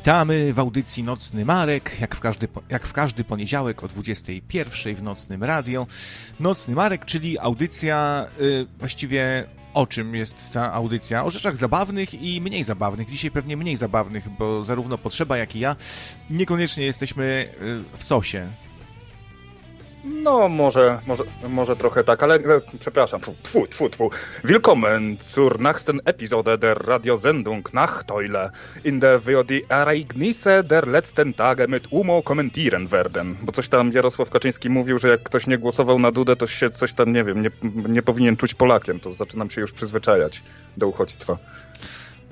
Witamy 0.00 0.52
w 0.54 0.58
audycji 0.58 1.02
Nocny 1.02 1.44
Marek, 1.44 2.00
jak 2.00 2.14
w, 2.14 2.20
każdy, 2.20 2.48
jak 2.68 2.86
w 2.86 2.92
każdy 2.92 3.24
poniedziałek 3.24 3.84
o 3.84 3.88
21 3.88 4.94
w 4.94 5.02
Nocnym 5.02 5.44
Radio. 5.44 5.86
Nocny 6.40 6.74
Marek, 6.74 7.04
czyli 7.04 7.38
audycja 7.38 8.26
y, 8.40 8.66
właściwie 8.78 9.44
o 9.74 9.86
czym 9.86 10.14
jest 10.14 10.52
ta 10.52 10.72
audycja? 10.72 11.24
O 11.24 11.30
rzeczach 11.30 11.56
zabawnych 11.56 12.22
i 12.22 12.40
mniej 12.40 12.64
zabawnych. 12.64 13.10
Dzisiaj 13.10 13.30
pewnie 13.30 13.56
mniej 13.56 13.76
zabawnych, 13.76 14.28
bo 14.38 14.64
zarówno 14.64 14.98
Potrzeba, 14.98 15.38
jak 15.38 15.56
i 15.56 15.60
ja 15.60 15.76
niekoniecznie 16.30 16.84
jesteśmy 16.84 17.48
y, 17.94 17.96
w 17.96 18.04
sosie. 18.04 18.48
No, 20.04 20.48
może, 20.48 20.98
może, 21.06 21.24
może 21.48 21.76
trochę 21.76 22.04
tak, 22.04 22.22
ale 22.22 22.34
e, 22.34 22.60
przepraszam, 22.78 23.20
tfu, 23.20 23.66
tfu, 23.66 23.90
tfu. 23.90 24.10
Willkommen 24.44 25.16
zur 25.22 25.60
nächsten 25.60 26.00
Episode 26.04 26.58
der 26.58 26.78
Radiosendung 26.86 27.74
Nachteule, 27.74 28.50
in 28.84 29.00
der 29.00 29.20
wir 29.26 29.44
die 29.44 29.62
Ereignisse 29.68 30.64
der 30.64 30.86
letzten 30.86 31.34
Tage 31.34 31.68
mit 31.68 31.86
Umo 31.90 32.22
kommentieren 32.22 32.88
werden. 32.88 33.36
Bo 33.42 33.52
coś 33.52 33.68
tam 33.68 33.92
Jarosław 33.92 34.30
Kaczyński 34.30 34.70
mówił, 34.70 34.98
że 34.98 35.08
jak 35.08 35.22
ktoś 35.22 35.46
nie 35.46 35.58
głosował 35.58 35.98
na 35.98 36.12
Dudę, 36.12 36.36
to 36.36 36.46
się 36.46 36.70
coś 36.70 36.94
tam, 36.94 37.12
nie 37.12 37.24
wiem, 37.24 37.42
nie, 37.42 37.50
nie 37.88 38.02
powinien 38.02 38.36
czuć 38.36 38.54
Polakiem. 38.54 39.00
To 39.00 39.12
zaczynam 39.12 39.50
się 39.50 39.60
już 39.60 39.72
przyzwyczajać 39.72 40.42
do 40.76 40.88
uchodźstwa. 40.88 41.36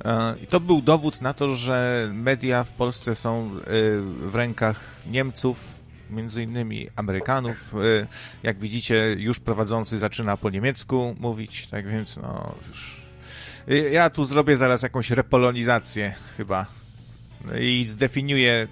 E, 0.04 0.34
I 0.42 0.46
to 0.46 0.60
był 0.60 0.82
dowód 0.82 1.20
na 1.20 1.34
to, 1.34 1.54
że 1.54 2.08
media 2.12 2.64
w 2.64 2.72
Polsce 2.72 3.14
są 3.14 3.50
y, 3.50 4.00
w 4.30 4.34
rękach 4.34 4.80
Niemców, 5.10 5.77
między 6.10 6.42
innymi 6.42 6.88
Amerykanów. 6.96 7.74
Y, 7.74 8.06
jak 8.42 8.58
widzicie, 8.58 9.16
już 9.18 9.40
prowadzący 9.40 9.98
zaczyna 9.98 10.36
po 10.36 10.50
niemiecku 10.50 11.16
mówić, 11.20 11.66
tak 11.66 11.88
więc 11.88 12.16
no 12.16 12.54
już... 12.68 12.96
Y, 13.70 13.90
ja 13.90 14.10
tu 14.10 14.24
zrobię 14.24 14.56
zaraz 14.56 14.82
jakąś 14.82 15.10
repolonizację 15.10 16.14
chyba 16.36 16.66
i 17.60 17.84
zdefiniuję 17.86 18.68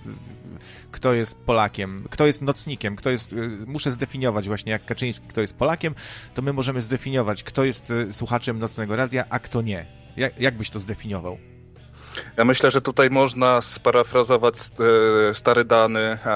kto 0.90 1.14
jest 1.14 1.38
Polakiem, 1.38 2.06
kto 2.10 2.26
jest 2.26 2.42
nocnikiem, 2.42 2.96
kto 2.96 3.10
jest, 3.10 3.32
y, 3.32 3.36
muszę 3.66 3.92
zdefiniować 3.92 4.46
właśnie 4.46 4.72
jak 4.72 4.84
Kaczyński, 4.84 5.26
kto 5.28 5.40
jest 5.40 5.56
Polakiem, 5.56 5.94
to 6.34 6.42
my 6.42 6.52
możemy 6.52 6.82
zdefiniować, 6.82 7.44
kto 7.44 7.64
jest 7.64 7.92
słuchaczem 8.12 8.58
Nocnego 8.58 8.96
Radia, 8.96 9.24
a 9.30 9.38
kto 9.38 9.62
nie. 9.62 9.86
Jak, 10.16 10.40
jak 10.40 10.54
byś 10.54 10.70
to 10.70 10.80
zdefiniował? 10.80 11.38
Ja 12.36 12.44
myślę, 12.44 12.70
że 12.70 12.82
tutaj 12.82 13.10
można 13.10 13.60
sparafrazować 13.60 14.54
e, 15.30 15.34
stary 15.34 15.64
dany, 15.64 16.00
e, 16.00 16.30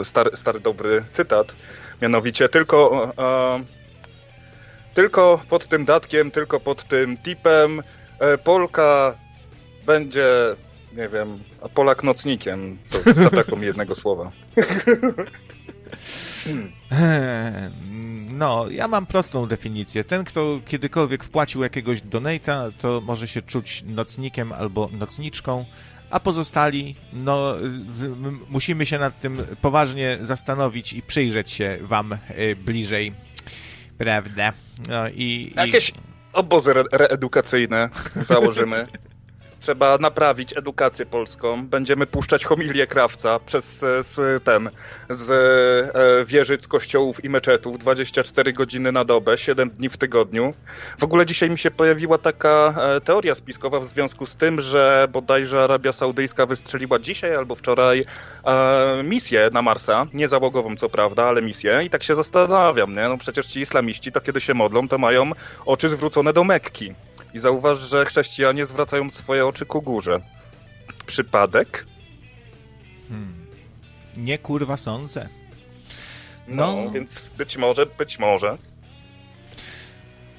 e, 0.00 0.04
stary, 0.04 0.30
stary 0.36 0.60
dobry 0.60 1.04
cytat. 1.10 1.54
Mianowicie 2.02 2.48
tylko, 2.48 3.12
tylko 4.94 5.42
pod 5.48 5.66
tym 5.66 5.84
datkiem, 5.84 6.30
tylko 6.30 6.60
pod 6.60 6.84
tym 6.84 7.16
tipem 7.16 7.82
Polka 8.44 9.14
będzie, 9.86 10.26
nie 10.92 11.08
wiem, 11.08 11.38
Polak 11.74 12.02
nocnikiem. 12.02 12.78
To 13.50 13.56
mi 13.56 13.66
jednego 13.66 13.94
słowa. 13.94 14.30
No, 18.32 18.70
ja 18.70 18.88
mam 18.88 19.06
prostą 19.06 19.46
definicję. 19.46 20.04
Ten, 20.04 20.24
kto 20.24 20.60
kiedykolwiek 20.66 21.24
wpłacił 21.24 21.62
jakiegoś 21.62 22.00
donata, 22.00 22.70
to 22.78 23.00
może 23.00 23.28
się 23.28 23.42
czuć 23.42 23.84
nocnikiem 23.86 24.52
albo 24.52 24.88
nocniczką, 24.92 25.64
a 26.10 26.20
pozostali, 26.20 26.94
no, 27.12 27.54
musimy 28.48 28.86
się 28.86 28.98
nad 28.98 29.20
tym 29.20 29.46
poważnie 29.62 30.18
zastanowić 30.20 30.92
i 30.92 31.02
przyjrzeć 31.02 31.50
się 31.50 31.78
wam 31.80 32.12
y, 32.12 32.56
bliżej, 32.56 33.12
prawda? 33.98 34.52
No 34.88 35.08
i... 35.08 35.52
Jakieś 35.56 35.92
obozy 36.32 36.70
re 36.70 36.84
reedukacyjne 36.92 37.88
założymy. 38.26 38.86
Trzeba 39.62 39.98
naprawić 39.98 40.56
edukację 40.56 41.06
polską. 41.06 41.66
Będziemy 41.66 42.06
puszczać 42.06 42.44
homilię 42.44 42.86
krawca 42.86 43.38
przez 43.38 43.78
z, 43.78 44.44
ten, 44.44 44.70
z 45.10 45.30
e, 45.30 46.24
wieżyc, 46.24 46.68
kościołów 46.68 47.24
i 47.24 47.28
meczetów 47.28 47.78
24 47.78 48.52
godziny 48.52 48.92
na 48.92 49.04
dobę, 49.04 49.38
7 49.38 49.70
dni 49.70 49.88
w 49.88 49.96
tygodniu. 49.96 50.54
W 50.98 51.04
ogóle 51.04 51.26
dzisiaj 51.26 51.50
mi 51.50 51.58
się 51.58 51.70
pojawiła 51.70 52.18
taka 52.18 52.74
e, 52.96 53.00
teoria 53.00 53.34
spiskowa 53.34 53.80
w 53.80 53.86
związku 53.86 54.26
z 54.26 54.36
tym, 54.36 54.60
że 54.60 55.08
bodajże 55.12 55.62
Arabia 55.62 55.92
Saudyjska 55.92 56.46
wystrzeliła 56.46 56.98
dzisiaj 56.98 57.34
albo 57.34 57.54
wczoraj 57.54 58.04
e, 58.44 59.02
misję 59.04 59.50
na 59.52 59.62
Marsa, 59.62 60.06
nie 60.14 60.28
załogową 60.28 60.76
co 60.76 60.88
prawda, 60.88 61.24
ale 61.24 61.42
misję 61.42 61.80
i 61.84 61.90
tak 61.90 62.02
się 62.02 62.14
zastanawiam, 62.14 62.94
nie? 62.94 63.08
No 63.08 63.18
przecież 63.18 63.46
ci 63.46 63.60
islamiści 63.60 64.12
to 64.12 64.20
kiedy 64.20 64.40
się 64.40 64.54
modlą, 64.54 64.88
to 64.88 64.98
mają 64.98 65.30
oczy 65.66 65.88
zwrócone 65.88 66.32
do 66.32 66.44
Mekki. 66.44 66.94
I 67.34 67.38
zauważ, 67.38 67.78
że 67.78 68.06
chrześcijanie 68.06 68.66
zwracają 68.66 69.10
swoje 69.10 69.46
oczy 69.46 69.66
ku 69.66 69.82
górze. 69.82 70.20
Przypadek? 71.06 71.86
Hmm. 73.08 73.46
Nie 74.16 74.38
kurwa 74.38 74.76
sądzę. 74.76 75.28
No, 76.48 76.76
no, 76.76 76.90
więc 76.90 77.20
być 77.38 77.56
może, 77.56 77.86
być 77.86 78.18
może. 78.18 78.58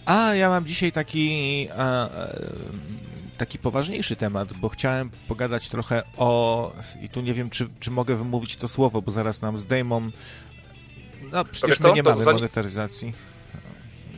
A 0.06 0.36
ja 0.36 0.50
mam 0.50 0.66
dzisiaj 0.66 0.92
taki 0.92 1.68
a, 1.78 2.10
taki 3.38 3.60
poważniejszy 3.60 4.16
temat, 4.16 4.54
bo 4.54 4.70
chciałem 4.70 5.10
pogadać 5.28 5.70
trochę 5.70 6.04
o 6.18 6.72
i 7.02 7.10
tu 7.10 7.22
nie 7.22 7.34
wiem, 7.34 7.50
czy, 7.50 7.68
czy 7.80 7.92
mogę 7.92 8.16
wymówić 8.16 8.58
to 8.58 8.68
słowo, 8.68 9.02
bo 9.02 9.12
zaraz 9.12 9.42
nam 9.42 9.58
zdejmą. 9.58 10.10
No 11.32 11.46
przecież 11.46 11.80
my 11.80 11.94
nie 11.94 12.04
mamy 12.04 12.26
monetaryzacji. 12.26 13.14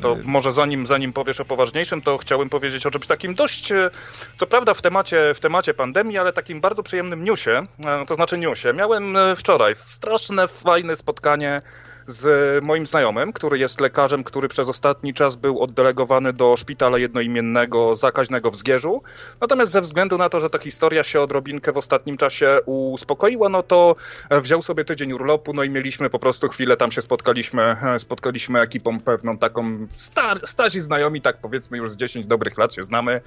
To 0.01 0.17
może 0.23 0.51
zanim, 0.51 0.85
zanim 0.85 1.13
powiesz 1.13 1.39
o 1.39 1.45
poważniejszym, 1.45 2.01
to 2.01 2.17
chciałbym 2.17 2.50
powiedzieć 2.50 2.85
o 2.85 2.91
czymś 2.91 3.07
takim 3.07 3.35
dość, 3.35 3.72
e, 3.72 3.89
co 4.35 4.47
prawda 4.47 4.73
w 4.73 4.81
temacie, 4.81 5.33
w 5.33 5.39
temacie 5.39 5.73
pandemii, 5.73 6.17
ale 6.17 6.33
takim 6.33 6.61
bardzo 6.61 6.83
przyjemnym 6.83 7.23
newsie, 7.23 7.51
e, 7.85 8.05
to 8.07 8.16
znaczy 8.16 8.38
newsie. 8.38 8.73
Miałem 8.73 9.17
e, 9.17 9.35
wczoraj 9.35 9.75
straszne, 9.85 10.47
fajne 10.47 10.95
spotkanie 10.95 11.61
z 12.07 12.63
moim 12.63 12.85
znajomym, 12.85 13.33
który 13.33 13.57
jest 13.57 13.81
lekarzem, 13.81 14.23
który 14.23 14.47
przez 14.47 14.69
ostatni 14.69 15.13
czas 15.13 15.35
był 15.35 15.59
oddelegowany 15.59 16.33
do 16.33 16.57
szpitala 16.57 16.97
jednoimiennego 16.97 17.95
zakaźnego 17.95 18.51
w 18.51 18.55
Zgierzu. 18.55 19.01
Natomiast 19.41 19.71
ze 19.71 19.81
względu 19.81 20.17
na 20.17 20.29
to, 20.29 20.39
że 20.39 20.49
ta 20.49 20.57
historia 20.57 21.03
się 21.03 21.21
odrobinkę 21.21 21.71
w 21.71 21.77
ostatnim 21.77 22.17
czasie 22.17 22.59
uspokoiła, 22.66 23.49
no 23.49 23.63
to 23.63 23.95
wziął 24.31 24.61
sobie 24.61 24.85
tydzień 24.85 25.13
urlopu, 25.13 25.53
no 25.53 25.63
i 25.63 25.69
mieliśmy 25.69 26.09
po 26.09 26.19
prostu 26.19 26.49
chwilę, 26.49 26.77
tam 26.77 26.91
się 26.91 27.01
spotkaliśmy, 27.01 27.75
spotkaliśmy 27.97 28.59
ekipą 28.59 28.99
pewną 28.99 29.37
taką 29.37 29.87
star, 29.91 30.41
starzy 30.47 30.81
znajomi, 30.81 31.22
tak 31.22 31.37
powiedzmy 31.37 31.77
już 31.77 31.91
z 31.91 31.95
10 31.95 32.27
dobrych 32.27 32.57
lat 32.57 32.73
się 32.73 32.83
znamy. 32.83 33.22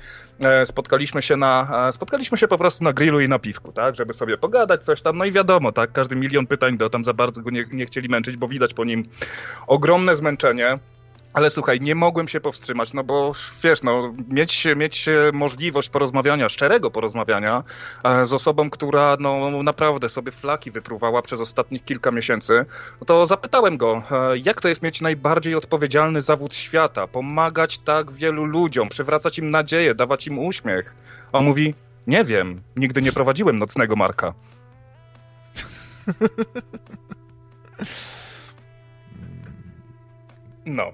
E, 0.44 0.66
spotkaliśmy 0.66 1.22
się 1.22 1.36
na, 1.36 1.88
e, 1.88 1.92
spotkaliśmy 1.92 2.38
się 2.38 2.48
po 2.48 2.58
prostu 2.58 2.84
na 2.84 2.92
grillu 2.92 3.20
i 3.20 3.28
na 3.28 3.38
piwku, 3.38 3.72
tak, 3.72 3.96
żeby 3.96 4.14
sobie 4.14 4.38
pogadać 4.38 4.84
coś 4.84 5.02
tam, 5.02 5.18
no 5.18 5.24
i 5.24 5.32
wiadomo, 5.32 5.72
tak, 5.72 5.92
każdy 5.92 6.16
milion 6.16 6.46
pytań, 6.46 6.78
do 6.78 6.90
tam 6.90 7.04
za 7.04 7.12
bardzo 7.12 7.42
go 7.42 7.50
nie, 7.50 7.64
nie 7.72 7.86
chcieli 7.86 8.08
męczyć, 8.08 8.36
bo 8.36 8.48
widać 8.48 8.67
po 8.74 8.84
nim 8.84 9.08
ogromne 9.66 10.16
zmęczenie. 10.16 10.78
Ale 11.32 11.50
słuchaj, 11.50 11.80
nie 11.80 11.94
mogłem 11.94 12.28
się 12.28 12.40
powstrzymać, 12.40 12.94
no 12.94 13.04
bo 13.04 13.32
wiesz, 13.62 13.82
no, 13.82 14.14
mieć, 14.28 14.66
mieć 14.76 15.06
możliwość 15.32 15.88
porozmawiania, 15.88 16.48
szczerego 16.48 16.90
porozmawiania 16.90 17.62
e, 18.04 18.26
z 18.26 18.32
osobą, 18.32 18.70
która 18.70 19.16
no, 19.20 19.62
naprawdę 19.62 20.08
sobie 20.08 20.32
flaki 20.32 20.70
wypruwała 20.70 21.22
przez 21.22 21.40
ostatnich 21.40 21.84
kilka 21.84 22.10
miesięcy, 22.10 22.64
no 23.00 23.04
to 23.06 23.26
zapytałem 23.26 23.76
go, 23.76 24.02
e, 24.10 24.38
jak 24.38 24.60
to 24.60 24.68
jest 24.68 24.82
mieć 24.82 25.00
najbardziej 25.00 25.54
odpowiedzialny 25.54 26.22
zawód 26.22 26.54
świata, 26.54 27.06
pomagać 27.06 27.78
tak 27.78 28.12
wielu 28.12 28.44
ludziom, 28.44 28.88
przywracać 28.88 29.38
im 29.38 29.50
nadzieję, 29.50 29.94
dawać 29.94 30.26
im 30.26 30.38
uśmiech. 30.38 30.94
A 31.32 31.38
on 31.38 31.44
mówi, 31.44 31.74
nie 32.06 32.24
wiem, 32.24 32.62
nigdy 32.76 33.02
nie 33.02 33.12
prowadziłem 33.12 33.58
nocnego 33.58 33.96
Marka. 33.96 34.34
No. 40.68 40.92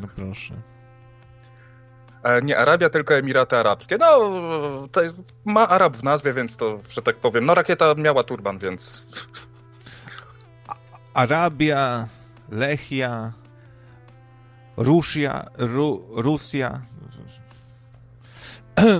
No 0.00 0.08
proszę. 0.16 0.54
E, 2.22 2.42
nie 2.42 2.58
Arabia, 2.58 2.90
tylko 2.90 3.14
Emiraty 3.14 3.56
Arabskie. 3.56 3.98
No, 3.98 4.30
ma 5.44 5.68
Arab 5.68 5.96
w 5.96 6.02
nazwie, 6.02 6.32
więc 6.32 6.56
to, 6.56 6.80
że 6.90 7.02
tak 7.02 7.16
powiem. 7.16 7.44
No, 7.44 7.54
rakieta 7.54 7.94
miała 7.94 8.22
turban, 8.22 8.58
więc. 8.58 9.08
Arabia, 11.14 12.08
Lechia, 12.50 13.32
Rusia, 14.76 15.50
Ru, 15.58 16.06
Rusja. 16.10 16.80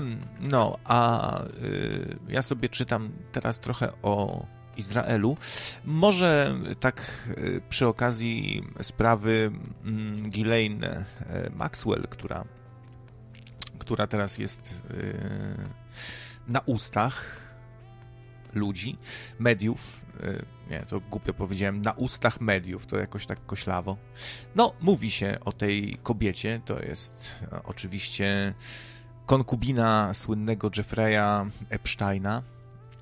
No, 0.50 0.78
a 0.84 1.40
y, 1.42 2.16
ja 2.28 2.42
sobie 2.42 2.68
czytam 2.68 3.10
teraz 3.32 3.60
trochę 3.60 3.92
o 4.02 4.46
Izraelu. 4.76 5.37
Może 5.85 6.55
tak 6.81 7.00
e, 7.29 7.61
przy 7.69 7.88
okazji 7.88 8.62
sprawy 8.82 9.50
mm, 9.85 10.31
Ghislaine 10.31 10.85
e, 10.85 11.05
Maxwell, 11.55 12.06
która, 12.11 12.44
która 13.79 14.06
teraz 14.06 14.38
jest 14.38 14.82
e, 14.91 14.94
na 16.49 16.61
ustach 16.61 17.44
ludzi, 18.55 18.99
mediów, 19.38 20.05
nie, 20.71 20.81
to 20.81 21.00
głupio 21.00 21.35
powiedziałem, 21.35 21.82
na 21.82 21.93
ustach 21.93 22.41
mediów, 22.41 22.87
to 22.87 22.97
jakoś 22.97 23.26
tak 23.26 23.47
koślawo. 23.47 23.97
No, 24.55 24.73
mówi 24.81 25.11
się 25.11 25.37
o 25.44 25.53
tej 25.53 25.99
kobiecie, 26.03 26.61
to 26.65 26.82
jest 26.82 27.44
oczywiście 27.65 28.55
konkubina 29.26 30.15
słynnego 30.15 30.71
Jeffreya 30.76 31.47
Epsteina, 31.71 32.43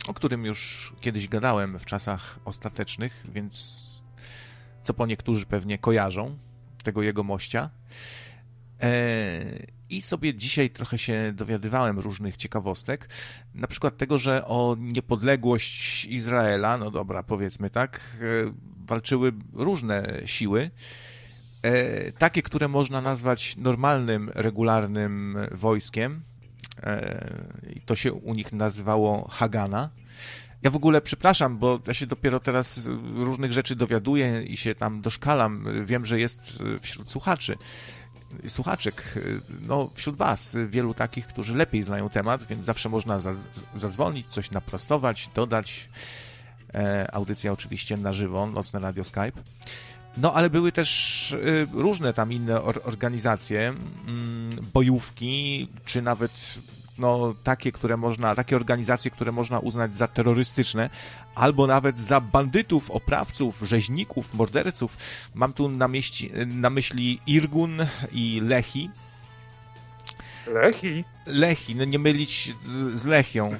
o 0.06 0.14
którym 0.14 0.44
już 0.44 0.93
kiedyś 1.00 1.28
gadałem 1.28 1.78
w 1.78 1.87
czasach 1.87 2.38
ostatecznych, 2.44 3.26
więc 3.34 3.87
co 4.82 4.94
po 4.94 5.06
niektórzy 5.06 5.46
pewnie 5.46 5.78
kojarzą 5.78 6.38
tego 6.84 7.02
jego 7.02 7.25
mościa. 7.25 7.70
I 9.90 10.02
sobie 10.02 10.34
dzisiaj 10.34 10.70
trochę 10.70 10.99
się 10.99 11.32
dowiadywałem 11.34 11.99
różnych 11.99 12.37
ciekawostek, 12.37 13.08
na 13.54 13.66
przykład 13.66 13.96
tego, 13.96 14.19
że 14.19 14.46
o 14.46 14.76
niepodległość 14.78 16.04
Izraela, 16.04 16.78
no 16.78 16.90
dobra, 16.90 17.22
powiedzmy 17.22 17.70
tak, 17.70 18.00
walczyły 18.87 19.32
różne 19.52 20.22
siły. 20.25 20.70
E, 21.62 22.12
takie, 22.12 22.43
które 22.43 22.69
można 22.69 23.00
nazwać 23.00 23.56
normalnym, 23.56 24.31
regularnym 24.34 25.37
wojskiem. 25.50 26.22
E, 26.83 27.31
to 27.87 27.95
się 27.95 28.13
u 28.13 28.35
nich 28.35 28.53
nazywało 28.53 29.29
Hagana. 29.29 29.91
Ja 30.63 30.71
w 30.71 30.77
ogóle 30.77 31.01
przepraszam, 31.01 31.59
bo 31.59 31.81
ja 31.87 31.95
się 31.95 32.07
dopiero 32.07 32.41
teraz 32.41 32.87
różnych 33.15 33.53
rzeczy 33.53 33.77
dowiaduję 33.77 34.43
i 34.43 34.57
się 34.57 34.75
tam 34.75 35.01
doszkalam. 35.01 35.67
Wiem, 35.85 36.07
że 36.07 36.21
jest 36.21 36.63
wśród 36.81 37.11
słuchaczy, 37.11 37.57
słuchaczek, 38.49 39.19
no 39.61 39.91
wśród 39.95 40.17
was 40.17 40.57
wielu 40.69 40.95
takich, 40.95 41.27
którzy 41.27 41.57
lepiej 41.57 41.83
znają 41.83 42.09
temat, 42.09 42.47
więc 42.47 42.65
zawsze 42.65 42.89
można 42.89 43.19
zadzwonić, 43.75 44.27
coś 44.27 44.51
naprostować, 44.51 45.31
dodać. 45.35 45.89
E, 46.75 47.15
audycja 47.15 47.53
oczywiście 47.53 47.97
na 47.97 48.13
żywo, 48.13 48.47
Nocne 48.47 48.81
Radio 48.81 49.05
Skype. 49.05 49.43
No, 50.17 50.35
ale 50.35 50.50
były 50.50 50.73
też 50.73 51.32
y, 51.32 51.67
różne 51.73 52.12
tam 52.12 52.32
inne 52.32 52.62
organizacje, 52.62 53.69
mm, 53.69 54.50
bojówki, 54.73 55.69
czy 55.85 56.03
nawet 56.03 56.59
no, 56.99 57.35
takie, 57.43 57.73
które 57.73 57.97
można, 57.97 58.35
takie 58.35 58.56
organizacje, 58.56 59.11
które 59.11 59.32
można 59.32 59.59
uznać 59.59 59.94
za 59.97 60.09
terrorystyczne, 60.09 60.91
albo 61.35 61.67
nawet 61.67 62.00
za 62.00 62.20
bandytów, 62.20 62.91
oprawców, 62.91 63.61
rzeźników, 63.61 64.35
morderców. 64.35 64.97
Mam 65.35 65.53
tu 65.53 65.69
na, 65.69 65.88
mieści, 65.88 66.31
na 66.47 66.70
myśli 66.70 67.20
Irgun 67.26 67.87
i 68.12 68.41
Lechi. 68.44 68.91
Lechi? 70.47 71.05
Lechi, 71.26 71.75
no 71.75 71.85
nie 71.85 71.99
mylić 71.99 72.55
z 72.94 73.05
Lechią 73.05 73.56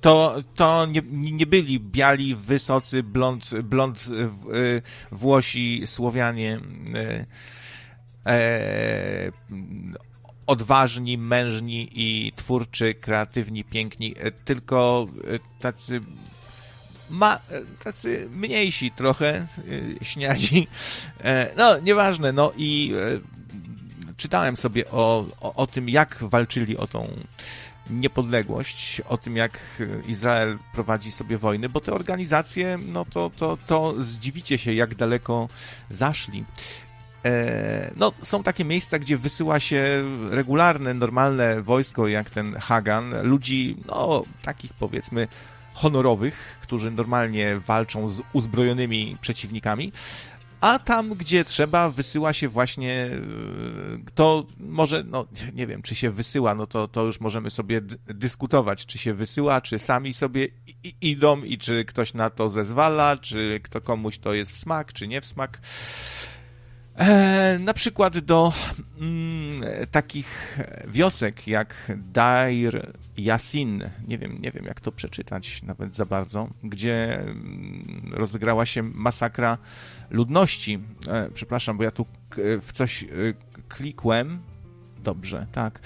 to, 0.00 0.36
to 0.54 0.86
nie, 0.86 1.02
nie 1.12 1.46
byli 1.46 1.80
biali, 1.80 2.34
wysocy, 2.34 3.02
blond, 3.02 3.50
blond 3.62 4.06
y, 4.54 4.82
Włosi, 5.12 5.82
Słowianie, 5.86 6.60
e, 6.94 7.26
e, 8.32 9.32
odważni, 10.46 11.18
mężni 11.18 11.88
i 11.92 12.32
twórczy, 12.36 12.94
kreatywni, 12.94 13.64
piękni, 13.64 14.14
tylko 14.44 15.06
tacy 15.60 16.00
ma, 17.10 17.40
tacy 17.84 18.28
mniejsi 18.32 18.90
trochę, 18.90 19.46
śniadzi. 20.02 20.66
No, 21.56 21.78
nieważne, 21.78 22.32
no 22.32 22.52
i 22.56 22.92
czytałem 24.16 24.56
sobie 24.56 24.90
o, 24.90 25.26
o, 25.40 25.54
o 25.54 25.66
tym, 25.66 25.88
jak 25.88 26.16
walczyli 26.20 26.76
o 26.76 26.86
tą 26.86 27.08
niepodległość, 27.90 29.02
o 29.08 29.18
tym, 29.18 29.36
jak 29.36 29.58
Izrael 30.06 30.58
prowadzi 30.72 31.12
sobie 31.12 31.38
wojny, 31.38 31.68
bo 31.68 31.80
te 31.80 31.92
organizacje, 31.92 32.78
no 32.86 33.04
to, 33.04 33.30
to, 33.36 33.58
to 33.66 33.94
zdziwicie 33.98 34.58
się, 34.58 34.74
jak 34.74 34.94
daleko 34.94 35.48
zaszli. 35.90 36.44
E, 37.24 37.90
no, 37.96 38.12
są 38.22 38.42
takie 38.42 38.64
miejsca, 38.64 38.98
gdzie 38.98 39.16
wysyła 39.16 39.60
się 39.60 40.02
regularne, 40.30 40.94
normalne 40.94 41.62
wojsko, 41.62 42.08
jak 42.08 42.30
ten 42.30 42.54
Hagan, 42.54 43.14
ludzi, 43.22 43.76
no, 43.86 44.24
takich 44.42 44.72
powiedzmy 44.72 45.28
honorowych, 45.74 46.58
którzy 46.62 46.90
normalnie 46.90 47.56
walczą 47.66 48.08
z 48.08 48.22
uzbrojonymi 48.32 49.16
przeciwnikami, 49.20 49.92
a 50.60 50.78
tam, 50.78 51.14
gdzie 51.14 51.44
trzeba, 51.44 51.90
wysyła 51.90 52.32
się 52.32 52.48
właśnie 52.48 52.94
e, 52.94 53.18
to 54.14 54.46
może, 54.58 55.04
no 55.04 55.26
nie 55.54 55.66
wiem, 55.66 55.82
czy 55.82 55.94
się 55.94 56.10
wysyła, 56.10 56.54
no 56.54 56.66
to, 56.66 56.88
to 56.88 57.04
już 57.04 57.20
możemy 57.20 57.50
sobie 57.50 57.80
dyskutować, 58.06 58.86
czy 58.86 58.98
się 58.98 59.14
wysyła, 59.14 59.60
czy 59.60 59.78
sami 59.78 60.14
sobie 60.14 60.48
idą 61.00 61.42
i 61.42 61.58
czy 61.58 61.84
ktoś 61.84 62.14
na 62.14 62.30
to 62.30 62.48
zezwala, 62.48 63.16
czy 63.16 63.60
kto 63.62 63.80
komuś 63.80 64.18
to 64.18 64.34
jest 64.34 64.52
w 64.52 64.58
smak, 64.58 64.92
czy 64.92 65.08
nie 65.08 65.20
w 65.20 65.26
smak. 65.26 65.60
E, 66.96 67.58
na 67.60 67.74
przykład 67.74 68.18
do 68.18 68.52
mm, 69.00 69.62
takich 69.90 70.58
wiosek 70.86 71.48
jak 71.48 71.92
Dair 71.96 72.92
Yasin, 73.18 73.90
nie 74.08 74.18
wiem, 74.18 74.38
nie 74.42 74.50
wiem 74.50 74.64
jak 74.64 74.80
to 74.80 74.92
przeczytać 74.92 75.62
nawet 75.62 75.96
za 75.96 76.04
bardzo, 76.04 76.48
gdzie 76.62 77.20
mm, 77.20 78.12
rozegrała 78.12 78.66
się 78.66 78.82
masakra 78.82 79.58
ludności. 80.10 80.78
E, 81.08 81.30
przepraszam, 81.34 81.78
bo 81.78 81.84
ja 81.84 81.90
tu 81.90 82.06
w 82.62 82.72
coś 82.72 83.02
e, 83.02 83.06
klikłem. 83.68 84.38
Dobrze, 85.02 85.46
tak. 85.52 85.80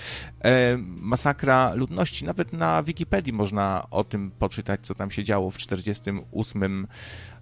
E, 0.45 0.77
masakra 0.79 1.75
ludności. 1.75 2.25
Nawet 2.25 2.53
na 2.53 2.83
Wikipedii 2.83 3.33
można 3.33 3.87
o 3.91 4.05
tym 4.05 4.31
poczytać, 4.31 4.81
co 4.83 4.95
tam 4.95 5.11
się 5.11 5.25
działo 5.25 5.51
w 5.51 5.57
1948 5.57 6.87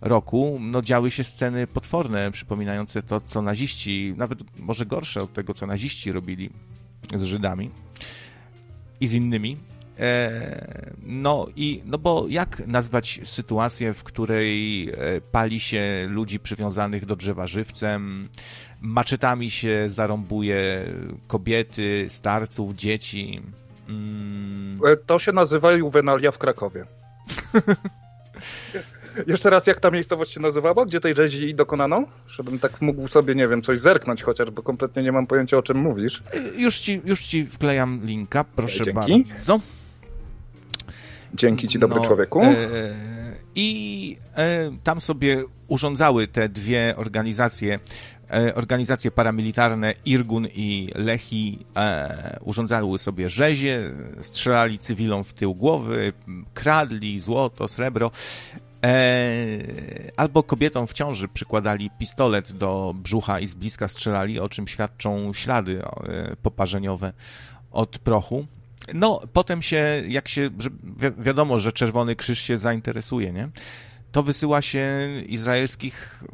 roku. 0.01 0.59
No, 0.61 0.83
działy 0.83 1.11
się 1.11 1.25
sceny 1.25 1.67
potworne, 1.67 2.31
przypominające 2.31 3.03
to, 3.03 3.21
co 3.21 3.43
naziści, 3.43 4.15
nawet 4.17 4.59
może 4.59 4.87
gorsze 4.87 5.23
od 5.23 5.33
tego, 5.33 5.55
co 5.55 5.67
naziści 5.67 6.13
robili 6.13 6.51
z 7.15 7.23
Żydami 7.23 7.71
i 9.01 9.07
z 9.07 9.13
innymi. 9.13 9.57
E, 10.01 10.93
no 11.03 11.47
i, 11.57 11.83
no 11.87 11.99
bo 11.99 12.27
jak 12.29 12.67
nazwać 12.67 13.21
sytuację, 13.25 13.93
w 13.93 14.05
której 14.05 14.89
e, 14.89 15.21
pali 15.21 15.61
się 15.61 16.07
ludzi 16.11 16.41
przywiązanych 16.41 17.07
do 17.07 17.17
drzewa 17.17 17.47
żywcem, 17.47 18.29
maczetami 18.81 19.51
się 19.51 19.85
zarąbuje 19.87 20.85
kobiety, 21.27 22.07
starców, 22.09 22.75
dzieci. 22.75 23.43
Mm. 23.89 24.81
E, 24.87 24.97
to 24.97 25.19
się 25.19 25.33
nazywa 25.33 25.73
juwenalia 25.73 26.31
w 26.31 26.39
Krakowie. 26.39 26.85
Jeszcze 29.27 29.51
raz, 29.51 29.67
jak 29.67 29.81
ta 29.81 29.91
miejscowość 29.91 30.33
się 30.33 30.41
nazywała? 30.41 30.87
Gdzie 30.87 31.01
tej 31.01 31.15
rzezi 31.15 31.55
dokonano? 31.55 32.05
Żebym 32.29 32.59
tak 32.59 32.81
mógł 32.81 33.09
sobie, 33.09 33.35
nie 33.35 33.49
wiem, 33.49 33.63
coś 33.63 33.79
zerknąć 33.79 34.23
chociaż, 34.23 34.51
bo 34.51 34.63
kompletnie 34.63 35.03
nie 35.03 35.13
mam 35.13 35.27
pojęcia, 35.27 35.59
o 35.59 35.63
czym 35.63 35.79
mówisz. 35.79 36.23
Już 36.57 36.81
ci, 36.81 37.01
już 37.05 37.25
ci 37.25 37.47
wklejam 37.47 38.01
linka, 38.05 38.45
proszę 38.45 38.85
Dzięki. 38.85 39.25
bardzo. 39.25 39.61
Dzięki 41.35 41.69
ci, 41.69 41.79
dobry 41.79 42.01
no, 42.01 42.07
człowieku. 42.07 42.43
E, 42.43 42.57
I 43.55 44.17
e, 44.37 44.71
tam 44.85 45.01
sobie 45.01 45.45
urządzały 45.69 46.29
te 46.29 46.49
dwie 46.49 46.95
organizacje, 46.97 47.79
e, 48.31 48.55
organizacje 48.55 49.11
paramilitarne 49.11 49.95
Irgun 50.05 50.47
i 50.55 50.91
Lechi, 50.95 51.59
e, 51.77 52.39
urządzały 52.45 52.99
sobie 52.99 53.31
rzezie, 53.31 53.91
strzelali 54.21 54.79
cywilom 54.79 55.25
w 55.25 55.33
tył 55.33 55.55
głowy, 55.55 56.13
kradli 56.55 57.21
złoto, 57.21 57.69
srebro. 57.69 58.11
E, 58.85 60.13
albo 60.17 60.43
kobietom 60.43 60.87
w 60.87 60.93
ciąży 60.93 61.29
przykładali 61.29 61.91
pistolet 61.99 62.53
do 62.53 62.95
brzucha 62.97 63.41
i 63.41 63.47
z 63.47 63.55
bliska 63.55 63.89
strzelali, 63.89 64.41
o 64.41 64.49
czym 64.49 64.69
świadczą 64.69 65.33
ślady 65.33 65.83
e, 65.83 66.37
poparzeniowe 66.43 67.13
od 67.71 67.99
prochu. 67.99 68.47
No, 68.95 69.21
potem 69.33 69.63
się, 69.63 70.03
jak 70.09 70.29
się, 70.29 70.51
wi 70.51 71.11
wiadomo, 71.19 71.59
że 71.59 71.73
Czerwony 71.73 72.17
Krzyż 72.17 72.43
się 72.43 72.59
zainteresuje, 72.59 73.33
nie? 73.33 73.49
To 74.13 74.23
wysyła 74.23 74.63
się 74.63 75.09
izraelskich, 75.27 76.25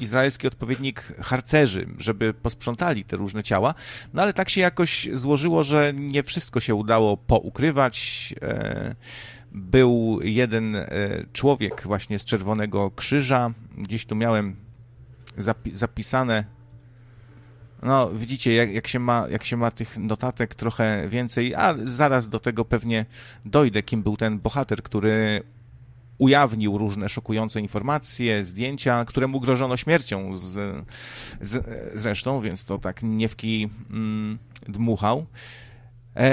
izraelski 0.00 0.46
odpowiednik 0.46 1.02
harcerzy, 1.20 1.88
żeby 1.98 2.34
posprzątali 2.34 3.04
te 3.04 3.16
różne 3.16 3.42
ciała. 3.42 3.74
No 4.14 4.22
ale 4.22 4.32
tak 4.32 4.48
się 4.48 4.60
jakoś 4.60 5.08
złożyło, 5.12 5.62
że 5.62 5.92
nie 5.94 6.22
wszystko 6.22 6.60
się 6.60 6.74
udało 6.74 7.16
poukrywać. 7.16 8.34
E, 8.42 8.94
był 9.52 10.20
jeden 10.22 10.76
e, 10.76 10.88
człowiek 11.32 11.82
właśnie 11.84 12.18
z 12.18 12.24
Czerwonego 12.24 12.90
Krzyża. 12.90 13.52
Gdzieś 13.78 14.06
tu 14.06 14.16
miałem 14.16 14.56
zapi 15.36 15.70
zapisane 15.76 16.44
no, 17.82 18.10
widzicie, 18.10 18.54
jak, 18.54 18.72
jak, 18.72 18.88
się 18.88 18.98
ma, 18.98 19.26
jak 19.30 19.44
się 19.44 19.56
ma 19.56 19.70
tych 19.70 19.98
notatek 19.98 20.54
trochę 20.54 21.08
więcej, 21.08 21.54
a 21.54 21.74
zaraz 21.84 22.28
do 22.28 22.40
tego 22.40 22.64
pewnie 22.64 23.06
dojdę, 23.44 23.82
kim 23.82 24.02
był 24.02 24.16
ten 24.16 24.38
bohater, 24.38 24.82
który 24.82 25.42
ujawnił 26.18 26.78
różne 26.78 27.08
szokujące 27.08 27.60
informacje, 27.60 28.44
zdjęcia, 28.44 29.04
któremu 29.04 29.40
grożono 29.40 29.76
śmiercią 29.76 30.34
z, 30.34 30.84
z, 31.40 31.66
zresztą, 31.94 32.40
więc 32.40 32.64
to 32.64 32.78
tak 32.78 33.02
nie 33.02 33.28
w 33.28 33.36
kij 33.36 33.70
mm, 33.90 34.38
dmuchał. 34.68 35.26
E, 36.16 36.30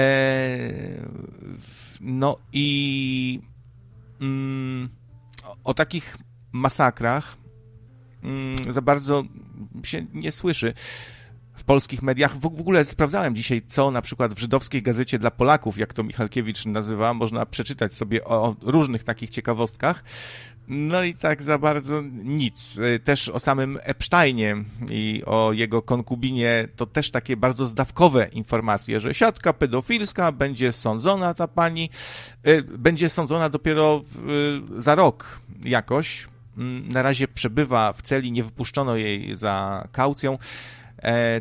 no 2.00 2.36
i 2.52 3.40
mm, 4.20 4.88
o 5.64 5.74
takich 5.74 6.16
masakrach 6.52 7.36
mm, 8.22 8.72
za 8.72 8.82
bardzo 8.82 9.24
się 9.84 10.06
nie 10.12 10.32
słyszy 10.32 10.74
w 11.60 11.64
polskich 11.64 12.02
mediach. 12.02 12.36
W, 12.36 12.40
w 12.40 12.60
ogóle 12.60 12.84
sprawdzałem 12.84 13.34
dzisiaj, 13.34 13.62
co 13.66 13.90
na 13.90 14.02
przykład 14.02 14.34
w 14.34 14.38
żydowskiej 14.38 14.82
gazecie 14.82 15.18
dla 15.18 15.30
Polaków, 15.30 15.78
jak 15.78 15.92
to 15.92 16.02
Michalkiewicz 16.02 16.66
nazywa, 16.66 17.14
można 17.14 17.46
przeczytać 17.46 17.94
sobie 17.94 18.24
o 18.24 18.56
różnych 18.62 19.04
takich 19.04 19.30
ciekawostkach. 19.30 20.04
No 20.68 21.02
i 21.02 21.14
tak 21.14 21.42
za 21.42 21.58
bardzo 21.58 22.02
nic. 22.24 22.78
Y, 22.78 23.00
też 23.04 23.28
o 23.28 23.40
samym 23.40 23.78
Epsteinie 23.82 24.56
i 24.90 25.22
o 25.26 25.52
jego 25.52 25.82
konkubinie 25.82 26.68
to 26.76 26.86
też 26.86 27.10
takie 27.10 27.36
bardzo 27.36 27.66
zdawkowe 27.66 28.28
informacje, 28.28 29.00
że 29.00 29.14
siatka 29.14 29.52
pedofilska 29.52 30.32
będzie 30.32 30.72
sądzona 30.72 31.34
ta 31.34 31.48
pani, 31.48 31.90
y, 32.46 32.62
będzie 32.62 33.08
sądzona 33.08 33.48
dopiero 33.48 34.02
y, 34.78 34.82
za 34.82 34.94
rok 34.94 35.40
jakoś. 35.64 36.28
Mm, 36.56 36.88
na 36.88 37.02
razie 37.02 37.28
przebywa 37.28 37.92
w 37.92 38.02
celi, 38.02 38.32
nie 38.32 38.44
wypuszczono 38.44 38.96
jej 38.96 39.36
za 39.36 39.88
kaucją 39.92 40.38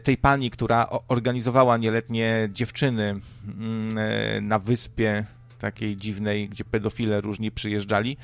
tej 0.03 0.17
pani, 0.17 0.49
która 0.49 0.89
organizowała 1.07 1.77
nieletnie 1.77 2.49
dziewczyny 2.51 3.19
mm, 3.47 3.97
e, 3.97 4.41
na 4.41 4.59
wyspie 4.59 5.25
takiej 5.59 5.97
dziwnej, 5.97 6.49
gdzie 6.49 6.63
pedofile 6.63 7.21
różni 7.21 7.51
przyjeżdżali. 7.51 8.17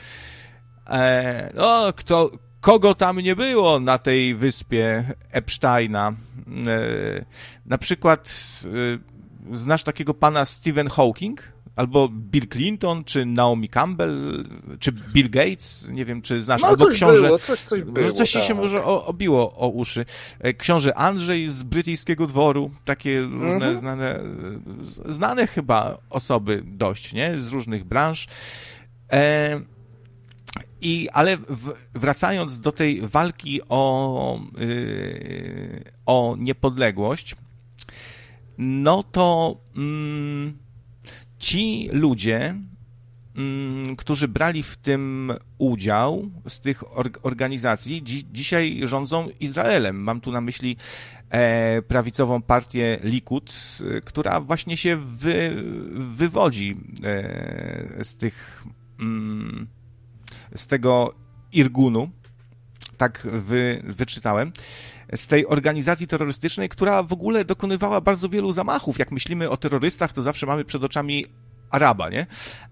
E, 0.87 1.51
no, 1.55 1.93
kto, 1.95 2.31
kogo 2.61 2.95
tam 2.95 3.19
nie 3.19 3.35
było 3.35 3.79
na 3.79 3.97
tej 3.97 4.35
wyspie 4.35 5.03
Epsteina. 5.31 6.13
E, 6.67 7.25
na 7.65 7.77
przykład 7.77 8.33
e, 9.51 9.57
znasz 9.57 9.83
takiego 9.83 10.13
pana 10.13 10.45
Stephen 10.45 10.89
Hawking? 10.89 11.54
Albo 11.75 12.09
Bill 12.09 12.47
Clinton, 12.47 13.03
czy 13.03 13.25
Naomi 13.25 13.69
Campbell, 13.69 14.45
czy 14.79 14.91
Bill 14.91 15.29
Gates, 15.29 15.89
nie 15.91 16.05
wiem, 16.05 16.21
czy 16.21 16.41
znasz, 16.41 16.61
no, 16.61 16.67
albo 16.67 16.87
książę. 16.87 17.21
Było, 17.21 17.39
coś, 17.39 17.59
coś, 17.59 17.81
było, 17.81 18.11
coś 18.11 18.31
tak. 18.31 18.43
się 18.43 18.53
może 18.53 18.83
obiło 18.83 19.55
o 19.55 19.67
uszy. 19.67 20.05
E, 20.39 20.53
książę 20.53 20.97
Andrzej 20.97 21.49
z 21.49 21.63
brytyjskiego 21.63 22.27
dworu, 22.27 22.71
takie 22.85 23.21
różne 23.21 23.55
Mhm. 23.55 23.79
znane, 23.79 24.19
znane 25.05 25.47
chyba 25.47 25.97
osoby 26.09 26.63
dość, 26.65 27.13
nie? 27.13 27.39
Z 27.39 27.47
różnych 27.47 27.83
branż. 27.83 28.27
E, 29.11 29.59
i, 30.81 31.09
ale 31.13 31.37
w, 31.37 31.73
wracając 31.93 32.59
do 32.59 32.71
tej 32.71 33.01
walki 33.01 33.61
o, 33.69 34.39
yy, 34.57 35.83
o 36.05 36.35
niepodległość, 36.39 37.35
no 38.57 39.03
to 39.03 39.57
mm, 39.77 40.57
ci 41.39 41.89
ludzie, 41.91 42.55
mm, 43.35 43.95
którzy 43.95 44.27
brali 44.27 44.63
w 44.63 44.77
tym 44.77 45.33
udział 45.57 46.31
z 46.47 46.59
tych 46.59 46.97
or, 46.97 47.09
organizacji, 47.23 48.03
dzi, 48.03 48.25
dzisiaj 48.31 48.81
rządzą 48.83 49.27
Izraelem. 49.39 49.95
Mam 49.95 50.21
tu 50.21 50.31
na 50.31 50.41
myśli 50.41 50.77
e, 51.29 51.81
prawicową 51.81 52.41
partię 52.41 52.99
Likud, 53.03 53.77
która 54.05 54.39
właśnie 54.41 54.77
się 54.77 54.97
wy, 54.97 55.63
wywodzi 55.91 56.77
e, 57.03 58.03
z 58.03 58.15
tych. 58.15 58.63
Mm, 58.99 59.67
z 60.55 60.67
tego 60.67 61.13
Irgunu, 61.53 62.09
tak 62.97 63.27
wy, 63.31 63.81
wyczytałem, 63.83 64.51
z 65.15 65.27
tej 65.27 65.47
organizacji 65.47 66.07
terrorystycznej, 66.07 66.69
która 66.69 67.03
w 67.03 67.13
ogóle 67.13 67.45
dokonywała 67.45 68.01
bardzo 68.01 68.29
wielu 68.29 68.51
zamachów. 68.51 68.99
Jak 68.99 69.11
myślimy 69.11 69.49
o 69.49 69.57
terrorystach, 69.57 70.13
to 70.13 70.21
zawsze 70.21 70.45
mamy 70.45 70.65
przed 70.65 70.83
oczami 70.83 71.25
Araba, 71.69 72.09
nie? 72.09 72.27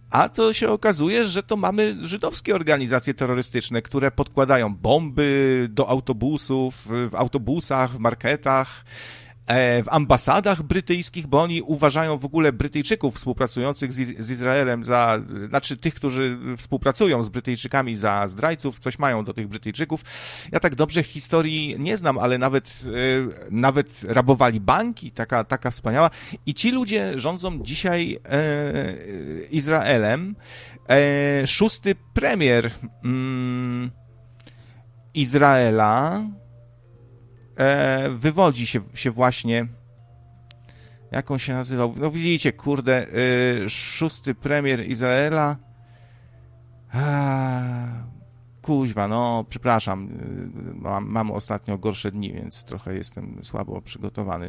A 0.10 0.30
to 0.30 0.54
się 0.54 0.70
okazuje, 0.70 1.26
że 1.26 1.44
to 1.44 1.58
mamy 1.58 1.96
żydowskie 2.02 2.56
organizacje 2.56 3.14
terrorystyczne, 3.14 3.82
które 3.82 4.12
podkładają 4.12 4.76
bomby 4.76 5.68
do 5.72 5.90
autobusów, 5.90 6.88
w 7.10 7.16
autobusach, 7.16 7.92
w 7.92 8.00
marketach, 8.00 8.86
w 9.84 9.86
ambasadach 9.88 10.64
brytyjskich, 10.64 11.28
bo 11.28 11.42
oni 11.42 11.62
uważają 11.62 12.18
w 12.18 12.26
ogóle 12.26 12.54
Brytyjczyków 12.54 13.16
współpracujących 13.16 13.94
z, 13.94 14.26
z, 14.26 14.30
Izraelem 14.30 14.84
za, 14.84 15.22
znaczy 15.50 15.78
tych, 15.78 15.94
którzy 15.94 16.38
współpracują 16.58 17.24
z 17.24 17.30
Brytyjczykami 17.30 17.98
za 17.98 18.28
zdrajców, 18.28 18.80
coś 18.80 19.00
mają 19.00 19.26
do 19.26 19.34
tych 19.34 19.48
Brytyjczyków. 19.48 20.02
Ja 20.52 20.60
tak 20.60 20.76
dobrze 20.76 21.04
historii 21.04 21.76
nie 21.80 21.98
znam, 21.98 22.18
ale 22.18 22.38
nawet, 22.38 22.80
e, 22.86 23.50
nawet 23.52 24.04
rabowali 24.04 24.60
banki, 24.60 25.12
taka, 25.12 25.44
taka 25.44 25.72
wspaniała. 25.72 26.10
I 26.46 26.54
ci 26.54 26.72
ludzie 26.72 27.20
rządzą 27.20 27.64
dzisiaj 27.64 28.20
e, 28.26 28.96
Izraelem. 29.52 30.36
E, 30.90 31.48
szósty 31.48 31.96
premier 32.14 32.72
mm, 33.04 33.92
Izraela, 35.14 36.24
e, 37.58 38.10
wywodzi 38.10 38.68
się, 38.68 38.80
się 38.94 39.12
właśnie. 39.12 39.66
Jak 41.12 41.32
on 41.32 41.40
się 41.40 41.54
nazywał? 41.54 41.94
No 41.98 42.12
widzicie, 42.12 42.54
kurde, 42.54 43.08
y, 43.66 43.70
szósty 43.70 44.36
premier 44.36 44.88
Izraela. 44.90 45.58
A, 46.94 47.62
kuźwa, 48.62 49.08
no, 49.08 49.46
przepraszam. 49.50 50.08
y, 50.08 50.82
Mam, 50.82 51.06
mam 51.12 51.32
ostatnio 51.32 51.78
gorsze 51.78 52.12
dni, 52.12 52.34
więc 52.34 52.64
trochę 52.64 52.96
jestem 52.96 53.40
słabo 53.44 53.82
przygotowany. 53.82 54.46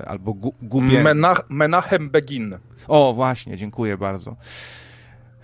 y, 0.00 0.04
Albo 0.06 0.34
gu, 0.34 0.54
gubię. 0.62 1.02
Menach, 1.02 1.42
Menachem 1.48 2.10
Begin. 2.10 2.58
O, 2.88 3.12
właśnie, 3.14 3.56
dziękuję 3.56 3.96
bardzo. 3.96 4.36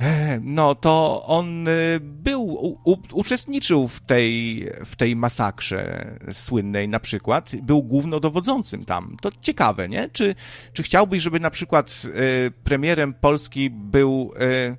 E, 0.01 0.41
No, 0.43 0.75
to 0.75 1.25
on 1.27 1.69
y, 1.69 2.01
był, 2.01 2.43
u, 2.85 2.99
uczestniczył 3.13 3.89
w 3.89 4.01
tej, 4.01 4.67
w 4.85 4.97
tej 4.97 5.17
masakrze 5.17 6.11
słynnej 6.33 6.89
na 6.89 7.01
przykład, 7.01 7.51
był 7.63 7.83
głównodowodzącym 7.83 8.85
tam. 8.85 9.17
To 9.23 9.31
ciekawe, 9.41 9.89
nie? 9.89 10.09
Czy, 10.09 10.35
czy 10.73 10.83
chciałbyś, 10.83 11.23
żeby 11.23 11.41
na 11.41 11.51
przykład 11.51 12.03
y, 12.05 12.51
premierem 12.65 13.15
Polski 13.15 13.71
był 13.71 14.33
y, 14.41 14.77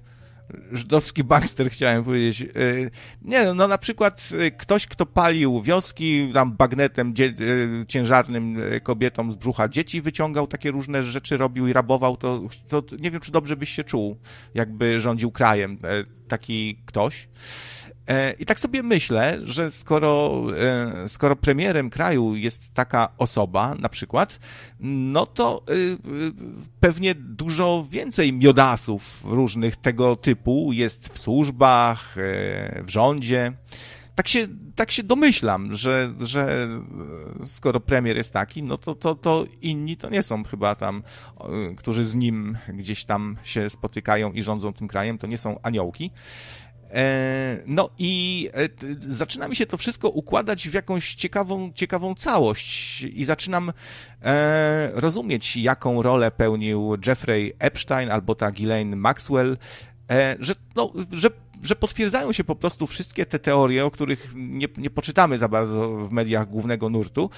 żydowski 0.71 1.23
bankster, 1.23 1.69
chciałem 1.69 2.03
powiedzieć. 2.03 2.41
Y, 2.41 2.91
Nie, 3.21 3.53
no, 3.53 3.67
na 3.67 3.77
przykład 3.77 4.29
y, 4.31 4.51
ktoś, 4.51 4.87
kto 4.87 5.05
palił 5.05 5.61
wioski, 5.61 6.31
tam 6.33 6.51
bagnetem 6.51 7.13
y, 7.19 7.85
ciężarnym 7.87 8.57
kobietom 8.83 9.31
z 9.31 9.35
brzucha 9.35 9.69
dzieci 9.69 10.01
wyciągał, 10.01 10.47
takie 10.47 10.71
różne 10.71 11.03
rzeczy 11.03 11.37
robił 11.37 11.67
i 11.67 11.73
rabował, 11.73 12.17
to, 12.17 12.41
to 12.67 12.83
nie 12.99 13.11
wiem, 13.11 13.21
czy 13.21 13.31
dobrze 13.31 13.55
byś 13.55 13.69
się 13.69 13.83
czuł, 13.83 14.17
jakby 14.53 14.99
rządził 14.99 15.31
krajem 15.31 15.77
taki 16.27 16.77
ktoś. 16.85 17.27
E, 18.07 18.31
I 18.31 18.45
tak 18.45 18.59
sobie 18.59 18.83
myślę, 18.83 19.39
że 19.43 19.71
skoro, 19.71 20.43
e, 20.57 21.09
skoro 21.09 21.35
premierem 21.35 21.89
kraju 21.89 22.35
jest 22.35 22.73
taka 22.73 23.09
osoba, 23.17 23.75
na 23.75 23.89
przykład, 23.89 24.39
no 24.79 25.25
to 25.25 25.63
y, 25.69 25.97
pewnie 26.79 27.15
dużo 27.15 27.85
więcej 27.89 28.33
miodasów 28.33 29.23
różnych 29.25 29.75
tego 29.75 30.15
typu 30.15 30.73
jest 30.73 31.09
w 31.09 31.19
służbach, 31.19 32.17
e, 32.17 32.83
w 32.83 32.89
rządzie. 32.89 33.53
Tak 34.15 34.27
się, 34.27 34.47
tak 34.75 34.91
się 34.91 35.03
domyślam, 35.03 35.73
że, 35.73 36.13
że 36.19 36.67
skoro 37.43 37.79
premier 37.79 38.17
jest 38.17 38.33
taki, 38.33 38.63
no 38.63 38.77
to, 38.77 38.95
to, 38.95 39.15
to 39.15 39.45
inni 39.61 39.97
to 39.97 40.09
nie 40.09 40.23
są 40.23 40.43
chyba 40.43 40.75
tam, 40.75 41.03
którzy 41.77 42.05
z 42.05 42.15
nim 42.15 42.57
gdzieś 42.73 43.05
tam 43.05 43.37
się 43.43 43.69
spotykają 43.69 44.31
i 44.31 44.43
rządzą 44.43 44.73
tym 44.73 44.87
krajem, 44.87 45.17
to 45.17 45.27
nie 45.27 45.37
są 45.37 45.59
aniołki. 45.61 46.11
E, 46.95 47.57
No 47.65 47.89
i 47.97 48.49
e, 48.53 48.69
zaczyna 49.07 49.47
mi 49.47 49.55
się 49.55 49.65
to 49.65 49.77
wszystko 49.77 50.09
układać 50.09 50.69
w 50.69 50.73
jakąś 50.73 51.15
ciekawą, 51.15 51.71
ciekawą 51.73 52.15
całość 52.15 53.01
i 53.01 53.25
zaczynam 53.25 53.71
e, 54.21 54.91
rozumieć, 54.93 55.57
jaką 55.57 56.01
rolę 56.01 56.31
pełnił 56.31 56.97
Jeffrey 57.07 57.53
Epstein 57.59 58.11
albo 58.11 58.35
ta 58.35 58.51
Ghislaine 58.51 58.95
Maxwell, 58.95 59.57
że, 60.39 60.55
no, 60.75 60.91
że, 61.11 61.29
że 61.63 61.75
potwierdzają 61.75 62.31
się 62.31 62.43
po 62.43 62.55
prostu 62.55 62.87
wszystkie 62.87 63.25
te 63.25 63.39
teorie, 63.39 63.85
o 63.85 63.91
których 63.91 64.31
nie, 64.35 64.67
nie 64.77 64.89
poczytamy 64.89 65.37
za 65.37 65.47
bardzo 65.47 66.05
w 66.05 66.11
mediach 66.11 66.49
głównego 66.49 66.89
nurtu, 66.89 67.29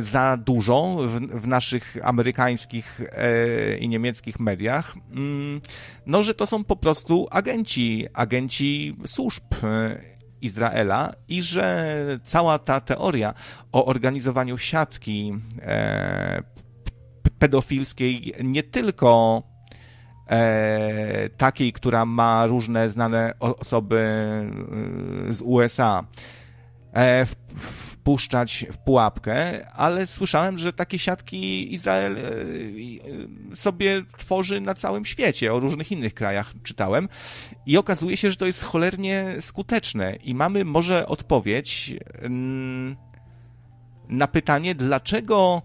za 0.00 0.36
dużo 0.36 0.96
w, 0.96 1.20
w 1.20 1.46
naszych 1.46 1.96
amerykańskich 2.02 3.00
e, 3.12 3.76
i 3.76 3.88
niemieckich 3.88 4.40
mediach, 4.40 4.94
mm, 5.10 5.60
no, 6.06 6.22
że 6.22 6.34
to 6.34 6.46
są 6.46 6.64
po 6.64 6.76
prostu 6.76 7.26
agenci, 7.30 8.06
agenci 8.14 8.96
służb 9.06 9.42
e, 9.62 10.00
Izraela 10.40 11.12
i 11.28 11.42
że 11.42 11.96
cała 12.22 12.58
ta 12.58 12.80
teoria 12.80 13.34
o 13.72 13.86
organizowaniu 13.86 14.58
siatki 14.58 15.32
e, 15.62 16.42
pedofilskiej 17.38 18.34
nie 18.44 18.62
tylko 18.62 19.42
e, 20.30 21.28
takiej, 21.28 21.72
która 21.72 22.04
ma 22.04 22.46
różne 22.46 22.90
znane 22.90 23.32
osoby 23.40 23.96
e, 25.28 25.32
z 25.32 25.42
USA, 25.42 26.04
e, 26.04 26.43
wpuszczać 28.04 28.66
w 28.72 28.78
pułapkę, 28.78 29.66
ale 29.70 30.06
słyszałem, 30.06 30.58
że 30.58 30.72
takie 30.72 30.98
siatki 30.98 31.74
Izrael 31.74 32.16
e, 32.16 32.20
e, 32.20 33.56
sobie 33.56 34.02
tworzy 34.16 34.60
na 34.60 34.74
całym 34.74 35.04
świecie, 35.04 35.52
o 35.52 35.60
różnych 35.60 35.92
innych 35.92 36.14
krajach 36.14 36.52
czytałem. 36.62 37.08
I 37.66 37.76
okazuje 37.76 38.16
się, 38.16 38.30
że 38.30 38.36
to 38.36 38.46
jest 38.46 38.62
cholernie 38.62 39.36
skuteczne. 39.40 40.16
I 40.16 40.34
mamy 40.34 40.64
może 40.64 41.06
odpowiedź 41.06 41.94
mm, 42.18 42.96
na 44.08 44.26
pytanie, 44.26 44.74
dlaczego 44.74 45.62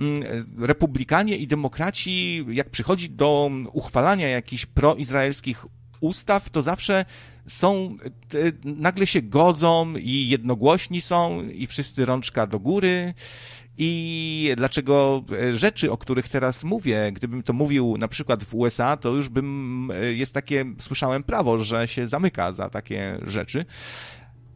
mm, 0.00 0.22
republikanie 0.58 1.36
i 1.36 1.46
demokraci, 1.46 2.44
jak 2.48 2.70
przychodzi 2.70 3.10
do 3.10 3.50
uchwalania 3.72 4.28
jakichś 4.28 4.66
proizraelskich 4.66 5.66
ustaw, 6.00 6.50
to 6.50 6.62
zawsze 6.62 7.04
są, 7.50 7.96
nagle 8.64 9.06
się 9.06 9.22
godzą 9.22 9.94
i 9.96 10.28
jednogłośni 10.28 11.00
są 11.00 11.42
i 11.42 11.66
wszyscy 11.66 12.04
rączka 12.04 12.46
do 12.46 12.60
góry 12.60 13.14
i 13.82 14.54
dlaczego 14.56 15.24
e, 15.32 15.56
rzeczy, 15.56 15.92
o 15.92 15.96
których 15.96 16.28
teraz 16.28 16.64
mówię, 16.64 17.12
gdybym 17.12 17.42
to 17.42 17.52
mówił 17.52 17.96
na 17.98 18.08
przykład 18.08 18.44
w 18.44 18.54
USA, 18.54 18.96
to 18.96 19.08
już 19.08 19.28
bym, 19.28 19.90
e, 19.94 20.12
jest 20.12 20.34
takie, 20.34 20.64
słyszałem 20.78 21.22
prawo, 21.22 21.58
że 21.58 21.88
się 21.88 22.08
zamyka 22.08 22.52
za 22.52 22.70
takie 22.70 23.18
rzeczy, 23.22 23.64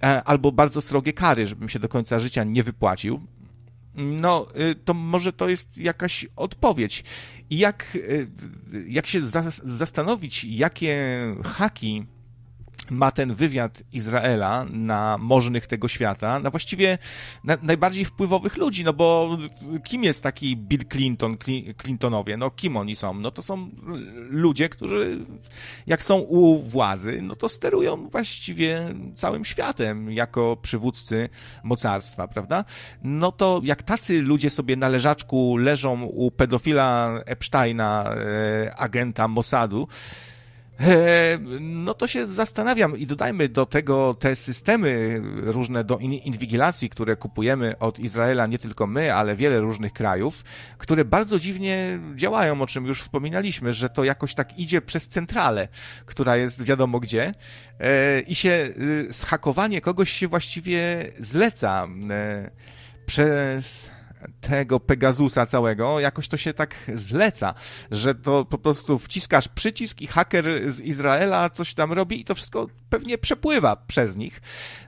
e, 0.03 0.23
albo 0.25 0.53
bardzo 0.53 0.81
srogie 0.81 1.13
kary, 1.13 1.47
żebym 1.47 1.69
się 1.69 1.79
do 1.79 1.89
końca 1.89 2.19
życia 2.19 2.45
nie 2.45 2.63
wypłacił. 2.63 3.21
No, 3.95 4.47
to 4.85 4.95
może 4.95 5.33
to 5.33 5.49
jest 5.49 5.79
jakaś 5.79 6.27
odpowiedź. 6.37 7.05
I 7.51 7.59
jak, 7.59 7.99
jak 8.87 9.07
się 9.07 9.21
zastanowić, 9.65 10.45
jakie 10.45 10.97
haki 11.45 12.07
ma 12.91 13.11
ten 13.11 13.35
wywiad 13.35 13.83
Izraela 13.93 14.67
na 14.71 15.19
możnych 15.19 15.67
tego 15.67 15.89
świata, 15.89 16.39
na 16.39 16.51
właściwie 16.51 16.99
na 17.45 17.57
najbardziej 17.63 18.05
wpływowych 18.05 18.57
ludzi, 18.57 18.85
no 18.85 18.93
bo 18.93 19.39
kim 19.85 20.05
jest 20.05 20.23
taki 20.23 20.57
Bill 20.57 20.85
Clinton, 20.93 21.37
Clintonowie, 21.83 22.37
no 22.37 22.51
kim 22.51 22.77
oni 22.77 22.97
są? 22.97 23.15
No 23.15 23.31
to 23.31 23.43
są 23.43 23.71
ludzie, 24.31 24.69
którzy 24.69 25.19
jak 25.87 26.03
są 26.03 26.19
u 26.19 26.63
władzy, 26.63 27.19
no 27.23 27.37
to 27.37 27.49
sterują 27.49 28.09
właściwie 28.09 28.95
całym 29.15 29.45
światem 29.45 30.13
jako 30.13 30.57
przywódcy 30.63 31.29
mocarstwa, 31.63 32.29
prawda? 32.29 32.65
No 33.03 33.33
to 33.33 33.61
jak 33.65 33.83
tacy 33.83 34.23
ludzie 34.23 34.51
sobie 34.51 34.77
na 34.77 34.89
leżaczku 34.89 35.57
leżą 35.57 36.03
u 36.03 36.31
pedofila 36.31 37.21
Epsteina, 37.27 38.15
e, 38.15 38.75
agenta 38.79 39.29
Mossadu, 39.29 39.89
no 41.61 41.95
to 41.95 42.07
się 42.07 42.27
zastanawiam 42.27 42.99
i 42.99 43.07
dodajmy 43.07 43.49
do 43.49 43.67
tego 43.67 44.15
te 44.15 44.37
systemy 44.37 45.21
różne 45.25 45.85
do 45.85 45.99
inwigilacji, 45.99 46.91
które 46.91 47.17
kupujemy 47.17 47.79
od 47.79 47.99
Izraela, 47.99 48.47
nie 48.47 48.59
tylko 48.59 48.87
my, 48.87 49.15
ale 49.15 49.37
wiele 49.37 49.61
różnych 49.61 49.93
krajów, 49.93 50.45
które 50.79 51.05
bardzo 51.05 51.39
dziwnie 51.39 51.99
działają, 52.15 52.63
o 52.63 52.67
czym 52.67 52.87
już 52.87 53.03
wspominaliśmy, 53.03 53.73
że 53.73 53.91
to 53.91 54.05
jakoś 54.05 54.35
tak 54.35 54.59
idzie 54.59 54.83
przez 54.83 55.09
centralę, 55.09 55.69
która 56.07 56.37
jest 56.37 56.63
wiadomo 56.63 57.01
gdzie 57.01 57.33
e, 57.81 58.21
i 58.21 58.35
się 58.35 58.69
schakowanie 59.11 59.81
kogoś 59.81 60.11
się 60.11 60.29
właściwie 60.29 61.11
zleca 61.19 61.89
e, 62.11 62.51
przez 63.07 63.91
tego 64.41 64.81
Pegasusa 64.81 65.47
całego, 65.47 66.01
jakoś 66.01 66.29
to 66.29 66.37
się 66.37 66.55
tak 66.55 66.75
zleca, 66.95 67.55
że 67.91 68.15
to 68.15 68.45
po 68.45 68.59
prostu 68.59 68.99
wciskasz 68.99 69.49
przycisk 69.49 70.01
i 70.01 70.07
haker 70.07 70.73
z 70.73 70.81
Izraela 70.81 71.51
coś 71.51 71.75
tam 71.75 71.93
robi 71.93 72.21
i 72.21 72.25
to 72.25 72.35
wszystko 72.35 72.67
pewnie 72.91 73.19
przepływa 73.19 73.77
przez 73.77 74.17
nich. 74.17 74.41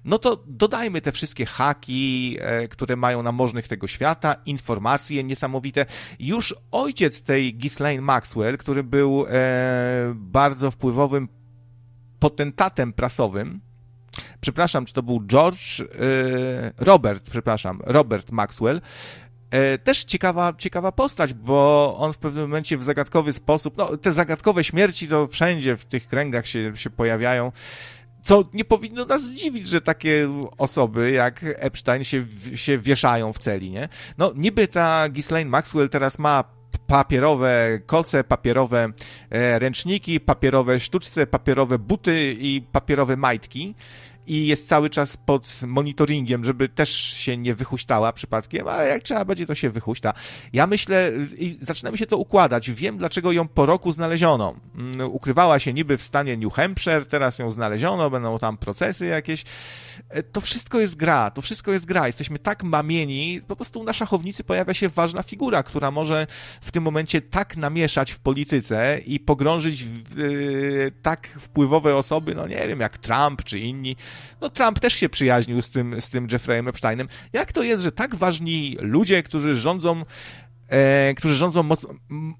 No 0.05 0.19
to 0.19 0.45
dodajmy 0.47 1.01
te 1.01 1.13
wszystkie 1.13 1.47
haki, 1.47 2.37
e, 2.41 2.69
które 2.69 2.97
mają 2.97 3.23
na 3.23 3.33
możnych 3.33 3.69
tego 3.69 3.87
świata, 3.87 4.37
informacje 4.47 5.25
niesamowite. 5.25 5.87
Już 6.19 6.55
ojciec 6.71 7.23
tej 7.23 7.55
Ghislaine 7.55 8.03
Maxwell, 8.03 8.59
który 8.59 8.85
był 8.85 9.27
e, 9.29 10.13
bardzo 10.15 10.71
wpływowym 10.71 11.29
potentatem 12.19 12.93
prasowym, 12.93 13.61
przepraszam, 14.41 14.85
czy 14.85 14.95
to 14.95 15.03
był 15.03 15.27
George, 15.27 15.81
e, 15.81 15.85
Robert, 16.79 17.31
przepraszam, 17.31 17.81
Robert 17.85 18.31
Maxwell, 18.31 18.81
też 19.85 20.05
ciekawa, 20.05 20.55
ciekawa 20.59 20.93
postać, 20.93 21.35
bo 21.35 21.97
on 21.99 22.13
w 22.13 22.19
pewnym 22.19 22.45
momencie 22.45 22.79
w 22.79 22.83
zagadkowy 22.83 23.33
sposób, 23.33 23.77
no 23.77 23.97
te 23.97 24.13
zagadkowe 24.13 24.65
śmierci 24.65 25.09
to 25.09 25.27
wszędzie 25.27 25.77
w 25.77 25.85
tych 25.85 26.09
kręgach 26.09 26.47
się, 26.47 26.77
się 26.77 26.91
pojawiają, 26.91 27.53
co 28.23 28.45
nie 28.53 28.65
powinno 28.65 29.05
nas 29.05 29.23
zdziwić, 29.23 29.69
że 29.69 29.81
takie 29.81 30.29
osoby 30.59 31.11
jak 31.11 31.41
Epstein 31.43 32.05
się, 32.05 32.25
się 32.55 32.79
wieszają 32.79 33.33
w 33.33 33.39
celi, 33.39 33.71
nie? 33.71 33.89
No 34.19 34.33
niby 34.37 34.69
ta 34.69 35.09
Ghislaine 35.09 35.51
Maxwell 35.51 35.89
teraz 35.89 36.19
ma 36.19 36.45
papierowe 36.87 37.81
kolce, 37.87 38.25
papierowe 38.25 38.93
e, 39.31 39.59
ręczniki, 39.59 40.21
papierowe 40.21 40.81
sztuczce, 40.81 41.27
papierowe 41.27 41.79
buty 41.79 42.37
i 42.39 42.63
papierowe 42.73 43.17
majtki, 43.17 43.75
i 44.27 44.47
jest 44.47 44.69
cały 44.69 44.91
czas 44.91 45.17
pod 45.17 45.63
monitoringiem, 45.67 46.45
żeby 46.45 46.69
też 46.69 46.91
się 46.97 47.37
nie 47.37 47.55
wychuśtała 47.55 48.13
przypadkiem, 48.13 48.69
ale 48.69 48.89
jak 48.89 49.03
trzeba 49.03 49.25
będzie, 49.25 49.47
to 49.47 49.55
się 49.55 49.71
wychuśta. 49.71 50.13
Ja 50.53 50.67
myślę, 50.67 51.13
i 51.39 51.59
zaczyna 51.61 51.91
mi 51.91 51.99
się 51.99 52.07
to 52.07 52.17
układać. 52.17 52.71
Wiem, 52.71 52.99
dlaczego 52.99 53.33
ją 53.33 53.49
po 53.49 53.67
roku 53.67 53.93
znaleziono. 53.93 54.55
Mm, 54.75 55.11
ukrywała 55.11 55.59
się 55.59 55.73
niby 55.73 55.97
w 55.97 56.03
stanie 56.03 56.37
New 56.37 56.53
Hampshire, 56.53 57.05
teraz 57.05 57.39
ją 57.39 57.51
znaleziono, 57.51 58.11
będą 58.11 58.39
tam 58.39 58.57
procesy 58.57 59.07
jakieś. 59.07 59.45
E, 60.09 60.23
to 60.23 60.41
wszystko 60.41 60.81
jest 60.81 60.97
gra, 60.97 61.31
to 61.31 61.43
wszystko 61.43 61.73
jest 61.73 61.87
gra. 61.87 62.07
Jesteśmy 62.07 62.39
tak 62.39 62.63
mamieni, 62.63 63.41
po 63.47 63.57
prostu 63.57 63.85
na 63.85 63.93
szachownicy 63.93 64.45
pojawia 64.45 64.75
się 64.75 64.89
ważna 64.89 65.23
figura, 65.23 65.63
która 65.63 65.91
może 65.91 66.27
w 66.61 66.71
tym 66.71 66.83
momencie 66.83 67.21
tak 67.21 67.57
namieszać 67.57 68.13
w 68.13 68.19
polityce 68.19 69.01
i 69.07 69.21
pogrążyć 69.21 69.85
w, 69.85 70.19
yy, 70.19 70.93
tak 71.03 71.29
wpływowe 71.39 71.97
osoby, 71.97 72.35
no 72.35 72.49
nie 72.49 72.69
wiem, 72.69 72.81
jak 72.81 72.99
Trump 72.99 73.45
czy 73.45 73.59
inni, 73.59 73.97
no 74.41 74.51
Trump 74.51 74.81
też 74.81 74.95
się 74.95 75.09
przyjaźnił 75.09 75.63
z 75.63 75.71
tym, 75.71 76.01
z 76.01 76.11
tym 76.11 76.29
Jeffreyem 76.33 76.69
Epsteinem. 76.69 77.09
Jak 77.33 77.53
to 77.53 77.63
jest, 77.63 77.83
że 77.83 77.93
tak 77.93 78.15
ważni 78.15 78.77
ludzie, 78.81 79.23
którzy 79.23 79.55
rządzą 79.55 80.05
E, 80.69 81.15
którzy 81.15 81.35
rządzą 81.35 81.63
moc, 81.63 81.87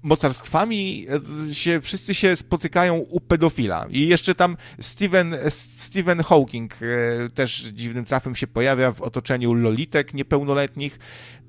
mocarstwami, 0.03 1.07
e, 1.49 1.55
się, 1.55 1.81
wszyscy 1.81 2.15
się 2.15 2.35
spotykają 2.35 2.95
u 2.95 3.19
pedofila. 3.19 3.87
I 3.89 4.07
jeszcze 4.07 4.35
tam 4.35 4.57
Stephen, 4.79 5.35
Stephen 5.49 6.23
Hawking 6.23 6.73
e, 6.81 7.29
też 7.29 7.61
dziwnym 7.61 8.05
trafem 8.05 8.35
się 8.35 8.47
pojawia 8.47 8.91
w 8.91 9.01
otoczeniu 9.01 9.53
lolitek 9.53 10.13
niepełnoletnich. 10.13 10.99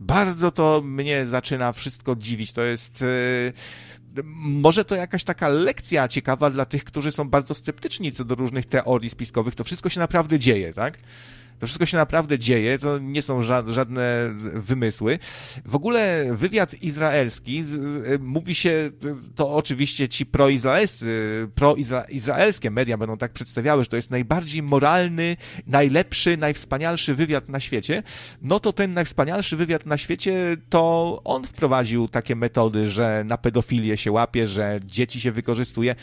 Bardzo 0.00 0.50
to 0.50 0.82
mnie 0.84 1.26
zaczyna 1.26 1.72
wszystko 1.72 2.16
dziwić. 2.16 2.52
To 2.52 2.62
jest 2.62 3.02
e, 3.02 3.06
może 4.34 4.84
to 4.84 4.94
jakaś 4.94 5.24
taka 5.24 5.48
lekcja 5.48 6.08
ciekawa 6.08 6.50
dla 6.50 6.64
tych, 6.64 6.84
którzy 6.84 7.12
są 7.12 7.28
bardzo 7.28 7.54
sceptyczni 7.54 8.12
co 8.12 8.24
do 8.24 8.34
różnych 8.34 8.66
teorii 8.66 9.10
spiskowych. 9.10 9.54
To 9.54 9.64
wszystko 9.64 9.88
się 9.88 10.00
naprawdę 10.00 10.38
dzieje, 10.38 10.74
tak? 10.74 10.98
To 11.58 11.66
wszystko 11.66 11.86
się 11.86 11.96
naprawdę 11.96 12.38
dzieje, 12.38 12.78
to 12.78 12.98
nie 12.98 13.22
są 13.22 13.42
żadne 13.66 14.30
wymysły. 14.54 15.18
W 15.64 15.76
ogóle 15.76 16.26
wywiad 16.32 16.82
izraelski, 16.82 17.64
y, 18.14 18.18
mówi 18.18 18.54
się, 18.54 18.90
to 19.34 19.54
oczywiście 19.54 20.08
ci 20.08 20.26
proizraelscy, 20.26 21.48
proizraelskie 21.54 22.70
media 22.70 22.96
będą 22.96 23.18
tak 23.18 23.32
przedstawiały, 23.32 23.84
że 23.84 23.90
to 23.90 23.96
jest 23.96 24.10
najbardziej 24.10 24.62
moralny, 24.62 25.36
najlepszy, 25.66 26.36
najwspanialszy 26.36 27.14
wywiad 27.14 27.48
na 27.48 27.60
świecie. 27.60 28.02
No 28.42 28.60
to 28.60 28.72
ten 28.72 28.94
najwspanialszy 28.94 29.56
wywiad 29.56 29.86
na 29.86 29.96
świecie, 29.96 30.56
to 30.68 31.20
on 31.24 31.44
wprowadził 31.44 32.08
takie 32.08 32.36
metody, 32.36 32.88
że 32.88 33.22
na 33.26 33.38
pedofilię 33.38 33.96
się 33.96 34.12
łapie, 34.12 34.46
że 34.46 34.80
dzieci 34.84 35.20
się 35.20 35.32
wykorzystuje. 35.32 35.94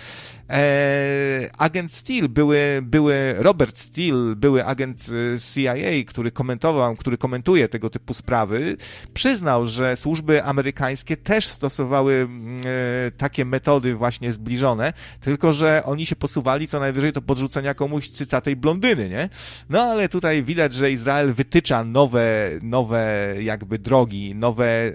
Eee, 0.50 1.50
agent 1.58 1.92
Steele, 1.92 2.30
były, 2.30 2.80
były 2.84 3.36
Robert 3.38 3.78
Steele, 3.78 4.36
były 4.36 4.66
agent 4.66 5.10
y, 5.10 5.38
CIA, 5.54 6.04
który 6.08 6.32
komentował, 6.32 6.96
który 6.96 7.18
komentuje 7.18 7.68
tego 7.68 7.90
typu 7.90 8.14
sprawy, 8.14 8.78
przyznał, 9.14 9.68
że 9.68 9.96
służby 9.96 10.44
amerykańskie 10.44 11.18
też 11.18 11.48
stosowały 11.48 12.28
e, 12.66 13.12
takie 13.12 13.46
metody 13.46 13.96
właśnie 13.96 14.34
zbliżone, 14.34 14.94
tylko 15.22 15.54
że 15.54 15.84
oni 15.86 16.06
się 16.06 16.16
posuwali 16.16 16.68
co 16.68 16.80
najwyżej 16.80 17.14
do 17.14 17.22
podrzucenia 17.22 17.74
komuś 17.74 18.10
cycatej 18.10 18.56
blondyny, 18.56 19.10
nie? 19.10 19.30
No 19.70 19.82
ale 19.82 20.10
tutaj 20.10 20.44
widać, 20.44 20.74
że 20.74 20.92
Izrael 20.92 21.34
wytycza 21.34 21.84
nowe, 21.84 22.50
nowe 22.62 23.34
jakby 23.42 23.80
drogi, 23.80 24.36
nowe, 24.36 24.66
e, 24.66 24.92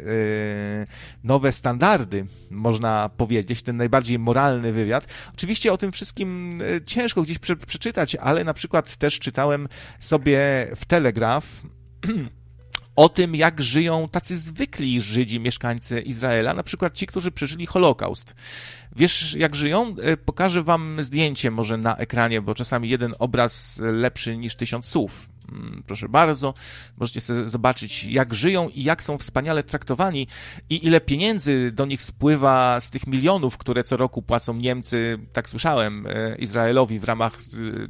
nowe 1.25 1.53
standardy, 1.53 2.27
można 2.51 3.11
powiedzieć, 3.17 3.63
ten 3.63 3.77
najbardziej 3.77 4.19
moralny 4.19 4.73
wywiad. 4.73 5.07
Oczywiście 5.41 5.73
o 5.73 5.79
tym 5.79 5.93
wszystkim 5.93 6.61
e, 6.63 6.85
ciężko 6.85 7.23
gdzieś 7.23 7.39
przeczytać, 7.67 8.17
ale 8.17 8.45
na 8.45 8.55
przykład 8.55 8.97
też 8.97 9.19
czytałem 9.19 9.69
sobie 10.01 10.39
w 10.77 10.85
Telegraf 10.85 11.45
o 12.97 13.09
tym, 13.09 13.35
jak 13.35 13.61
żyją 13.61 14.09
tacy 14.09 14.37
zwykli 14.37 15.01
Żydzi, 15.01 15.41
mieszkańcy 15.41 16.01
Izraela, 16.01 16.55
na 16.55 16.63
przykład 16.63 16.95
ci, 16.95 17.07
którzy 17.07 17.31
przeżyli 17.31 17.67
Holokaust. 17.67 18.35
Wiesz, 18.97 19.35
jak 19.35 19.57
żyją? 19.57 19.95
E, 20.03 20.17
pokażę 20.17 20.63
wam 20.63 20.97
zdjęcie 21.03 21.51
może 21.51 21.77
na 21.77 21.97
ekranie, 21.97 22.41
bo 22.43 22.55
czasami 22.55 22.89
jeden 22.89 23.15
obraz 23.19 23.81
lepszy 23.83 24.37
niż 24.37 24.55
tysiąc 24.55 24.87
słów. 24.87 25.30
Mm, 25.53 25.83
proszę 25.87 26.09
bardzo, 26.09 26.55
możecie 26.97 27.21
sobie 27.21 27.49
zobaczyć, 27.49 28.05
jak 28.05 28.35
żyją 28.35 28.69
i 28.69 28.83
jak 28.83 29.03
są 29.03 29.19
wspaniale 29.19 29.63
traktowani 29.63 30.27
i 30.71 30.87
ile 30.87 31.01
pieniędzy 31.01 31.73
do 31.73 31.87
nich 31.87 32.03
spływa 32.03 32.81
z 32.81 32.91
tych 32.91 33.07
milionów, 33.07 33.59
które 33.59 33.85
co 33.85 33.97
roku 33.97 34.23
płacą 34.23 34.55
Niemcy, 34.55 35.19
tak 35.33 35.49
słyszałem, 35.49 36.07
e, 36.07 36.37
Izraelowi 36.37 36.99
w 36.99 37.05
ramach 37.05 37.35
e, 37.35 37.37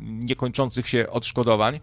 niekończących 0.01 0.89
się 0.89 1.09
odszkodowań. 1.09 1.81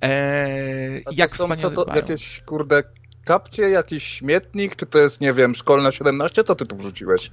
Eee, 0.00 1.04
jak 1.12 1.34
wspaniale 1.34 1.74
to, 1.74 1.96
jakieś, 1.96 2.40
kurde, 2.40 2.82
kapcie, 3.24 3.70
jakiś 3.70 4.04
śmietnik, 4.04 4.76
czy 4.76 4.86
to 4.86 4.98
jest, 4.98 5.20
nie 5.20 5.32
wiem, 5.32 5.54
szkolna 5.54 5.92
17? 5.92 6.44
Co 6.44 6.54
ty 6.54 6.66
tu 6.66 6.76
wrzuciłeś? 6.76 7.30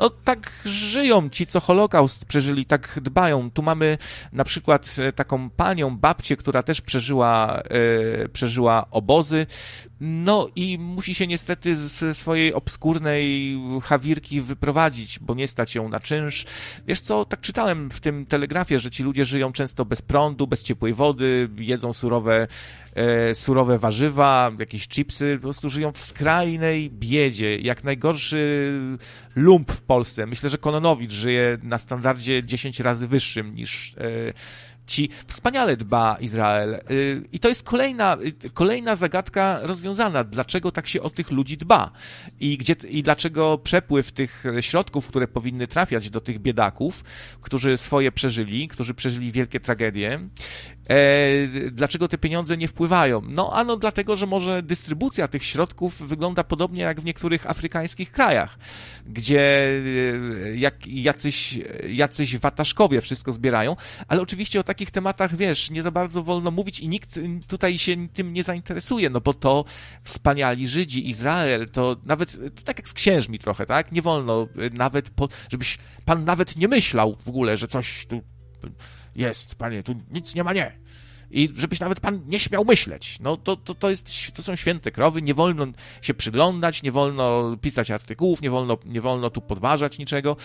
No 0.00 0.10
tak 0.10 0.52
żyją 0.64 1.28
ci, 1.28 1.46
co 1.46 1.60
Holokaust 1.60 2.24
przeżyli, 2.24 2.66
tak 2.66 2.98
dbają. 3.02 3.50
Tu 3.50 3.62
mamy 3.62 3.98
na 4.32 4.44
przykład 4.44 4.94
e, 4.98 5.12
taką 5.12 5.50
panią, 5.50 5.96
babcię, 5.96 6.36
która 6.36 6.62
też 6.62 6.80
przeżyła, 6.80 7.62
e, 8.24 8.28
przeżyła 8.28 8.86
obozy. 8.90 9.46
No 10.04 10.48
i 10.56 10.78
musi 10.78 11.14
się 11.14 11.26
niestety 11.26 11.76
ze 11.76 12.14
swojej 12.14 12.54
obskurnej 12.54 13.56
hawirki 13.82 14.40
wyprowadzić, 14.40 15.18
bo 15.18 15.34
nie 15.34 15.48
stać 15.48 15.74
ją 15.74 15.88
na 15.88 16.00
czynsz. 16.00 16.44
Wiesz 16.86 17.00
co, 17.00 17.24
tak 17.24 17.40
czytałem 17.40 17.90
w 17.90 18.00
tym 18.00 18.26
telegrafie, 18.26 18.78
że 18.78 18.90
ci 18.90 19.02
ludzie 19.02 19.24
żyją 19.24 19.52
często 19.52 19.84
bez 19.84 20.02
prądu, 20.02 20.46
bez 20.46 20.62
ciepłej 20.62 20.94
wody, 20.94 21.48
jedzą 21.56 21.92
surowe, 21.92 22.48
e, 22.94 23.34
surowe 23.34 23.78
warzywa, 23.78 24.52
jakieś 24.58 24.88
chipsy, 24.88 25.36
po 25.36 25.42
prostu 25.42 25.70
żyją 25.70 25.92
w 25.92 25.98
skrajnej 25.98 26.90
biedzie, 26.90 27.58
jak 27.58 27.84
najgorszy 27.84 28.72
lump 29.36 29.72
w 29.72 29.82
Polsce. 29.82 30.26
Myślę, 30.26 30.48
że 30.48 30.58
Kononowicz 30.58 31.12
żyje 31.12 31.58
na 31.62 31.78
standardzie 31.78 32.44
10 32.44 32.80
razy 32.80 33.08
wyższym 33.08 33.54
niż 33.54 33.94
e, 33.98 34.32
ci. 34.86 35.08
Wspaniale 35.26 35.76
dba 35.76 36.16
Izrael. 36.20 36.80
Y, 36.90 37.28
I 37.32 37.38
to 37.38 37.48
jest 37.48 37.62
kolejna, 37.62 38.16
y, 38.44 38.50
kolejna 38.50 38.96
zagadka 38.96 39.58
rozwiązana. 39.62 40.24
Dlaczego 40.24 40.72
tak 40.72 40.88
się 40.88 41.02
o 41.02 41.10
tych 41.10 41.30
ludzi 41.30 41.56
dba? 41.56 41.90
I, 42.40 42.58
gdzie, 42.58 42.76
I 42.88 43.02
dlaczego 43.02 43.58
przepływ 43.58 44.12
tych 44.12 44.44
środków, 44.60 45.08
które 45.08 45.28
powinny 45.28 45.66
trafiać 45.66 46.10
do 46.10 46.20
tych 46.20 46.38
biedaków, 46.38 47.04
którzy 47.40 47.78
swoje 47.78 48.12
przeżyli, 48.12 48.68
którzy 48.68 48.94
przeżyli 48.94 49.32
wielkie 49.32 49.60
tragedie, 49.60 50.20
E, 50.88 51.70
dlaczego 51.70 52.08
te 52.08 52.18
pieniądze 52.18 52.56
nie 52.56 52.68
wpływają? 52.68 53.22
No, 53.28 53.52
ano 53.52 53.76
dlatego, 53.76 54.16
że 54.16 54.26
może 54.26 54.62
dystrybucja 54.62 55.28
tych 55.28 55.44
środków 55.44 56.02
wygląda 56.02 56.44
podobnie 56.44 56.82
jak 56.82 57.00
w 57.00 57.04
niektórych 57.04 57.50
afrykańskich 57.50 58.12
krajach, 58.12 58.58
gdzie 59.06 59.40
e, 59.40 60.56
jak, 60.56 60.86
jacyś, 60.86 61.58
jacyś 61.88 62.38
wataszkowie 62.38 63.00
wszystko 63.00 63.32
zbierają, 63.32 63.76
ale 64.08 64.22
oczywiście 64.22 64.60
o 64.60 64.62
takich 64.62 64.90
tematach, 64.90 65.36
wiesz, 65.36 65.70
nie 65.70 65.82
za 65.82 65.90
bardzo 65.90 66.22
wolno 66.22 66.50
mówić 66.50 66.80
i 66.80 66.88
nikt 66.88 67.20
tutaj 67.46 67.78
się 67.78 68.08
tym 68.08 68.32
nie 68.32 68.44
zainteresuje, 68.44 69.10
no 69.10 69.20
bo 69.20 69.34
to 69.34 69.64
wspaniali 70.02 70.68
Żydzi, 70.68 71.10
Izrael, 71.10 71.70
to 71.70 71.96
nawet, 72.04 72.32
to 72.54 72.62
tak 72.62 72.78
jak 72.78 72.88
z 72.88 72.92
księżmi 72.92 73.38
trochę, 73.38 73.66
tak? 73.66 73.92
Nie 73.92 74.02
wolno 74.02 74.48
e, 74.58 74.70
nawet, 74.70 75.10
po, 75.10 75.28
żebyś 75.50 75.78
pan 76.04 76.24
nawet 76.24 76.56
nie 76.56 76.68
myślał 76.68 77.16
w 77.24 77.28
ogóle, 77.28 77.56
że 77.56 77.68
coś 77.68 78.06
tu 78.06 78.22
jest, 79.14 79.54
panie, 79.54 79.82
tu 79.82 79.94
nic 80.10 80.34
nie 80.34 80.44
ma 80.44 80.52
nie. 80.52 80.82
I 81.32 81.48
żebyś 81.56 81.80
nawet 81.80 82.00
pan 82.00 82.20
nie 82.26 82.40
śmiał 82.40 82.64
myśleć. 82.64 83.16
No 83.20 83.36
to, 83.36 83.56
to, 83.56 83.74
to, 83.74 83.90
jest, 83.90 84.32
to 84.32 84.42
są 84.42 84.56
święte 84.56 84.90
krowy, 84.90 85.22
nie 85.22 85.34
wolno 85.34 85.66
się 86.02 86.14
przyglądać, 86.14 86.82
nie 86.82 86.92
wolno 86.92 87.56
pisać 87.60 87.90
artykułów, 87.90 88.42
nie 88.42 88.50
wolno, 88.50 88.78
nie 88.84 89.00
wolno 89.00 89.30
tu 89.30 89.40
podważać 89.40 89.98
niczego, 89.98 90.36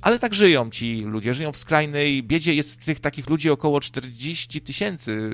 ale 0.00 0.18
tak 0.18 0.34
żyją 0.34 0.70
ci 0.70 1.00
ludzie, 1.00 1.34
żyją 1.34 1.52
w 1.52 1.56
skrajnej 1.56 2.22
biedzie. 2.22 2.54
Jest 2.54 2.84
tych 2.84 3.00
takich 3.00 3.28
ludzi 3.30 3.50
około 3.50 3.80
40 3.80 4.60
tysięcy, 4.60 5.30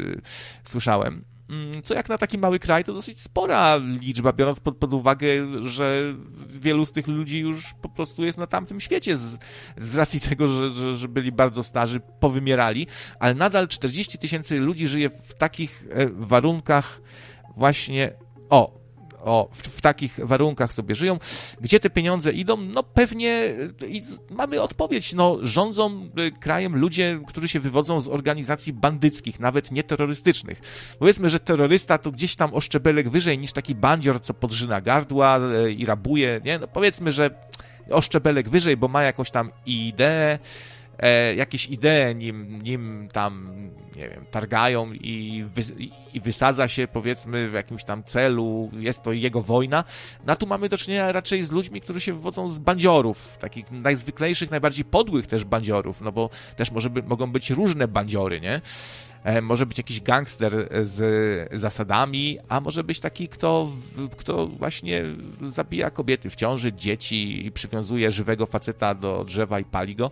słyszałem. 0.64 1.35
Mm, 1.50 1.82
co 1.82 1.94
jak 1.94 2.08
na 2.08 2.18
taki 2.18 2.38
mały 2.38 2.58
kraj, 2.58 2.84
to 2.84 2.92
dosyć 2.92 3.20
spora 3.20 3.76
liczba, 3.76 4.32
biorąc 4.32 4.60
pod, 4.60 4.76
pod 4.76 4.94
uwagę, 4.94 5.26
że 5.62 6.14
wielu 6.48 6.86
z 6.86 6.92
tych 6.92 7.06
ludzi 7.06 7.38
już 7.38 7.74
po 7.82 7.88
prostu 7.88 8.24
jest 8.24 8.38
na 8.38 8.46
tamtym 8.46 8.80
świecie 8.80 9.16
z, 9.16 9.38
z 9.76 9.96
racji 9.96 10.20
tego, 10.20 10.48
że, 10.48 10.70
że, 10.70 10.96
że 10.96 11.08
byli 11.08 11.32
bardzo 11.32 11.62
starzy, 11.62 12.00
powymierali, 12.20 12.86
ale 13.18 13.34
nadal 13.34 13.68
40 13.68 14.18
tysięcy 14.18 14.60
ludzi 14.60 14.88
żyje 14.88 15.10
w 15.10 15.34
takich 15.34 15.84
e, 15.90 16.06
warunkach 16.06 17.00
właśnie, 17.56 18.12
o, 18.50 18.85
o, 19.24 19.48
w, 19.52 19.62
w, 19.62 19.80
takich 19.80 20.18
warunkach 20.22 20.72
sobie 20.72 20.94
żyją. 20.94 21.18
Gdzie 21.60 21.80
te 21.80 21.90
pieniądze 21.90 22.32
idą? 22.32 22.56
No 22.56 22.82
pewnie 22.82 23.54
mamy 24.30 24.62
odpowiedź. 24.62 25.12
No, 25.12 25.38
rządzą 25.42 26.08
y, 26.18 26.30
krajem 26.40 26.76
ludzie, 26.76 27.20
którzy 27.26 27.48
się 27.48 27.60
wywodzą 27.60 28.00
z 28.00 28.08
organizacji 28.08 28.72
bandyckich, 28.72 29.40
nawet 29.40 29.70
nie 29.70 29.84
terrorystycznych. 29.84 30.60
Powiedzmy, 30.98 31.30
że 31.30 31.40
terrorysta 31.40 31.98
to 31.98 32.10
gdzieś 32.10 32.36
tam 32.36 32.54
o 32.54 32.60
szczebelek 32.60 33.08
wyżej 33.08 33.38
niż 33.38 33.52
taki 33.52 33.74
bandzior, 33.74 34.20
co 34.20 34.34
podżyna 34.34 34.80
gardła 34.80 35.38
y, 35.38 35.72
i 35.72 35.86
rabuje, 35.86 36.40
nie? 36.44 36.58
No 36.58 36.68
powiedzmy, 36.68 37.12
że 37.12 37.30
o 37.90 38.00
szczebelek 38.00 38.48
wyżej, 38.48 38.76
bo 38.76 38.88
ma 38.88 39.02
jakąś 39.02 39.30
tam 39.30 39.50
ideę, 39.66 40.38
e, 40.98 41.34
jakieś 41.34 41.66
idee 41.66 42.14
nim, 42.14 42.62
nim 42.62 43.08
tam, 43.12 43.52
nie 43.96 44.08
wiem, 44.08 44.24
targają 44.30 44.92
i, 44.92 45.44
wy, 45.54 45.62
i 46.14 46.20
wysadza 46.20 46.68
się 46.68 46.88
powiedzmy 46.88 47.50
w 47.50 47.52
jakimś 47.52 47.84
tam 47.84 48.04
celu, 48.04 48.70
jest 48.78 49.02
to 49.02 49.12
jego 49.12 49.42
wojna. 49.42 49.84
No 50.26 50.36
tu 50.36 50.46
mamy 50.46 50.68
do 50.68 50.78
czynienia 50.78 51.12
raczej 51.12 51.42
z 51.42 51.52
ludźmi, 51.52 51.80
którzy 51.80 52.00
się 52.00 52.12
wywodzą 52.12 52.48
z 52.48 52.58
bandziorów, 52.58 53.38
takich 53.38 53.70
najzwyklejszych, 53.70 54.50
najbardziej 54.50 54.84
podłych 54.84 55.26
też 55.26 55.44
bandziorów, 55.44 56.00
no 56.00 56.12
bo 56.12 56.30
też 56.56 56.70
może 56.70 56.90
by, 56.90 57.02
mogą 57.02 57.26
być 57.32 57.50
różne 57.50 57.88
bandziory, 57.88 58.40
nie? 58.40 58.60
E, 59.24 59.40
może 59.40 59.66
być 59.66 59.78
jakiś 59.78 60.00
gangster 60.00 60.68
z 60.82 61.58
zasadami, 61.58 62.38
a 62.48 62.60
może 62.60 62.84
być 62.84 63.00
taki, 63.00 63.28
kto, 63.28 63.70
kto 64.16 64.46
właśnie 64.46 65.02
zabija 65.40 65.90
kobiety 65.90 66.30
w 66.30 66.36
ciąży, 66.36 66.72
dzieci 66.72 67.46
i 67.46 67.52
przywiązuje 67.52 68.12
żywego 68.12 68.46
faceta 68.46 68.94
do 68.94 69.24
drzewa 69.24 69.60
i 69.60 69.64
pali 69.64 69.96
go. 69.96 70.10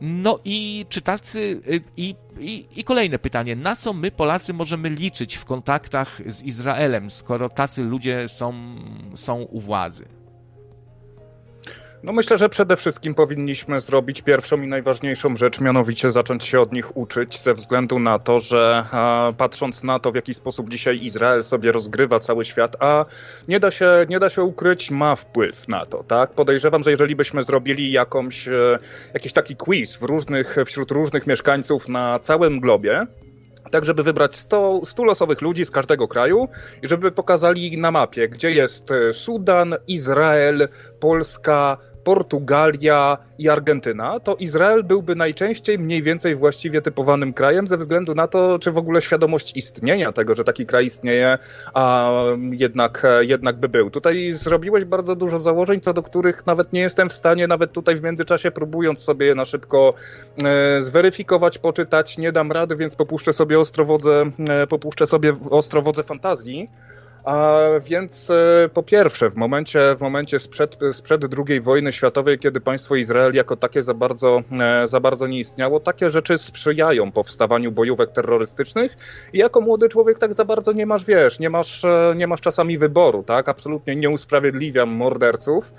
No 0.00 0.38
i 0.44 0.86
czy 0.88 1.00
tacy, 1.00 1.60
y, 1.68 1.80
i, 1.96 2.14
i, 2.40 2.66
i 2.76 2.84
kolejne 2.84 3.18
pytanie, 3.18 3.56
na 3.56 3.76
co 3.76 3.92
my 3.92 4.10
Polacy 4.10 4.52
możemy 4.52 4.90
liczyć 4.90 5.36
w 5.36 5.44
kontaktach 5.44 6.22
z 6.26 6.42
Izraelem, 6.42 7.10
skoro 7.10 7.48
tacy 7.48 7.82
ludzie 7.82 8.28
są, 8.28 8.76
są 9.14 9.42
u 9.42 9.60
władzy? 9.60 10.19
No 12.02 12.12
myślę, 12.12 12.38
że 12.38 12.48
przede 12.48 12.76
wszystkim 12.76 13.14
powinniśmy 13.14 13.80
zrobić 13.80 14.22
pierwszą 14.22 14.62
i 14.62 14.66
najważniejszą 14.66 15.36
rzecz, 15.36 15.60
mianowicie 15.60 16.10
zacząć 16.10 16.44
się 16.44 16.60
od 16.60 16.72
nich 16.72 16.96
uczyć, 16.96 17.40
ze 17.40 17.54
względu 17.54 17.98
na 17.98 18.18
to, 18.18 18.38
że 18.38 18.84
a, 18.92 19.32
patrząc 19.38 19.84
na 19.84 19.98
to, 19.98 20.12
w 20.12 20.14
jaki 20.14 20.34
sposób 20.34 20.70
dzisiaj 20.70 21.04
Izrael 21.04 21.44
sobie 21.44 21.72
rozgrywa 21.72 22.18
cały 22.18 22.44
świat, 22.44 22.76
a 22.80 23.04
nie 23.48 23.60
da 23.60 23.70
się, 23.70 24.06
nie 24.08 24.18
da 24.18 24.30
się 24.30 24.42
ukryć, 24.42 24.90
ma 24.90 25.16
wpływ 25.16 25.68
na 25.68 25.86
to, 25.86 26.04
tak? 26.04 26.30
Podejrzewam, 26.30 26.82
że 26.82 26.90
jeżeli 26.90 27.16
byśmy 27.16 27.42
zrobili 27.42 27.92
jakąś, 27.92 28.48
e, 28.48 28.78
jakiś 29.14 29.32
taki 29.32 29.56
quiz 29.56 29.96
w 29.96 30.02
różnych, 30.02 30.56
wśród 30.66 30.90
różnych 30.90 31.26
mieszkańców 31.26 31.88
na 31.88 32.18
całym 32.18 32.60
globie, 32.60 33.06
tak 33.70 33.84
żeby 33.84 34.02
wybrać 34.02 34.36
100, 34.36 34.80
100 34.84 35.04
losowych 35.04 35.40
ludzi 35.40 35.64
z 35.64 35.70
każdego 35.70 36.08
kraju 36.08 36.48
i 36.82 36.88
żeby 36.88 37.12
pokazali 37.12 37.78
na 37.78 37.90
mapie, 37.90 38.28
gdzie 38.28 38.50
jest 38.50 38.90
e, 38.90 39.12
Sudan, 39.12 39.74
Izrael, 39.86 40.68
Polska, 41.00 41.78
Portugalia 42.04 43.18
i 43.38 43.48
Argentyna, 43.48 44.20
to 44.20 44.36
Izrael 44.36 44.84
byłby 44.84 45.14
najczęściej 45.14 45.78
mniej 45.78 46.02
więcej 46.02 46.36
właściwie 46.36 46.82
typowanym 46.82 47.32
krajem 47.32 47.68
ze 47.68 47.76
względu 47.76 48.14
na 48.14 48.26
to, 48.26 48.58
czy 48.58 48.72
w 48.72 48.78
ogóle 48.78 49.02
świadomość 49.02 49.56
istnienia 49.56 50.12
tego, 50.12 50.34
że 50.34 50.44
taki 50.44 50.66
kraj 50.66 50.86
istnieje, 50.86 51.38
a 51.74 52.12
jednak, 52.50 53.06
jednak 53.20 53.56
by 53.56 53.68
był. 53.68 53.90
Tutaj 53.90 54.32
zrobiłeś 54.32 54.84
bardzo 54.84 55.16
dużo 55.16 55.38
założeń, 55.38 55.80
co 55.80 55.92
do 55.92 56.02
których 56.02 56.46
nawet 56.46 56.72
nie 56.72 56.80
jestem 56.80 57.08
w 57.08 57.12
stanie, 57.12 57.46
nawet 57.46 57.72
tutaj 57.72 57.96
w 57.96 58.02
międzyczasie 58.02 58.50
próbując 58.50 59.00
sobie 59.00 59.26
je 59.26 59.34
na 59.34 59.44
szybko 59.44 59.94
e, 60.44 60.82
zweryfikować, 60.82 61.58
poczytać, 61.58 62.18
nie 62.18 62.32
dam 62.32 62.52
rady, 62.52 62.76
więc 62.76 62.94
popuszczę 62.94 63.32
sobie 63.32 63.60
ostrowodze, 63.60 64.30
e, 64.48 64.66
popuszczę 64.66 65.06
sobie 65.06 65.36
ostrowodze 65.50 66.02
fantazji. 66.02 66.68
A 67.24 67.60
więc 67.84 68.30
e, 68.30 68.68
po 68.74 68.82
pierwsze, 68.82 69.30
w 69.30 69.36
momencie, 69.36 69.96
w 69.98 70.00
momencie 70.00 70.38
sprzed, 70.38 70.78
sprzed 70.92 71.22
II 71.48 71.60
wojny 71.60 71.92
światowej, 71.92 72.38
kiedy 72.38 72.60
państwo 72.60 72.96
Izrael 72.96 73.34
jako 73.34 73.56
takie 73.56 73.82
za 73.82 73.94
bardzo, 73.94 74.42
e, 74.60 74.88
za 74.88 75.00
bardzo 75.00 75.26
nie 75.26 75.38
istniało, 75.38 75.80
takie 75.80 76.10
rzeczy 76.10 76.38
sprzyjają 76.38 77.12
powstawaniu 77.12 77.72
bojówek 77.72 78.10
terrorystycznych 78.10 78.96
i 79.32 79.38
jako 79.38 79.60
młody 79.60 79.88
człowiek 79.88 80.18
tak 80.18 80.34
za 80.34 80.44
bardzo 80.44 80.72
nie 80.72 80.86
masz, 80.86 81.04
wiesz, 81.04 81.38
nie 81.38 81.50
masz, 81.50 81.84
e, 81.84 82.14
nie 82.16 82.26
masz 82.26 82.40
czasami 82.40 82.78
wyboru, 82.78 83.22
tak? 83.22 83.48
Absolutnie 83.48 83.96
nie 83.96 84.10
usprawiedliwiam 84.10 84.88
morderców, 84.88 85.72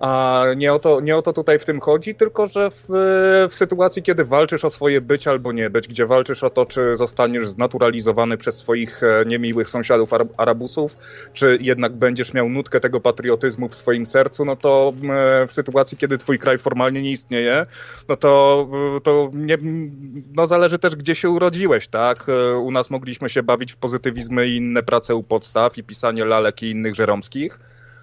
a 0.00 0.44
nie 0.56 0.72
o, 0.72 0.78
to, 0.78 1.00
nie 1.00 1.16
o 1.16 1.22
to 1.22 1.32
tutaj 1.32 1.58
w 1.58 1.64
tym 1.64 1.80
chodzi, 1.80 2.14
tylko 2.14 2.46
że 2.46 2.70
w, 2.70 2.84
w, 3.50 3.54
sytuacji, 3.54 4.02
kiedy 4.02 4.24
walczysz 4.24 4.64
o 4.64 4.70
swoje 4.70 5.00
być 5.00 5.26
albo 5.26 5.52
nie 5.52 5.70
być, 5.70 5.88
gdzie 5.88 6.06
walczysz 6.06 6.44
o 6.44 6.50
to, 6.50 6.66
czy 6.66 6.96
zostaniesz 6.96 7.48
znaturalizowany 7.48 8.36
przez 8.36 8.56
swoich 8.56 9.02
e, 9.02 9.24
niemiłych 9.26 9.70
sąsiadów 9.70 10.10
Arabusów, 10.36 10.96
czy 11.32 11.58
jednak 11.60 11.92
będziesz 11.92 12.34
miał 12.34 12.48
nutkę 12.48 12.80
tego 12.80 13.00
patriotyzmu 13.00 13.68
w 13.68 13.74
swoim 13.74 14.06
sercu, 14.06 14.44
no 14.44 14.56
to 14.56 14.92
w 15.48 15.52
sytuacji, 15.52 15.98
kiedy 15.98 16.18
twój 16.18 16.38
kraj 16.38 16.58
formalnie 16.58 17.02
nie 17.02 17.10
istnieje, 17.10 17.66
no 18.08 18.16
to, 18.16 18.68
to 19.02 19.30
nie, 19.32 19.58
no 20.34 20.46
zależy 20.46 20.78
też, 20.78 20.96
gdzie 20.96 21.14
się 21.14 21.30
urodziłeś, 21.30 21.88
tak? 21.88 22.28
E, 22.28 22.56
u 22.58 22.70
nas 22.70 22.90
mogliśmy 22.90 23.28
się 23.28 23.42
bawić 23.42 23.72
w 23.72 23.76
pozytywizmy 23.76 24.48
i 24.48 24.56
inne 24.56 24.82
prace 24.82 25.14
u 25.14 25.22
podstaw 25.22 25.78
i 25.78 25.84
pisanie 25.84 26.24
lalek 26.24 26.62
i 26.62 26.70
innych 26.70 26.94
żeromskich 26.94 27.58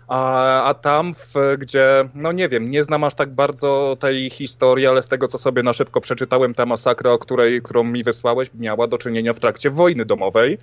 a, 0.08 0.64
a 0.64 0.74
tam, 0.74 1.14
w, 1.14 1.34
gdzie, 1.60 2.10
no 2.16 2.32
nie 2.32 2.50
wiem, 2.50 2.72
nie 2.72 2.84
znam 2.84 3.04
aż 3.04 3.16
tak 3.16 3.30
bardzo 3.30 3.98
tej 4.00 4.30
historii, 4.30 4.88
ale 4.88 5.04
z 5.04 5.08
tego, 5.08 5.28
co 5.28 5.38
sobie 5.38 5.64
na 5.64 5.74
szybko 5.74 6.02
przeczytałem, 6.02 6.54
ta 6.54 6.66
masakra, 6.66 7.12
o 7.12 7.20
której, 7.20 7.62
którą 7.62 7.84
mi 7.84 8.04
wysłałeś, 8.04 8.50
miała 8.54 8.88
do 8.88 8.98
czynienia 8.98 9.34
w 9.34 9.40
trakcie 9.40 9.70
wojny 9.70 10.06
domowej 10.06 10.58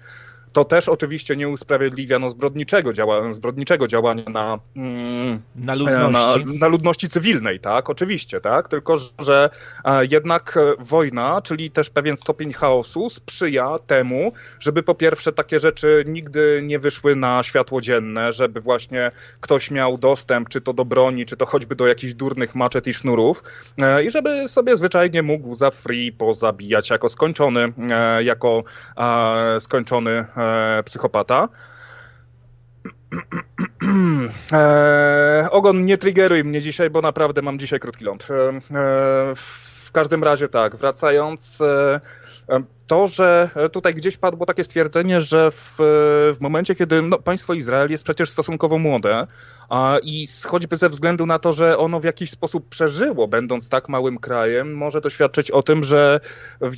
to 0.52 0.64
też 0.64 0.88
oczywiście 0.88 1.36
nie 1.36 1.48
usprawiedliwia 1.48 2.18
no, 2.18 2.28
zbrodniczego, 2.28 2.92
działa, 2.92 3.32
zbrodniczego 3.32 3.88
działania 3.88 4.24
na, 4.28 4.58
mm, 4.76 5.42
na, 5.56 5.74
ludności. 5.74 6.44
Na, 6.44 6.52
na, 6.58 6.68
ludności 6.68 7.08
cywilnej, 7.08 7.60
tak, 7.60 7.90
oczywiście, 7.90 8.40
tak, 8.40 8.68
tylko 8.68 8.96
że 9.18 9.50
e, 9.84 10.06
jednak 10.06 10.58
wojna, 10.78 11.42
czyli 11.42 11.70
też 11.70 11.90
pewien 11.90 12.16
stopień 12.16 12.52
chaosu 12.52 13.08
sprzyja 13.08 13.78
temu, 13.86 14.32
żeby 14.60 14.82
po 14.82 14.94
pierwsze 14.94 15.32
takie 15.32 15.60
rzeczy 15.60 16.04
nigdy 16.06 16.60
nie 16.62 16.78
wyszły 16.78 17.16
na 17.16 17.42
światło 17.42 17.80
dzienne, 17.80 18.32
żeby 18.32 18.60
właśnie 18.60 19.10
ktoś 19.40 19.70
miał 19.70 19.98
dostęp, 19.98 20.48
czy 20.48 20.60
to 20.60 20.72
do 20.72 20.84
broni, 20.84 21.26
czy 21.26 21.36
to 21.36 21.46
choćby 21.46 21.76
do 21.76 21.86
jakichś 21.86 22.14
durnych 22.14 22.54
maczet 22.54 22.86
i 22.86 22.94
sznurów 22.94 23.42
e, 23.82 24.04
i 24.04 24.10
żeby 24.10 24.48
sobie 24.48 24.76
zwyczajnie 24.76 25.22
mógł 25.22 25.54
za 25.54 25.70
free 25.70 26.12
pozabijać 26.12 26.90
jako 26.90 27.08
skończony, 27.08 27.72
e, 27.90 28.22
jako 28.22 28.64
skończony 29.60 30.24
e, 30.40 30.82
psychopata. 30.82 31.48
E, 34.52 35.48
ogon, 35.50 35.84
nie 35.84 35.98
triggeruj 35.98 36.44
mnie 36.44 36.60
dzisiaj, 36.60 36.90
bo 36.90 37.00
naprawdę 37.00 37.42
mam 37.42 37.58
dzisiaj 37.58 37.80
krótki 37.80 38.04
ląd. 38.04 38.28
E, 38.30 38.48
e 38.48 39.34
w 39.34 39.92
każdym 39.92 40.24
razie 40.24 40.48
tak, 40.48 40.76
wracając, 40.76 41.60
e, 41.60 42.00
to, 42.90 43.06
że 43.06 43.50
tutaj 43.72 43.94
gdzieś 43.94 44.16
padło 44.16 44.46
takie 44.46 44.64
stwierdzenie, 44.64 45.20
że 45.20 45.50
w, 45.50 45.74
w 45.78 46.36
momencie, 46.40 46.74
kiedy 46.74 47.02
no, 47.02 47.18
państwo 47.18 47.54
Izrael 47.54 47.90
jest 47.90 48.04
przecież 48.04 48.30
stosunkowo 48.30 48.78
młode 48.78 49.26
a, 49.68 49.98
i 50.02 50.26
choćby 50.46 50.76
ze 50.76 50.88
względu 50.88 51.26
na 51.26 51.38
to, 51.38 51.52
że 51.52 51.78
ono 51.78 52.00
w 52.00 52.04
jakiś 52.04 52.30
sposób 52.30 52.68
przeżyło, 52.68 53.28
będąc 53.28 53.68
tak 53.68 53.88
małym 53.88 54.18
krajem, 54.18 54.74
może 54.74 55.00
to 55.00 55.10
świadczyć 55.10 55.50
o 55.50 55.62
tym, 55.62 55.84
że 55.84 56.20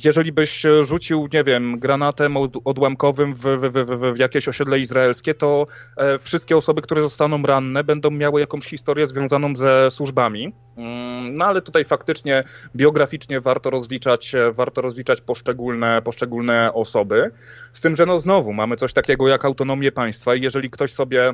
jeżeli 0.05 0.31
byś 0.31 0.63
rzucił, 0.81 1.27
nie 1.33 1.43
wiem, 1.43 1.79
granatem 1.79 2.37
odłamkowym 2.65 3.35
w, 3.35 3.41
w, 3.41 3.71
w, 3.71 4.13
w 4.13 4.19
jakieś 4.19 4.47
osiedle 4.47 4.79
izraelskie, 4.79 5.33
to 5.33 5.65
e, 5.97 6.19
wszystkie 6.19 6.57
osoby, 6.57 6.81
które 6.81 7.01
zostaną 7.01 7.41
ranne, 7.41 7.83
będą 7.83 8.11
miały 8.11 8.39
jakąś 8.39 8.65
historię 8.65 9.07
związaną 9.07 9.55
ze 9.55 9.91
służbami. 9.91 10.53
Mm, 10.77 11.35
no 11.35 11.45
ale 11.45 11.61
tutaj 11.61 11.85
faktycznie 11.85 12.43
biograficznie 12.75 13.41
warto 13.41 13.69
rozliczać, 13.69 14.35
warto 14.53 14.81
rozliczać 14.81 15.21
poszczególne 15.21 16.02
poszczególne 16.03 16.73
osoby. 16.73 17.31
Z 17.73 17.81
tym, 17.81 17.95
że 17.95 18.05
no 18.05 18.19
znowu 18.19 18.53
mamy 18.53 18.75
coś 18.75 18.93
takiego 18.93 19.27
jak 19.27 19.45
autonomię 19.45 19.91
państwa 19.91 20.35
i 20.35 20.41
jeżeli 20.41 20.69
ktoś 20.69 20.93
sobie 20.93 21.33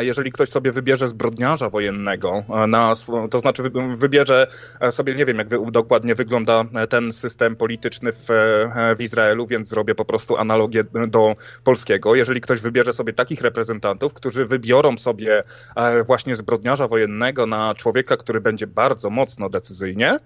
jeżeli 0.00 0.32
ktoś 0.32 0.48
sobie 0.48 0.72
wybierze 0.72 1.08
zbrodniarza 1.08 1.70
wojennego, 1.70 2.44
e, 2.48 2.66
na, 2.66 2.92
to 3.30 3.38
znaczy 3.38 3.62
wybierze 3.96 4.46
e, 4.80 4.92
sobie, 4.92 5.14
nie 5.14 5.24
wiem 5.24 5.38
jak 5.38 5.70
dokładnie 5.70 6.14
wygląda 6.14 6.64
ten 6.88 7.12
system 7.12 7.56
polityczny 7.56 8.12
w, 8.12 8.26
w 8.98 9.02
Izraelu, 9.02 9.46
więc 9.46 9.68
zrobię 9.68 9.94
po 9.94 10.04
prostu 10.04 10.36
analogię 10.36 10.82
do 11.08 11.36
polskiego. 11.64 12.14
Jeżeli 12.14 12.40
ktoś 12.40 12.60
wybierze 12.60 12.92
sobie 12.92 13.12
takich 13.12 13.40
reprezentantów, 13.40 14.14
którzy 14.14 14.46
wybiorą 14.46 14.98
sobie 14.98 15.42
właśnie 16.06 16.36
zbrodniarza 16.36 16.88
wojennego 16.88 17.46
na 17.46 17.74
człowieka, 17.74 18.16
który 18.16 18.40
będzie 18.40 18.66
bardzo 18.66 19.10
mocno 19.10 19.48
decyzyjnie, 19.48 20.18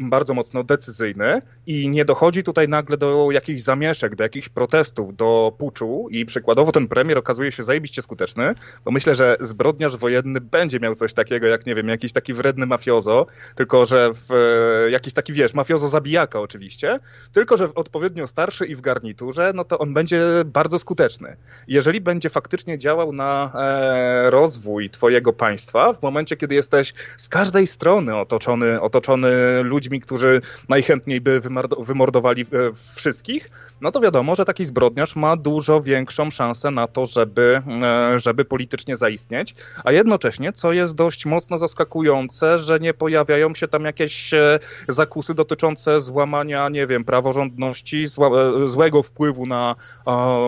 bardzo 0.00 0.34
mocno 0.34 0.64
decyzyjny 0.64 1.42
i 1.66 1.88
nie 1.88 2.04
dochodzi 2.04 2.42
tutaj 2.42 2.68
nagle 2.68 2.96
do 2.96 3.28
jakichś 3.30 3.60
zamieszek, 3.60 4.16
do 4.16 4.24
jakichś 4.24 4.48
protestów, 4.48 5.16
do 5.16 5.52
puczu 5.58 6.06
i 6.10 6.24
przykładowo 6.24 6.72
ten 6.72 6.88
premier 6.88 7.18
okazuje 7.18 7.52
się 7.52 7.62
zajebiście 7.62 8.02
skuteczny, 8.02 8.51
bo 8.84 8.90
myślę, 8.90 9.14
że 9.14 9.36
zbrodniarz 9.40 9.96
wojenny 9.96 10.40
będzie 10.40 10.80
miał 10.80 10.94
coś 10.94 11.14
takiego, 11.14 11.46
jak 11.46 11.66
nie 11.66 11.74
wiem, 11.74 11.88
jakiś 11.88 12.12
taki 12.12 12.34
wredny 12.34 12.66
mafiozo, 12.66 13.26
tylko 13.54 13.84
że 13.84 14.10
w, 14.14 14.88
jakiś 14.90 15.12
taki, 15.14 15.32
wiesz, 15.32 15.54
mafiozo 15.54 15.88
zabijaka 15.88 16.40
oczywiście, 16.40 16.98
tylko 17.32 17.56
że 17.56 17.74
odpowiednio 17.74 18.26
starszy 18.26 18.66
i 18.66 18.74
w 18.74 18.80
garniturze, 18.80 19.52
no 19.54 19.64
to 19.64 19.78
on 19.78 19.94
będzie 19.94 20.20
bardzo 20.44 20.78
skuteczny. 20.78 21.36
Jeżeli 21.68 22.00
będzie 22.00 22.30
faktycznie 22.30 22.78
działał 22.78 23.12
na 23.12 23.52
e, 23.54 24.30
rozwój 24.30 24.90
twojego 24.90 25.32
państwa, 25.32 25.92
w 25.92 26.02
momencie, 26.02 26.36
kiedy 26.36 26.54
jesteś 26.54 26.94
z 27.16 27.28
każdej 27.28 27.66
strony 27.66 28.16
otoczony, 28.16 28.80
otoczony 28.80 29.62
ludźmi, 29.62 30.00
którzy 30.00 30.40
najchętniej 30.68 31.20
by 31.20 31.40
wymordowali 31.78 32.42
e, 32.42 32.46
wszystkich, 32.94 33.50
no 33.80 33.92
to 33.92 34.00
wiadomo, 34.00 34.34
że 34.34 34.44
taki 34.44 34.64
zbrodniarz 34.64 35.16
ma 35.16 35.36
dużo 35.36 35.80
większą 35.80 36.30
szansę 36.30 36.70
na 36.70 36.86
to, 36.86 37.06
żeby, 37.06 37.62
e, 37.82 38.18
żeby 38.42 38.48
politycznie 38.48 38.96
zaistnieć, 38.96 39.54
a 39.84 39.92
jednocześnie, 39.92 40.52
co 40.52 40.72
jest 40.72 40.94
dość 40.94 41.26
mocno 41.26 41.58
zaskakujące, 41.58 42.58
że 42.58 42.80
nie 42.80 42.94
pojawiają 42.94 43.54
się 43.54 43.68
tam 43.68 43.84
jakieś 43.84 44.34
e, 44.34 44.58
zakusy 44.88 45.34
dotyczące 45.34 46.00
złamania, 46.00 46.68
nie 46.68 46.86
wiem, 46.86 47.04
praworządności, 47.04 48.06
zła, 48.06 48.30
złego 48.66 49.02
wpływu 49.02 49.46
na, 49.46 49.74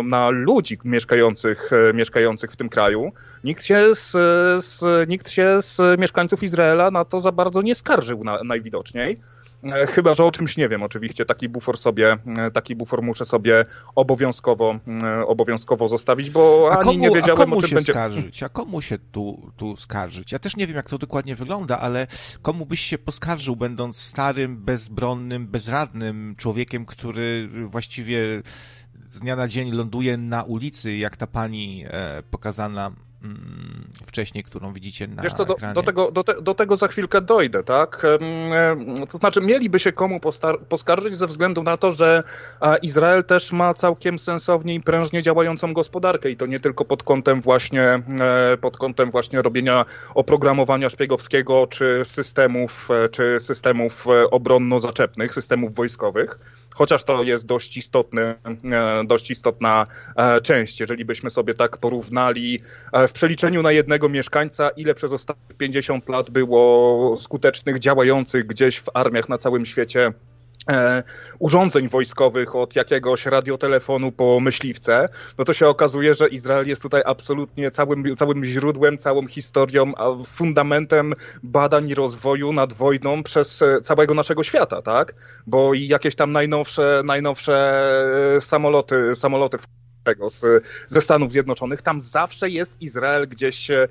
na 0.04 0.30
ludzi 0.30 0.78
mieszkających, 0.84 1.70
mieszkających 1.94 2.52
w 2.52 2.56
tym 2.56 2.68
kraju. 2.68 3.12
Nikt 3.44 3.64
się 3.64 3.94
z, 3.94 4.10
z, 4.64 5.08
nikt 5.08 5.30
się 5.30 5.62
z 5.62 5.80
mieszkańców 5.98 6.42
Izraela 6.42 6.90
na 6.90 7.04
to 7.04 7.20
za 7.20 7.32
bardzo 7.32 7.62
nie 7.62 7.74
skarżył 7.74 8.24
na, 8.24 8.42
najwidoczniej. 8.44 9.12
E, 9.12 9.43
chyba, 9.88 10.14
że 10.14 10.24
o 10.24 10.30
czymś 10.30 10.56
nie 10.56 10.68
wiem, 10.68 10.82
oczywiście. 10.82 11.24
Taki 11.24 11.48
bufor 11.48 11.78
sobie, 11.78 12.16
e, 12.38 12.50
taki 12.50 12.76
bufor 12.76 13.02
muszę 13.02 13.24
sobie 13.24 13.64
obowiązkowo, 13.94 14.78
e, 15.02 15.26
obowiązkowo 15.26 15.88
zostawić, 15.88 16.30
bo 16.30 16.68
a 16.72 16.74
ani 16.74 16.84
komu, 16.84 16.98
nie 16.98 17.10
wiedziałem, 17.10 17.32
a 17.32 17.44
komu 17.44 17.58
o 17.58 17.60
czym 17.60 17.68
się 17.68 17.74
będzie... 17.74 17.92
skarżyć? 17.92 18.42
A 18.42 18.48
komu 18.48 18.82
się 18.82 18.98
tu, 18.98 19.52
tu 19.56 19.76
skarżyć? 19.76 20.32
Ja 20.32 20.38
też 20.38 20.56
nie 20.56 20.66
wiem, 20.66 20.76
jak 20.76 20.90
to 20.90 20.98
dokładnie 20.98 21.36
wygląda, 21.36 21.80
ale 21.80 22.06
komu 22.42 22.66
byś 22.66 22.80
się 22.80 22.98
poskarżył, 22.98 23.56
będąc 23.56 23.96
starym, 23.96 24.56
bezbronnym, 24.56 25.46
bezradnym 25.46 26.34
człowiekiem, 26.38 26.86
który 26.86 27.48
właściwie 27.68 28.42
z 29.08 29.20
dnia 29.20 29.36
na 29.36 29.48
dzień 29.48 29.72
ląduje 29.72 30.16
na 30.16 30.42
ulicy, 30.42 30.96
jak 30.96 31.16
ta 31.16 31.26
pani 31.26 31.84
e, 31.88 32.22
pokazana 32.30 32.92
wcześniej, 34.06 34.44
którą 34.44 34.72
widzicie 34.72 35.06
na 35.06 35.22
Wiesz 35.22 35.32
co, 35.32 35.44
do, 35.44 35.56
do, 35.74 35.82
tego, 35.82 36.10
do, 36.10 36.24
te, 36.24 36.42
do 36.42 36.54
tego 36.54 36.76
za 36.76 36.88
chwilkę 36.88 37.20
dojdę, 37.20 37.64
tak? 37.64 38.06
To 39.10 39.18
znaczy 39.18 39.40
mieliby 39.40 39.78
się 39.78 39.92
komu 39.92 40.20
poskarżyć 40.68 41.16
ze 41.16 41.26
względu 41.26 41.62
na 41.62 41.76
to, 41.76 41.92
że 41.92 42.22
Izrael 42.82 43.24
też 43.24 43.52
ma 43.52 43.74
całkiem 43.74 44.18
sensownie 44.18 44.74
i 44.74 44.80
prężnie 44.80 45.22
działającą 45.22 45.72
gospodarkę 45.72 46.30
i 46.30 46.36
to 46.36 46.46
nie 46.46 46.60
tylko 46.60 46.84
pod 46.84 47.02
kątem 47.02 47.40
właśnie, 47.40 47.82
e, 47.82 48.56
pod 48.60 48.76
kątem 48.76 49.10
właśnie 49.10 49.42
robienia 49.42 49.84
oprogramowania 50.14 50.90
szpiegowskiego 50.90 51.66
czy 51.66 52.02
systemów, 52.04 52.88
e, 52.90 53.08
czy 53.08 53.36
systemów 53.40 54.06
e, 54.06 54.30
obronno-zaczepnych, 54.30 55.34
systemów 55.34 55.74
wojskowych, 55.74 56.38
chociaż 56.74 57.04
to 57.04 57.22
jest 57.22 57.46
dość 57.46 57.76
istotny, 57.76 58.34
dość 59.06 59.30
istotna 59.30 59.86
część, 60.42 60.80
jeżeli 60.80 61.04
byśmy 61.04 61.30
sobie 61.30 61.54
tak 61.54 61.76
porównali 61.76 62.60
w 63.08 63.12
przeliczeniu 63.12 63.62
na 63.62 63.72
jednego 63.72 64.08
mieszkańca, 64.08 64.68
ile 64.68 64.94
przez 64.94 65.12
ostatnich 65.12 65.56
50 65.56 66.08
lat 66.08 66.30
było 66.30 67.16
skutecznych, 67.16 67.78
działających 67.78 68.46
gdzieś 68.46 68.78
w 68.80 68.88
armiach 68.94 69.28
na 69.28 69.38
całym 69.38 69.66
świecie? 69.66 70.06
E, 70.06 70.33
urządzeń 71.38 71.88
wojskowych, 71.88 72.56
od 72.56 72.76
jakiegoś 72.76 73.26
radiotelefonu 73.26 74.12
po 74.12 74.40
myśliwce, 74.40 75.08
no 75.38 75.44
to 75.44 75.52
się 75.52 75.68
okazuje, 75.68 76.14
że 76.14 76.28
Izrael 76.28 76.68
jest 76.68 76.82
tutaj 76.82 77.02
absolutnie 77.06 77.70
całym, 77.70 78.16
całym 78.16 78.44
źródłem, 78.44 78.98
całą 78.98 79.26
historią, 79.26 79.92
fundamentem 80.26 81.14
badań 81.42 81.88
i 81.88 81.94
rozwoju 81.94 82.52
nad 82.52 82.72
wojną 82.72 83.22
przez 83.22 83.62
e, 83.62 83.80
całego 83.80 84.14
naszego 84.14 84.44
świata, 84.44 84.82
tak? 84.82 85.14
Bo 85.46 85.74
i 85.74 85.86
jakieś 85.86 86.14
tam 86.16 86.32
najnowsze, 86.32 87.02
najnowsze 87.04 87.82
e, 88.36 88.40
samoloty, 88.40 89.14
samoloty 89.14 89.58
z, 90.28 90.64
ze 90.86 91.00
Stanów 91.00 91.32
Zjednoczonych, 91.32 91.82
tam 91.82 92.00
zawsze 92.00 92.50
jest 92.50 92.82
Izrael 92.82 93.28
gdzieś 93.28 93.70
E, 93.70 93.88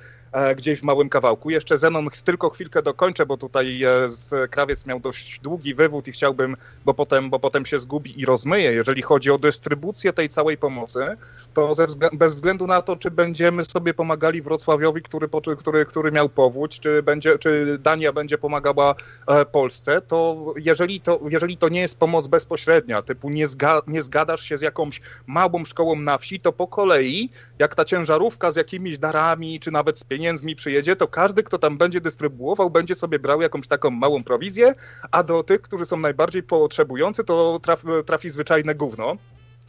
gdzieś 0.56 0.80
w 0.80 0.84
małym 0.84 1.10
kawałku. 1.10 1.50
Jeszcze 1.50 1.78
Zenon 1.78 2.10
tylko 2.24 2.50
chwilkę 2.50 2.82
dokończę, 2.82 3.26
bo 3.26 3.38
tutaj 3.38 3.84
e, 3.84 4.48
krawiec 4.48 4.86
miał 4.86 5.00
dość 5.00 5.40
długi 5.40 5.76
wywód 5.76 6.08
i 6.08 6.12
chciałbym, 6.12 6.58
bo 6.86 6.94
potem, 6.94 7.30
bo 7.30 7.40
potem 7.40 7.66
się 7.66 7.80
zgubi 7.80 8.22
i 8.22 8.26
rozmyje. 8.26 8.74
Jeżeli 8.74 9.02
chodzi 9.02 9.32
o 9.32 9.38
dystrybucję 9.38 10.14
tej 10.14 10.30
całej 10.30 10.58
pomocy, 10.58 11.18
to 11.54 11.76
bez 12.14 12.36
względu 12.36 12.68
na 12.68 12.82
to, 12.82 12.96
czy 12.96 13.12
będziemy 13.12 13.66
sobie 13.66 13.94
pomagali 13.94 14.42
Wrocławiowi, 14.42 15.02
który, 15.02 15.30
który, 15.58 15.86
który 15.86 16.12
miał 16.12 16.30
powódź, 16.30 16.80
czy, 16.80 17.04
będzie, 17.04 17.40
czy 17.40 17.78
Dania 17.80 18.14
będzie 18.14 18.38
pomagała 18.38 18.96
e, 19.28 19.46
Polsce, 19.46 20.02
to 20.02 20.54
jeżeli, 20.58 21.02
to 21.02 21.20
jeżeli 21.30 21.58
to 21.58 21.70
nie 21.70 21.82
jest 21.82 21.98
pomoc 21.98 22.28
bezpośrednia, 22.28 23.02
typu 23.02 23.30
nie, 23.30 23.48
zga, 23.48 23.82
nie 23.88 24.02
zgadasz 24.02 24.44
się 24.44 24.58
z 24.58 24.62
jakąś 24.62 25.02
małą 25.28 25.66
szkołą 25.66 25.96
na 25.96 26.18
wsi, 26.18 26.40
to 26.40 26.52
po 26.52 26.68
kolei, 26.68 27.30
jak 27.60 27.76
ta 27.76 27.86
ciężarówka 27.86 28.52
z 28.52 28.56
jakimiś 28.56 28.98
darami, 28.98 29.60
czy 29.60 29.72
nawet 29.72 30.00
z 30.00 30.04
pieniędzmi, 30.04 30.23
pieniędzmi 30.24 30.56
przyjedzie, 30.56 30.96
to 30.96 31.08
każdy, 31.08 31.44
kto 31.44 31.60
tam 31.60 31.78
będzie 31.78 32.02
dystrybuował, 32.02 32.70
będzie 32.70 32.96
sobie 32.96 33.20
brał 33.20 33.42
jakąś 33.42 33.68
taką 33.68 33.90
małą 33.90 34.24
prowizję, 34.24 34.74
a 35.12 35.24
do 35.24 35.44
tych, 35.44 35.62
którzy 35.62 35.86
są 35.86 35.98
najbardziej 35.98 36.44
potrzebujący, 36.44 37.24
to 37.24 37.60
trafi, 37.64 37.88
trafi 38.06 38.30
zwyczajne 38.30 38.76
gówno. 38.76 39.18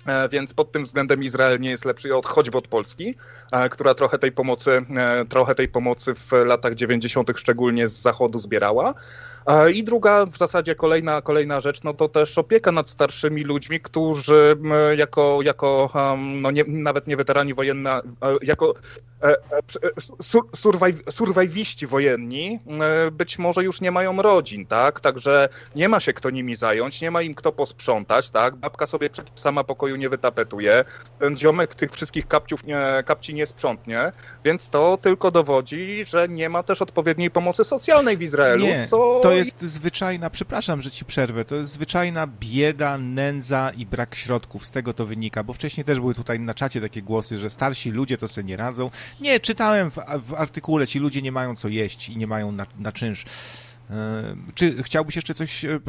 E, 0.07 0.29
więc 0.29 0.55
pod 0.55 0.73
tym 0.73 0.85
względem 0.85 1.23
Izrael 1.23 1.61
nie 1.61 1.71
jest 1.71 1.85
lepszy 1.85 2.17
od 2.17 2.27
choćby 2.27 2.59
od 2.59 2.69
Polski, 2.69 3.15
e, 3.53 3.69
która 3.69 3.95
trochę 3.95 4.19
tej 4.19 4.33
pomocy, 4.33 4.85
e, 4.97 5.25
trochę 5.25 5.55
tej 5.55 5.69
pomocy 5.69 6.15
w 6.15 6.33
latach 6.33 6.75
90. 6.75 7.39
szczególnie 7.39 7.87
z 7.87 8.03
zachodu 8.03 8.39
zbierała. 8.39 8.95
I 9.75 9.85
druga, 9.85 10.27
w 10.27 10.37
zasadzie 10.37 10.75
kolejna, 10.75 11.23
kolejna 11.23 11.61
rzecz, 11.61 11.83
no 11.83 11.95
to 11.95 12.09
też 12.09 12.39
opieka 12.39 12.73
nad 12.73 12.91
starszymi 12.91 13.43
ludźmi, 13.43 13.81
którzy 13.81 14.57
jako, 14.97 15.39
jako 15.43 15.91
no 16.17 16.51
nie, 16.51 16.65
nawet 16.67 17.07
nie 17.07 17.17
weterani 17.17 17.55
wojenni, 17.55 17.89
jako 18.43 18.75
surviviści 21.11 21.87
wojenni 21.87 22.61
być 23.13 23.39
może 23.39 23.65
już 23.65 23.81
nie 23.81 23.91
mają 23.91 24.23
rodzin, 24.23 24.67
tak? 24.67 25.01
Także 25.01 25.49
nie 25.75 25.89
ma 25.89 26.01
się 26.01 26.13
kto 26.13 26.31
nimi 26.31 26.57
zająć, 26.57 27.01
nie 27.01 27.11
ma 27.11 27.23
im 27.23 27.35
kto 27.35 27.53
posprzątać, 27.53 28.31
tak? 28.31 28.57
Babka 28.57 28.87
sobie 28.87 29.11
sama 29.35 29.65
pokoju 29.65 29.94
nie 29.97 30.09
wytapetuje, 30.09 30.85
ten 31.19 31.39
ziomek 31.39 31.75
tych 31.75 31.93
wszystkich 31.93 32.29
kapciów 32.29 32.65
nie, 32.65 32.79
kapci 33.07 33.35
nie 33.35 33.47
sprzątnie, 33.47 34.13
więc 34.45 34.71
to 34.71 34.97
tylko 35.03 35.31
dowodzi, 35.31 36.05
że 36.05 36.29
nie 36.29 36.49
ma 36.49 36.63
też 36.63 36.83
odpowiedniej 36.83 37.31
pomocy 37.31 37.65
socjalnej 37.65 38.17
w 38.17 38.23
Izraelu, 38.23 38.67
nie, 38.67 38.87
co... 38.87 39.21
to 39.23 39.33
jest 39.33 39.63
zwyczajna, 39.63 40.31
przepraszam, 40.31 40.83
że 40.83 40.91
ci 40.91 41.05
przerwę, 41.05 41.45
to 41.45 41.55
jest 41.55 41.73
zwyczajna 41.73 42.27
bieda, 42.41 42.99
nędza 42.99 43.73
i 43.77 43.87
brak 43.87 44.15
środków, 44.15 44.67
z 44.67 44.71
tego 44.71 44.93
to 44.93 45.07
wynika, 45.07 45.43
bo 45.45 45.53
wcześniej 45.53 45.85
też 45.85 46.01
były 46.01 46.15
tutaj 46.15 46.41
na 46.41 46.55
czacie 46.55 46.81
takie 46.81 47.03
głosy, 47.03 47.39
że 47.39 47.51
starsi 47.51 47.91
ludzie 47.91 48.19
to 48.19 48.29
sobie 48.29 48.45
nie 48.45 48.57
radzą. 48.57 48.91
Nie, 49.21 49.41
czytałem 49.41 49.91
w, 49.91 49.95
w 50.29 50.35
artykule, 50.35 50.87
ci 50.87 50.99
ludzie 50.99 51.23
nie 51.23 51.33
mają 51.33 51.57
co 51.57 51.69
jeść 51.69 52.09
i 52.09 52.17
nie 52.17 52.27
mają 52.27 52.53
na, 52.53 52.67
na 52.79 52.93
czynsz. 52.93 53.25
E, 53.91 54.37
czy 54.55 54.83
chciałbyś 54.83 55.17
jeszcze 55.17 55.35
coś 55.35 55.65
e, 55.65 55.81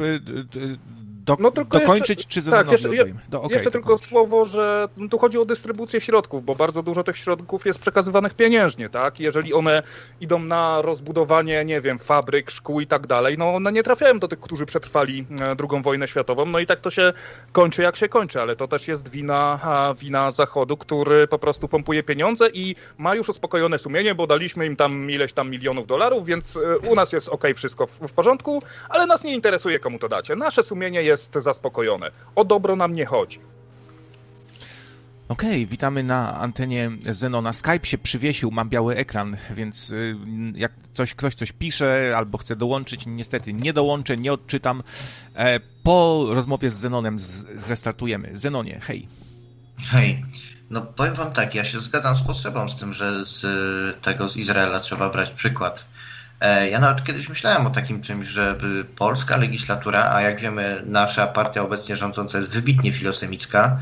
do, 1.26 1.36
no 1.40 1.50
dokończyć, 1.50 2.18
jeszcze, 2.18 2.42
czy 2.42 2.50
tak, 2.50 2.72
jeszcze, 2.72 2.88
do, 3.28 3.42
okay, 3.42 3.52
jeszcze 3.52 3.70
tylko 3.70 3.98
słowo, 3.98 4.44
że 4.44 4.88
tu 5.10 5.18
chodzi 5.18 5.38
o 5.38 5.44
dystrybucję 5.44 6.00
środków, 6.00 6.44
bo 6.44 6.54
bardzo 6.54 6.82
dużo 6.82 7.04
tych 7.04 7.16
środków 7.16 7.66
jest 7.66 7.80
przekazywanych 7.80 8.34
pieniężnie, 8.34 8.88
tak? 8.88 9.20
Jeżeli 9.20 9.54
one 9.54 9.82
idą 10.20 10.38
na 10.38 10.82
rozbudowanie, 10.82 11.64
nie 11.64 11.80
wiem, 11.80 11.98
fabryk, 11.98 12.50
szkół 12.50 12.80
i 12.80 12.86
tak 12.86 13.06
dalej, 13.06 13.38
no 13.38 13.54
one 13.54 13.72
nie 13.72 13.82
trafiają 13.82 14.18
do 14.18 14.28
tych, 14.28 14.40
którzy 14.40 14.66
przetrwali 14.66 15.26
e, 15.40 15.56
drugą 15.56 15.82
wojnę 15.82 16.08
światową, 16.08 16.46
no 16.46 16.58
i 16.58 16.66
tak 16.66 16.80
to 16.80 16.90
się 16.90 17.12
kończy, 17.52 17.82
jak 17.82 17.96
się 17.96 18.08
kończy, 18.08 18.40
ale 18.40 18.56
to 18.56 18.68
też 18.68 18.88
jest 18.88 19.08
wina, 19.08 19.60
wina 19.98 20.30
Zachodu, 20.30 20.76
który 20.76 21.26
po 21.26 21.38
prostu 21.38 21.68
pompuje 21.68 22.02
pieniądze 22.02 22.48
i 22.52 22.74
ma 22.98 23.14
już 23.14 23.28
uspokojone 23.28 23.78
sumienie, 23.78 24.14
bo 24.14 24.26
daliśmy 24.26 24.66
im 24.66 24.76
tam 24.76 25.10
ileś 25.10 25.32
tam 25.32 25.50
milionów 25.50 25.86
dolarów, 25.86 26.26
więc 26.26 26.56
e, 26.56 26.78
u 26.78 26.94
nas 26.94 27.12
jest 27.12 27.28
ok, 27.28 27.44
wszystko 27.56 27.86
w 27.86 28.12
porządku, 28.12 28.62
ale 28.88 29.06
nas 29.06 29.24
nie 29.24 29.34
interesuje, 29.34 29.78
komu 29.78 29.98
to 29.98 30.08
dacie. 30.08 30.36
Nasze 30.36 30.62
sumienie 30.62 31.02
jest 31.02 31.15
jest 31.16 31.34
zaspokojone. 31.34 32.10
O 32.34 32.44
dobro 32.44 32.76
nam 32.76 32.94
nie 32.94 33.06
chodzi. 33.06 33.40
Okej, 35.28 35.50
okay, 35.50 35.66
witamy 35.66 36.02
na 36.02 36.40
antenie 36.40 36.90
Zenona. 37.10 37.52
Skype 37.52 37.86
się 37.86 37.98
przywiesił, 37.98 38.50
mam 38.50 38.68
biały 38.68 38.96
ekran, 38.96 39.36
więc 39.50 39.90
y, 39.90 40.16
jak 40.54 40.72
coś, 40.94 41.14
ktoś 41.14 41.34
coś 41.34 41.52
pisze 41.52 42.14
albo 42.16 42.38
chce 42.38 42.56
dołączyć, 42.56 43.06
niestety 43.06 43.52
nie 43.52 43.72
dołączę, 43.72 44.16
nie 44.16 44.32
odczytam. 44.32 44.82
E, 45.34 45.60
po 45.82 46.26
rozmowie 46.28 46.70
z 46.70 46.74
Zenonem 46.74 47.18
zrestartujemy. 47.56 48.30
Zenonie, 48.32 48.80
hej. 48.82 49.08
Hej. 49.88 50.24
No 50.70 50.80
powiem 50.80 51.14
wam 51.14 51.32
tak, 51.32 51.54
ja 51.54 51.64
się 51.64 51.80
zgadzam 51.80 52.16
z 52.16 52.22
potrzebą 52.22 52.68
z 52.68 52.76
tym, 52.76 52.94
że 52.94 53.26
z 53.26 53.46
tego 54.02 54.28
z 54.28 54.36
Izraela 54.36 54.80
trzeba 54.80 55.10
brać 55.10 55.30
przykład. 55.30 55.86
E, 56.40 56.70
ja 56.70 56.80
nawet 56.80 57.04
kiedyś 57.04 57.28
myślałem 57.28 57.66
o 57.66 57.70
takim 57.70 58.00
czymś, 58.00 58.26
żeby 58.26 58.84
polska 58.96 59.36
legislatura, 59.36 60.10
a 60.12 60.20
jak 60.20 60.40
wiemy, 60.40 60.82
nasza 60.86 61.26
partia 61.26 61.62
obecnie 61.62 61.96
rządząca 61.96 62.38
jest 62.38 62.50
wybitnie 62.50 62.92
filosemicka. 62.92 63.78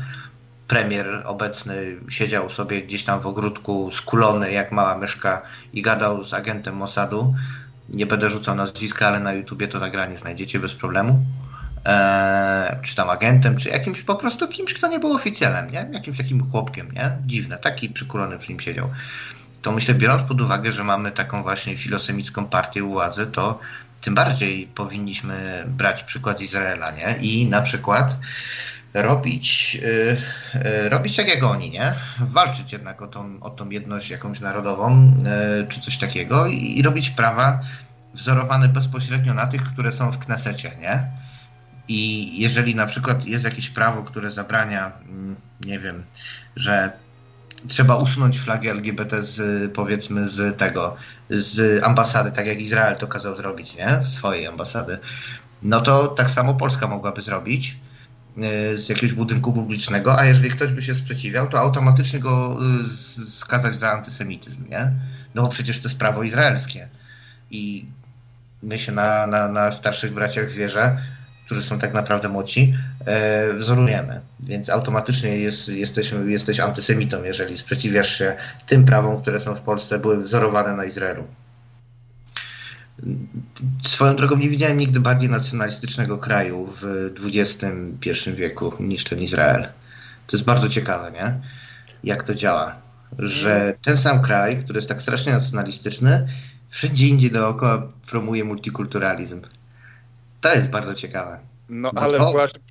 Premier 0.67 1.21
obecny 1.25 1.97
siedział 2.09 2.49
sobie 2.49 2.81
gdzieś 2.81 3.03
tam 3.03 3.19
w 3.19 3.27
ogródku 3.27 3.91
skulony 3.91 4.51
jak 4.51 4.71
mała 4.71 4.97
myszka 4.97 5.41
i 5.73 5.81
gadał 5.81 6.23
z 6.23 6.33
agentem 6.33 6.75
Mossadu. 6.75 7.35
Nie 7.89 8.05
będę 8.05 8.29
rzucał 8.29 8.55
nazwiska, 8.55 9.07
ale 9.07 9.19
na 9.19 9.33
YouTubie 9.33 9.67
to 9.67 9.79
nagranie 9.79 10.17
znajdziecie 10.17 10.59
bez 10.59 10.75
problemu. 10.75 11.25
Eee, 11.85 12.75
czy 12.81 12.95
tam 12.95 13.09
agentem, 13.09 13.57
czy 13.57 13.69
jakimś 13.69 14.01
po 14.01 14.15
prostu 14.15 14.47
kimś, 14.47 14.73
kto 14.73 14.87
nie 14.87 14.99
był 14.99 15.13
oficjalem, 15.13 15.71
nie? 15.71 15.89
Jakimś 15.91 16.17
takim 16.17 16.51
chłopkiem, 16.51 16.91
nie? 16.91 17.11
Dziwne, 17.25 17.57
taki 17.57 17.89
przykulony 17.89 18.37
przy 18.37 18.51
nim 18.51 18.59
siedział 18.59 18.89
to 19.65 19.71
myślę, 19.71 19.93
biorąc 19.93 20.27
pod 20.27 20.41
uwagę, 20.41 20.71
że 20.71 20.83
mamy 20.83 21.11
taką 21.11 21.43
właśnie 21.43 21.77
filosemicką 21.77 22.45
partię 22.45 22.81
władzy, 22.81 23.27
to 23.27 23.59
tym 24.01 24.15
bardziej 24.15 24.67
powinniśmy 24.67 25.63
brać 25.67 26.03
przykład 26.03 26.41
Izraela, 26.41 26.91
nie? 26.91 27.15
I 27.21 27.49
na 27.49 27.61
przykład 27.61 28.17
robić, 28.93 29.75
yy, 29.75 30.17
yy, 30.53 30.89
robić 30.89 31.15
tak 31.15 31.27
jak 31.27 31.43
oni, 31.43 31.69
nie? 31.69 31.93
Walczyć 32.19 32.73
jednak 32.73 33.01
o 33.01 33.07
tą, 33.07 33.39
o 33.41 33.49
tą 33.49 33.69
jedność 33.69 34.09
jakąś 34.09 34.39
narodową, 34.39 35.13
yy, 35.59 35.67
czy 35.67 35.81
coś 35.81 35.97
takiego 35.97 36.47
i, 36.47 36.79
i, 36.79 36.83
robić 36.83 37.09
prawa 37.09 37.59
wzorowane 38.13 38.67
bezpośrednio 38.67 39.33
na 39.33 39.47
tych, 39.47 39.63
które 39.63 39.91
są 39.91 40.11
w 40.11 40.19
Knesecie, 40.19 40.71
nie? 40.79 41.11
I 41.87 42.31
jeżeli 42.41 42.75
na 42.75 42.85
przykład 42.85 43.25
jest 43.25 43.45
jakieś 43.45 43.69
prawo, 43.69 44.03
które 44.03 44.31
zabrania, 44.31 44.91
mm, 45.09 45.35
nie 45.65 45.79
wiem, 45.79 46.03
że 46.55 47.04
trzeba 47.67 47.95
usunąć 47.95 48.39
flagę 48.39 48.71
LGBT 48.71 49.23
z, 49.23 49.71
powiedzmy, 49.73 50.27
z 50.27 50.57
tego, 50.57 50.95
z 51.29 51.83
ambasady, 51.83 52.31
tak 52.31 52.47
jak 52.47 52.59
Izrael 52.59 52.95
to 52.95 53.07
kazał 53.07 53.35
zrobić, 53.35 53.75
nie? 53.75 54.03
Swojej 54.03 54.47
ambasady. 54.47 54.97
No 55.63 55.81
to 55.81 56.07
tak 56.07 56.29
samo 56.29 56.53
Polska 56.53 56.87
mogłaby 56.87 57.21
zrobić 57.21 57.79
e, 58.37 58.77
z 58.77 58.89
jakiegoś 58.89 59.13
budynku 59.13 59.53
publicznego, 59.53 60.19
a 60.19 60.25
jeżeli 60.25 60.49
ktoś 60.49 60.71
by 60.71 60.81
się 60.81 60.95
sprzeciwiał, 60.95 61.47
to 61.47 61.59
automatycznie 61.59 62.19
go 62.19 62.57
e, 62.85 63.27
skazać 63.27 63.75
za 63.75 63.91
antysemityzm, 63.91 64.69
nie? 64.69 64.91
No 65.35 65.41
bo 65.41 65.47
przecież 65.47 65.81
to 65.81 65.87
jest 65.87 65.99
prawo 65.99 66.23
izraelskie. 66.23 66.87
I 67.51 67.85
my 68.63 68.79
się 68.79 68.91
na, 68.91 69.27
na, 69.27 69.47
na 69.47 69.71
starszych 69.71 70.13
braciach 70.13 70.51
wierzę, 70.51 70.97
którzy 71.45 71.63
są 71.63 71.79
tak 71.79 71.93
naprawdę 71.93 72.29
młodsi, 72.29 72.73
e, 73.05 73.53
wzorujemy. 73.53 74.21
Więc 74.39 74.69
automatycznie 74.69 75.37
jest, 75.37 75.67
jesteś, 75.67 76.13
jesteś 76.27 76.59
antysemitą, 76.59 77.23
jeżeli 77.23 77.57
sprzeciwiasz 77.57 78.17
się 78.17 78.35
tym 78.67 78.85
prawom, 78.85 79.21
które 79.21 79.39
są 79.39 79.55
w 79.55 79.61
Polsce, 79.61 79.99
były 79.99 80.17
wzorowane 80.17 80.75
na 80.75 80.85
Izraelu. 80.85 81.27
Swoją 83.83 84.15
drogą 84.15 84.35
nie 84.35 84.49
widziałem 84.49 84.77
nigdy 84.77 84.99
bardziej 84.99 85.29
nacjonalistycznego 85.29 86.17
kraju 86.17 86.69
w 86.81 87.11
XXI 87.25 88.31
wieku 88.35 88.73
niż 88.79 89.03
ten 89.03 89.19
Izrael. 89.19 89.63
To 90.27 90.37
jest 90.37 90.45
bardzo 90.45 90.69
ciekawe, 90.69 91.11
nie? 91.11 91.39
Jak 92.03 92.23
to 92.23 92.35
działa. 92.35 92.75
Że 93.19 93.73
ten 93.81 93.97
sam 93.97 94.21
kraj, 94.21 94.63
który 94.63 94.77
jest 94.77 94.89
tak 94.89 95.01
strasznie 95.01 95.33
nacjonalistyczny, 95.33 96.27
wszędzie 96.69 97.07
indziej 97.07 97.31
dookoła 97.31 97.87
promuje 98.09 98.43
multikulturalizm. 98.43 99.41
To 100.41 100.49
jest 100.49 100.69
bardzo 100.69 100.93
ciekawe. 100.95 101.39
No 101.69 101.91
ale 101.95 102.17
to... 102.17 102.31
właśnie. 102.31 102.61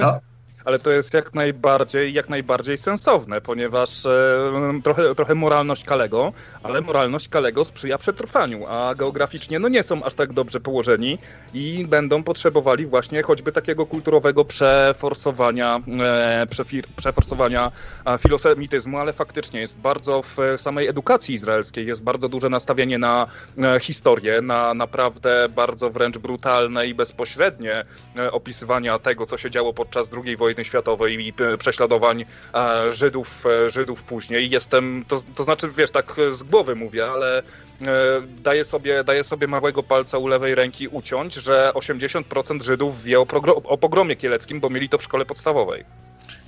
To? 0.00 0.20
Ale 0.64 0.78
to 0.78 0.90
jest 0.90 1.14
jak 1.14 1.34
najbardziej, 1.34 2.12
jak 2.12 2.28
najbardziej 2.28 2.78
sensowne, 2.78 3.40
ponieważ 3.40 4.06
e, 4.06 4.80
trochę, 4.84 5.14
trochę 5.14 5.34
moralność 5.34 5.84
Kalego, 5.84 6.32
ale 6.62 6.80
moralność 6.80 7.28
Kalego 7.28 7.64
sprzyja 7.64 7.98
przetrwaniu, 7.98 8.66
a 8.66 8.94
geograficznie 8.94 9.58
no 9.58 9.68
nie 9.68 9.82
są 9.82 10.04
aż 10.04 10.14
tak 10.14 10.32
dobrze 10.32 10.60
położeni 10.60 11.18
i 11.54 11.86
będą 11.88 12.22
potrzebowali 12.22 12.86
właśnie 12.86 13.22
choćby 13.22 13.52
takiego 13.52 13.86
kulturowego 13.86 14.44
przeforsowania, 14.44 15.80
e, 16.00 16.46
przefir, 16.50 16.84
przeforsowania 16.96 17.72
filosemityzmu, 18.18 18.98
ale 18.98 19.12
faktycznie 19.12 19.60
jest 19.60 19.78
bardzo 19.78 20.22
w 20.22 20.36
samej 20.56 20.88
edukacji 20.88 21.34
izraelskiej 21.34 21.86
jest 21.86 22.02
bardzo 22.02 22.28
duże 22.28 22.48
nastawienie 22.48 22.98
na 22.98 23.26
e, 23.58 23.80
historię, 23.80 24.42
na 24.42 24.74
naprawdę 24.74 25.48
bardzo 25.48 25.90
wręcz 25.90 26.18
brutalne 26.18 26.86
i 26.86 26.94
bezpośrednie 26.94 27.84
e, 28.16 28.32
opisywania 28.32 28.98
tego, 28.98 29.26
co 29.26 29.38
się 29.38 29.50
działo 29.50 29.72
podczas 29.72 30.10
II 30.24 30.36
wojny 30.36 30.51
wojny 30.52 30.64
światowej 30.64 31.26
i 31.26 31.32
prześladowań 31.58 32.24
e, 32.54 32.92
Żydów, 32.92 33.44
e, 33.46 33.70
Żydów 33.70 34.04
później. 34.04 34.50
Jestem, 34.50 35.04
to, 35.08 35.22
to 35.34 35.44
znaczy, 35.44 35.68
wiesz, 35.76 35.90
tak 35.90 36.14
z 36.30 36.42
głowy 36.42 36.74
mówię, 36.74 37.06
ale 37.06 37.38
e, 37.38 37.44
daję 38.42 38.64
sobie, 38.64 39.04
daję 39.04 39.24
sobie 39.24 39.46
małego 39.46 39.82
palca 39.82 40.18
u 40.18 40.26
lewej 40.26 40.54
ręki 40.54 40.88
uciąć, 40.88 41.34
że 41.34 41.72
80% 41.74 42.62
Żydów 42.62 43.02
wie 43.02 43.20
o, 43.20 43.26
o 43.64 43.78
pogromie 43.78 44.16
kieleckim, 44.16 44.60
bo 44.60 44.70
mieli 44.70 44.88
to 44.88 44.98
w 44.98 45.02
szkole 45.02 45.24
podstawowej. 45.24 45.84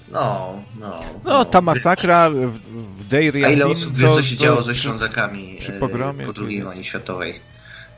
No, 0.09 0.63
no. 0.81 1.01
No, 1.25 1.45
ta 1.45 1.61
masakra 1.61 2.31
w, 2.31 2.59
w 2.99 3.05
Deir 3.05 3.37
Yassin... 3.37 3.45
A 3.45 3.51
ile 3.57 3.67
osób 3.67 3.97
wie, 3.97 4.09
co 4.09 4.23
się 4.23 4.37
działo 4.37 4.63
ze 4.63 4.75
Ślązakami 4.75 5.57
przy 5.61 5.73
pogromie, 5.73 6.27
po 6.27 6.33
II 6.47 6.63
wojnie 6.63 6.85
światowej? 6.85 7.41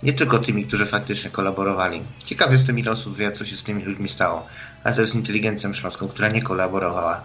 Nie 0.02 0.12
tylko 0.12 0.38
tymi, 0.38 0.66
którzy 0.66 0.86
faktycznie 0.86 1.30
kolaborowali. 1.30 2.02
Ciekaw 2.24 2.52
jestem, 2.52 2.78
ile 2.78 2.90
osób 2.90 3.16
wie, 3.16 3.32
co 3.32 3.44
się 3.44 3.56
z 3.56 3.64
tymi 3.64 3.82
ludźmi 3.82 4.08
stało. 4.08 4.46
A 4.86 4.92
to 4.92 5.00
jest 5.00 5.14
inteligencją 5.14 5.74
śląską, 5.74 6.08
która 6.08 6.28
nie 6.28 6.42
kolaborowała. 6.42 7.24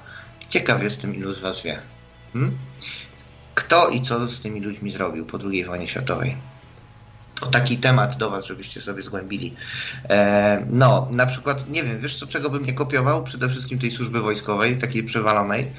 Ciekaw 0.49 0.83
jestem, 0.83 1.15
ilu 1.15 1.33
z 1.33 1.39
was 1.39 1.63
wie. 1.63 1.79
Hmm? 2.33 2.57
Kto 3.55 3.89
i 3.89 4.01
co 4.01 4.27
z 4.27 4.41
tymi 4.41 4.61
ludźmi 4.61 4.91
zrobił 4.91 5.25
po 5.25 5.39
II 5.51 5.65
wojnie 5.65 5.87
światowej? 5.87 6.35
o 7.41 7.47
taki 7.47 7.77
temat 7.77 8.17
do 8.17 8.29
Was, 8.29 8.45
żebyście 8.45 8.81
sobie 8.81 9.01
zgłębili. 9.01 9.55
E, 10.09 10.65
no, 10.69 11.07
na 11.11 11.25
przykład, 11.25 11.69
nie 11.69 11.83
wiem, 11.83 12.01
wiesz 12.01 12.19
co, 12.19 12.27
czego 12.27 12.49
bym 12.49 12.65
nie 12.65 12.73
kopiował? 12.73 13.23
Przede 13.23 13.49
wszystkim 13.49 13.79
tej 13.79 13.91
służby 13.91 14.21
wojskowej, 14.21 14.77
takiej 14.77 15.03
przewalonej. 15.03 15.71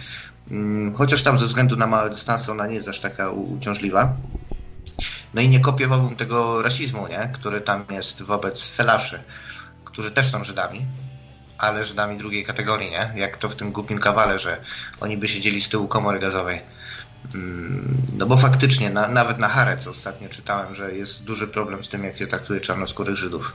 Mm, 0.50 0.94
chociaż 0.94 1.22
tam 1.22 1.38
ze 1.38 1.46
względu 1.46 1.76
na 1.76 1.86
małe 1.86 2.10
dystanse 2.10 2.52
ona 2.52 2.66
nie 2.66 2.74
jest 2.74 2.88
aż 2.88 3.00
taka 3.00 3.30
uciążliwa. 3.30 4.16
No 5.34 5.40
i 5.40 5.48
nie 5.48 5.60
kopiowałbym 5.60 6.16
tego 6.16 6.62
rasizmu, 6.62 7.08
nie? 7.08 7.30
który 7.32 7.60
tam 7.60 7.84
jest 7.90 8.22
wobec 8.22 8.62
felaszy, 8.62 9.20
którzy 9.84 10.10
też 10.10 10.30
są 10.30 10.44
Żydami, 10.44 10.86
ale 11.62 11.84
Żydami 11.84 12.18
drugiej 12.18 12.44
kategorii, 12.44 12.90
nie? 12.90 13.12
Jak 13.16 13.36
to 13.36 13.48
w 13.48 13.54
tym 13.54 13.72
głupim 13.72 13.98
kawale, 13.98 14.38
że 14.38 14.60
oni 15.00 15.16
by 15.16 15.28
siedzieli 15.28 15.60
z 15.60 15.68
tyłu 15.68 15.88
komory 15.88 16.18
gazowej. 16.18 16.60
Mm, 17.34 17.96
no 18.18 18.26
bo 18.26 18.36
faktycznie, 18.36 18.90
na, 18.90 19.08
nawet 19.08 19.38
na 19.38 19.48
Harec 19.48 19.86
ostatnio 19.86 20.28
czytałem, 20.28 20.74
że 20.74 20.94
jest 20.94 21.24
duży 21.24 21.48
problem 21.48 21.84
z 21.84 21.88
tym, 21.88 22.04
jak 22.04 22.16
się 22.16 22.26
traktuje 22.26 22.60
czarnoskórych 22.60 23.16
Żydów. 23.16 23.52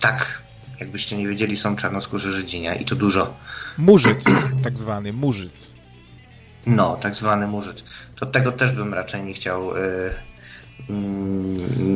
Tak, 0.00 0.42
jakbyście 0.80 1.16
nie 1.16 1.28
wiedzieli, 1.28 1.56
są 1.56 1.76
czarnoskórzy 1.76 2.32
Żydzi, 2.32 2.60
nie? 2.60 2.76
I 2.76 2.84
to 2.84 2.96
dużo. 2.96 3.34
Murzyt, 3.78 4.18
tak 4.64 4.78
zwany, 4.78 5.12
murzyt. 5.12 5.52
No, 6.66 6.96
tak 6.96 7.14
zwany 7.14 7.46
murzyt. 7.46 7.84
To 8.16 8.26
tego 8.26 8.52
też 8.52 8.72
bym 8.72 8.94
raczej 8.94 9.24
nie 9.24 9.34
chciał... 9.34 9.76
Yy, 9.76 10.14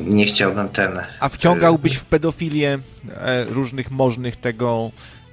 nie 0.06 0.24
chciałbym 0.24 0.68
ten... 0.68 1.00
A 1.20 1.28
wciągałbyś 1.28 1.94
w 1.94 2.04
pedofilię 2.04 2.78
e, 3.10 3.44
różnych 3.44 3.90
możnych 3.90 4.36
tego 4.36 4.90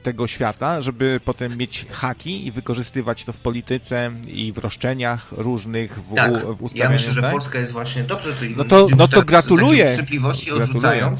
tego 0.07 0.27
świata, 0.27 0.81
żeby 0.81 1.19
potem 1.25 1.57
mieć 1.57 1.85
haki 1.91 2.47
i 2.47 2.51
wykorzystywać 2.51 3.23
to 3.23 3.33
w 3.33 3.37
polityce 3.37 4.11
i 4.27 4.53
w 4.53 4.57
roszczeniach 4.57 5.27
różnych, 5.31 6.03
w, 6.03 6.15
tak. 6.15 6.45
w 6.45 6.63
ustawianiu. 6.63 6.83
Ja 6.83 6.89
myślę, 6.89 7.13
że 7.13 7.21
tak? 7.21 7.31
Polska 7.31 7.59
jest 7.59 7.71
właśnie 7.71 8.03
dobrze 8.03 8.29
no 8.57 8.63
to, 8.63 8.87
no 8.97 9.07
to 9.07 9.21
gratuluję. 9.21 9.91
Wściekliwości 9.91 10.51
odrzucając, 10.51 11.19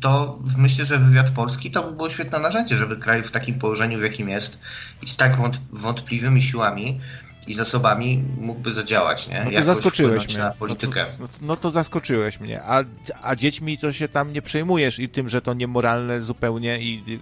to 0.00 0.38
myślę, 0.56 0.84
że 0.84 0.98
wywiad 0.98 1.30
polski 1.30 1.70
to 1.70 1.82
by 1.82 1.96
było 1.96 2.10
świetne 2.10 2.38
narzędzie, 2.38 2.76
żeby 2.76 2.96
kraj 2.96 3.22
w 3.22 3.30
takim 3.30 3.58
położeniu, 3.58 3.98
w 3.98 4.02
jakim 4.02 4.28
jest 4.28 4.58
i 5.02 5.06
z 5.06 5.16
tak 5.16 5.36
wątpliwymi 5.72 6.42
siłami 6.42 7.00
i 7.50 7.54
zasobami 7.54 8.24
mógłby 8.40 8.74
zadziałać, 8.74 9.28
nie? 9.28 9.42
No 9.44 9.50
to 9.50 9.64
zaskoczyłeś 9.64 10.28
mnie. 10.28 10.38
Na 10.38 10.50
politykę. 10.50 11.04
No 11.20 11.28
to, 11.28 11.34
no 11.42 11.56
to, 11.56 11.70
zaskoczyłeś 11.70 12.40
mnie. 12.40 12.62
A, 12.62 12.84
a 13.22 13.36
dziećmi 13.36 13.78
to 13.78 13.92
się 13.92 14.08
tam 14.08 14.32
nie 14.32 14.42
przejmujesz 14.42 14.98
i 14.98 15.08
tym, 15.08 15.28
że 15.28 15.42
to 15.42 15.54
niemoralne 15.54 16.22
zupełnie 16.22 16.80
i, 16.80 17.20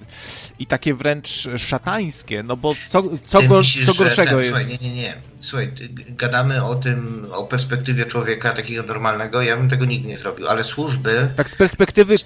i 0.59 0.67
takie 0.67 0.95
wręcz 0.95 1.49
szatańskie, 1.57 2.43
no 2.43 2.57
bo 2.57 2.75
co, 2.87 3.03
co, 3.27 3.43
go, 3.43 3.57
myślisz, 3.57 3.87
co 3.87 3.95
gorszego 3.95 4.31
ten, 4.31 4.39
jest? 4.39 4.51
Słuchaj, 4.51 4.79
nie, 4.81 4.89
nie, 4.89 4.95
nie. 4.95 5.15
Słuchaj, 5.41 5.73
gadamy 6.09 6.65
o 6.65 6.75
tym, 6.75 7.27
o 7.33 7.45
perspektywie 7.45 8.07
człowieka 8.07 8.51
takiego 8.51 8.83
normalnego, 8.83 9.43
ja 9.43 9.57
bym 9.57 9.69
tego 9.69 9.85
nigdy 9.85 10.09
nie 10.09 10.19
zrobił, 10.19 10.49
ale 10.49 10.65
służby 10.65 11.29
Tak 11.37 11.51
z 11.51 11.55
perspektywy 11.55 12.17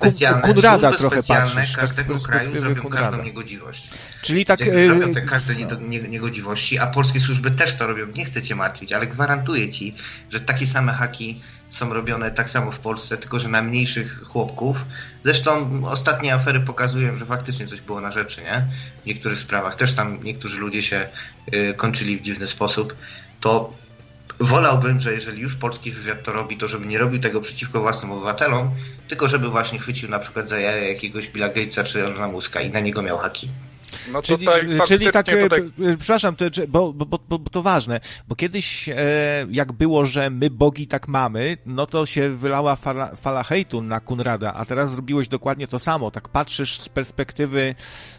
Kunrada 0.43 0.93
trochę 0.93 1.23
patrzysz. 1.23 1.73
Tak 1.73 1.81
każdego 1.81 2.15
tak 2.15 2.23
kraju 2.23 2.61
zrobią 2.61 2.83
Kunrada. 2.83 3.09
każdą 3.09 3.25
niegodziwość. 3.25 3.91
Czyli 4.23 4.45
tak... 4.45 4.59
Zrobią 4.59 5.11
e, 5.11 5.15
te 5.15 5.23
każde 5.23 5.55
no. 5.55 5.77
niegodziwości, 6.09 6.79
a 6.79 6.87
polskie 6.87 7.21
służby 7.21 7.51
też 7.51 7.77
to 7.77 7.87
robią. 7.87 8.07
Nie 8.17 8.25
chcę 8.25 8.43
cię 8.43 8.55
martwić, 8.55 8.93
ale 8.93 9.07
gwarantuję 9.07 9.73
ci, 9.73 9.95
że 10.31 10.41
takie 10.41 10.67
same 10.67 10.93
haki 10.93 11.41
są 11.69 11.95
robione 11.95 12.31
tak 12.31 12.51
samo 12.51 12.73
w 12.73 12.79
Polsce, 12.79 13.17
tylko 13.17 13.39
że 13.39 13.49
na 13.49 13.63
mniejszych 13.63 14.23
chłopków. 14.23 14.85
Zresztą 15.25 15.83
ostatnie 15.85 16.35
afery 16.35 16.61
pokazują, 16.61 17.17
że 17.17 17.27
faktycznie 17.27 17.67
coś 17.67 17.81
było 17.81 18.01
na 18.01 18.13
rzeczy, 18.13 18.43
nie? 18.43 18.67
W 19.03 19.07
niektórych 19.07 19.39
sprawach 19.39 19.75
też 19.75 19.95
tam 19.95 20.25
niektórzy 20.25 20.61
ludzie 20.61 20.83
się 20.83 21.09
y, 21.55 21.75
kończyli 21.77 22.19
w 22.19 22.23
dziwny 22.23 22.47
sposób. 22.47 22.97
To 23.41 23.75
wolałbym, 24.41 25.01
że 25.01 25.13
jeżeli 25.13 25.43
już 25.43 25.55
polski 25.55 25.91
wywiad 25.91 26.23
to 26.23 26.33
robi, 26.33 26.57
to 26.57 26.69
żeby 26.69 26.87
nie 26.87 26.99
robił 26.99 27.21
tego 27.21 27.41
przeciwko 27.41 27.81
własnym 27.81 28.13
obywatelom, 28.13 28.71
tylko 29.09 29.29
żeby 29.29 29.49
właśnie 29.49 29.79
chwycił 29.79 30.09
na 30.09 30.19
przykład 30.19 30.49
za 30.49 30.59
jaja 30.59 30.89
jakiegoś 30.89 31.29
Billa 31.29 31.49
Gatesa 31.49 31.85
czy 31.85 32.05
Elona 32.05 32.29
Muska 32.29 32.61
i 32.61 32.71
na 32.71 32.81
niego 32.81 33.03
miał 33.03 33.19
haki. 33.19 33.49
No 34.13 34.23
czyli, 34.23 34.47
czyli 34.87 35.13
tak, 35.13 35.27
tutaj... 35.41 35.61
E, 35.61 35.97
przepraszam, 35.97 36.37
to, 36.37 36.45
bo, 36.69 36.93
bo, 36.93 37.07
bo, 37.07 37.19
bo, 37.29 37.51
to 37.51 37.63
ważne, 37.63 38.01
bo 38.29 38.37
kiedyś 38.37 38.89
e, 38.89 38.95
jak 39.51 39.73
było, 39.73 40.07
że 40.07 40.31
my 40.31 40.51
bogi 40.51 40.87
tak 40.87 41.09
mamy, 41.09 41.57
no 41.67 41.87
to 41.87 42.07
się 42.07 42.37
wylała 42.37 42.77
fala, 42.77 43.15
fala 43.15 43.43
hejtu 43.43 43.83
na 43.83 44.01
Kunrada, 44.01 44.55
a 44.55 44.65
teraz 44.65 44.91
zrobiłeś 44.91 45.29
dokładnie 45.29 45.69
to 45.69 45.79
samo, 45.79 46.11
tak 46.11 46.29
patrzysz 46.29 46.79
z 46.79 46.89
perspektywy 46.89 47.75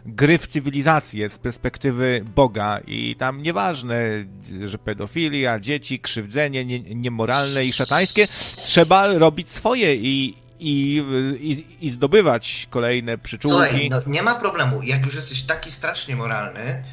gry 0.05 0.37
w 0.37 0.47
cywilizację, 0.47 1.29
z 1.29 1.37
perspektywy 1.37 2.25
Boga 2.35 2.79
i 2.87 3.15
tam 3.15 3.43
nieważne, 3.43 4.25
że 4.65 4.77
pedofilia, 4.77 5.59
dzieci, 5.59 5.99
krzywdzenie 5.99 6.65
nie, 6.65 6.79
niemoralne 6.79 7.65
i 7.65 7.73
szatańskie, 7.73 8.27
trzeba 8.63 9.07
robić 9.07 9.49
swoje 9.49 9.95
i, 9.95 10.33
i, 10.63 11.03
i, 11.39 11.85
i 11.85 11.89
zdobywać 11.89 12.67
kolejne 12.69 13.17
przyczółki. 13.17 13.89
No 13.89 13.99
nie 14.07 14.21
ma 14.21 14.35
problemu. 14.35 14.83
Jak 14.83 15.05
już 15.05 15.15
jesteś 15.15 15.43
taki 15.43 15.71
strasznie 15.71 16.15
moralny, 16.15 16.83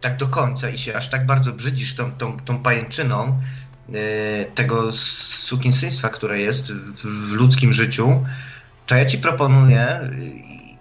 tak 0.00 0.16
do 0.16 0.28
końca 0.28 0.68
i 0.68 0.78
się 0.78 0.96
aż 0.96 1.08
tak 1.08 1.26
bardzo 1.26 1.52
brzydzisz 1.52 1.94
tą, 1.94 2.12
tą, 2.12 2.40
tą 2.40 2.62
pajęczyną 2.62 3.40
yy, 3.88 3.98
tego 4.54 4.92
sukinsystwa, 4.92 6.08
które 6.08 6.40
jest 6.40 6.72
w, 6.72 7.30
w, 7.30 7.32
ludzkim 7.32 7.72
życiu, 7.72 8.24
to 8.86 8.94
ja 8.94 9.06
ci 9.06 9.18
proponuję 9.18 10.10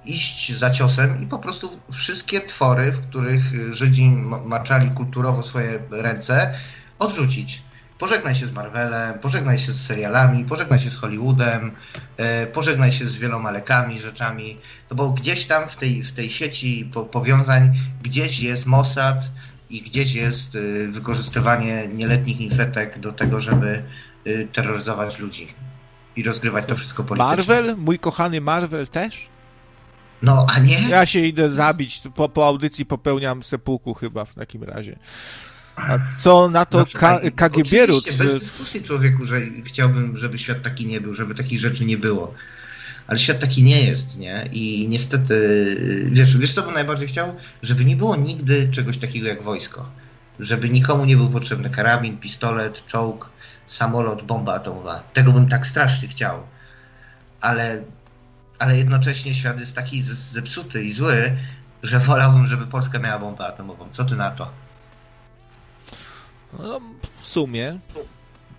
iść 0.05 0.57
za 0.57 0.71
ciosem 0.71 1.21
i 1.21 1.27
po 1.27 1.39
prostu 1.39 1.79
wszystkie 1.91 2.41
twory, 2.41 2.91
w 2.91 3.07
których 3.07 3.73
Żydzi 3.73 4.09
maczali 4.45 4.89
kulturowo 4.89 5.43
swoje 5.43 5.79
ręce, 5.91 6.53
odrzucić 6.99 7.61
pożegnaj 8.03 8.35
się 8.35 8.47
z 8.47 8.51
Marvelem, 8.51 9.19
pożegnaj 9.19 9.57
się 9.57 9.71
z 9.71 9.85
serialami, 9.85 10.45
pożegnaj 10.45 10.79
się 10.79 10.89
z 10.89 10.95
Hollywoodem, 10.95 11.71
e, 12.17 12.47
pożegnaj 12.47 12.91
się 12.91 13.07
z 13.07 13.15
wieloma 13.15 13.51
lekami, 13.51 13.99
rzeczami, 13.99 14.57
no 14.89 14.95
bo 14.95 15.09
gdzieś 15.09 15.45
tam 15.45 15.69
w 15.69 15.75
tej, 15.75 16.03
w 16.03 16.11
tej 16.11 16.29
sieci 16.29 16.89
po, 16.93 17.05
powiązań, 17.05 17.71
gdzieś 18.01 18.39
jest 18.39 18.65
Mossad 18.65 19.31
i 19.69 19.81
gdzieś 19.81 20.13
jest 20.13 20.55
e, 20.55 20.87
wykorzystywanie 20.87 21.87
nieletnich 21.93 22.41
infetek 22.41 22.99
do 22.99 23.11
tego, 23.11 23.39
żeby 23.39 23.83
e, 24.25 24.45
terroryzować 24.45 25.19
ludzi 25.19 25.47
i 26.15 26.23
rozgrywać 26.23 26.65
to 26.67 26.75
wszystko 26.75 27.03
politycznie. 27.03 27.37
Marvel? 27.37 27.75
Mój 27.77 27.99
kochany 27.99 28.41
Marvel 28.41 28.87
też? 28.87 29.27
No, 30.21 30.45
a 30.55 30.59
nie? 30.59 30.89
Ja 30.89 31.05
się 31.05 31.19
idę 31.19 31.49
zabić. 31.49 32.01
Po, 32.15 32.29
po 32.29 32.47
audycji 32.47 32.85
popełniam 32.85 33.43
sepuku 33.43 33.93
chyba 33.93 34.25
w 34.25 34.35
takim 34.35 34.63
razie. 34.63 34.99
A 35.75 35.99
co 36.23 36.49
na 36.49 36.65
to 36.65 36.85
K 36.93 37.19
KGB 37.35 37.83
Oczywiście, 37.83 38.13
bez 38.13 38.33
dyskusji 38.33 38.81
człowieku, 38.83 39.25
że 39.25 39.41
chciałbym, 39.65 40.17
żeby 40.17 40.37
świat 40.37 40.61
taki 40.61 40.85
nie 40.85 41.01
był, 41.01 41.13
żeby 41.13 41.35
takich 41.35 41.59
rzeczy 41.59 41.85
nie 41.85 41.97
było. 41.97 42.33
Ale 43.07 43.19
świat 43.19 43.39
taki 43.39 43.63
nie 43.63 43.83
jest, 43.83 44.17
nie? 44.17 44.49
I 44.51 44.87
niestety, 44.89 45.35
wiesz, 46.11 46.37
wiesz 46.37 46.53
co 46.53 46.61
bym 46.61 46.73
najbardziej 46.73 47.07
chciał? 47.07 47.35
Żeby 47.61 47.85
nie 47.85 47.95
było 47.95 48.15
nigdy 48.15 48.69
czegoś 48.71 48.97
takiego 48.97 49.27
jak 49.27 49.43
wojsko. 49.43 49.89
Żeby 50.39 50.69
nikomu 50.69 51.05
nie 51.05 51.17
był 51.17 51.29
potrzebny 51.29 51.69
karabin, 51.69 52.17
pistolet, 52.17 52.85
czołg, 52.85 53.29
samolot, 53.67 54.23
bomba 54.23 54.53
atomowa. 54.53 55.03
Tego 55.13 55.31
bym 55.31 55.47
tak 55.47 55.67
strasznie 55.67 56.07
chciał. 56.07 56.43
Ale, 57.41 57.83
ale 58.59 58.77
jednocześnie 58.77 59.33
świat 59.33 59.59
jest 59.59 59.75
taki 59.75 60.03
zepsuty 60.03 60.83
i 60.83 60.91
zły, 60.91 61.35
że 61.83 61.99
wolałbym, 61.99 62.47
żeby 62.47 62.67
Polska 62.67 62.99
miała 62.99 63.19
bombę 63.19 63.47
atomową. 63.47 63.87
Co 63.91 64.05
ty 64.05 64.15
na 64.15 64.31
to? 64.31 64.62
No, 66.59 66.79
w 67.21 67.27
sumie 67.27 67.79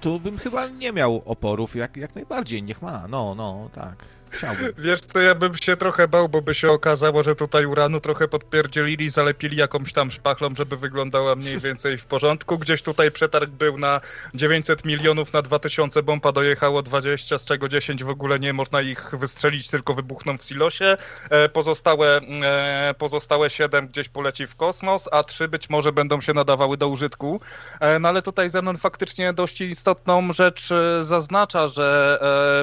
tu 0.01 0.21
bym 0.21 0.39
chyba 0.39 0.67
nie 0.67 0.93
miał 0.93 1.23
oporów, 1.25 1.77
jak, 1.77 1.97
jak 1.97 2.15
najbardziej, 2.15 2.63
niech 2.63 2.83
ma, 2.83 3.09
no, 3.09 3.35
no, 3.35 3.69
tak. 3.75 4.05
Chciałbym. 4.35 4.73
Wiesz 4.79 5.01
co, 5.01 5.21
ja 5.21 5.35
bym 5.35 5.57
się 5.57 5.77
trochę 5.77 6.09
bał, 6.09 6.29
bo 6.29 6.43
by 6.43 6.55
się 6.55 6.71
okazało, 6.71 7.23
że 7.23 7.35
tutaj 7.35 7.67
uranu 7.67 8.01
trochę 8.01 8.29
podpierdzielili, 8.29 9.11
zalepili 9.11 9.57
jakąś 9.57 9.93
tam 9.93 10.11
szpachlą, 10.11 10.55
żeby 10.55 10.77
wyglądała 10.77 11.37
mniej 11.37 11.59
więcej 11.59 11.99
w 11.99 12.07
porządku. 12.07 12.59
Gdzieś 12.59 12.83
tutaj 12.83 13.11
przetarg 13.11 13.51
był 13.51 13.79
na 13.79 14.01
900 14.35 14.85
milionów 14.85 15.33
na 15.33 15.43
2000 15.43 16.03
bomba 16.03 16.33
dojechało 16.33 16.83
20, 16.83 17.39
z 17.39 17.45
czego 17.45 17.69
10 17.69 18.05
w 18.05 18.09
ogóle 18.09 18.41
nie 18.41 18.53
można 18.53 18.83
ich 18.83 19.15
wystrzelić, 19.19 19.71
tylko 19.71 19.95
wybuchną 19.95 20.39
w 20.39 20.45
silosie. 20.45 20.97
E, 21.31 21.49
pozostałe, 21.49 22.21
e, 22.43 22.95
pozostałe 22.99 23.51
7 23.51 23.89
gdzieś 23.89 24.09
poleci 24.09 24.47
w 24.47 24.57
kosmos, 24.57 25.09
a 25.13 25.25
3 25.25 25.49
być 25.49 25.71
może 25.71 25.93
będą 25.93 26.21
się 26.21 26.33
nadawały 26.33 26.77
do 26.77 26.89
użytku. 26.89 27.41
E, 27.81 27.99
no 27.99 28.09
ale 28.09 28.23
tutaj 28.23 28.51
Zenon 28.51 28.79
faktycznie 28.79 29.33
dość 29.33 29.61
istotną 29.61 30.33
rzecz 30.33 30.69
zaznacza, 31.01 31.69
że 31.69 32.19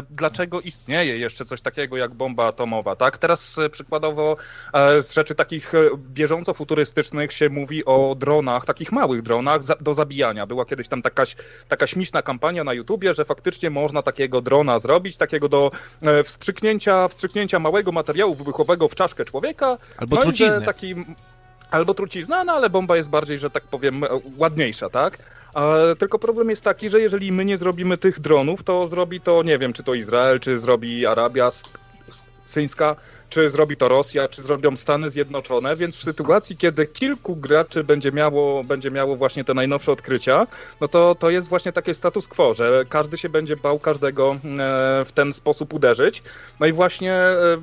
dlaczego 0.10 0.62
istnieje 0.62 1.18
jeszcze 1.18 1.46
coś 1.46 1.61
coś 1.62 1.74
takiego 1.74 1.97
jak 1.97 2.14
bomba 2.14 2.47
atomowa, 2.47 2.95
tak? 2.95 3.18
Teraz 3.18 3.57
e, 3.57 3.70
przykładowo 3.70 4.38
e, 4.74 5.01
z 5.01 5.14
rzeczy 5.14 5.36
takich 5.36 5.76
e, 5.76 5.78
bieżąco 5.97 6.53
futurystycznych 6.53 7.34
się 7.34 7.49
mówi 7.49 7.86
o 7.86 8.16
dronach, 8.20 8.66
takich 8.66 8.91
małych 8.91 9.22
dronach 9.22 9.62
do 9.82 9.93
zabijania. 9.93 10.47
Była 10.47 10.66
kiedyś 10.66 10.88
tam 10.88 11.01
taka, 11.01 11.24
taka 11.68 11.88
śmieszna 11.88 12.22
kampania 12.22 12.64
na 12.64 12.74
YouTubie, 12.74 13.14
że 13.14 13.26
faktycznie 13.26 13.70
można 13.70 14.01
takiego 14.01 14.41
drona 14.41 14.80
zrobić, 14.80 15.18
takiego 15.18 15.49
do 15.49 15.72
wstrzyknięcia, 16.26 17.07
wstrzyknięcia 17.07 17.59
małego 17.59 17.91
materiału 17.91 18.36
wybuchowego 18.36 18.88
w 18.88 18.95
czaszkę 18.95 19.26
człowieka. 19.26 19.78
Albo 19.97 20.16
no 20.16 20.22
Taki 20.66 20.95
albo 21.72 21.93
trucizna, 21.93 22.43
no 22.43 22.53
ale 22.53 22.70
bomba 22.70 22.97
jest 22.97 23.09
bardziej, 23.09 23.38
że 23.38 23.49
tak 23.49 23.64
powiem, 23.64 24.03
ładniejsza, 24.38 24.89
tak? 24.89 25.18
Tylko 25.99 26.20
problem 26.20 26.49
jest 26.49 26.62
taki, 26.62 26.89
że 26.89 27.02
jeżeli 27.02 27.32
my 27.32 27.45
nie 27.45 27.58
zrobimy 27.58 27.97
tych 27.97 28.20
dronów, 28.20 28.64
to 28.64 28.88
zrobi 28.88 29.22
to, 29.22 29.43
nie 29.43 29.58
wiem, 29.58 29.74
czy 29.74 29.84
to 29.84 29.93
Izrael, 29.93 30.39
czy 30.39 30.60
zrobi 30.60 31.06
Arabia 31.06 31.49
Syńska, 32.45 32.95
czy 33.32 33.50
zrobi 33.50 33.78
to 33.78 33.88
Rosja, 33.88 34.28
czy 34.28 34.42
zrobią 34.42 34.76
Stany 34.76 35.10
Zjednoczone, 35.10 35.76
więc 35.76 35.98
w 35.98 36.04
sytuacji, 36.04 36.58
kiedy 36.58 36.88
kilku 36.88 37.36
graczy 37.36 37.84
będzie 37.84 38.12
miało, 38.12 38.64
będzie 38.64 38.92
miało 38.92 39.16
właśnie 39.16 39.44
te 39.44 39.54
najnowsze 39.54 39.92
odkrycia, 39.92 40.48
no 40.82 40.88
to 40.88 41.16
to 41.16 41.30
jest 41.30 41.50
właśnie 41.50 41.72
takie 41.72 41.94
status 41.94 42.28
quo, 42.28 42.54
że 42.54 42.86
każdy 42.90 43.18
się 43.18 43.30
będzie 43.30 43.58
bał 43.58 43.80
każdego 43.80 44.32
e, 44.32 44.38
w 45.06 45.12
ten 45.12 45.34
sposób 45.34 45.74
uderzyć. 45.74 46.24
No 46.60 46.66
i 46.66 46.74
właśnie 46.74 47.14
e, 47.14 47.58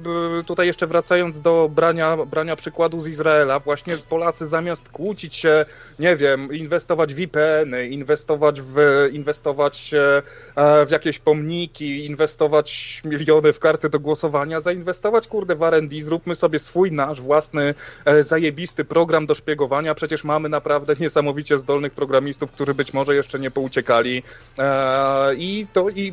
tutaj 0.46 0.66
jeszcze 0.66 0.86
wracając 0.86 1.40
do 1.40 1.70
brania, 1.74 2.16
brania 2.16 2.56
przykładu 2.56 3.00
z 3.00 3.06
Izraela, 3.06 3.60
właśnie 3.60 3.96
Polacy 4.08 4.46
zamiast 4.46 4.88
kłócić 4.88 5.36
się, 5.36 5.64
nie 5.98 6.16
wiem, 6.16 6.54
inwestować 6.54 7.14
w 7.14 7.16
VPN-y, 7.16 7.88
inwestować 7.88 8.60
w, 8.60 9.08
inwestować 9.12 9.94
e, 9.94 10.86
w 10.86 10.90
jakieś 10.90 11.18
pomniki, 11.18 12.06
inwestować 12.06 13.00
miliony 13.04 13.52
w 13.52 13.58
karty 13.58 13.88
do 13.88 14.00
głosowania, 14.00 14.60
zainwestować, 14.60 15.26
kurde, 15.26 15.57
w 15.58 15.62
R&D, 15.62 16.02
zróbmy 16.02 16.34
sobie 16.34 16.58
swój, 16.58 16.92
nasz 16.92 17.20
własny, 17.20 17.74
e, 18.04 18.22
zajebisty 18.22 18.84
program 18.84 19.26
do 19.26 19.34
szpiegowania. 19.34 19.94
Przecież 19.94 20.24
mamy 20.24 20.48
naprawdę 20.48 20.94
niesamowicie 21.00 21.58
zdolnych 21.58 21.92
programistów, 21.92 22.50
którzy 22.50 22.74
być 22.74 22.92
może 22.92 23.14
jeszcze 23.14 23.38
nie 23.38 23.50
pouciekali 23.50 24.22
e, 24.58 25.34
i, 25.34 25.66
to, 25.72 25.90
i 25.90 26.12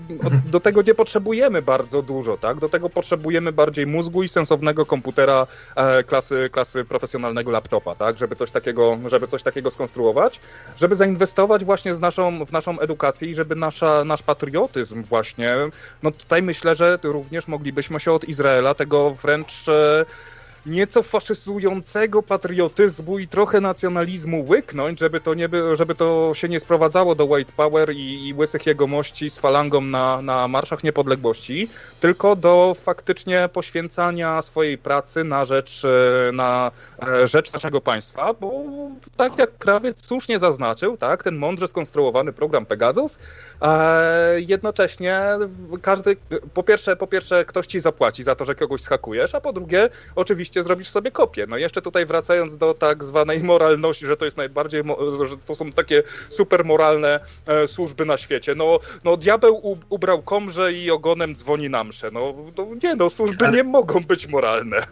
do 0.52 0.60
tego 0.60 0.82
nie 0.82 0.94
potrzebujemy 0.94 1.62
bardzo 1.62 2.02
dużo, 2.02 2.38
tak? 2.38 2.60
Do 2.60 2.70
tego 2.70 2.90
potrzebujemy 2.90 3.52
bardziej 3.52 3.88
mózgu 3.88 4.24
i 4.24 4.28
sensownego 4.28 4.86
komputera 4.86 5.48
e, 5.76 6.04
klasy, 6.04 6.50
klasy 6.52 6.86
profesjonalnego 6.86 7.52
laptopa, 7.52 7.96
tak? 7.96 8.18
Żeby 8.18 8.36
coś 8.36 8.52
takiego, 8.52 8.98
żeby 9.06 9.28
coś 9.28 9.44
takiego 9.44 9.72
skonstruować, 9.72 10.40
żeby 10.78 10.96
zainwestować 10.96 11.66
właśnie 11.66 11.96
z 11.96 12.00
naszą, 12.00 12.46
w 12.46 12.52
naszą 12.52 12.80
edukację 12.80 13.30
i 13.30 13.36
żeby 13.36 13.56
nasza, 13.56 14.04
nasz 14.04 14.24
patriotyzm 14.24 15.04
właśnie, 15.04 15.56
no 16.04 16.12
tutaj 16.12 16.42
myślę, 16.44 16.76
że 16.76 17.00
również 17.04 17.48
moglibyśmy 17.48 18.00
się 18.00 18.12
od 18.12 18.24
Izraela 18.24 18.74
tego 18.74 19.12
wręcz 19.12 19.35
wręcz 19.36 19.68
e, 19.68 20.06
nieco 20.66 21.04
faszyzującego 21.04 22.24
patriotyzmu 22.24 23.20
i 23.20 23.28
trochę 23.28 23.62
nacjonalizmu 23.62 24.46
łyknąć, 24.50 25.00
żeby 25.00 25.22
to, 25.22 25.34
nie 25.34 25.50
by, 25.50 25.76
żeby 25.76 25.96
to 25.96 26.32
się 26.34 26.50
nie 26.50 26.60
sprowadzało 26.60 27.16
do 27.16 27.26
white 27.26 27.52
power 27.58 27.96
i, 27.96 28.28
i 28.28 28.34
łysych 28.34 28.66
jegomości 28.66 29.30
z 29.30 29.40
falangą 29.40 29.82
na, 29.82 30.22
na 30.22 30.48
marszach 30.48 30.84
niepodległości, 30.84 31.70
tylko 32.00 32.36
do 32.36 32.76
faktycznie 32.84 33.50
poświęcania 33.54 34.42
swojej 34.42 34.78
pracy 34.78 35.24
na 35.24 35.46
rzecz, 35.46 35.82
e, 35.86 36.32
na 36.32 36.72
e, 37.08 37.28
rzecz 37.28 37.54
naszego 37.54 37.82
państwa, 37.82 38.34
bo 38.34 38.64
tak 39.18 39.38
jak 39.38 39.58
Krawiec 39.58 40.06
słusznie 40.06 40.40
zaznaczył, 40.40 40.98
tak, 40.98 41.24
ten 41.24 41.36
mądrze 41.36 41.68
skonstruowany 41.68 42.34
program 42.34 42.66
Pegasus, 42.66 43.20
e, 43.62 44.42
jednocześnie 44.42 45.22
każdy, 45.82 46.16
po 46.54 46.64
pierwsze, 46.64 46.96
po 46.96 47.08
pierwsze 47.08 47.46
ktoś 47.46 47.68
ci 47.68 47.80
zapłaci 47.80 48.24
za 48.24 48.36
to, 48.36 48.46
że 48.46 48.56
kogoś 48.56 48.82
schakujesz, 48.82 49.36
a 49.36 49.42
po 49.42 49.54
drugie 49.54 49.90
oczywiście 50.16 50.55
oczywiście 50.56 50.64
zrobisz 50.64 50.90
sobie 50.90 51.12
kopię. 51.12 51.46
No 51.50 51.58
jeszcze 51.58 51.82
tutaj 51.82 52.06
wracając 52.06 52.58
do 52.58 52.74
tak 52.74 53.04
zwanej 53.04 53.44
moralności, 53.44 54.06
że 54.06 54.18
to 54.18 54.26
jest 54.26 54.38
najbardziej, 54.38 54.84
że 55.30 55.38
to 55.38 55.56
są 55.56 55.72
takie 55.72 56.04
super 56.30 56.66
moralne 56.66 57.20
e, 57.48 57.68
służby 57.68 58.06
na 58.06 58.18
świecie. 58.18 58.56
No, 58.56 58.80
no 59.04 59.18
diabeł 59.18 59.56
u, 59.56 59.78
ubrał 59.90 60.22
komrze 60.22 60.74
i 60.74 60.92
ogonem 60.92 61.36
dzwoni 61.36 61.70
na 61.70 61.84
mszę. 61.84 62.10
No, 62.12 62.34
no 62.58 62.68
nie 62.84 62.96
no, 62.96 63.10
służby 63.10 63.46
Ale... 63.46 63.58
nie 63.58 63.64
mogą 63.64 64.00
być 64.00 64.28
moralne. 64.28 64.88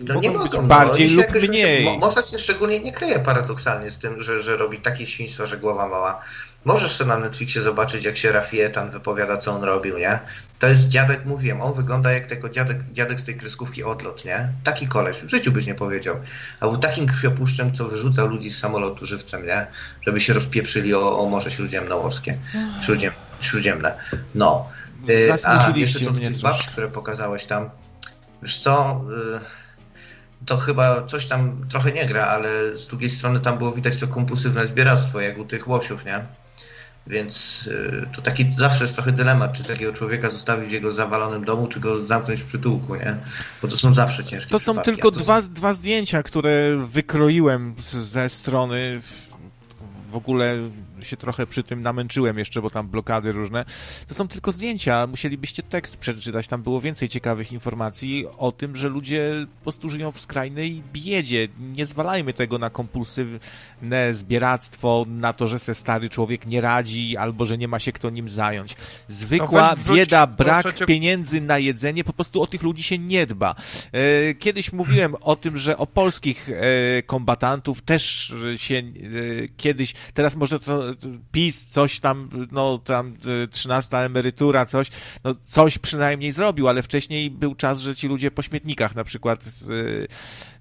No 0.00 0.20
nie 0.20 0.30
mogą, 0.30 0.44
być 0.44 0.52
no, 0.52 0.62
bardziej 0.62 1.08
lub 1.08 1.26
jakoś, 1.26 1.48
mniej. 1.48 1.98
Mossad 1.98 2.28
się 2.28 2.38
szczególnie 2.38 2.80
nie 2.80 2.92
kryje 2.92 3.18
paradoksalnie 3.18 3.90
z 3.90 3.98
tym, 3.98 4.20
że, 4.20 4.40
że 4.40 4.56
robi 4.56 4.78
takie 4.78 5.06
świństwo, 5.06 5.46
że 5.46 5.58
głowa 5.58 5.88
mała. 5.88 6.22
Możesz 6.64 6.92
sobie 6.92 7.08
na 7.08 7.18
Netflixie 7.18 7.62
zobaczyć, 7.62 8.04
jak 8.04 8.16
się 8.16 8.32
Rafietan 8.32 8.90
wypowiada, 8.90 9.36
co 9.36 9.54
on 9.54 9.64
robił, 9.64 9.98
nie? 9.98 10.18
To 10.58 10.68
jest 10.68 10.88
dziadek, 10.88 11.26
mówiłem, 11.26 11.60
on 11.60 11.74
wygląda 11.74 12.12
jak 12.12 12.26
tego 12.26 12.48
dziadek, 12.48 12.78
dziadek 12.92 13.20
z 13.20 13.24
tej 13.24 13.36
kreskówki 13.36 13.84
Odlot, 13.84 14.24
nie? 14.24 14.48
Taki 14.64 14.88
koleś, 14.88 15.18
w 15.18 15.28
życiu 15.28 15.52
byś 15.52 15.66
nie 15.66 15.74
powiedział. 15.74 16.16
A 16.60 16.68
był 16.68 16.76
takim 16.76 17.06
krwiopuszczem, 17.06 17.74
co 17.74 17.88
wyrzucał 17.88 18.28
ludzi 18.28 18.50
z 18.50 18.58
samolotu 18.58 19.06
żywcem, 19.06 19.46
nie? 19.46 19.66
Żeby 20.02 20.20
się 20.20 20.32
rozpieprzyli 20.32 20.94
o, 20.94 21.18
o 21.18 21.28
Morze 21.28 21.50
Śródziemnomorskie. 21.50 22.38
Śródziem, 22.84 23.12
śródziemne. 23.40 23.94
No. 24.34 24.68
Y, 25.10 25.32
a 25.44 25.72
jeszcze 25.76 26.00
to 26.00 26.12
tych 26.12 26.40
babci, 26.40 26.68
które 26.68 26.88
pokazałeś 26.88 27.44
tam. 27.44 27.70
Wiesz 28.42 28.60
co... 28.60 29.00
Y 29.38 29.62
to 30.46 30.56
chyba 30.56 31.02
coś 31.02 31.26
tam 31.26 31.66
trochę 31.68 31.92
nie 31.92 32.06
gra, 32.06 32.26
ale 32.26 32.78
z 32.78 32.86
drugiej 32.86 33.10
strony 33.10 33.40
tam 33.40 33.58
było 33.58 33.72
widać 33.72 33.96
to 33.96 34.08
kompulsywne 34.08 34.66
zbieractwo, 34.66 35.20
jak 35.20 35.38
u 35.38 35.44
tych 35.44 35.68
łosiów, 35.68 36.04
nie? 36.04 36.20
Więc 37.06 37.66
y, 37.66 38.06
to 38.12 38.22
taki 38.22 38.52
zawsze 38.58 38.84
jest 38.84 38.94
trochę 38.94 39.12
dylemat, 39.12 39.52
czy 39.52 39.64
takiego 39.64 39.92
człowieka 39.92 40.30
zostawić 40.30 40.68
w 40.68 40.72
jego 40.72 40.92
zawalonym 40.92 41.44
domu, 41.44 41.66
czy 41.66 41.80
go 41.80 42.06
zamknąć 42.06 42.40
w 42.40 42.44
przytułku, 42.44 42.94
nie? 42.94 43.16
Bo 43.62 43.68
to 43.68 43.76
są 43.76 43.94
zawsze 43.94 44.24
ciężkie 44.24 44.50
To 44.50 44.58
są 44.58 44.78
tylko 44.78 45.10
to 45.10 45.20
dwa, 45.20 45.42
są... 45.42 45.52
dwa 45.52 45.72
zdjęcia, 45.72 46.22
które 46.22 46.84
wykroiłem 46.86 47.74
z, 47.78 47.92
ze 47.94 48.28
strony 48.28 49.00
w 50.10 50.16
ogóle 50.16 50.56
się 51.00 51.16
trochę 51.16 51.46
przy 51.46 51.62
tym 51.62 51.82
namęczyłem 51.82 52.38
jeszcze, 52.38 52.62
bo 52.62 52.70
tam 52.70 52.88
blokady 52.88 53.32
różne. 53.32 53.64
To 54.08 54.14
są 54.14 54.28
tylko 54.28 54.52
zdjęcia, 54.52 55.06
musielibyście 55.06 55.62
tekst 55.62 55.96
przeczytać, 55.96 56.48
tam 56.48 56.62
było 56.62 56.80
więcej 56.80 57.08
ciekawych 57.08 57.52
informacji 57.52 58.26
o 58.38 58.52
tym, 58.52 58.76
że 58.76 58.88
ludzie 58.88 59.46
po 59.58 59.62
prostu 59.62 59.88
żyją 59.88 60.12
w 60.12 60.20
skrajnej 60.20 60.82
biedzie. 60.92 61.48
Nie 61.58 61.86
zwalajmy 61.86 62.32
tego 62.32 62.58
na 62.58 62.70
kompulsywne 62.70 64.14
zbieractwo, 64.14 65.06
na 65.08 65.32
to, 65.32 65.48
że 65.48 65.58
se 65.58 65.74
stary 65.74 66.08
człowiek 66.08 66.46
nie 66.46 66.60
radzi, 66.60 67.16
albo 67.16 67.46
że 67.46 67.58
nie 67.58 67.68
ma 67.68 67.78
się 67.78 67.92
kto 67.92 68.10
nim 68.10 68.28
zająć. 68.28 68.76
Zwykła 69.08 69.74
no 69.86 69.94
bieda, 69.94 70.26
brak 70.26 70.74
cię... 70.74 70.86
pieniędzy 70.86 71.40
na 71.40 71.58
jedzenie, 71.58 72.04
po 72.04 72.12
prostu 72.12 72.42
o 72.42 72.46
tych 72.46 72.62
ludzi 72.62 72.82
się 72.82 72.98
nie 72.98 73.26
dba. 73.26 73.54
E, 73.92 74.34
kiedyś 74.34 74.72
mówiłem 74.72 75.14
o 75.20 75.36
tym, 75.36 75.58
że 75.58 75.76
o 75.76 75.86
polskich 75.86 76.48
e, 76.48 77.02
kombatantów 77.02 77.82
też 77.82 78.34
się 78.56 78.76
e, 78.76 78.82
kiedyś, 79.56 79.94
teraz 80.14 80.36
może 80.36 80.60
to 80.60 80.82
PiS 81.32 81.66
coś 81.66 82.00
tam, 82.00 82.28
no 82.52 82.78
tam 82.78 83.14
y, 83.44 83.48
trzynasta 83.48 84.02
emerytura, 84.02 84.66
coś, 84.66 84.88
no 85.24 85.34
coś 85.42 85.78
przynajmniej 85.78 86.32
zrobił, 86.32 86.68
ale 86.68 86.82
wcześniej 86.82 87.30
był 87.30 87.54
czas, 87.54 87.80
że 87.80 87.94
ci 87.94 88.08
ludzie 88.08 88.30
po 88.30 88.42
śmietnikach 88.42 88.94
na 88.94 89.04
przykład 89.04 89.44
y, 89.70 90.08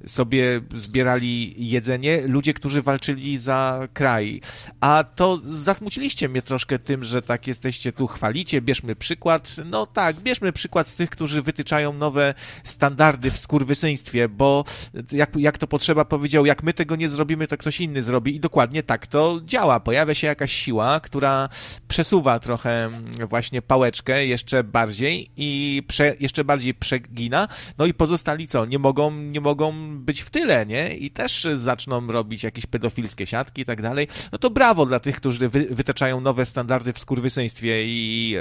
sobie 0.06 0.62
zbierali 0.76 1.56
jedzenie, 1.70 2.22
ludzie, 2.28 2.54
którzy 2.54 2.82
walczyli 2.82 3.38
za 3.38 3.88
kraj. 3.94 4.42
A 4.80 5.04
to 5.04 5.40
zasmuciliście 5.44 6.30
mnie 6.30 6.42
troszkę 6.42 6.80
tym, 6.80 7.04
że 7.04 7.22
tak 7.22 7.48
jesteście 7.48 7.92
tu, 7.92 8.08
chwalicie, 8.08 8.62
bierzmy 8.62 8.96
przykład. 8.96 9.56
No 9.66 9.86
tak, 9.86 10.16
bierzmy 10.16 10.54
przykład 10.54 10.88
z 10.88 10.96
tych, 10.96 11.10
którzy 11.10 11.42
wytyczają 11.42 11.94
nowe 11.94 12.34
standardy 12.64 13.32
w 13.32 13.38
skurwysyństwie, 13.38 14.30
bo 14.30 14.66
jak, 15.12 15.36
jak 15.36 15.58
to 15.58 15.68
potrzeba 15.68 16.06
powiedział, 16.06 16.46
jak 16.46 16.64
my 16.64 16.74
tego 16.74 16.96
nie 16.96 17.10
zrobimy, 17.10 17.48
to 17.48 17.58
ktoś 17.58 17.82
inny 17.82 18.04
zrobi 18.04 18.36
i 18.36 18.40
dokładnie 18.40 18.84
tak 18.84 19.08
to 19.08 19.42
działa. 19.46 19.80
Pojawia 19.80 20.14
się 20.14 20.28
jakaś 20.28 20.52
siła, 20.54 21.00
która 21.00 21.50
przesuwa 21.88 22.40
trochę 22.40 22.90
właśnie 23.30 23.62
pałeczkę 23.62 24.26
jeszcze 24.26 24.64
bardziej 24.64 25.32
i 25.38 25.84
prze, 25.88 26.16
jeszcze 26.20 26.44
bardziej 26.44 26.74
przegina, 26.74 27.48
no 27.78 27.86
i 27.86 27.94
pozostali 27.94 28.48
co? 28.48 28.66
Nie 28.66 28.80
mogą, 28.80 29.12
nie 29.12 29.42
mogą 29.42 29.91
być 30.00 30.22
w 30.22 30.30
tyle, 30.30 30.66
nie? 30.66 30.98
I 30.98 31.12
też 31.12 31.48
zaczną 31.56 32.08
robić 32.08 32.44
jakieś 32.44 32.66
pedofilskie 32.66 33.28
siatki 33.28 33.62
i 33.62 33.66
tak 33.66 33.82
dalej. 33.82 34.08
No 34.32 34.38
to 34.38 34.50
brawo 34.50 34.86
dla 34.86 35.00
tych, 35.00 35.16
którzy 35.16 35.50
wy, 35.50 35.68
wytaczają 35.70 36.22
nowe 36.22 36.46
standardy 36.46 36.94
w 36.94 37.00
skurwysyństwie 37.00 37.86
i 37.86 38.36
e, 38.38 38.40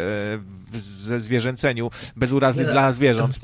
w 0.73 0.79
zwierzęceniu, 1.19 1.91
bez 2.17 2.33
urazy 2.33 2.63
no, 2.63 2.73
dla 2.73 2.93
zwierząt. 2.93 3.39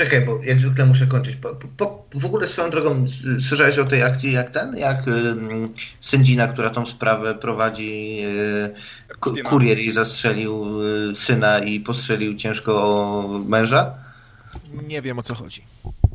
Czekaj, 0.00 0.20
bo 0.20 0.40
jak 0.44 0.58
zwykle 0.58 0.86
muszę 0.86 1.06
kończyć. 1.06 1.36
Po, 1.36 1.48
po, 1.76 2.04
w 2.14 2.24
ogóle 2.24 2.48
swoją 2.48 2.70
drogą 2.70 3.06
słyszałeś 3.48 3.78
o 3.78 3.84
tej 3.84 4.02
akcji 4.02 4.32
jak 4.32 4.50
ten, 4.50 4.76
jak 4.76 5.08
y, 5.08 5.12
sędzina, 6.00 6.48
która 6.48 6.70
tą 6.70 6.86
sprawę 6.86 7.34
prowadzi, 7.34 8.18
y, 9.38 9.42
kurier 9.42 9.78
jej 9.78 9.92
zastrzelił 9.92 10.82
y, 11.10 11.14
syna 11.14 11.58
i 11.58 11.80
postrzelił 11.80 12.34
ciężko 12.34 13.44
męża? 13.48 13.94
Nie 14.88 15.02
wiem 15.02 15.18
o 15.18 15.22
co 15.22 15.34
chodzi. 15.34 15.62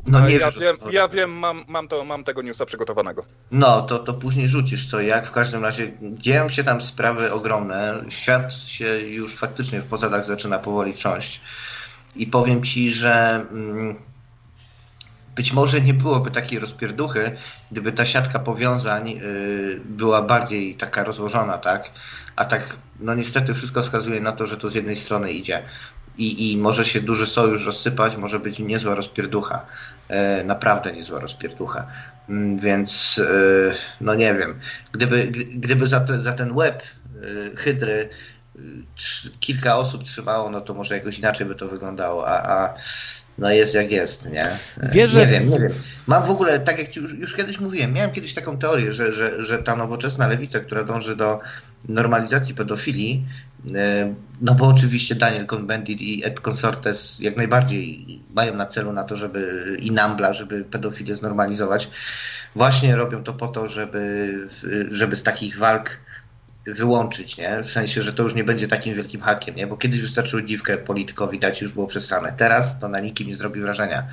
No 0.08 0.28
nie 0.28 0.36
ja 0.36 0.51
wiem, 0.51 0.76
ja 0.91 1.08
wiem 1.08 1.32
mam, 1.32 1.66
mam, 1.68 1.88
to, 1.88 2.06
mam 2.06 2.24
tego 2.24 2.41
newsa 2.41 2.66
przygotowanego. 2.66 3.26
No, 3.51 3.82
to, 3.82 3.99
to 3.99 4.14
później 4.14 4.47
rzucisz 4.47 4.89
co 4.89 5.01
jak. 5.01 5.28
W 5.28 5.32
każdym 5.32 5.64
razie 5.64 5.91
dzieją 6.01 6.49
się 6.49 6.64
tam 6.64 6.82
sprawy 6.82 7.34
ogromne. 7.34 8.03
Świat 8.10 8.53
się 8.53 8.99
już 8.99 9.36
faktycznie 9.36 9.82
w 9.82 9.86
posadach 9.86 10.26
zaczyna 10.26 10.60
powoli 10.60 10.93
trząść. 10.93 11.41
I 12.16 12.28
powiem 12.28 12.64
ci, 12.64 12.91
że 12.91 13.45
mm, 13.51 13.95
być 15.36 15.53
może 15.53 15.82
nie 15.82 15.93
byłoby 15.93 16.32
takiej 16.32 16.60
rozpierduchy, 16.60 17.38
gdyby 17.72 17.91
ta 17.91 18.06
siatka 18.06 18.39
powiązań 18.39 19.10
y, 19.10 19.82
była 19.86 20.22
bardziej 20.22 20.76
taka 20.76 21.03
rozłożona, 21.03 21.58
tak? 21.58 21.91
A 22.36 22.45
tak, 22.45 22.76
no 22.99 23.16
niestety 23.16 23.53
wszystko 23.53 23.82
wskazuje 23.82 24.22
na 24.22 24.32
to, 24.32 24.45
że 24.45 24.58
to 24.58 24.70
z 24.70 24.76
jednej 24.76 24.95
strony 24.95 25.32
idzie 25.32 25.64
i, 26.18 26.51
i 26.51 26.57
może 26.57 26.86
się 26.86 27.01
duży 27.01 27.28
sojusz 27.28 27.66
rozsypać, 27.66 28.18
może 28.18 28.39
być 28.39 28.59
niezła 28.59 28.95
rozpierducha, 28.95 29.66
e, 30.07 30.43
naprawdę 30.43 30.91
niezła 30.91 31.20
rozpierducha. 31.20 31.88
Mm, 32.30 32.59
więc 32.59 33.22
no 34.01 34.16
nie 34.16 34.34
wiem, 34.34 34.59
gdyby, 34.91 35.28
gdyby 35.55 35.88
za, 35.88 35.99
te, 35.99 36.20
za 36.20 36.34
ten 36.34 36.51
łeb 36.51 36.84
hydry 37.55 38.09
kilka 39.39 39.78
osób 39.78 40.03
trzymało, 40.03 40.49
no 40.49 40.61
to 40.61 40.74
może 40.74 40.97
jakoś 40.97 41.20
inaczej 41.20 41.47
by 41.47 41.55
to 41.55 41.68
wyglądało, 41.68 42.28
a, 42.28 42.43
a 42.43 42.74
no 43.38 43.51
jest 43.51 43.74
jak 43.74 43.91
jest, 43.91 44.32
nie? 44.32 44.49
Wierzę... 44.91 45.20
Nie 45.20 45.28
wiem, 45.28 45.49
nie 45.49 45.59
wiem. 45.59 45.72
Mam 46.07 46.26
w 46.26 46.30
ogóle, 46.30 46.59
tak 46.59 46.80
jak 46.80 46.95
już, 46.95 47.13
już 47.13 47.36
kiedyś 47.36 47.59
mówiłem, 47.59 47.93
miałem 47.93 48.11
kiedyś 48.11 48.34
taką 48.34 48.57
teorię, 48.57 48.93
że, 48.93 49.13
że, 49.13 49.43
że 49.43 49.57
ta 49.57 49.76
nowoczesna 49.76 50.28
lewica, 50.28 50.59
która 50.59 50.84
dąży 50.84 51.16
do 51.16 51.39
normalizacji 51.89 52.55
pedofilii, 52.55 53.26
e, 53.55 53.55
no 54.41 54.55
bo 54.55 54.68
oczywiście 54.68 55.16
Daniel 55.16 55.45
Cohn-Bendit 55.45 56.01
i 56.01 56.26
Ed 56.26 56.39
Consortes 56.47 57.20
jak 57.20 57.38
najbardziej 57.38 58.05
mają 58.34 58.55
na 58.55 58.66
celu 58.66 58.93
na 58.93 59.03
to, 59.03 59.18
żeby 59.18 59.61
i 59.80 59.91
Nambla, 59.91 60.34
żeby 60.34 60.63
pedofilię 60.63 61.16
znormalizować, 61.16 61.89
właśnie 62.55 62.95
robią 62.95 63.24
to 63.24 63.34
po 63.34 63.47
to, 63.47 63.68
żeby, 63.68 64.47
żeby 64.91 65.16
z 65.16 65.24
takich 65.24 65.57
walk 65.57 65.99
wyłączyć, 66.68 67.38
nie? 67.38 67.63
W 67.63 67.72
sensie, 67.72 68.01
że 68.01 68.13
to 68.13 68.24
już 68.24 68.36
nie 68.36 68.43
będzie 68.43 68.68
takim 68.68 68.95
wielkim 68.95 69.22
hakiem, 69.22 69.55
nie? 69.55 69.68
Bo 69.68 69.78
kiedyś 69.78 70.01
wystarczyło 70.01 70.41
dziwkę 70.41 70.78
politykowi 70.78 71.39
dać, 71.39 71.61
już 71.61 71.72
było 71.72 71.88
przesrane. 71.88 72.34
Teraz 72.38 72.80
to 72.80 72.88
na 72.88 72.99
nikim 72.99 73.28
nie 73.28 73.36
zrobi 73.36 73.61
wrażenia. 73.61 74.07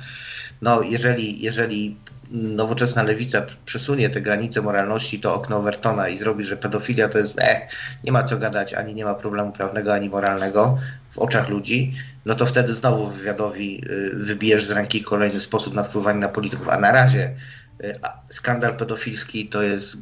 No, 0.61 0.81
jeżeli, 0.81 1.41
jeżeli 1.41 1.97
nowoczesna 2.31 3.03
lewica 3.03 3.45
przesunie 3.65 4.09
te 4.09 4.21
granice 4.21 4.61
moralności, 4.61 5.19
to 5.19 5.33
okno 5.33 5.57
Overtona 5.57 6.09
i 6.09 6.17
zrobi, 6.17 6.43
że 6.43 6.57
pedofilia 6.57 7.09
to 7.09 7.17
jest, 7.17 7.39
eh, 7.39 7.69
nie 8.03 8.11
ma 8.11 8.23
co 8.23 8.37
gadać, 8.37 8.73
ani 8.73 8.95
nie 8.95 9.05
ma 9.05 9.15
problemu 9.15 9.51
prawnego, 9.51 9.93
ani 9.93 10.09
moralnego 10.09 10.77
w 11.11 11.19
oczach 11.19 11.49
ludzi, 11.49 11.93
no 12.25 12.35
to 12.35 12.45
wtedy 12.45 12.73
znowu 12.73 13.07
wywiadowi 13.07 13.83
y, 13.89 14.11
wybijesz 14.13 14.65
z 14.65 14.71
ręki 14.71 15.03
kolejny 15.03 15.39
sposób 15.39 15.73
na 15.73 15.83
wpływanie 15.83 16.19
na 16.19 16.29
polityków. 16.29 16.69
A 16.69 16.79
na 16.79 16.91
razie 16.91 17.35
y, 17.83 17.99
skandal 18.29 18.77
pedofilski 18.77 19.47
to 19.47 19.63
jest 19.63 19.97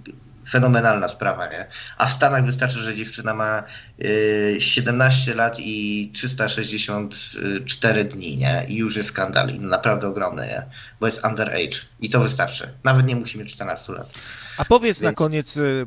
fenomenalna 0.52 1.08
sprawa, 1.08 1.48
nie? 1.48 1.66
A 1.98 2.06
w 2.06 2.14
Stanach 2.14 2.46
wystarczy, 2.46 2.80
że 2.80 2.96
dziewczyna 2.96 3.34
ma 3.34 3.64
17 4.60 5.32
y, 5.32 5.36
lat 5.36 5.60
i 5.60 6.12
364 6.14 8.06
dni, 8.06 8.38
nie? 8.38 8.66
I 8.68 8.76
już 8.76 8.96
jest 8.96 9.10
skandal 9.10 9.60
naprawdę 9.60 10.08
ogromny, 10.08 10.48
nie? 10.48 10.64
Bo 11.00 11.06
jest 11.06 11.26
underage 11.26 11.78
i 12.00 12.10
to 12.10 12.20
wystarczy. 12.20 12.70
Nawet 12.84 13.06
nie 13.06 13.16
musi 13.16 13.40
mieć 13.40 13.54
14 13.54 13.94
lat. 13.94 14.14
A 14.62 14.66
powiedz 14.66 15.00
Więc... 15.00 15.12
na 15.12 15.14
koniec, 15.14 15.58
y, 15.58 15.86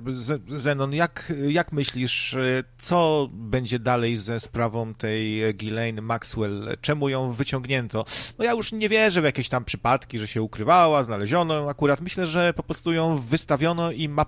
Zenon, 0.48 0.92
jak, 0.92 1.32
jak 1.48 1.72
myślisz, 1.72 2.34
y, 2.34 2.64
co 2.78 3.28
będzie 3.32 3.78
dalej 3.78 4.16
ze 4.16 4.40
sprawą 4.40 4.94
tej 4.94 5.54
Ghislaine 5.54 6.02
Maxwell? 6.02 6.76
Czemu 6.80 7.08
ją 7.08 7.32
wyciągnięto? 7.32 8.04
No 8.38 8.44
ja 8.44 8.52
już 8.52 8.72
nie 8.72 8.88
wierzę 8.88 9.20
w 9.20 9.24
jakieś 9.24 9.48
tam 9.48 9.64
przypadki, 9.64 10.18
że 10.18 10.28
się 10.28 10.42
ukrywała, 10.42 11.04
znaleziono 11.04 11.54
ją 11.54 11.70
akurat. 11.70 12.00
Myślę, 12.00 12.26
że 12.26 12.54
po 12.56 12.62
prostu 12.62 12.92
ją 12.92 13.18
wystawiono 13.18 13.92
i 13.92 14.08
ma, 14.08 14.26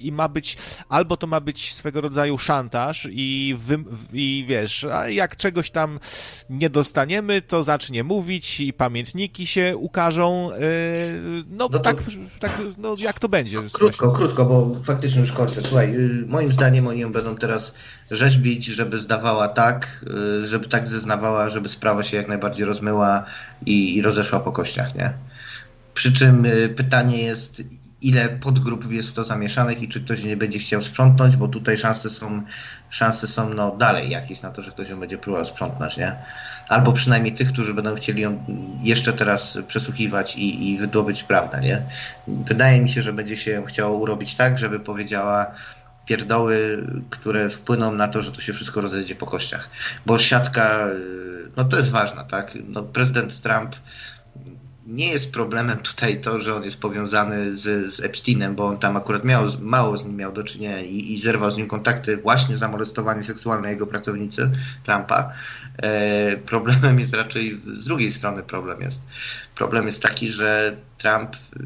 i 0.00 0.12
ma 0.12 0.28
być, 0.28 0.56
albo 0.88 1.16
to 1.16 1.26
ma 1.26 1.40
być 1.40 1.74
swego 1.74 2.00
rodzaju 2.00 2.38
szantaż 2.38 3.08
i, 3.10 3.56
wy, 3.58 3.84
i 4.12 4.44
wiesz, 4.48 4.84
a 4.84 5.08
jak 5.08 5.36
czegoś 5.36 5.70
tam 5.70 6.00
nie 6.50 6.70
dostaniemy, 6.70 7.42
to 7.42 7.62
zacznie 7.62 8.04
mówić 8.04 8.60
i 8.60 8.72
pamiętniki 8.72 9.46
się 9.46 9.76
ukażą. 9.76 10.50
Y, 10.52 10.54
no, 11.48 11.56
no 11.58 11.68
to... 11.68 11.78
tak, 11.78 12.02
tak 12.40 12.62
no, 12.78 12.94
jak 12.98 13.18
to 13.18 13.28
będzie? 13.28 13.58
Krótko, 13.84 14.12
krótko, 14.12 14.44
bo 14.44 14.70
faktycznie 14.84 15.20
już 15.20 15.32
kończę. 15.32 15.62
Słuchaj, 15.62 15.96
y, 15.96 16.24
moim 16.28 16.52
zdaniem 16.52 16.86
oni 16.86 17.00
ją 17.00 17.12
będą 17.12 17.36
teraz 17.36 17.74
rzeźbić, 18.10 18.64
żeby 18.64 18.98
zdawała 18.98 19.48
tak, 19.48 20.04
y, 20.42 20.46
żeby 20.46 20.68
tak 20.68 20.88
zeznawała, 20.88 21.48
żeby 21.48 21.68
sprawa 21.68 22.02
się 22.02 22.16
jak 22.16 22.28
najbardziej 22.28 22.64
rozmyła 22.64 23.24
i, 23.66 23.96
i 23.96 24.02
rozeszła 24.02 24.40
po 24.40 24.52
kościach, 24.52 24.94
nie? 24.94 25.12
Przy 25.94 26.12
czym 26.12 26.46
y, 26.46 26.68
pytanie 26.68 27.22
jest, 27.22 27.62
ile 28.02 28.28
podgrup 28.28 28.92
jest 28.92 29.08
w 29.08 29.12
to 29.12 29.24
zamieszanych 29.24 29.82
i 29.82 29.88
czy 29.88 30.00
ktoś 30.00 30.24
nie 30.24 30.36
będzie 30.36 30.58
chciał 30.58 30.82
sprzątnąć, 30.82 31.36
bo 31.36 31.48
tutaj 31.48 31.78
szanse 31.78 32.10
są, 32.10 32.42
szanse 32.90 33.26
są 33.26 33.54
no 33.54 33.76
dalej 33.76 34.10
jakieś 34.10 34.42
na 34.42 34.50
to, 34.50 34.62
że 34.62 34.70
ktoś 34.70 34.88
ją 34.88 35.00
będzie 35.00 35.18
próbował 35.18 35.46
sprzątnąć, 35.46 35.96
nie? 35.96 36.16
Albo 36.68 36.92
przynajmniej 36.92 37.34
tych, 37.34 37.52
którzy 37.52 37.74
będą 37.74 37.94
chcieli 37.94 38.22
ją 38.22 38.44
jeszcze 38.82 39.12
teraz 39.12 39.58
przesłuchiwać 39.66 40.36
i, 40.36 40.70
i 40.70 40.78
wydobyć 40.78 41.22
prawdę, 41.22 41.60
nie? 41.60 41.82
Wydaje 42.28 42.80
mi 42.80 42.90
się, 42.90 43.02
że 43.02 43.12
będzie 43.12 43.36
się 43.36 43.62
chciało 43.66 43.98
urobić 43.98 44.34
tak, 44.34 44.58
żeby 44.58 44.80
powiedziała 44.80 45.46
pierdoły, 46.06 46.86
które 47.10 47.50
wpłyną 47.50 47.92
na 47.92 48.08
to, 48.08 48.22
że 48.22 48.32
to 48.32 48.40
się 48.40 48.52
wszystko 48.52 48.80
rozejdzie 48.80 49.14
po 49.14 49.26
kościach. 49.26 49.70
Bo 50.06 50.18
siatka, 50.18 50.88
no 51.56 51.64
to 51.64 51.76
jest 51.76 51.90
ważne, 51.90 52.24
tak? 52.30 52.52
No, 52.68 52.82
prezydent 52.82 53.40
Trump 53.40 53.76
nie 54.86 55.08
jest 55.08 55.32
problemem 55.32 55.78
tutaj 55.78 56.20
to, 56.20 56.40
że 56.40 56.54
on 56.54 56.64
jest 56.64 56.80
powiązany 56.80 57.56
z, 57.56 57.94
z 57.94 58.00
Epsteinem, 58.00 58.54
bo 58.54 58.66
on 58.66 58.78
tam 58.78 58.96
akurat 58.96 59.24
miał, 59.24 59.44
mało 59.60 59.98
z 59.98 60.04
nim 60.04 60.16
miał 60.16 60.32
do 60.32 60.42
czynienia 60.42 60.80
i, 60.80 61.12
i 61.12 61.20
zerwał 61.20 61.50
z 61.50 61.56
nim 61.56 61.68
kontakty 61.68 62.16
właśnie 62.16 62.56
za 62.56 62.68
molestowanie 62.68 63.22
seksualne 63.22 63.70
jego 63.70 63.86
pracownicy 63.86 64.50
Trumpa. 64.84 65.32
E, 65.82 66.36
problemem 66.36 67.00
jest 67.00 67.14
raczej 67.14 67.60
z 67.78 67.84
drugiej 67.84 68.12
strony 68.12 68.42
problem 68.42 68.80
jest. 68.80 69.02
Problem 69.54 69.86
jest 69.86 70.02
taki, 70.02 70.28
że 70.28 70.76
Trump 70.98 71.36
e, 71.36 71.58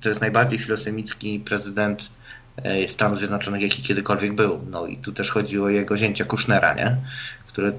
to 0.00 0.08
jest 0.08 0.20
najbardziej 0.20 0.58
filosemicki 0.58 1.40
prezydent 1.40 2.10
e, 2.56 2.88
Stanów 2.88 3.18
Zjednoczonych, 3.18 3.62
jaki 3.62 3.82
kiedykolwiek 3.82 4.34
był. 4.34 4.60
No 4.70 4.86
i 4.86 4.96
tu 4.96 5.12
też 5.12 5.30
chodzi 5.30 5.60
o 5.60 5.68
jego 5.68 5.96
zięcia 5.96 6.24
Kushnera, 6.24 6.74
nie? 6.74 6.96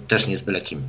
też 0.08 0.26
nie 0.26 0.32
jest 0.32 0.46
byle 0.46 0.62
kim. 0.62 0.82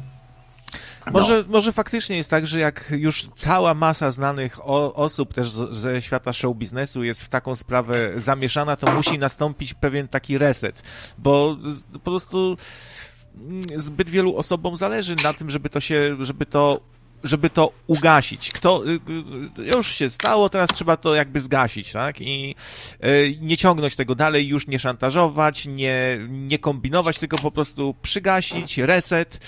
No. 1.07 1.12
Może, 1.12 1.44
może 1.48 1.72
faktycznie 1.72 2.16
jest 2.16 2.30
tak, 2.30 2.46
że 2.46 2.61
jak 2.61 2.84
już 2.90 3.28
cała 3.34 3.74
masa 3.74 4.11
znanych 4.11 4.61
o, 4.68 4.94
osób 4.94 5.34
też 5.34 5.51
z, 5.51 5.76
ze 5.76 6.03
świata 6.03 6.32
show 6.32 6.57
biznesu 6.57 7.05
jest 7.05 7.22
w 7.22 7.28
taką 7.28 7.57
sprawę 7.57 8.12
zamieszana, 8.16 8.76
to 8.76 8.92
musi 8.92 9.18
nastąpić 9.18 9.74
pewien 9.74 10.09
taki 10.09 10.38
reset, 10.38 10.82
bo 11.18 11.57
po 11.92 11.98
prostu 11.98 12.57
zbyt 13.76 14.09
wielu 14.09 14.36
osobom 14.36 14.76
zależy 14.76 15.16
na 15.24 15.32
tym, 15.32 15.51
żeby 15.51 15.70
to 15.70 15.80
się, 15.80 16.16
żeby 16.20 16.46
to 16.46 16.80
żeby 17.25 17.51
to 17.51 17.73
ugasić. 17.87 18.53
Kto, 18.53 18.85
y, 18.87 19.01
y, 19.59 19.66
już 19.66 19.95
się 19.95 20.11
stało, 20.11 20.49
teraz 20.49 20.71
trzeba 20.71 20.97
to 20.97 21.14
jakby 21.14 21.41
zgasić, 21.41 21.93
tak? 21.93 22.21
I 22.21 22.55
y, 23.05 23.39
nie 23.41 23.57
ciągnąć 23.57 23.97
tego 23.97 24.14
dalej, 24.14 24.49
już 24.49 24.66
nie 24.66 24.79
szantażować, 24.79 25.66
nie, 25.66 26.18
nie 26.29 26.59
kombinować, 26.59 27.18
tylko 27.18 27.39
po 27.39 27.51
prostu 27.51 27.95
przygasić, 28.03 28.79
reset, 28.79 29.41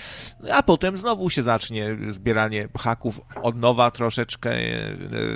a 0.52 0.62
potem 0.62 0.96
znowu 0.96 1.30
się 1.30 1.42
zacznie 1.42 1.96
zbieranie 2.08 2.68
haków 2.78 3.20
od 3.42 3.56
nowa 3.56 3.90
troszeczkę, 3.90 4.56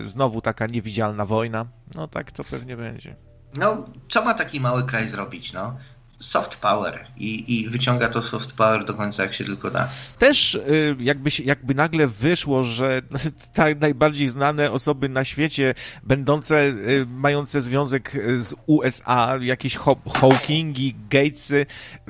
znowu 0.04 0.40
taka 0.40 0.66
niewidzialna 0.66 1.26
wojna. 1.26 1.66
No 1.94 2.08
tak 2.08 2.32
to 2.32 2.44
pewnie 2.44 2.76
będzie. 2.76 3.16
No, 3.54 3.86
co 4.08 4.24
ma 4.24 4.34
taki 4.34 4.60
mały 4.60 4.84
kraj 4.84 5.08
zrobić, 5.08 5.52
no? 5.52 5.76
Soft 6.18 6.56
power 6.56 7.06
i, 7.16 7.58
i 7.58 7.68
wyciąga 7.68 8.08
to 8.08 8.22
soft 8.22 8.52
power 8.52 8.84
do 8.84 8.94
końca, 8.94 9.22
jak 9.22 9.34
się 9.34 9.44
tylko 9.44 9.70
da. 9.70 9.88
Też 10.18 10.54
y, 10.54 10.96
jakby, 11.00 11.30
jakby 11.44 11.74
nagle 11.74 12.06
wyszło, 12.06 12.64
że 12.64 13.02
tak 13.54 13.80
najbardziej 13.80 14.28
znane 14.28 14.72
osoby 14.72 15.08
na 15.08 15.24
świecie, 15.24 15.74
będące, 16.02 16.64
y, 16.64 17.06
mające 17.08 17.62
związek 17.62 18.12
z 18.38 18.54
USA, 18.66 19.38
jakieś 19.40 19.78
Hawkingi, 20.14 20.94
Gatesy, 21.10 21.66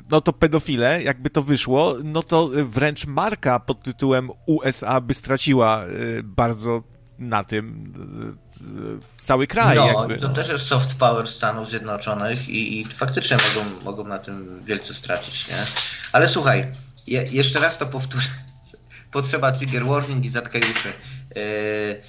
no 0.09 0.21
to 0.21 0.33
pedofile, 0.33 1.03
jakby 1.03 1.29
to 1.29 1.43
wyszło, 1.43 1.95
no 2.03 2.23
to 2.23 2.49
wręcz 2.65 3.07
marka 3.07 3.59
pod 3.59 3.83
tytułem 3.83 4.29
USA 4.45 5.01
by 5.01 5.13
straciła 5.13 5.85
y, 5.85 6.23
bardzo 6.23 6.96
na 7.19 7.43
tym 7.43 7.93
cały 9.23 9.47
kraj. 9.47 9.75
No, 9.75 9.87
jakby. 9.87 10.17
to 10.17 10.29
też 10.29 10.49
jest 10.49 10.65
soft 10.65 10.97
power 10.97 11.27
Stanów 11.27 11.69
Zjednoczonych 11.69 12.49
i, 12.49 12.81
i 12.81 12.85
faktycznie 12.85 13.37
mogą, 13.37 13.83
mogą 13.85 14.03
na 14.03 14.19
tym 14.19 14.63
wielce 14.65 14.93
stracić, 14.93 15.47
nie? 15.47 15.65
Ale 16.11 16.29
słuchaj, 16.29 16.71
je, 17.07 17.23
jeszcze 17.31 17.59
raz 17.59 17.77
to 17.77 17.85
powtórzę. 17.85 18.29
Potrzeba 19.11 19.51
trigger 19.51 19.85
warning 19.85 20.25
i 20.25 20.29
zatkaj 20.29 20.61
uszy. 20.71 20.87
Yy, 20.87 22.01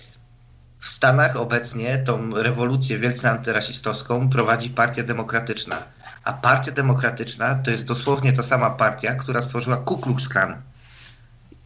w 0.79 0.89
Stanach 0.89 1.37
obecnie 1.37 1.99
tą 1.99 2.31
rewolucję 2.35 2.99
wielce 2.99 3.31
antyrasistowską 3.31 4.29
prowadzi 4.29 4.71
Partia 4.71 5.03
Demokratyczna. 5.03 5.83
A 6.25 6.33
Partia 6.33 6.73
Demokratyczna 6.73 7.55
to 7.55 7.71
jest 7.71 7.85
dosłownie 7.85 8.33
ta 8.33 8.43
sama 8.43 8.71
partia, 8.71 9.15
która 9.15 9.43
stworzyła 9.43 9.77
Ku 9.77 9.99
Klux 9.99 10.29
Klan 10.29 10.63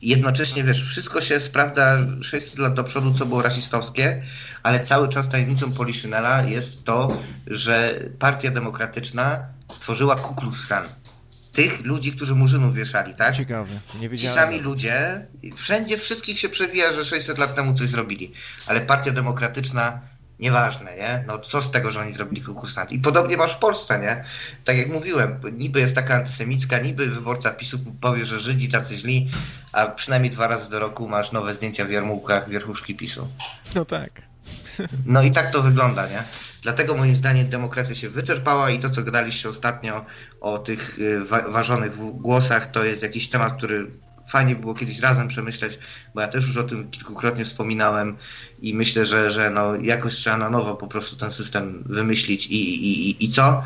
jednocześnie, 0.03 0.65
wiesz, 0.65 0.85
wszystko 0.85 1.21
się 1.21 1.41
sprawdza 1.41 1.99
600 2.23 2.59
lat 2.59 2.75
do 2.75 2.85
przodu, 2.85 3.15
co 3.15 3.27
było 3.27 3.43
rasistowskie, 3.43 4.23
ale 4.63 4.81
cały 4.81 5.09
czas 5.09 5.29
tajemnicą 5.29 5.73
Poliszynela 5.73 6.43
jest 6.43 6.85
to, 6.85 7.17
że 7.47 8.01
Partia 8.19 8.51
Demokratyczna 8.51 9.47
stworzyła 9.71 10.17
Ku 10.17 10.35
Klux 10.35 10.67
Klan. 10.67 10.85
Tych 11.53 11.85
ludzi, 11.85 12.13
którzy 12.13 12.35
murzynów 12.35 12.75
wieszali, 12.75 13.15
tak? 13.15 13.37
Ciekawe, 13.37 13.71
nie 14.01 14.09
wiedziałem. 14.09 14.39
Ci 14.39 14.45
sami 14.45 14.61
ludzie, 14.61 15.27
wszędzie 15.57 15.99
wszystkich 15.99 16.39
się 16.39 16.49
przewija, 16.49 16.93
że 16.93 17.05
600 17.05 17.39
lat 17.39 17.55
temu 17.55 17.75
coś 17.75 17.89
zrobili, 17.89 18.33
ale 18.67 18.81
Partia 18.81 19.13
Demokratyczna 19.13 20.01
nieważne, 20.43 20.97
nie? 20.97 21.25
No 21.27 21.39
co 21.39 21.63
z 21.63 21.71
tego, 21.71 21.91
że 21.91 22.01
oni 22.01 22.13
zrobili 22.13 22.43
konkursant? 22.43 22.93
I 22.93 22.99
podobnie 22.99 23.37
masz 23.37 23.53
w 23.53 23.59
Polsce, 23.59 24.01
nie? 24.01 24.25
Tak 24.65 24.79
jak 24.79 24.89
mówiłem, 24.89 25.41
niby 25.53 25.81
jest 25.81 25.95
taka 25.95 26.15
antysemicka, 26.15 26.79
niby 26.79 27.07
wyborca 27.07 27.51
PiSu 27.51 27.79
powie, 28.01 28.27
że 28.27 28.39
Żydzi 28.39 28.69
tacy 28.69 28.95
źli, 28.95 29.31
a 29.73 29.87
przynajmniej 29.87 30.31
dwa 30.31 30.47
razy 30.47 30.71
do 30.71 30.79
roku 30.79 31.09
masz 31.09 31.33
nowe 31.33 31.55
zdjęcia 31.55 31.85
w 31.85 31.91
jarmułkach 31.91 32.49
wierchuszki 32.49 32.95
PiSu. 32.95 33.29
No 33.75 33.85
tak. 33.85 34.11
No 35.07 35.23
i 35.23 35.31
tak 35.31 35.51
to 35.53 35.63
wygląda, 35.63 36.09
nie? 36.09 36.23
Dlatego 36.63 36.95
moim 36.95 37.17
zdaniem 37.17 37.49
demokracja 37.49 37.95
się 37.95 38.11
wyczerpała 38.11 38.71
i 38.71 38.79
to, 38.79 38.91
co 38.91 39.03
gadaliście 39.03 39.49
ostatnio 39.49 40.05
o 40.41 40.59
tych 40.59 40.99
y, 40.99 41.25
wa 41.25 41.49
ważonych 41.49 41.97
głosach, 42.15 42.71
to 42.71 42.85
jest 42.85 43.03
jakiś 43.03 43.31
temat, 43.31 43.57
który 43.57 43.91
fajnie 44.33 44.57
było 44.57 44.75
kiedyś 44.75 45.01
razem 45.01 45.29
przemyśleć, 45.29 45.79
bo 46.15 46.21
ja 46.21 46.29
też 46.29 46.47
już 46.47 46.57
o 46.57 46.65
tym 46.65 46.91
kilkukrotnie 46.91 47.45
wspominałem 47.45 48.17
i 48.61 48.75
myślę, 48.75 49.05
że, 49.05 49.31
że 49.31 49.51
no 49.51 49.77
jakoś 49.77 50.15
trzeba 50.15 50.37
na 50.37 50.51
nowo 50.51 50.77
po 50.77 50.89
prostu 50.89 51.17
ten 51.17 51.31
system 51.31 51.85
wymyślić 51.87 52.47
i, 52.47 52.55
i, 52.55 53.11
i, 53.11 53.25
i 53.25 53.29
co? 53.29 53.63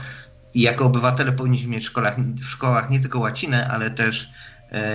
I 0.54 0.60
jako 0.60 0.84
obywatele 0.84 1.32
powinniśmy 1.32 1.70
mieć 1.70 1.84
w 1.84 1.86
szkołach, 1.86 2.16
w 2.20 2.44
szkołach 2.44 2.90
nie 2.90 3.00
tylko 3.00 3.18
łacinę, 3.18 3.68
ale 3.68 3.90
też 3.90 4.28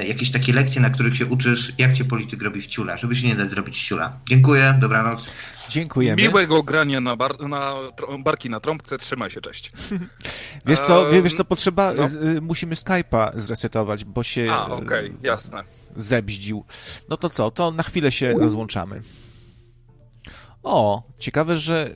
jakieś 0.08 0.32
takie 0.32 0.54
lekcje, 0.54 0.82
na 0.82 0.90
których 0.90 1.16
się 1.16 1.26
uczysz, 1.26 1.74
jak 1.78 1.94
cię 1.94 2.06
polityk 2.06 2.42
robi 2.42 2.62
w 2.62 2.68
ciula, 2.68 2.98
żeby 2.98 3.16
się 3.16 3.28
nie 3.28 3.36
dać 3.36 3.50
zrobić 3.50 3.84
ciula. 3.84 4.20
Dziękuję, 4.30 4.78
dobranoc. 4.80 5.30
Dziękujemy. 5.70 6.22
Miłego 6.22 6.64
grania 6.64 7.02
na, 7.02 7.16
bar, 7.16 7.40
na 7.40 7.76
barki 8.20 8.50
na 8.50 8.60
trąbce, 8.60 8.98
trzymaj 8.98 9.30
się, 9.30 9.42
cześć. 9.42 9.72
Wiesz 10.66 10.80
co, 10.80 11.10
wiesz 11.24 11.36
co, 11.36 11.46
potrzeba, 11.46 11.94
no. 11.94 12.08
z, 12.08 12.44
musimy 12.44 12.76
Skype'a 12.76 13.32
zresetować, 13.36 14.06
bo 14.06 14.24
się 14.24 14.48
A, 14.52 14.66
okej, 14.66 14.86
okay, 14.86 15.14
jasne. 15.24 15.64
zebździł. 15.98 16.66
No 17.10 17.18
to 17.18 17.30
co, 17.30 17.52
to 17.52 17.72
na 17.72 17.84
chwilę 17.84 18.12
się 18.12 18.34
rozłączamy. 18.34 19.02
O, 20.64 21.04
ciekawe, 21.20 21.58
że 21.58 21.90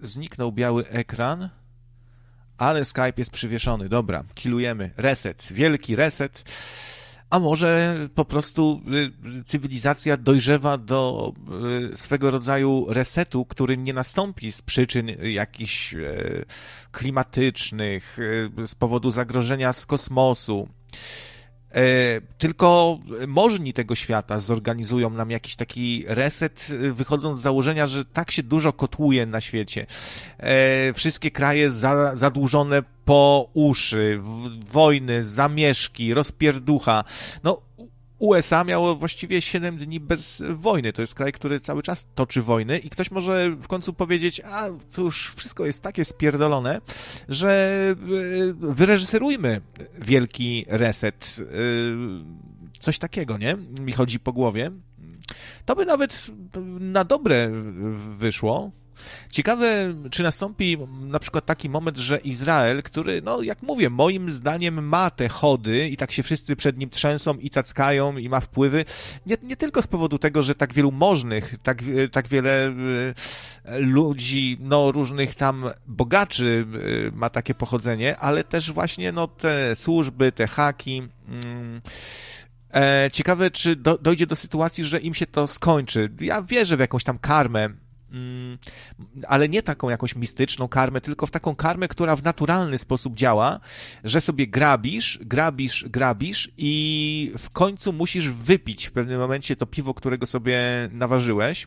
zniknął 0.00 0.52
biały 0.52 0.88
ekran, 0.88 1.48
ale 2.60 2.84
Skype 2.84 3.12
jest 3.16 3.30
przywieszony. 3.30 3.88
Dobra, 3.88 4.24
kilujemy. 4.34 4.90
Reset, 4.96 5.48
wielki 5.50 5.96
reset. 5.96 6.44
A 7.30 7.38
może 7.38 7.96
po 8.14 8.24
prostu 8.24 8.82
y, 9.40 9.44
cywilizacja 9.44 10.16
dojrzewa 10.16 10.78
do 10.78 11.32
y, 11.92 11.96
swego 11.96 12.30
rodzaju 12.30 12.86
resetu, 12.88 13.44
który 13.44 13.76
nie 13.76 13.92
nastąpi 13.92 14.52
z 14.52 14.62
przyczyn 14.62 15.10
jakichś 15.22 15.94
y, 15.94 16.44
klimatycznych, 16.92 18.18
z 18.66 18.74
powodu 18.74 19.10
zagrożenia 19.10 19.72
z 19.72 19.86
kosmosu. 19.86 20.68
E, 21.74 22.20
tylko 22.38 22.98
możni 23.26 23.72
tego 23.72 23.94
świata 23.94 24.38
zorganizują 24.38 25.10
nam 25.10 25.30
jakiś 25.30 25.56
taki 25.56 26.04
reset, 26.06 26.68
wychodząc 26.92 27.38
z 27.38 27.42
założenia, 27.42 27.86
że 27.86 28.04
tak 28.04 28.30
się 28.30 28.42
dużo 28.42 28.72
kotłuje 28.72 29.26
na 29.26 29.40
świecie. 29.40 29.86
E, 30.38 30.92
wszystkie 30.92 31.30
kraje 31.30 31.70
za, 31.70 32.16
zadłużone 32.16 32.82
po 33.04 33.50
uszy, 33.54 34.20
wojny, 34.72 35.24
zamieszki, 35.24 36.14
rozpierducha. 36.14 37.04
No, 37.44 37.62
USA 38.20 38.64
miało 38.64 38.96
właściwie 38.96 39.42
7 39.42 39.76
dni 39.76 40.00
bez 40.00 40.42
wojny. 40.48 40.92
To 40.92 41.00
jest 41.00 41.14
kraj, 41.14 41.32
który 41.32 41.60
cały 41.60 41.82
czas 41.82 42.06
toczy 42.14 42.42
wojny 42.42 42.78
i 42.78 42.90
ktoś 42.90 43.10
może 43.10 43.50
w 43.50 43.68
końcu 43.68 43.92
powiedzieć, 43.92 44.40
a 44.44 44.68
cóż, 44.88 45.32
wszystko 45.36 45.66
jest 45.66 45.82
takie 45.82 46.04
spierdolone, 46.04 46.80
że 47.28 47.50
e, 47.90 47.94
wyreżyserujmy 48.74 49.60
wielki 49.98 50.64
reset. 50.68 51.36
E, 51.40 51.44
coś 52.78 52.98
takiego, 52.98 53.38
nie? 53.38 53.56
Mi 53.80 53.92
chodzi 53.92 54.20
po 54.20 54.32
głowie. 54.32 54.70
To 55.64 55.76
by 55.76 55.86
nawet 55.86 56.26
na 56.80 57.04
dobre 57.04 57.50
wyszło, 58.18 58.70
Ciekawe, 59.30 59.94
czy 60.10 60.22
nastąpi 60.22 60.78
na 61.00 61.18
przykład 61.18 61.46
taki 61.46 61.68
moment, 61.68 61.98
że 61.98 62.18
Izrael, 62.18 62.82
który, 62.82 63.22
no 63.22 63.42
jak 63.42 63.62
mówię, 63.62 63.90
moim 63.90 64.30
zdaniem 64.30 64.88
ma 64.88 65.10
te 65.10 65.28
chody 65.28 65.88
i 65.88 65.96
tak 65.96 66.12
się 66.12 66.22
wszyscy 66.22 66.56
przed 66.56 66.78
nim 66.78 66.90
trzęsą 66.90 67.34
i 67.34 67.50
cackają 67.50 68.16
i 68.16 68.28
ma 68.28 68.40
wpływy, 68.40 68.84
nie, 69.26 69.36
nie 69.42 69.56
tylko 69.56 69.82
z 69.82 69.86
powodu 69.86 70.18
tego, 70.18 70.42
że 70.42 70.54
tak 70.54 70.72
wielu 70.72 70.92
możnych, 70.92 71.54
tak, 71.62 71.82
tak 72.12 72.28
wiele 72.28 72.66
e, 72.66 73.78
ludzi, 73.78 74.56
no 74.60 74.92
różnych 74.92 75.34
tam 75.34 75.64
bogaczy 75.86 76.66
e, 77.08 77.16
ma 77.16 77.30
takie 77.30 77.54
pochodzenie, 77.54 78.16
ale 78.16 78.44
też 78.44 78.72
właśnie 78.72 79.12
no 79.12 79.28
te 79.28 79.76
służby, 79.76 80.32
te 80.32 80.46
haki. 80.46 81.02
Mm, 81.28 81.80
e, 82.74 83.08
ciekawe, 83.12 83.50
czy 83.50 83.76
do, 83.76 83.98
dojdzie 83.98 84.26
do 84.26 84.36
sytuacji, 84.36 84.84
że 84.84 85.00
im 85.00 85.14
się 85.14 85.26
to 85.26 85.46
skończy. 85.46 86.10
Ja 86.20 86.42
wierzę 86.42 86.76
w 86.76 86.80
jakąś 86.80 87.04
tam 87.04 87.18
karmę 87.18 87.68
Mm, 88.12 88.58
ale 89.28 89.48
nie 89.48 89.62
taką 89.62 89.88
jakąś 89.88 90.16
mistyczną 90.16 90.68
karmę, 90.68 91.00
tylko 91.00 91.26
w 91.26 91.30
taką 91.30 91.54
karmę, 91.54 91.88
która 91.88 92.16
w 92.16 92.22
naturalny 92.22 92.78
sposób 92.78 93.14
działa, 93.14 93.60
że 94.04 94.20
sobie 94.20 94.46
grabisz, 94.46 95.18
grabisz, 95.22 95.84
grabisz 95.88 96.50
i 96.56 97.32
w 97.38 97.50
końcu 97.50 97.92
musisz 97.92 98.28
wypić 98.28 98.86
w 98.86 98.92
pewnym 98.92 99.20
momencie 99.20 99.56
to 99.56 99.66
piwo, 99.66 99.94
którego 99.94 100.26
sobie 100.26 100.60
naważyłeś. 100.92 101.66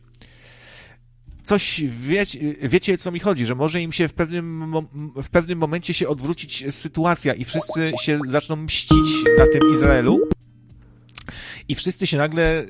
Coś 1.44 1.84
wiecie, 1.88 2.40
wiecie, 2.62 2.98
co 2.98 3.12
mi 3.12 3.20
chodzi, 3.20 3.46
że 3.46 3.56
może 3.56 3.82
im 3.82 3.92
się 3.92 4.08
w 4.08 4.14
pewnym, 4.14 4.74
w 5.24 5.30
pewnym 5.30 5.60
momencie 5.60 5.94
się 5.94 6.08
odwrócić 6.08 6.76
sytuacja 6.76 7.34
i 7.34 7.46
wszyscy 7.46 7.92
się 8.02 8.20
zaczną 8.28 8.56
mścić 8.56 9.08
na 9.38 9.46
tym 9.48 9.74
Izraelu 9.74 10.33
i 11.68 11.76
wszyscy 11.76 12.08
się 12.08 12.18
nagle 12.18 12.66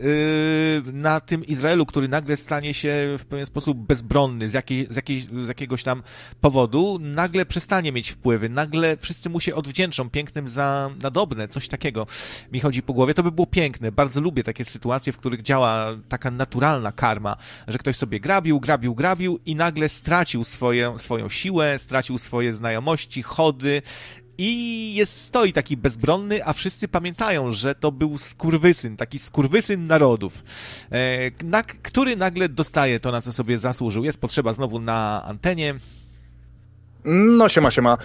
yy, 0.85 0.93
na 0.93 1.19
tym 1.19 1.45
Izraelu, 1.45 1.85
który 1.85 2.07
nagle 2.07 2.37
stanie 2.37 2.73
się 2.73 3.15
w 3.19 3.25
pewien 3.25 3.45
sposób 3.45 3.77
bezbronny 3.77 4.49
z, 4.49 4.53
jakiej, 4.53 4.87
z, 4.89 4.95
jakiej, 4.95 5.21
z 5.21 5.47
jakiegoś 5.47 5.83
tam 5.83 6.03
powodu, 6.41 6.97
nagle 7.01 7.45
przestanie 7.45 7.91
mieć 7.91 8.09
wpływy, 8.09 8.49
nagle 8.49 8.97
wszyscy 8.97 9.29
mu 9.29 9.39
się 9.39 9.55
odwdzięczą 9.55 10.09
pięknym 10.09 10.49
za 10.49 10.89
nadobne, 11.03 11.47
coś 11.47 11.67
takiego 11.67 12.07
mi 12.51 12.59
chodzi 12.59 12.83
po 12.83 12.93
głowie. 12.93 13.13
To 13.13 13.23
by 13.23 13.31
było 13.31 13.47
piękne. 13.47 13.91
Bardzo 13.91 14.21
lubię 14.21 14.43
takie 14.43 14.65
sytuacje, 14.65 15.13
w 15.13 15.17
których 15.17 15.41
działa 15.41 15.95
taka 16.09 16.31
naturalna 16.31 16.91
karma, 16.91 17.37
że 17.67 17.77
ktoś 17.77 17.95
sobie 17.95 18.19
grabił, 18.19 18.59
grabił, 18.59 18.95
grabił 18.95 19.39
i 19.45 19.55
nagle 19.55 19.89
stracił 19.89 20.43
swoje, 20.43 20.99
swoją 20.99 21.29
siłę, 21.29 21.79
stracił 21.79 22.17
swoje 22.17 22.55
znajomości, 22.55 23.23
chody, 23.23 23.81
i 24.37 24.93
jest, 24.95 25.21
stoi 25.21 25.53
taki 25.53 25.77
bezbronny, 25.77 26.45
a 26.45 26.53
wszyscy 26.53 26.87
pamiętają, 26.87 27.51
że 27.51 27.75
to 27.75 27.91
był 27.91 28.17
skurwysyn, 28.17 28.97
taki 28.97 29.19
skurwysyn 29.19 29.87
narodów, 29.87 30.43
e, 30.91 31.31
na, 31.43 31.63
który 31.63 32.15
nagle 32.15 32.49
dostaje 32.49 32.99
to, 32.99 33.11
na 33.11 33.21
co 33.21 33.33
sobie 33.33 33.59
zasłużył. 33.59 34.03
Jest 34.03 34.21
potrzeba 34.21 34.53
znowu 34.53 34.79
na 34.79 35.23
antenie. 35.25 35.75
No 37.05 37.49
siema, 37.49 37.71
siema. 37.71 37.97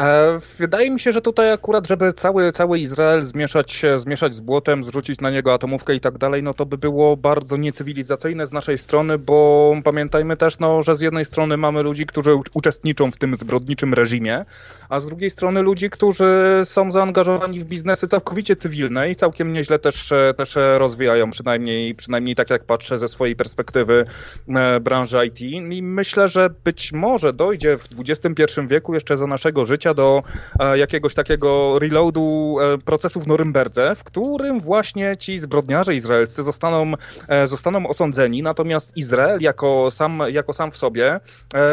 E, 0.00 0.38
wydaje 0.58 0.90
mi 0.90 1.00
się, 1.00 1.12
że 1.12 1.20
tutaj 1.20 1.52
akurat, 1.52 1.86
żeby 1.86 2.12
cały, 2.12 2.52
cały 2.52 2.78
Izrael 2.78 3.24
zmieszać, 3.24 3.82
zmieszać 3.96 4.34
z 4.34 4.40
błotem, 4.40 4.84
zrzucić 4.84 5.20
na 5.20 5.30
niego 5.30 5.54
atomówkę 5.54 5.94
i 5.94 6.00
tak 6.00 6.18
dalej, 6.18 6.42
no 6.42 6.54
to 6.54 6.66
by 6.66 6.78
było 6.78 7.16
bardzo 7.16 7.56
niecywilizacyjne 7.56 8.46
z 8.46 8.52
naszej 8.52 8.78
strony, 8.78 9.18
bo 9.18 9.72
pamiętajmy 9.84 10.36
też, 10.36 10.58
no, 10.58 10.82
że 10.82 10.96
z 10.96 11.00
jednej 11.00 11.24
strony 11.24 11.56
mamy 11.56 11.82
ludzi, 11.82 12.06
którzy 12.06 12.38
uczestniczą 12.54 13.10
w 13.10 13.18
tym 13.18 13.36
zbrodniczym 13.36 13.94
reżimie, 13.94 14.44
a 14.88 15.00
z 15.00 15.06
drugiej 15.06 15.30
strony 15.30 15.62
ludzi, 15.62 15.90
którzy 15.90 16.60
są 16.64 16.92
zaangażowani 16.92 17.60
w 17.60 17.64
biznesy 17.64 18.08
całkowicie 18.08 18.56
cywilne 18.56 19.10
i 19.10 19.14
całkiem 19.14 19.52
nieźle 19.52 19.78
też, 19.78 20.12
też 20.36 20.54
rozwijają, 20.78 21.30
przynajmniej, 21.30 21.94
przynajmniej 21.94 22.36
tak 22.36 22.50
jak 22.50 22.64
patrzę 22.64 22.98
ze 22.98 23.08
swojej 23.08 23.36
perspektywy 23.36 24.04
e, 24.48 24.80
branży 24.80 25.26
IT. 25.26 25.40
I 25.40 25.82
myślę, 25.82 26.28
że 26.28 26.50
być 26.64 26.92
może 26.92 27.32
dojdzie 27.32 27.78
w 27.78 27.88
XXI 27.98 28.60
wieku 28.68 28.94
jeszcze 28.94 29.16
za 29.16 29.26
naszego 29.26 29.64
życia 29.64 29.81
do 29.94 30.22
e, 30.60 30.78
jakiegoś 30.78 31.14
takiego 31.14 31.78
reloadu 31.78 32.56
e, 32.60 32.78
procesu 32.78 33.20
w 33.20 33.26
Norymberdze, 33.26 33.94
w 33.94 34.04
którym 34.04 34.60
właśnie 34.60 35.16
ci 35.16 35.38
zbrodniarze 35.38 35.94
izraelscy 35.94 36.42
zostaną, 36.42 36.92
e, 37.28 37.46
zostaną 37.46 37.86
osądzeni, 37.86 38.42
natomiast 38.42 38.96
Izrael 38.96 39.40
jako 39.40 39.90
sam, 39.90 40.22
jako 40.28 40.52
sam 40.52 40.70
w 40.70 40.76
sobie 40.76 41.20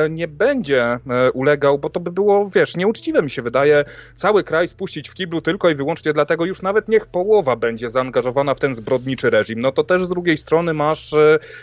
nie 0.10 0.28
będzie 0.28 0.99
ulegał, 1.34 1.80
bo 1.80 1.89
to 1.89 1.99
by 1.99 2.12
było, 2.12 2.49
wiesz, 2.49 2.76
nieuczciwe 2.76 3.22
mi 3.22 3.30
się 3.30 3.41
wydaje, 3.41 3.84
cały 4.16 4.43
kraj 4.43 4.68
spuścić 4.68 5.10
w 5.10 5.14
kiblu 5.14 5.41
tylko 5.41 5.70
i 5.70 5.76
wyłącznie 5.76 6.14
dlatego, 6.14 6.45
już 6.45 6.62
nawet 6.62 6.88
niech 6.88 7.05
połowa 7.05 7.55
będzie 7.55 7.89
zaangażowana 7.89 8.55
w 8.55 8.60
ten 8.60 8.76
zbrodniczy 8.76 9.30
reżim. 9.30 9.60
No 9.60 9.72
to 9.72 9.84
też 9.84 10.05
z 10.05 10.10
drugiej 10.10 10.38
strony 10.38 10.74
masz 10.74 11.16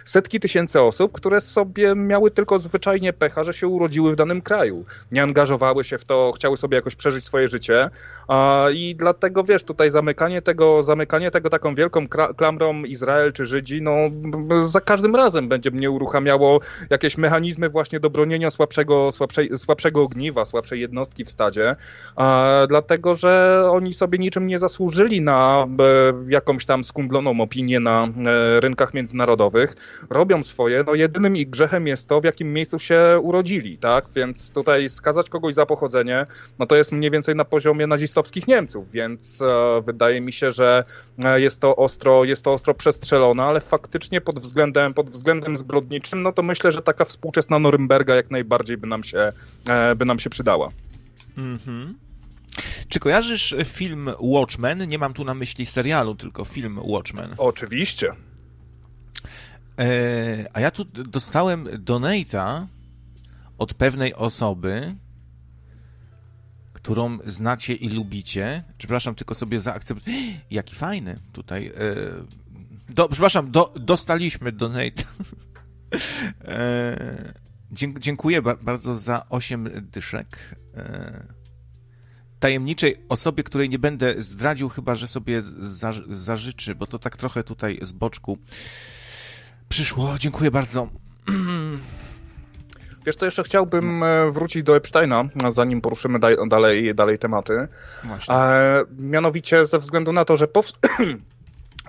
setki 0.05 0.40
tysięcy 0.40 0.80
osób, 0.80 1.12
które 1.12 1.40
sobie 1.40 1.94
miały 1.94 2.30
tylko 2.30 2.59
zwyczajnie 2.59 3.12
pecha, 3.12 3.44
że 3.44 3.53
się 3.53 3.68
urodziły 3.68 4.12
w 4.12 4.16
danym 4.16 4.42
kraju. 4.42 4.84
Nie 5.12 5.22
angażowały 5.22 5.84
się 5.84 5.99
w 5.99 6.05
to, 6.05 6.32
chciały 6.37 6.57
sobie 6.57 6.76
jakoś 6.76 6.95
przeżyć 6.95 7.24
swoje 7.24 7.49
życie. 7.49 7.91
I 8.74 8.95
dlatego, 8.99 9.45
wiesz, 9.45 9.64
tutaj 9.64 9.91
zamykanie 9.91 10.43
tego, 10.43 10.82
zamykanie 10.82 11.30
tego 11.30 11.51
taką 11.51 11.74
wielką 11.74 12.09
klamrą 12.37 12.84
Izrael 12.84 13.32
czy 13.32 13.47
Żydzi, 13.47 13.82
no 13.82 13.97
za 14.64 14.80
każdym 14.80 15.16
razem 15.16 15.49
będzie 15.49 15.70
mnie 15.70 15.91
uruchamiało 15.91 16.61
jakieś 16.91 17.18
mechanizmy 17.18 17.68
właśnie 17.68 18.01
do 18.01 18.11
bronienia 18.11 18.51
słabszego, 18.51 19.12
słabszej, 19.12 19.59
słabszego 19.59 20.03
ogniwa, 20.03 20.45
słabszej 20.45 20.80
jednostki 20.80 21.24
w 21.24 21.30
stadzie, 21.30 21.76
dlatego, 22.68 23.14
że 23.14 23.62
oni 23.70 23.95
sobie 23.95 24.18
niczym 24.18 24.47
nie 24.47 24.59
zasłużyli 24.59 25.20
na 25.20 25.66
e, 25.66 26.12
jakąś 26.28 26.66
tam 26.66 26.84
skundloną 26.84 27.41
opinię 27.41 27.80
na 27.80 28.05
e, 28.05 28.61
rynkach 28.61 28.95
międzynarodowych, 28.95 29.74
robią 30.11 30.43
swoje, 30.43 30.84
no 30.87 30.95
jedynym 30.95 31.37
ich 31.37 31.51
grzechem 31.51 31.87
jest 31.87 32.09
to, 32.09 32.20
w 32.20 32.24
jakim 32.24 32.53
miejscu 32.53 32.78
się 32.78 33.18
urodzili, 33.22 33.78
tak, 33.78 34.05
więc 34.16 34.53
tutaj 34.53 34.89
skazać 34.89 35.28
kogoś 35.28 35.55
za 35.55 35.66
pochodzenie, 35.66 36.26
no 36.59 36.66
to 36.66 36.77
jest 36.77 36.93
mniej 36.93 37.11
więcej 37.11 37.35
na 37.35 37.45
poziomie 37.45 37.87
nazistowskich 37.87 38.49
Niemców, 38.49 38.91
więc 38.91 39.43
e, 39.43 39.83
wydaje 39.87 40.20
mi 40.20 40.33
się, 40.33 40.51
że 40.51 40.85
e, 41.24 41.41
jest 41.41 41.61
to 41.61 41.77
ostro, 41.77 42.24
jest 42.24 42.45
to 42.45 42.53
ostro 42.53 42.74
przestrzelone, 42.74 43.43
ale 43.43 43.61
faktycznie 43.61 44.20
pod 44.20 44.41
względem, 44.41 44.95
pod 44.95 45.11
względem 45.11 45.57
zbrodniczym, 45.57 46.22
no 46.22 46.33
to 46.33 46.43
myślę, 46.43 46.72
że 46.72 46.83
taka 46.83 47.05
współczesna 47.05 47.59
Norymberga 47.59 48.14
jak 48.14 48.31
najbardziej 48.31 48.77
by 48.77 48.87
nam 48.87 49.05
się, 49.05 49.33
e, 49.68 49.95
by 49.95 50.05
nam 50.05 50.18
się 50.18 50.31
przydała. 50.31 50.70
Mhm. 51.37 51.99
Czy 52.89 53.01
kojarzysz 53.01 53.55
film 53.64 54.11
Watchmen? 54.20 54.89
Nie 54.89 54.99
mam 54.99 55.12
tu 55.12 55.24
na 55.24 55.35
myśli 55.35 55.66
serialu, 55.66 56.14
tylko 56.14 56.45
film 56.45 56.81
Watchmen. 56.83 57.35
Oczywiście. 57.39 58.12
E, 59.79 60.47
a 60.53 60.61
ja 60.61 60.70
tu 60.70 60.85
dostałem 60.85 61.68
donata 61.79 62.66
od 63.59 63.74
pewnej 63.74 64.14
osoby, 64.14 64.95
którą 66.87 67.18
znacie 67.26 67.74
i 67.74 67.89
lubicie. 67.89 68.64
Przepraszam, 68.78 69.14
tylko 69.14 69.34
sobie 69.34 69.61
zaakceptuję. 69.61 70.16
Jaki 70.51 70.74
fajny 70.74 71.18
tutaj. 71.32 71.66
E, 71.66 71.72
do, 72.89 73.09
przepraszam, 73.09 73.51
do, 73.51 73.74
dostaliśmy 73.76 74.53
donate. 74.53 75.03
E, 76.45 77.34
dziękuję 78.01 78.43
bardzo 78.43 78.97
za 78.97 79.26
8 79.28 79.68
dyszek. 79.93 80.57
Tajemniczej 82.41 82.97
osobie, 83.09 83.43
której 83.43 83.68
nie 83.68 83.78
będę 83.78 84.22
zdradził, 84.22 84.68
chyba 84.68 84.95
że 84.95 85.09
sobie 85.09 85.43
zażyczy, 86.09 86.74
bo 86.74 86.87
to 86.87 86.99
tak 86.99 87.16
trochę 87.16 87.45
tutaj 87.45 87.78
z 87.82 87.93
boczku 87.93 88.39
przyszło. 89.68 90.18
Dziękuję 90.18 90.51
bardzo. 90.51 90.89
Wiesz 93.07 93.17
co, 93.17 93.25
jeszcze 93.25 93.43
chciałbym 93.43 94.03
e, 94.03 94.33
wrócić 94.33 94.63
do 94.63 94.77
Epsteina, 94.77 95.25
zanim 95.49 95.81
poruszymy 95.81 96.19
dalej, 96.49 96.95
dalej 96.95 97.19
tematy. 97.19 97.69
Właśnie. 98.05 98.35
E, 98.35 98.85
mianowicie 98.99 99.67
ze 99.67 99.79
względu 99.79 100.13
na 100.13 100.25
to, 100.25 100.37
że 100.37 100.49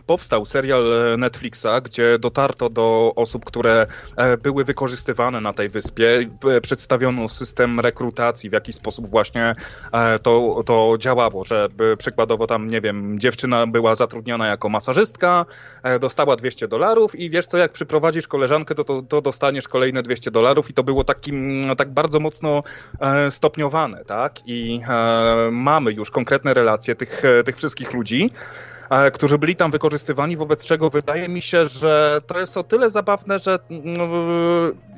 powstał 0.08 0.46
serial 0.46 0.94
e, 0.94 1.18
Netflixa, 1.18 1.68
gdzie 1.84 2.20
dotarto 2.20 2.70
do 2.70 3.14
osób, 3.16 3.46
które 3.46 3.88
e, 4.16 4.38
były 4.38 4.64
wykorzystywane 4.64 5.42
na 5.42 5.54
tej 5.54 5.70
wyspie. 5.70 6.30
Przedstawiono 6.62 7.30
system 7.30 7.80
rekrutacji, 7.80 8.50
w 8.50 8.54
jaki 8.54 8.74
sposób 8.74 9.10
właśnie 9.10 9.56
e, 9.92 10.20
to, 10.20 10.64
to 10.66 10.96
działało, 11.00 11.44
że 11.44 11.68
przykładowo 11.98 12.48
tam, 12.48 12.68
nie 12.68 12.82
wiem, 12.82 13.20
dziewczyna 13.20 13.68
była 13.68 13.96
zatrudniona 13.96 14.48
jako 14.48 14.70
masażystka, 14.70 15.46
dostała 16.00 16.36
200 16.36 16.68
dolarów 16.68 17.16
i 17.16 17.30
wiesz 17.30 17.46
co, 17.46 17.58
jak 17.58 17.72
przyprowadzisz 17.72 18.28
koleżankę, 18.28 18.76
to, 18.76 18.84
to, 18.84 19.02
to 19.02 19.22
dostaniesz 19.22 19.68
kolejne 19.68 20.04
200 20.04 20.32
dolarów 20.32 20.70
i 20.70 20.74
to 20.74 20.84
było 20.84 21.04
takim, 21.04 21.66
tak 21.78 21.92
bardzo 21.92 22.20
mocno 22.20 22.64
stopniowane, 23.30 24.06
tak? 24.06 24.34
I 24.46 24.82
mamy 25.52 25.92
już 25.92 26.12
konkretne 26.12 26.54
relacje 26.54 26.96
tych, 26.96 27.24
tych 27.46 27.58
wszystkich 27.58 27.94
ludzi. 27.94 28.30
E, 28.90 29.12
którzy 29.12 29.38
byli 29.38 29.56
tam 29.56 29.72
wykorzystywani, 29.72 30.38
wobec 30.38 30.66
czego 30.66 30.90
wydaje 30.90 31.30
mi 31.30 31.42
się, 31.42 31.68
że 31.68 32.22
to 32.28 32.40
jest 32.40 32.58
o 32.58 32.64
tyle 32.64 32.90
zabawne, 32.90 33.40
że 33.40 33.60
no, 33.70 34.08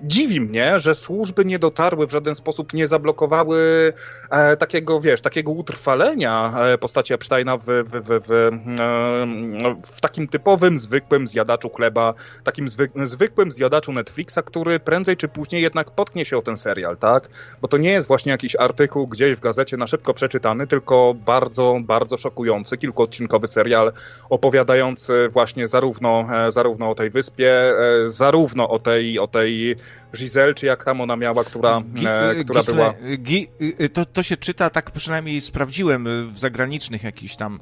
dziwi 0.04 0.42
mnie, 0.42 0.80
że 0.80 0.96
służby 0.96 1.46
nie 1.46 1.60
dotarły 1.60 2.08
w 2.08 2.12
żaden 2.12 2.36
sposób, 2.36 2.74
nie 2.74 2.88
zablokowały 2.88 3.94
e, 4.30 4.58
takiego, 4.58 5.02
wiesz, 5.02 5.22
takiego 5.22 5.52
utrwalenia 5.52 6.54
e, 6.60 6.78
postaci 6.78 7.14
Epsteina 7.14 7.58
w, 7.58 7.64
w, 7.64 7.92
w, 7.92 8.22
w, 8.28 8.32
e, 8.32 8.48
w 9.92 10.02
takim 10.02 10.28
typowym, 10.28 10.80
zwykłym 10.80 11.28
zjadaczu 11.28 11.70
chleba, 11.70 12.14
takim 12.44 12.70
zwyk, 12.70 12.92
zwykłym 13.04 13.52
zjadaczu 13.52 13.94
Netflixa, 13.94 14.40
który 14.46 14.80
prędzej 14.80 15.18
czy 15.18 15.28
później 15.28 15.62
jednak 15.62 15.92
potknie 15.92 16.26
się 16.26 16.38
o 16.38 16.42
ten 16.42 16.58
serial, 16.58 16.98
tak? 16.98 17.30
Bo 17.62 17.68
to 17.68 17.78
nie 17.78 17.92
jest 17.92 18.08
właśnie 18.08 18.32
jakiś 18.32 18.56
artykuł 18.56 19.08
gdzieś 19.08 19.36
w 19.36 19.40
gazecie 19.40 19.78
na 19.78 19.88
szybko 19.88 20.14
przeczytany, 20.14 20.68
tylko 20.68 21.16
bardzo, 21.26 21.78
bardzo 21.82 22.18
szokujący, 22.18 22.78
kilkuodcinkowy 22.78 23.48
serial, 23.48 23.79
serial 23.80 23.94
opowiadający 24.30 25.30
właśnie 25.30 25.68
zarówno, 25.68 26.28
e, 26.48 26.52
zarówno 26.52 26.90
o 26.90 26.96
tej 26.96 27.10
wyspie, 27.10 27.52
e, 27.52 28.10
zarówno 28.10 28.70
o 28.70 28.80
tej, 28.80 29.20
o 29.20 29.28
tej 29.28 29.76
Giselle, 30.16 30.54
czy 30.54 30.66
jak 30.66 30.86
tam 30.86 31.02
ona 31.02 31.16
miała, 31.16 31.44
która, 31.44 31.82
e, 32.06 32.44
która 32.44 32.60
Gisle, 32.60 32.76
była... 32.76 32.94
To, 33.94 34.06
to 34.06 34.24
się 34.24 34.38
czyta, 34.38 34.70
tak 34.70 34.92
przynajmniej 34.92 35.42
sprawdziłem 35.42 36.28
w 36.30 36.40
zagranicznych 36.40 37.04
jakichś 37.04 37.36
tam 37.36 37.60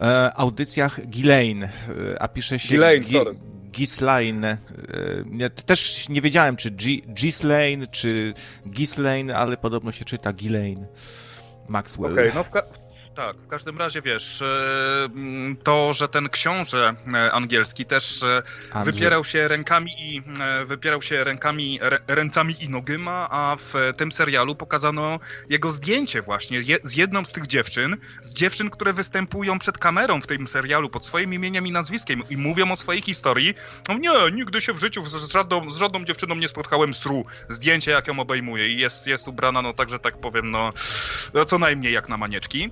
e, 0.00 0.32
audycjach 0.36 1.06
Ghislaine, 1.06 1.68
a 2.20 2.28
pisze 2.28 2.58
się... 2.58 2.68
Ghislaine, 2.68 3.04
Gi 3.04 3.12
sorry. 3.12 3.34
Gislaine. 3.70 4.58
Też 5.66 6.08
nie 6.08 6.20
wiedziałem, 6.20 6.56
czy 6.56 6.70
Gislaine, 7.14 7.86
czy 7.86 8.34
Gislaine, 8.68 9.36
ale 9.36 9.56
podobno 9.56 9.92
się 9.92 10.04
czyta 10.04 10.32
Ghislaine. 10.32 10.86
Maxwell. 11.68 12.12
Okej, 12.12 12.30
okay, 12.30 12.44
no 12.54 12.81
tak, 13.14 13.36
w 13.36 13.48
każdym 13.48 13.78
razie 13.78 14.02
wiesz, 14.02 14.42
e, 14.42 15.08
to, 15.62 15.92
że 15.94 16.08
ten 16.08 16.28
książę 16.28 16.94
e, 17.14 17.32
angielski 17.32 17.84
też 17.84 18.22
e, 18.22 18.42
Andrzej. 18.72 18.94
wypierał 18.94 19.24
się 19.24 19.48
rękami 19.48 19.92
i 19.98 20.22
wypierał 20.66 21.02
się 21.02 21.24
rękami, 21.24 21.80
ręcami 22.08 22.64
i 22.64 22.68
nogyma, 22.68 23.28
a 23.30 23.56
w 23.58 23.74
tym 23.96 24.12
serialu 24.12 24.54
pokazano 24.54 25.18
jego 25.50 25.70
zdjęcie 25.70 26.22
właśnie 26.22 26.58
z 26.82 26.96
jedną 26.96 27.24
z 27.24 27.32
tych 27.32 27.46
dziewczyn, 27.46 27.96
z 28.22 28.34
dziewczyn, 28.34 28.70
które 28.70 28.92
występują 28.92 29.58
przed 29.58 29.78
kamerą 29.78 30.20
w 30.20 30.26
tym 30.26 30.48
serialu 30.48 30.90
pod 30.90 31.06
swoim 31.06 31.34
imieniem 31.34 31.66
i 31.66 31.72
nazwiskiem 31.72 32.22
i 32.30 32.36
mówią 32.36 32.72
o 32.72 32.76
swojej 32.76 33.02
historii. 33.02 33.54
No 33.88 33.98
nie, 33.98 34.10
nigdy 34.32 34.60
się 34.60 34.72
w 34.72 34.80
życiu 34.80 35.06
z 35.06 35.32
żadną, 35.32 35.70
z 35.70 35.76
żadną 35.76 36.04
dziewczyną 36.04 36.34
nie 36.34 36.48
spotkałem 36.48 36.94
stru. 36.94 37.24
Zdjęcie 37.48 37.90
jak 37.90 38.06
ją 38.08 38.20
obejmuje 38.20 38.68
i 38.68 38.78
jest, 38.78 39.06
jest 39.06 39.28
ubrana, 39.28 39.62
no 39.62 39.72
także 39.72 39.98
tak 39.98 40.18
powiem, 40.18 40.50
no, 40.50 40.72
no 41.34 41.44
co 41.44 41.58
najmniej 41.58 41.92
jak 41.92 42.08
na 42.08 42.16
manieczki. 42.16 42.70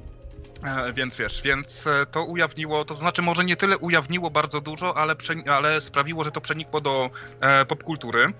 E, 0.63 0.93
więc 0.93 1.17
wiesz, 1.17 1.43
więc 1.43 1.87
e, 1.87 2.07
to 2.07 2.25
ujawniło, 2.25 2.85
to 2.85 2.95
znaczy 2.95 3.23
może 3.23 3.45
nie 3.45 3.57
tyle 3.57 3.79
ujawniło 3.79 4.31
bardzo 4.31 4.61
dużo, 4.61 4.97
ale, 4.97 5.15
ale 5.47 5.81
sprawiło, 5.81 6.25
że 6.25 6.31
to 6.31 6.41
przenikło 6.41 6.81
do 6.81 7.11
e, 7.41 7.67
popkultury. 7.67 8.33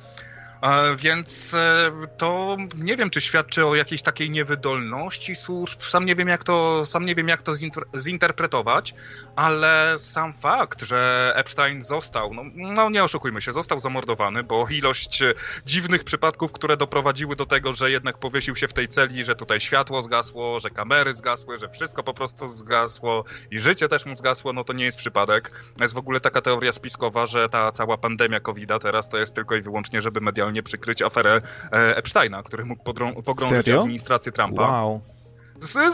Więc 0.97 1.55
e, 1.55 1.93
to 2.17 2.57
nie 2.77 2.97
wiem, 2.97 3.11
czy 3.11 3.21
świadczy 3.21 3.67
o 3.67 3.75
jakiejś 3.75 4.03
takiej 4.03 4.31
niewydolności 4.31 5.35
służb. 5.35 5.83
Sam 5.83 6.07
nie 6.07 6.15
wiem, 6.15 6.29
jak 6.29 6.45
to, 6.45 6.87
sam 6.87 7.05
nie 7.05 7.15
wiem, 7.15 7.29
jak 7.29 7.43
to 7.43 7.53
zinterpretować, 7.99 8.95
ale 9.37 9.95
sam 9.99 10.33
fakt, 10.33 10.83
że 10.83 11.33
Epstein 11.37 11.83
został, 11.83 12.35
no, 12.35 12.43
no 12.55 12.91
nie 12.91 13.05
oszukujmy 13.05 13.41
się, 13.41 13.53
został 13.53 13.79
zamordowany, 13.79 14.43
bo 14.43 14.69
ilość 14.69 15.23
e, 15.23 15.35
dziwnych 15.67 16.05
przypadków, 16.05 16.53
które 16.53 16.77
doprowadziły 16.77 17.37
do 17.37 17.47
tego, 17.47 17.73
że 17.73 17.91
jednak 17.91 18.19
powiesił 18.19 18.57
się 18.57 18.69
w 18.69 18.73
tej 18.73 18.89
celi, 18.89 19.25
że 19.25 19.37
tutaj 19.37 19.61
światło 19.61 20.03
zgasło, 20.03 20.61
że 20.61 20.71
kamery 20.71 21.13
zgasły, 21.13 21.59
że 21.59 21.69
wszystko 21.69 22.03
po 22.03 22.15
prostu 22.15 22.49
zgasło 22.49 23.25
i 23.51 23.61
życie 23.61 23.89
też 23.89 24.07
mu 24.07 24.17
zgasło, 24.17 24.53
no 24.53 24.65
to 24.65 24.73
nie 24.73 24.85
jest 24.85 24.99
przypadek. 24.99 25.51
Jest 25.81 25.95
w 25.95 25.99
ogóle 25.99 26.21
taka 26.21 26.41
teoria 26.41 26.73
spiskowa, 26.73 27.27
że 27.27 27.49
ta 27.49 27.73
cała 27.73 27.99
pandemia 27.99 28.41
covid 28.41 28.71
teraz 28.83 29.09
to 29.09 29.19
jest 29.19 29.35
tylko 29.35 29.55
i 29.57 29.63
wyłącznie, 29.63 30.01
żeby 30.01 30.21
medialnie 30.21 30.50
ewentualnie 30.51 30.63
przykryć 30.63 31.03
aferę 31.03 31.41
e, 31.73 31.97
Epsteina, 31.97 32.43
który 32.43 32.65
mógł 32.65 32.83
pogrążyć 33.23 33.49
Serio? 33.49 33.81
administrację 33.81 34.33
Trumpa. 34.33 34.63
Wow. 34.63 35.01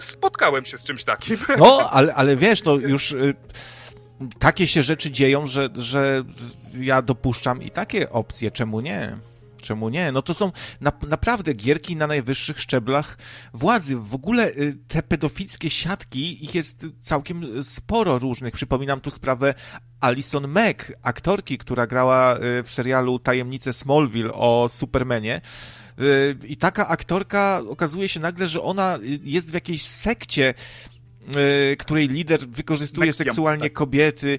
Spotkałem 0.01 0.65
się 0.65 0.79
z 0.79 0.85
czymś 0.85 1.05
takim. 1.05 1.37
No, 1.59 1.91
ale, 1.91 2.15
ale 2.15 2.37
wiesz, 2.37 2.63
to 2.63 2.77
już 2.77 3.13
y, 3.13 3.35
takie 4.39 4.67
się 4.67 4.83
rzeczy 4.83 5.11
dzieją, 5.11 5.47
że, 5.47 5.69
że 5.75 6.25
ja 6.79 7.03
dopuszczam 7.03 7.63
i 7.63 7.71
takie 7.71 8.11
opcje, 8.11 8.51
czemu 8.51 8.81
nie? 8.81 9.17
Czemu 9.67 9.89
nie? 9.89 10.12
No 10.12 10.23
to 10.23 10.35
są 10.35 10.53
na, 10.81 10.93
naprawdę 11.09 11.55
gierki 11.55 11.97
na 11.97 12.07
najwyższych 12.07 12.61
szczeblach 12.61 13.19
władzy. 13.55 13.97
W 13.97 14.14
ogóle 14.14 14.49
y, 14.49 14.79
te 14.89 15.03
pedofilskie 15.03 15.71
siatki, 15.71 16.45
ich 16.45 16.55
jest 16.55 16.87
całkiem 17.01 17.64
sporo 17.64 18.19
różnych. 18.19 18.55
Przypominam 18.55 19.01
tu 19.01 19.11
sprawę 19.11 19.55
Alison 20.01 20.49
Mack, 20.49 20.93
aktorki, 21.03 21.59
która 21.59 21.87
grała 21.87 22.37
y, 22.37 22.62
w 22.62 22.71
serialu 22.71 23.19
Tajemnice 23.19 23.73
Smallville 23.73 24.33
o 24.33 24.69
Supermanie. 24.69 25.41
Y, 26.01 26.37
I 26.47 26.57
taka 26.57 26.89
aktorka 26.89 27.62
okazuje 27.69 28.09
się 28.09 28.21
nagle, 28.21 28.47
że 28.47 28.62
ona 28.62 28.99
jest 29.23 29.51
w 29.51 29.55
jakiejś 29.55 29.83
sekcie, 29.83 30.55
której 31.79 32.09
lider 32.09 32.41
wykorzystuje 32.49 33.12
seksualnie 33.12 33.62
tak. 33.62 33.72
kobiety. 33.72 34.39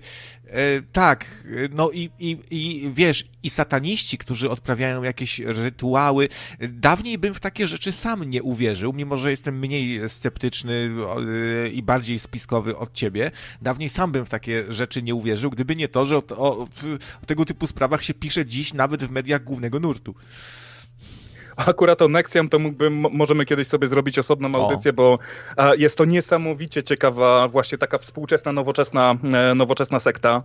E, 0.50 0.82
tak, 0.82 1.26
no 1.72 1.92
i, 1.92 2.10
i, 2.20 2.38
i 2.52 2.92
wiesz, 2.94 3.26
i 3.44 3.50
sataniści, 3.50 4.18
którzy 4.18 4.50
odprawiają 4.50 5.04
jakieś 5.04 5.40
rytuały. 5.40 6.30
Dawniej 6.60 7.18
bym 7.18 7.34
w 7.34 7.40
takie 7.40 7.68
rzeczy 7.68 7.92
sam 7.92 8.24
nie 8.24 8.44
uwierzył, 8.44 8.94
mimo 8.94 9.18
że 9.18 9.32
jestem 9.32 9.60
mniej 9.60 10.10
sceptyczny 10.10 10.90
e, 11.66 11.70
i 11.70 11.84
bardziej 11.84 12.20
spiskowy 12.20 12.78
od 12.78 12.94
ciebie. 12.94 13.32
Dawniej 13.62 13.90
sam 13.90 14.12
bym 14.12 14.26
w 14.26 14.30
takie 14.30 14.64
rzeczy 14.70 15.04
nie 15.04 15.16
uwierzył, 15.16 15.50
gdyby 15.50 15.76
nie 15.76 15.88
to, 15.88 16.06
że 16.06 16.18
o, 16.18 16.24
o, 16.30 16.68
o 17.22 17.26
tego 17.26 17.46
typu 17.46 17.68
sprawach 17.68 18.04
się 18.04 18.14
pisze 18.14 18.46
dziś 18.46 18.74
nawet 18.74 19.04
w 19.04 19.12
mediach 19.12 19.44
głównego 19.44 19.80
nurtu. 19.80 20.16
Akurat 21.58 22.02
o 22.02 22.08
Nexium 22.08 22.50
to 22.50 22.60
mógłbym, 22.60 23.06
możemy 23.12 23.46
kiedyś 23.46 23.68
sobie 23.68 23.88
zrobić 23.88 24.20
osobną 24.20 24.56
audycję, 24.56 24.92
o. 24.92 24.94
bo 24.94 25.20
jest 25.78 25.98
to 25.98 26.06
niesamowicie 26.06 26.84
ciekawa, 26.84 27.48
właśnie 27.48 27.78
taka 27.78 27.98
współczesna, 27.98 28.52
nowoczesna, 28.52 29.16
e, 29.34 29.56
nowoczesna 29.56 30.00
sekta 30.00 30.44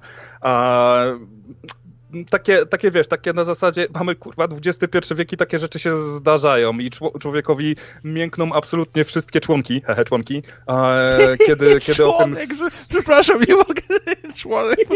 takie, 2.31 2.67
takie 2.67 2.91
wiesz, 2.91 3.09
takie 3.09 3.33
na 3.33 3.45
zasadzie 3.45 3.87
mamy 3.95 4.15
kurwa 4.15 4.49
XXI 4.67 5.15
wiek 5.15 5.33
i 5.33 5.37
takie 5.37 5.59
rzeczy 5.59 5.79
się 5.79 5.97
zdarzają 5.97 6.73
i 6.73 6.91
człowiekowi 7.21 7.77
miękną 8.05 8.53
absolutnie 8.53 9.05
wszystkie 9.05 9.41
członki, 9.41 9.81
hehe, 9.87 10.05
członki, 10.05 10.43
e, 10.69 11.37
kiedy, 11.47 11.79
kiedy 11.87 12.07
o 12.07 12.25
tym... 12.25 12.37
Przepraszam, 12.91 13.41
nie 13.49 13.55
mogę, 13.55 13.83
członek. 14.37 14.89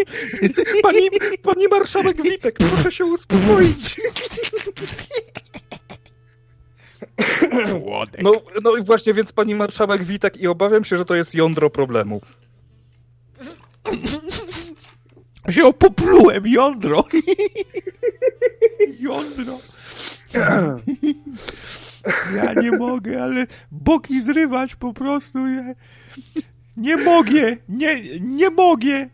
Pani, 0.83 1.09
pani 1.43 1.69
marszałek 1.69 2.23
Witek, 2.23 2.59
proszę 2.59 2.93
się 2.93 3.05
uspokoić. 3.05 3.97
No, 8.23 8.33
no 8.63 8.77
i 8.77 8.83
właśnie, 8.85 9.15
więc 9.15 9.33
pani 9.33 9.55
marszałek 9.55 10.05
Witek 10.05 10.37
i 10.37 10.47
obawiam 10.47 10.85
się, 10.85 10.97
że 10.97 11.05
to 11.05 11.15
jest 11.15 11.35
jądro 11.35 11.71
problemu. 11.71 12.21
się 15.51 15.65
opoplułem, 15.65 16.47
jądro. 16.47 17.05
jądro. 18.99 19.59
Ja 22.35 22.53
nie 22.53 22.71
mogę, 22.71 23.23
ale 23.23 23.47
boki 23.71 24.23
zrywać 24.23 24.75
po 24.75 24.93
prostu. 24.93 25.39
Ja 25.47 25.75
nie 26.77 26.97
mogę, 26.97 27.57
nie, 27.69 28.21
nie 28.21 28.51
mogę. 28.51 29.09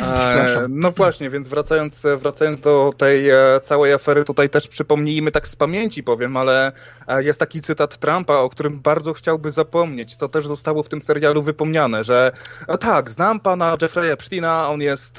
E, 0.00 0.66
no 0.68 0.90
właśnie, 0.90 1.30
więc 1.30 1.48
wracając, 1.48 2.02
wracając 2.16 2.60
do 2.60 2.92
tej 2.96 3.30
e, 3.30 3.60
całej 3.62 3.92
afery, 3.92 4.24
tutaj 4.24 4.50
też 4.50 4.68
przypomnijmy 4.68 5.30
tak 5.30 5.48
z 5.48 5.56
pamięci 5.56 6.02
powiem, 6.02 6.36
ale 6.36 6.72
e, 7.06 7.24
jest 7.24 7.40
taki 7.40 7.62
cytat 7.62 7.98
Trumpa, 7.98 8.34
o 8.34 8.48
którym 8.48 8.80
bardzo 8.80 9.12
chciałby 9.12 9.50
zapomnieć, 9.50 10.16
co 10.16 10.28
też 10.28 10.46
zostało 10.46 10.82
w 10.82 10.88
tym 10.88 11.02
serialu 11.02 11.42
wypomniane, 11.42 12.04
że 12.04 12.32
tak, 12.80 13.10
znam 13.10 13.40
pana 13.40 13.76
Jeffrey'a 13.76 14.12
Epsteina, 14.12 14.68
on 14.68 14.80
jest, 14.80 15.16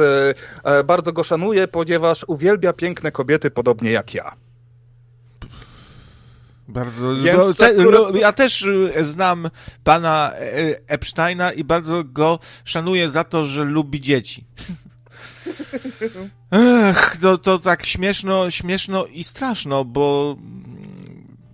bardzo 0.86 1.14
go 1.14 1.24
szanuję, 1.24 1.68
ponieważ 1.68 2.26
uwielbia 2.28 2.74
piękne 2.74 3.12
kobiety 3.12 3.52
podobnie 3.52 3.92
jak 3.92 4.14
ja. 4.14 4.49
Bardzo. 6.70 7.16
Więc, 7.16 7.58
te, 7.58 7.74
no, 7.74 8.10
ja 8.10 8.34
też 8.34 8.62
y, 8.62 9.06
znam 9.06 9.50
pana 9.84 10.32
e, 10.36 10.80
Epsteina 10.88 11.52
i 11.52 11.64
bardzo 11.64 12.04
go 12.04 12.40
szanuję 12.66 13.10
za 13.10 13.24
to, 13.24 13.46
że 13.46 13.64
lubi 13.64 14.02
dzieci. 14.02 14.46
Ech, 16.52 17.18
to, 17.22 17.38
to 17.38 17.60
tak 17.60 17.86
śmieszno, 17.86 18.52
śmieszno 18.52 19.06
i 19.06 19.24
straszno, 19.24 19.86
bo 19.86 20.38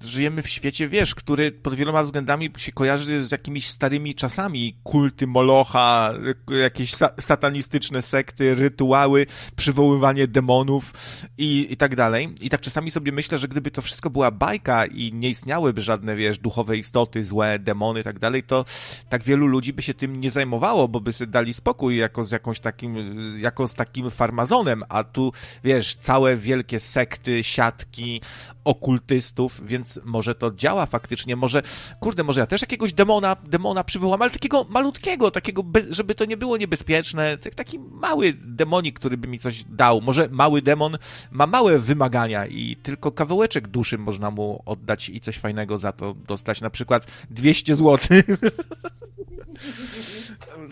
żyjemy 0.05 0.41
w 0.41 0.49
świecie, 0.49 0.89
wiesz, 0.89 1.15
który 1.15 1.51
pod 1.51 1.75
wieloma 1.75 2.03
względami 2.03 2.49
się 2.57 2.71
kojarzy 2.71 3.25
z 3.25 3.31
jakimiś 3.31 3.69
starymi 3.69 4.15
czasami. 4.15 4.75
Kulty 4.83 5.27
Molocha, 5.27 6.13
jakieś 6.47 6.93
sa 6.93 7.09
satanistyczne 7.19 8.01
sekty, 8.01 8.55
rytuały, 8.55 9.25
przywoływanie 9.55 10.27
demonów 10.27 10.93
i, 11.37 11.67
i 11.69 11.77
tak 11.77 11.95
dalej. 11.95 12.35
I 12.41 12.49
tak 12.49 12.61
czasami 12.61 12.91
sobie 12.91 13.11
myślę, 13.11 13.37
że 13.37 13.47
gdyby 13.47 13.71
to 13.71 13.81
wszystko 13.81 14.09
była 14.09 14.31
bajka 14.31 14.85
i 14.85 15.13
nie 15.13 15.29
istniałyby 15.29 15.81
żadne, 15.81 16.15
wiesz, 16.15 16.39
duchowe 16.39 16.77
istoty, 16.77 17.25
złe 17.25 17.59
demony 17.59 17.99
i 17.99 18.03
tak 18.03 18.19
dalej, 18.19 18.43
to 18.43 18.65
tak 19.09 19.23
wielu 19.23 19.47
ludzi 19.47 19.73
by 19.73 19.81
się 19.81 19.93
tym 19.93 20.21
nie 20.21 20.31
zajmowało, 20.31 20.87
bo 20.87 20.99
by 20.99 21.13
sobie 21.13 21.31
dali 21.31 21.53
spokój 21.53 21.97
jako 21.97 22.23
z 22.23 22.31
jakąś 22.31 22.59
takim, 22.59 22.95
jako 23.39 23.67
z 23.67 23.73
takim 23.73 24.11
farmazonem, 24.11 24.83
a 24.89 25.03
tu, 25.03 25.31
wiesz, 25.63 25.95
całe 25.95 26.37
wielkie 26.37 26.79
sekty, 26.79 27.43
siatki, 27.43 28.21
okultystów, 28.65 29.67
więc 29.67 29.99
może 30.03 30.35
to 30.35 30.51
działa 30.51 30.85
faktycznie, 30.85 31.35
może, 31.35 31.61
kurde, 31.99 32.23
może 32.23 32.39
ja 32.39 32.47
też 32.47 32.61
jakiegoś 32.61 32.93
demona, 32.93 33.35
demona 33.43 33.83
przywołam, 33.83 34.21
ale 34.21 34.31
takiego 34.31 34.65
malutkiego, 34.69 35.31
takiego, 35.31 35.63
żeby 35.89 36.15
to 36.15 36.25
nie 36.25 36.37
było 36.37 36.57
niebezpieczne, 36.57 37.37
taki 37.37 37.79
mały 37.79 38.33
demonik, 38.33 38.99
który 38.99 39.17
by 39.17 39.27
mi 39.27 39.39
coś 39.39 39.63
dał. 39.63 40.01
Może 40.01 40.29
mały 40.31 40.61
demon 40.61 40.97
ma 41.31 41.47
małe 41.47 41.79
wymagania 41.79 42.47
i 42.47 42.75
tylko 42.83 43.11
kawałeczek 43.11 43.67
duszy 43.67 43.97
można 43.97 44.31
mu 44.31 44.63
oddać 44.65 45.09
i 45.09 45.21
coś 45.21 45.37
fajnego 45.37 45.77
za 45.77 45.91
to 45.91 46.13
dostać, 46.27 46.61
na 46.61 46.69
przykład 46.69 47.07
200 47.29 47.75
zł. 47.75 47.97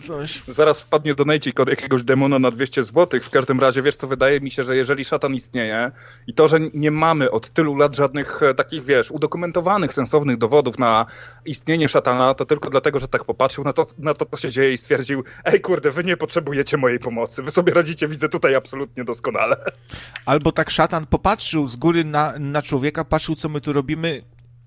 Coś. 0.06 0.42
Zaraz 0.48 0.82
wpadnie 0.82 1.14
do 1.14 1.24
kod 1.54 1.68
jakiegoś 1.68 2.04
demona 2.04 2.38
na 2.38 2.50
200 2.50 2.84
zł. 2.84 3.20
W 3.20 3.30
każdym 3.30 3.60
razie, 3.60 3.82
wiesz 3.82 3.96
co, 3.96 4.06
wydaje 4.06 4.40
mi 4.40 4.50
się, 4.50 4.64
że 4.64 4.76
jeżeli 4.76 5.04
szatan 5.04 5.34
istnieje 5.34 5.90
i 6.26 6.34
to, 6.34 6.48
że 6.48 6.58
nie 6.74 6.90
mamy 6.90 7.30
od 7.30 7.50
tylu 7.50 7.76
lat 7.76 7.83
żadnych 7.92 8.42
e, 8.42 8.54
takich, 8.54 8.84
wiesz, 8.84 9.10
udokumentowanych, 9.10 9.94
sensownych 9.94 10.36
dowodów 10.36 10.78
na 10.78 11.06
istnienie 11.44 11.88
szatana, 11.88 12.34
to 12.34 12.44
tylko 12.44 12.70
dlatego, 12.70 13.00
że 13.00 13.08
tak 13.08 13.24
popatrzył 13.24 13.64
na 13.64 13.72
to, 13.72 13.86
na 13.98 14.14
to, 14.14 14.26
co 14.26 14.36
się 14.36 14.50
dzieje 14.50 14.72
i 14.72 14.78
stwierdził, 14.78 15.24
ej 15.44 15.60
kurde, 15.60 15.90
wy 15.90 16.04
nie 16.04 16.16
potrzebujecie 16.16 16.76
mojej 16.76 16.98
pomocy, 16.98 17.42
wy 17.42 17.50
sobie 17.50 17.74
radzicie, 17.74 18.08
widzę 18.08 18.28
tutaj 18.28 18.54
absolutnie 18.54 19.04
doskonale. 19.04 19.56
Albo 20.26 20.52
tak 20.52 20.70
szatan 20.70 21.06
popatrzył 21.06 21.66
z 21.66 21.76
góry 21.76 22.04
na, 22.04 22.34
na 22.38 22.62
człowieka, 22.62 23.04
patrzył, 23.04 23.34
co 23.34 23.48
my 23.48 23.60
tu 23.60 23.72
robimy, 23.72 24.22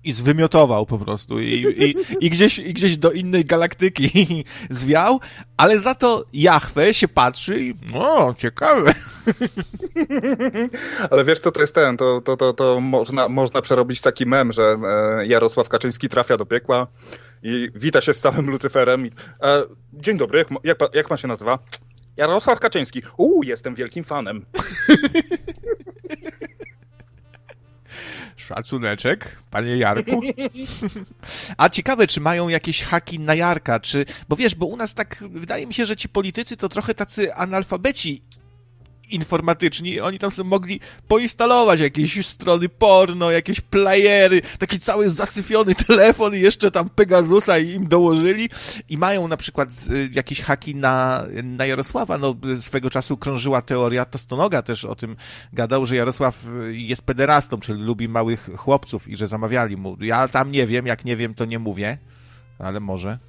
i 0.08 0.12
zwymiotował 0.12 0.86
po 0.86 0.98
prostu 0.98 1.40
i, 1.40 1.44
i, 1.44 1.94
i, 2.20 2.30
gdzieś, 2.30 2.58
i 2.58 2.74
gdzieś 2.74 2.96
do 2.96 3.12
innej 3.12 3.44
galaktyki 3.44 4.44
zwiał, 4.70 5.20
ale 5.56 5.78
za 5.78 5.94
to 5.94 6.24
Jachwę 6.32 6.94
się 6.94 7.08
patrzy 7.08 7.60
i 7.60 7.74
o, 7.94 8.34
ciekawe. 8.38 8.94
Ale 11.10 11.24
wiesz 11.24 11.40
co 11.40 11.52
to 11.52 11.60
jest 11.60 11.74
ten, 11.74 11.96
to, 11.96 12.20
to, 12.20 12.36
to, 12.36 12.52
to 12.52 12.80
można, 12.80 13.28
można 13.28 13.62
przerobić 13.62 14.00
taki 14.00 14.26
mem, 14.26 14.52
że 14.52 14.62
e, 14.62 15.26
Jarosław 15.26 15.68
Kaczyński 15.68 16.08
trafia 16.08 16.36
do 16.36 16.46
piekła 16.46 16.86
i 17.42 17.68
wita 17.74 18.00
się 18.00 18.14
z 18.14 18.20
samym 18.20 18.50
Lucyferem. 18.50 19.06
I, 19.06 19.10
e, 19.42 19.62
dzień 19.92 20.18
dobry, 20.18 20.38
jak, 20.38 20.48
jak, 20.64 20.78
jak 20.94 21.08
pan 21.08 21.18
się 21.18 21.28
nazywa? 21.28 21.58
Jarosław 22.16 22.60
Kaczyński. 22.60 23.02
Uuu, 23.16 23.42
jestem 23.42 23.74
wielkim 23.74 24.04
fanem. 24.04 24.44
Szacuneczek, 28.36 29.42
panie 29.50 29.76
Jarku. 29.76 30.20
A 31.56 31.68
ciekawe, 31.68 32.06
czy 32.06 32.20
mają 32.20 32.48
jakieś 32.48 32.82
haki 32.82 33.18
na 33.18 33.34
Jarka, 33.34 33.80
czy... 33.80 34.04
Bo 34.28 34.36
wiesz, 34.36 34.54
bo 34.54 34.66
u 34.66 34.76
nas 34.76 34.94
tak, 34.94 35.16
wydaje 35.30 35.66
mi 35.66 35.74
się, 35.74 35.86
że 35.86 35.96
ci 35.96 36.08
politycy 36.08 36.56
to 36.56 36.68
trochę 36.68 36.94
tacy 36.94 37.34
analfabeci 37.34 38.22
informatyczni, 39.10 40.00
oni 40.00 40.18
tam 40.18 40.30
sobie 40.30 40.50
mogli 40.50 40.80
poinstalować 41.08 41.80
jakieś 41.80 42.26
strony 42.26 42.68
porno, 42.68 43.30
jakieś 43.30 43.60
playery, 43.60 44.42
taki 44.58 44.78
cały 44.78 45.10
zasyfiony 45.10 45.74
telefon 45.86 46.34
i 46.34 46.40
jeszcze 46.40 46.70
tam 46.70 46.88
Pegasusa 46.88 47.58
im 47.58 47.88
dołożyli 47.88 48.48
i 48.88 48.98
mają 48.98 49.28
na 49.28 49.36
przykład 49.36 49.68
y, 49.90 50.10
jakieś 50.12 50.40
haki 50.40 50.74
na, 50.74 51.24
na 51.42 51.66
Jarosława. 51.66 52.18
No, 52.18 52.34
swego 52.60 52.90
czasu 52.90 53.16
krążyła 53.16 53.62
teoria, 53.62 54.04
to 54.04 54.18
Stonoga 54.18 54.62
też 54.62 54.84
o 54.84 54.94
tym 54.94 55.16
gadał, 55.52 55.86
że 55.86 55.96
Jarosław 55.96 56.44
jest 56.70 57.02
pederastą, 57.02 57.60
czyli 57.60 57.82
lubi 57.82 58.08
małych 58.08 58.50
chłopców 58.56 59.08
i 59.08 59.16
że 59.16 59.28
zamawiali 59.28 59.76
mu. 59.76 59.96
Ja 60.00 60.28
tam 60.28 60.52
nie 60.52 60.66
wiem, 60.66 60.86
jak 60.86 61.04
nie 61.04 61.16
wiem, 61.16 61.34
to 61.34 61.44
nie 61.44 61.58
mówię, 61.58 61.98
ale 62.58 62.80
może. 62.80 63.27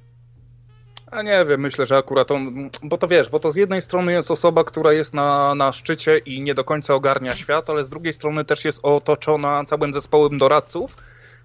A 1.10 1.22
nie 1.22 1.44
wiem, 1.44 1.60
myślę, 1.60 1.86
że 1.86 1.96
akurat 1.96 2.30
on, 2.30 2.70
bo 2.82 2.98
to 2.98 3.08
wiesz, 3.08 3.28
bo 3.28 3.38
to 3.38 3.50
z 3.50 3.56
jednej 3.56 3.82
strony 3.82 4.12
jest 4.12 4.30
osoba, 4.30 4.64
która 4.64 4.92
jest 4.92 5.14
na, 5.14 5.54
na 5.54 5.72
szczycie 5.72 6.18
i 6.18 6.42
nie 6.42 6.54
do 6.54 6.64
końca 6.64 6.94
ogarnia 6.94 7.34
świat, 7.36 7.70
ale 7.70 7.84
z 7.84 7.90
drugiej 7.90 8.12
strony 8.12 8.44
też 8.44 8.64
jest 8.64 8.80
otoczona 8.82 9.64
całym 9.64 9.94
zespołem 9.94 10.38
doradców, 10.38 10.96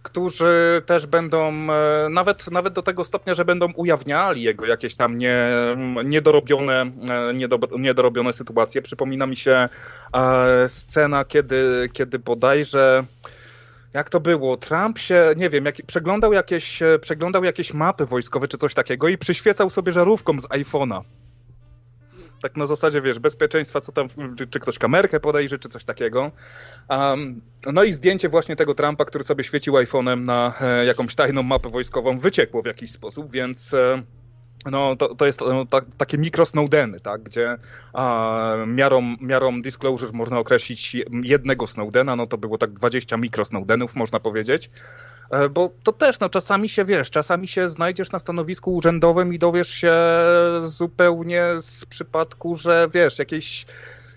którzy 0.03 0.81
też 0.85 1.05
będą, 1.05 1.51
e, 1.51 2.09
nawet, 2.09 2.51
nawet 2.51 2.73
do 2.73 2.81
tego 2.81 3.03
stopnia, 3.03 3.33
że 3.33 3.45
będą 3.45 3.71
ujawniali 3.71 4.41
jego 4.41 4.65
jakieś 4.65 4.95
tam 4.95 5.17
nie, 5.17 5.47
niedorobione, 6.03 6.91
e, 7.09 7.33
niedorobione 7.79 8.33
sytuacje. 8.33 8.81
Przypomina 8.81 9.27
mi 9.27 9.35
się 9.35 9.69
e, 10.13 10.69
scena, 10.69 11.25
kiedy, 11.25 11.89
kiedy 11.93 12.19
bodajże 12.19 13.03
jak 13.95 14.09
to 14.09 14.19
było? 14.19 14.57
Trump 14.57 14.99
się, 14.99 15.33
nie 15.37 15.49
wiem, 15.49 15.65
jak, 15.65 15.75
przeglądał, 15.87 16.33
jakieś, 16.33 16.81
e, 16.81 16.99
przeglądał 16.99 17.43
jakieś 17.43 17.73
mapy 17.73 18.05
wojskowe 18.05 18.47
czy 18.47 18.57
coś 18.57 18.73
takiego 18.73 19.07
i 19.07 19.17
przyświecał 19.17 19.69
sobie 19.69 19.91
żarówką 19.91 20.39
z 20.39 20.47
iPhone'a. 20.47 21.01
Tak 22.41 22.57
na 22.57 22.65
zasadzie, 22.65 23.01
wiesz, 23.01 23.19
bezpieczeństwa, 23.19 23.81
co 23.81 23.91
tam, 23.91 24.07
czy, 24.37 24.47
czy 24.47 24.59
ktoś 24.59 24.77
kamerkę 24.77 25.19
podejrzy, 25.19 25.59
czy 25.59 25.69
coś 25.69 25.85
takiego. 25.85 26.31
Um, 26.89 27.41
no 27.73 27.83
i 27.83 27.93
zdjęcie 27.93 28.29
właśnie 28.29 28.55
tego 28.55 28.73
Trumpa, 28.73 29.05
który 29.05 29.23
sobie 29.23 29.43
świecił 29.43 29.73
iPhone'em 29.73 30.23
na 30.23 30.53
e, 30.61 30.85
jakąś 30.85 31.15
tajną 31.15 31.43
mapę 31.43 31.69
wojskową, 31.69 32.19
wyciekło 32.19 32.61
w 32.61 32.65
jakiś 32.65 32.91
sposób, 32.91 33.31
więc... 33.31 33.73
E, 33.73 34.03
no, 34.71 34.95
to, 34.95 35.15
to 35.15 35.25
jest 35.25 35.41
no, 35.41 35.65
ta, 35.65 35.81
takie 35.97 36.17
mikro 36.17 36.45
Snowdeny, 36.45 36.99
tak, 36.99 37.23
gdzie 37.23 37.57
a, 37.93 38.55
miarą, 38.67 39.15
miarą 39.21 39.61
disclosure 39.61 40.11
można 40.13 40.39
określić 40.39 40.95
jednego 41.23 41.67
Snowdena, 41.67 42.15
no 42.15 42.27
to 42.27 42.37
było 42.37 42.57
tak 42.57 42.71
20 42.71 43.17
mikro 43.17 43.45
Snowdenów, 43.45 43.95
można 43.95 44.19
powiedzieć. 44.19 44.69
E, 45.31 45.49
bo 45.49 45.69
to 45.83 45.91
też, 45.91 46.19
no 46.19 46.29
czasami 46.29 46.69
się 46.69 46.85
wiesz, 46.85 47.11
czasami 47.11 47.47
się 47.47 47.69
znajdziesz 47.69 48.11
na 48.11 48.19
stanowisku 48.19 48.75
urzędowym 48.75 49.33
i 49.33 49.39
dowiesz 49.39 49.69
się 49.69 49.93
zupełnie 50.63 51.45
z 51.59 51.85
przypadku, 51.85 52.55
że 52.55 52.87
wiesz, 52.93 53.19
jakieś 53.19 53.65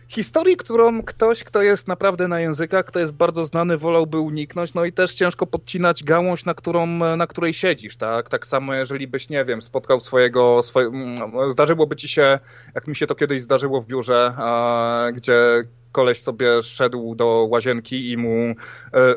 historii, 0.09 0.57
którą 0.57 1.03
ktoś, 1.03 1.45
kto 1.45 1.63
jest 1.63 1.89
naprawdę 1.89 2.29
na 2.29 2.41
językach, 2.41 2.85
kto 2.85 3.01
jest 3.01 3.13
bardzo 3.13 3.45
znany, 3.45 3.79
wolałby 3.79 4.19
uniknąć, 4.19 4.75
no 4.75 4.85
i 4.85 4.93
też 4.93 5.15
ciężko 5.15 5.47
podcinać 5.47 6.05
gałąź, 6.05 6.45
na, 6.45 6.55
którą, 6.55 6.87
na 7.17 7.27
której 7.27 7.55
siedzisz, 7.55 7.97
tak? 7.97 8.29
Tak 8.29 8.47
samo, 8.47 8.75
jeżeli 8.75 9.07
byś, 9.07 9.29
nie 9.29 9.45
wiem, 9.45 9.63
spotkał 9.63 10.01
swojego, 10.01 10.63
swoje, 10.63 10.87
mm, 10.87 11.17
zdarzyłoby 11.51 11.97
ci 11.97 12.09
się, 12.09 12.39
jak 12.75 12.87
mi 12.87 12.97
się 12.97 13.07
to 13.07 13.15
kiedyś 13.15 13.43
zdarzyło 13.43 13.81
w 13.81 13.87
biurze, 13.87 14.33
a, 14.37 15.07
gdzie 15.15 15.63
koleś 15.93 16.23
sobie 16.23 16.63
szedł 16.63 17.15
do 17.15 17.27
łazienki 17.51 18.11
i 18.11 18.17
mu 18.17 18.55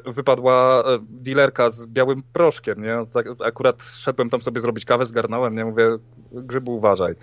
wypadła 0.06 0.84
dealerka 1.10 1.70
z 1.70 1.88
białym 1.88 2.24
proszkiem, 2.34 2.84
nie? 2.84 3.06
Tak, 3.14 3.26
akurat 3.46 3.84
szedłem 3.84 4.30
tam 4.30 4.40
sobie 4.40 4.62
zrobić 4.62 4.86
kawę, 4.86 5.06
zgarnąłem, 5.06 5.56
nie? 5.56 5.66
Mówię, 5.66 5.98
grzybu 6.32 6.76
uważaj. 6.76 7.16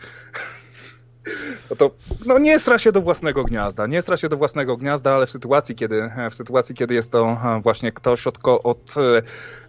No 1.70 1.76
to 1.76 1.90
no 2.26 2.38
nie 2.38 2.58
stra 2.58 2.78
się 2.78 2.92
do 2.92 3.00
własnego 3.00 3.44
gniazda, 3.44 3.86
nie 3.86 4.02
stra 4.02 4.16
się 4.16 4.28
do 4.28 4.36
własnego 4.36 4.76
gniazda, 4.76 5.14
ale 5.14 5.26
w 5.26 5.30
sytuacji, 5.30 5.74
kiedy, 5.74 6.10
w 6.30 6.34
sytuacji, 6.34 6.74
kiedy 6.74 6.94
jest 6.94 7.12
to 7.12 7.38
właśnie 7.62 7.92
ktoś 7.92 8.26
od, 8.26 8.38
od 8.44 8.94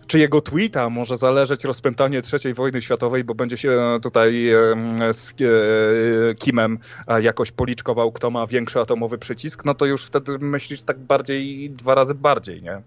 czyjego 0.08 0.42
tweeta 0.42 0.90
może 0.90 1.18
zależeć 1.18 1.64
rozpętanie 1.64 2.22
III 2.34 2.54
wojny 2.54 2.82
światowej, 2.82 3.24
bo 3.24 3.36
będzie 3.36 3.58
się 3.58 4.00
tutaj 4.02 4.50
z 5.12 5.32
e, 5.32 6.36
Kimem 6.36 6.80
jakoś 7.22 7.52
policzkował, 7.52 8.12
kto 8.12 8.30
ma 8.30 8.48
większy 8.48 8.80
atomowy 8.80 9.18
przycisk, 9.18 9.66
no 9.66 9.74
to 9.74 9.86
już 9.86 10.06
wtedy 10.06 10.40
myślisz 10.40 10.84
tak 10.84 11.00
bardziej, 11.00 11.70
dwa 11.70 11.96
razy 11.96 12.16
bardziej, 12.16 12.62
nie? 12.62 12.82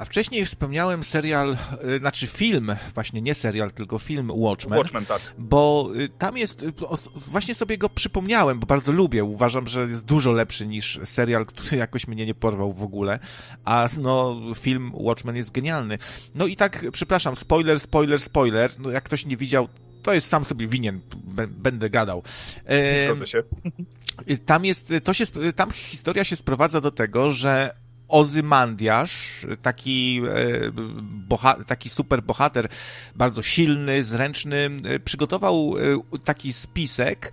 A 0.00 0.04
wcześniej 0.04 0.46
wspomniałem 0.46 1.04
serial, 1.04 1.56
y, 1.96 1.98
znaczy 1.98 2.26
film, 2.26 2.76
właśnie 2.94 3.22
nie 3.22 3.34
serial, 3.34 3.70
tylko 3.72 3.98
film 3.98 4.30
Watchmen. 4.34 4.78
Watchmen, 4.78 5.06
tak. 5.06 5.34
Bo 5.38 5.90
y, 5.96 6.08
tam 6.08 6.36
jest, 6.36 6.62
y, 6.62 6.72
właśnie 7.14 7.54
sobie 7.54 7.78
go 7.78 7.88
przypomniałem, 7.88 8.60
bo 8.60 8.66
bardzo 8.66 8.92
lubię. 8.92 9.24
Uważam, 9.24 9.68
że 9.68 9.80
jest 9.80 10.04
dużo 10.04 10.32
lepszy 10.32 10.66
niż 10.66 11.00
serial, 11.04 11.46
który 11.46 11.76
jakoś 11.86 12.06
mnie 12.06 12.26
nie 12.26 12.34
porwał 12.34 12.72
w 12.72 12.82
ogóle. 12.82 13.18
A 13.64 13.88
no, 13.98 14.36
film 14.54 14.90
Watchmen 14.94 15.36
jest 15.36 15.50
genialny. 15.50 15.98
No 16.34 16.46
i 16.46 16.56
tak, 16.56 16.86
przepraszam, 16.92 17.36
spoiler, 17.36 17.80
spoiler, 17.80 18.20
spoiler. 18.20 18.70
No 18.78 18.90
jak 18.90 19.04
ktoś 19.04 19.26
nie 19.26 19.36
widział, 19.36 19.68
to 20.02 20.14
jest 20.14 20.26
sam 20.26 20.44
sobie 20.44 20.68
winien, 20.68 21.00
będę 21.48 21.90
gadał. 21.90 22.22
Zgodzę 23.04 23.26
się. 23.26 23.42
Tam 24.46 24.64
jest, 24.64 24.92
to 25.04 25.12
się, 25.12 25.24
tam 25.56 25.70
historia 25.70 26.24
się 26.24 26.36
sprowadza 26.36 26.80
do 26.80 26.90
tego, 26.90 27.30
że 27.30 27.74
Ozymandiasz, 28.10 29.46
taki, 29.62 30.20
e, 30.28 30.70
boha, 31.28 31.64
taki 31.66 31.88
super 31.88 32.22
bohater, 32.22 32.68
bardzo 33.14 33.42
silny, 33.42 34.04
zręczny, 34.04 34.70
e, 34.84 35.00
przygotował 35.00 35.74
e, 35.78 36.18
taki 36.24 36.52
spisek, 36.52 37.32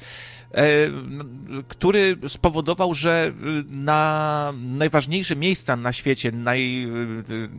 który 1.68 2.18
spowodował, 2.28 2.94
że 2.94 3.32
na 3.70 4.54
najważniejsze 4.58 5.36
miejsca 5.36 5.76
na 5.76 5.94
świecie, 5.94 6.32
naj, 6.32 6.88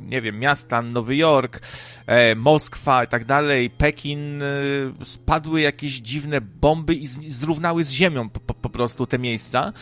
nie 0.08 0.22
wiem, 0.22 0.38
miasta, 0.38 0.82
Nowy 0.82 1.16
Jork, 1.16 1.60
Moskwa 2.36 3.04
i 3.04 3.08
tak 3.08 3.24
dalej, 3.24 3.70
Pekin, 3.70 4.42
spadły 5.02 5.60
jakieś 5.60 5.92
dziwne 5.92 6.40
bomby 6.40 6.94
i 6.94 7.06
zrównały 7.06 7.84
z 7.84 7.90
ziemią 7.90 8.28
po, 8.28 8.54
po 8.54 8.70
prostu 8.70 9.06
te 9.06 9.18
miejsca. 9.18 9.72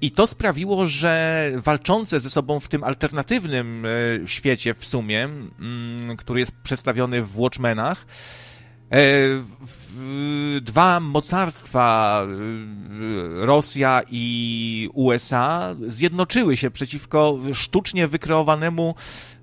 I 0.00 0.10
to 0.10 0.26
sprawiło, 0.26 0.86
że 0.86 1.50
walczące 1.56 2.20
ze 2.20 2.30
sobą 2.30 2.60
w 2.60 2.68
tym 2.68 2.84
alternatywnym 2.84 3.86
e, 3.86 4.28
świecie 4.28 4.74
w 4.74 4.84
sumie, 4.84 5.24
mm, 5.24 6.16
który 6.16 6.40
jest 6.40 6.52
przedstawiony 6.62 7.22
w 7.22 7.40
Watchmenach, 7.40 8.06
e, 8.06 8.51
dwa 10.60 11.00
mocarstwa, 11.00 12.22
e, 12.24 13.46
Rosja 13.46 14.02
i 14.10 14.88
USA, 14.94 15.74
zjednoczyły 15.86 16.56
się 16.56 16.70
przeciwko 16.70 17.38
sztucznie 17.52 18.08
wykreowanemu 18.08 18.94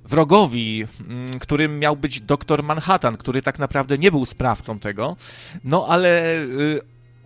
wrogowi, 0.05 0.85
mm, 1.09 1.39
którym 1.39 1.79
miał 1.79 1.95
być 1.95 2.21
doktor 2.21 2.63
Manhattan, 2.63 3.17
który 3.17 3.41
tak 3.41 3.59
naprawdę 3.59 3.97
nie 3.97 4.11
był 4.11 4.25
sprawcą 4.25 4.79
tego, 4.79 5.15
no 5.63 5.85
ale 5.89 6.35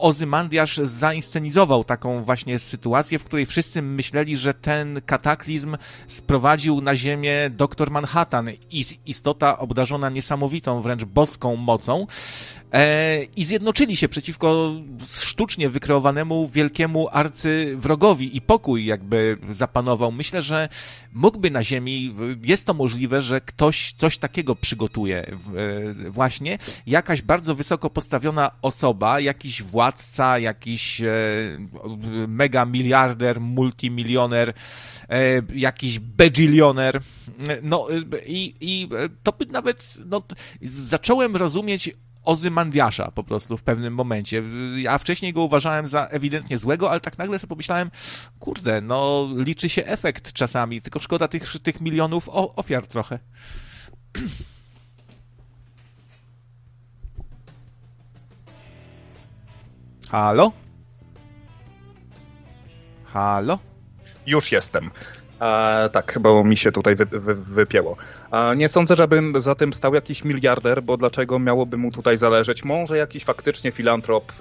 Ozymandiasz 0.04 0.78
zainscenizował 0.78 1.84
taką 1.84 2.24
właśnie 2.24 2.60
sytuację, 2.60 3.20
w 3.20 3.24
której 3.24 3.45
wszyscy 3.45 3.82
myśleli, 3.82 4.38
że 4.38 4.54
ten 4.54 5.01
kataklizm 5.06 5.78
sprowadził 6.08 6.82
na 6.82 6.95
Ziemię 6.95 7.49
doktor 7.49 7.91
Manhattan, 7.91 8.49
istota 9.06 9.60
obdarzona 9.60 10.10
niesamowitą, 10.10 10.82
wręcz 10.82 11.06
boską 11.06 11.56
mocą, 11.56 12.08
i 13.36 13.43
zjednoczyli 13.43 13.95
się 13.95 14.09
przeciwko 14.09 14.71
sztucznie 15.05 15.69
wykreowanemu 15.69 16.47
wielkiemu 16.47 17.07
arcywrogowi 17.11 18.38
i 18.38 18.41
pokój 18.41 18.86
jakby 18.86 19.38
zapanował. 19.51 20.11
Myślę, 20.11 20.41
że 20.41 20.69
mógłby 21.13 21.51
na 21.51 21.63
Ziemi, 21.63 22.15
jest 22.43 22.65
to 22.65 22.74
możliwe, 22.74 23.21
że 23.21 23.41
ktoś 23.41 23.93
coś 23.97 24.17
takiego 24.17 24.55
przygotuje 24.55 25.17
e, 25.17 25.34
właśnie, 26.09 26.57
jakaś 26.88 27.21
bardzo 27.21 27.55
wysoko 27.55 27.89
postawiona 27.89 28.51
osoba, 28.61 29.19
jakiś 29.19 29.63
władca, 29.63 30.39
jakiś 30.39 31.01
e, 31.01 31.13
mega 32.28 32.65
miliarder, 32.65 33.41
multimilioner, 33.41 34.53
e, 35.09 35.41
jakiś 35.55 35.99
bejillioner, 35.99 37.01
no 37.63 37.88
i, 38.26 38.53
i 38.61 38.89
to 39.24 39.32
by 39.32 39.45
nawet, 39.45 39.97
no, 40.05 40.21
zacząłem 40.61 41.36
rozumieć 41.36 41.89
Ozymandiasza 42.24 43.11
po 43.11 43.24
prostu 43.24 43.57
w 43.57 43.63
pewnym 43.63 43.93
momencie. 43.93 44.43
Ja 44.76 44.97
wcześniej 44.97 45.34
go 45.34 45.41
uważałem 45.41 45.88
za 45.88 46.07
ewidentnie 46.07 46.57
złego, 46.57 46.91
ale 46.91 46.99
tak 46.99 47.17
nagle 47.17 47.39
sobie 47.39 47.49
pomyślałem, 47.49 47.91
kurde, 48.39 48.82
no 48.82 49.28
liczy 49.36 49.69
się 49.69 49.86
efekt 49.86 50.34
czasami, 50.34 50.82
tylko 50.82 50.99
szkoda 50.99 51.28
tych, 51.28 51.59
tych 51.63 51.82
milionów 51.82 52.30
ofiar 52.32 52.88
trochę. 52.88 53.19
Halo? 60.09 60.51
Halo? 63.05 63.59
Już 64.26 64.51
jestem. 64.51 64.91
E, 65.44 65.89
tak, 65.89 66.18
bo 66.22 66.44
mi 66.44 66.58
się 66.58 66.72
tutaj 66.72 66.96
wy, 66.96 67.06
wy, 67.06 67.36
wypięło. 67.36 67.98
E, 68.32 68.56
nie 68.56 68.70
sądzę, 68.70 68.96
żebym 68.96 69.41
za 69.41 69.56
tym 69.56 69.74
stał 69.74 69.94
jakiś 69.94 70.24
miliarder, 70.24 70.84
bo 70.84 70.98
dlaczego 70.98 71.39
miałoby 71.39 71.78
mu 71.78 71.91
tutaj 71.91 72.18
zależeć? 72.18 72.64
Może 72.64 72.98
jakiś 72.98 73.26
faktycznie 73.26 73.72
filantrop 73.72 74.32
e, 74.32 74.34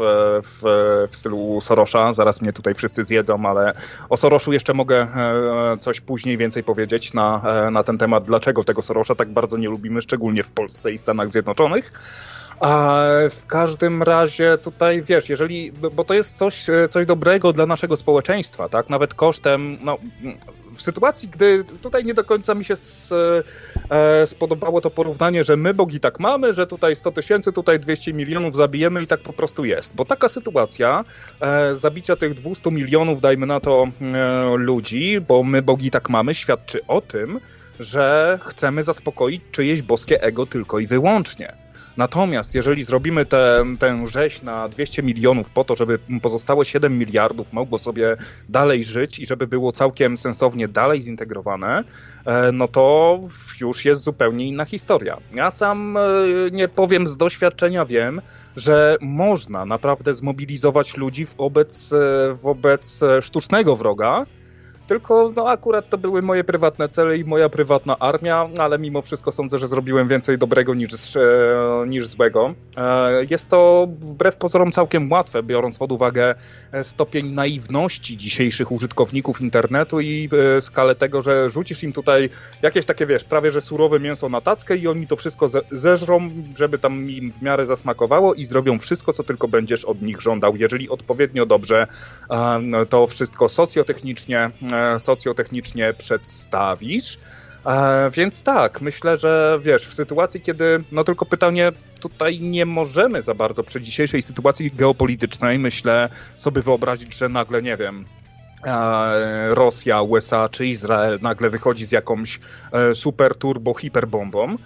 w, 0.42 0.62
w 1.10 1.16
stylu 1.16 1.60
Sorosza, 1.60 2.12
zaraz 2.12 2.42
mnie 2.42 2.52
tutaj 2.52 2.74
wszyscy 2.74 3.04
zjedzą, 3.04 3.46
ale 3.46 3.72
o 4.08 4.16
Soroszu 4.16 4.52
jeszcze 4.52 4.74
mogę 4.74 4.96
e, 5.02 5.76
coś 5.80 6.00
później 6.00 6.36
więcej 6.36 6.64
powiedzieć 6.64 7.14
na, 7.14 7.42
e, 7.66 7.70
na 7.70 7.82
ten 7.82 7.98
temat, 7.98 8.24
dlaczego 8.24 8.64
tego 8.64 8.82
Sorosza 8.82 9.14
tak 9.14 9.28
bardzo 9.28 9.58
nie 9.58 9.68
lubimy, 9.68 10.02
szczególnie 10.02 10.42
w 10.42 10.50
Polsce 10.50 10.92
i 10.92 10.98
Stanach 10.98 11.30
Zjednoczonych. 11.30 11.92
A 12.60 13.02
w 13.30 13.46
każdym 13.46 14.02
razie 14.02 14.58
tutaj 14.58 15.02
wiesz, 15.02 15.28
jeżeli, 15.28 15.72
bo 15.92 16.04
to 16.04 16.14
jest 16.14 16.36
coś, 16.36 16.66
coś 16.90 17.06
dobrego 17.06 17.52
dla 17.52 17.66
naszego 17.66 17.96
społeczeństwa, 17.96 18.68
tak? 18.68 18.90
Nawet 18.90 19.14
kosztem, 19.14 19.78
no, 19.84 19.98
w 20.76 20.82
sytuacji, 20.82 21.28
gdy 21.28 21.64
tutaj 21.64 22.04
nie 22.04 22.14
do 22.14 22.24
końca 22.24 22.54
mi 22.54 22.64
się 22.64 22.76
z, 22.76 23.12
e, 23.90 24.26
spodobało 24.26 24.80
to 24.80 24.90
porównanie, 24.90 25.44
że 25.44 25.56
my 25.56 25.74
bogi 25.74 26.00
tak 26.00 26.20
mamy, 26.20 26.52
że 26.52 26.66
tutaj 26.66 26.96
100 26.96 27.12
tysięcy, 27.12 27.52
tutaj 27.52 27.80
200 27.80 28.12
milionów 28.12 28.56
zabijemy 28.56 29.02
i 29.02 29.06
tak 29.06 29.20
po 29.20 29.32
prostu 29.32 29.64
jest. 29.64 29.94
Bo 29.94 30.04
taka 30.04 30.28
sytuacja 30.28 31.04
e, 31.40 31.74
zabicia 31.76 32.16
tych 32.16 32.34
200 32.34 32.70
milionów, 32.70 33.20
dajmy 33.20 33.46
na 33.46 33.60
to, 33.60 33.86
e, 34.00 34.56
ludzi, 34.56 35.20
bo 35.28 35.42
my 35.42 35.62
bogi 35.62 35.90
tak 35.90 36.10
mamy, 36.10 36.34
świadczy 36.34 36.86
o 36.86 37.00
tym, 37.00 37.40
że 37.80 38.38
chcemy 38.42 38.82
zaspokoić 38.82 39.42
czyjeś 39.52 39.82
boskie 39.82 40.22
ego 40.22 40.46
tylko 40.46 40.78
i 40.78 40.86
wyłącznie. 40.86 41.71
Natomiast 41.96 42.54
jeżeli 42.54 42.84
zrobimy 42.84 43.26
tę, 43.26 43.64
rzeź 44.06 44.42
na 44.42 44.68
200 44.68 45.02
milionów 45.02 45.50
po 45.50 45.64
to, 45.64 45.76
żeby 45.76 45.98
pozostałe 46.22 46.64
7 46.64 46.98
miliardów 46.98 47.52
mogło 47.52 47.78
sobie 47.78 48.16
dalej 48.48 48.84
żyć 48.84 49.18
i 49.18 49.26
żeby 49.26 49.46
było 49.46 49.72
całkiem 49.72 50.18
sensownie 50.18 50.68
dalej 50.68 51.02
zintegrowane, 51.02 51.84
e, 52.24 52.52
no 52.52 52.68
to 52.68 53.18
już 53.60 53.84
jest 53.84 54.02
zupełnie 54.02 54.48
inna 54.48 54.64
historia. 54.64 55.16
Ja 55.34 55.50
sam 55.50 55.96
e, 55.96 56.00
nie 56.52 56.68
powiem 56.68 57.06
z 57.06 57.16
doświadczenia, 57.16 57.84
wiem, 57.84 58.20
że 58.56 58.96
można 59.00 59.64
naprawdę 59.64 60.14
zmobilizować 60.14 60.96
ludzi 60.96 61.26
wobec, 61.38 61.92
e, 61.92 62.34
wobec 62.42 63.00
sztucznego 63.20 63.76
wroga, 63.76 64.26
tylko 64.92 65.32
no 65.36 65.48
akurat 65.48 65.88
to 65.88 65.98
były 65.98 66.22
moje 66.22 66.44
prywatne 66.44 66.88
cele 66.88 67.16
i 67.16 67.24
moja 67.24 67.48
prywatna 67.48 67.98
armia, 67.98 68.48
ale 68.58 68.78
mimo 68.78 69.02
wszystko 69.02 69.32
sądzę, 69.32 69.58
że 69.58 69.68
zrobiłem 69.68 70.08
więcej 70.08 70.38
dobrego 70.38 70.74
niż, 70.74 71.16
e, 71.16 71.20
niż 71.86 72.06
złego. 72.06 72.54
E, 72.76 73.24
jest 73.30 73.48
to 73.48 73.88
wbrew 74.00 74.36
pozorom 74.36 74.72
całkiem 74.72 75.12
łatwe, 75.12 75.42
biorąc 75.42 75.78
pod 75.78 75.92
uwagę 75.92 76.34
e, 76.72 76.84
stopień 76.84 77.26
naiwności 77.26 78.16
dzisiejszych 78.16 78.72
użytkowników 78.72 79.40
internetu 79.40 80.00
i 80.00 80.28
skalę 80.60 80.94
tego, 80.94 81.22
że 81.22 81.50
rzucisz 81.50 81.82
im 81.82 81.92
tutaj 81.92 82.30
jakieś 82.62 82.86
takie, 82.86 83.06
wiesz, 83.06 83.24
prawie 83.24 83.50
że 83.50 83.60
surowe 83.60 84.00
mięso 84.00 84.28
na 84.28 84.40
tackę 84.40 84.76
i 84.76 84.88
oni 84.88 85.06
to 85.06 85.16
wszystko 85.16 85.48
zeżrą, 85.70 86.30
żeby 86.56 86.78
tam 86.78 87.10
im 87.10 87.32
w 87.32 87.42
miarę 87.42 87.66
zasmakowało 87.66 88.34
i 88.34 88.44
zrobią 88.44 88.78
wszystko, 88.78 89.12
co 89.12 89.24
tylko 89.24 89.48
będziesz 89.48 89.84
od 89.84 90.02
nich 90.02 90.20
żądał. 90.20 90.56
Jeżeli 90.56 90.88
odpowiednio 90.88 91.46
dobrze 91.46 91.86
to 92.88 93.06
wszystko 93.06 93.48
socjotechnicznie 93.48 94.50
socjotechnicznie 94.98 95.94
przedstawisz. 95.98 97.18
E, 97.66 98.10
więc 98.10 98.42
tak, 98.42 98.80
myślę, 98.80 99.16
że 99.16 99.58
wiesz, 99.62 99.86
w 99.86 99.94
sytuacji, 99.94 100.40
kiedy, 100.40 100.84
no 100.92 101.04
tylko 101.04 101.26
pytanie, 101.26 101.72
tutaj 102.00 102.40
nie 102.40 102.66
możemy 102.66 103.22
za 103.22 103.34
bardzo 103.34 103.62
przy 103.62 103.80
dzisiejszej 103.80 104.22
sytuacji 104.22 104.70
geopolitycznej, 104.70 105.58
myślę, 105.58 106.08
sobie 106.36 106.62
wyobrazić, 106.62 107.14
że 107.14 107.28
nagle, 107.28 107.62
nie 107.62 107.76
wiem, 107.76 108.04
Rosja, 109.48 110.02
USA 110.02 110.48
czy 110.48 110.66
Izrael 110.66 111.18
nagle 111.22 111.50
wychodzi 111.50 111.86
z 111.86 111.92
jakąś 111.92 112.40
super 112.94 113.34
turbo 113.34 113.74
hiperbombą, 113.74 114.56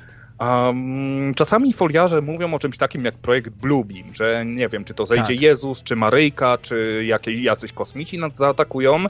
Um, 0.40 1.34
czasami 1.34 1.72
foliarze 1.72 2.20
mówią 2.20 2.54
o 2.54 2.58
czymś 2.58 2.78
takim 2.78 3.04
jak 3.04 3.14
projekt 3.14 3.50
Bluebeam, 3.50 4.14
że 4.14 4.44
nie 4.46 4.68
wiem, 4.68 4.84
czy 4.84 4.94
to 4.94 5.06
zejdzie 5.06 5.34
tak. 5.34 5.40
Jezus, 5.40 5.82
czy 5.82 5.96
Maryjka, 5.96 6.58
czy 6.62 7.04
jakieś, 7.06 7.40
jacyś 7.40 7.72
kosmici 7.72 8.18
nas 8.18 8.36
zaatakują. 8.36 9.04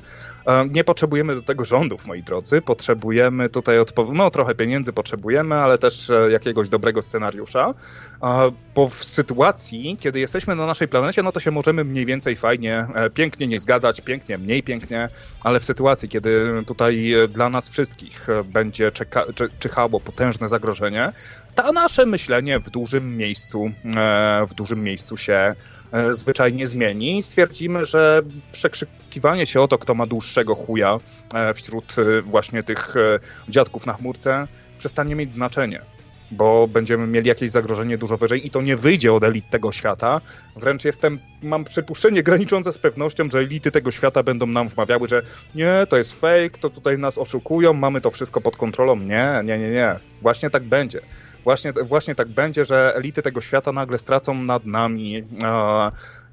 Um, 0.47 0.73
nie 0.73 0.85
potrzebujemy 0.85 1.35
do 1.35 1.43
tego 1.43 1.65
rządów, 1.65 2.07
moi 2.07 2.23
drodzy. 2.23 2.63
Potrzebujemy 2.63 3.49
tutaj 3.49 3.79
odpowiedzi, 3.79 4.17
no 4.19 4.31
trochę 4.31 4.55
pieniędzy 4.55 4.93
potrzebujemy, 4.93 5.55
ale 5.55 5.79
też 5.79 6.11
e, 6.11 6.31
jakiegoś 6.31 6.69
dobrego 6.69 7.03
scenariusza. 7.03 7.75
bo 8.75 8.89
w 8.89 9.05
sytuacji, 9.05 9.97
kiedy 10.01 10.21
jesteśmy 10.21 10.57
na 10.57 10.67
naszej 10.67 10.89
planecie, 10.89 11.23
no 11.23 11.33
to 11.33 11.41
się 11.41 11.51
możemy 11.51 11.85
mniej 11.85 12.07
więcej 12.07 12.37
fajnie, 12.37 12.87
e, 12.95 13.11
pięknie 13.11 13.47
nie 13.47 13.61
zgadzać, 13.61 14.01
pięknie, 14.01 14.39
mniej 14.39 14.63
pięknie, 14.63 15.09
ale 15.45 15.61
w 15.61 15.65
sytuacji, 15.65 16.09
kiedy 16.09 16.53
tutaj 16.67 17.13
e, 17.13 17.29
dla 17.29 17.49
nas 17.49 17.69
wszystkich 17.69 18.27
będzie 18.45 18.93
czeka, 18.93 19.25
czyhało 19.59 20.01
potężne 20.01 20.49
zagrożenie, 20.49 21.13
to 21.57 21.73
nasze 21.73 22.07
myślenie 22.07 22.59
w 22.59 22.71
dużym 22.71 23.17
miejscu, 23.17 23.71
e, 23.85 24.47
w 24.49 24.55
dużym 24.55 24.83
miejscu 24.83 25.17
się 25.17 25.33
e, 25.33 25.55
zwyczajnie 26.11 26.67
zmieni. 26.67 27.23
Stwierdzimy, 27.23 27.85
że 27.85 28.23
przekrzykiwanie 28.53 29.47
się 29.47 29.61
o 29.61 29.69
to, 29.69 29.79
kto 29.79 29.95
ma 29.95 30.07
dłuższego 30.07 30.55
chuja 30.55 30.99
e, 31.35 31.55
wśród 31.55 31.97
właśnie 32.25 32.63
tych 32.63 32.95
dziadków 33.49 33.87
na 33.87 33.93
chmurce 33.93 34.47
przestanie 34.79 35.15
mieć 35.15 35.33
znaczenie 35.33 35.81
bo 36.31 36.69
będziemy 36.69 37.07
mieli 37.07 37.29
jakieś 37.29 37.51
zagrożenie 37.51 37.99
dużo 37.99 38.17
wyżej 38.17 38.47
i 38.47 38.51
to 38.51 38.63
nie 38.63 38.77
wyjdzie 38.77 39.13
od 39.13 39.25
elit 39.25 39.51
tego 39.51 39.73
świata. 39.73 40.21
Wręcz 40.57 40.85
jestem, 40.85 41.19
mam 41.43 41.65
przypuszczenie 41.65 42.23
graniczące 42.23 42.73
z 42.73 42.79
pewnością, 42.79 43.31
że 43.31 43.39
elity 43.39 43.71
tego 43.71 43.91
świata 43.91 44.23
będą 44.23 44.47
nam 44.47 44.69
wmawiały, 44.69 45.09
że 45.09 45.23
nie, 45.55 45.87
to 45.89 45.97
jest 45.97 46.21
fake, 46.21 46.59
to 46.61 46.71
tutaj 46.71 46.99
nas 46.99 47.19
oszukują, 47.19 47.73
mamy 47.73 48.01
to 48.01 48.11
wszystko 48.11 48.41
pod 48.41 48.57
kontrolą. 48.57 48.97
Nie, 48.97 49.41
nie, 49.45 49.59
nie, 49.59 49.71
nie. 49.71 49.95
Właśnie 50.23 50.51
tak 50.51 50.63
będzie. 50.63 51.01
Właśnie, 51.47 51.73
właśnie 51.73 52.15
tak 52.15 52.29
będzie, 52.29 52.65
że 52.65 52.95
elity 52.97 53.23
tego 53.23 53.41
świata 53.41 53.73
nagle 53.73 53.99
stracą 53.99 54.35
nad 54.35 54.65
nami 54.65 55.17
e, 55.19 55.25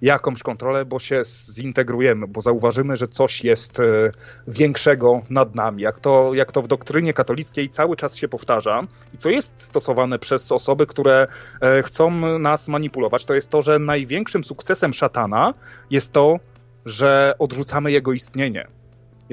jakąś 0.01 0.43
kontrolę, 0.43 0.85
bo 0.85 0.99
się 0.99 1.21
zintegrujemy, 1.53 2.27
bo 2.27 2.41
zauważymy, 2.41 2.95
że 2.95 3.07
coś 3.07 3.43
jest 3.43 3.79
e, 3.79 3.83
większego 4.47 5.21
nad 5.29 5.55
nami. 5.55 5.83
Jak 5.83 5.99
to, 5.99 6.33
jak 6.33 6.51
to 6.51 6.61
w 6.61 6.67
doktrynie 6.67 7.13
katolickiej 7.13 7.69
cały 7.69 7.95
czas 7.95 8.15
się 8.15 8.27
powtarza 8.27 8.87
i 9.13 9.17
co 9.17 9.29
jest 9.29 9.51
stosowane 9.55 10.19
przez 10.19 10.51
osoby, 10.51 10.87
które 10.87 11.27
e, 11.61 11.83
chcą 11.83 12.11
nas 12.39 12.67
manipulować, 12.67 13.25
to 13.25 13.33
jest 13.33 13.49
to, 13.49 13.61
że 13.61 13.79
największym 13.79 14.43
sukcesem 14.43 14.93
szatana 14.93 15.53
jest 15.89 16.11
to, 16.11 16.39
że 16.85 17.33
odrzucamy 17.39 17.91
jego 17.91 18.13
istnienie 18.13 18.67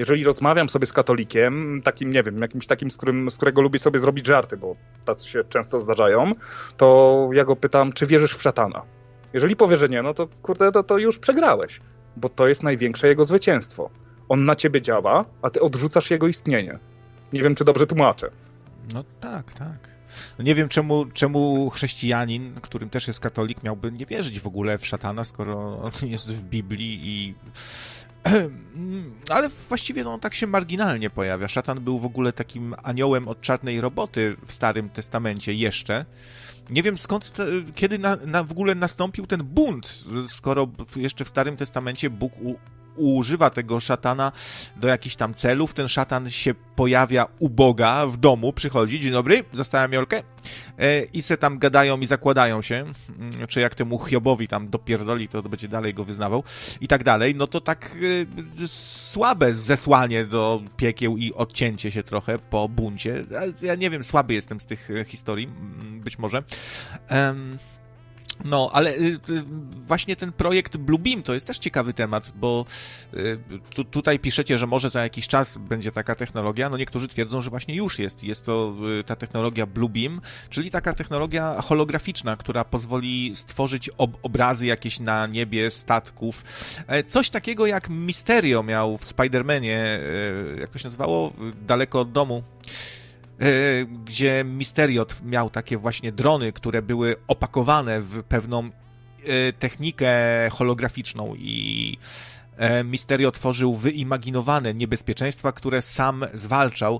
jeżeli 0.01 0.23
rozmawiam 0.23 0.69
sobie 0.69 0.85
z 0.85 0.93
katolikiem, 0.93 1.81
takim, 1.83 2.11
nie 2.11 2.23
wiem, 2.23 2.37
jakimś 2.37 2.67
takim, 2.67 2.91
z, 2.91 2.97
którym, 2.97 3.31
z 3.31 3.37
którego 3.37 3.61
lubię 3.61 3.79
sobie 3.79 3.99
zrobić 3.99 4.25
żarty, 4.25 4.57
bo 4.57 4.75
tacy 5.05 5.27
się 5.27 5.43
często 5.43 5.79
zdarzają, 5.79 6.33
to 6.77 7.29
ja 7.33 7.45
go 7.45 7.55
pytam, 7.55 7.93
czy 7.93 8.07
wierzysz 8.07 8.35
w 8.35 8.41
szatana? 8.41 8.81
Jeżeli 9.33 9.55
powie, 9.55 9.77
że 9.77 9.89
nie, 9.89 10.01
no 10.01 10.13
to 10.13 10.27
kurde, 10.41 10.71
to, 10.71 10.83
to 10.83 10.97
już 10.97 11.19
przegrałeś, 11.19 11.81
bo 12.17 12.29
to 12.29 12.47
jest 12.47 12.63
największe 12.63 13.07
jego 13.07 13.25
zwycięstwo. 13.25 13.89
On 14.29 14.45
na 14.45 14.55
ciebie 14.55 14.81
działa, 14.81 15.25
a 15.41 15.49
ty 15.49 15.61
odrzucasz 15.61 16.11
jego 16.11 16.27
istnienie. 16.27 16.79
Nie 17.33 17.43
wiem, 17.43 17.55
czy 17.55 17.63
dobrze 17.63 17.87
tłumaczę. 17.87 18.31
No 18.93 19.03
tak, 19.19 19.53
tak. 19.53 19.91
No 20.37 20.43
nie 20.43 20.55
wiem, 20.55 20.69
czemu, 20.69 21.05
czemu 21.13 21.69
chrześcijanin, 21.69 22.53
którym 22.61 22.89
też 22.89 23.07
jest 23.07 23.19
katolik, 23.19 23.63
miałby 23.63 23.91
nie 23.91 24.05
wierzyć 24.05 24.39
w 24.39 24.47
ogóle 24.47 24.77
w 24.77 24.87
szatana, 24.87 25.23
skoro 25.23 25.81
on 25.81 25.91
jest 26.09 26.31
w 26.31 26.43
Biblii 26.43 26.99
i 27.03 27.35
ale 29.29 29.49
właściwie 29.49 30.03
no, 30.03 30.19
tak 30.19 30.33
się 30.33 30.47
marginalnie 30.47 31.09
pojawia. 31.09 31.47
Szatan 31.47 31.79
był 31.79 31.99
w 31.99 32.05
ogóle 32.05 32.33
takim 32.33 32.75
aniołem 32.83 33.27
od 33.27 33.41
czarnej 33.41 33.81
roboty 33.81 34.35
w 34.45 34.51
Starym 34.51 34.89
Testamencie 34.89 35.53
jeszcze. 35.53 36.05
Nie 36.69 36.83
wiem 36.83 36.97
skąd, 36.97 37.31
te, 37.31 37.45
kiedy 37.75 37.99
na, 37.99 38.15
na, 38.15 38.43
w 38.43 38.51
ogóle 38.51 38.75
nastąpił 38.75 39.27
ten 39.27 39.43
bunt, 39.43 40.03
skoro 40.27 40.67
jeszcze 40.95 41.25
w 41.25 41.29
Starym 41.29 41.57
Testamencie 41.57 42.09
Bóg 42.09 42.33
u, 42.41 42.55
używa 42.95 43.49
tego 43.49 43.79
szatana 43.79 44.31
do 44.75 44.87
jakichś 44.87 45.15
tam 45.15 45.33
celów. 45.33 45.73
Ten 45.73 45.87
szatan 45.87 46.31
się 46.31 46.53
pojawia 46.75 47.27
u 47.39 47.49
Boga 47.49 48.05
w 48.05 48.17
domu, 48.17 48.53
przychodzi, 48.53 48.99
dzień 48.99 49.11
dobry, 49.11 49.43
zostałem 49.53 49.93
Jolkę 49.93 50.23
e, 50.77 51.03
i 51.03 51.21
se 51.21 51.37
tam 51.37 51.59
gadają 51.59 51.99
i 51.99 52.05
zakładają 52.05 52.61
się, 52.61 52.75
mm, 52.75 53.47
czy 53.47 53.61
jak 53.61 53.75
temu 53.75 53.99
Hiobowi 54.05 54.47
tam 54.47 54.69
dopierdoli, 54.69 55.27
to 55.27 55.43
będzie 55.43 55.67
dalej 55.67 55.93
go 55.93 56.03
wyznawał 56.03 56.43
i 56.81 56.87
tak 56.87 57.03
dalej, 57.03 57.35
no 57.35 57.47
to 57.47 57.61
tak 57.61 57.97
e, 58.63 58.67
słabe 58.67 59.53
zesłanie 59.53 60.25
do 60.25 60.61
piekieł 60.77 61.17
i 61.17 61.33
odcięcie 61.33 61.91
się 61.91 62.03
trochę 62.03 62.39
po 62.39 62.69
buncie. 62.69 63.25
Ja 63.61 63.75
nie 63.75 63.89
wiem, 63.89 64.03
słaby 64.03 64.33
jestem 64.33 64.59
z 64.59 64.65
tych 64.65 64.91
e, 64.91 65.05
historii, 65.05 65.49
być 65.93 66.19
może. 66.19 66.43
No, 68.45 68.69
ale 68.73 68.91
y, 68.91 69.19
y, 69.29 69.43
właśnie 69.87 70.15
ten 70.15 70.31
projekt 70.31 70.77
Bluebeam 70.77 71.23
to 71.23 71.33
jest 71.33 71.47
też 71.47 71.59
ciekawy 71.59 71.93
temat, 71.93 72.31
bo 72.35 72.65
y, 73.13 73.39
tu, 73.69 73.83
tutaj 73.83 74.19
piszecie, 74.19 74.57
że 74.57 74.67
może 74.67 74.89
za 74.89 75.03
jakiś 75.03 75.27
czas 75.27 75.57
będzie 75.57 75.91
taka 75.91 76.15
technologia. 76.15 76.69
No 76.69 76.77
niektórzy 76.77 77.07
twierdzą, 77.07 77.41
że 77.41 77.49
właśnie 77.49 77.75
już 77.75 77.99
jest. 77.99 78.23
Jest 78.23 78.45
to 78.45 78.73
ta 79.05 79.15
technologia 79.15 79.65
Bluebeam, 79.65 80.21
czyli 80.49 80.71
taka 80.71 80.93
technologia 80.93 81.61
holograficzna, 81.61 82.37
która 82.37 82.65
pozwoli 82.65 83.31
stworzyć 83.35 83.89
ob 83.97 84.17
obrazy 84.23 84.65
jakieś 84.65 84.99
na 84.99 85.27
niebie 85.27 85.71
statków. 85.71 86.43
E, 86.87 87.03
coś 87.03 87.29
takiego 87.29 87.65
jak 87.65 87.89
Mysterio 87.89 88.63
miał 88.63 88.97
w 88.97 89.05
Spider-Manie, 89.05 89.75
e, 89.75 89.99
jak 90.59 90.69
to 90.69 90.79
się 90.79 90.85
nazywało? 90.85 91.33
Daleko 91.67 91.99
od 91.99 92.11
domu. 92.11 92.43
E, 93.41 93.85
gdzie 93.85 94.43
Misteriot 94.43 95.21
miał 95.23 95.49
takie 95.49 95.77
właśnie 95.77 96.11
drony, 96.11 96.53
które 96.53 96.81
były 96.81 97.15
opakowane 97.27 98.01
w 98.01 98.23
pewną 98.23 98.69
e, 99.25 99.53
technikę 99.53 100.09
holograficzną 100.51 101.35
i 101.37 101.97
e, 102.57 102.83
Misterio 102.83 103.31
tworzył 103.31 103.75
wyimaginowane 103.75 104.73
niebezpieczeństwa, 104.73 105.51
które 105.51 105.81
sam 105.81 106.25
zwalczał. 106.33 106.99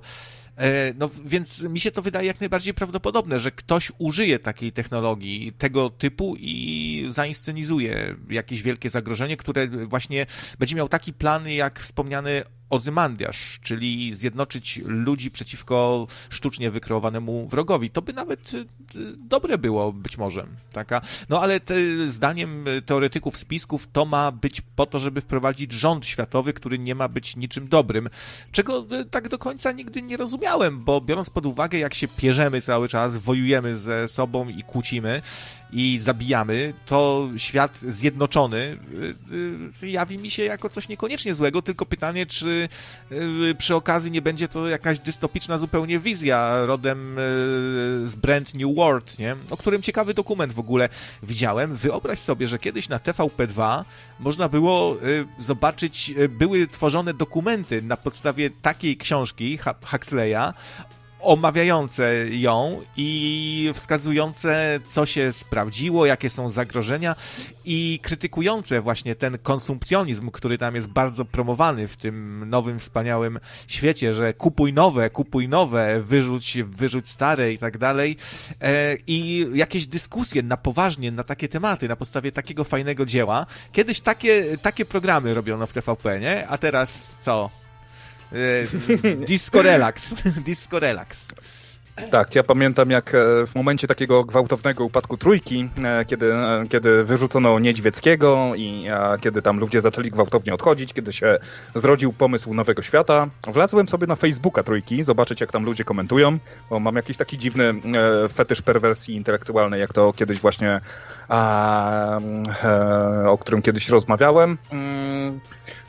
No 0.95 1.09
więc 1.25 1.63
mi 1.63 1.79
się 1.79 1.91
to 1.91 2.01
wydaje 2.01 2.27
jak 2.27 2.39
najbardziej 2.39 2.73
prawdopodobne, 2.73 3.39
że 3.39 3.51
ktoś 3.51 3.91
użyje 3.97 4.39
takiej 4.39 4.71
technologii 4.71 5.53
tego 5.57 5.89
typu 5.89 6.35
i 6.39 7.05
zainscenizuje 7.09 8.15
jakieś 8.29 8.61
wielkie 8.61 8.89
zagrożenie, 8.89 9.37
które 9.37 9.67
właśnie 9.67 10.25
będzie 10.59 10.75
miał 10.75 10.89
taki 10.89 11.13
plan 11.13 11.49
jak 11.49 11.79
wspomniany 11.79 12.43
Ozymandiasz, 12.71 13.59
czyli 13.63 14.15
zjednoczyć 14.15 14.81
ludzi 14.85 15.31
przeciwko 15.31 16.07
sztucznie 16.29 16.71
wykreowanemu 16.71 17.47
wrogowi. 17.47 17.89
To 17.89 18.01
by 18.01 18.13
nawet 18.13 18.53
y, 18.53 18.65
dobre 19.17 19.57
było 19.57 19.93
być 19.93 20.17
może. 20.17 20.47
Taka. 20.73 21.01
No 21.29 21.41
ale 21.41 21.59
te, 21.59 21.75
zdaniem 22.07 22.65
teoretyków 22.85 23.37
spisków 23.37 23.87
to 23.93 24.05
ma 24.05 24.31
być 24.31 24.61
po 24.75 24.85
to, 24.85 24.99
żeby 24.99 25.21
wprowadzić 25.21 25.71
rząd 25.71 26.05
światowy, 26.05 26.53
który 26.53 26.79
nie 26.79 26.95
ma 26.95 27.07
być 27.07 27.35
niczym 27.35 27.67
dobrym. 27.67 28.09
Czego 28.51 28.85
y, 29.01 29.05
tak 29.05 29.29
do 29.29 29.37
końca 29.37 29.71
nigdy 29.71 30.01
nie 30.01 30.17
rozumiałem, 30.17 30.83
bo 30.83 31.01
biorąc 31.01 31.29
pod 31.29 31.45
uwagę, 31.45 31.77
jak 31.77 31.93
się 31.93 32.07
pierzemy 32.07 32.61
cały 32.61 32.89
czas, 32.89 33.17
wojujemy 33.17 33.77
ze 33.77 34.09
sobą 34.09 34.49
i 34.49 34.63
kłócimy, 34.63 35.21
i 35.73 35.99
zabijamy, 35.99 36.73
to 36.85 37.29
świat 37.37 37.77
zjednoczony 37.77 38.77
y, 39.81 39.83
y, 39.83 39.89
jawi 39.89 40.17
mi 40.17 40.29
się 40.29 40.43
jako 40.43 40.69
coś 40.69 40.87
niekoniecznie 40.87 41.35
złego, 41.35 41.61
tylko 41.61 41.85
pytanie, 41.85 42.25
czy 42.25 42.69
y, 43.11 43.55
przy 43.57 43.75
okazji 43.75 44.11
nie 44.11 44.21
będzie 44.21 44.47
to 44.47 44.67
jakaś 44.67 44.99
dystopiczna 44.99 45.57
zupełnie 45.57 45.99
wizja 45.99 46.65
rodem 46.65 47.15
z 48.03 48.15
Brand 48.15 48.53
New 48.53 48.75
World, 48.75 49.19
nie? 49.19 49.35
o 49.49 49.57
którym 49.57 49.81
ciekawy 49.81 50.13
dokument 50.13 50.53
w 50.53 50.59
ogóle 50.59 50.89
widziałem. 51.23 51.75
Wyobraź 51.75 52.19
sobie, 52.19 52.47
że 52.47 52.59
kiedyś 52.59 52.89
na 52.89 52.97
TVP2 52.97 53.83
można 54.19 54.49
było 54.49 54.97
zobaczyć, 55.39 56.13
były 56.29 56.67
tworzone 56.67 57.13
dokumenty 57.13 57.81
na 57.81 57.97
podstawie 57.97 58.49
takiej 58.49 58.97
książki 58.97 59.59
Huxleya 59.83 60.53
omawiające 61.21 62.29
ją 62.29 62.81
i 62.97 63.71
wskazujące, 63.73 64.79
co 64.89 65.05
się 65.05 65.33
sprawdziło, 65.33 66.05
jakie 66.05 66.29
są 66.29 66.49
zagrożenia 66.49 67.15
i 67.65 67.99
krytykujące 68.01 68.81
właśnie 68.81 69.15
ten 69.15 69.37
konsumpcjonizm, 69.37 70.31
który 70.31 70.57
tam 70.57 70.75
jest 70.75 70.87
bardzo 70.87 71.25
promowany 71.25 71.87
w 71.87 71.97
tym 71.97 72.49
nowym, 72.49 72.79
wspaniałym 72.79 73.39
świecie, 73.67 74.13
że 74.13 74.33
kupuj 74.33 74.73
nowe, 74.73 75.09
kupuj 75.09 75.47
nowe, 75.47 76.01
wyrzuć, 76.01 76.57
wyrzuć 76.63 77.09
stare 77.09 77.53
i 77.53 77.57
tak 77.57 77.77
dalej. 77.77 78.17
E, 78.61 78.97
I 79.07 79.47
jakieś 79.53 79.87
dyskusje 79.87 80.43
na 80.43 80.57
poważnie 80.57 81.11
na 81.11 81.23
takie 81.23 81.47
tematy, 81.47 81.87
na 81.87 81.95
podstawie 81.95 82.31
takiego 82.31 82.63
fajnego 82.63 83.05
dzieła. 83.05 83.45
Kiedyś 83.71 83.99
takie, 83.99 84.57
takie 84.61 84.85
programy 84.85 85.33
robiono 85.33 85.67
w 85.67 85.73
TVP, 85.73 86.19
nie? 86.19 86.47
A 86.47 86.57
teraz 86.57 87.15
co? 87.21 87.60
E, 88.33 88.67
disco 89.25 89.61
Relax. 89.61 90.13
Disco 90.45 90.79
Relax. 90.79 91.27
Tak, 92.11 92.35
ja 92.35 92.43
pamiętam 92.43 92.91
jak 92.91 93.15
e, 93.15 93.47
w 93.47 93.55
momencie 93.55 93.87
takiego 93.87 94.23
gwałtownego 94.23 94.85
upadku 94.85 95.17
trójki, 95.17 95.69
e, 95.83 96.05
kiedy, 96.05 96.33
kiedy 96.69 97.03
wyrzucono 97.03 97.59
Niedźwieckiego 97.59 98.51
i 98.55 98.85
kiedy 99.21 99.41
tam 99.41 99.59
ludzie 99.59 99.81
zaczęli 99.81 100.11
gwałtownie 100.11 100.53
odchodzić, 100.53 100.93
kiedy 100.93 101.13
się 101.13 101.37
zrodził 101.75 102.13
pomysł 102.13 102.53
Nowego 102.53 102.81
Świata, 102.81 103.27
wlazłem 103.47 103.87
sobie 103.87 104.07
na 104.07 104.15
Facebooka 104.15 104.63
trójki, 104.63 105.03
zobaczyć 105.03 105.41
jak 105.41 105.51
tam 105.51 105.65
ludzie 105.65 105.83
komentują, 105.83 106.37
bo 106.69 106.79
mam 106.79 106.95
jakiś 106.95 107.17
taki 107.17 107.37
dziwny 107.37 107.73
fetysz 108.33 108.61
perwersji 108.61 109.15
intelektualnej, 109.15 109.81
jak 109.81 109.93
to 109.93 110.13
kiedyś 110.13 110.39
właśnie, 110.39 110.81
o 113.27 113.37
którym 113.37 113.61
kiedyś 113.61 113.89
rozmawiałem. 113.89 114.57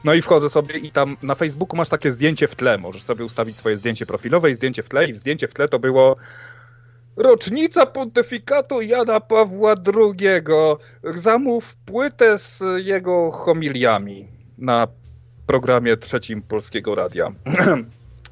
No 0.05 0.15
i 0.15 0.23
wchodzę 0.23 0.51
sobie 0.51 0.79
i 0.79 0.91
tam 0.91 1.17
na 1.23 1.35
Facebooku 1.35 1.77
masz 1.77 1.89
takie 1.89 2.13
zdjęcie 2.13 2.49
w 2.49 2.55
tle. 2.55 2.79
Możesz 2.79 3.03
sobie 3.03 3.25
ustawić 3.25 3.57
swoje 3.57 3.77
zdjęcie 3.77 4.07
profilowe 4.07 4.51
i 4.51 4.55
zdjęcie 4.55 4.83
w 4.83 4.89
tle. 4.89 5.09
I 5.09 5.17
zdjęcie 5.17 5.49
w 5.49 5.55
tle 5.55 5.69
to 5.69 5.79
było 5.79 6.17
rocznica 7.17 7.87
pontyfikatu 7.87 8.81
Jana 8.81 9.21
Pawła 9.21 9.75
II. 9.97 10.43
Zamów 11.15 11.77
płytę 11.77 12.39
z 12.39 12.63
jego 12.77 13.31
homiliami 13.31 14.29
na 14.59 14.89
programie 15.47 15.97
trzecim 15.97 16.43
Polskiego 16.43 16.95
Radia. 16.95 17.33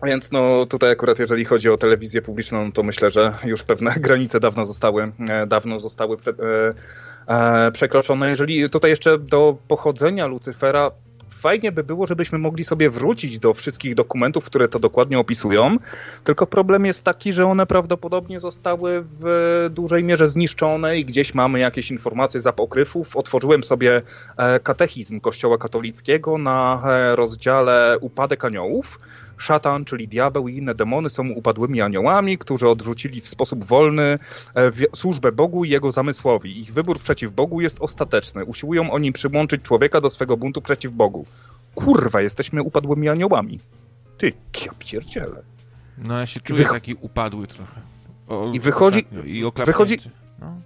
Więc 0.03 0.33
no 0.33 0.67
tutaj 0.67 0.91
akurat 0.91 1.19
jeżeli 1.19 1.45
chodzi 1.45 1.71
o 1.71 1.77
telewizję 1.77 2.23
publiczną, 2.23 2.73
to 2.73 2.83
myślę, 2.83 3.11
że 3.11 3.35
już 3.45 3.63
pewne 3.63 3.91
granice 4.07 4.41
dawno 4.41 4.67
zostały, 4.67 5.13
e, 5.29 5.47
dawno 5.47 5.79
zostały 5.79 6.17
prze, 6.17 6.31
e, 6.31 7.67
e, 7.67 7.73
przekroczone. 7.73 8.31
Jeżeli 8.31 8.71
tutaj 8.71 8.91
jeszcze 8.91 9.19
do 9.19 9.57
pochodzenia 9.69 10.27
Lucyfera 10.27 10.91
fajnie 11.41 11.73
by 11.73 11.85
było, 11.85 12.07
żebyśmy 12.07 12.39
mogli 12.39 12.65
sobie 12.65 12.91
wrócić 12.91 13.39
do 13.39 13.55
wszystkich 13.55 13.95
dokumentów, 13.95 14.45
które 14.45 14.69
to 14.69 14.79
dokładnie 14.79 15.19
opisują. 15.19 15.77
Tylko 16.25 16.47
problem 16.47 16.87
jest 16.87 17.05
taki, 17.05 17.33
że 17.33 17.47
one 17.47 17.67
prawdopodobnie 17.67 18.41
zostały 18.41 19.05
w 19.21 19.67
dużej 19.71 20.05
mierze 20.05 20.29
zniszczone 20.29 20.99
i 20.99 21.05
gdzieś 21.05 21.35
mamy 21.35 21.59
jakieś 21.59 21.91
informacje 21.91 22.41
z 22.41 22.47
apokryfów. 22.47 23.17
Otworzyłem 23.17 23.63
sobie 23.63 24.03
e, 24.37 24.61
katechizm 24.61 25.21
Kościoła 25.21 25.59
katolickiego 25.59 26.39
na 26.39 26.83
e, 26.87 27.17
rozdziale 27.17 27.99
Upadek 28.01 28.45
Aniołów 28.45 28.99
szatan, 29.43 29.85
czyli 29.85 30.09
diabeł 30.09 30.49
i 30.49 30.57
inne 30.57 30.75
demony 30.75 31.11
są 31.11 31.29
upadłymi 31.29 31.81
aniołami, 31.81 32.39
którzy 32.39 32.69
odrzucili 32.69 33.21
w 33.21 33.29
sposób 33.29 33.65
wolny 33.65 34.19
e, 34.55 34.71
służbę 34.97 35.33
Bogu 35.33 35.65
i 35.65 35.71
jego 35.71 35.93
zamysłowi. 35.93 36.61
Ich 36.61 36.73
wybór 36.73 36.99
przeciw 36.99 37.33
Bogu 37.33 37.61
jest 37.61 37.81
ostateczny. 37.81 38.45
Usiłują 38.45 38.91
oni 38.91 39.13
przyłączyć 39.13 39.63
człowieka 39.63 40.01
do 40.01 40.11
swego 40.11 40.37
buntu 40.37 40.63
przeciw 40.63 40.93
Bogu. 40.93 41.27
Kurwa, 41.75 42.21
jesteśmy 42.21 42.63
upadłymi 42.63 43.09
aniołami. 43.09 43.61
Ty, 44.19 44.33
ja 44.67 44.73
pierdzielę. 44.79 45.43
No 45.99 46.19
ja 46.19 46.27
się 46.27 46.41
czuję 46.41 46.59
Wych... 46.59 46.71
taki 46.71 46.95
upadły 46.95 47.47
trochę. 47.47 47.81
O, 48.29 48.53
I 48.53 48.61
wychodzi... 48.61 49.05
I 49.25 49.45
wychodzi... 49.67 49.97
No. 50.41 50.61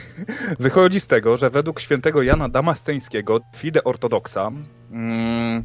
Wychodzi 0.58 1.00
z 1.00 1.06
tego, 1.06 1.36
że 1.36 1.50
według 1.50 1.80
świętego 1.80 2.22
Jana 2.22 2.48
Damasteńskiego, 2.48 3.40
fide 3.56 3.84
ortodoksa, 3.84 4.50
mm, 4.90 5.64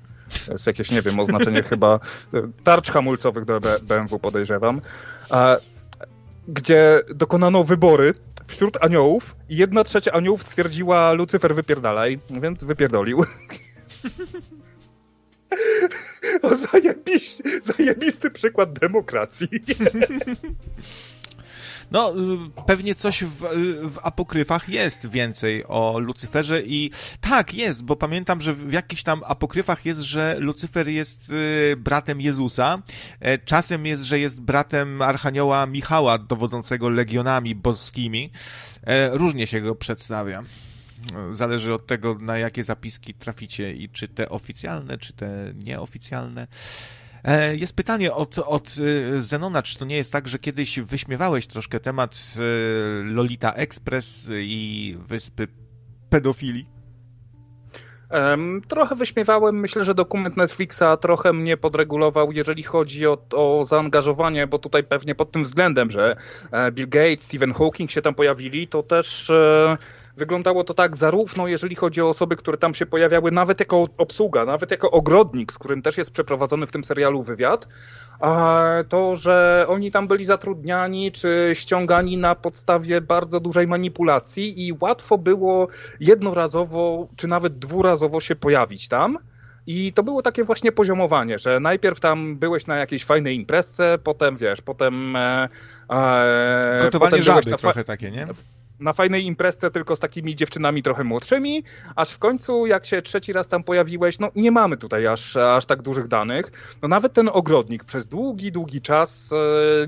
To 0.46 0.52
jest 0.52 0.66
jakieś, 0.66 0.90
nie 0.90 1.02
wiem, 1.02 1.20
oznaczenie 1.20 1.62
chyba 1.70 2.00
tarcz 2.64 2.90
hamulcowych 2.90 3.44
do 3.44 3.60
BMW 3.82 4.18
podejrzewam. 4.18 4.80
Gdzie 6.48 7.00
dokonano 7.14 7.64
wybory 7.64 8.14
wśród 8.46 8.84
aniołów 8.84 9.36
i 9.48 9.56
jedna 9.56 9.84
trzecia 9.84 10.12
aniołów 10.12 10.42
stwierdziła 10.42 11.12
Lucyfer 11.12 11.54
wypierdalaj, 11.54 12.18
więc 12.30 12.64
wypierdolił. 12.64 13.24
O, 16.42 16.56
zajebisty, 16.56 17.60
zajebisty 17.62 18.30
przykład 18.30 18.78
demokracji. 18.78 19.48
No, 21.90 22.12
y, 22.12 22.64
pewnie 22.66 22.94
coś 22.94 23.24
w, 23.24 23.44
y, 23.44 23.88
w 23.88 23.98
apokryfach 24.02 24.68
jest 24.68 25.10
więcej 25.10 25.64
o 25.68 25.98
Lucyferze 25.98 26.62
i 26.62 26.90
tak, 27.20 27.54
jest, 27.54 27.84
bo 27.84 27.96
pamiętam, 27.96 28.40
że 28.40 28.52
w 28.52 28.72
jakichś 28.72 29.02
tam 29.02 29.20
apokryfach 29.26 29.86
jest, 29.86 30.00
że 30.00 30.36
Lucyfer 30.38 30.88
jest 30.88 31.30
y, 31.30 31.76
bratem 31.76 32.20
Jezusa. 32.20 32.82
E, 33.20 33.38
czasem 33.38 33.86
jest, 33.86 34.02
że 34.02 34.18
jest 34.18 34.40
bratem 34.40 35.02
Archanioła 35.02 35.66
Michała, 35.66 36.18
dowodzącego 36.18 36.88
legionami 36.88 37.54
boskimi. 37.54 38.30
E, 38.82 39.18
różnie 39.18 39.46
się 39.46 39.60
go 39.60 39.74
przedstawia. 39.74 40.42
Zależy 41.32 41.74
od 41.74 41.86
tego, 41.86 42.16
na 42.20 42.38
jakie 42.38 42.64
zapiski 42.64 43.14
traficie 43.14 43.72
i 43.72 43.88
czy 43.88 44.08
te 44.08 44.28
oficjalne, 44.28 44.98
czy 44.98 45.12
te 45.12 45.52
nieoficjalne. 45.64 46.46
E, 47.24 47.56
jest 47.56 47.76
pytanie 47.76 48.14
od, 48.14 48.38
od 48.38 48.68
e, 49.16 49.20
Zenona, 49.20 49.62
czy 49.62 49.78
to 49.78 49.84
nie 49.84 49.96
jest 49.96 50.12
tak, 50.12 50.28
że 50.28 50.38
kiedyś 50.38 50.80
wyśmiewałeś 50.80 51.46
troszkę 51.46 51.80
temat 51.80 52.34
e, 52.36 52.40
Lolita 53.04 53.52
Express 53.52 54.30
i 54.32 54.96
wyspy 54.98 55.48
pedofilii? 56.10 56.68
Um, 58.10 58.62
trochę 58.68 58.94
wyśmiewałem. 58.94 59.60
Myślę, 59.60 59.84
że 59.84 59.94
dokument 59.94 60.36
Netflixa 60.36 60.82
trochę 61.00 61.32
mnie 61.32 61.56
podregulował, 61.56 62.32
jeżeli 62.32 62.62
chodzi 62.62 63.06
o, 63.06 63.18
o 63.34 63.64
zaangażowanie, 63.64 64.46
bo 64.46 64.58
tutaj 64.58 64.84
pewnie 64.84 65.14
pod 65.14 65.32
tym 65.32 65.44
względem, 65.44 65.90
że 65.90 66.16
Bill 66.72 66.88
Gates, 66.88 67.24
Stephen 67.24 67.54
Hawking 67.54 67.90
się 67.90 68.02
tam 68.02 68.14
pojawili, 68.14 68.68
to 68.68 68.82
też 68.82 69.30
wyglądało 70.16 70.64
to 70.64 70.74
tak 70.74 70.96
zarówno 70.96 71.46
jeżeli 71.46 71.74
chodzi 71.76 72.02
o 72.02 72.08
osoby, 72.08 72.36
które 72.36 72.58
tam 72.58 72.74
się 72.74 72.86
pojawiały, 72.86 73.30
nawet 73.30 73.60
jako 73.60 73.88
obsługa, 73.98 74.44
nawet 74.44 74.70
jako 74.70 74.90
ogrodnik, 74.90 75.52
z 75.52 75.58
którym 75.58 75.82
też 75.82 75.98
jest 75.98 76.10
przeprowadzony 76.10 76.66
w 76.66 76.72
tym 76.72 76.84
serialu 76.84 77.22
wywiad, 77.22 77.68
a 78.20 78.64
to, 78.88 79.16
że 79.16 79.64
oni 79.68 79.90
tam 79.90 80.08
byli 80.08 80.24
zatrudniani 80.24 81.12
czy 81.12 81.50
ściągani 81.54 82.16
na 82.16 82.34
podstawie 82.34 83.00
bardzo 83.00 83.40
dużej 83.40 83.66
manipulacji 83.66 84.66
i 84.66 84.72
łatwo 84.80 85.18
było 85.18 85.68
jednorazowo 86.00 87.08
czy 87.16 87.26
nawet 87.26 87.58
dwurazowo 87.58 88.20
się 88.20 88.36
pojawić 88.36 88.88
tam. 88.88 89.18
I 89.66 89.92
to 89.92 90.02
było 90.02 90.22
takie 90.22 90.44
właśnie 90.44 90.72
poziomowanie, 90.72 91.38
że 91.38 91.60
najpierw 91.60 92.00
tam 92.00 92.36
byłeś 92.36 92.66
na 92.66 92.76
jakiejś 92.76 93.04
fajnej 93.04 93.36
imprezce, 93.36 93.98
potem 94.04 94.36
wiesz, 94.36 94.60
potem. 94.60 95.16
E, 95.16 95.48
e, 95.90 96.78
Gotowanie 96.82 97.10
potem 97.10 97.22
żaby 97.22 97.50
na 97.50 97.56
trochę 97.56 97.84
takie, 97.84 98.10
nie? 98.10 98.26
Na 98.80 98.92
fajnej 98.92 99.24
imprezce 99.24 99.70
tylko 99.70 99.96
z 99.96 100.00
takimi 100.00 100.36
dziewczynami 100.36 100.82
trochę 100.82 101.04
młodszymi, 101.04 101.64
aż 101.96 102.10
w 102.10 102.18
końcu 102.18 102.66
jak 102.66 102.86
się 102.86 103.02
trzeci 103.02 103.32
raz 103.32 103.48
tam 103.48 103.64
pojawiłeś, 103.64 104.18
no 104.18 104.30
nie 104.36 104.50
mamy 104.50 104.76
tutaj 104.76 105.06
aż, 105.06 105.36
aż 105.36 105.66
tak 105.66 105.82
dużych 105.82 106.08
danych. 106.08 106.76
No 106.82 106.88
nawet 106.88 107.12
ten 107.12 107.30
ogrodnik 107.32 107.84
przez 107.84 108.08
długi, 108.08 108.52
długi 108.52 108.80
czas 108.80 109.32
e, 109.32 109.36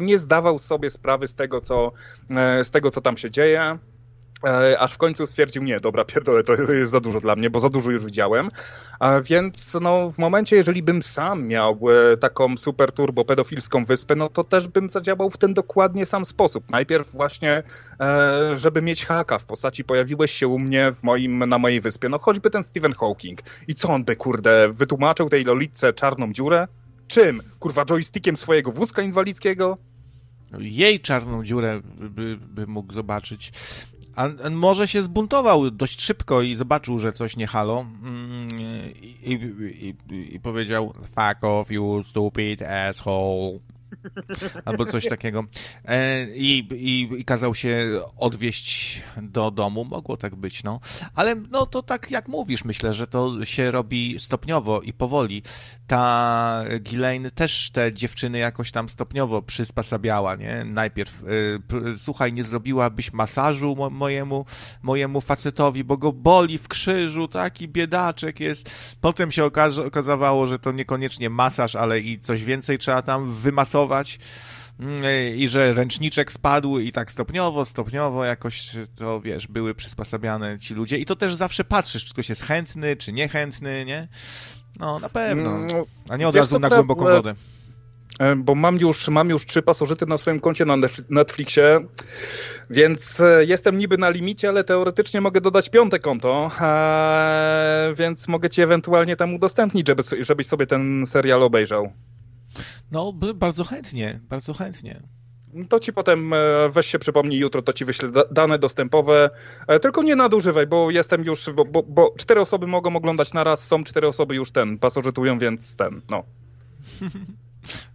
nie 0.00 0.18
zdawał 0.18 0.58
sobie 0.58 0.90
sprawy 0.90 1.28
z 1.28 1.34
tego, 1.34 1.60
co, 1.60 1.92
e, 2.30 2.64
z 2.64 2.70
tego, 2.70 2.90
co 2.90 3.00
tam 3.00 3.16
się 3.16 3.30
dzieje. 3.30 3.78
E, 4.44 4.78
aż 4.78 4.92
w 4.92 4.98
końcu 4.98 5.26
stwierdził, 5.26 5.62
nie, 5.62 5.80
dobra, 5.80 6.04
pierdolę, 6.14 6.42
to 6.42 6.72
jest 6.72 6.90
za 6.90 7.00
dużo 7.00 7.20
dla 7.20 7.36
mnie, 7.36 7.50
bo 7.50 7.60
za 7.60 7.68
dużo 7.68 7.90
już 7.90 8.04
widziałem. 8.04 8.50
Więc 9.24 9.76
no, 9.80 10.10
w 10.10 10.18
momencie, 10.18 10.56
jeżeli 10.56 10.82
bym 10.82 11.02
sam 11.02 11.46
miał 11.46 11.80
e, 12.12 12.16
taką 12.16 12.56
super 12.56 12.92
turbo 12.92 13.24
pedofilską 13.24 13.84
wyspę, 13.84 14.16
no 14.16 14.28
to 14.28 14.44
też 14.44 14.68
bym 14.68 14.90
zadziałał 14.90 15.30
w 15.30 15.36
ten 15.36 15.54
dokładnie 15.54 16.06
sam 16.06 16.24
sposób. 16.24 16.70
Najpierw 16.70 17.12
właśnie, 17.12 17.62
e, 18.00 18.56
żeby 18.56 18.82
mieć 18.82 19.06
haka 19.06 19.38
w 19.38 19.44
postaci 19.44 19.84
pojawiłeś 19.84 20.32
się 20.32 20.48
u 20.48 20.58
mnie 20.58 20.92
w 20.92 21.02
moim, 21.02 21.38
na 21.38 21.58
mojej 21.58 21.80
wyspie, 21.80 22.08
no 22.08 22.18
choćby 22.18 22.50
ten 22.50 22.64
Stephen 22.64 22.92
Hawking. 22.92 23.40
I 23.68 23.74
co 23.74 23.88
on 23.88 24.04
by, 24.04 24.16
kurde, 24.16 24.72
wytłumaczył 24.72 25.28
tej 25.28 25.44
Lolitce 25.44 25.92
czarną 25.92 26.32
dziurę? 26.32 26.68
Czym? 27.08 27.42
Kurwa, 27.58 27.84
joystickiem 27.84 28.36
swojego 28.36 28.72
wózka 28.72 29.02
inwalidzkiego? 29.02 29.78
jej 30.58 31.00
czarną 31.00 31.44
dziurę 31.44 31.80
by, 31.98 32.36
by 32.36 32.66
mógł 32.66 32.92
zobaczyć. 32.92 33.52
A 34.16 34.28
może 34.50 34.88
się 34.88 35.02
zbuntował 35.02 35.70
dość 35.70 36.02
szybko 36.02 36.42
i 36.42 36.54
zobaczył, 36.54 36.98
że 36.98 37.12
coś 37.12 37.36
nie 37.36 37.46
halo 37.46 37.86
mm, 38.02 38.48
i, 39.02 39.32
i, 39.32 39.94
i, 40.14 40.34
i 40.34 40.40
powiedział 40.40 40.92
fuck 41.02 41.44
off 41.44 41.70
you 41.70 42.02
stupid 42.02 42.62
asshole 42.62 43.58
albo 44.64 44.84
coś 44.84 45.08
takiego. 45.08 45.44
E, 45.84 46.26
I, 46.30 46.68
i, 46.72 47.20
I 47.20 47.24
kazał 47.24 47.54
się 47.54 48.00
odwieźć 48.16 49.02
do 49.22 49.50
domu. 49.50 49.84
Mogło 49.84 50.16
tak 50.16 50.34
być, 50.34 50.64
no. 50.64 50.80
Ale 51.14 51.34
no 51.34 51.66
to 51.66 51.82
tak 51.82 52.10
jak 52.10 52.28
mówisz, 52.28 52.64
myślę, 52.64 52.94
że 52.94 53.06
to 53.06 53.44
się 53.44 53.70
robi 53.70 54.16
stopniowo 54.18 54.80
i 54.80 54.92
powoli. 54.92 55.42
Ta 55.86 56.64
Ghislaine 56.80 57.30
też 57.30 57.70
te 57.70 57.92
dziewczyny 57.92 58.38
jakoś 58.38 58.72
tam 58.72 58.88
stopniowo 58.88 59.42
przyspasabiała, 59.42 60.36
nie? 60.36 60.64
Najpierw, 60.64 61.24
y, 61.24 61.98
słuchaj, 61.98 62.32
nie 62.32 62.44
zrobiłabyś 62.44 63.12
masażu 63.12 63.76
mo 63.76 63.90
mojemu, 63.90 64.44
mojemu 64.82 65.20
facetowi, 65.20 65.84
bo 65.84 65.96
go 65.96 66.12
boli 66.12 66.58
w 66.58 66.68
krzyżu, 66.68 67.28
taki 67.28 67.68
biedaczek 67.68 68.40
jest. 68.40 68.96
Potem 69.00 69.32
się 69.32 69.44
okazało, 69.86 70.46
że 70.46 70.58
to 70.58 70.72
niekoniecznie 70.72 71.30
masaż, 71.30 71.76
ale 71.76 72.00
i 72.00 72.20
coś 72.20 72.44
więcej 72.44 72.78
trzeba 72.78 73.02
tam 73.02 73.32
wymasować 73.32 73.75
mm, 74.80 75.02
i 75.36 75.48
że 75.48 75.72
ręczniczek 75.72 76.32
spadł 76.32 76.78
i 76.78 76.92
tak 76.92 77.12
stopniowo, 77.12 77.64
stopniowo 77.64 78.24
jakoś 78.24 78.70
to, 78.96 79.20
wiesz, 79.20 79.46
były 79.46 79.74
przysposabiane 79.74 80.58
ci 80.58 80.74
ludzie 80.74 80.98
i 80.98 81.04
to 81.04 81.16
też 81.16 81.34
zawsze 81.34 81.64
patrzysz, 81.64 82.04
czy 82.04 82.12
ktoś 82.12 82.28
jest 82.28 82.42
chętny, 82.42 82.96
czy 82.96 83.12
niechętny, 83.12 83.84
nie? 83.84 84.08
No, 84.78 84.98
na 84.98 85.08
pewno. 85.08 85.50
Mm, 85.50 85.66
no, 85.66 85.84
A 86.08 86.16
nie 86.16 86.28
od 86.28 86.36
razu 86.36 86.58
na 86.58 86.68
głęboką 86.68 87.04
wodę. 87.04 87.34
E, 88.18 88.36
bo 88.36 88.54
mam 88.54 88.76
już, 88.76 89.08
mam 89.08 89.30
już 89.30 89.46
trzy 89.46 89.62
pasożyty 89.62 90.06
na 90.06 90.18
swoim 90.18 90.40
koncie 90.40 90.64
na 90.64 90.76
Netflixie, 91.08 91.80
więc 92.70 93.20
e, 93.20 93.44
jestem 93.44 93.78
niby 93.78 93.98
na 93.98 94.10
limicie, 94.10 94.48
ale 94.48 94.64
teoretycznie 94.64 95.20
mogę 95.20 95.40
dodać 95.40 95.70
piąte 95.70 95.98
konto, 95.98 96.50
e, 96.60 97.94
więc 97.98 98.28
mogę 98.28 98.50
ci 98.50 98.62
ewentualnie 98.62 99.16
tam 99.16 99.34
udostępnić, 99.34 99.86
żeby, 99.86 100.02
żebyś 100.20 100.46
sobie 100.46 100.66
ten 100.66 101.06
serial 101.06 101.42
obejrzał. 101.42 101.92
No, 102.92 103.12
bardzo 103.34 103.64
chętnie, 103.64 104.20
bardzo 104.28 104.54
chętnie. 104.54 105.02
To 105.68 105.80
ci 105.80 105.92
potem 105.92 106.32
weź 106.70 106.86
się 106.86 106.98
przypomnij 106.98 107.38
jutro, 107.38 107.62
to 107.62 107.72
ci 107.72 107.84
wyślę 107.84 108.08
dane 108.30 108.58
dostępowe. 108.58 109.30
Tylko 109.82 110.02
nie 110.02 110.16
nadużywaj, 110.16 110.66
bo 110.66 110.90
jestem 110.90 111.24
już, 111.24 111.50
bo, 111.50 111.64
bo, 111.64 111.82
bo 111.82 112.14
cztery 112.18 112.40
osoby 112.40 112.66
mogą 112.66 112.96
oglądać 112.96 113.32
na 113.34 113.44
raz, 113.44 113.66
są 113.66 113.84
cztery 113.84 114.08
osoby 114.08 114.34
już 114.34 114.50
ten, 114.50 114.78
pasożytują, 114.78 115.38
więc 115.38 115.76
ten, 115.76 116.02
no. 116.10 116.22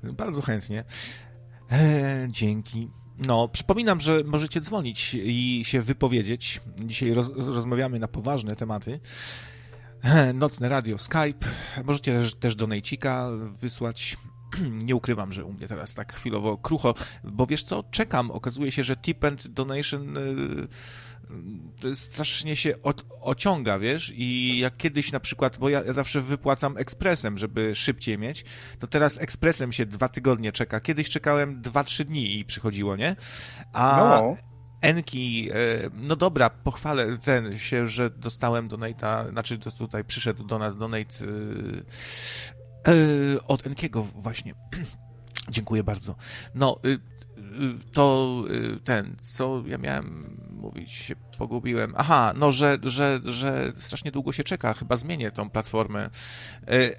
Bardzo 0.18 0.42
chętnie. 0.42 0.84
E, 1.72 2.28
dzięki. 2.30 2.90
No, 3.28 3.48
przypominam, 3.48 4.02
że 4.02 4.24
możecie 4.26 4.62
dzwonić 4.62 5.18
i 5.24 5.62
się 5.66 5.82
wypowiedzieć. 5.82 6.62
Dzisiaj 6.78 7.14
roz, 7.14 7.32
rozmawiamy 7.36 8.00
na 8.00 8.08
poważne 8.08 8.56
tematy. 8.56 9.00
E, 10.04 10.34
nocne 10.34 10.70
radio, 10.70 10.98
Skype. 10.98 11.48
Możecie 11.84 12.14
też, 12.14 12.36
też 12.36 12.56
do 12.56 12.68
Nejcika 12.68 13.30
wysłać. 13.62 14.18
Nie 14.88 14.96
ukrywam, 14.96 15.34
że 15.34 15.46
u 15.46 15.54
mnie 15.54 15.68
teraz 15.68 15.94
tak 15.94 16.14
chwilowo 16.14 16.58
krucho, 16.58 16.96
bo 17.24 17.46
wiesz 17.46 17.64
co, 17.64 17.84
czekam. 17.92 18.32
Okazuje 18.32 18.72
się, 18.72 18.84
że 18.84 18.98
tip 18.98 19.24
and 19.24 19.48
donation... 19.48 20.18
E, 20.18 20.22
strasznie 21.96 22.56
się 22.56 22.82
od, 22.84 23.06
ociąga, 23.22 23.80
wiesz, 23.80 24.14
i 24.16 24.58
jak 24.60 24.78
kiedyś 24.78 25.12
na 25.12 25.20
przykład, 25.20 25.58
bo 25.58 25.70
ja, 25.70 25.84
ja, 25.84 25.94
zawsze 25.94 26.22
wypłacam 26.22 26.78
ekspresem, 26.78 27.38
żeby 27.38 27.76
szybciej 27.76 28.18
mieć, 28.18 28.46
to 28.80 28.88
teraz 28.88 29.18
ekspresem 29.18 29.72
się 29.72 29.86
dwa 29.86 30.10
tygodnie 30.10 30.52
czeka. 30.52 30.80
Kiedyś 30.80 31.10
czekałem 31.10 31.62
dwa, 31.62 31.84
trzy 31.84 32.06
dni 32.06 32.40
i 32.40 32.46
przychodziło, 32.46 32.96
nie? 32.96 33.16
A 33.74 33.98
no. 33.98 34.36
Enki, 34.82 35.50
e, 35.52 35.56
no 35.94 36.16
dobra, 36.16 36.50
pochwalę 36.50 37.18
ten 37.18 37.60
się, 37.60 37.88
że 37.88 38.10
dostałem 38.10 38.70
donate'a, 38.70 39.30
znaczy 39.30 39.60
tutaj 39.60 40.04
przyszedł 40.04 40.44
do 40.44 40.60
nas 40.60 40.78
donate 40.78 41.26
yy, 42.88 43.40
od 43.48 43.68
Enkiego 43.68 44.04
właśnie. 44.04 44.54
Dziękuję 45.50 45.84
bardzo. 45.84 46.16
No, 46.56 46.80
to 47.92 48.36
ten, 48.84 49.16
co 49.22 49.64
ja 49.68 49.78
miałem 49.78 50.38
mówić, 50.50 50.92
się 50.92 51.16
pogubiłem. 51.38 51.94
Aha, 51.98 52.34
no, 52.38 52.52
że, 52.52 52.78
że, 52.84 53.20
że 53.26 53.74
strasznie 53.76 54.12
długo 54.12 54.32
się 54.32 54.44
czeka, 54.44 54.74
chyba 54.74 54.98
zmienię 54.98 55.32
tą 55.32 55.50
platformę. 55.50 56.10
E, 56.68 56.92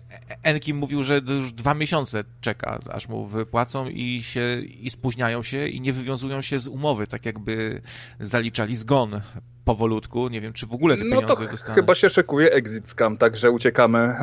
Enkim 0.42 0.76
mówił, 0.76 1.02
że 1.02 1.20
już 1.28 1.52
dwa 1.52 1.74
miesiące 1.74 2.24
czeka, 2.40 2.78
aż 2.90 3.09
mu 3.09 3.26
wypłacą 3.26 3.88
i 3.88 4.22
się, 4.22 4.60
i 4.60 4.90
spóźniają 4.90 5.42
się 5.42 5.68
i 5.68 5.80
nie 5.80 5.92
wywiązują 5.92 6.42
się 6.42 6.60
z 6.60 6.66
umowy, 6.66 7.06
tak 7.06 7.26
jakby 7.26 7.82
zaliczali 8.20 8.76
zgon 8.76 9.20
powolutku. 9.64 10.28
Nie 10.28 10.40
wiem, 10.40 10.52
czy 10.52 10.66
w 10.66 10.72
ogóle 10.72 10.97
te 10.97 11.02
pieniądze 11.02 11.26
no 11.28 11.36
to 11.36 11.47
dostaną. 11.47 11.74
Chyba 11.74 11.94
się 11.94 12.10
szykuje 12.10 12.52
exit 12.52 12.89
scam, 12.89 13.16
także 13.16 13.51
uciekamy. 13.51 14.14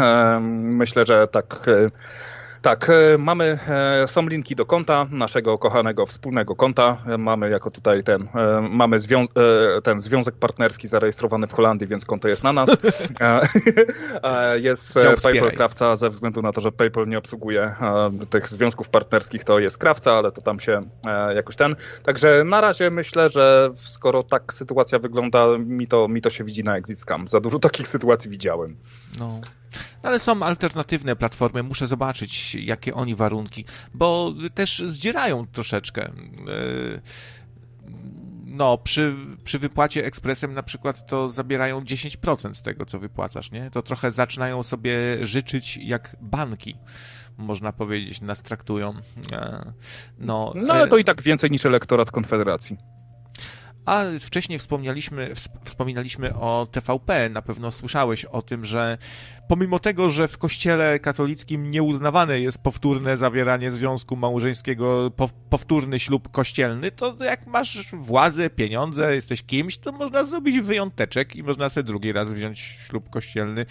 Myślę, 0.62 1.06
że 1.06 1.28
tak 1.28 1.66
e, 1.68 1.92
tak, 2.62 2.90
e, 2.90 3.18
mamy, 3.18 3.60
e, 4.04 4.08
są 4.08 4.28
linki 4.28 4.56
do 4.56 4.66
konta, 4.66 5.06
naszego 5.12 5.58
kochanego 5.58 6.06
wspólnego 6.06 6.56
konta. 6.56 6.98
E, 7.08 7.18
mamy 7.18 7.50
jako 7.50 7.72
tutaj 7.72 8.04
ten, 8.04 8.28
mamy 8.70 9.00
zwią 9.00 9.26
ten 9.84 10.00
związek 10.00 10.36
partnerski 10.36 10.88
zarejestrowany 10.88 11.48
w 11.48 11.54
Holandii, 11.54 11.88
więc 11.88 12.06
konto 12.06 12.28
jest 12.28 12.44
na 12.44 12.54
nas. 12.54 12.70
jest 14.56 15.00
PayPal 15.24 15.52
krawca 15.52 15.96
ze 15.96 16.10
względu 16.10 16.42
na 16.42 16.52
to, 16.52 16.62
że 16.62 16.72
PayPal 16.72 17.08
nie 17.08 17.18
obsługuje 17.18 17.76
tych 18.30 18.50
związków 18.50 18.90
partnerskich, 18.90 19.44
to 19.44 19.60
jest 19.60 19.78
krawca, 19.78 20.14
ale 20.14 20.32
to 20.32 20.42
tam 20.42 20.60
się 20.60 20.82
jakoś 21.36 21.56
ten. 21.56 21.76
Także 22.04 22.44
na 22.46 22.62
razie 22.62 22.92
myślę, 22.92 23.30
że 23.30 23.70
skoro 23.76 24.24
tak 24.24 24.54
sytuacja 24.54 25.00
wygląda, 25.00 25.46
mi 25.58 25.88
to, 25.88 26.08
mi 26.08 26.22
to 26.22 26.30
się 26.30 26.44
widzi 26.44 26.64
na 26.64 26.78
Exit 26.78 27.00
Scam. 27.00 27.28
Za 27.28 27.40
dużo 27.40 27.60
takich 27.60 27.88
sytuacji 27.88 28.32
widziałem. 28.32 28.76
No. 29.20 29.42
Ale 30.04 30.20
są 30.20 30.44
alternatywne 30.44 31.16
platformy, 31.16 31.64
muszę 31.64 31.88
zobaczyć, 31.88 32.56
jakie 32.56 32.94
oni 32.94 33.16
warunki, 33.16 33.66
bo 33.94 34.34
też 34.54 34.84
zdzierają 34.86 35.48
troszeczkę. 35.48 36.04
E, 36.06 36.12
no, 38.46 38.78
przy, 38.78 39.16
przy 39.44 39.60
wypłacie 39.60 40.06
ekspresem 40.06 40.54
na 40.54 40.64
przykład 40.64 41.08
to 41.08 41.30
zabierają 41.30 41.82
10% 41.82 42.54
z 42.54 42.62
tego, 42.62 42.86
co 42.86 43.00
wypłacasz, 43.00 43.52
nie? 43.52 43.72
To 43.72 43.82
trochę 43.82 44.12
zaczynają 44.12 44.64
sobie 44.64 44.98
życzyć 45.22 45.78
jak 45.78 46.16
banki 46.22 46.76
można 47.40 47.74
powiedzieć, 47.74 48.22
nas 48.22 48.42
traktują. 48.42 48.94
E, 49.32 49.74
no, 50.18 50.54
no 50.56 50.74
ale 50.74 50.84
e, 50.84 50.88
to 50.88 50.98
i 50.98 51.04
tak 51.04 51.22
więcej 51.22 51.52
niż 51.52 51.66
elektorat 51.66 52.12
Konfederacji. 52.12 52.78
A 53.90 54.04
wcześniej 54.20 54.60
wspomnieliśmy, 54.60 55.34
wspominaliśmy 55.64 56.36
o 56.36 56.68
TVP. 56.72 57.30
Na 57.30 57.42
pewno 57.42 57.72
słyszałeś 57.72 58.26
o 58.26 58.42
tym, 58.42 58.66
że 58.66 58.98
pomimo 59.50 59.80
tego, 59.80 60.10
że 60.10 60.28
w 60.28 60.38
kościele 60.38 61.00
katolickim 61.00 61.72
nieuznawane 61.72 62.40
jest 62.40 62.58
powtórne 62.58 63.18
zawieranie 63.18 63.72
związku 63.72 64.16
małżeńskiego, 64.16 65.12
powtórny 65.50 66.00
ślub 66.00 66.32
kościelny, 66.32 66.92
to 66.92 67.16
jak 67.24 67.48
masz 67.48 67.92
władzę, 67.94 68.50
pieniądze, 68.50 69.16
jesteś 69.16 69.44
kimś, 69.44 69.78
to 69.78 69.92
można 69.92 70.24
zrobić 70.24 70.60
wyjąteczek 70.60 71.36
i 71.36 71.44
można 71.44 71.70
sobie 71.70 71.84
drugi 71.84 72.12
raz 72.12 72.34
wziąć 72.34 72.60
ślub 72.60 73.10
kościelny. 73.10 73.66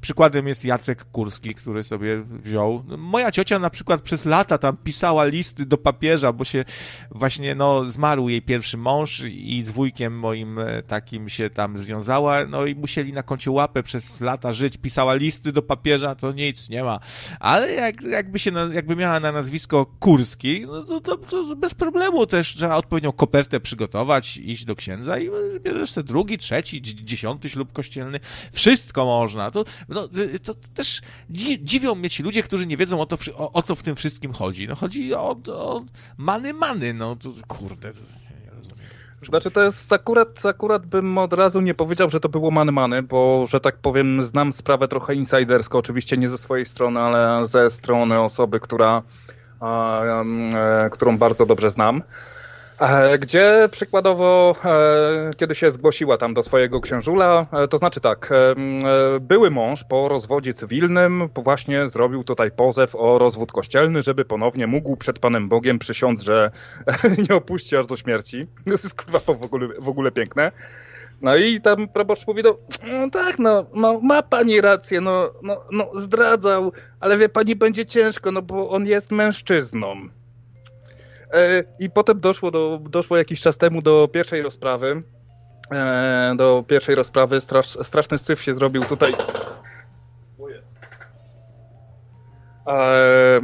Przykładem 0.00 0.48
jest 0.48 0.64
Jacek 0.64 1.04
Kurski, 1.04 1.54
który 1.54 1.82
sobie 1.82 2.22
wziął. 2.22 2.84
Moja 2.98 3.30
ciocia 3.30 3.58
na 3.58 3.70
przykład 3.70 4.00
przez 4.00 4.24
lata 4.24 4.58
tam 4.58 4.76
pisała 4.76 5.24
listy 5.24 5.66
do 5.66 5.78
papieża, 5.78 6.32
bo 6.32 6.44
się 6.44 6.64
właśnie, 7.10 7.54
no, 7.54 7.84
zmarł 7.84 8.28
jej 8.28 8.42
pierwszy 8.42 8.76
mąż 8.76 9.20
i 9.20 9.62
z 9.62 9.70
wujkiem 9.70 10.18
moim 10.18 10.58
e, 10.58 10.82
takim 10.82 11.28
się 11.28 11.50
tam 11.50 11.78
związała, 11.78 12.46
no 12.46 12.66
i 12.66 12.74
musieli 12.74 13.12
na 13.12 13.22
koncie 13.22 13.50
łapę 13.50 13.82
przez 13.82 14.20
lata 14.20 14.52
żyć, 14.52 14.76
pisała 14.76 15.14
listy 15.14 15.23
do 15.52 15.62
papieża, 15.62 16.14
to 16.14 16.32
nic, 16.32 16.68
nie 16.68 16.84
ma. 16.84 17.00
Ale 17.40 17.72
jak, 17.72 18.02
jakby 18.02 18.38
się, 18.38 18.52
jakby 18.72 18.96
miała 18.96 19.20
na 19.20 19.32
nazwisko 19.32 19.86
Kurski, 20.00 20.60
no 20.66 20.82
to, 20.82 21.00
to, 21.00 21.16
to 21.16 21.56
bez 21.56 21.74
problemu 21.74 22.26
też 22.26 22.54
trzeba 22.54 22.76
odpowiednią 22.76 23.12
kopertę 23.12 23.60
przygotować, 23.60 24.36
iść 24.36 24.64
do 24.64 24.76
księdza 24.76 25.18
i 25.18 25.30
bierzesz 25.60 25.90
sobie 25.90 26.08
drugi, 26.08 26.38
trzeci, 26.38 26.82
dziesiąty 26.82 27.48
ślub 27.48 27.72
kościelny. 27.72 28.20
Wszystko 28.52 29.04
można. 29.04 29.50
To, 29.50 29.64
no, 29.88 30.08
to, 30.42 30.54
też 30.54 31.00
dziwią 31.60 31.94
mnie 31.94 32.10
ci 32.10 32.22
ludzie, 32.22 32.42
którzy 32.42 32.66
nie 32.66 32.76
wiedzą 32.76 33.00
o 33.00 33.06
to, 33.06 33.16
o, 33.34 33.52
o 33.52 33.62
co 33.62 33.74
w 33.74 33.82
tym 33.82 33.96
wszystkim 33.96 34.32
chodzi. 34.32 34.68
No 34.68 34.74
chodzi 34.74 35.14
o, 35.14 35.36
o 35.46 35.84
many, 36.18 36.52
many, 36.52 36.94
no 36.94 37.16
to 37.16 37.30
kurde. 37.48 37.92
Znaczy 39.28 39.50
to 39.50 39.62
jest 39.62 39.92
akurat, 39.92 40.46
akurat 40.46 40.86
bym 40.86 41.18
od 41.18 41.32
razu 41.32 41.60
nie 41.60 41.74
powiedział, 41.74 42.10
że 42.10 42.20
to 42.20 42.28
było 42.28 42.50
many-many, 42.50 43.02
bo 43.02 43.46
że 43.48 43.60
tak 43.60 43.76
powiem 43.76 44.22
znam 44.22 44.52
sprawę 44.52 44.88
trochę 44.88 45.14
insidersko, 45.14 45.78
oczywiście 45.78 46.16
nie 46.16 46.28
ze 46.28 46.38
swojej 46.38 46.66
strony, 46.66 47.00
ale 47.00 47.46
ze 47.46 47.70
strony 47.70 48.20
osoby, 48.20 48.60
która, 48.60 49.02
e, 49.62 50.90
którą 50.90 51.18
bardzo 51.18 51.46
dobrze 51.46 51.70
znam. 51.70 52.02
E, 52.80 53.18
gdzie 53.18 53.68
przykładowo, 53.70 54.56
e, 54.64 55.30
kiedy 55.36 55.54
się 55.54 55.70
zgłosiła 55.70 56.16
tam 56.16 56.34
do 56.34 56.42
swojego 56.42 56.80
księżula, 56.80 57.46
e, 57.52 57.68
to 57.68 57.78
znaczy 57.78 58.00
tak, 58.00 58.30
były 59.20 59.50
mąż 59.50 59.84
po 59.84 60.08
rozwodzie 60.08 60.54
cywilnym 60.54 61.28
właśnie 61.34 61.88
zrobił 61.88 62.24
tutaj 62.24 62.50
pozew 62.50 62.94
o 62.94 63.18
rozwód 63.18 63.52
kościelny, 63.52 64.02
żeby 64.02 64.24
ponownie 64.24 64.66
mógł 64.66 64.96
przed 64.96 65.18
Panem 65.18 65.48
Bogiem 65.48 65.78
przysiąc, 65.78 66.22
że 66.22 66.50
nie 67.28 67.36
opuści 67.36 67.76
aż 67.76 67.86
do 67.86 67.96
śmierci. 67.96 68.46
To 68.64 68.70
jest 68.70 69.02
kurwa 69.02 69.18
w 69.18 69.42
ogóle, 69.42 69.68
w 69.78 69.88
ogóle 69.88 70.10
piękne. 70.10 70.52
No 71.22 71.36
i 71.36 71.60
tam 71.60 71.88
proboszcz 71.88 72.26
mówi, 72.26 72.42
no, 72.44 72.58
no 72.86 73.10
tak, 73.10 73.38
no, 73.38 73.66
no, 73.74 74.00
ma 74.02 74.22
pani 74.22 74.60
rację, 74.60 75.00
no, 75.00 75.30
no, 75.42 75.64
no 75.72 75.90
zdradzał, 76.00 76.72
ale 77.00 77.18
wie 77.18 77.28
pani, 77.28 77.56
będzie 77.56 77.86
ciężko, 77.86 78.32
no 78.32 78.42
bo 78.42 78.70
on 78.70 78.86
jest 78.86 79.10
mężczyzną. 79.12 80.08
E, 81.34 81.64
I 81.78 81.90
potem 81.90 82.20
doszło, 82.20 82.50
do, 82.50 82.80
doszło 82.90 83.16
jakiś 83.16 83.40
czas 83.40 83.58
temu 83.58 83.82
do 83.82 84.08
pierwszej 84.12 84.42
rozprawy. 84.42 85.02
E, 85.72 86.34
do 86.36 86.64
pierwszej 86.68 86.94
rozprawy 86.94 87.40
strasz, 87.40 87.78
straszny 87.82 88.18
syf 88.18 88.42
się 88.42 88.54
zrobił 88.54 88.84
tutaj. 88.84 89.14
E, 92.66 93.40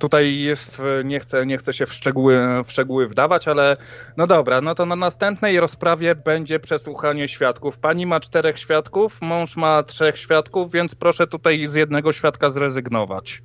tutaj 0.00 0.38
jest, 0.38 0.82
nie 1.04 1.20
chcę, 1.20 1.46
nie 1.46 1.58
chcę 1.58 1.72
się 1.72 1.86
w 1.86 1.92
szczegóły, 1.92 2.38
w 2.66 2.72
szczegóły 2.72 3.08
wdawać, 3.08 3.48
ale 3.48 3.76
no 4.16 4.26
dobra, 4.26 4.60
no 4.60 4.74
to 4.74 4.86
na 4.86 4.96
następnej 4.96 5.60
rozprawie 5.60 6.14
będzie 6.14 6.60
przesłuchanie 6.60 7.28
świadków. 7.28 7.78
Pani 7.78 8.06
ma 8.06 8.20
czterech 8.20 8.58
świadków, 8.58 9.18
mąż 9.20 9.56
ma 9.56 9.82
trzech 9.82 10.18
świadków, 10.18 10.72
więc 10.72 10.94
proszę 10.94 11.26
tutaj 11.26 11.66
z 11.68 11.74
jednego 11.74 12.12
świadka 12.12 12.50
zrezygnować, 12.50 13.42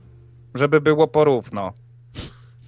żeby 0.56 0.82
było 0.82 1.08
porówno. 1.08 1.74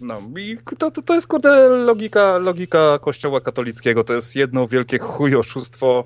No. 0.03 0.21
I 0.39 0.57
to, 0.77 0.91
to, 0.91 1.01
to 1.01 1.13
jest 1.13 1.27
kurde 1.27 1.67
logika, 1.67 2.37
logika 2.37 2.99
kościoła 2.99 3.41
katolickiego, 3.41 4.03
to 4.03 4.13
jest 4.13 4.35
jedno 4.35 4.67
wielkie 4.67 4.99
chujoszustwo, 4.99 6.03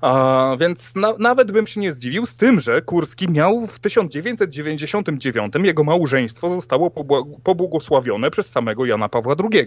a, 0.00 0.56
więc 0.60 0.94
na, 0.94 1.14
nawet 1.18 1.52
bym 1.52 1.66
się 1.66 1.80
nie 1.80 1.92
zdziwił 1.92 2.26
z 2.26 2.36
tym, 2.36 2.60
że 2.60 2.82
Kurski 2.82 3.28
miał 3.30 3.66
w 3.66 3.78
1999 3.78 5.54
jego 5.62 5.84
małżeństwo 5.84 6.48
zostało 6.48 6.90
pobłogosławione 7.44 8.30
przez 8.30 8.50
samego 8.50 8.86
Jana 8.86 9.08
Pawła 9.08 9.34
II. 9.52 9.66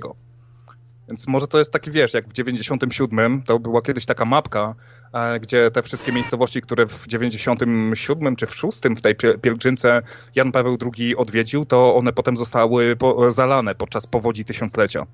Więc 1.12 1.28
może 1.28 1.48
to 1.48 1.60
jest 1.60 1.72
taki, 1.72 1.92
wiesz, 1.92 2.14
jak 2.14 2.28
w 2.28 2.34
97 2.34 3.42
to 3.42 3.60
była 3.60 3.82
kiedyś 3.82 4.06
taka 4.06 4.26
mapka, 4.26 4.76
e, 5.14 5.40
gdzie 5.40 5.72
te 5.72 5.84
wszystkie 5.84 6.12
miejscowości, 6.12 6.62
które 6.62 6.86
w 6.86 7.08
97 7.08 8.36
czy 8.36 8.46
w 8.46 8.56
6 8.56 8.80
w 8.98 9.02
tej 9.02 9.16
pielgrzymce 9.42 10.02
Jan 10.36 10.52
Paweł 10.52 10.78
II 10.98 11.16
odwiedził, 11.16 11.66
to 11.66 11.96
one 11.96 12.14
potem 12.14 12.38
zostały 12.38 12.96
po, 12.96 13.32
zalane 13.32 13.76
podczas 13.76 14.08
powodzi 14.08 14.46
tysiąclecia. 14.46 15.06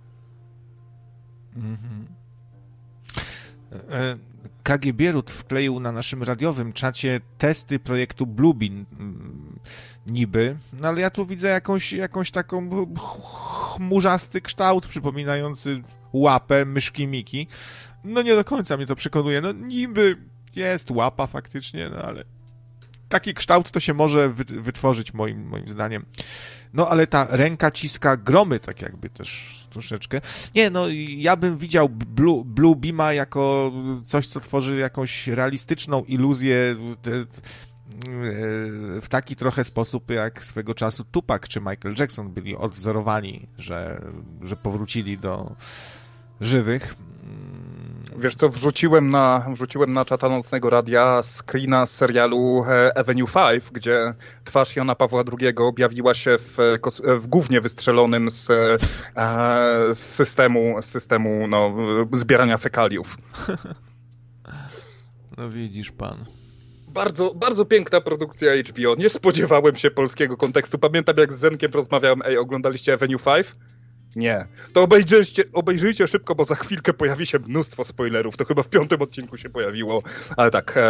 Mhm. 1.55 2.05
E, 3.91 4.17
KG 4.63 4.93
Bierut 4.93 5.31
wkleił 5.31 5.79
na 5.79 5.91
naszym 5.91 6.23
radiowym 6.23 6.73
czacie 6.73 7.21
testy 7.37 7.79
projektu 7.79 8.25
Bluebeam 8.25 8.85
niby, 10.07 10.57
no 10.81 10.87
ale 10.87 11.01
ja 11.01 11.09
tu 11.09 11.25
widzę 11.25 11.47
jakąś, 11.47 11.93
jakąś 11.93 12.31
taką 12.31 12.69
chmurzasty 13.75 14.41
kształt 14.41 14.87
przypominający 14.87 15.83
łapę 16.13 16.65
myszki 16.65 17.07
Miki. 17.07 17.47
No 18.03 18.21
nie 18.21 18.35
do 18.35 18.43
końca 18.43 18.77
mnie 18.77 18.85
to 18.85 18.95
przekonuje. 18.95 19.41
No 19.41 19.51
niby 19.51 20.17
jest 20.55 20.91
łapa 20.91 21.27
faktycznie, 21.27 21.89
no 21.89 21.97
ale 21.97 22.23
taki 23.09 23.33
kształt 23.33 23.71
to 23.71 23.79
się 23.79 23.93
może 23.93 24.29
wytworzyć 24.47 25.13
moim, 25.13 25.47
moim 25.47 25.67
zdaniem. 25.67 26.05
No 26.73 26.89
ale 26.89 27.07
ta 27.07 27.27
ręka 27.29 27.71
ciska 27.71 28.17
gromy 28.17 28.59
tak 28.59 28.81
jakby 28.81 29.09
też 29.09 29.61
troszeczkę. 29.69 30.21
Nie, 30.55 30.69
no 30.69 30.85
ja 31.07 31.35
bym 31.35 31.57
widział 31.57 31.89
Blue, 31.89 32.45
Blue 32.45 32.75
Beama 32.75 33.13
jako 33.13 33.71
coś, 34.05 34.27
co 34.27 34.39
tworzy 34.39 34.77
jakąś 34.77 35.27
realistyczną 35.27 36.03
iluzję 36.03 36.75
w 39.01 39.07
taki 39.09 39.35
trochę 39.35 39.63
sposób, 39.63 40.11
jak 40.11 40.43
swego 40.43 40.73
czasu 40.73 41.03
Tupac 41.11 41.41
czy 41.41 41.59
Michael 41.59 41.95
Jackson 41.99 42.29
byli 42.29 42.55
odwzorowani, 42.55 43.47
że, 43.57 44.01
że 44.41 44.55
powrócili 44.55 45.17
do 45.17 45.55
żywych. 46.41 46.95
Wiesz 48.17 48.35
co, 48.35 48.49
wrzuciłem 48.49 49.09
na, 49.09 49.45
wrzuciłem 49.53 49.93
na 49.93 50.05
czata 50.05 50.29
nocnego 50.29 50.69
radia 50.69 51.21
screena 51.23 51.85
z 51.85 51.91
serialu 51.91 52.65
e, 52.69 52.97
Avenue 52.97 53.27
5, 53.27 53.63
gdzie 53.71 54.13
twarz 54.43 54.75
Jana 54.75 54.95
Pawła 54.95 55.23
II 55.39 55.55
objawiła 55.57 56.13
się 56.13 56.37
w, 56.37 56.57
w 57.19 57.27
głównie 57.27 57.61
wystrzelonym 57.61 58.29
z, 58.29 58.49
e, 58.49 58.77
z 59.93 59.99
systemu, 59.99 60.81
systemu 60.81 61.47
no, 61.47 61.75
zbierania 62.13 62.57
fekaliów. 62.57 63.17
No 65.37 65.49
widzisz 65.49 65.91
pan 65.91 66.25
bardzo, 66.97 67.33
bardzo 67.35 67.65
piękna 67.65 68.01
produkcja 68.01 68.51
HBO. 68.55 68.95
Nie 68.95 69.09
spodziewałem 69.09 69.75
się 69.75 69.91
polskiego 69.91 70.37
kontekstu. 70.37 70.77
Pamiętam 70.77 71.15
jak 71.17 71.33
z 71.33 71.37
Zenkiem 71.37 71.71
rozmawiałem, 71.73 72.21
ej, 72.25 72.37
oglądaliście 72.37 72.93
Avenue 72.93 73.19
5? 73.19 73.47
Nie. 74.15 74.47
To 74.73 74.81
obejrzyjcie, 74.81 75.43
obejrzyjcie 75.53 76.07
szybko, 76.07 76.35
bo 76.35 76.43
za 76.43 76.55
chwilkę 76.55 76.93
pojawi 76.93 77.25
się 77.25 77.39
mnóstwo 77.39 77.83
spoilerów. 77.83 78.37
To 78.37 78.45
chyba 78.45 78.63
w 78.63 78.69
piątym 78.69 79.01
odcinku 79.01 79.37
się 79.37 79.49
pojawiło. 79.49 80.03
Ale 80.37 80.51
tak, 80.51 80.77
e, 80.77 80.81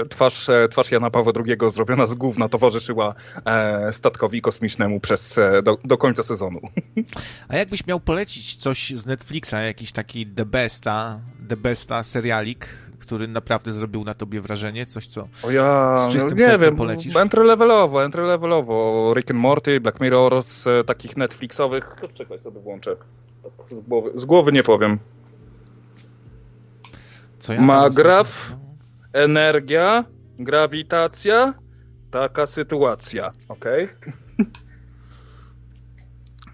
e 0.00 0.06
twarz, 0.08 0.48
e, 0.48 0.68
twarz 0.68 0.90
Jana 0.90 1.10
Pawła 1.10 1.32
II 1.46 1.56
zrobiona 1.70 2.06
z 2.06 2.14
gówna 2.14 2.48
towarzyszyła 2.48 3.14
e, 3.44 3.92
statkowi 3.92 4.40
kosmicznemu 4.40 5.00
przez, 5.00 5.38
e, 5.38 5.62
do, 5.62 5.78
do 5.84 5.98
końca 5.98 6.22
sezonu. 6.22 6.60
A 7.48 7.56
jakbyś 7.56 7.86
miał 7.86 8.00
polecić 8.00 8.56
coś 8.56 8.90
z 8.90 9.06
Netflixa, 9.06 9.54
jakiś 9.66 9.92
taki 9.92 10.26
The 10.26 10.44
Besta, 10.44 11.20
The 11.48 11.56
Besta 11.56 12.02
serialik, 12.02 12.66
który 12.98 13.28
naprawdę 13.28 13.72
zrobił 13.72 14.04
na 14.04 14.14
tobie 14.14 14.40
wrażenie? 14.40 14.86
Coś, 14.86 15.06
co 15.06 15.28
o 15.42 15.50
ja, 15.50 15.96
z 16.08 16.12
czystym 16.12 16.38
nie 16.38 16.58
wiem, 16.58 16.76
polecisz? 16.76 17.16
Entry 17.16 17.44
levelowo, 17.44 18.04
entry 18.04 18.22
levelowo. 18.22 19.12
Rick 19.16 19.30
and 19.30 19.40
Morty, 19.40 19.80
Black 19.80 20.00
Mirror 20.00 20.42
z 20.42 20.66
e, 20.66 20.84
takich 20.84 21.16
Netflixowych. 21.16 21.96
Czekaj, 22.14 22.38
sobie 22.38 22.60
włączę. 22.60 22.96
Z 23.70 23.80
głowy, 23.80 24.10
z 24.14 24.24
głowy 24.24 24.52
nie 24.52 24.62
powiem. 24.62 24.98
Co 27.38 27.52
ja 27.52 27.60
Magraf, 27.60 28.50
no. 28.50 28.56
energia, 29.12 30.04
grawitacja, 30.38 31.54
taka 32.10 32.46
sytuacja. 32.46 33.32
Okej? 33.48 33.84
Okay? 33.84 34.12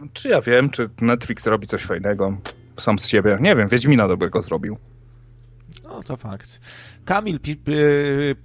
czy 0.12 0.28
ja 0.28 0.40
wiem, 0.40 0.70
czy 0.70 0.88
Netflix 1.00 1.46
robi 1.46 1.66
coś 1.66 1.84
fajnego 1.84 2.36
sam 2.76 2.98
z 2.98 3.08
siebie? 3.08 3.38
Nie 3.40 3.56
wiem, 3.56 3.68
Wiedźmina 3.68 4.08
dobrego 4.08 4.42
zrobił. 4.42 4.78
No 5.84 6.02
to 6.02 6.16
fakt. 6.16 6.60
Kamil 7.04 7.38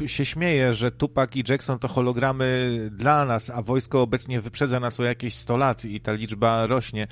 się 0.06 0.26
śmieje, 0.26 0.74
że 0.74 0.92
Tupac 0.92 1.36
i 1.36 1.44
Jackson 1.50 1.80
to 1.80 1.88
hologramy 1.88 2.80
dla 2.92 3.26
nas, 3.26 3.50
a 3.50 3.62
wojsko 3.62 4.02
obecnie 4.02 4.42
wyprzedza 4.42 4.80
nas 4.80 5.00
o 5.00 5.04
jakieś 5.04 5.36
100 5.36 5.58
lat 5.58 5.86
i 5.86 6.02
ta 6.02 6.14
liczba 6.14 6.68
rośnie. 6.68 7.08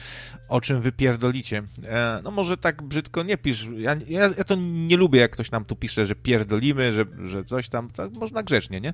O 0.49 0.61
czym 0.61 0.81
wypierdolicie? 0.81 1.63
E, 1.83 2.19
no 2.23 2.31
może 2.31 2.57
tak 2.57 2.81
brzydko 2.81 3.23
nie 3.23 3.37
pisz. 3.37 3.67
Ja, 3.77 3.95
ja, 4.07 4.29
ja, 4.37 4.43
to 4.43 4.55
nie 4.59 4.97
lubię, 4.97 5.19
jak 5.19 5.31
ktoś 5.31 5.51
nam 5.51 5.65
tu 5.65 5.75
pisze, 5.75 6.05
że 6.05 6.15
pierdolimy, 6.15 6.91
że, 6.91 7.05
że 7.25 7.43
coś 7.43 7.69
tam. 7.69 7.89
Tak 7.89 8.11
można 8.11 8.43
grzecznie, 8.43 8.81
nie? 8.81 8.93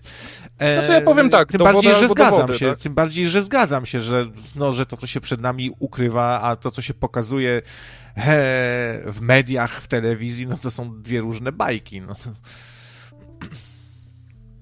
E, 0.60 0.74
znaczy 0.74 0.92
ja 0.92 1.02
powiem 1.02 1.30
tak. 1.30 1.52
Tym 1.52 1.64
bardziej, 1.64 1.96
że 1.96 2.10
zgadzam 2.10 2.54
się. 2.54 2.70
Tak? 2.70 2.80
Tym 2.80 2.94
bardziej, 2.94 3.28
że 3.28 3.44
zgadzam 3.44 3.86
się, 3.86 4.02
że, 4.02 4.26
no, 4.56 4.74
że 4.74 4.86
to, 4.86 4.98
co 4.98 5.08
się 5.08 5.22
przed 5.22 5.42
nami 5.42 5.72
ukrywa, 5.80 6.42
a 6.42 6.56
to, 6.56 6.72
co 6.72 6.82
się 6.82 6.94
pokazuje 6.94 7.62
w 9.06 9.18
mediach, 9.22 9.82
w 9.82 9.88
telewizji, 9.88 10.48
no 10.48 10.58
to 10.58 10.72
są 10.72 11.02
dwie 11.02 11.22
różne 11.22 11.52
bajki. 11.52 12.02
No. 12.02 12.16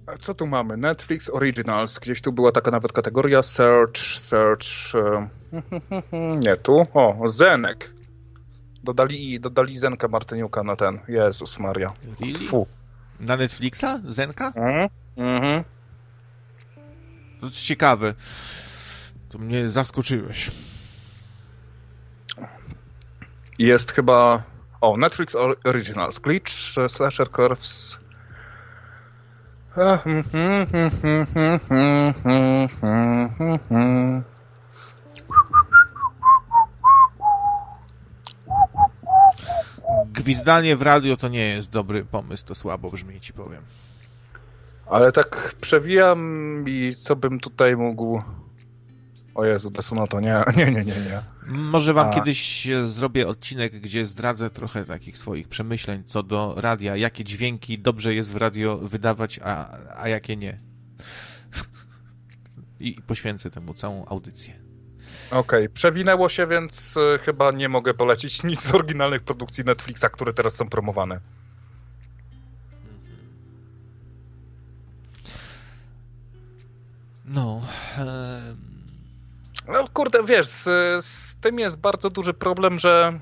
A 0.07 0.17
co 0.17 0.33
tu 0.33 0.47
mamy? 0.47 0.77
Netflix 0.77 1.29
Originals. 1.29 1.99
Gdzieś 1.99 2.21
tu 2.21 2.31
była 2.31 2.51
taka 2.51 2.71
nawet 2.71 2.91
kategoria 2.91 3.43
Search, 3.43 3.97
Search. 3.97 4.95
E, 4.95 5.29
nie 6.45 6.55
tu. 6.55 6.85
O, 6.93 7.27
Zenek. 7.27 7.93
Dodali, 8.83 9.39
dodali 9.39 9.77
Zenka 9.77 10.07
Martyniuka 10.07 10.63
na 10.63 10.75
ten. 10.75 10.99
Jezus 11.07 11.59
Maria. 11.59 11.87
Really? 12.21 12.65
Na 13.19 13.37
Netflixa? 13.37 14.01
Zenka? 14.07 14.47
Mhm. 14.47 14.89
mhm. 15.17 15.63
To 17.39 17.45
jest 17.45 17.61
ciekawe. 17.61 18.13
To 19.29 19.37
mnie 19.37 19.69
zaskoczyłeś. 19.69 20.51
Jest 23.59 23.91
chyba... 23.91 24.43
O, 24.81 24.97
Netflix 24.97 25.35
Originals. 25.65 26.19
Glitch, 26.19 26.51
Slasher 26.87 27.31
Curves... 27.31 27.97
Gwizdanie 40.13 40.75
w 40.75 40.81
radio 40.81 41.17
to 41.17 41.27
nie 41.27 41.45
jest 41.45 41.69
dobry 41.69 42.05
pomysł, 42.05 42.45
to 42.45 42.55
słabo 42.55 42.91
brzmi, 42.91 43.21
ci 43.21 43.33
powiem. 43.33 43.63
Ale 44.89 45.11
tak 45.11 45.55
przewijam 45.61 46.63
i 46.67 46.95
co 46.95 47.15
bym 47.15 47.39
tutaj 47.39 47.75
mógł 47.75 48.21
o 49.37 49.45
Jezu, 49.45 49.71
no 49.95 50.07
to 50.07 50.19
nie, 50.19 50.43
nie, 50.57 50.65
nie, 50.65 50.71
nie, 50.71 50.85
nie. 50.85 51.21
Może 51.47 51.93
wam 51.93 52.09
a... 52.09 52.13
kiedyś 52.13 52.67
zrobię 52.87 53.27
odcinek, 53.27 53.79
gdzie 53.79 54.05
zdradzę 54.05 54.49
trochę 54.49 54.85
takich 54.85 55.17
swoich 55.17 55.47
przemyśleń 55.47 56.03
co 56.03 56.23
do 56.23 56.53
radia, 56.57 56.95
jakie 56.95 57.23
dźwięki 57.23 57.79
dobrze 57.79 58.13
jest 58.13 58.31
w 58.31 58.35
radio 58.35 58.77
wydawać, 58.77 59.39
a, 59.43 59.77
a 59.97 60.07
jakie 60.07 60.37
nie. 60.37 60.59
I 62.79 63.01
poświęcę 63.07 63.49
temu 63.49 63.73
całą 63.73 64.05
audycję. 64.05 64.53
Okej, 65.31 65.39
okay. 65.39 65.69
przewinęło 65.69 66.29
się, 66.29 66.47
więc 66.47 66.97
e, 66.97 67.17
chyba 67.17 67.51
nie 67.51 67.69
mogę 67.69 67.93
polecić 67.93 68.43
nic 68.43 68.61
z 68.61 68.75
oryginalnych 68.75 69.23
produkcji 69.23 69.63
Netflixa, 69.63 70.05
które 70.11 70.33
teraz 70.33 70.55
są 70.55 70.69
promowane. 70.69 71.19
No. 77.25 77.61
No 79.67 79.87
kurde, 79.93 80.23
wiesz, 80.23 80.47
z, 80.47 80.65
z, 81.05 81.35
tym 81.39 81.59
jest 81.59 81.79
bardzo 81.79 82.09
duży 82.09 82.33
problem, 82.33 82.79
że 82.79 83.19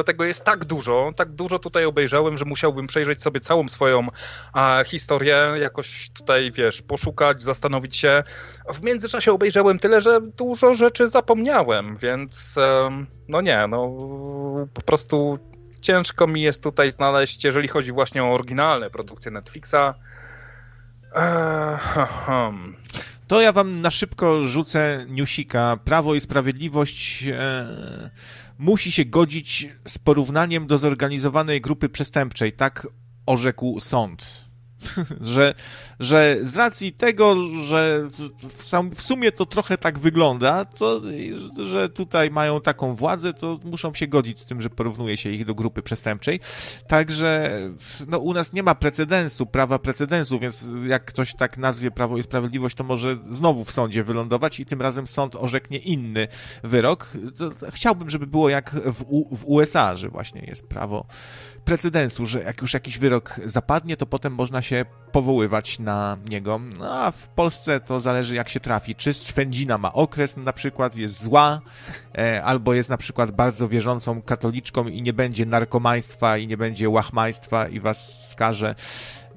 e, 0.00 0.04
tego 0.04 0.24
jest 0.24 0.44
tak 0.44 0.64
dużo, 0.64 1.12
tak 1.16 1.32
dużo 1.32 1.58
tutaj 1.58 1.84
obejrzałem, 1.84 2.38
że 2.38 2.44
musiałbym 2.44 2.86
przejrzeć 2.86 3.22
sobie 3.22 3.40
całą 3.40 3.68
swoją 3.68 4.08
historię, 4.86 5.54
jakoś 5.60 6.10
tutaj, 6.10 6.52
wiesz, 6.52 6.82
poszukać, 6.82 7.42
zastanowić 7.42 7.96
się. 7.96 8.22
W 8.74 8.82
międzyczasie 8.82 9.32
obejrzałem 9.32 9.78
tyle, 9.78 10.00
że 10.00 10.20
dużo 10.20 10.74
rzeczy 10.74 11.08
zapomniałem, 11.08 11.96
więc 11.96 12.58
e, 12.58 12.90
no 13.28 13.40
nie, 13.40 13.66
no 13.68 13.96
po 14.74 14.82
prostu 14.82 15.38
ciężko 15.80 16.26
mi 16.26 16.42
jest 16.42 16.62
tutaj 16.62 16.92
znaleźć, 16.92 17.44
jeżeli 17.44 17.68
chodzi 17.68 17.92
właśnie 17.92 18.24
o 18.24 18.34
oryginalne 18.34 18.90
produkcje 18.90 19.30
Netflixa. 19.30 19.94
Eee, 21.14 21.78
To 23.26 23.40
ja 23.40 23.52
wam 23.52 23.80
na 23.80 23.90
szybko 23.90 24.44
rzucę 24.44 25.06
newsika. 25.08 25.76
Prawo 25.84 26.14
i 26.14 26.20
Sprawiedliwość 26.20 27.24
e, 27.32 28.10
musi 28.58 28.92
się 28.92 29.04
godzić 29.04 29.68
z 29.88 29.98
porównaniem 29.98 30.66
do 30.66 30.78
zorganizowanej 30.78 31.60
grupy 31.60 31.88
przestępczej. 31.88 32.52
Tak 32.52 32.86
orzekł 33.26 33.80
sąd. 33.80 34.43
że, 35.20 35.54
że 36.00 36.36
z 36.42 36.56
racji 36.56 36.92
tego, 36.92 37.34
że 37.48 38.08
w, 38.92 39.02
sumie 39.02 39.32
to 39.32 39.46
trochę 39.46 39.78
tak 39.78 39.98
wygląda, 39.98 40.64
to, 40.64 41.00
że 41.64 41.88
tutaj 41.88 42.30
mają 42.30 42.60
taką 42.60 42.94
władzę, 42.94 43.32
to 43.32 43.58
muszą 43.64 43.94
się 43.94 44.06
godzić 44.06 44.40
z 44.40 44.46
tym, 44.46 44.60
że 44.60 44.70
porównuje 44.70 45.16
się 45.16 45.30
ich 45.30 45.44
do 45.44 45.54
grupy 45.54 45.82
przestępczej. 45.82 46.40
Także 46.86 47.60
no, 48.08 48.18
u 48.18 48.34
nas 48.34 48.52
nie 48.52 48.62
ma 48.62 48.74
precedensu, 48.74 49.46
prawa 49.46 49.78
precedensu, 49.78 50.38
więc 50.38 50.64
jak 50.86 51.04
ktoś 51.04 51.34
tak 51.34 51.58
nazwie 51.58 51.90
Prawo 51.90 52.18
i 52.18 52.22
Sprawiedliwość, 52.22 52.76
to 52.76 52.84
może 52.84 53.18
znowu 53.30 53.64
w 53.64 53.72
sądzie 53.72 54.04
wylądować 54.04 54.60
i 54.60 54.66
tym 54.66 54.82
razem 54.82 55.06
sąd 55.06 55.36
orzeknie 55.36 55.78
inny 55.78 56.28
wyrok. 56.62 57.12
Chciałbym, 57.72 58.10
żeby 58.10 58.26
było 58.26 58.48
jak 58.48 58.70
w, 58.70 59.04
w 59.36 59.44
USA, 59.46 59.96
że 59.96 60.08
właśnie 60.08 60.40
jest 60.40 60.68
prawo 60.68 61.06
precedensu, 61.64 62.26
że 62.26 62.42
jak 62.42 62.62
już 62.62 62.74
jakiś 62.74 62.98
wyrok 62.98 63.34
zapadnie, 63.44 63.96
to 63.96 64.06
potem 64.06 64.34
można 64.34 64.62
się 64.62 64.84
powoływać 65.12 65.78
na 65.78 66.16
niego. 66.28 66.60
No, 66.78 66.90
a 66.90 67.10
w 67.10 67.28
Polsce 67.28 67.80
to 67.80 68.00
zależy 68.00 68.34
jak 68.34 68.48
się 68.48 68.60
trafi. 68.60 68.94
Czy 68.94 69.14
swędzina 69.14 69.78
ma 69.78 69.92
okres 69.92 70.36
na 70.36 70.52
przykład, 70.52 70.96
jest 70.96 71.22
zła, 71.22 71.60
e, 72.18 72.44
albo 72.44 72.74
jest 72.74 72.90
na 72.90 72.96
przykład 72.96 73.30
bardzo 73.30 73.68
wierzącą 73.68 74.22
katoliczką 74.22 74.88
i 74.88 75.02
nie 75.02 75.12
będzie 75.12 75.46
narkomaństwa 75.46 76.38
i 76.38 76.46
nie 76.46 76.56
będzie 76.56 76.88
łachmaństwa 76.88 77.68
i 77.68 77.80
was 77.80 78.28
skaże 78.30 78.74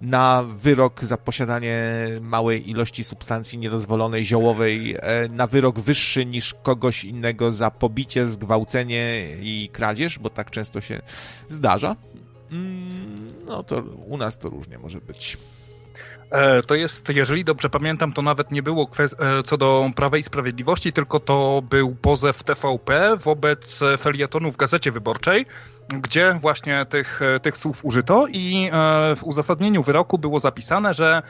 na 0.01 0.43
wyrok 0.43 1.03
za 1.03 1.17
posiadanie 1.17 2.07
małej 2.21 2.69
ilości 2.69 3.03
substancji 3.03 3.59
niedozwolonej, 3.59 4.25
ziołowej, 4.25 4.95
e, 4.99 5.29
na 5.29 5.47
wyrok 5.47 5.79
wyższy 5.79 6.25
niż 6.25 6.53
kogoś 6.53 7.03
innego 7.03 7.51
za 7.51 7.71
pobicie, 7.71 8.27
zgwałcenie 8.27 9.27
i 9.41 9.69
kradzież, 9.71 10.19
bo 10.19 10.29
tak 10.29 10.51
często 10.51 10.81
się 10.81 11.01
zdarza. 11.49 11.95
Mm, 12.51 13.33
no 13.45 13.63
to 13.63 13.83
u 14.07 14.17
nas 14.17 14.37
to 14.37 14.49
różnie 14.49 14.77
może 14.77 15.01
być. 15.01 15.37
E, 16.31 16.63
to 16.63 16.75
jest, 16.75 17.09
jeżeli 17.09 17.43
dobrze 17.43 17.69
pamiętam, 17.69 18.13
to 18.13 18.21
nawet 18.21 18.51
nie 18.51 18.63
było 18.63 18.89
e, 18.99 19.43
co 19.43 19.57
do 19.57 19.91
Prawa 19.95 20.17
i 20.17 20.23
Sprawiedliwości, 20.23 20.93
tylko 20.93 21.19
to 21.19 21.63
był 21.69 21.95
pozew 21.95 22.43
TVP 22.43 23.17
wobec 23.17 23.79
felietonu 23.99 24.51
w 24.51 24.57
Gazecie 24.57 24.91
Wyborczej, 24.91 25.45
gdzie 25.89 26.39
właśnie 26.41 26.85
tych, 26.85 27.19
tych 27.41 27.57
słów 27.57 27.85
użyto 27.85 28.27
i 28.27 28.69
e, 28.73 29.15
w 29.15 29.23
uzasadnieniu 29.23 29.83
wyroku 29.83 30.17
było 30.17 30.39
zapisane, 30.39 30.93
że 30.93 31.21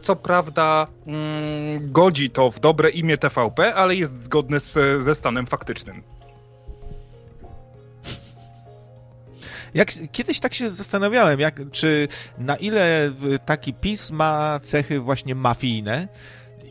co 0.00 0.16
prawda 0.16 0.86
mm, 1.06 1.92
godzi 1.92 2.30
to 2.30 2.50
w 2.50 2.60
dobre 2.60 2.90
imię 2.90 3.18
TVP, 3.18 3.74
ale 3.74 3.94
jest 3.94 4.18
zgodne 4.18 4.60
z, 4.60 5.02
ze 5.02 5.14
stanem 5.14 5.46
faktycznym. 5.46 6.02
Jak, 9.74 9.92
kiedyś 10.12 10.40
tak 10.40 10.54
się 10.54 10.70
zastanawiałem, 10.70 11.40
jak, 11.40 11.60
czy 11.70 12.08
na 12.38 12.56
ile 12.56 13.10
taki 13.46 13.74
PiS 13.74 14.10
ma 14.10 14.60
cechy 14.62 15.00
właśnie 15.00 15.34
mafijne 15.34 16.08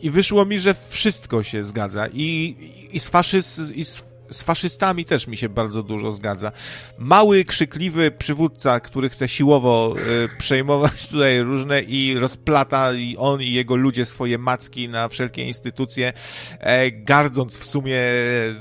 i 0.02 0.10
wyszło 0.10 0.44
mi, 0.44 0.58
że 0.58 0.74
wszystko 0.88 1.42
się 1.42 1.64
zgadza 1.64 2.06
i, 2.12 2.56
i, 2.92 3.00
z, 3.00 3.08
faszyz, 3.08 3.60
i 3.74 3.84
z, 3.84 4.04
z 4.30 4.42
faszystami 4.42 5.04
też 5.04 5.26
mi 5.26 5.36
się 5.36 5.48
bardzo 5.48 5.82
dużo 5.82 6.12
zgadza. 6.12 6.52
Mały, 6.98 7.44
krzykliwy 7.44 8.10
przywódca, 8.10 8.80
który 8.80 9.08
chce 9.08 9.28
siłowo 9.28 9.94
y, 10.24 10.38
przejmować 10.38 11.06
tutaj 11.08 11.40
różne 11.40 11.82
i 11.82 12.18
rozplata 12.18 12.92
i 12.92 13.16
on 13.16 13.42
i 13.42 13.52
jego 13.52 13.76
ludzie 13.76 14.06
swoje 14.06 14.38
macki 14.38 14.88
na 14.88 15.08
wszelkie 15.08 15.44
instytucje, 15.44 16.12
e, 16.58 16.90
gardząc 16.90 17.58
w 17.58 17.66
sumie 17.66 18.00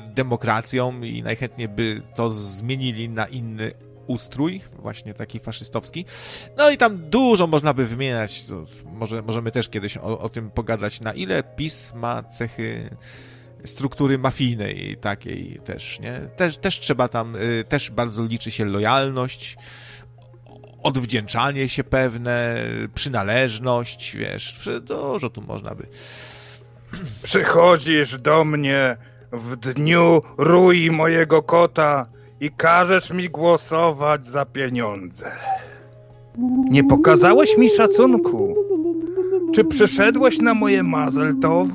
demokracją 0.07 1.01
i 1.01 1.23
najchętniej 1.23 1.67
by 1.67 2.01
to 2.15 2.29
zmienili 2.29 3.09
na 3.09 3.25
inny 3.25 3.73
ustrój, 4.11 4.61
właśnie 4.79 5.13
taki 5.13 5.39
faszystowski. 5.39 6.05
No 6.57 6.69
i 6.69 6.77
tam 6.77 7.09
dużo 7.09 7.47
można 7.47 7.73
by 7.73 7.85
wymieniać, 7.85 8.45
może, 8.85 9.21
możemy 9.21 9.51
też 9.51 9.69
kiedyś 9.69 9.97
o, 9.97 10.19
o 10.19 10.29
tym 10.29 10.51
pogadać, 10.51 11.01
na 11.01 11.13
ile 11.13 11.43
PiS 11.43 11.93
ma 11.95 12.23
cechy 12.23 12.89
struktury 13.65 14.17
mafijnej 14.17 14.97
takiej 15.01 15.59
też, 15.65 15.99
nie? 15.99 16.13
Też, 16.35 16.57
też 16.57 16.79
trzeba 16.79 17.07
tam, 17.07 17.35
y, 17.35 17.63
też 17.69 17.91
bardzo 17.91 18.25
liczy 18.25 18.51
się 18.51 18.65
lojalność, 18.65 19.57
odwdzięczanie 20.83 21.69
się 21.69 21.83
pewne, 21.83 22.63
przynależność, 22.93 24.15
wiesz, 24.15 24.69
dużo 24.81 25.29
tu 25.29 25.41
można 25.41 25.75
by. 25.75 25.87
Przychodzisz 27.23 28.17
do 28.17 28.45
mnie 28.45 28.97
w 29.31 29.55
dniu 29.55 30.21
rój 30.37 30.91
mojego 30.91 31.43
kota, 31.43 32.05
i 32.41 32.51
każesz 32.51 33.11
mi 33.11 33.29
głosować 33.29 34.25
za 34.25 34.45
pieniądze. 34.45 35.31
Nie 36.69 36.83
pokazałeś 36.83 37.57
mi 37.57 37.69
szacunku. 37.69 38.55
Czy 39.53 39.63
przyszedłeś 39.63 40.39
na 40.39 40.53
moje 40.53 40.83
Mazeltow? 40.83 41.67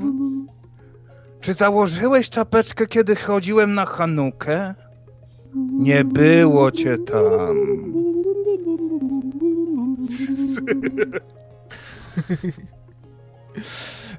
Czy 1.41 1.53
założyłeś 1.53 2.29
czapeczkę, 2.29 2.87
kiedy 2.87 3.15
chodziłem 3.15 3.73
na 3.73 3.85
Hanukę? 3.85 4.75
Nie 5.71 6.03
było 6.03 6.71
cię 6.71 6.97
tam. 6.97 7.57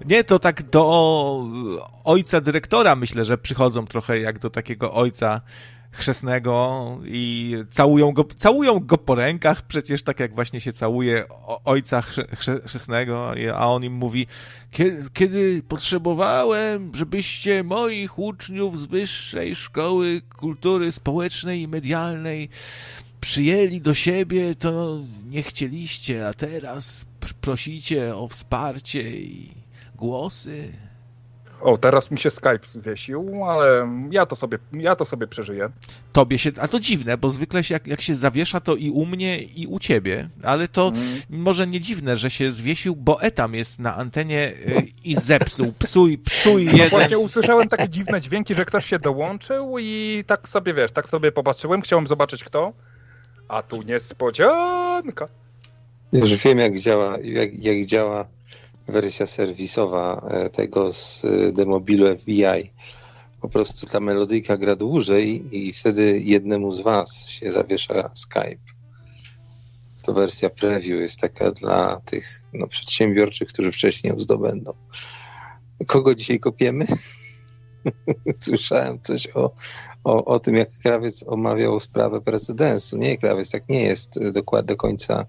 Nie, 0.08 0.24
to 0.24 0.38
tak 0.38 0.62
do 0.62 1.44
ojca 2.04 2.40
dyrektora 2.40 2.96
myślę, 2.96 3.24
że 3.24 3.38
przychodzą 3.38 3.86
trochę 3.86 4.20
jak 4.20 4.38
do 4.38 4.50
takiego 4.50 4.92
ojca 4.92 5.40
chrzestnego 5.90 6.98
i 7.04 7.56
całują 7.70 8.12
go, 8.12 8.24
całują 8.36 8.80
go 8.80 8.98
po 8.98 9.14
rękach, 9.14 9.62
przecież 9.62 10.02
tak 10.02 10.20
jak 10.20 10.34
właśnie 10.34 10.60
się 10.60 10.72
całuje 10.72 11.24
ojca 11.64 12.02
chrzestnego, 12.64 13.32
a 13.54 13.68
on 13.68 13.84
im 13.84 13.92
mówi, 13.92 14.26
kiedy, 14.70 15.04
kiedy 15.12 15.62
potrzebowałem, 15.68 16.92
żebyście 16.94 17.64
moich 17.64 18.18
uczniów 18.18 18.80
z 18.80 18.86
Wyższej 18.86 19.56
Szkoły 19.56 20.20
Kultury 20.36 20.92
Społecznej 20.92 21.60
i 21.60 21.68
Medialnej 21.68 22.48
przyjęli 23.20 23.80
do 23.80 23.94
siebie, 23.94 24.54
to 24.54 25.00
nie 25.26 25.42
chcieliście, 25.42 26.28
a 26.28 26.34
teraz 26.34 27.04
prosicie 27.40 28.16
o 28.16 28.28
wsparcie 28.28 29.10
i 29.10 29.50
głosy. 29.96 30.72
O, 31.60 31.76
teraz 31.76 32.10
mi 32.10 32.18
się 32.18 32.30
Skype 32.30 32.60
zwiesił, 32.64 33.44
ale 33.44 33.88
ja 34.10 34.26
to 34.26 34.36
sobie, 34.36 34.58
ja 34.72 34.96
to 34.96 35.04
sobie 35.04 35.26
przeżyję. 35.26 35.68
Tobie 36.12 36.38
się, 36.38 36.50
a 36.60 36.68
to 36.68 36.80
dziwne, 36.80 37.18
bo 37.18 37.30
zwykle 37.30 37.64
się, 37.64 37.74
jak, 37.74 37.86
jak 37.86 38.00
się 38.00 38.14
zawiesza, 38.14 38.60
to 38.60 38.76
i 38.76 38.90
u 38.90 39.06
mnie, 39.06 39.42
i 39.42 39.66
u 39.66 39.78
ciebie, 39.78 40.28
ale 40.42 40.68
to 40.68 40.88
mm. 40.88 41.02
może 41.30 41.66
nie 41.66 41.80
dziwne, 41.80 42.16
że 42.16 42.30
się 42.30 42.52
zwiesił, 42.52 42.96
bo 42.96 43.22
etam 43.22 43.54
jest 43.54 43.78
na 43.78 43.96
antenie 43.96 44.48
y, 44.48 44.86
i 45.04 45.16
zepsuł, 45.16 45.72
psuj, 45.78 46.18
psuj 46.18 46.64
no 46.64 46.72
jeden. 46.72 46.88
Właśnie 46.88 47.18
usłyszałem 47.18 47.68
takie 47.68 47.88
dziwne 47.88 48.20
dźwięki, 48.20 48.54
że 48.54 48.64
ktoś 48.64 48.86
się 48.86 48.98
dołączył 48.98 49.76
i 49.78 50.24
tak 50.26 50.48
sobie, 50.48 50.74
wiesz, 50.74 50.92
tak 50.92 51.08
sobie 51.08 51.32
popatrzyłem, 51.32 51.82
chciałem 51.82 52.06
zobaczyć 52.06 52.44
kto, 52.44 52.72
a 53.48 53.62
tu 53.62 53.82
niespodzianka. 53.82 55.28
Już 56.12 56.34
wiem, 56.34 56.58
jak 56.58 56.78
działa, 56.78 57.18
jak, 57.22 57.64
jak 57.64 57.84
działa 57.84 58.37
wersja 58.88 59.26
serwisowa 59.26 60.28
e, 60.30 60.50
tego 60.50 60.92
z 60.92 61.24
e, 61.24 61.52
demobilu 61.52 62.16
FBI. 62.18 62.72
Po 63.40 63.48
prostu 63.48 63.86
ta 63.86 64.00
melodyjka 64.00 64.56
gra 64.56 64.76
dłużej 64.76 65.56
i 65.56 65.72
wtedy 65.72 66.20
jednemu 66.24 66.72
z 66.72 66.80
was 66.80 67.28
się 67.28 67.52
zawiesza 67.52 68.10
Skype. 68.14 68.78
To 70.02 70.12
wersja 70.12 70.50
preview 70.50 71.00
jest 71.00 71.20
taka 71.20 71.50
dla 71.50 72.00
tych 72.04 72.42
no, 72.52 72.66
przedsiębiorczych, 72.66 73.48
którzy 73.48 73.72
wcześniej 73.72 74.10
ją 74.12 74.20
zdobędą. 74.20 74.72
Kogo 75.86 76.14
dzisiaj 76.14 76.40
kopiemy? 76.40 76.86
Słyszałem 78.40 79.00
coś 79.02 79.28
o, 79.34 79.54
o, 80.04 80.24
o 80.24 80.40
tym, 80.40 80.56
jak 80.56 80.68
Krawiec 80.82 81.24
omawiał 81.26 81.80
sprawę 81.80 82.20
precedensu. 82.20 82.98
Nie, 82.98 83.18
Krawiec 83.18 83.50
tak 83.50 83.68
nie 83.68 83.82
jest 83.82 84.32
dokładnie 84.32 84.66
do 84.66 84.76
końca 84.76 85.26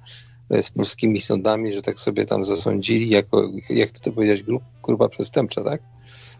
z 0.62 0.70
polskimi 0.70 1.22
sądami, 1.22 1.74
że 1.74 1.82
tak 1.82 2.00
sobie 2.00 2.26
tam 2.26 2.44
zasądzili, 2.44 3.10
jako, 3.10 3.50
jak 3.70 3.92
ty 3.92 4.02
to 4.02 4.12
powiedziałeś, 4.12 4.44
grup, 4.44 4.64
grupa 4.84 5.10
przestępcza, 5.10 5.64
tak? 5.64 5.82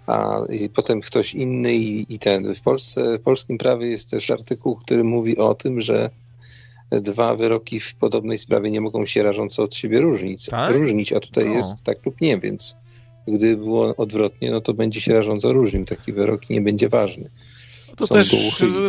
A 0.08 0.40
i 0.50 0.70
potem 0.70 1.02
ktoś 1.02 1.34
inny 1.34 1.74
i, 1.74 2.14
i 2.14 2.20
ten. 2.20 2.56
W 2.56 2.62
Polsce, 2.62 3.18
w 3.18 3.22
polskim 3.22 3.58
prawie 3.58 3.88
jest 3.88 4.10
też 4.10 4.32
artykuł, 4.32 4.76
który 4.76 5.04
mówi 5.04 5.38
o 5.38 5.54
tym, 5.54 5.82
że 5.82 6.10
dwa 6.92 7.36
wyroki 7.36 7.80
w 7.80 7.96
podobnej 7.96 8.38
sprawie 8.38 8.72
nie 8.72 8.82
mogą 8.82 9.06
się 9.06 9.24
rażąco 9.24 9.64
od 9.64 9.76
siebie 9.76 10.02
różnić, 10.02 10.46
tak? 10.46 10.76
różnić 10.76 11.14
a 11.14 11.20
tutaj 11.20 11.46
no. 11.46 11.54
jest 11.54 11.84
tak 11.84 12.06
lub 12.06 12.22
nie, 12.22 12.40
więc 12.40 12.78
gdyby 13.28 13.64
było 13.64 13.96
odwrotnie, 13.96 14.52
no 14.52 14.62
to 14.62 14.74
będzie 14.74 15.02
się 15.02 15.14
rażąco 15.14 15.54
różnił. 15.54 15.86
Taki 15.86 16.14
wyrok 16.14 16.50
nie 16.50 16.62
będzie 16.62 16.90
ważny. 16.90 17.30
To 17.98 18.08
też, 18.08 18.36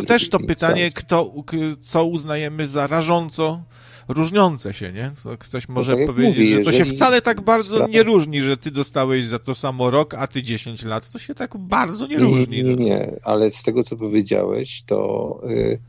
też 0.07 0.29
to 0.29 0.39
pytanie, 0.39 0.89
kto, 0.95 1.33
co 1.81 2.05
uznajemy 2.05 2.67
za 2.67 2.87
rażąco 2.87 3.63
różniące 4.13 4.73
się, 4.73 4.91
nie? 4.91 5.11
Ktoś 5.39 5.67
no 5.67 5.73
może 5.73 5.95
tak 5.95 6.05
powiedzieć, 6.05 6.49
że 6.49 6.59
to 6.59 6.71
się 6.71 6.85
wcale 6.85 7.21
tak 7.21 7.41
bardzo 7.41 7.75
sprawa... 7.75 7.93
nie 7.93 8.03
różni, 8.03 8.41
że 8.41 8.57
ty 8.57 8.71
dostałeś 8.71 9.25
za 9.25 9.39
to 9.39 9.55
samo 9.55 9.89
rok, 9.89 10.13
a 10.13 10.27
ty 10.27 10.43
10 10.43 10.83
lat. 10.83 11.09
To 11.09 11.19
się 11.19 11.35
tak 11.35 11.57
bardzo 11.57 12.07
nie 12.07 12.17
różni. 12.17 12.63
Nie, 12.63 12.75
nie, 12.75 12.85
nie. 12.85 13.11
ale 13.23 13.51
z 13.51 13.63
tego, 13.63 13.83
co 13.83 13.97
powiedziałeś, 13.97 14.83
to 14.85 15.41
y, 15.49 15.79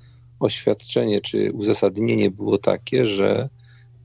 oświadczenie 0.41 1.21
czy 1.21 1.53
uzasadnienie 1.53 2.31
było 2.31 2.59
takie, 2.59 3.07
że 3.07 3.49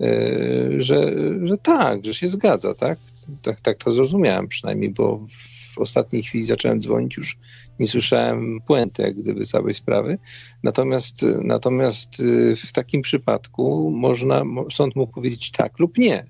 y, 0.02 0.76
że, 0.78 1.14
że 1.44 1.58
tak, 1.58 2.06
że 2.06 2.14
się 2.14 2.28
zgadza, 2.28 2.74
tak? 2.74 3.00
tak? 3.42 3.62
Tak 3.62 3.78
to 3.78 3.92
zrozumiałem 3.92 4.48
przynajmniej, 4.48 4.90
bo 4.90 5.20
w 5.74 5.80
ostatniej 5.80 6.24
chwili 6.24 6.44
zacząłem 6.44 6.82
dzwonić, 6.82 7.18
już 7.18 7.38
nie 7.80 7.88
słyszałem 7.88 8.60
puenty 8.68 9.02
jak 9.02 9.16
gdyby 9.16 9.46
całej 9.46 9.74
sprawy. 9.74 10.18
Natomiast, 10.64 11.26
natomiast 11.44 12.20
y, 12.20 12.56
w 12.56 12.74
takim 12.74 13.02
przypadku 13.02 13.92
można, 13.92 14.44
sąd 14.72 14.96
mógł 14.96 15.14
powiedzieć 15.14 15.52
tak 15.52 15.80
lub 15.80 15.98
nie. 15.98 16.26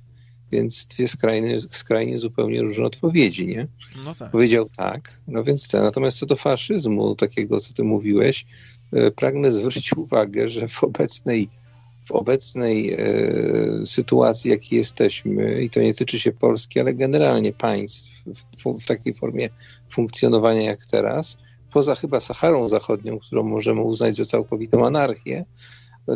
Więc 0.52 0.86
dwie 0.86 1.08
skrajne, 1.08 1.60
skrajnie 1.60 2.18
zupełnie 2.18 2.62
różne 2.62 2.86
odpowiedzi, 2.86 3.48
nie? 3.48 3.68
No 4.06 4.16
tak. 4.16 4.32
Powiedział 4.32 4.70
tak, 4.78 5.22
no 5.28 5.44
więc 5.44 5.68
ten. 5.68 5.84
Natomiast 5.84 6.18
co 6.18 6.26
do 6.26 6.36
faszyzmu, 6.36 7.16
takiego, 7.16 7.60
co 7.60 7.74
ty 7.74 7.84
mówiłeś, 7.84 8.46
y, 8.94 9.12
pragnę 9.12 9.52
zwrócić 9.52 9.94
uwagę, 9.94 10.50
że 10.50 10.68
w 10.68 10.84
obecnej 10.84 11.50
w 12.08 12.12
obecnej 12.12 12.94
e, 12.94 12.98
sytuacji, 13.86 14.52
jakiej 14.52 14.78
jesteśmy, 14.78 15.62
i 15.62 15.70
to 15.70 15.82
nie 15.82 15.94
tyczy 15.94 16.20
się 16.20 16.32
Polski, 16.32 16.80
ale 16.80 16.94
generalnie 16.94 17.54
państw 17.54 18.24
w, 18.26 18.82
w, 18.82 18.86
takiej 18.86 19.14
formie 19.14 19.50
funkcjonowania 19.92 20.62
jak 20.62 20.86
teraz, 20.86 21.38
poza 21.72 21.96
chyba 21.96 22.20
Saharą 22.20 22.70
Zachodnią, 22.70 23.20
którą 23.20 23.44
możemy 23.44 23.82
uznać 23.82 24.16
za 24.16 24.26
całkowitą 24.26 24.86
anarchię, 24.86 25.46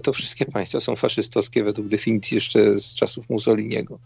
to 0.03 0.13
wszystkie 0.13 0.45
państwa 0.45 0.79
są 0.79 0.95
faszystowskie 0.95 1.63
według 1.63 1.87
definicji 1.87 2.35
jeszcze 2.35 2.79
z 2.79 2.95
czasów 2.95 3.29
Mussoliniego. 3.29 3.99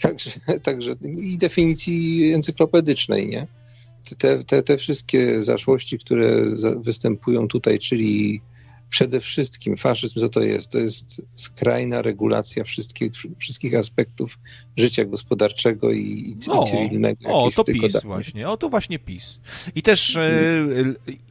Także, 0.00 0.30
także 0.62 0.94
i 1.22 1.38
definicji 1.38 2.32
encyklopedycznej, 2.32 3.26
nie? 3.28 3.46
Te, 4.18 4.44
te, 4.44 4.62
te 4.62 4.76
wszystkie 4.76 5.42
zaszłości, 5.42 5.98
które 5.98 6.36
występują 6.76 7.48
tutaj, 7.48 7.78
czyli 7.78 8.40
przede 8.94 9.20
wszystkim 9.20 9.76
faszyzm, 9.76 10.20
co 10.20 10.28
to 10.28 10.40
jest? 10.40 10.70
To 10.70 10.78
jest 10.78 11.22
skrajna 11.32 12.02
regulacja 12.02 12.64
wszystkich, 12.64 13.12
wszystkich 13.38 13.74
aspektów 13.74 14.38
życia 14.76 15.04
gospodarczego 15.04 15.92
i, 15.92 16.36
i 16.46 16.50
o, 16.50 16.62
cywilnego. 16.62 17.28
O, 17.28 17.50
to 17.50 17.64
PiS 17.64 18.02
właśnie, 18.02 18.48
o 18.48 18.56
to 18.56 18.68
właśnie 18.68 18.98
PiS. 18.98 19.40
I 19.74 19.82
też 19.82 20.16
e, 20.16 20.30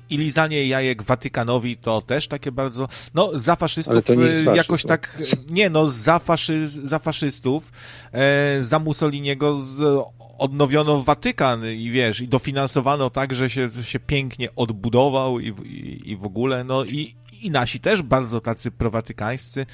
i 0.09 0.17
lizanie 0.17 0.67
jajek 0.67 1.03
Watykanowi 1.03 1.77
to 1.77 2.01
też 2.01 2.27
takie 2.27 2.51
bardzo, 2.51 2.87
no 3.13 3.31
za 3.33 3.55
faszystów 3.55 4.09
e, 4.09 4.55
jakoś 4.55 4.83
tak, 4.83 5.17
nie 5.51 5.69
no, 5.69 5.87
za, 5.87 6.19
faszy, 6.19 6.67
za 6.67 6.99
faszystów, 6.99 7.71
e, 8.11 8.63
za 8.63 8.79
Mussoliniego 8.79 9.57
z, 9.57 10.05
odnowiono 10.37 11.03
Watykan 11.03 11.65
i 11.65 11.91
wiesz, 11.91 12.21
i 12.21 12.27
dofinansowano 12.27 13.09
tak, 13.09 13.33
że 13.33 13.49
się, 13.49 13.69
się 13.81 13.99
pięknie 13.99 14.55
odbudował 14.55 15.39
i, 15.39 15.47
i, 15.47 16.11
i 16.11 16.17
w 16.17 16.23
ogóle, 16.23 16.63
no 16.63 16.85
i, 16.85 17.15
i 17.43 17.51
nasi 17.51 17.79
też 17.79 18.01
bardzo 18.01 18.41
tacy 18.41 18.71
prowatykańscy. 18.71 19.65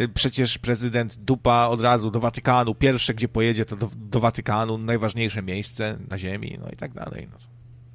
Y, 0.00 0.08
przecież 0.08 0.58
prezydent 0.58 1.16
Dupa 1.16 1.66
od 1.66 1.80
razu 1.80 2.10
do 2.10 2.20
Watykanu, 2.20 2.74
pierwsze 2.74 3.14
gdzie 3.14 3.28
pojedzie 3.28 3.64
to 3.64 3.76
do, 3.76 3.90
do 3.96 4.20
Watykanu, 4.20 4.78
najważniejsze 4.78 5.42
miejsce 5.42 5.98
na 6.10 6.18
ziemi, 6.18 6.58
no 6.60 6.70
i 6.72 6.76
tak 6.76 6.92
dalej. 6.92 7.28
No. 7.32 7.38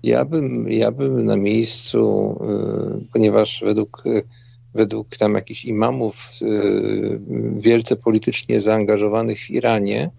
Ja 0.03 0.25
bym, 0.25 0.69
ja 0.69 0.91
bym 0.91 1.25
na 1.25 1.37
miejscu, 1.37 2.31
y, 3.01 3.13
ponieważ 3.13 3.61
według, 3.65 4.03
y, 4.05 4.23
według 4.73 5.17
tam 5.17 5.33
jakichś 5.33 5.65
imamów 5.65 6.31
wielce 7.55 7.95
politycznie 7.95 8.59
zaangażowanych 8.59 9.39
w 9.39 9.49
Iranie, 9.49 10.09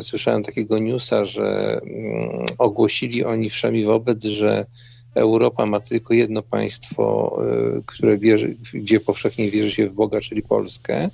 słyszałem 0.00 0.42
takiego 0.42 0.78
newsa, 0.78 1.24
że 1.24 1.80
mm, 1.82 2.46
ogłosili 2.58 3.24
oni 3.24 3.50
wszemi 3.50 3.84
wobec, 3.84 4.24
że 4.24 4.66
Europa 5.14 5.66
ma 5.66 5.80
tylko 5.80 6.14
jedno 6.14 6.42
państwo, 6.42 7.36
y, 7.78 7.82
które 7.86 8.18
wierzy, 8.18 8.56
gdzie 8.74 9.00
powszechnie 9.00 9.50
wierzy 9.50 9.70
się 9.70 9.88
w 9.88 9.92
Boga, 9.92 10.20
czyli 10.20 10.42
Polskę, 10.42 11.10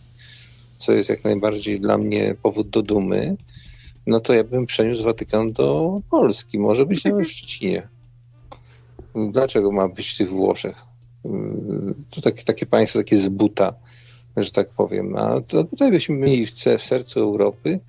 co 0.79 0.93
jest 0.93 1.09
jak 1.09 1.25
najbardziej 1.25 1.81
dla 1.81 1.99
mnie 1.99 2.35
powód 2.43 2.71
do 2.71 2.83
dumy, 2.83 3.37
no 4.07 4.21
to 4.21 4.35
ja 4.35 4.45
bym 4.45 4.67
przeniósł 4.67 5.05
Watykan 5.05 5.53
do 5.53 6.01
Polski. 6.11 6.59
Może 6.59 6.87
być 6.87 7.05
nawet 7.05 7.27
w 7.27 7.31
Szczecinie. 7.31 7.89
Dlaczego 9.31 9.73
ma 9.73 9.89
być 9.89 10.11
w 10.11 10.19
tych 10.19 10.31
Włoszech? 10.31 10.77
Y, 11.27 11.29
to 12.15 12.21
takie, 12.21 12.45
takie 12.45 12.67
państwo, 12.67 12.99
takie 12.99 13.17
z 13.17 13.29
buta, 13.29 13.75
że 14.37 14.51
tak 14.51 14.69
powiem. 14.73 15.17
A 15.17 15.41
to 15.41 15.65
tutaj 15.65 15.91
byśmy 15.91 16.17
mieli 16.17 16.47
w, 16.47 16.51
w 16.51 16.85
sercu 16.85 17.21
Europy 17.21 17.81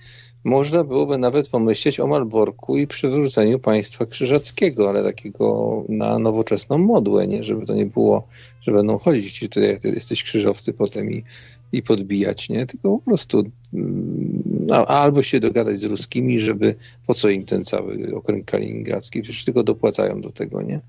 można 0.48 0.84
byłoby 0.84 1.18
nawet 1.18 1.50
pomyśleć 1.50 2.00
o 2.00 2.08
Malborku 2.08 2.78
i 2.78 2.88
przywróceniu 2.88 3.60
państwa 3.60 4.06
krzyżackiego, 4.06 4.90
ale 4.90 5.04
takiego 5.04 5.84
na 5.90 6.20
nowoczesną 6.20 6.78
modłę, 6.78 7.28
nie? 7.28 7.44
Żeby 7.44 7.66
to 7.66 7.74
nie 7.74 7.86
było, 7.86 8.28
że 8.62 8.72
będą 8.72 8.98
chodzić 8.98 9.40
tutaj, 9.40 9.64
jak 9.64 9.84
jesteś 9.84 10.24
krzyżowcy 10.24 10.74
potem 10.74 11.12
i, 11.12 11.24
i 11.72 11.84
podbijać, 11.84 12.50
nie? 12.50 12.66
Tylko 12.66 12.98
po 12.98 13.06
prostu 13.06 13.44
mm, 13.74 14.68
albo 14.88 15.24
się 15.24 15.40
dogadać 15.40 15.80
z 15.80 15.84
ruskimi, 15.84 16.40
żeby 16.40 16.76
po 17.08 17.14
co 17.14 17.30
im 17.30 17.46
ten 17.46 17.64
cały 17.64 18.16
okręg 18.16 18.46
kaliningradzki, 18.46 19.22
przecież 19.22 19.46
tylko 19.46 19.64
dopłacają 19.64 20.22
do 20.22 20.30
tego, 20.30 20.62
nie? 20.62 20.82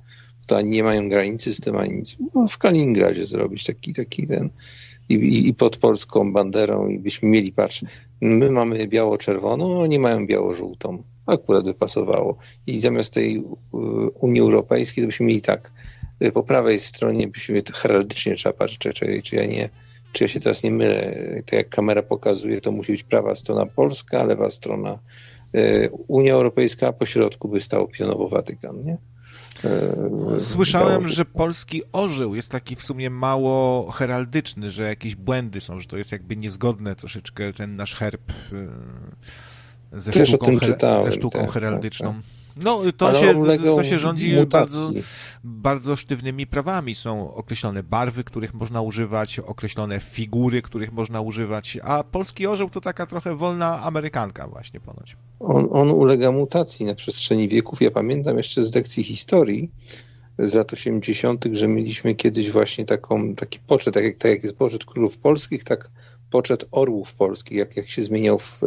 To 0.46 0.60
nie 0.60 0.84
mają 0.84 1.08
granicy 1.08 1.54
z 1.54 1.60
tym, 1.60 1.76
ani 1.76 1.94
nic. 1.94 2.16
No, 2.34 2.46
w 2.46 2.58
Kaliningradzie 2.58 3.26
zrobić 3.26 3.64
taki, 3.64 3.94
taki 3.94 4.26
ten 4.26 4.50
i, 5.08 5.48
i, 5.48 5.54
pod 5.54 5.76
polską 5.76 6.32
banderą 6.32 6.88
i 6.88 6.98
byśmy 6.98 7.28
mieli, 7.28 7.52
patrz, 7.52 7.84
my 8.20 8.50
mamy 8.50 8.86
biało-czerwoną, 8.86 9.80
oni 9.80 9.98
mają 9.98 10.26
biało-żółtą. 10.26 11.02
Akurat 11.26 11.64
by 11.64 11.74
pasowało. 11.74 12.36
I 12.66 12.78
zamiast 12.78 13.14
tej 13.14 13.44
Unii 14.20 14.40
Europejskiej, 14.40 15.04
to 15.04 15.08
byśmy 15.08 15.26
mieli 15.26 15.42
tak, 15.42 15.72
po 16.34 16.42
prawej 16.42 16.80
stronie 16.80 17.28
byśmy 17.28 17.62
to 17.62 17.72
heraldycznie 17.72 18.34
trzeba 18.34 18.68
czy, 18.68 18.92
czy, 18.92 19.22
czy 19.22 19.36
ja 19.36 19.46
nie, 19.46 19.68
czy 20.12 20.24
ja 20.24 20.28
się 20.28 20.40
teraz 20.40 20.62
nie 20.62 20.70
mylę, 20.70 21.16
tak 21.46 21.52
jak 21.52 21.68
kamera 21.68 22.02
pokazuje, 22.02 22.60
to 22.60 22.72
musi 22.72 22.92
być 22.92 23.02
prawa 23.02 23.34
strona 23.34 23.66
Polska, 23.66 24.24
lewa 24.24 24.50
strona 24.50 24.98
e, 25.54 25.90
Unia 25.90 26.34
Europejska, 26.34 26.88
a 26.88 26.92
po 26.92 27.06
środku 27.06 27.48
by 27.48 27.60
stał 27.60 27.88
pionowo 27.88 28.28
Watykan, 28.28 28.80
nie? 28.80 28.98
E, 29.64 30.40
Słyszałem, 30.40 31.08
że 31.08 31.24
polski 31.24 31.82
orzeł 31.92 32.34
jest 32.34 32.48
taki 32.48 32.76
w 32.76 32.82
sumie 32.82 33.10
mało 33.10 33.90
heraldyczny, 33.90 34.70
że 34.70 34.84
jakieś 34.84 35.16
błędy 35.16 35.60
są, 35.60 35.80
że 35.80 35.86
to 35.86 35.96
jest 35.96 36.12
jakby 36.12 36.36
niezgodne 36.36 36.96
troszeczkę 36.96 37.52
ten 37.52 37.76
nasz 37.76 37.94
herb 37.94 38.30
e, 39.92 40.00
ze 40.00 40.12
Też 40.12 40.28
sztuką, 40.28 40.60
czytałem, 40.60 41.02
ze 41.02 41.12
sztuką 41.12 41.40
tak, 41.40 41.50
heraldyczną. 41.50 42.14
Tak, 42.14 42.22
tak. 42.22 42.47
No, 42.64 42.82
to 42.96 43.14
się, 43.20 43.34
to 43.64 43.84
się 43.84 43.98
rządzi 43.98 44.36
bardzo, 44.46 44.90
bardzo 45.44 45.96
sztywnymi 45.96 46.46
prawami. 46.46 46.94
Są 46.94 47.34
określone 47.34 47.82
barwy, 47.82 48.24
których 48.24 48.54
można 48.54 48.82
używać, 48.82 49.38
określone 49.38 50.00
figury, 50.00 50.62
których 50.62 50.92
można 50.92 51.20
używać, 51.20 51.78
a 51.82 52.04
polski 52.04 52.46
orzeł 52.46 52.70
to 52.70 52.80
taka 52.80 53.06
trochę 53.06 53.36
wolna 53.36 53.82
amerykanka 53.82 54.48
właśnie 54.48 54.80
ponoć. 54.80 55.16
On, 55.40 55.68
on 55.72 55.90
ulega 55.90 56.32
mutacji 56.32 56.86
na 56.86 56.94
przestrzeni 56.94 57.48
wieków. 57.48 57.82
Ja 57.82 57.90
pamiętam 57.90 58.36
jeszcze 58.36 58.64
z 58.64 58.74
lekcji 58.74 59.04
historii 59.04 59.70
z 60.38 60.54
lat 60.54 60.72
80., 60.72 61.44
że 61.52 61.68
mieliśmy 61.68 62.14
kiedyś 62.14 62.50
właśnie 62.50 62.84
taką, 62.84 63.34
taki 63.34 63.58
poczet, 63.66 63.94
tak 63.94 64.04
jak, 64.04 64.16
tak 64.16 64.30
jak 64.30 64.42
jest 64.42 64.56
poczet 64.56 64.84
królów 64.84 65.18
polskich, 65.18 65.64
tak 65.64 65.90
poczet 66.30 66.64
orłów 66.70 67.14
polskich, 67.14 67.58
jak, 67.58 67.76
jak 67.76 67.88
się 67.88 68.02
zmieniał 68.02 68.38
w 68.38 68.60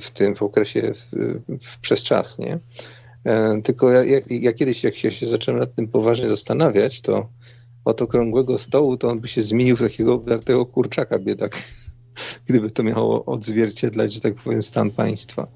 w 0.00 0.10
tym 0.14 0.36
w 0.36 0.42
okresie 0.42 0.92
w, 0.94 1.06
w 1.66 1.78
przez 1.78 2.02
czas, 2.02 2.38
nie? 2.38 2.58
E, 3.24 3.62
tylko 3.62 3.90
ja, 3.90 4.04
ja, 4.04 4.18
ja, 4.30 4.52
kiedyś, 4.52 4.84
jak 4.84 4.96
się, 4.96 5.10
się 5.10 5.26
zacząłem 5.26 5.60
nad 5.60 5.74
tym 5.74 5.88
poważnie 5.88 6.28
zastanawiać, 6.28 7.00
to 7.00 7.28
od 7.84 8.02
okrągłego 8.02 8.58
stołu 8.58 8.96
to 8.96 9.08
on 9.08 9.20
by 9.20 9.28
się 9.28 9.42
zmienił 9.42 9.76
w 9.76 9.82
takiego 9.82 10.14
obdartego 10.14 10.66
kurczaka 10.66 11.18
biedak, 11.18 11.62
gdyby 12.48 12.70
to 12.70 12.82
miało 12.82 13.24
odzwierciedlać, 13.24 14.12
że 14.12 14.20
tak 14.20 14.34
powiem, 14.34 14.62
stan 14.62 14.90
państwa. 14.90 15.46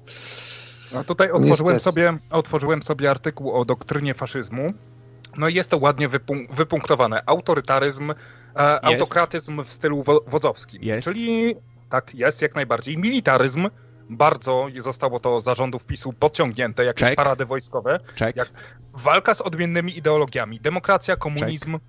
No 0.93 1.03
tutaj 1.03 1.31
otworzyłem 1.31 1.79
sobie, 1.79 2.17
otworzyłem 2.29 2.83
sobie 2.83 3.09
artykuł 3.11 3.51
o 3.51 3.65
doktrynie 3.65 4.13
faszyzmu. 4.13 4.73
No 5.37 5.49
i 5.49 5.53
jest 5.53 5.69
to 5.69 5.77
ładnie 5.77 6.09
wypunk 6.09 6.55
wypunktowane. 6.55 7.21
Autorytaryzm, 7.25 8.11
e, 8.11 8.15
autokratyzm 8.85 9.63
w 9.63 9.71
stylu 9.71 10.03
wo 10.03 10.23
wodzowskim. 10.27 10.83
Jest. 10.83 11.07
Czyli 11.07 11.55
tak, 11.89 12.15
jest 12.15 12.41
jak 12.41 12.55
najbardziej. 12.55 12.97
Militaryzm, 12.97 13.69
bardzo 14.09 14.67
zostało 14.77 15.19
to 15.19 15.41
zarządów 15.41 15.85
PiSu 15.85 16.13
podciągnięte, 16.13 16.85
jakieś 16.85 17.03
Check. 17.03 17.15
parady 17.15 17.45
wojskowe. 17.45 17.99
Check. 18.19 18.37
Jak 18.37 18.51
walka 18.93 19.33
z 19.33 19.41
odmiennymi 19.41 19.97
ideologiami. 19.97 20.59
Demokracja, 20.59 21.15
komunizm, 21.15 21.79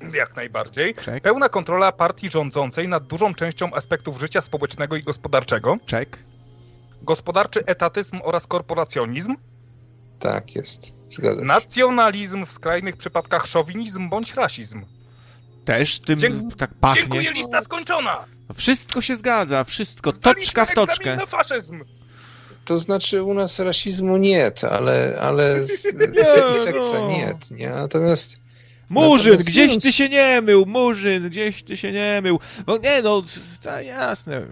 Check. 0.00 0.14
jak 0.14 0.36
najbardziej. 0.36 0.94
Check. 0.94 1.20
Pełna 1.22 1.48
kontrola 1.48 1.92
partii 1.92 2.30
rządzącej 2.30 2.88
nad 2.88 3.06
dużą 3.06 3.34
częścią 3.34 3.74
aspektów 3.74 4.20
życia 4.20 4.40
społecznego 4.40 4.96
i 4.96 5.02
gospodarczego. 5.02 5.76
Check. 5.90 6.18
Gospodarczy 7.02 7.66
etatyzm 7.66 8.20
oraz 8.22 8.46
korporacjonizm. 8.46 9.34
Tak 10.20 10.56
jest. 10.56 10.92
Nacjonalizm 11.42 12.46
w 12.46 12.52
skrajnych 12.52 12.96
przypadkach 12.96 13.46
szowinizm 13.46 14.08
bądź 14.08 14.34
rasizm. 14.34 14.84
Też 15.64 16.00
tym 16.00 16.18
Dzie 16.18 16.30
tak 16.56 16.74
pachnie. 16.74 17.02
Dziękuję, 17.02 17.32
lista 17.32 17.60
skończona! 17.60 18.24
Wszystko 18.54 19.00
się 19.00 19.16
zgadza, 19.16 19.64
wszystko, 19.64 20.12
Zdaliśmy 20.12 20.44
toczka 20.44 20.66
w 20.66 20.74
toczkę. 20.74 21.16
na 21.16 21.26
faszyzm! 21.26 21.80
To 22.64 22.78
znaczy 22.78 23.22
u 23.22 23.34
nas 23.34 23.58
rasizmu 23.58 24.16
nie, 24.16 24.52
ale, 24.70 25.18
ale 25.20 25.60
nie, 26.16 26.24
sekcja 26.54 26.98
no. 27.00 27.08
nie, 27.08 27.34
nie. 27.50 27.70
Natomiast 27.70 28.40
Murzyn, 28.88 29.32
Natomiast 29.32 29.48
gdzieś 29.48 29.78
ty 29.78 29.92
się 29.92 30.08
nie 30.08 30.40
mył, 30.40 30.66
Murzyn, 30.66 31.28
gdzieś 31.30 31.62
ty 31.62 31.76
się 31.76 31.92
nie 31.92 32.20
mył. 32.22 32.40
No 32.66 32.76
nie, 32.76 33.02
no, 33.02 33.22
jasne. 33.84 34.46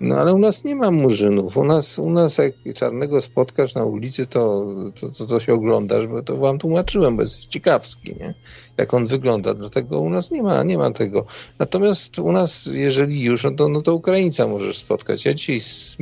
No 0.00 0.16
ale 0.18 0.34
u 0.34 0.38
nas 0.38 0.64
nie 0.64 0.74
ma 0.74 0.90
murzynów. 0.90 1.56
U 1.56 1.64
nas, 1.64 1.98
u 1.98 2.10
nas 2.10 2.38
jak 2.38 2.54
czarnego 2.74 3.20
spotkasz 3.20 3.74
na 3.74 3.84
ulicy, 3.84 4.26
to, 4.26 4.66
to, 5.00 5.08
to, 5.08 5.26
to 5.26 5.40
się 5.40 5.54
oglądasz, 5.54 6.06
bo 6.06 6.22
to 6.22 6.36
wam 6.36 6.58
tłumaczyłem, 6.58 7.16
bo 7.16 7.22
jest 7.22 7.46
ciekawski, 7.46 8.14
nie? 8.20 8.34
Jak 8.76 8.94
on 8.94 9.06
wygląda. 9.06 9.54
Dlatego 9.54 10.00
u 10.00 10.10
nas 10.10 10.30
nie 10.30 10.42
ma, 10.42 10.62
nie 10.62 10.78
ma 10.78 10.90
tego. 10.90 11.26
Natomiast 11.58 12.18
u 12.18 12.32
nas, 12.32 12.68
jeżeli 12.72 13.22
już, 13.22 13.44
no 13.44 13.50
to, 13.50 13.68
no 13.68 13.82
to 13.82 13.94
Ukraińca 13.94 14.46
możesz 14.46 14.76
spotkać. 14.76 15.24
Ja 15.24 15.34
dzisiaj 15.34 15.60
z, 15.60 15.96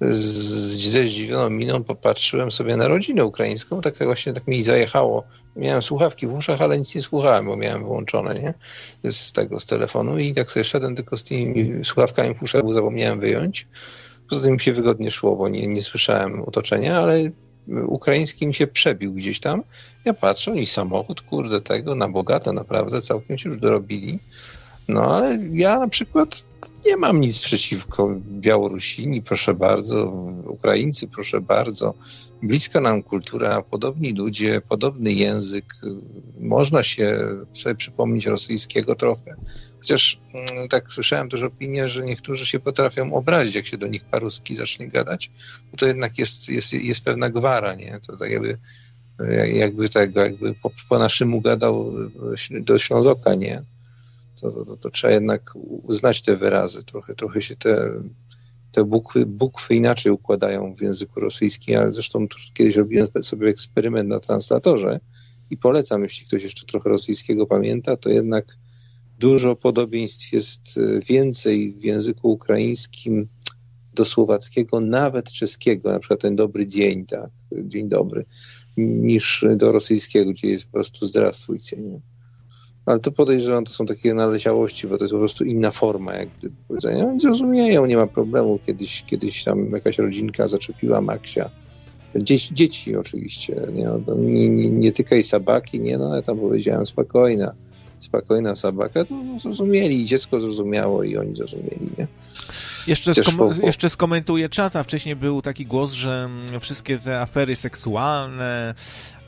ze 0.00 1.06
zdziwioną 1.06 1.50
miną 1.50 1.84
popatrzyłem 1.84 2.50
sobie 2.50 2.76
na 2.76 2.88
rodzinę 2.88 3.24
ukraińską, 3.24 3.80
tak 3.80 3.94
właśnie 4.04 4.32
tak 4.32 4.46
mi 4.46 4.62
zajechało. 4.62 5.24
Miałem 5.56 5.82
słuchawki 5.82 6.26
w 6.26 6.34
uszach, 6.34 6.62
ale 6.62 6.78
nic 6.78 6.94
nie 6.94 7.02
słuchałem, 7.02 7.46
bo 7.46 7.56
miałem 7.56 7.82
wyłączone, 7.82 8.34
nie? 8.34 8.54
Z 9.10 9.32
tego, 9.32 9.60
z 9.60 9.66
telefonu 9.66 10.18
i 10.18 10.34
tak 10.34 10.50
sobie 10.50 10.64
szedłem 10.64 10.96
tylko 10.96 11.16
z 11.16 11.24
tymi 11.24 11.84
słuchawkami 11.84 12.34
w 12.34 12.42
uszach, 12.42 12.64
bo 12.64 12.72
zapomniałem 12.72 13.20
wyjąć. 13.20 13.66
Poza 14.28 14.42
tym 14.42 14.52
mi 14.52 14.60
się 14.60 14.72
wygodnie 14.72 15.10
szło, 15.10 15.36
bo 15.36 15.48
nie, 15.48 15.66
nie 15.66 15.82
słyszałem 15.82 16.42
otoczenia, 16.42 16.98
ale 16.98 17.30
ukraiński 17.86 18.46
mi 18.46 18.54
się 18.54 18.66
przebił 18.66 19.12
gdzieś 19.12 19.40
tam. 19.40 19.62
Ja 20.04 20.14
patrzę 20.14 20.56
i 20.56 20.66
samochód, 20.66 21.20
kurde, 21.20 21.60
tego 21.60 21.94
na 21.94 22.08
bogato 22.08 22.52
naprawdę 22.52 23.02
całkiem 23.02 23.38
się 23.38 23.48
już 23.48 23.58
dorobili. 23.58 24.18
No 24.88 25.16
ale 25.16 25.38
ja 25.52 25.78
na 25.78 25.88
przykład 25.88 26.47
nie 26.86 26.96
mam 26.96 27.20
nic 27.20 27.38
przeciwko 27.38 28.14
Białorusini, 28.20 29.22
proszę 29.22 29.54
bardzo, 29.54 30.06
Ukraińcy, 30.46 31.08
proszę 31.08 31.40
bardzo. 31.40 31.94
Bliska 32.42 32.80
nam 32.80 33.02
kultura, 33.02 33.62
podobni 33.62 34.12
ludzie, 34.12 34.60
podobny 34.68 35.12
język. 35.12 35.64
Można 36.40 36.82
się 36.82 37.18
sobie 37.52 37.74
przypomnieć 37.74 38.26
rosyjskiego 38.26 38.94
trochę. 38.94 39.36
Chociaż 39.78 40.20
mm, 40.34 40.68
tak 40.68 40.90
słyszałem 40.90 41.28
też 41.28 41.42
opinię, 41.42 41.88
że 41.88 42.04
niektórzy 42.04 42.46
się 42.46 42.60
potrafią 42.60 43.12
obrazić, 43.12 43.54
jak 43.54 43.66
się 43.66 43.76
do 43.76 43.86
nich 43.86 44.04
paruski 44.04 44.54
zacznie 44.54 44.88
gadać, 44.88 45.30
bo 45.70 45.76
to 45.76 45.86
jednak 45.86 46.18
jest, 46.18 46.48
jest, 46.48 46.72
jest 46.72 47.00
pewna 47.00 47.30
gwara, 47.30 47.74
nie? 47.74 48.00
To 48.06 48.16
tak 48.16 48.30
jakby, 48.30 48.58
jakby 49.52 49.88
tego, 49.88 50.20
jakby 50.20 50.54
po, 50.54 50.70
po 50.88 50.98
naszemu 50.98 51.40
gadał 51.40 51.92
do 52.60 52.78
Ślązoka, 52.78 53.34
nie? 53.34 53.62
To, 54.40 54.64
to, 54.64 54.76
to, 54.76 54.90
trzeba 54.90 55.14
jednak 55.14 55.52
uznać 55.82 56.22
te 56.22 56.36
wyrazy. 56.36 56.82
Trochę, 56.82 57.14
trochę 57.14 57.40
się 57.40 57.56
te, 57.56 58.02
te 58.72 58.84
bukwy, 58.84 59.26
bukwy 59.26 59.74
inaczej 59.74 60.12
układają 60.12 60.74
w 60.74 60.82
języku 60.82 61.20
rosyjskim, 61.20 61.78
ale 61.78 61.92
zresztą 61.92 62.26
kiedyś 62.54 62.76
robiłem 62.76 63.08
sobie 63.22 63.48
eksperyment 63.48 64.08
na 64.08 64.20
translatorze 64.20 65.00
i 65.50 65.56
polecam, 65.56 66.02
jeśli 66.02 66.26
ktoś 66.26 66.42
jeszcze 66.42 66.66
trochę 66.66 66.88
rosyjskiego 66.88 67.46
pamięta, 67.46 67.96
to 67.96 68.10
jednak 68.10 68.56
dużo 69.18 69.56
podobieństw 69.56 70.32
jest 70.32 70.78
e, 70.78 71.00
więcej 71.00 71.72
w 71.72 71.84
języku 71.84 72.32
ukraińskim 72.32 73.28
do 73.94 74.04
słowackiego, 74.04 74.80
nawet 74.80 75.32
czeskiego, 75.32 75.92
na 75.92 75.98
przykład 75.98 76.20
ten 76.20 76.36
dobry 76.36 76.66
dzień, 76.66 77.06
tak, 77.06 77.30
dzień 77.52 77.88
dobry, 77.88 78.24
niż 78.76 79.44
do 79.56 79.72
rosyjskiego, 79.72 80.30
gdzie 80.30 80.48
jest 80.48 80.64
po 80.64 80.72
prostu 80.72 81.06
zdrastwujcie, 81.06 81.76
nie? 81.76 82.00
Ale 82.88 83.00
to 83.00 83.12
podejrzewam, 83.12 83.64
to 83.64 83.72
są 83.72 83.86
takie 83.86 84.14
naleciałości, 84.14 84.86
bo 84.86 84.98
to 84.98 85.04
jest 85.04 85.12
po 85.12 85.18
prostu 85.18 85.44
inna 85.44 85.70
forma 85.70 86.14
jak 86.14 86.28
gdyby 86.38 86.54
powiedzenia. 86.68 87.04
Oni 87.04 87.20
zrozumieją, 87.20 87.86
nie 87.86 87.96
ma 87.96 88.06
problemu. 88.06 88.58
Kiedyś, 88.66 89.04
kiedyś 89.06 89.44
tam 89.44 89.70
jakaś 89.70 89.98
rodzinka 89.98 90.48
zaczepiła 90.48 91.00
Maksia. 91.00 91.50
Dzieci, 92.16 92.54
dzieci 92.54 92.96
oczywiście, 92.96 93.62
nie, 93.72 93.88
no, 94.06 94.14
nie, 94.14 94.48
nie, 94.48 94.70
nie 94.70 94.92
tykaj 94.92 95.22
sabaki, 95.22 95.80
nie, 95.80 95.98
no 95.98 96.16
ja 96.16 96.22
tam 96.22 96.38
powiedziałem 96.38 96.86
spokojna, 96.86 97.52
spokojna 98.00 98.56
sabaka, 98.56 99.04
to 99.04 99.14
zrozumieli, 99.40 100.06
dziecko 100.06 100.40
zrozumiało 100.40 101.02
i 101.02 101.16
oni 101.16 101.36
zrozumieli, 101.36 101.88
nie? 101.98 102.06
Jeszcze, 102.86 103.14
skom 103.14 103.54
jeszcze 103.62 103.90
skomentuję 103.90 104.48
czata. 104.48 104.82
Wcześniej 104.82 105.16
był 105.16 105.42
taki 105.42 105.66
głos, 105.66 105.92
że 105.92 106.28
wszystkie 106.60 106.98
te 106.98 107.20
afery 107.20 107.56
seksualne, 107.56 108.74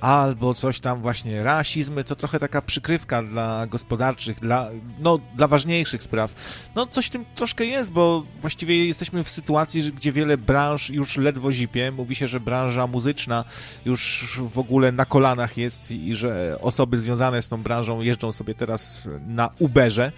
albo 0.01 0.55
coś 0.55 0.81
tam 0.81 1.01
właśnie 1.01 1.43
rasizmy, 1.43 2.05
to 2.05 2.17
trochę 2.17 2.39
taka 2.39 2.63
przykrywka 2.63 3.23
dla 3.23 3.67
gospodarczych, 3.67 4.41
dla, 4.41 4.69
no, 5.01 5.19
dla 5.35 5.49
ważniejszych 5.49 6.03
spraw. 6.03 6.35
No 6.75 6.87
coś 6.87 7.07
w 7.07 7.11
tym 7.11 7.25
troszkę 7.35 7.65
jest, 7.65 7.93
bo 7.93 8.25
właściwie 8.41 8.87
jesteśmy 8.87 9.25
w 9.25 9.29
sytuacji, 9.29 9.93
gdzie 9.93 10.13
wiele 10.13 10.39
branż 10.39 10.91
już 10.91 11.17
ledwo 11.17 11.53
zipie. 11.53 11.91
Mówi 11.91 12.15
się, 12.15 12.29
że 12.29 12.41
branża 12.41 12.87
muzyczna 12.87 13.45
już 13.85 14.29
w 14.43 14.59
ogóle 14.59 14.93
na 14.93 15.05
kolanach 15.05 15.57
jest 15.57 15.91
i 15.91 16.15
że 16.15 16.59
osoby 16.61 16.99
związane 16.99 17.43
z 17.43 17.49
tą 17.49 17.63
branżą 17.63 18.01
jeżdżą 18.01 18.33
sobie 18.33 18.55
teraz 18.55 19.09
na 19.27 19.51
Uberze 19.59 20.13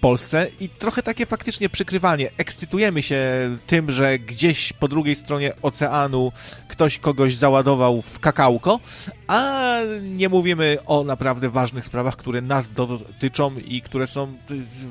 Polsce 0.00 0.46
i 0.60 0.68
trochę 0.68 1.02
takie 1.02 1.26
faktycznie 1.26 1.68
przykrywanie. 1.68 2.30
Ekscytujemy 2.36 3.02
się 3.02 3.20
tym, 3.66 3.90
że 3.90 4.18
gdzieś 4.18 4.72
po 4.72 4.88
drugiej 4.88 5.14
stronie 5.14 5.52
oceanu 5.62 6.32
ktoś 6.68 6.98
kogoś 6.98 7.34
załadował 7.34 8.02
w 8.02 8.18
kakałko, 8.18 8.80
a 9.26 9.78
nie 10.00 10.28
mówimy 10.28 10.78
o 10.86 11.04
naprawdę 11.04 11.50
ważnych 11.50 11.84
sprawach, 11.84 12.16
które 12.16 12.40
nas 12.40 12.70
dotyczą 12.70 13.54
i 13.66 13.82
które 13.82 14.06
są 14.06 14.34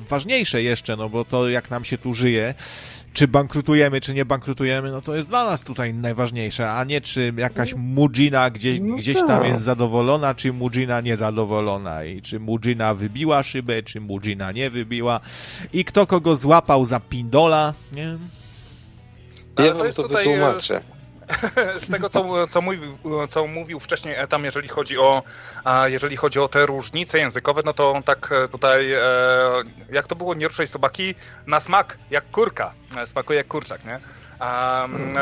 ważniejsze 0.09 0.63
jeszcze, 0.63 0.95
no 0.95 1.09
bo 1.09 1.25
to 1.25 1.49
jak 1.49 1.69
nam 1.71 1.85
się 1.85 1.97
tu 1.97 2.13
żyje, 2.13 2.53
czy 3.17 3.27
bankrutujemy, 3.27 4.01
czy 4.01 4.13
nie 4.13 4.25
bankrutujemy, 4.25 4.91
no 4.91 5.01
to 5.01 5.15
jest 5.15 5.29
dla 5.29 5.45
nas 5.45 5.63
tutaj 5.63 5.93
najważniejsze, 5.93 6.71
a 6.71 6.83
nie 6.83 7.01
czy 7.01 7.33
jakaś 7.37 7.73
Mujina 7.73 8.49
gdzieś, 8.49 8.79
no 8.83 8.95
gdzieś 8.95 9.15
tam 9.15 9.27
tak. 9.27 9.47
jest 9.47 9.63
zadowolona, 9.63 10.35
czy 10.35 10.53
Mujina 10.53 11.01
niezadowolona 11.01 12.03
i 12.03 12.21
czy 12.21 12.39
Mujina 12.39 12.93
wybiła 12.93 13.43
szybę, 13.43 13.83
czy 13.83 14.01
Mujina 14.01 14.51
nie 14.51 14.69
wybiła 14.69 15.19
i 15.73 15.85
kto 15.85 16.05
kogo 16.05 16.35
złapał 16.35 16.85
za 16.85 16.99
pindola, 16.99 17.73
nie? 17.91 18.17
Ja 19.65 19.73
wam 19.73 19.91
to, 19.91 20.03
to 20.03 20.07
wytłumaczę. 20.07 20.81
z 21.81 21.91
tego, 21.91 22.09
co, 22.09 22.47
co, 22.47 22.61
mówił, 22.61 22.97
co 23.29 23.47
mówił 23.47 23.79
wcześniej 23.79 24.15
Etam, 24.17 24.45
jeżeli 24.45 24.67
chodzi, 24.67 24.97
o, 24.97 25.23
jeżeli 25.85 26.17
chodzi 26.17 26.39
o 26.39 26.47
te 26.47 26.65
różnice 26.65 27.17
językowe, 27.17 27.61
no 27.65 27.73
to 27.73 28.01
tak 28.05 28.31
e, 28.31 28.47
tutaj, 28.47 28.93
e, 28.93 29.01
jak 29.91 30.07
to 30.07 30.15
było, 30.15 30.33
nie 30.33 30.47
ruszaj 30.47 30.67
sobaki, 30.67 31.15
na 31.47 31.59
smak, 31.59 31.97
jak 32.09 32.31
kurka, 32.31 32.73
e, 32.97 33.07
smakuje 33.07 33.37
jak 33.37 33.47
kurczak, 33.47 33.85
nie? 33.85 33.99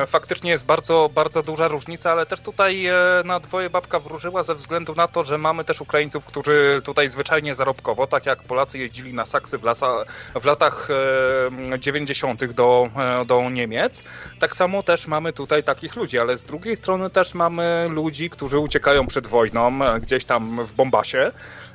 Faktycznie 0.08 0.52
jest 0.52 0.66
bardzo, 0.66 1.10
bardzo 1.14 1.44
duża 1.44 1.68
różnica, 1.68 2.12
ale 2.12 2.26
też 2.26 2.42
tutaj 2.42 2.86
e, 2.86 2.94
na 3.26 3.40
dwoje 3.40 3.70
babka 3.70 4.00
wróżyła 4.00 4.44
ze 4.44 4.56
względu 4.56 4.96
na 4.96 5.08
to, 5.08 5.24
że 5.24 5.38
mamy 5.38 5.64
też 5.64 5.82
Ukraińców, 5.82 6.26
którzy 6.26 6.82
tutaj 6.84 7.10
zwyczajnie 7.10 7.56
zarobkowo, 7.56 8.08
tak 8.08 8.26
jak 8.26 8.44
Polacy 8.44 8.78
jeździli 8.78 9.14
na 9.14 9.26
saksy 9.26 9.58
w, 9.58 9.64
lasa, 9.64 10.06
w 10.42 10.46
latach 10.46 10.88
e, 11.76 11.80
90. 11.80 12.46
Do, 12.46 12.90
e, 12.96 13.26
do 13.26 13.50
Niemiec, 13.50 14.04
tak 14.40 14.56
samo 14.56 14.84
też 14.84 15.08
mamy 15.08 15.34
tutaj 15.34 15.64
takich 15.64 15.96
ludzi, 15.96 16.20
ale 16.20 16.38
z 16.38 16.44
drugiej 16.44 16.76
strony 16.76 17.10
też 17.10 17.34
mamy 17.34 17.88
ludzi, 17.90 18.30
którzy 18.30 18.60
uciekają 18.60 19.08
przed 19.08 19.28
wojną 19.28 19.86
e, 19.86 20.00
gdzieś 20.00 20.26
tam 20.26 20.66
w 20.66 20.74
Bombasie, 20.74 21.32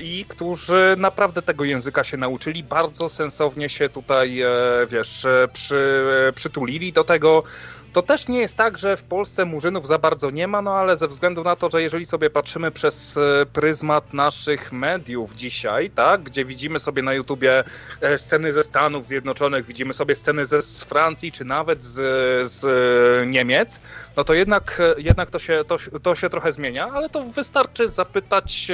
i 0.00 0.24
którzy 0.28 0.94
naprawdę 0.98 1.42
tego 1.42 1.64
języka 1.64 2.04
się 2.04 2.16
nauczyli, 2.16 2.64
bardzo 2.64 3.08
sensownie 3.08 3.68
się 3.68 3.88
tutaj, 3.88 4.40
e, 4.40 4.50
wiesz, 4.90 5.24
e, 5.24 5.48
przy, 5.52 6.04
przytulili 6.34 6.92
do 6.92 7.04
tego, 7.04 7.42
to 7.96 8.02
też 8.02 8.28
nie 8.28 8.40
jest 8.40 8.56
tak, 8.56 8.78
że 8.78 8.96
w 8.96 9.02
Polsce 9.02 9.44
murzynów 9.44 9.86
za 9.86 9.98
bardzo 9.98 10.30
nie 10.30 10.48
ma, 10.48 10.62
no 10.62 10.74
ale 10.74 10.96
ze 10.96 11.08
względu 11.08 11.44
na 11.44 11.56
to, 11.56 11.70
że 11.70 11.82
jeżeli 11.82 12.06
sobie 12.06 12.30
patrzymy 12.30 12.70
przez 12.70 13.16
e, 13.16 13.46
pryzmat 13.46 14.14
naszych 14.14 14.72
mediów 14.72 15.34
dzisiaj, 15.34 15.90
tak, 15.90 16.22
gdzie 16.22 16.44
widzimy 16.44 16.80
sobie 16.80 17.02
na 17.02 17.14
YouTubie 17.14 17.64
e, 18.00 18.18
sceny 18.18 18.52
ze 18.52 18.62
Stanów 18.62 19.06
Zjednoczonych, 19.06 19.66
widzimy 19.66 19.92
sobie 19.92 20.16
sceny 20.16 20.46
ze 20.46 20.62
z 20.62 20.84
Francji, 20.84 21.32
czy 21.32 21.44
nawet 21.44 21.82
z, 21.82 21.94
z 22.50 22.66
Niemiec, 23.28 23.80
no 24.16 24.24
to 24.24 24.34
jednak, 24.34 24.80
e, 24.80 25.00
jednak 25.00 25.30
to, 25.30 25.38
się, 25.38 25.64
to, 25.66 25.76
to 26.02 26.14
się 26.14 26.30
trochę 26.30 26.52
zmienia, 26.52 26.88
ale 26.92 27.08
to 27.08 27.24
wystarczy 27.24 27.88
zapytać 27.88 28.68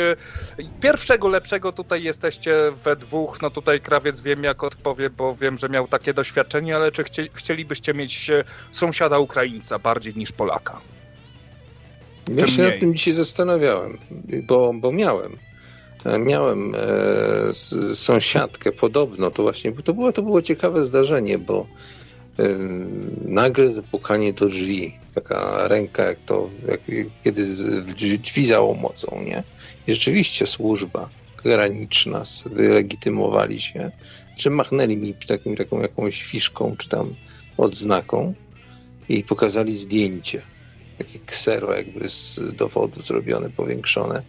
pierwszego 0.81 1.29
lepszego, 1.29 1.73
tutaj 1.73 2.03
jesteście 2.03 2.73
we 2.85 2.97
dwóch, 2.97 3.43
no 3.43 3.51
tutaj 3.51 3.81
krawiec 3.81 4.21
wiem 4.21 4.45
jak 4.45 4.65
odpowie, 4.65 5.11
bo 5.11 5.37
wiem, 5.37 5.59
że 5.59 5.69
miał 5.69 5.89
takie 5.89 6.15
doświadczenie, 6.15 6.77
ale 6.77 6.93
czy 6.93 7.05
chcie, 7.05 7.29
chcielibyście 7.35 7.95
mieć 7.95 8.31
sąsiada 8.73 9.12
sąsiada 9.13 9.19
Ukraińca 9.19 9.79
bardziej 9.79 10.15
niż 10.17 10.33
Polaka. 10.33 10.81
Ja 12.29 12.47
się 12.47 12.63
nad 12.63 12.81
tym 12.81 12.95
dzisiaj 12.95 13.15
zastanawiałem, 13.15 13.99
bo, 14.47 14.73
bo 14.75 14.93
miałem. 14.93 15.37
Miałem 16.19 16.75
e, 16.75 16.79
sąsiadkę 17.95 18.73
podobno, 18.73 19.31
to 19.31 19.43
właśnie, 19.43 19.73
to 19.73 19.95
było, 19.95 20.13
to 20.13 20.23
było 20.23 20.43
ciekawe 20.43 20.85
zdarzenie, 20.85 21.39
bo 21.39 21.67
e, 22.39 22.45
nagle 23.25 23.73
zapukanie 23.73 24.33
do 24.33 24.49
drzwi, 24.49 24.95
taka 25.15 25.69
ręka, 25.69 26.05
jak 26.05 26.19
to, 26.27 26.49
jak, 26.69 26.81
kiedy 27.25 27.43
drzwi 28.19 28.47
za 28.47 28.61
mocą, 28.61 29.23
nie? 29.25 29.43
I 29.87 29.93
rzeczywiście 29.93 30.47
służba. 30.47 31.09
graniczy 31.45 32.11
nas, 32.11 32.45
wylegitymowali 32.47 33.61
się, 33.61 33.91
czy 34.37 34.51
machnęli 34.51 34.97
mi 34.97 35.15
takim, 35.15 35.57
taką 35.57 35.81
jakąś 35.81 36.23
fiszką, 36.23 36.77
czy 36.79 36.89
tam 36.89 37.15
odznaką 37.59 38.35
i 39.19 39.25
pokazali 39.25 39.79
zdjęcie. 39.79 40.43
Takie 40.99 41.19
ksero 41.19 41.77
jakby 41.77 42.09
z 42.09 42.41
dowodu 42.55 43.03
zrobione, 43.03 43.51
powiększone. 43.51 44.23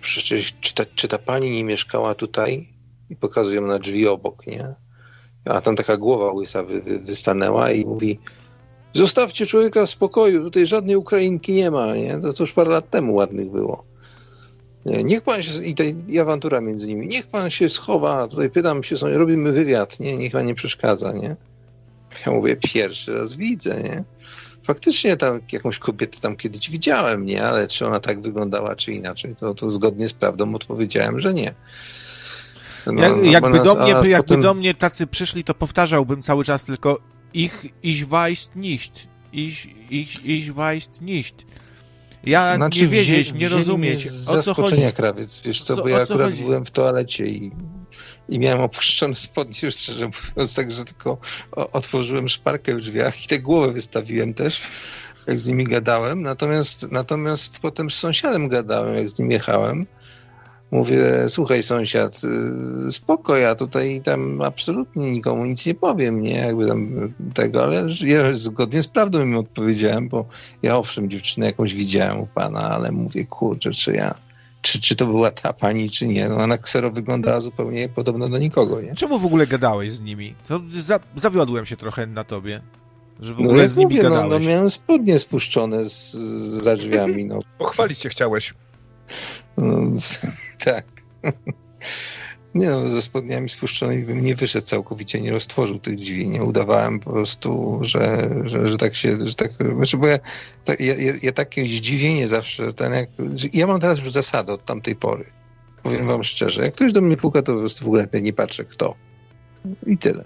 Przecież 0.00 0.54
czy 0.60 0.74
ta, 0.74 0.84
czy 0.94 1.08
ta 1.08 1.18
pani 1.18 1.50
nie 1.50 1.64
mieszkała 1.64 2.14
tutaj? 2.14 2.68
I 3.10 3.16
pokazują 3.16 3.62
na 3.66 3.78
drzwi 3.78 4.08
obok, 4.08 4.46
nie? 4.46 4.74
A 5.44 5.60
tam 5.60 5.76
taka 5.76 5.96
głowa 5.96 6.32
łysa 6.32 6.62
wy, 6.62 6.80
wy, 6.80 6.98
wystanęła 6.98 7.72
i 7.72 7.84
mówi 7.84 8.18
zostawcie 8.92 9.46
człowieka 9.46 9.86
w 9.86 9.90
spokoju, 9.90 10.44
tutaj 10.44 10.66
żadnej 10.66 10.96
Ukrainki 10.96 11.52
nie 11.52 11.70
ma, 11.70 11.96
nie? 11.96 12.18
To, 12.18 12.42
już 12.42 12.52
parę 12.52 12.70
lat 12.70 12.90
temu 12.90 13.14
ładnych 13.14 13.50
było. 13.50 13.84
Nie, 14.86 15.04
niech 15.04 15.22
pan 15.22 15.42
się, 15.42 15.64
i, 15.64 15.74
ta, 15.74 15.84
awantura 16.20 16.60
między 16.60 16.86
nimi, 16.86 17.08
niech 17.08 17.26
pan 17.26 17.50
się 17.50 17.68
schowa, 17.68 18.28
tutaj 18.28 18.50
pytam 18.50 18.82
się, 18.82 18.96
robimy 19.02 19.52
wywiad, 19.52 20.00
nie? 20.00 20.16
Niech 20.16 20.32
pan 20.32 20.46
nie 20.46 20.54
przeszkadza, 20.54 21.12
nie? 21.12 21.36
Ja 22.26 22.32
mówię, 22.32 22.56
pierwszy 22.56 23.14
raz 23.14 23.34
widzę, 23.34 23.82
nie? 23.82 24.04
Faktycznie 24.66 25.16
tam 25.16 25.40
jakąś 25.52 25.78
kobietę 25.78 26.20
tam 26.20 26.36
kiedyś 26.36 26.70
widziałem, 26.70 27.26
nie? 27.26 27.44
Ale 27.44 27.68
czy 27.68 27.86
ona 27.86 28.00
tak 28.00 28.20
wyglądała, 28.20 28.76
czy 28.76 28.92
inaczej, 28.92 29.34
to, 29.36 29.54
to 29.54 29.70
zgodnie 29.70 30.08
z 30.08 30.12
prawdą 30.12 30.54
odpowiedziałem, 30.54 31.20
że 31.20 31.34
nie. 31.34 31.54
No, 32.86 33.02
Jak, 33.02 33.16
no, 33.16 33.22
jakby, 33.22 33.60
do 33.60 33.74
mnie, 33.74 33.90
jakby 33.90 34.16
potem... 34.16 34.42
do 34.42 34.54
mnie 34.54 34.74
tacy 34.74 35.06
przyszli, 35.06 35.44
to 35.44 35.54
powtarzałbym 35.54 36.22
cały 36.22 36.44
czas 36.44 36.64
tylko 36.64 36.98
ich, 37.34 37.66
ich 37.82 38.08
weißt 38.08 38.56
nicht. 38.56 39.08
Ich, 39.32 39.66
ich, 39.90 40.24
ich 40.24 40.52
nicht. 41.00 41.46
Ja 42.24 42.56
znaczy, 42.56 42.80
nie 42.80 42.88
wiedzieć, 42.88 43.32
nie 43.32 43.48
rozumieć. 43.48 44.08
Chodzi? 44.56 44.92
krawiec, 44.94 45.40
wiesz 45.44 45.62
co, 45.62 45.76
bo 45.76 45.88
ja 45.88 46.02
akurat 46.02 46.30
chodzi? 46.30 46.44
byłem 46.44 46.64
w 46.64 46.70
toalecie 46.70 47.26
i, 47.26 47.52
i 48.28 48.38
miałem 48.38 48.60
opuszczone 48.60 49.14
spodnie, 49.14 49.70
szczerze 49.70 50.06
mówiąc, 50.06 50.54
także 50.54 50.84
tylko 50.84 51.18
otworzyłem 51.56 52.28
szparkę 52.28 52.74
w 52.74 52.80
drzwiach 52.80 53.24
i 53.24 53.28
tę 53.28 53.38
głowę 53.38 53.72
wystawiłem 53.72 54.34
też, 54.34 54.62
jak 55.26 55.38
z 55.38 55.48
nimi 55.48 55.64
gadałem. 55.64 56.22
Natomiast, 56.22 56.92
natomiast 56.92 57.62
potem 57.62 57.90
z 57.90 57.94
sąsiadem 57.94 58.48
gadałem, 58.48 58.94
jak 58.94 59.08
z 59.08 59.18
nim 59.18 59.30
jechałem. 59.30 59.86
Mówię, 60.70 61.04
słuchaj 61.28 61.62
sąsiad, 61.62 62.20
y, 62.86 62.90
spoko, 62.90 63.36
ja 63.36 63.54
tutaj 63.54 64.00
tam 64.04 64.42
absolutnie 64.42 65.12
nikomu 65.12 65.44
nic 65.44 65.66
nie 65.66 65.74
powiem, 65.74 66.22
nie, 66.22 66.34
jakby 66.34 66.66
tam 66.66 67.12
tego, 67.34 67.62
ale 67.62 67.86
ja 68.04 68.32
zgodnie 68.32 68.82
z 68.82 68.88
prawdą 68.88 69.22
im 69.22 69.36
odpowiedziałem, 69.36 70.08
bo 70.08 70.26
ja 70.62 70.76
owszem 70.76 71.10
dziewczynę 71.10 71.46
jakąś 71.46 71.74
widziałem 71.74 72.20
u 72.20 72.26
pana, 72.26 72.70
ale 72.70 72.92
mówię, 72.92 73.24
kurczę, 73.24 73.70
czy 73.70 73.92
ja, 73.92 74.14
czy, 74.62 74.80
czy 74.80 74.96
to 74.96 75.06
była 75.06 75.30
ta 75.30 75.52
pani, 75.52 75.90
czy 75.90 76.06
nie, 76.06 76.28
no 76.28 76.36
ona 76.36 76.58
ksero 76.58 76.90
wyglądała 76.90 77.40
zupełnie 77.40 77.88
podobno 77.88 78.28
do 78.28 78.38
nikogo, 78.38 78.80
nie? 78.80 78.94
Czemu 78.94 79.18
w 79.18 79.26
ogóle 79.26 79.46
gadałeś 79.46 79.92
z 79.92 80.00
nimi? 80.00 80.34
To 80.48 80.60
za, 80.70 81.00
zawiodłem 81.16 81.66
się 81.66 81.76
trochę 81.76 82.06
na 82.06 82.24
tobie. 82.24 82.62
Że 83.20 83.34
w 83.34 83.38
no 83.38 83.44
ogóle 83.44 83.62
no, 83.62 83.68
z 83.68 83.76
nimi 83.76 83.94
mówię, 83.94 84.02
gadałeś. 84.02 84.30
No, 84.30 84.38
no 84.38 84.46
miałem 84.46 84.70
spodnie 84.70 85.18
spuszczone 85.18 85.84
z, 85.84 86.12
za 86.62 86.76
drzwiami. 86.76 87.24
No. 87.24 87.40
Pochwalić 87.58 87.98
cię 87.98 88.08
chciałeś. 88.08 88.54
No, 89.56 89.80
tak. 90.64 90.84
Nie 92.54 92.70
no, 92.70 92.88
ze 92.88 93.02
spodniami 93.02 93.48
spuszczonymi 93.48 94.02
bym 94.02 94.20
nie 94.20 94.34
wyszedł 94.34 94.66
całkowicie, 94.66 95.20
nie 95.20 95.32
roztworzył 95.32 95.78
tych 95.78 95.96
drzwi, 95.96 96.28
nie 96.28 96.44
udawałem 96.44 97.00
po 97.00 97.10
prostu, 97.10 97.78
że, 97.82 98.30
że, 98.44 98.68
że 98.68 98.76
tak 98.76 98.94
się, 98.94 99.16
że 99.26 99.34
tak, 99.34 99.50
znaczy, 99.76 99.96
bo 99.96 100.06
ja, 100.06 100.18
ja, 100.78 100.94
ja 101.22 101.32
takie 101.32 101.66
zdziwienie 101.66 102.28
zawsze, 102.28 102.72
ten 102.72 102.92
jak, 102.92 103.08
ja 103.52 103.66
mam 103.66 103.80
teraz 103.80 103.98
już 103.98 104.12
zasadę 104.12 104.52
od 104.52 104.64
tamtej 104.64 104.96
pory, 104.96 105.24
powiem 105.82 106.06
wam 106.06 106.24
szczerze, 106.24 106.64
jak 106.64 106.74
ktoś 106.74 106.92
do 106.92 107.00
mnie 107.00 107.16
puka, 107.16 107.42
to 107.42 107.52
po 107.52 107.58
prostu 107.58 107.84
w 107.84 107.88
ogóle 107.88 108.08
nie 108.22 108.32
patrzę 108.32 108.64
kto. 108.64 108.94
I 109.86 109.98
tyle 109.98 110.24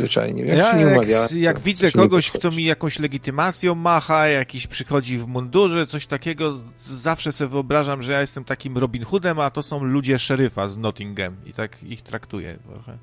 zwyczajnie. 0.00 0.42
Jak 0.42 0.58
ja, 0.58 0.72
nie 0.72 1.10
jak, 1.12 1.32
jak 1.32 1.60
widzę 1.60 1.92
kogoś, 1.92 2.30
kto 2.30 2.50
mi 2.50 2.64
jakąś 2.64 2.98
legitymacją 2.98 3.74
macha, 3.74 4.28
jakiś 4.28 4.66
przychodzi 4.66 5.18
w 5.18 5.26
mundurze, 5.26 5.86
coś 5.86 6.06
takiego, 6.06 6.60
zawsze 6.78 7.32
sobie 7.32 7.50
wyobrażam, 7.50 8.02
że 8.02 8.12
ja 8.12 8.20
jestem 8.20 8.44
takim 8.44 8.78
Robin 8.78 9.04
Hoodem, 9.04 9.40
a 9.40 9.50
to 9.50 9.62
są 9.62 9.84
ludzie 9.84 10.18
szeryfa 10.18 10.68
z 10.68 10.76
Nottingham 10.76 11.36
i 11.46 11.52
tak 11.52 11.82
ich 11.82 12.02
traktuję 12.02 12.58
trochę. 12.68 12.98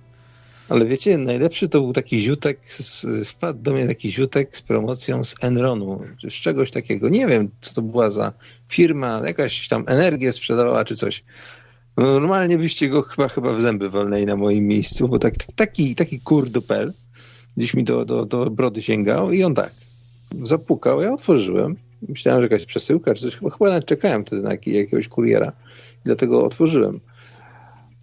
Ale 0.69 0.85
wiecie, 0.85 1.17
najlepszy 1.17 1.69
to 1.69 1.81
był 1.81 1.93
taki 1.93 2.19
ziutek, 2.19 2.59
z, 2.65 3.05
wpadł 3.29 3.61
do 3.61 3.73
mnie 3.73 3.87
taki 3.87 4.11
ziutek 4.11 4.57
z 4.57 4.61
promocją 4.61 5.23
z 5.23 5.35
Enronu, 5.43 6.01
z 6.29 6.33
czegoś 6.33 6.71
takiego. 6.71 7.09
Nie 7.09 7.27
wiem, 7.27 7.49
co 7.61 7.73
to 7.73 7.81
była 7.81 8.09
za 8.09 8.33
firma, 8.69 9.21
jakaś 9.25 9.67
tam 9.67 9.83
energię 9.87 10.31
sprzedawała 10.31 10.85
czy 10.85 10.95
coś. 10.95 11.23
No, 11.97 12.19
normalnie 12.19 12.57
byście 12.57 12.89
go 12.89 13.01
chyba, 13.01 13.27
chyba 13.27 13.53
w 13.53 13.61
zęby 13.61 13.89
wolnej 13.89 14.25
na 14.25 14.35
moim 14.35 14.67
miejscu, 14.67 15.07
bo 15.07 15.19
tak, 15.19 15.33
taki, 15.55 15.95
taki 15.95 16.19
kurdupel 16.19 16.93
gdzieś 17.57 17.73
mi 17.73 17.83
do, 17.83 18.05
do, 18.05 18.25
do 18.25 18.49
brody 18.49 18.81
sięgał 18.81 19.31
i 19.31 19.43
on 19.43 19.55
tak 19.55 19.71
zapukał, 20.43 21.01
ja 21.01 21.13
otworzyłem. 21.13 21.75
Myślałem, 22.09 22.41
że 22.41 22.45
jakaś 22.45 22.65
przesyłka 22.65 23.13
czy 23.13 23.21
coś. 23.21 23.35
Chyba, 23.35 23.49
chyba 23.49 23.69
nawet 23.69 23.85
czekałem 23.85 24.25
wtedy 24.25 24.41
na 24.41 24.51
jakiegoś 24.51 25.07
kuriera. 25.07 25.51
Dlatego 26.05 26.43
otworzyłem. 26.43 26.99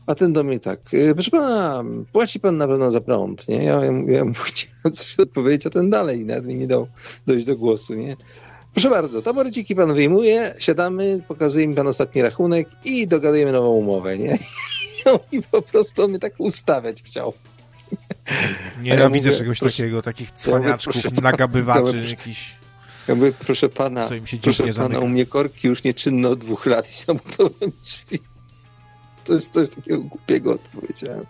A 0.06 0.14
ten 0.14 0.32
do 0.32 0.44
mnie 0.44 0.60
tak, 0.60 0.94
y, 0.94 1.14
proszę 1.14 1.30
pana, 1.30 1.84
płaci 2.12 2.40
pan 2.40 2.56
na 2.56 2.68
pewno 2.68 2.90
za 2.90 3.00
prąd, 3.00 3.48
nie? 3.48 3.64
Ja, 3.64 3.84
ja, 3.84 3.92
ja 4.06 4.24
mu 4.24 4.34
chciałem 4.44 4.92
coś 4.92 5.20
odpowiedzieć, 5.20 5.66
a 5.66 5.70
ten 5.70 5.90
dalej 5.90 6.26
nawet 6.26 6.46
mi 6.46 6.54
nie 6.54 6.66
dał 6.66 6.86
dojść 7.26 7.46
do 7.46 7.56
głosu, 7.56 7.94
nie? 7.94 8.16
Proszę 8.74 8.90
bardzo, 8.90 9.22
taboreciki 9.22 9.74
pan 9.74 9.94
wyjmuje, 9.94 10.54
siadamy, 10.58 11.18
pokazuje 11.28 11.68
mi 11.68 11.74
pan 11.74 11.86
ostatni 11.86 12.22
rachunek 12.22 12.68
i 12.84 13.08
dogadujemy 13.08 13.52
nową 13.52 13.68
umowę, 13.68 14.18
nie? 14.18 14.38
I 15.32 15.42
po 15.42 15.62
prostu 15.62 16.08
mnie 16.08 16.18
tak 16.18 16.32
ustawiać 16.38 17.02
chciał. 17.02 17.32
Nie, 18.82 18.90
ja, 18.90 19.10
widzę 19.10 19.32
czegoś 19.32 19.58
proszę, 19.58 19.76
takiego, 19.76 20.02
takich 20.02 20.32
cwaniaczków, 20.32 21.04
ja 21.04 21.10
nagabywaczy, 21.22 21.96
ja 21.96 22.10
jakiś... 22.10 22.56
Ja 23.08 23.14
mówię, 23.14 23.32
proszę 23.38 23.68
pana, 23.68 24.08
proszę 24.42 24.74
pana, 24.74 24.98
u 24.98 25.08
mnie 25.08 25.26
korki 25.26 25.68
już 25.68 25.84
nieczynne 25.84 26.28
od 26.28 26.38
dwóch 26.38 26.66
lat 26.66 26.90
i 26.90 26.94
zamknąłem 26.94 27.72
drzwi. 27.82 28.18
Jest 29.28 29.52
coś 29.52 29.70
takiego 29.70 30.00
głupiego 30.00 30.52
odpowiedziałem. 30.52 31.26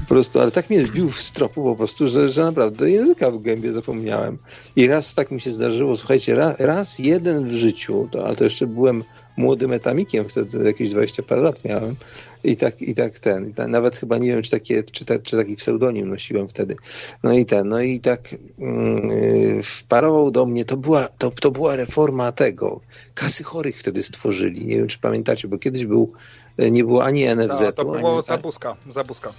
Po 0.00 0.08
prostu, 0.08 0.40
ale 0.40 0.50
tak 0.50 0.70
mnie 0.70 0.82
zbił 0.82 1.08
w 1.08 1.22
stropu 1.22 1.64
po 1.64 1.76
prostu, 1.76 2.08
że, 2.08 2.28
że 2.28 2.44
naprawdę 2.44 2.90
języka 2.90 3.30
w 3.30 3.42
gębie 3.42 3.72
zapomniałem. 3.72 4.38
I 4.76 4.86
raz 4.86 5.14
tak 5.14 5.30
mi 5.30 5.40
się 5.40 5.50
zdarzyło, 5.50 5.96
słuchajcie, 5.96 6.34
raz, 6.34 6.60
raz 6.60 6.98
jeden 6.98 7.48
w 7.48 7.52
życiu, 7.52 8.08
to, 8.10 8.26
ale 8.26 8.36
to 8.36 8.44
jeszcze 8.44 8.66
byłem 8.66 9.04
młodym 9.36 9.72
etamikiem, 9.72 10.28
wtedy 10.28 10.64
jakieś 10.64 10.90
20 10.90 11.22
parę 11.22 11.42
lat 11.42 11.64
miałem. 11.64 11.96
I 12.44 12.56
tak, 12.56 12.82
i 12.82 12.94
tak 12.94 13.18
ten, 13.18 13.54
tak, 13.54 13.68
nawet 13.68 13.96
chyba 13.96 14.18
nie 14.18 14.28
wiem, 14.28 14.42
czy, 14.42 14.50
takie, 14.50 14.82
czy, 14.82 15.04
ta, 15.04 15.18
czy 15.18 15.36
taki 15.36 15.56
pseudonim 15.56 16.08
nosiłem 16.08 16.48
wtedy. 16.48 16.76
No 17.22 17.32
i 17.32 17.46
ten, 17.46 17.68
no 17.68 17.80
i 17.80 18.00
tak 18.00 18.32
yy, 18.58 19.62
wparował 19.62 20.30
do 20.30 20.46
mnie, 20.46 20.64
to 20.64 20.76
była, 20.76 21.08
to, 21.08 21.30
to 21.30 21.50
była 21.50 21.76
reforma 21.76 22.32
tego. 22.32 22.80
Kasy 23.14 23.44
chorych 23.44 23.78
wtedy 23.78 24.02
stworzyli. 24.02 24.66
Nie 24.66 24.76
wiem, 24.76 24.88
czy 24.88 24.98
pamiętacie, 24.98 25.48
bo 25.48 25.58
kiedyś 25.58 25.86
był, 25.86 26.12
nie 26.58 26.84
było 26.84 27.04
ani 27.04 27.26
NFZ. 27.36 27.62
A, 27.62 27.72
to 27.72 27.84
było 27.84 28.16
ani, 28.16 28.26
Zabuska, 28.26 28.76
Zabuska. 28.90 29.32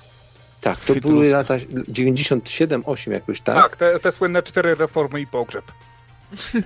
Tak, 0.61 0.85
to 0.85 0.95
były 0.95 1.29
lata 1.29 1.57
97-8 1.57 3.11
jakoś, 3.11 3.41
tak? 3.41 3.55
Tak, 3.55 3.75
te, 3.75 3.99
te 3.99 4.11
słynne 4.11 4.43
cztery 4.43 4.75
reformy 4.75 5.21
i 5.21 5.27
pogrzeb. 5.27 5.65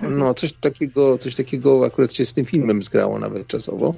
No, 0.02 0.34
coś 0.34 0.52
takiego, 0.52 1.18
coś 1.18 1.34
takiego 1.34 1.86
akurat 1.86 2.12
się 2.12 2.24
z 2.24 2.32
tym 2.32 2.44
filmem 2.44 2.82
zgrało 2.82 3.18
nawet 3.18 3.46
czasowo. 3.46 3.94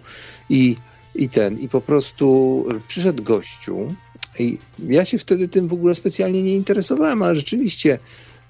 I, 0.50 0.76
i 1.16 1.28
ten, 1.28 1.58
i 1.60 1.68
po 1.68 1.80
prostu 1.80 2.66
przyszedł 2.88 3.22
gościu 3.22 3.94
i 4.38 4.58
ja 4.88 5.04
się 5.04 5.18
wtedy 5.18 5.48
tym 5.48 5.68
w 5.68 5.72
ogóle 5.72 5.94
specjalnie 5.94 6.42
nie 6.42 6.54
interesowałem, 6.54 7.22
ale 7.22 7.36
rzeczywiście 7.36 7.98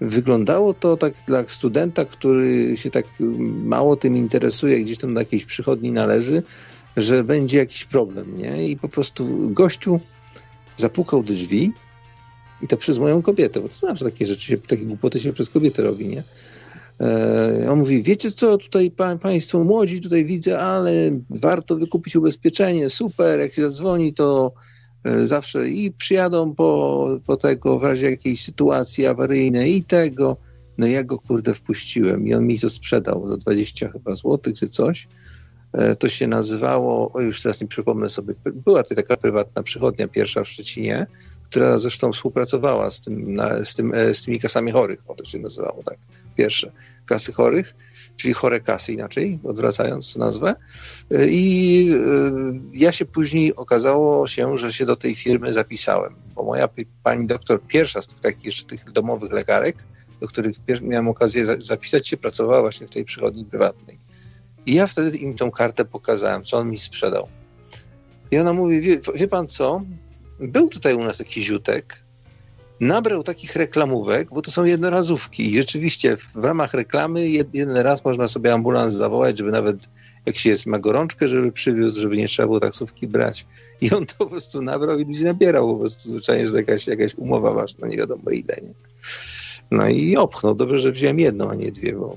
wyglądało 0.01 0.75
to 0.75 0.97
tak 0.97 1.15
dla 1.27 1.49
studenta, 1.49 2.05
który 2.05 2.77
się 2.77 2.91
tak 2.91 3.07
mało 3.65 3.97
tym 3.97 4.17
interesuje, 4.17 4.81
gdzieś 4.81 4.99
tam 4.99 5.15
do 5.15 5.21
jakiejś 5.21 5.45
przychodni 5.45 5.93
należy, 5.93 6.43
że 6.97 7.25
będzie 7.25 7.59
jakiś 7.59 7.85
problem, 7.85 8.39
nie? 8.39 8.69
I 8.69 8.77
po 8.77 8.89
prostu 8.89 9.51
gościu 9.51 10.01
zapukał 10.77 11.23
do 11.23 11.33
drzwi 11.33 11.73
i 12.63 12.69
to 12.69 12.77
przez 12.77 12.99
moją 12.99 13.23
kobietę, 13.23 13.61
bo 13.61 13.69
to 13.69 13.75
znaczy 13.75 14.05
takie 14.05 14.27
rzeczy, 14.27 14.47
się, 14.47 14.59
takie 14.59 14.85
głupoty 14.85 15.21
się 15.21 15.33
przez 15.33 15.51
kobietę 15.51 15.83
robi, 15.83 16.09
nie? 16.09 16.23
E, 17.01 17.71
on 17.71 17.79
mówi, 17.79 18.03
wiecie 18.03 18.31
co, 18.31 18.59
tutaj 18.59 18.91
pa, 18.91 19.17
państwo 19.17 19.65
młodzi 19.65 20.01
tutaj 20.01 20.25
widzę, 20.25 20.61
ale 20.61 20.93
warto 21.31 21.77
wykupić 21.77 22.17
ubezpieczenie, 22.17 22.91
super, 22.91 23.41
jak 23.41 23.55
się 23.55 23.63
zadzwoni, 23.63 24.15
to 24.15 24.53
e, 25.05 25.27
zawsze 25.27 25.69
i 25.69 25.93
przyjadą 25.93 26.55
po, 26.55 27.09
po 27.27 27.37
tego 27.37 27.79
w 27.79 27.83
razie 27.83 28.11
jakiejś 28.11 28.45
sytuacji 28.45 29.07
awaryjnej 29.07 29.77
i 29.77 29.85
tego. 29.85 30.37
No 30.79 30.87
ja 30.87 31.05
go 31.05 31.19
kurde 31.19 31.55
wpuściłem 31.55 32.29
i 32.29 32.35
on 32.35 32.47
mi 32.47 32.59
to 32.59 32.71
sprzedał 32.71 33.29
za 33.29 33.37
20 33.37 33.89
chyba 33.89 34.15
złotych 34.15 34.55
czy 34.55 34.69
coś. 34.69 35.09
E, 35.73 35.97
to 35.97 36.09
się 36.09 36.27
nazywało, 36.27 37.13
o 37.13 37.21
już 37.21 37.43
teraz 37.43 37.61
nie 37.61 37.67
przypomnę 37.67 38.09
sobie, 38.09 38.35
była 38.55 38.83
to 38.83 38.95
taka 38.95 39.17
prywatna 39.17 39.63
przychodnia 39.63 40.09
pierwsza 40.09 40.45
w 40.45 40.49
Szczecinie, 40.49 41.07
która 41.51 41.79
zresztą 41.79 42.13
współpracowała 42.13 42.91
z, 42.91 43.01
tym, 43.01 43.35
na, 43.35 43.65
z, 43.65 43.75
tym, 43.75 43.93
z 44.13 44.25
tymi 44.25 44.41
kasami 44.41 44.73
chorych, 44.73 44.99
o 45.07 45.15
to 45.15 45.25
się 45.25 45.39
nazywało 45.39 45.83
tak, 45.83 45.99
pierwsze, 46.37 46.73
kasy 47.07 47.33
chorych, 47.33 47.75
czyli 48.17 48.35
chore 48.35 48.61
kasy 48.61 48.93
inaczej, 48.93 49.39
odwracając 49.45 50.17
nazwę. 50.17 50.55
I 51.29 51.91
ja 52.73 52.93
się 52.93 53.05
później 53.05 53.57
okazało 53.57 54.27
się, 54.27 54.59
że 54.59 54.73
się 54.73 54.85
do 54.85 54.97
tej 54.97 55.15
firmy 55.15 55.53
zapisałem, 55.53 56.15
bo 56.35 56.43
moja 56.43 56.69
pani 57.03 57.27
doktor, 57.27 57.63
pierwsza 57.63 58.03
z 58.03 58.07
tych 58.07 58.21
takich 58.21 58.45
jeszcze 58.45 58.65
tych 58.65 58.85
domowych 58.85 59.33
lekarek, 59.33 59.77
do 60.21 60.29
których 60.29 60.57
miałem 60.83 61.09
okazję 61.09 61.45
zapisać 61.59 62.09
się, 62.09 62.17
pracowała 62.17 62.61
właśnie 62.61 62.87
w 62.87 62.91
tej 62.91 63.05
przychodni 63.05 63.45
prywatnej. 63.45 63.99
I 64.67 64.75
ja 64.75 64.87
wtedy 64.87 65.17
im 65.17 65.35
tą 65.35 65.51
kartę 65.51 65.85
pokazałem, 65.85 66.43
co 66.43 66.57
on 66.57 66.71
mi 66.71 66.79
sprzedał. 66.79 67.29
I 68.31 68.39
ona 68.39 68.53
mówi, 68.53 68.81
wie, 68.81 69.01
wie 69.15 69.29
pan 69.29 69.49
co, 69.49 69.83
był 70.41 70.69
tutaj 70.69 70.95
u 70.95 71.05
nas 71.05 71.19
jakiś 71.19 71.47
ziutek, 71.47 72.07
nabrał 72.81 73.23
takich 73.23 73.57
reklamówek, 73.57 74.29
bo 74.31 74.43
to 74.43 74.51
są 74.51 74.65
jednorazówki 74.65 75.51
i 75.51 75.55
rzeczywiście 75.55 76.17
w 76.17 76.45
ramach 76.45 76.75
reklamy 76.75 77.29
jeden 77.29 77.77
raz 77.77 78.05
można 78.05 78.29
sobie 78.29 78.53
ambulans 78.53 78.95
zawołać, 78.95 79.39
żeby 79.39 79.51
nawet 79.51 79.89
jak 80.27 80.39
się 80.39 80.51
jest, 80.51 80.67
ma 80.67 80.79
gorączkę, 80.79 81.29
żeby 81.29 81.53
przywiózł, 81.53 82.01
żeby 82.01 82.17
nie 82.17 82.29
trzeba 82.29 82.47
było 82.47 82.61
taksówki 82.61 83.07
brać. 83.07 83.47
I 83.81 83.91
on 83.91 84.07
to 84.07 84.15
po 84.19 84.27
prostu 84.27 84.63
nabrał 84.63 84.99
i 84.99 85.05
ludzi 85.05 85.25
nabierał 85.25 85.69
po 85.69 85.77
prostu 85.77 86.09
zwyczajnie, 86.09 86.47
że 86.47 86.59
jakaś, 86.59 86.87
jakaś 86.87 87.15
umowa 87.15 87.65
no 87.79 87.87
nie 87.87 87.97
wiadomo 87.97 88.31
ile, 88.31 88.57
nie? 88.63 88.75
No 89.71 89.89
i 89.89 90.17
opchnął. 90.17 90.55
Dobrze, 90.55 90.79
że 90.79 90.93
wziąłem 90.93 91.19
jedną, 91.19 91.51
a 91.51 91.55
nie 91.55 91.73
dwie, 91.73 91.93
bo, 91.93 92.17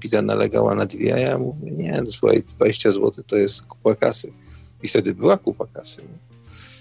Pita 0.00 0.22
nalegała 0.22 0.74
na 0.74 0.86
dwie, 0.86 1.14
a 1.14 1.18
ja 1.18 1.38
mówię, 1.38 1.70
nie, 1.70 2.00
no 2.04 2.06
słuchaj, 2.06 2.42
20 2.56 2.90
zł 2.90 3.24
to 3.26 3.36
jest 3.36 3.66
kupa 3.66 3.94
kasy. 3.94 4.32
I 4.82 4.88
wtedy 4.88 5.14
była 5.14 5.36
kupa 5.36 5.66
kasy. 5.66 6.02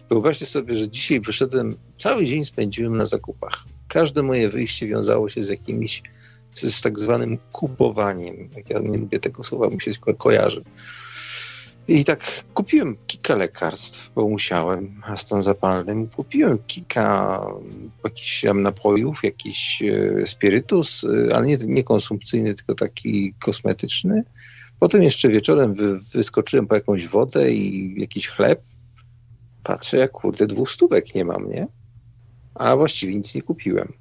Wyobraźcie 0.10 0.46
sobie, 0.46 0.76
że 0.76 0.90
dzisiaj 0.90 1.20
wyszedłem, 1.20 1.76
cały 1.98 2.26
dzień 2.26 2.46
spędziłem 2.46 2.98
na 2.98 3.06
zakupach. 3.06 3.66
Każde 3.88 4.24
moje 4.24 4.50
wyjście 4.50 4.88
wiązało 4.88 5.30
się 5.30 5.44
z 5.44 5.50
jakimiś, 5.50 6.04
z, 6.54 6.82
tak 6.82 7.00
zwanym 7.00 7.38
kupowaniem. 7.52 8.50
Jak 8.56 8.70
ja 8.70 8.80
nie 8.80 8.98
lubię 8.98 9.20
tego 9.20 9.44
słowa, 9.44 9.70
mi 9.70 9.82
się 9.82 9.92
ko 10.02 10.14
kojarzy. 10.14 10.64
I 11.88 12.06
tak 12.06 12.44
kupiłem 12.54 12.98
kilka 13.08 13.36
lekarstw, 13.36 14.12
bo 14.16 14.28
musiałem, 14.28 15.02
a 15.04 15.16
stan 15.16 15.44
zapalnym. 15.44 16.08
Kupiłem 16.08 16.58
kilka 16.68 17.42
jakichś 18.04 18.44
napojów, 18.54 19.24
jakiś 19.24 19.82
e, 19.82 20.26
spirytus, 20.26 21.04
e, 21.04 21.36
ale 21.36 21.46
nie, 21.46 21.58
nie 21.58 21.84
konsumpcyjny, 21.84 22.54
tylko 22.54 22.76
taki 22.76 23.34
kosmetyczny. 23.40 24.24
Potem 24.80 25.04
jeszcze 25.04 25.30
wieczorem 25.30 25.74
wy, 25.74 26.00
wyskoczyłem 26.14 26.68
po 26.68 26.76
jakąś 26.76 27.08
wodę 27.08 27.52
i 27.52 27.96
jakiś 28.02 28.28
chleb. 28.28 28.62
Patrzę, 29.68 29.98
jak 29.98 30.12
kurde, 30.12 30.48
dwóch 30.48 30.72
stówek 30.72 31.16
nie 31.16 31.26
mam, 31.26 31.50
nie? 31.50 31.68
A 32.56 32.76
właściwie 32.76 33.16
nic 33.16 33.36
nie 33.36 33.42
kupiłem. 33.42 33.94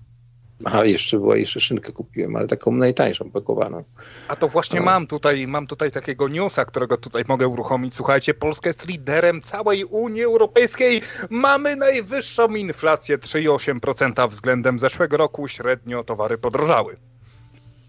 A 0.65 0.85
jeszcze 0.85 1.19
była, 1.19 1.37
jeszcze 1.37 1.61
szynkę 1.61 1.93
kupiłem, 1.93 2.37
ale 2.37 2.47
taką 2.47 2.73
najtańszą 2.73 3.31
pakowaną. 3.31 3.85
A 4.29 4.37
to 4.37 4.49
właśnie 4.49 4.81
mam 4.81 5.07
tutaj, 5.07 5.47
mam 5.47 5.67
tutaj 5.67 5.93
takiego 5.93 6.29
newsa, 6.29 6.65
którego 6.65 6.97
tutaj 6.97 7.25
mogę 7.29 7.49
uruchomić. 7.49 7.95
Słuchajcie, 7.95 8.35
Polska 8.35 8.69
jest 8.69 8.89
liderem 8.89 9.43
całej 9.43 9.85
Unii 9.85 10.23
Europejskiej. 10.23 11.03
Mamy 11.31 11.77
najwyższą 11.77 12.55
inflację 12.55 13.19
3,8% 13.19 14.31
względem 14.31 14.79
zeszłego 14.79 15.17
roku. 15.17 15.49
Średnio 15.49 16.05
towary 16.05 16.39
podrożały. 16.39 16.97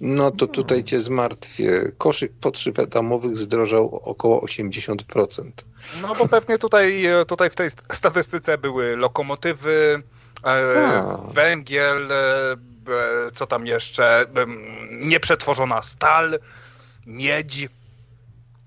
No 0.01 0.31
to 0.31 0.47
tutaj 0.47 0.83
cię 0.83 0.99
zmartwię. 0.99 1.91
Koszyk 1.97 2.31
potrzeb 2.41 2.79
atomowych 2.79 3.37
zdrożał 3.37 3.95
około 3.95 4.41
80%. 4.41 5.51
No 6.01 6.13
bo 6.19 6.27
pewnie 6.27 6.57
tutaj, 6.57 7.05
tutaj 7.27 7.49
w 7.49 7.55
tej 7.55 7.69
statystyce 7.93 8.57
były 8.57 8.97
lokomotywy, 8.97 10.03
e, 10.43 10.73
tak. 10.73 11.33
węgiel, 11.33 12.11
e, 12.11 13.31
co 13.33 13.47
tam 13.47 13.67
jeszcze, 13.67 14.25
nieprzetworzona 14.91 15.81
stal, 15.81 16.39
miedź. 17.05 17.67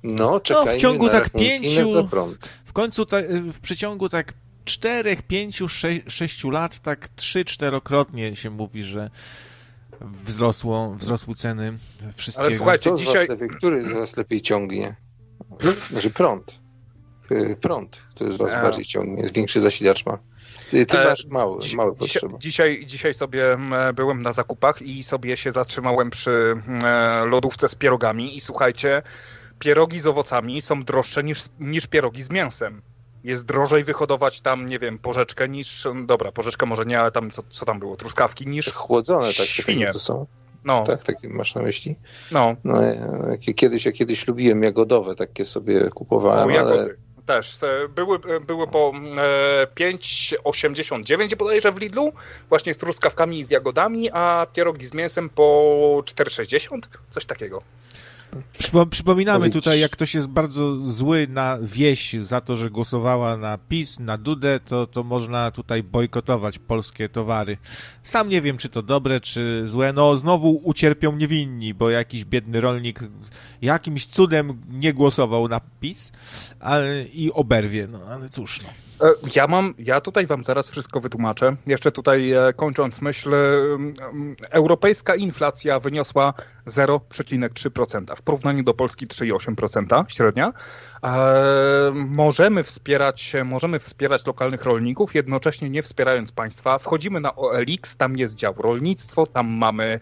No, 0.02 0.40
czekajmy 0.40 0.72
no, 0.72 0.78
w 0.78 0.80
ciągu 0.80 1.06
na 1.06 1.12
tak 1.12 1.30
pięciu, 1.30 2.08
prąd. 2.08 2.48
w 2.64 2.72
końcu 2.72 3.06
ta, 3.06 3.16
w 3.52 3.60
przeciągu 3.60 4.08
tak 4.08 4.32
czterech, 4.64 5.22
pięciu, 5.22 5.68
sze, 5.68 5.88
sześciu 6.06 6.50
lat, 6.50 6.78
tak 6.78 7.08
trzy, 7.08 7.44
czterokrotnie 7.44 8.36
się 8.36 8.50
mówi, 8.50 8.82
że 8.82 9.10
wzrosło, 10.00 10.94
wzrosły 10.94 11.34
ceny 11.34 11.72
wszystkiego. 12.16 12.46
Ale 12.46 12.56
słuchajcie, 12.56 12.90
dzisiaj... 12.96 13.28
lepiej, 13.28 13.48
który 13.48 13.82
z 13.82 13.92
was 13.92 14.16
lepiej 14.16 14.40
ciągnie? 14.40 14.96
Znaczy 15.90 16.10
prąd. 16.10 16.60
Y, 17.32 17.56
prąd, 17.60 17.96
który 18.14 18.32
z 18.32 18.36
was 18.36 18.54
A. 18.54 18.62
bardziej 18.62 18.84
ciągnie, 18.84 19.22
jest 19.22 19.34
większy 19.34 19.60
zasilacz 19.60 20.06
ma. 20.06 20.18
Ty, 20.70 20.86
ty 20.86 20.98
e, 20.98 21.04
masz 21.04 21.26
mały, 21.26 21.60
dzi 21.62 21.76
mały 21.76 21.96
potrzeba. 21.96 22.38
Dzisiaj, 22.38 22.86
dzisiaj 22.86 23.14
sobie 23.14 23.58
byłem 23.94 24.22
na 24.22 24.32
zakupach 24.32 24.82
i 24.82 25.02
sobie 25.02 25.36
się 25.36 25.52
zatrzymałem 25.52 26.10
przy 26.10 26.56
e, 26.84 27.24
lodówce 27.24 27.68
z 27.68 27.74
pierogami 27.74 28.36
i 28.36 28.40
słuchajcie, 28.40 29.02
pierogi 29.58 30.00
z 30.00 30.06
owocami 30.06 30.60
są 30.60 30.84
droższe 30.84 31.22
niż, 31.22 31.44
niż 31.60 31.86
pierogi 31.86 32.22
z 32.22 32.30
mięsem 32.30 32.82
jest 33.24 33.46
drożej 33.46 33.84
wyhodować 33.84 34.40
tam, 34.40 34.68
nie 34.68 34.78
wiem, 34.78 34.98
porzeczkę 34.98 35.48
niż, 35.48 35.88
dobra, 36.04 36.32
porzeczkę 36.32 36.66
może 36.66 36.84
nie, 36.84 37.00
ale 37.00 37.10
tam, 37.10 37.30
co, 37.30 37.42
co 37.50 37.66
tam 37.66 37.78
było, 37.78 37.96
truskawki 37.96 38.46
niż 38.46 38.72
Chłodzone 38.72 39.26
tak, 39.26 39.46
świnie. 39.46 39.86
Takie, 39.86 39.98
są. 39.98 40.26
No. 40.64 40.84
Tak, 40.84 41.04
takie 41.04 41.28
masz 41.28 41.54
na 41.54 41.62
myśli? 41.62 41.96
No. 42.32 42.56
no 42.64 42.80
kiedyś, 43.56 43.86
ja 43.86 43.92
kiedyś 43.92 44.28
lubiłem 44.28 44.62
jagodowe, 44.62 45.14
takie 45.14 45.44
sobie 45.44 45.90
kupowałem, 45.90 46.56
o, 46.56 46.60
ale... 46.60 46.88
Też. 47.26 47.58
Były, 47.94 48.18
były 48.46 48.66
po 48.66 48.92
5,89 48.92 51.36
bodajże 51.36 51.72
w 51.72 51.78
Lidlu, 51.78 52.12
właśnie 52.48 52.74
z 52.74 52.78
truskawkami 52.78 53.38
i 53.38 53.44
z 53.44 53.50
jagodami, 53.50 54.10
a 54.12 54.46
pierogi 54.52 54.86
z 54.86 54.94
mięsem 54.94 55.28
po 55.28 55.42
4,60? 56.04 56.78
Coś 57.10 57.26
takiego. 57.26 57.62
Przypominamy 58.90 59.50
tutaj, 59.50 59.80
jak 59.80 59.90
ktoś 59.90 60.14
jest 60.14 60.26
bardzo 60.26 60.76
zły 60.76 61.26
na 61.30 61.58
wieś 61.62 62.12
za 62.12 62.40
to, 62.40 62.56
że 62.56 62.70
głosowała 62.70 63.36
na 63.36 63.58
PiS, 63.58 63.98
na 63.98 64.18
Dudę, 64.18 64.60
to, 64.60 64.86
to 64.86 65.02
można 65.02 65.50
tutaj 65.50 65.82
bojkotować 65.82 66.58
polskie 66.58 67.08
towary. 67.08 67.56
Sam 68.02 68.28
nie 68.28 68.42
wiem, 68.42 68.56
czy 68.56 68.68
to 68.68 68.82
dobre, 68.82 69.20
czy 69.20 69.62
złe. 69.66 69.92
No, 69.92 70.16
znowu 70.16 70.60
ucierpią 70.64 71.16
niewinni, 71.16 71.74
bo 71.74 71.90
jakiś 71.90 72.24
biedny 72.24 72.60
rolnik 72.60 73.00
jakimś 73.62 74.06
cudem 74.06 74.62
nie 74.68 74.94
głosował 74.94 75.48
na 75.48 75.60
PiS 75.80 76.12
ale, 76.60 77.04
i 77.04 77.32
oberwie. 77.32 77.88
No, 77.90 78.00
ale 78.08 78.28
cóż, 78.28 78.62
no. 78.62 78.89
E, 79.02 79.12
ja 79.36 79.46
mam, 79.46 79.74
ja 79.78 80.00
tutaj 80.00 80.26
wam 80.26 80.44
zaraz 80.44 80.70
wszystko 80.70 81.00
wytłumaczę. 81.00 81.56
Jeszcze 81.66 81.92
tutaj 81.92 82.32
e, 82.32 82.52
kończąc 82.56 83.00
myśl, 83.00 83.34
europejska 84.50 85.14
inflacja 85.14 85.80
wyniosła 85.80 86.34
0,3%, 86.66 88.16
w 88.16 88.22
porównaniu 88.22 88.62
do 88.62 88.74
Polski 88.74 89.06
3,8% 89.06 90.04
średnia. 90.08 90.52
E, 91.04 91.92
możemy 91.94 92.62
wspierać, 92.62 93.32
możemy 93.44 93.78
wspierać 93.78 94.26
lokalnych 94.26 94.64
rolników, 94.64 95.14
jednocześnie 95.14 95.70
nie 95.70 95.82
wspierając 95.82 96.32
państwa. 96.32 96.78
Wchodzimy 96.78 97.20
na 97.20 97.36
OLX, 97.36 97.96
tam 97.96 98.18
jest 98.18 98.34
dział 98.34 98.54
rolnictwo, 98.58 99.26
tam 99.26 99.48
mamy 99.48 100.00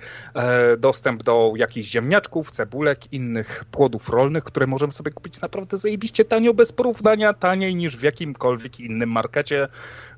dostęp 0.79 1.23
do 1.23 1.53
jakichś 1.57 1.89
ziemniaczków, 1.89 2.51
cebulek, 2.51 3.12
innych 3.12 3.65
płodów 3.70 4.09
rolnych, 4.09 4.45
które 4.45 4.66
możemy 4.66 4.93
sobie 4.93 5.11
kupić 5.11 5.41
naprawdę 5.41 5.79
zajebiście 5.79 6.25
tanio, 6.25 6.55
bez 6.55 6.73
porównania, 6.73 7.35
taniej 7.35 7.75
niż 7.75 7.97
w 7.97 8.03
jakimkolwiek 8.03 8.81
innym 8.81 9.11
markecie. 9.11 9.69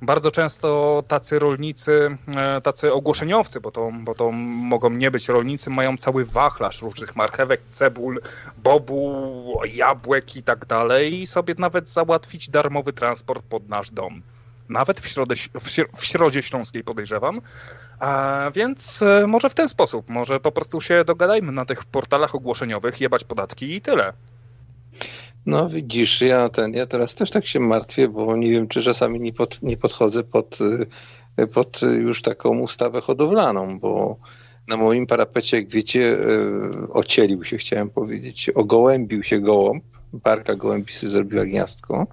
Bardzo 0.03 0.31
często 0.31 1.03
tacy 1.09 1.39
rolnicy, 1.39 2.17
e, 2.37 2.61
tacy 2.61 2.93
ogłoszeniowcy, 2.93 3.61
bo 3.61 3.71
to, 3.71 3.91
bo 4.01 4.15
to 4.15 4.33
mogą 4.33 4.91
nie 4.91 5.11
być 5.11 5.29
rolnicy, 5.29 5.71
mają 5.71 5.97
cały 5.97 6.25
wachlarz 6.25 6.83
różnych 6.83 7.17
marchewek, 7.17 7.61
cebul, 7.71 8.21
bobu, 8.63 9.61
jabłek 9.73 10.37
i 10.37 10.43
tak 10.43 10.67
dalej 10.71 11.21
i 11.21 11.27
sobie 11.27 11.55
nawet 11.59 11.89
załatwić 11.89 12.51
darmowy 12.51 12.93
transport 12.93 13.45
pod 13.45 13.69
nasz 13.69 13.91
dom 13.91 14.23
nawet 14.71 15.01
w, 15.01 15.09
środę, 15.09 15.35
w 15.97 16.05
środzie 16.05 16.43
śląskiej 16.43 16.85
podejrzewam. 16.85 17.41
A 17.99 18.51
więc 18.55 19.03
e, 19.03 19.27
może 19.27 19.51
w 19.51 19.55
ten 19.55 19.69
sposób, 19.69 20.11
może 20.11 20.41
po 20.41 20.53
prostu 20.53 20.81
się 20.81 21.05
dogadajmy 21.05 21.53
na 21.53 21.65
tych 21.65 21.85
portalach 21.85 22.35
ogłoszeniowych, 22.35 23.01
jebać 23.01 23.25
podatki 23.25 23.75
i 23.75 23.81
tyle. 23.81 24.13
No 25.47 25.69
widzisz, 25.69 26.21
ja 26.21 26.49
ten, 26.49 26.73
ja 26.73 26.87
teraz 26.87 27.15
też 27.15 27.31
tak 27.31 27.47
się 27.47 27.61
martwię, 27.61 28.09
bo 28.09 28.37
nie 28.37 28.51
wiem, 28.51 28.69
czy 28.69 28.83
czasami 28.83 29.21
nie, 29.21 29.33
pod, 29.33 29.63
nie 29.63 29.77
podchodzę 29.77 30.25
pod, 30.25 30.59
y, 31.41 31.47
pod 31.47 31.81
już 31.83 32.23
taką 32.23 32.59
ustawę 32.59 33.01
hodowlaną, 33.01 33.79
bo 33.79 34.17
na 34.71 34.77
moim 34.77 35.07
parapecie, 35.07 35.57
jak 35.57 35.71
wiecie, 35.71 36.01
y, 36.01 36.93
ocielił 36.93 37.45
się, 37.45 37.57
chciałem 37.57 37.91
powiedzieć, 37.91 38.51
ogołębił 38.51 39.23
się 39.23 39.41
gołąb, 39.41 39.85
parka 40.23 40.55
gołębi 40.55 40.93
sobie 40.93 41.11
zrobiła 41.11 41.45
gniazdko, 41.45 42.07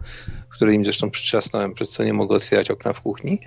które 0.50 0.74
im 0.74 0.84
zresztą 0.84 1.12
przytrzasnąłem, 1.12 1.74
przez 1.74 1.90
co 1.90 2.04
nie 2.04 2.14
mogę 2.14 2.36
otwierać 2.36 2.72
okna 2.72 2.94
w 2.94 3.02
kuchni. 3.02 3.40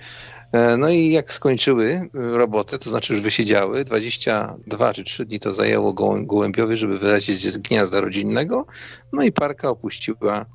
E, 0.52 0.76
no 0.76 0.90
i 0.90 1.10
jak 1.10 1.32
skończyły 1.32 1.84
y, 1.84 2.08
robotę, 2.14 2.78
to 2.78 2.90
znaczy 2.90 3.12
już 3.12 3.22
wysiedziały, 3.22 3.84
22 3.84 4.92
czy 4.92 5.04
3 5.04 5.24
dni 5.24 5.40
to 5.40 5.52
zajęło 5.52 5.92
gołębiowi, 6.22 6.76
żeby 6.76 6.98
wylecieć 6.98 7.52
z 7.52 7.58
gniazda 7.58 8.00
rodzinnego, 8.00 8.66
no 9.12 9.22
i 9.22 9.32
parka 9.32 9.68
opuściła 9.68 10.46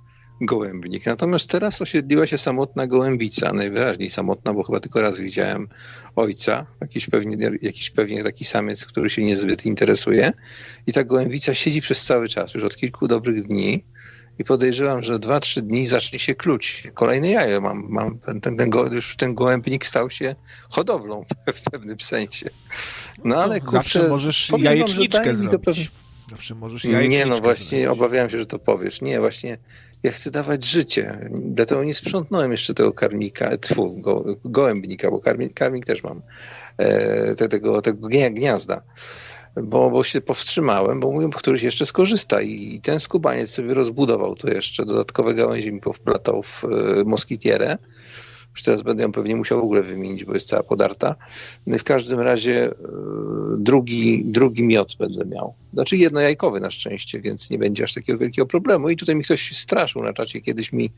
gołębnik. 0.41 1.05
Natomiast 1.05 1.47
teraz 1.47 1.81
osiedliła 1.81 2.27
się 2.27 2.37
samotna 2.37 2.87
gołębica, 2.87 3.53
najwyraźniej 3.53 4.09
samotna, 4.09 4.53
bo 4.53 4.63
chyba 4.63 4.79
tylko 4.79 5.01
raz 5.01 5.19
widziałem 5.19 5.67
ojca, 6.15 6.65
jakiś 6.81 7.09
pewnie, 7.09 7.51
jakiś 7.61 7.89
pewnie 7.89 8.23
taki 8.23 8.45
samiec, 8.45 8.85
który 8.85 9.09
się 9.09 9.23
niezbyt 9.23 9.65
interesuje. 9.65 10.31
I 10.87 10.93
ta 10.93 11.03
gołębica 11.03 11.53
siedzi 11.53 11.81
przez 11.81 12.05
cały 12.05 12.29
czas, 12.29 12.53
już 12.53 12.63
od 12.63 12.75
kilku 12.75 13.07
dobrych 13.07 13.43
dni 13.43 13.83
i 14.39 14.43
podejrzewam, 14.43 15.03
że 15.03 15.19
dwa, 15.19 15.39
trzy 15.39 15.61
dni 15.61 15.87
zacznie 15.87 16.19
się 16.19 16.35
kluć. 16.35 16.83
Kolejne 16.93 17.29
jajo 17.29 17.61
mam. 17.61 17.85
mam 17.89 18.19
ten, 18.19 18.41
ten, 18.41 18.57
ten, 18.57 18.69
go, 18.69 18.93
już 18.93 19.15
ten 19.15 19.35
gołębnik 19.35 19.85
stał 19.85 20.09
się 20.09 20.35
hodowlą 20.69 21.25
w 21.53 21.71
pewnym 21.71 21.99
sensie. 21.99 22.49
No, 23.23 23.43
ale 23.43 23.59
kurczę, 23.59 23.77
zawsze 23.77 24.09
możesz 24.09 24.51
jajeczniczkę 24.59 25.25
wam, 25.25 25.35
zrobić. 25.35 25.91
Zawsze 26.29 26.55
możesz 26.55 26.85
jajeczniczkę 26.85 27.17
Nie, 27.17 27.25
no 27.25 27.41
właśnie 27.41 27.79
zrobić. 27.79 27.99
obawiałem 27.99 28.29
się, 28.29 28.39
że 28.39 28.45
to 28.45 28.59
powiesz. 28.59 29.01
Nie, 29.01 29.19
właśnie 29.19 29.57
ja 30.03 30.11
chcę 30.11 30.31
dawać 30.31 30.65
życie. 30.65 31.29
Dlatego 31.31 31.83
nie 31.83 31.93
sprzątnąłem 31.93 32.51
jeszcze 32.51 32.73
tego 32.73 32.93
karmika, 32.93 33.57
tfu, 33.57 33.93
go, 33.93 34.25
gołębnika, 34.45 35.11
bo 35.11 35.19
karmik, 35.19 35.53
karmik 35.53 35.85
też 35.85 36.03
mam, 36.03 36.21
e, 36.77 37.35
te, 37.35 37.49
tego, 37.49 37.81
tego 37.81 38.07
gniazda 38.31 38.81
bo, 39.63 39.91
bo 39.91 40.03
się 40.03 40.21
powstrzymałem, 40.21 40.99
bo 40.99 41.11
mówią, 41.11 41.29
któryś 41.29 41.63
jeszcze 41.63 41.85
skorzysta 41.85 42.41
i, 42.41 42.73
i 42.75 42.79
ten 42.81 42.99
skubaniec 42.99 43.49
sobie 43.49 43.73
rozbudował 43.73 44.35
to 44.35 44.49
jeszcze, 44.49 44.85
dodatkowe 44.85 45.33
gałęzie 45.33 45.71
mi 45.71 45.81
powplatał 45.81 46.43
w 46.43 46.63
y, 46.63 47.05
moskitierę. 47.05 47.77
Już 48.55 48.63
teraz 48.63 48.81
będę 48.81 49.03
ją 49.03 49.11
pewnie 49.11 49.35
musiał 49.35 49.59
w 49.59 49.63
ogóle 49.63 49.83
wymienić, 49.83 50.25
bo 50.25 50.33
jest 50.33 50.47
cała 50.47 50.63
podarta. 50.63 51.15
No 51.67 51.77
w 51.77 51.83
każdym 51.83 52.19
razie 52.19 52.71
y, 52.71 52.75
drugi, 53.57 54.25
drugi 54.25 54.63
miot 54.63 54.95
będę 54.99 55.25
miał. 55.25 55.53
Znaczy 55.73 55.97
jednojajkowy 55.97 56.59
na 56.59 56.71
szczęście, 56.71 57.21
więc 57.21 57.49
nie 57.49 57.57
będzie 57.57 57.83
aż 57.83 57.93
takiego 57.93 58.19
wielkiego 58.19 58.45
problemu. 58.45 58.89
I 58.89 58.97
tutaj 58.97 59.15
mi 59.15 59.23
ktoś 59.23 59.57
straszył 59.57 60.03
na 60.03 60.13
czacie, 60.13 60.41
kiedyś 60.41 60.73
mi 60.73 60.91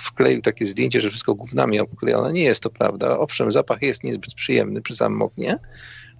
wkleił 0.00 0.42
takie 0.42 0.66
zdjęcie, 0.66 1.00
że 1.00 1.10
wszystko 1.10 1.34
gównami 1.34 1.80
obklejone. 1.80 2.32
Nie 2.32 2.44
jest 2.44 2.60
to 2.60 2.70
prawda. 2.70 3.18
Owszem, 3.18 3.52
zapach 3.52 3.82
jest 3.82 4.04
niezbyt 4.04 4.34
przyjemny 4.34 4.82
przy 4.82 4.96
samym 4.96 5.22
oknie, 5.22 5.58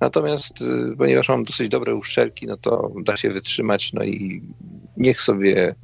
Natomiast 0.02 0.62
y, 0.62 0.96
ponieważ 0.98 1.28
mam 1.28 1.42
dosyć 1.42 1.68
dobre 1.68 1.94
uszczelki, 1.94 2.46
no 2.46 2.56
to 2.56 2.92
da 3.04 3.16
się 3.16 3.30
wytrzymać, 3.30 3.92
no 3.92 4.04
i 4.04 4.42
niech 4.96 5.22
sobie 5.22 5.74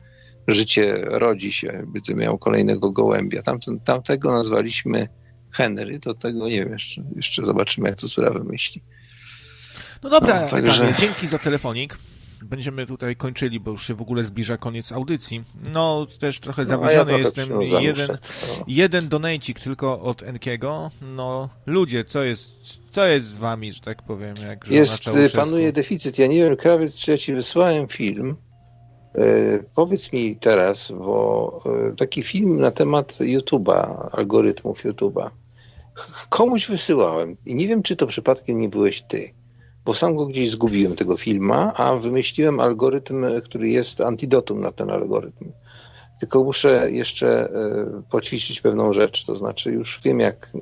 życie 0.48 0.96
rodzi 1.04 1.52
się, 1.52 1.84
by 1.86 2.14
miał 2.14 2.38
kolejnego 2.38 2.90
gołębia. 2.90 3.42
Tamten, 3.42 3.80
tamtego 3.80 4.32
nazwaliśmy 4.32 5.08
Henry, 5.50 6.00
to 6.00 6.14
tego 6.14 6.48
nie 6.48 6.64
wiem, 6.64 6.72
jeszcze, 6.72 7.02
jeszcze 7.16 7.44
zobaczymy, 7.44 7.88
jak 7.88 8.00
to 8.00 8.08
Sura 8.08 8.30
wymyśli. 8.30 8.82
No 10.02 10.10
dobra, 10.10 10.40
no, 10.40 10.48
także... 10.48 10.94
dzięki 10.98 11.26
za 11.26 11.38
telefonik 11.38 11.98
będziemy 12.42 12.86
tutaj 12.86 13.16
kończyli, 13.16 13.60
bo 13.60 13.70
już 13.70 13.86
się 13.86 13.94
w 13.94 14.02
ogóle 14.02 14.24
zbliża 14.24 14.56
koniec 14.56 14.92
audycji. 14.92 15.42
No, 15.72 16.06
też 16.20 16.40
trochę 16.40 16.62
no, 16.62 16.68
zawiedziony 16.68 17.12
ja 17.12 17.18
jestem. 17.18 17.62
Jeden, 17.62 18.06
no. 18.08 18.64
jeden 18.66 19.08
donajcik 19.08 19.60
tylko 19.60 20.00
od 20.00 20.22
Enkiego. 20.22 20.90
No, 21.02 21.48
ludzie, 21.66 22.04
co 22.04 22.22
jest, 22.22 22.52
co 22.90 23.06
jest 23.06 23.28
z 23.28 23.36
wami, 23.36 23.72
że 23.72 23.80
tak 23.80 24.02
powiem? 24.02 24.34
Jak 24.48 24.68
jest, 24.68 25.04
panuje 25.34 25.72
deficyt. 25.72 26.18
Ja 26.18 26.26
nie 26.26 26.44
wiem, 26.44 26.56
krawiec, 26.56 26.94
czy 26.94 27.10
ja 27.10 27.18
ci 27.18 27.34
wysłałem 27.34 27.88
film. 27.88 28.36
E, 29.14 29.58
powiedz 29.74 30.12
mi 30.12 30.36
teraz, 30.36 30.92
bo 30.92 31.60
e, 31.90 31.94
taki 31.94 32.22
film 32.22 32.60
na 32.60 32.70
temat 32.70 33.12
YouTube'a, 33.12 34.08
algorytmów 34.12 34.84
YouTube'a. 34.84 35.30
Komuś 36.28 36.68
wysyłałem 36.68 37.36
i 37.46 37.54
nie 37.54 37.68
wiem, 37.68 37.82
czy 37.82 37.96
to 37.96 38.06
przypadkiem 38.06 38.58
nie 38.58 38.68
byłeś 38.68 39.02
ty 39.02 39.38
bo 39.88 39.94
sam 39.94 40.16
go 40.16 40.26
gdzieś 40.26 40.50
zgubiłem, 40.50 40.96
tego 40.96 41.16
filma, 41.16 41.72
a 41.74 41.96
wymyśliłem 41.96 42.60
algorytm, 42.60 43.26
który 43.44 43.68
jest 43.68 44.00
antidotum 44.00 44.60
na 44.60 44.72
ten 44.72 44.90
algorytm. 44.90 45.52
Tylko 46.20 46.44
muszę 46.44 46.90
jeszcze 46.90 47.50
e, 47.50 48.02
poćwiczyć 48.10 48.60
pewną 48.60 48.92
rzecz, 48.92 49.24
to 49.24 49.36
znaczy 49.36 49.70
już 49.70 50.00
wiem 50.04 50.20
jak, 50.20 50.52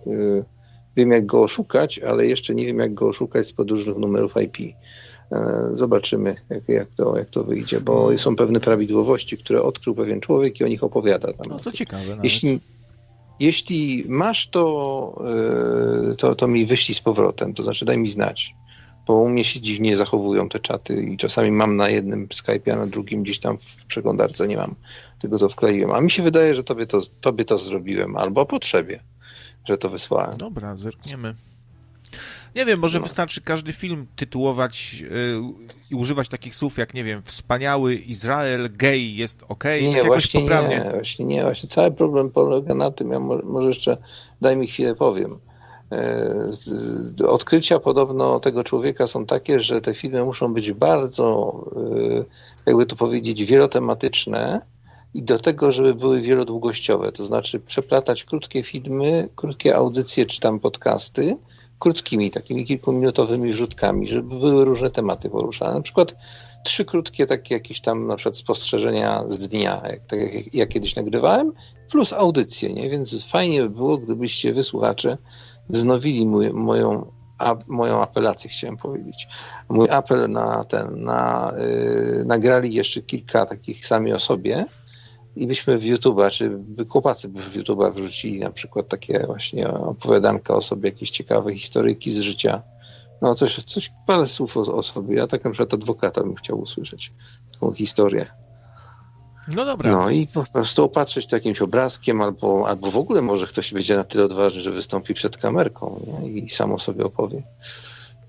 wiem 0.97 1.10
jak 1.10 1.27
go 1.27 1.43
oszukać, 1.43 1.98
ale 1.98 2.27
jeszcze 2.27 2.55
nie 2.55 2.66
wiem 2.66 2.78
jak 2.78 2.94
go 2.94 3.09
oszukać 3.09 3.47
z 3.47 3.52
podróżnych 3.52 3.97
numerów 3.97 4.35
IP. 4.43 4.77
E, 5.32 5.70
zobaczymy, 5.73 6.35
jak, 6.51 6.69
jak, 6.69 6.89
to, 6.89 7.19
jak 7.19 7.31
to 7.31 7.44
wyjdzie, 7.44 7.81
bo 7.81 8.19
są 8.19 8.36
pewne 8.36 8.61
prawidłowości, 8.61 9.39
które 9.39 9.62
odkrył 9.62 9.94
pewien 9.94 10.20
człowiek 10.20 10.61
i 10.61 10.65
o 10.65 10.69
nich 10.69 10.85
opowiada. 10.85 11.32
Tam. 11.32 11.47
No 11.48 11.59
to 11.59 11.73
ciekawe. 11.73 12.09
Nawet. 12.09 12.24
Jeśli, 12.24 12.61
jeśli 13.40 14.05
masz 14.09 14.48
to, 14.48 15.23
to, 16.19 16.35
to 16.35 16.48
mi 16.48 16.66
wyślij 16.66 16.94
z 16.94 17.01
powrotem, 17.01 17.55
to 17.55 17.62
znaczy 17.62 17.85
daj 17.85 17.98
mi 17.98 18.09
znać 18.09 18.55
bo 19.07 19.15
u 19.15 19.28
mnie 19.28 19.44
się 19.44 19.61
dziwnie 19.61 19.97
zachowują 19.97 20.48
te 20.48 20.61
czaty 20.61 21.03
i 21.03 21.16
czasami 21.16 21.51
mam 21.51 21.77
na 21.77 21.89
jednym 21.89 22.28
Skype, 22.32 22.73
a 22.73 22.77
na 22.77 22.86
drugim 22.86 23.23
gdzieś 23.23 23.39
tam 23.39 23.59
w 23.59 23.86
przeglądarce 23.86 24.48
nie 24.48 24.57
mam 24.57 24.74
tego, 25.19 25.39
co 25.39 25.48
wkleiłem. 25.48 25.90
A 25.90 26.01
mi 26.01 26.11
się 26.11 26.23
wydaje, 26.23 26.55
że 26.55 26.65
tobie 26.65 26.86
to, 26.86 27.01
tobie 27.20 27.44
to 27.44 27.59
zrobiłem, 27.59 28.16
albo 28.16 28.40
o 28.40 28.47
potrzebie, 28.47 29.01
że 29.65 29.78
to 29.78 29.90
wysłałem. 29.90 30.39
Dobra, 30.39 30.77
zerkniemy. 30.77 31.35
Nie 32.57 32.65
wiem, 32.65 32.81
może 32.81 32.99
no. 32.99 33.05
wystarczy 33.05 33.41
każdy 33.41 33.73
film 33.73 34.07
tytułować 34.16 35.01
yy, 35.01 35.09
i 35.91 35.95
używać 35.95 36.28
takich 36.28 36.55
słów 36.55 36.78
jak, 36.78 36.95
nie 36.95 37.05
wiem, 37.05 37.23
wspaniały 37.24 37.95
Izrael, 37.95 38.70
gej 38.77 39.16
jest 39.16 39.45
ok. 39.49 39.65
Nie, 39.83 40.05
właśnie 40.05 40.41
poprawnie. 40.41 40.83
nie, 40.85 40.91
właśnie 40.91 41.24
nie. 41.24 41.43
Właśnie 41.43 41.69
cały 41.69 41.91
problem 41.91 42.31
polega 42.31 42.74
na 42.74 42.91
tym, 42.91 43.11
ja 43.11 43.20
może, 43.20 43.43
może 43.43 43.69
jeszcze 43.69 43.97
daj 44.41 44.57
mi 44.57 44.66
chwilę 44.66 44.95
powiem. 44.95 45.39
E, 45.93 47.28
odkrycia 47.28 47.78
podobno 47.78 48.41
tego 48.41 48.65
człowieka 48.65 49.07
są 49.07 49.27
takie, 49.27 49.61
że 49.61 49.81
te 49.81 49.95
filmy 49.95 50.24
muszą 50.24 50.55
być 50.55 50.73
bardzo, 50.73 51.55
e, 52.16 52.24
jakby 52.66 52.87
to 52.87 52.97
powiedzieć, 52.97 53.45
wielotematyczne 53.45 54.61
i 55.15 55.23
do 55.23 55.39
tego, 55.39 55.73
żeby 55.73 55.95
były 55.95 56.20
wielodługościowe, 56.20 57.12
to 57.12 57.24
znaczy 57.24 57.61
przeplatać 57.61 58.24
krótkie 58.24 58.62
filmy, 58.62 59.28
krótkie 59.35 59.77
audycje 59.77 60.27
czy 60.27 60.41
tam 60.41 60.61
podcasty 60.61 61.37
krótkimi, 61.78 62.31
takimi 62.31 62.65
kilkuminutowymi 62.65 63.53
wrzutkami, 63.53 64.09
żeby 64.09 64.39
były 64.39 64.65
różne 64.65 64.90
tematy 64.90 65.31
poruszane. 65.31 65.74
Na 65.74 65.81
przykład 65.81 66.16
trzy 66.65 66.85
krótkie 66.85 67.27
takie 67.27 67.55
jakieś 67.55 67.81
tam 67.81 68.07
na 68.07 68.16
przykład 68.16 68.36
spostrzeżenia 68.36 69.24
z 69.28 69.48
dnia, 69.48 69.82
jak, 69.85 70.05
tak 70.05 70.35
jak 70.35 70.55
ja 70.55 70.66
kiedyś 70.66 70.97
nagrywałem, 70.97 71.53
plus 71.90 72.12
audycje, 72.12 72.73
nie? 72.73 72.90
Więc 72.90 73.24
fajnie 73.24 73.62
by 73.62 73.70
było, 73.70 73.98
gdybyście 73.98 74.53
wysłuchacze 74.53 75.19
wznowili 75.69 76.27
mój, 76.27 76.51
moją, 76.51 77.12
a, 77.39 77.55
moją 77.66 78.03
apelację, 78.03 78.51
chciałem 78.51 78.77
powiedzieć. 78.77 79.28
Mój 79.69 79.90
apel 79.90 80.31
na 80.31 80.65
ten, 80.65 81.05
na, 81.05 81.53
yy, 81.59 82.24
nagrali 82.24 82.74
jeszcze 82.74 83.03
kilka 83.03 83.47
takich 83.47 83.86
sami 83.86 84.12
o 84.12 84.19
sobie 84.19 84.65
i 85.37 85.47
byśmy 85.47 85.79
w 85.79 85.83
YouTube'a, 85.83 86.31
czy 86.31 86.59
chłopacy 86.89 87.29
by 87.29 87.43
w 87.43 87.57
YouTube'a 87.57 87.95
wrzucili 87.95 88.39
na 88.39 88.51
przykład 88.51 88.89
takie 88.89 89.27
właśnie 89.27 89.69
opowiadanka 89.69 90.55
o 90.55 90.63
sobie, 90.63 90.89
jakieś 90.89 91.11
ciekawe 91.11 91.55
historyjki 91.55 92.13
z 92.13 92.19
życia. 92.19 92.63
No 93.23 93.35
coś, 93.35 93.65
coś 93.65 93.93
parę 94.07 94.27
słów 94.27 94.57
o, 94.57 94.61
o 94.61 94.83
sobie. 94.83 95.17
Ja 95.17 95.27
tak 95.27 95.45
na 95.45 95.51
przykład 95.51 95.75
adwokata 95.75 96.23
bym 96.23 96.35
chciał 96.35 96.61
usłyszeć. 96.61 97.13
Taką 97.53 97.73
historię. 97.73 98.27
No 99.55 99.65
dobra. 99.65 99.93
No 99.93 100.11
i 100.11 100.27
po 100.27 100.45
prostu 100.53 100.85
opatrzyć 100.85 101.27
to 101.27 101.37
jakimś 101.37 101.63
obrazkiem, 101.63 102.21
albo, 102.21 102.69
albo 102.69 102.91
w 102.91 102.99
ogóle 102.99 103.23
może 103.23 103.47
ktoś 103.47 103.73
będzie 103.73 103.97
na 103.97 104.05
tyle 104.05 104.25
odważny, 104.25 104.61
że 104.61 104.71
wystąpi 104.71 105.15
przed 105.15 105.37
kamerką 105.37 106.01
nie? 106.23 106.29
i 106.29 106.49
samo 106.49 106.79
sobie 106.79 107.05
opowie. 107.05 107.43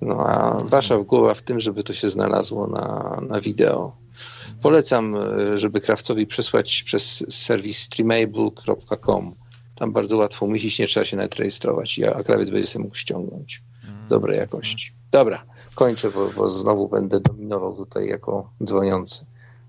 No 0.02 0.28
a 0.28 0.64
wasza 0.64 0.98
głowa 0.98 1.34
w 1.34 1.42
tym, 1.42 1.60
żeby 1.60 1.84
to 1.84 1.94
się 1.94 2.10
znalazło 2.10 2.68
na, 2.68 3.18
na 3.30 3.42
wideo. 3.42 3.98
Polecam, 4.62 5.16
e, 5.16 5.58
żeby 5.58 5.82
krawcowi 5.82 6.28
przesłać 6.28 6.84
przez 6.84 7.26
serwis 7.30 7.80
streamable.com. 7.80 9.36
Tam 9.76 9.92
bardzo 9.92 10.18
łatwo 10.18 10.46
umieścić, 10.46 10.80
nie 10.80 10.88
trzeba 10.88 11.06
się 11.06 11.18
nawet 11.18 11.36
rejestrować, 11.36 12.00
a 12.16 12.24
krawiec 12.24 12.50
będzie 12.50 12.68
sobie 12.68 12.84
mógł 12.84 12.96
ściągnąć 12.96 13.64
mm. 13.84 14.08
dobrej 14.08 14.38
jakości. 14.38 14.92
Dobra, 15.12 15.44
kończę, 15.76 16.12
bo, 16.12 16.30
bo 16.38 16.48
znowu 16.48 16.90
będę 16.90 17.20
dominował 17.20 17.76
tutaj 17.76 18.08
jako 18.08 18.50
dzwoniący. 18.64 19.26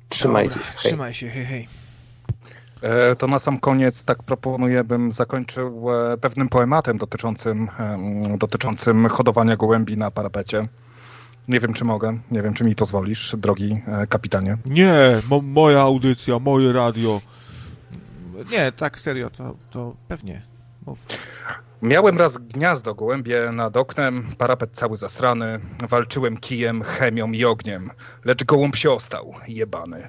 Trzymajcie 0.09 0.55
Dobra, 0.55 0.65
się. 0.65 0.73
Hej. 0.77 0.93
Trzymaj 0.93 1.15
się, 1.15 1.29
hej, 1.29 1.45
hej. 1.45 1.69
E, 2.83 3.17
to 3.17 3.27
na 3.27 3.39
sam 3.39 3.61
koniec 3.61 4.05
tak 4.05 4.23
proponuję, 4.23 4.85
bym 4.85 5.13
zakończył 5.13 5.87
e, 5.93 6.17
pewnym 6.17 6.49
poematem 6.49 6.99
dotyczącym, 6.99 7.69
dotyczącym 8.39 9.09
hodowania 9.09 9.57
gołębi 9.57 9.97
na 9.97 10.11
parapecie. 10.11 10.69
Nie 11.49 11.61
wiem, 11.61 11.75
czy 11.75 11.85
mogę, 11.85 12.19
nie 12.31 12.43
wiem, 12.43 12.55
czy 12.55 12.65
mi 12.65 12.75
pozwolisz, 12.75 13.37
drogi 13.39 13.83
e, 13.87 14.07
kapitanie. 14.07 14.59
Nie, 14.67 14.95
mo 15.31 15.41
moja 15.41 15.81
audycja, 15.81 16.39
moje 16.39 16.73
radio. 16.73 17.21
Nie, 18.51 18.73
tak 18.73 19.01
serio, 19.01 19.31
to, 19.31 19.57
to 19.71 19.97
pewnie. 20.09 20.43
Mów. 20.87 21.07
Miałem 21.83 22.19
raz 22.19 22.39
gniazdo 22.39 22.95
gołębie 22.95 23.53
nad 23.53 23.77
oknem, 23.77 24.27
parapet 24.39 24.71
cały 24.73 24.97
zasrany. 24.97 25.61
Walczyłem 25.89 26.37
kijem, 26.37 26.83
chemią 26.83 27.33
i 27.33 27.45
ogniem, 27.45 27.91
lecz 28.25 28.45
gołąb 28.45 28.77
się 28.77 28.91
ostał, 28.91 29.35
jebany. 29.49 30.09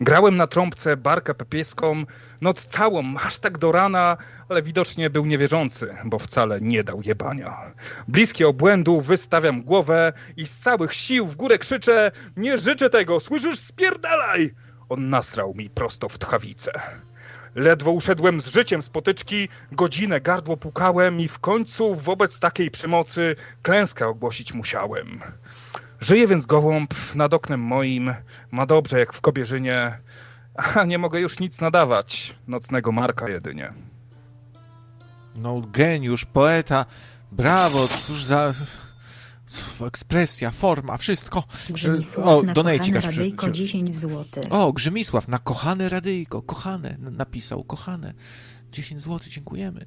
Grałem 0.00 0.36
na 0.36 0.46
trąbce 0.46 0.96
barkę 0.96 1.34
pepieską, 1.34 2.04
noc 2.40 2.66
całą, 2.66 3.16
aż 3.16 3.38
tak 3.38 3.58
do 3.58 3.72
rana, 3.72 4.16
ale 4.48 4.62
widocznie 4.62 5.10
był 5.10 5.26
niewierzący, 5.26 5.96
bo 6.04 6.18
wcale 6.18 6.60
nie 6.60 6.84
dał 6.84 7.00
jebania. 7.04 7.72
Bliskie 8.08 8.48
obłędu 8.48 9.00
wystawiam 9.00 9.62
głowę 9.62 10.12
i 10.36 10.46
z 10.46 10.58
całych 10.58 10.94
sił 10.94 11.26
w 11.26 11.36
górę 11.36 11.58
krzyczę 11.58 12.10
Nie 12.36 12.58
życzę 12.58 12.90
tego, 12.90 13.20
słyszysz? 13.20 13.58
Spierdalaj! 13.58 14.50
On 14.88 15.08
nasrał 15.08 15.54
mi 15.54 15.70
prosto 15.70 16.08
w 16.08 16.18
tchawicę. 16.18 16.72
Ledwo 17.54 17.90
uszedłem 17.90 18.40
z 18.40 18.46
życiem 18.46 18.82
z 18.82 18.88
potyczki, 18.88 19.48
godzinę 19.72 20.20
gardło 20.20 20.56
pukałem 20.56 21.20
i 21.20 21.28
w 21.28 21.38
końcu 21.38 21.94
wobec 21.94 22.38
takiej 22.38 22.70
przemocy 22.70 23.36
klęskę 23.62 24.08
ogłosić 24.08 24.54
musiałem. 24.54 25.20
Żyje 26.00 26.26
więc 26.26 26.46
gołąb 26.46 26.94
nad 27.14 27.34
oknem 27.34 27.60
moim, 27.60 28.14
ma 28.50 28.66
dobrze 28.66 28.98
jak 28.98 29.12
w 29.12 29.20
Kobierzynie, 29.20 29.98
a 30.74 30.84
nie 30.84 30.98
mogę 30.98 31.20
już 31.20 31.40
nic 31.40 31.60
nadawać, 31.60 32.36
nocnego 32.48 32.92
Marka 32.92 33.28
jedynie. 33.28 33.72
No, 35.34 35.62
geniusz, 35.72 36.24
poeta, 36.24 36.86
brawo, 37.32 37.88
cóż 37.88 38.24
za 38.24 38.52
ekspresja, 39.86 40.50
forma, 40.50 40.96
wszystko. 40.96 41.44
Grzymisław 41.70 42.26
o, 42.26 42.42
na 42.42 42.54
kochane 42.54 43.00
radyjko 43.00 43.50
10 43.50 43.96
zł. 43.96 44.42
O, 44.50 44.72
Grzymisław 44.72 45.28
na 45.28 45.38
kochane 45.38 45.88
radyjko, 45.88 46.42
kochane, 46.42 46.96
napisał, 46.98 47.64
kochane. 47.64 48.14
10 48.72 49.02
zł, 49.02 49.20
dziękujemy. 49.28 49.84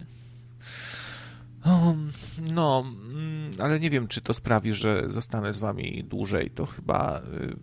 no, 2.54 2.86
mm, 2.86 3.52
ale 3.60 3.80
nie 3.80 3.90
wiem, 3.90 4.08
czy 4.08 4.22
to 4.22 4.34
sprawi, 4.34 4.74
że 4.74 5.04
zostanę 5.08 5.54
z 5.54 5.60
wami 5.60 6.04
dłużej. 6.04 6.52
To 6.52 6.66
chyba 6.66 7.22
y, 7.22 7.56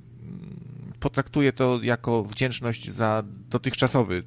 potraktuję 1.00 1.52
to 1.52 1.80
jako 1.82 2.24
wdzięczność 2.24 2.90
za 2.90 3.22
dotychczasowy 3.26 4.22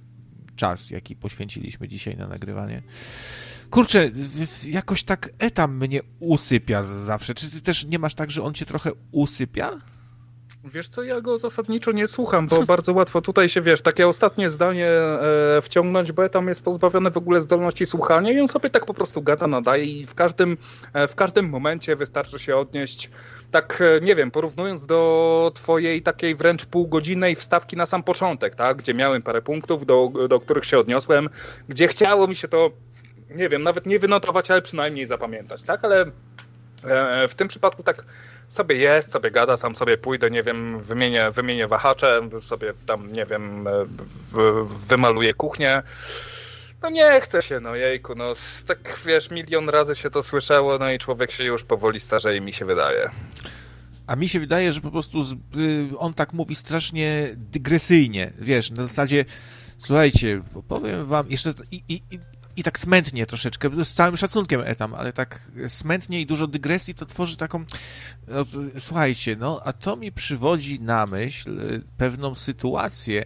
czas, 0.56 0.90
jaki 0.90 1.16
poświęciliśmy 1.16 1.88
dzisiaj 1.88 2.18
na 2.18 2.28
nagrywanie. 2.28 2.82
Kurczę, 3.70 4.12
jakoś 4.66 5.04
tak 5.04 5.30
etam 5.40 5.78
mnie 5.78 6.02
usypia 6.20 6.84
zawsze. 6.84 7.34
Czy 7.34 7.52
ty 7.52 7.62
też 7.62 7.86
nie 7.86 8.00
masz 8.00 8.16
tak, 8.16 8.32
że 8.32 8.44
on 8.44 8.54
cię 8.54 8.66
trochę 8.66 8.92
usypia? 9.12 9.72
Wiesz 10.74 10.90
co, 10.90 11.04
ja 11.04 11.22
go 11.22 11.38
zasadniczo 11.38 11.92
nie 11.92 12.08
słucham, 12.08 12.48
bo 12.48 12.64
bardzo 12.74 12.94
łatwo 12.94 13.22
tutaj 13.22 13.50
się, 13.50 13.62
wiesz, 13.62 13.82
takie 13.82 14.08
ostatnie 14.08 14.50
zdanie 14.50 14.88
e, 14.88 15.62
wciągnąć, 15.62 16.12
bo 16.12 16.30
tam 16.30 16.48
jest 16.48 16.64
pozbawiony 16.64 17.12
w 17.12 17.18
ogóle 17.18 17.42
zdolności 17.42 17.86
słuchania 17.86 18.32
i 18.32 18.40
on 18.40 18.48
sobie 18.48 18.70
tak 18.70 18.86
po 18.86 18.94
prostu 18.94 19.22
gada, 19.22 19.48
nadaje 19.48 19.86
i 19.86 20.06
w 20.06 20.16
każdym, 20.16 20.58
e, 20.94 21.08
w 21.08 21.16
każdym 21.16 21.50
momencie 21.50 21.96
wystarczy 21.96 22.40
się 22.40 22.58
odnieść, 22.58 23.10
tak, 23.52 23.82
e, 23.82 24.06
nie 24.06 24.16
wiem, 24.16 24.32
porównując 24.32 24.86
do 24.86 25.52
twojej 25.56 26.02
takiej 26.02 26.36
wręcz 26.36 26.66
półgodzinnej 26.66 27.36
wstawki 27.36 27.78
na 27.78 27.86
sam 27.86 28.04
początek, 28.04 28.56
tak, 28.56 28.78
gdzie 28.78 28.94
miałem 28.94 29.22
parę 29.22 29.42
punktów, 29.42 29.86
do, 29.86 30.12
do 30.30 30.40
których 30.40 30.66
się 30.66 30.78
odniosłem, 30.78 31.30
gdzie 31.70 31.88
chciało 31.88 32.28
mi 32.28 32.36
się 32.36 32.48
to 32.48 32.72
nie 33.30 33.50
wiem, 33.50 33.64
nawet 33.64 33.86
nie 33.86 34.00
wynotować, 34.00 34.52
ale 34.52 34.62
przynajmniej 34.62 35.06
zapamiętać, 35.06 35.64
tak? 35.64 35.86
Ale 35.86 36.06
e, 36.84 37.28
w 37.28 37.36
tym 37.36 37.48
przypadku 37.48 37.84
tak 37.84 38.06
sobie 38.50 38.76
jest, 38.76 39.12
sobie 39.12 39.32
gada, 39.32 39.58
sam 39.58 39.76
sobie 39.76 39.98
pójdę, 39.98 40.32
nie 40.32 40.44
wiem, 40.44 40.80
wymienię, 40.82 41.32
wymienię 41.32 41.68
wahacze, 41.68 42.30
sobie 42.42 42.74
tam, 42.86 43.12
nie 43.12 43.26
wiem, 43.26 43.68
e, 43.68 43.86
wymaluję 44.88 45.34
kuchnię. 45.34 45.84
No 46.84 46.90
nie 46.90 47.22
chce 47.22 47.42
się, 47.42 47.60
no 47.60 47.76
jejku, 47.76 48.16
no 48.16 48.34
tak 48.68 49.00
wiesz, 49.06 49.32
milion 49.32 49.70
razy 49.70 49.96
się 49.96 50.10
to 50.10 50.24
słyszało, 50.24 50.78
no 50.78 50.92
i 50.92 50.98
człowiek 50.98 51.32
się 51.32 51.44
już 51.44 51.64
powoli 51.64 52.00
starzeje, 52.00 52.42
mi 52.42 52.54
się 52.54 52.66
wydaje. 52.66 53.10
A 54.08 54.16
mi 54.16 54.30
się 54.30 54.40
wydaje, 54.40 54.72
że 54.72 54.82
po 54.82 54.92
prostu 54.92 55.24
z, 55.24 55.34
y, 55.34 55.38
on 55.98 56.14
tak 56.14 56.34
mówi 56.34 56.56
strasznie 56.56 57.30
dygresyjnie, 57.36 58.34
wiesz, 58.40 58.72
na 58.72 58.86
zasadzie, 58.86 59.26
słuchajcie, 59.78 60.42
powiem 60.68 61.06
wam, 61.06 61.30
jeszcze 61.30 61.54
i, 61.72 61.84
i 61.90 62.02
tak 62.64 62.80
smętnie 62.80 63.26
troszeczkę, 63.26 63.86
z 63.86 63.94
całym 63.94 64.18
szacunkiem 64.18 64.62
etam, 64.66 64.94
ale 64.94 65.14
tak 65.14 65.52
smętnie 65.68 66.22
i 66.22 66.26
dużo 66.26 66.48
dygresji 66.48 66.96
to 66.96 67.06
tworzy 67.06 67.38
taką, 67.38 67.66
no, 68.28 68.46
słuchajcie, 68.80 69.36
no, 69.36 69.62
a 69.64 69.74
to 69.74 69.96
mi 69.96 70.12
przywodzi 70.12 70.80
na 70.80 71.06
myśl 71.06 71.60
e, 71.60 71.80
pewną 71.98 72.36
sytuację, 72.36 73.26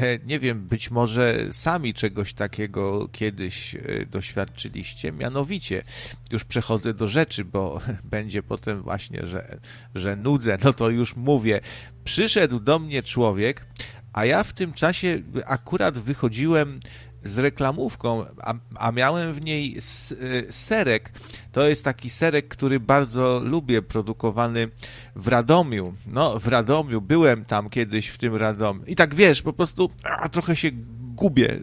e, 0.00 0.18
nie 0.18 0.38
wiem, 0.38 0.68
być 0.68 0.90
może 0.90 1.38
sami 1.52 1.94
czegoś 1.94 2.34
takiego 2.34 3.08
kiedyś 3.08 3.74
e, 3.74 3.80
doświadczyliście, 4.06 5.12
mianowicie, 5.12 5.82
już 6.30 6.44
przechodzę 6.44 6.94
do 6.94 7.08
rzeczy, 7.08 7.44
bo 7.44 7.80
będzie 8.04 8.42
potem 8.42 8.82
właśnie, 8.82 9.26
że, 9.26 9.58
że 9.94 10.16
nudzę, 10.16 10.58
no 10.64 10.72
to 10.72 10.90
już 10.90 11.16
mówię, 11.16 11.60
przyszedł 12.04 12.60
do 12.60 12.78
mnie 12.78 13.02
człowiek, 13.02 13.66
a 14.12 14.24
ja 14.24 14.42
w 14.42 14.52
tym 14.52 14.72
czasie 14.72 15.22
akurat 15.46 15.98
wychodziłem 15.98 16.80
z 17.24 17.38
reklamówką, 17.38 18.24
a, 18.42 18.54
a, 18.74 18.92
miałem 18.92 19.34
w 19.34 19.44
niej 19.44 19.76
y, 19.76 20.46
serek. 20.50 21.12
To 21.52 21.68
jest 21.68 21.84
taki 21.84 22.10
serek, 22.10 22.48
który 22.48 22.80
bardzo 22.80 23.40
lubię, 23.44 23.82
produkowany 23.82 24.68
w 25.16 25.28
Radomiu. 25.28 25.94
No, 26.06 26.38
w 26.38 26.48
Radomiu, 26.48 27.00
byłem 27.00 27.44
tam 27.44 27.70
kiedyś 27.70 28.08
w 28.08 28.18
tym 28.18 28.36
Radomiu. 28.36 28.84
I 28.86 28.96
tak 28.96 29.14
wiesz, 29.14 29.42
po 29.42 29.52
prostu 29.52 29.90
a, 30.04 30.28
trochę 30.28 30.56
się 30.56 30.70
gubię. 31.14 31.60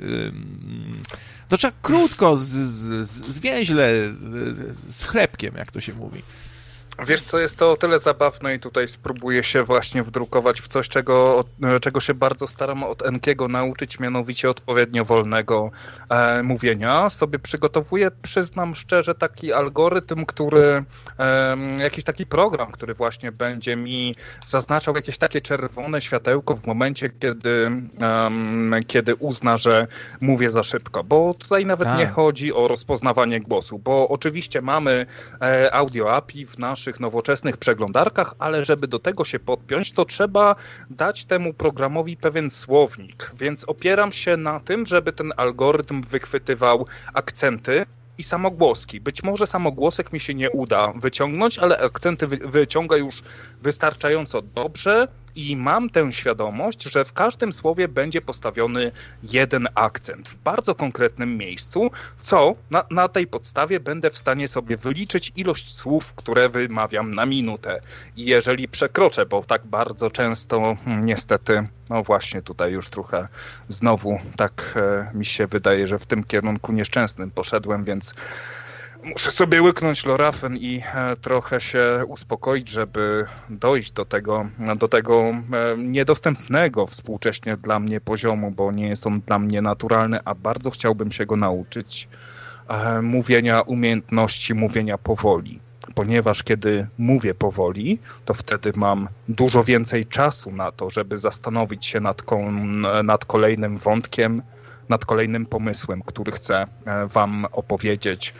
To 1.50 1.58
trzeba 1.58 1.74
krótko, 1.82 2.38
z, 2.38 2.48
z, 2.48 3.08
zwięźle, 3.10 3.92
z 4.74 5.04
chlebkiem, 5.04 5.56
jak 5.58 5.72
to 5.72 5.82
się 5.82 5.94
mówi. 5.94 6.22
Wiesz 7.00 7.24
co, 7.24 7.40
jest 7.40 7.58
to 7.58 7.72
o 7.72 7.78
tyle 7.78 8.00
zabawne 8.00 8.56
i 8.56 8.60
tutaj 8.60 8.88
spróbuję 8.88 9.44
się 9.44 9.64
właśnie 9.64 10.04
wdrukować 10.04 10.62
w 10.62 10.68
coś, 10.68 10.90
czego, 10.90 11.44
czego 11.82 12.00
się 12.00 12.14
bardzo 12.14 12.48
staram 12.48 12.84
od 12.84 13.02
Enkiego 13.06 13.48
nauczyć, 13.48 14.00
mianowicie 14.00 14.50
odpowiednio 14.50 15.06
wolnego 15.06 15.72
e, 16.10 16.44
mówienia. 16.44 17.10
Sobie 17.10 17.40
przygotowuję, 17.40 18.12
przyznam 18.22 18.76
szczerze, 18.76 19.16
taki 19.16 19.54
algorytm, 19.54 20.26
który, 20.26 20.84
e, 21.20 21.58
jakiś 21.80 22.04
taki 22.04 22.26
program, 22.26 22.72
który 22.72 22.94
właśnie 22.94 23.32
będzie 23.32 23.76
mi 23.76 24.16
zaznaczał 24.46 24.96
jakieś 24.96 25.18
takie 25.18 25.42
czerwone 25.42 26.02
światełko 26.02 26.56
w 26.56 26.68
momencie, 26.68 27.10
kiedy, 27.20 27.72
e, 28.02 28.84
kiedy 28.88 29.16
uzna, 29.16 29.58
że 29.58 29.88
mówię 30.22 30.50
za 30.50 30.64
szybko. 30.64 31.04
Bo 31.04 31.34
tutaj 31.34 31.66
nawet 31.66 31.88
tak. 31.88 32.00
nie 32.00 32.08
chodzi 32.08 32.54
o 32.54 32.68
rozpoznawanie 32.68 33.40
głosu, 33.40 33.80
bo 33.80 34.10
oczywiście 34.10 34.62
mamy 34.62 35.06
e, 35.42 35.74
audio 35.74 36.16
API 36.16 36.46
w 36.46 36.60
naszym 36.60 36.91
nowoczesnych 37.00 37.58
przeglądarkach, 37.58 38.36
ale 38.40 38.66
żeby 38.66 38.88
do 38.88 39.00
tego 39.00 39.26
się 39.26 39.40
podpiąć, 39.40 39.92
to 39.92 40.06
trzeba 40.06 40.56
dać 40.90 41.26
temu 41.26 41.54
programowi 41.54 42.18
pewien 42.18 42.52
słownik. 42.52 43.32
Więc 43.40 43.64
opieram 43.64 44.12
się 44.12 44.38
na 44.38 44.60
tym, 44.60 44.86
żeby 44.86 45.14
ten 45.14 45.34
algorytm 45.38 46.02
wychwytywał 46.02 46.88
akcenty, 47.14 47.86
i 48.18 48.24
samogłoski. 48.24 49.02
Być 49.02 49.24
może 49.24 49.48
samogłosek 49.48 50.14
mi 50.14 50.20
się 50.20 50.34
nie 50.34 50.50
uda 50.52 50.94
wyciągnąć, 50.96 51.60
ale 51.60 51.78
akcenty 51.78 52.28
wy 52.28 52.38
wyciąga 52.38 52.98
już 52.98 53.24
wystarczająco 53.62 54.42
dobrze 54.42 55.08
i 55.36 55.56
mam 55.56 55.90
tę 55.90 56.12
świadomość, 56.12 56.84
że 56.84 57.06
w 57.06 57.14
każdym 57.14 57.53
słowie 57.53 57.88
będzie 57.88 58.22
postawiony 58.22 58.91
jeden 59.24 59.68
akcent 59.76 60.30
w 60.30 60.36
bardzo 60.36 60.76
konkretnym 60.76 61.38
miejscu, 61.38 61.91
co 62.20 62.53
na, 62.70 62.84
na 62.91 63.08
tej 63.08 63.28
podstawie 63.28 63.80
będę 63.80 64.10
w 64.10 64.18
stanie 64.18 64.48
sobie 64.48 64.78
wyliczyć 64.78 65.32
ilość 65.36 65.74
słów, 65.74 66.14
które 66.14 66.49
wymawiam 66.49 67.16
na 67.16 67.26
minutę. 67.26 67.82
I 68.18 68.26
jeżeli 68.26 68.68
przekroczę, 68.68 69.26
bo 69.26 69.44
tak 69.44 69.66
bardzo 69.66 70.10
często 70.10 70.76
hmm, 70.86 71.06
niestety, 71.06 71.68
no 71.90 72.03
właśnie 72.03 72.41
tutaj 72.41 72.72
już 72.72 72.90
trochę 72.90 73.28
znowu 73.70 74.20
tak 74.38 74.74
e, 74.76 75.18
mi 75.18 75.26
się 75.26 75.48
wydaje, 75.48 75.88
że 75.88 75.99
w 75.99 76.06
tym 76.06 76.24
kierunku 76.24 76.74
nieszczęsnym 76.74 77.32
poszedłem, 77.32 77.84
więc 77.84 78.14
Muszę 79.03 79.32
sobie 79.32 79.61
łyknąć 79.61 80.06
lorafen 80.06 80.57
i 80.57 80.82
e, 80.94 81.15
trochę 81.15 81.61
się 81.61 82.03
uspokoić, 82.07 82.69
żeby 82.69 83.26
dojść 83.49 83.91
do 83.91 84.06
tego, 84.06 84.49
do 84.78 84.88
tego 84.88 85.19
e, 85.19 85.78
niedostępnego 85.78 86.88
współcześnie 86.88 87.57
dla 87.57 87.80
mnie 87.80 88.02
poziomu, 88.02 88.52
bo 88.52 88.72
nie 88.72 88.88
jest 88.88 89.07
on 89.07 89.22
dla 89.22 89.40
mnie 89.40 89.61
naturalny, 89.61 90.19
a 90.26 90.36
bardzo 90.36 90.72
chciałbym 90.72 91.11
się 91.11 91.26
go 91.26 91.36
nauczyć 91.36 92.07
e, 92.68 93.02
mówienia, 93.02 93.61
umiejętności 93.61 94.53
mówienia 94.53 94.98
powoli. 94.98 95.60
Ponieważ 95.95 96.44
kiedy 96.44 96.88
mówię 96.98 97.34
powoli, 97.34 97.99
to 98.26 98.34
wtedy 98.34 98.72
mam 98.76 99.07
dużo 99.30 99.64
więcej 99.64 100.06
czasu 100.06 100.52
na 100.52 100.72
to, 100.72 100.90
żeby 100.90 101.18
zastanowić 101.18 101.86
się 101.86 101.99
nad, 101.99 102.23
nad 103.03 103.26
kolejnym 103.26 103.78
wątkiem, 103.78 104.41
nad 104.90 105.06
kolejnym 105.06 105.45
pomysłem, 105.45 106.02
który 106.02 106.32
chcę 106.32 106.65
Wam 107.07 107.45
opowiedzieć 107.52 108.34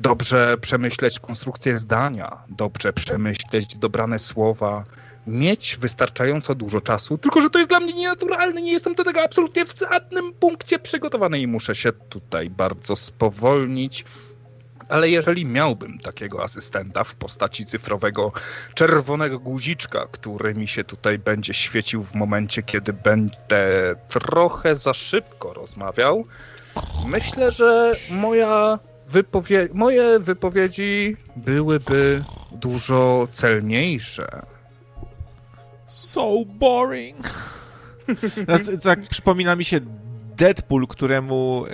dobrze 0.00 0.56
przemyśleć 0.60 1.18
konstrukcję 1.18 1.78
zdania, 1.78 2.36
dobrze 2.48 2.92
przemyśleć 2.92 3.76
dobrane 3.76 4.18
słowa, 4.18 4.84
mieć 5.26 5.76
wystarczająco 5.80 6.54
dużo 6.54 6.80
czasu, 6.80 7.18
tylko 7.18 7.40
że 7.40 7.50
to 7.50 7.58
jest 7.58 7.70
dla 7.70 7.80
mnie 7.80 7.92
nienaturalne, 7.92 8.62
nie 8.62 8.72
jestem 8.72 8.94
do 8.94 9.04
tego 9.04 9.22
absolutnie 9.22 9.66
w 9.66 9.78
żadnym 9.78 10.32
punkcie 10.32 10.78
przygotowany 10.78 11.38
i 11.38 11.46
muszę 11.46 11.74
się 11.74 11.92
tutaj 11.92 12.50
bardzo 12.50 12.96
spowolnić. 12.96 14.04
Ale 14.88 15.08
jeżeli 15.10 15.44
miałbym 15.44 15.98
takiego 15.98 16.42
asystenta 16.42 17.04
w 17.04 17.14
postaci 17.14 17.66
cyfrowego 17.66 18.32
czerwonego 18.74 19.38
guziczka, 19.38 20.06
który 20.10 20.54
mi 20.54 20.68
się 20.68 20.84
tutaj 20.84 21.18
będzie 21.18 21.54
świecił 21.54 22.02
w 22.02 22.14
momencie, 22.14 22.62
kiedy 22.62 22.92
będę 22.92 23.94
trochę 24.08 24.74
za 24.74 24.94
szybko 24.94 25.54
rozmawiał, 25.54 26.24
myślę, 27.06 27.52
że 27.52 27.92
moja 28.10 28.78
wypowie 29.08 29.68
moje 29.74 30.18
wypowiedzi 30.18 31.16
byłyby 31.36 32.22
dużo 32.52 33.26
celniejsze. 33.30 34.42
So 35.86 36.44
boring. 36.46 37.16
tak 38.82 39.08
przypomina 39.08 39.56
mi 39.56 39.64
się 39.64 39.80
Deadpool, 40.36 40.86
któremu 40.86 41.64
e, 41.66 41.70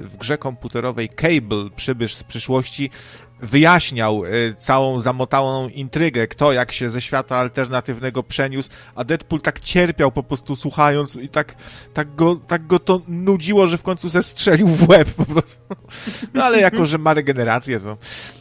w 0.00 0.16
grze 0.16 0.38
komputerowej 0.38 1.08
Cable, 1.08 1.70
przybysz 1.76 2.14
z 2.14 2.24
przyszłości, 2.24 2.90
wyjaśniał 3.42 4.24
y, 4.24 4.54
całą 4.58 5.00
zamotaną 5.00 5.68
intrygę, 5.68 6.26
kto 6.26 6.52
jak 6.52 6.72
się 6.72 6.90
ze 6.90 7.00
świata 7.00 7.36
alternatywnego 7.36 8.22
przeniósł, 8.22 8.70
a 8.94 9.04
Deadpool 9.04 9.40
tak 9.40 9.60
cierpiał 9.60 10.12
po 10.12 10.22
prostu 10.22 10.56
słuchając 10.56 11.16
i 11.16 11.28
tak, 11.28 11.54
tak, 11.94 12.14
go, 12.14 12.36
tak 12.36 12.66
go 12.66 12.78
to 12.78 13.00
nudziło, 13.08 13.66
że 13.66 13.78
w 13.78 13.82
końcu 13.82 14.08
zestrzelił 14.08 14.66
w 14.66 14.88
łeb 14.88 15.10
po 15.10 15.24
prostu. 15.24 15.60
No 16.34 16.44
ale 16.44 16.60
jako, 16.60 16.84
że 16.84 16.98
ma 16.98 17.14
regenerację, 17.14 17.80
to... 17.80 17.96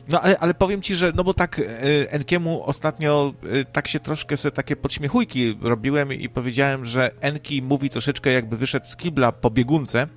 No 0.09 0.21
ale, 0.21 0.39
ale 0.39 0.53
powiem 0.53 0.81
ci, 0.81 0.95
że 0.95 1.11
no 1.15 1.23
bo 1.23 1.33
tak 1.33 1.59
y, 1.59 1.65
Enkiemu 2.09 2.63
ostatnio 2.65 3.33
y, 3.43 3.65
tak 3.65 3.87
się 3.87 3.99
troszkę 3.99 4.37
sobie 4.37 4.51
takie 4.51 4.75
podśmiechujki 4.75 5.57
robiłem 5.61 6.13
i 6.13 6.29
powiedziałem, 6.29 6.85
że 6.85 7.11
Enki 7.21 7.61
mówi 7.61 7.89
troszeczkę 7.89 8.31
jakby 8.31 8.57
wyszedł 8.57 8.85
z 8.85 8.95
kibla 8.95 9.31
po 9.31 9.49
biegunce, 9.49 10.07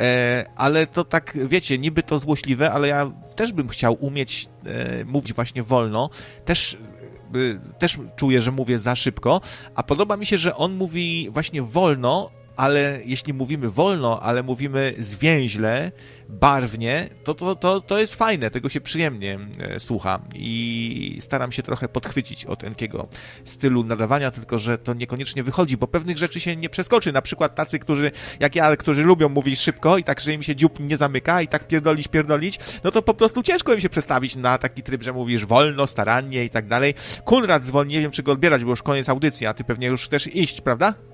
E, 0.00 0.44
ale 0.56 0.86
to 0.86 1.04
tak, 1.04 1.38
wiecie, 1.48 1.78
niby 1.78 2.02
to 2.02 2.18
złośliwe, 2.18 2.72
ale 2.72 2.88
ja 2.88 3.10
też 3.34 3.52
bym 3.52 3.68
chciał 3.68 3.96
umieć 4.00 4.48
e, 4.64 5.04
mówić 5.04 5.32
właśnie 5.32 5.62
wolno. 5.62 6.10
Też 6.44 6.74
e, 6.74 7.78
też 7.78 7.98
czuję, 8.16 8.42
że 8.42 8.50
mówię 8.50 8.78
za 8.78 8.94
szybko, 8.94 9.40
a 9.74 9.82
podoba 9.82 10.16
mi 10.16 10.26
się, 10.26 10.38
że 10.38 10.56
on 10.56 10.74
mówi 10.74 11.28
właśnie 11.32 11.62
wolno, 11.62 12.30
ale 12.56 13.00
jeśli 13.04 13.32
mówimy 13.32 13.70
wolno, 13.70 14.22
ale 14.22 14.42
mówimy 14.42 14.94
zwięźle, 14.98 15.92
barwnie, 16.32 17.08
to, 17.24 17.34
to, 17.34 17.54
to, 17.54 17.80
to 17.80 17.98
jest 17.98 18.14
fajne, 18.14 18.50
tego 18.50 18.68
się 18.68 18.80
przyjemnie 18.80 19.38
e, 19.58 19.80
słucha 19.80 20.20
i 20.34 21.18
staram 21.20 21.52
się 21.52 21.62
trochę 21.62 21.88
podchwycić 21.88 22.44
od 22.44 22.64
Enkiego 22.64 23.08
stylu 23.44 23.84
nadawania, 23.84 24.30
tylko 24.30 24.58
że 24.58 24.78
to 24.78 24.94
niekoniecznie 24.94 25.42
wychodzi, 25.42 25.76
bo 25.76 25.86
pewnych 25.86 26.18
rzeczy 26.18 26.40
się 26.40 26.56
nie 26.56 26.68
przeskoczy, 26.68 27.12
na 27.12 27.22
przykład 27.22 27.54
tacy, 27.54 27.78
którzy, 27.78 28.10
jak 28.40 28.56
ja, 28.56 28.76
którzy 28.76 29.02
lubią 29.02 29.28
mówić 29.28 29.60
szybko 29.60 29.98
i 29.98 30.04
tak, 30.04 30.20
że 30.20 30.32
im 30.32 30.42
się 30.42 30.56
dziób 30.56 30.80
nie 30.80 30.96
zamyka 30.96 31.42
i 31.42 31.48
tak 31.48 31.68
pierdolić, 31.68 32.08
pierdolić, 32.08 32.58
no 32.84 32.90
to 32.90 33.02
po 33.02 33.14
prostu 33.14 33.42
ciężko 33.42 33.74
im 33.74 33.80
się 33.80 33.88
przestawić 33.88 34.36
na 34.36 34.58
taki 34.58 34.82
tryb, 34.82 35.02
że 35.02 35.12
mówisz 35.12 35.46
wolno, 35.46 35.86
starannie 35.86 36.44
i 36.44 36.50
tak 36.50 36.68
dalej. 36.68 36.94
Kunrad 37.24 37.66
zwolni, 37.66 37.94
nie 37.94 38.00
wiem, 38.00 38.10
czy 38.10 38.22
go 38.22 38.32
odbierać, 38.32 38.64
bo 38.64 38.70
już 38.70 38.82
koniec 38.82 39.08
audycji, 39.08 39.46
a 39.46 39.54
ty 39.54 39.64
pewnie 39.64 39.86
już 39.86 40.04
chcesz 40.04 40.26
iść, 40.36 40.60
prawda? 40.60 41.11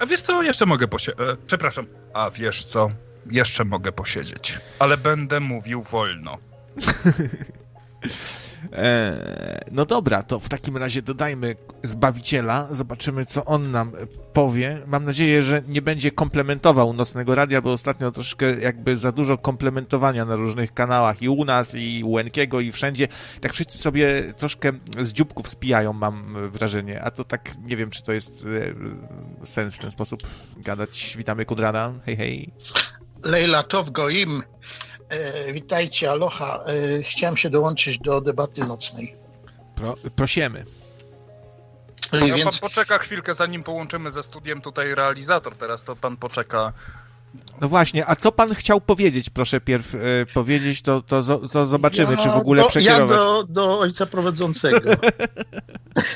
A 0.00 0.06
wiesz 0.06 0.22
co, 0.22 0.42
jeszcze 0.42 0.66
mogę 0.66 0.88
posiedzieć. 0.88 1.20
Przepraszam. 1.46 1.86
A 2.14 2.30
wiesz 2.30 2.64
co, 2.64 2.90
jeszcze 3.30 3.64
mogę 3.64 3.92
posiedzieć. 3.92 4.58
Ale 4.78 4.96
będę 4.96 5.40
mówił 5.40 5.82
wolno. 5.82 6.38
E, 8.72 9.64
no 9.70 9.84
dobra, 9.84 10.22
to 10.22 10.40
w 10.40 10.48
takim 10.48 10.76
razie 10.76 11.02
dodajmy 11.02 11.56
Zbawiciela, 11.82 12.68
zobaczymy 12.70 13.26
co 13.26 13.44
on 13.44 13.70
nam 13.70 13.92
powie. 14.32 14.78
Mam 14.86 15.04
nadzieję, 15.04 15.42
że 15.42 15.62
nie 15.68 15.82
będzie 15.82 16.10
komplementował 16.10 16.92
Nocnego 16.92 17.34
Radia, 17.34 17.62
bo 17.62 17.72
ostatnio 17.72 18.12
troszkę 18.12 18.60
jakby 18.60 18.96
za 18.96 19.12
dużo 19.12 19.38
komplementowania 19.38 20.24
na 20.24 20.36
różnych 20.36 20.74
kanałach 20.74 21.22
i 21.22 21.28
u 21.28 21.44
nas, 21.44 21.74
i 21.74 22.02
u 22.06 22.18
Enkiego, 22.18 22.60
i 22.60 22.72
wszędzie. 22.72 23.08
Tak 23.40 23.52
wszyscy 23.52 23.78
sobie 23.78 24.34
troszkę 24.36 24.72
z 25.00 25.12
dzióbków 25.12 25.48
spijają, 25.48 25.92
mam 25.92 26.50
wrażenie. 26.50 27.02
A 27.02 27.10
to 27.10 27.24
tak, 27.24 27.50
nie 27.64 27.76
wiem, 27.76 27.90
czy 27.90 28.02
to 28.02 28.12
jest 28.12 28.44
e, 29.42 29.46
sens 29.46 29.74
w 29.74 29.78
ten 29.78 29.90
sposób 29.90 30.22
gadać. 30.56 31.14
Witamy 31.18 31.44
Kudrana, 31.44 31.92
hej 32.06 32.16
hej. 32.16 32.52
Lejla 33.24 33.62
Tov 33.62 33.90
Goim. 33.90 34.42
E, 34.42 34.89
witajcie, 35.52 36.10
aloha. 36.10 36.64
E, 36.66 37.02
chciałem 37.02 37.36
się 37.36 37.50
dołączyć 37.50 37.98
do 37.98 38.20
debaty 38.20 38.64
nocnej. 38.64 39.16
Pro, 39.74 39.96
prosimy. 40.16 40.64
E, 42.12 42.28
ja 42.28 42.34
więc... 42.34 42.44
Pan 42.44 42.70
poczeka 42.70 42.98
chwilkę, 42.98 43.34
zanim 43.34 43.62
połączymy 43.62 44.10
ze 44.10 44.22
studiem 44.22 44.60
tutaj 44.60 44.94
realizator. 44.94 45.56
Teraz 45.56 45.84
to 45.84 45.96
pan 45.96 46.16
poczeka. 46.16 46.72
No 47.60 47.68
właśnie, 47.68 48.06
a 48.06 48.16
co 48.16 48.32
pan 48.32 48.54
chciał 48.54 48.80
powiedzieć, 48.80 49.30
proszę 49.30 49.60
pierw 49.60 49.96
powiedzieć, 50.34 50.82
to, 50.82 51.02
to, 51.02 51.38
to 51.52 51.66
zobaczymy, 51.66 52.10
ja 52.10 52.16
czy 52.16 52.28
w 52.28 52.36
ogóle 52.36 52.62
do, 52.62 52.68
przekierować. 52.68 53.10
Ja 53.10 53.16
do, 53.16 53.44
do 53.48 53.78
ojca 53.78 54.06
prowadzącego. 54.06 54.90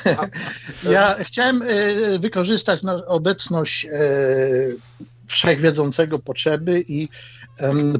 ja 0.83 1.15
chciałem 1.19 1.61
wykorzystać 2.19 2.79
obecność 3.07 3.87
wszechwiedzącego 5.27 6.19
potrzeby 6.19 6.83
i 6.87 7.07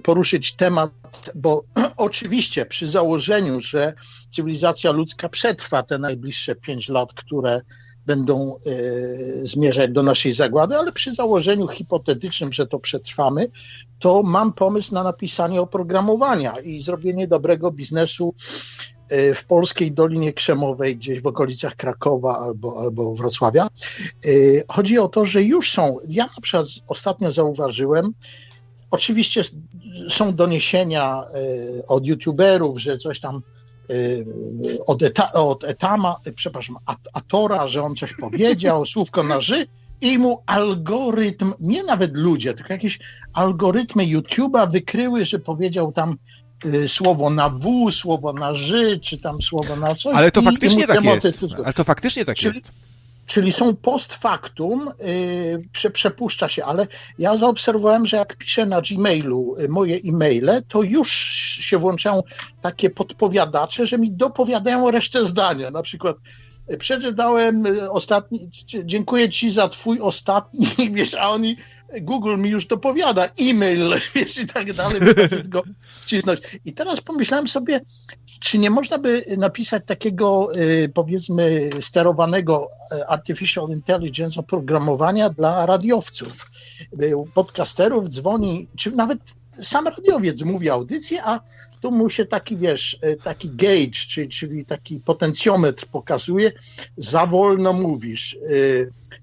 poruszyć 0.04 0.56
temat, 0.56 0.92
bo 1.36 1.64
oczywiście 1.98 2.66
przy 2.66 2.88
założeniu, 2.88 3.62
że 3.62 3.94
cywilizacja 4.30 4.92
ludzka 4.92 5.30
przetrwa 5.30 5.84
te 5.84 5.98
najbliższe 5.98 6.56
pięć 6.56 6.90
lat, 6.90 7.14
które 7.14 7.62
będą 8.06 8.56
y, 8.68 9.42
zmierzać 9.44 9.92
do 9.92 10.04
naszej 10.04 10.34
zagłady, 10.34 10.76
ale 10.76 10.92
przy 10.92 11.14
założeniu 11.14 11.68
hipotetycznym, 11.68 12.54
że 12.54 12.68
to 12.68 12.80
przetrwamy, 12.80 13.48
to 14.00 14.24
mam 14.24 14.54
pomysł 14.54 14.94
na 14.94 15.04
napisanie 15.04 15.62
oprogramowania 15.62 16.54
i 16.60 16.82
zrobienie 16.82 17.28
dobrego 17.28 17.72
biznesu 17.72 18.34
y, 19.12 19.34
w 19.34 19.46
polskiej 19.46 19.92
Dolinie 19.92 20.34
Krzemowej, 20.34 20.96
gdzieś 20.98 21.22
w 21.22 21.28
okolicach 21.28 21.76
Krakowa 21.76 22.40
albo, 22.40 22.82
albo 22.82 23.16
Wrocławia. 23.16 23.68
Y, 24.26 24.64
chodzi 24.72 25.00
o 25.00 25.08
to, 25.08 25.26
że 25.26 25.44
już 25.44 25.72
są, 25.72 25.98
ja 26.10 26.26
na 26.36 26.42
przykład 26.42 26.68
ostatnio 26.88 27.32
zauważyłem, 27.32 28.14
Oczywiście 28.92 29.44
są 30.10 30.36
doniesienia 30.36 31.24
e, 31.24 31.88
od 31.88 32.08
youtuberów, 32.08 32.80
że 32.80 32.98
coś 32.98 33.20
tam 33.20 33.36
e, 33.36 33.42
od, 34.88 35.04
eta, 35.04 35.32
od 35.34 35.64
Etama, 35.64 36.16
przepraszam, 36.36 36.76
Atora, 37.14 37.68
że 37.68 37.84
on 37.84 37.96
coś 37.96 38.14
powiedział, 38.14 38.86
słówko 38.94 39.24
na 39.24 39.42
ży 39.42 39.68
i 40.02 40.18
mu 40.18 40.44
algorytm, 40.46 41.54
nie 41.60 41.84
nawet 41.84 42.12
ludzie, 42.14 42.54
tylko 42.54 42.74
jakieś 42.74 43.00
algorytmy 43.34 44.04
YouTube'a 44.04 44.72
wykryły, 44.72 45.26
że 45.26 45.40
powiedział 45.40 45.92
tam 45.92 46.16
słowo 46.88 47.30
na 47.30 47.50
W, 47.50 47.92
słowo 47.92 48.34
na 48.34 48.54
ży, 48.54 49.00
czy 49.00 49.18
tam 49.18 49.42
słowo 49.42 49.76
na 49.76 49.96
coś. 49.96 50.16
Ale 50.16 50.32
to 50.32 50.42
faktycznie 50.42 50.88
tak 50.88 51.04
jest. 51.04 51.26
Ale 51.64 51.74
to 51.74 51.84
faktycznie 51.84 52.26
tak 52.26 52.44
jest. 52.44 52.72
Czyli 53.26 53.52
są 53.52 53.76
post 53.76 54.14
factum, 54.14 54.90
yy, 55.00 55.70
prze, 55.72 55.90
przepuszcza 55.90 56.48
się, 56.48 56.66
ale 56.66 56.88
ja 57.20 57.38
zaobserwowałem, 57.38 58.06
że 58.06 58.18
jak 58.18 58.36
piszę 58.36 58.66
na 58.66 58.82
Gmailu 58.82 59.56
y, 59.60 59.70
moje 59.70 59.96
e-maile, 59.96 60.62
to 60.68 60.84
już 60.84 61.12
się 61.60 61.78
włączają 61.78 62.22
takie 62.62 62.90
podpowiadacze, 62.90 63.86
że 63.86 63.98
mi 63.98 64.12
dopowiadają 64.12 64.92
resztę 64.92 65.26
zdania. 65.26 65.72
Na 65.72 65.82
przykład 65.82 66.18
przeczytałem 66.80 67.66
y, 67.66 67.92
ostatni, 67.92 68.50
dziękuję 68.86 69.30
ci 69.30 69.52
za 69.52 69.70
twój 69.70 70.00
ostatni, 70.00 70.68
wiesz, 70.94 71.14
a 71.14 71.30
oni, 71.30 71.56
Google 72.02 72.38
mi 72.38 72.50
już 72.50 72.68
to 72.68 72.78
powiada, 72.78 73.26
e-mail, 73.42 73.94
wiesz, 74.16 74.38
i 74.38 74.48
tak 74.48 74.74
dalej, 74.74 75.00
wystarczy 75.00 75.42
go 75.50 75.64
wcisnąć. 76.02 76.40
I 76.66 76.74
teraz 76.74 77.02
pomyślałem 77.02 77.48
sobie, 77.48 77.80
czy 78.40 78.58
nie 78.58 78.70
można 78.70 78.98
by 78.98 79.26
napisać 79.38 79.84
takiego, 79.86 80.56
y, 80.56 80.92
powiedzmy, 80.94 81.70
sterowanego 81.80 82.70
y, 82.92 83.08
artificial 83.08 83.70
intelligence 83.70 84.40
oprogramowania 84.40 85.30
dla 85.30 85.66
radiowców, 85.66 86.52
podcasterów, 87.34 88.10
dzwoni, 88.10 88.68
czy 88.78 88.92
nawet 88.92 89.20
sam 89.62 89.88
radiowiec 89.88 90.42
mówi 90.42 90.70
audycję, 90.70 91.24
a 91.24 91.40
tu 91.86 91.92
mu 91.92 92.10
się 92.10 92.26
taki, 92.26 92.58
wiesz, 92.58 92.98
e, 93.02 93.16
taki 93.16 93.50
gauge, 93.50 94.00
czyli, 94.08 94.28
czyli 94.28 94.66
taki 94.66 95.00
potencjometr 95.00 95.86
pokazuje, 95.86 96.52
za 96.98 97.26
wolno 97.26 97.74
mówisz, 97.74 98.34
e, 98.34 98.38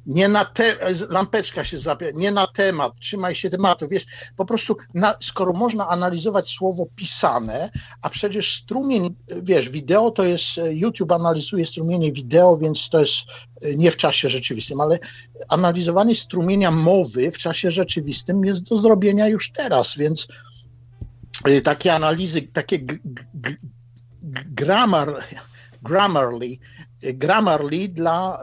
nie 0.06 0.28
na 0.28 0.44
te, 0.44 0.76
lampeczka 1.10 1.64
się 1.64 1.78
zapia, 1.78 2.06
nie 2.14 2.30
na 2.30 2.46
temat, 2.46 2.92
trzymaj 3.00 3.34
się 3.34 3.50
tematu, 3.50 3.88
wiesz, 3.88 4.06
po 4.36 4.44
prostu, 4.44 4.76
na, 4.94 5.14
skoro 5.20 5.52
można 5.52 5.88
analizować 5.88 6.48
słowo 6.48 6.86
pisane, 6.96 7.70
a 8.02 8.10
przecież 8.10 8.62
strumień, 8.62 9.14
wiesz, 9.42 9.70
wideo 9.70 10.10
to 10.10 10.24
jest, 10.24 10.44
YouTube 10.70 11.12
analizuje 11.12 11.66
strumienie 11.66 12.12
wideo, 12.12 12.56
więc 12.56 12.88
to 12.88 13.00
jest 13.00 13.16
e, 13.62 13.74
nie 13.74 13.90
w 13.90 13.96
czasie 13.96 14.28
rzeczywistym, 14.28 14.80
ale 14.80 14.98
analizowanie 15.48 16.14
strumienia 16.14 16.70
mowy 16.70 17.30
w 17.30 17.38
czasie 17.38 17.70
rzeczywistym 17.70 18.44
jest 18.44 18.68
do 18.68 18.76
zrobienia 18.76 19.28
już 19.28 19.50
teraz, 19.52 19.96
więc 19.96 20.28
takie 21.64 21.94
analizy, 21.94 22.42
takie 22.42 22.78
grammar, 24.46 25.22
Grammarly, 25.82 26.58
Grammarly 27.00 27.88
dla 27.88 28.38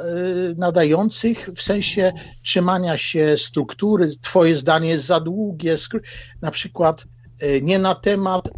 y, 0.52 0.56
nadających 0.58 1.50
w 1.56 1.62
sensie 1.62 2.14
trzymania 2.44 2.98
się 2.98 3.38
struktury, 3.38 4.08
twoje 4.22 4.56
zdanie 4.56 4.90
jest 4.90 5.06
za 5.06 5.20
długie, 5.20 5.76
na 6.42 6.52
przykład 6.52 7.06
y, 7.44 7.62
nie 7.64 7.80
na 7.80 7.96
temat, 7.96 8.50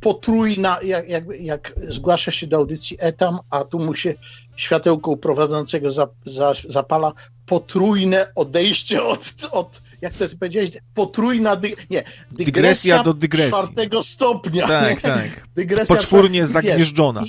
potrójna, 0.00 0.78
jak, 0.82 1.08
jak, 1.08 1.24
jak 1.40 1.72
zgłasza 1.88 2.30
się 2.30 2.46
do 2.46 2.56
audycji 2.56 2.96
etam, 3.00 3.38
a 3.50 3.64
tu 3.64 3.78
mu 3.78 3.94
się 3.94 4.14
światełko 4.58 5.16
prowadzącego 5.16 5.90
za, 5.90 6.08
za, 6.24 6.52
zapala 6.68 7.12
potrójne 7.46 8.26
odejście 8.34 9.02
od, 9.02 9.34
od 9.50 9.82
jak 10.00 10.14
to 10.14 10.24
powiedziałeś, 10.40 10.70
potrójna, 10.94 11.56
dy, 11.56 11.68
nie, 11.68 12.02
dygresja, 12.30 12.44
dygresja 12.44 13.04
do 13.04 13.14
dygresji. 13.14 13.48
czwartego 13.48 14.02
stopnia. 14.02 14.68
Tak, 14.68 15.00
tak. 15.00 15.46
Dygresja 15.56 15.96
Poczwórnie 15.96 16.46
czwart... 16.46 16.66
zagnieżdżona. 16.66 17.24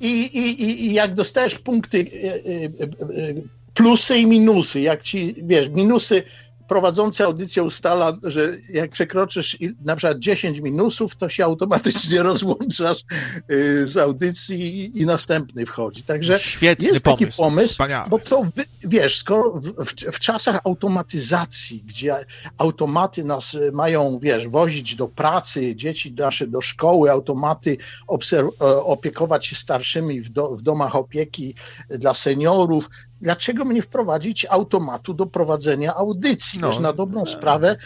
I, 0.00 0.06
i, 0.08 0.62
i, 0.62 0.86
I 0.86 0.94
jak 0.94 1.14
dostajesz 1.14 1.54
punkty, 1.54 1.98
e, 1.98 2.26
e, 2.26 2.34
e, 2.34 3.34
plusy 3.74 4.16
i 4.16 4.26
minusy, 4.26 4.80
jak 4.80 5.02
ci, 5.02 5.34
wiesz, 5.42 5.68
minusy 5.68 6.22
prowadzący 6.70 7.24
audycję 7.24 7.62
ustala, 7.62 8.12
że 8.22 8.52
jak 8.72 8.90
przekroczysz 8.90 9.58
na 9.84 9.96
przykład 9.96 10.18
10 10.18 10.60
minusów, 10.60 11.16
to 11.16 11.28
się 11.28 11.44
automatycznie 11.44 12.22
rozłączasz 12.30 13.04
y, 13.52 13.86
z 13.86 13.96
audycji 13.96 15.00
i 15.00 15.06
następny 15.06 15.66
wchodzi. 15.66 16.02
Także 16.02 16.38
Świetny 16.40 16.86
jest 16.86 17.02
pomysł. 17.04 17.24
taki 17.24 17.36
pomysł, 17.36 17.68
Wspaniały. 17.68 18.10
bo 18.10 18.18
to 18.18 18.46
wiesz, 18.82 19.18
skoro 19.18 19.50
w, 19.50 19.66
w, 19.66 19.94
w, 20.12 20.20
czasach 20.20 20.60
automatyzacji, 20.64 21.82
gdzie 21.86 22.16
automaty 22.58 23.24
nas 23.24 23.54
y, 23.54 23.72
mają, 23.72 24.18
wiesz, 24.22 24.48
wozić 24.48 24.96
do 24.96 25.08
pracy, 25.08 25.76
dzieci 25.76 26.14
nasze 26.18 26.46
do 26.46 26.60
szkoły, 26.60 27.10
automaty 27.10 27.76
obserw- 28.08 28.50
e, 28.60 28.82
opiekować 28.82 29.46
się 29.46 29.56
starszymi 29.56 30.20
w, 30.20 30.30
do, 30.30 30.56
w 30.56 30.62
domach 30.62 30.96
opieki 30.96 31.54
dla 31.88 32.14
seniorów, 32.14 32.90
dlaczego 33.20 33.64
mnie 33.64 33.82
wprowadzić 33.82 34.46
automatu 34.50 35.14
do 35.14 35.26
prowadzenia 35.26 35.94
audycji? 35.94 36.60
No. 36.60 36.70
Wiesz, 36.70 36.78
na 36.78 36.92
dobrą 36.92 37.26
sprawę 37.26 37.76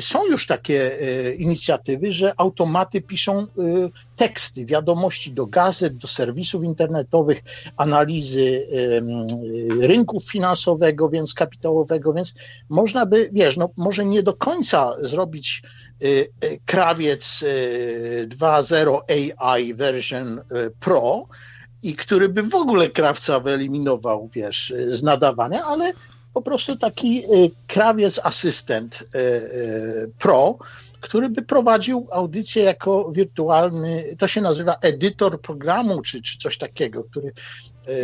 są 0.00 0.26
już 0.26 0.46
takie 0.46 1.00
y, 1.02 1.34
inicjatywy, 1.34 2.12
że 2.12 2.32
automaty 2.36 3.00
piszą 3.00 3.42
y, 3.42 3.46
teksty, 4.16 4.64
wiadomości 4.64 5.32
do 5.32 5.46
gazet, 5.46 5.96
do 5.96 6.08
serwisów 6.08 6.64
internetowych, 6.64 7.42
analizy 7.76 8.66
rynków 9.80 10.24
finansowego, 10.24 11.08
więc 11.08 11.34
kapitałowego, 11.34 12.12
więc 12.12 12.34
można 12.68 13.06
by, 13.06 13.30
wiesz, 13.32 13.56
no 13.56 13.70
może 13.76 14.04
nie 14.04 14.22
do 14.22 14.34
końca 14.34 14.92
zrobić 15.00 15.62
krawiec 16.64 17.44
2.0 18.26 18.98
AI 19.38 19.74
version 19.74 20.40
Pro, 20.80 21.26
i 21.82 21.94
który 21.94 22.28
by 22.28 22.42
w 22.42 22.54
ogóle 22.54 22.90
krawca 22.90 23.40
wyeliminował, 23.40 24.28
wiesz, 24.32 24.74
z 24.88 25.02
nadawania, 25.02 25.64
ale 25.64 25.92
po 26.36 26.42
prostu 26.42 26.76
taki 26.76 27.18
y, 27.18 27.50
krawiec 27.66 28.20
asystent 28.24 29.02
y, 29.02 29.18
y, 29.18 30.10
pro, 30.18 30.58
który 31.00 31.28
by 31.28 31.42
prowadził 31.42 32.08
audycję 32.12 32.62
jako 32.62 33.12
wirtualny, 33.12 34.04
to 34.18 34.28
się 34.28 34.40
nazywa 34.40 34.76
edytor 34.82 35.40
programu, 35.40 36.02
czy, 36.02 36.22
czy 36.22 36.38
coś 36.38 36.58
takiego, 36.58 37.04
który 37.04 37.32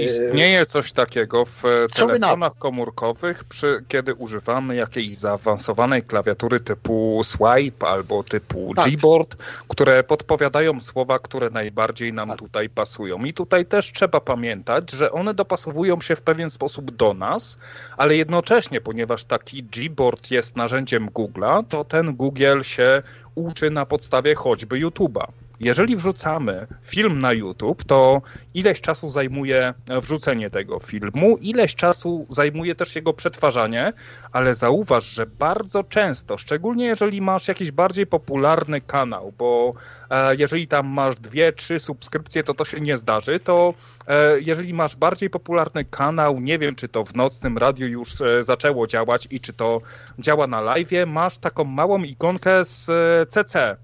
Istnieje 0.00 0.66
coś 0.66 0.92
takiego 0.92 1.44
w 1.44 1.62
telefonach 1.94 2.54
komórkowych, 2.59 3.44
przy, 3.44 3.84
kiedy 3.88 4.14
używamy 4.14 4.76
jakiejś 4.76 5.18
zaawansowanej 5.18 6.02
klawiatury 6.02 6.60
typu 6.60 7.20
swipe 7.24 7.86
albo 7.88 8.22
typu 8.22 8.72
tak. 8.76 8.90
Gboard, 8.90 9.36
które 9.68 10.04
podpowiadają 10.04 10.80
słowa, 10.80 11.18
które 11.18 11.50
najbardziej 11.50 12.12
nam 12.12 12.28
tak. 12.28 12.38
tutaj 12.38 12.68
pasują. 12.68 13.24
I 13.24 13.34
tutaj 13.34 13.66
też 13.66 13.92
trzeba 13.92 14.20
pamiętać, 14.20 14.90
że 14.90 15.12
one 15.12 15.34
dopasowują 15.34 16.00
się 16.00 16.16
w 16.16 16.22
pewien 16.22 16.50
sposób 16.50 16.90
do 16.90 17.14
nas, 17.14 17.59
ale 17.96 18.16
jednocześnie, 18.16 18.80
ponieważ 18.80 19.24
taki 19.24 19.62
Gboard 19.62 20.30
jest 20.30 20.56
narzędziem 20.56 21.10
Google'a, 21.10 21.64
to 21.68 21.84
ten 21.84 22.14
Google 22.16 22.62
się 22.62 23.02
uczy 23.34 23.70
na 23.70 23.86
podstawie 23.86 24.34
choćby 24.34 24.76
YouTube'a. 24.76 25.26
Jeżeli 25.62 25.97
wrzucamy 25.97 26.66
film 26.82 27.20
na 27.20 27.32
YouTube, 27.32 27.84
to 27.84 28.22
ileś 28.55 28.80
czasu 28.80 29.10
zajmuje 29.10 29.74
wrzucenie 30.02 30.51
tego 30.51 30.78
filmu, 30.78 31.36
ileś 31.40 31.74
czasu 31.74 32.26
zajmuje 32.28 32.74
też 32.74 32.97
jego 32.97 33.12
przetwarzanie, 33.12 33.93
ale 34.32 34.55
zauważ, 34.55 35.05
że 35.05 35.26
bardzo 35.26 35.84
często, 35.84 36.39
szczególnie 36.39 36.84
jeżeli 36.84 37.20
masz 37.20 37.48
jakiś 37.48 37.70
bardziej 37.70 38.06
popularny 38.06 38.80
kanał, 38.80 39.32
bo 39.39 39.74
e, 40.10 40.36
jeżeli 40.36 40.68
tam 40.68 40.86
masz 40.86 41.16
dwie, 41.16 41.52
trzy 41.52 41.78
subskrypcje, 41.78 42.44
to 42.44 42.55
to 42.55 42.64
się 42.64 42.80
nie 42.80 42.97
zdarzy, 42.97 43.40
to 43.40 43.74
e, 44.06 44.40
jeżeli 44.40 44.74
masz 44.74 44.97
bardziej 44.97 45.30
popularny 45.30 45.84
kanał, 45.84 46.40
nie 46.40 46.59
wiem, 46.59 46.74
czy 46.74 46.89
to 46.89 47.05
w 47.05 47.14
nocnym 47.14 47.59
radiu 47.59 47.86
już 47.86 48.20
e, 48.20 48.43
zaczęło 48.43 48.86
działać 48.86 49.28
i 49.30 49.40
czy 49.40 49.52
to 49.52 49.80
działa 50.18 50.47
na 50.47 50.60
live, 50.60 51.06
masz 51.06 51.39
taką 51.39 51.64
małą 51.64 52.02
ikonkę 52.02 52.64
z 52.64 52.90
CC 53.30 53.76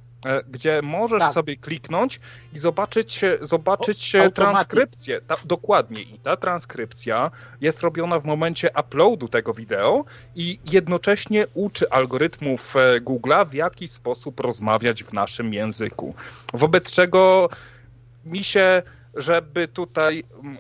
gdzie 0.48 0.82
możesz 0.82 1.20
tak. 1.20 1.32
sobie 1.32 1.56
kliknąć 1.56 2.20
i 2.52 2.58
zobaczyć, 2.58 3.20
zobaczyć 3.40 4.16
o, 4.16 4.30
transkrypcję. 4.30 5.20
Ta, 5.20 5.34
dokładnie. 5.44 6.02
I 6.02 6.18
ta 6.18 6.36
transkrypcja 6.36 7.30
jest 7.60 7.80
robiona 7.80 8.20
w 8.20 8.24
momencie 8.24 8.70
uploadu 8.80 9.28
tego 9.28 9.54
wideo 9.54 10.04
i 10.34 10.58
jednocześnie 10.64 11.46
uczy 11.54 11.90
algorytmów 11.90 12.76
e, 12.76 13.00
Google'a, 13.00 13.48
w 13.48 13.54
jaki 13.54 13.88
sposób 13.88 14.40
rozmawiać 14.40 15.04
w 15.04 15.12
naszym 15.12 15.54
języku. 15.54 16.14
Wobec 16.54 16.90
czego 16.90 17.48
mi 18.24 18.44
się 18.44 18.82
żeby 19.18 19.68
tutaj, 19.68 20.24
mm, 20.42 20.58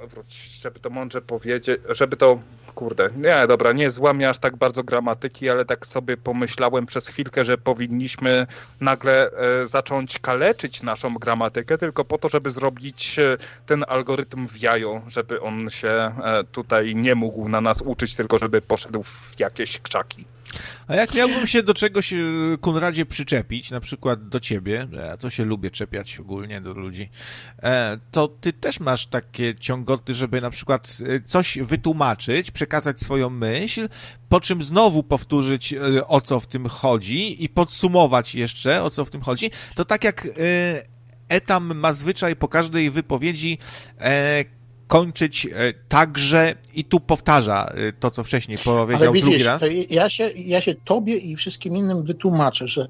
żeby 0.62 0.80
to 0.80 0.90
mądrze 0.90 1.22
powiedzieć, 1.22 1.80
żeby 1.88 2.16
to, 2.16 2.40
kurde, 2.74 3.08
nie, 3.16 3.46
dobra, 3.46 3.72
nie 3.72 3.90
złamię 3.90 4.28
aż 4.28 4.38
tak 4.38 4.56
bardzo 4.56 4.84
gramatyki, 4.84 5.50
ale 5.50 5.64
tak 5.64 5.86
sobie 5.86 6.16
pomyślałem 6.16 6.86
przez 6.86 7.08
chwilkę, 7.08 7.44
że 7.44 7.58
powinniśmy 7.58 8.46
nagle 8.80 9.30
e, 9.30 9.66
zacząć 9.66 10.18
kaleczyć 10.18 10.82
naszą 10.82 11.14
gramatykę, 11.14 11.78
tylko 11.78 12.04
po 12.04 12.18
to, 12.18 12.28
żeby 12.28 12.50
zrobić 12.50 13.18
e, 13.18 13.36
ten 13.66 13.84
algorytm 13.88 14.48
w 14.48 14.62
jajo, 14.62 15.02
żeby 15.08 15.40
on 15.40 15.70
się 15.70 15.88
e, 15.88 16.44
tutaj 16.52 16.94
nie 16.94 17.14
mógł 17.14 17.48
na 17.48 17.60
nas 17.60 17.82
uczyć, 17.82 18.14
tylko 18.14 18.38
żeby 18.38 18.62
poszedł 18.62 19.02
w 19.02 19.40
jakieś 19.40 19.80
krzaki. 19.80 20.24
A 20.88 20.96
jak 20.96 21.14
miałbym 21.14 21.46
się 21.46 21.62
do 21.62 21.74
czegoś, 21.74 22.14
Konradzie, 22.60 23.06
przyczepić, 23.06 23.70
na 23.70 23.80
przykład 23.80 24.28
do 24.28 24.40
ciebie, 24.40 24.88
ja 24.92 25.16
to 25.16 25.30
się 25.30 25.44
lubię 25.44 25.70
czepiać 25.70 26.20
ogólnie 26.20 26.60
do 26.60 26.72
ludzi, 26.72 27.08
to 28.10 28.28
ty 28.28 28.52
też 28.52 28.80
masz 28.80 29.06
takie 29.06 29.54
ciągoty, 29.54 30.14
żeby 30.14 30.40
na 30.40 30.50
przykład 30.50 30.96
coś 31.24 31.58
wytłumaczyć, 31.58 32.50
przekazać 32.50 33.00
swoją 33.00 33.30
myśl, 33.30 33.88
po 34.28 34.40
czym 34.40 34.62
znowu 34.62 35.02
powtórzyć, 35.02 35.74
o 36.06 36.20
co 36.20 36.40
w 36.40 36.46
tym 36.46 36.68
chodzi 36.68 37.44
i 37.44 37.48
podsumować 37.48 38.34
jeszcze, 38.34 38.82
o 38.82 38.90
co 38.90 39.04
w 39.04 39.10
tym 39.10 39.20
chodzi, 39.20 39.50
to 39.74 39.84
tak 39.84 40.04
jak 40.04 40.28
Etam 41.28 41.78
ma 41.78 41.92
zwyczaj 41.92 42.36
po 42.36 42.48
każdej 42.48 42.90
wypowiedzi 42.90 43.58
kończyć 44.88 45.46
e, 45.46 45.72
także 45.88 46.54
i 46.74 46.84
tu 46.84 47.00
powtarza 47.00 47.72
e, 47.74 47.92
to, 47.92 48.10
co 48.10 48.24
wcześniej 48.24 48.58
powiedział 48.64 49.12
widzisz, 49.12 49.28
drugi 49.30 49.44
raz. 49.44 49.62
Ja 49.90 50.08
się, 50.08 50.30
ja 50.36 50.60
się 50.60 50.74
tobie 50.74 51.16
i 51.16 51.36
wszystkim 51.36 51.76
innym 51.76 52.04
wytłumaczę, 52.04 52.68
że 52.68 52.88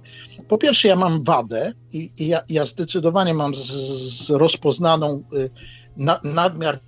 po 0.49 0.59
pierwsze 0.59 0.89
ja 0.89 0.97
mam 0.97 1.25
wadę 1.25 1.73
i, 1.93 2.11
i 2.19 2.27
ja, 2.27 2.41
ja, 2.49 2.65
zdecydowanie 2.65 3.35
mam 3.35 3.55
z, 3.55 3.67
z 4.27 4.31
rozpoznaną 4.31 5.23
y, 5.33 5.51
na, 5.97 6.21
nadmiar 6.25 6.79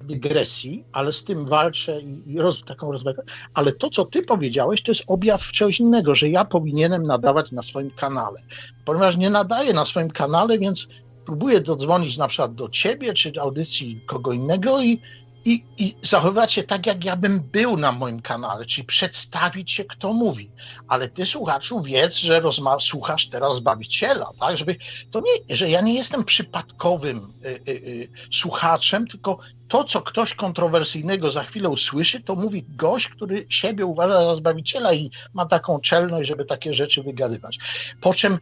dygresji, 0.00 0.84
ale 0.92 1.12
z 1.12 1.24
tym 1.24 1.46
walczę 1.46 2.00
i, 2.00 2.32
i 2.32 2.38
roz, 2.38 2.64
taką 2.64 2.92
rozwagę. 2.92 3.22
Ale 3.54 3.72
to, 3.72 3.90
co 3.90 4.04
ty 4.04 4.22
powiedziałeś, 4.22 4.82
to 4.82 4.90
jest 4.90 5.04
objaw 5.06 5.52
czegoś 5.52 5.80
innego, 5.80 6.14
że 6.14 6.28
ja 6.28 6.44
powinienem 6.44 7.06
nadawać 7.06 7.52
na 7.52 7.62
swoim 7.62 7.90
kanale. 7.90 8.40
Ponieważ 8.84 9.16
nie 9.16 9.30
nadaję 9.30 9.72
na 9.72 9.84
swoim 9.84 10.10
kanale, 10.10 10.58
więc 10.58 10.88
próbuję 11.26 11.60
dodzwonić 11.60 12.16
na 12.16 12.28
przykład 12.28 12.54
do 12.54 12.68
ciebie, 12.68 13.12
czy 13.12 13.32
do 13.32 13.42
audycji 13.42 14.00
kogo 14.06 14.32
innego 14.32 14.82
i, 14.82 15.00
i, 15.44 15.64
i 15.78 15.94
zachowywać 16.00 16.52
się 16.52 16.62
tak, 16.62 16.86
jak 16.86 17.04
ja 17.04 17.16
bym 17.16 17.40
był 17.40 17.76
na 17.76 17.92
moim 17.92 18.20
kanale, 18.20 18.64
czyli 18.64 18.86
przedstawić 18.86 19.72
się, 19.72 19.84
kto 19.84 20.12
mówi. 20.12 20.50
Ale 20.88 21.08
ty, 21.08 21.26
słuchaczu, 21.26 21.82
wiedz, 21.82 22.16
że 22.16 22.40
rozma- 22.40 22.80
słuchasz 22.80 23.28
teraz 23.28 23.56
Zbawiciela, 23.56 24.30
tak? 24.40 24.56
Żeby, 24.56 24.76
to 25.10 25.20
nie, 25.20 25.56
że 25.56 25.70
ja 25.70 25.80
nie 25.80 25.94
jestem 25.94 26.24
przypadkowym 26.24 27.32
y, 27.44 27.48
y, 27.48 27.72
y, 27.72 28.08
słuchaczem, 28.30 29.06
tylko 29.06 29.38
to, 29.68 29.84
co 29.84 30.02
ktoś 30.02 30.34
kontrowersyjnego 30.34 31.32
za 31.32 31.42
chwilę 31.42 31.68
usłyszy, 31.68 32.20
to 32.20 32.36
mówi 32.36 32.64
gość, 32.68 33.08
który 33.08 33.46
siebie 33.48 33.86
uważa 33.86 34.24
za 34.24 34.36
Zbawiciela 34.36 34.94
i 34.94 35.10
ma 35.34 35.46
taką 35.46 35.80
czelność, 35.80 36.28
żeby 36.28 36.44
takie 36.44 36.74
rzeczy 36.74 37.02
wygadywać. 37.02 37.58
Po 38.00 38.14
czym 38.14 38.38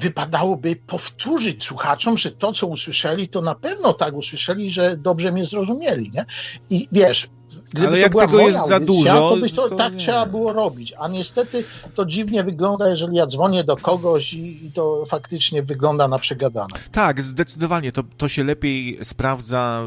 wypadałoby 0.00 0.76
powtórzyć 0.76 1.64
słuchaczom, 1.64 2.18
że 2.18 2.30
to, 2.30 2.52
co 2.52 2.66
usłyszeli, 2.66 3.28
to 3.28 3.40
na 3.40 3.54
pewno 3.54 3.92
tak 3.92 4.14
usłyszeli, 4.14 4.70
że 4.70 4.96
dobrze 4.96 5.32
mnie 5.32 5.44
zrozumieli, 5.44 6.10
nie? 6.14 6.24
I 6.70 6.88
wiesz, 6.92 7.28
Gdyby 7.72 7.86
Ale 7.86 7.98
jak 7.98 8.12
to 8.12 8.18
tego 8.18 8.38
jest 8.38 8.58
audycja, 8.58 8.78
za 8.78 8.86
dużo, 8.86 9.30
to, 9.30 9.36
byś 9.36 9.52
to, 9.52 9.68
to 9.68 9.76
tak 9.76 9.92
nie. 9.92 9.98
trzeba 9.98 10.26
było 10.26 10.52
robić. 10.52 10.94
A 10.98 11.08
niestety 11.08 11.64
to 11.94 12.06
dziwnie 12.06 12.44
wygląda, 12.44 12.88
jeżeli 12.88 13.16
ja 13.16 13.26
dzwonię 13.26 13.64
do 13.64 13.76
kogoś 13.76 14.32
i, 14.32 14.66
i 14.66 14.72
to 14.72 15.04
faktycznie 15.06 15.62
wygląda 15.62 16.08
na 16.08 16.18
przegadane. 16.18 16.78
Tak, 16.92 17.22
zdecydowanie. 17.22 17.92
To, 17.92 18.02
to 18.16 18.28
się 18.28 18.44
lepiej 18.44 18.98
sprawdza, 19.02 19.84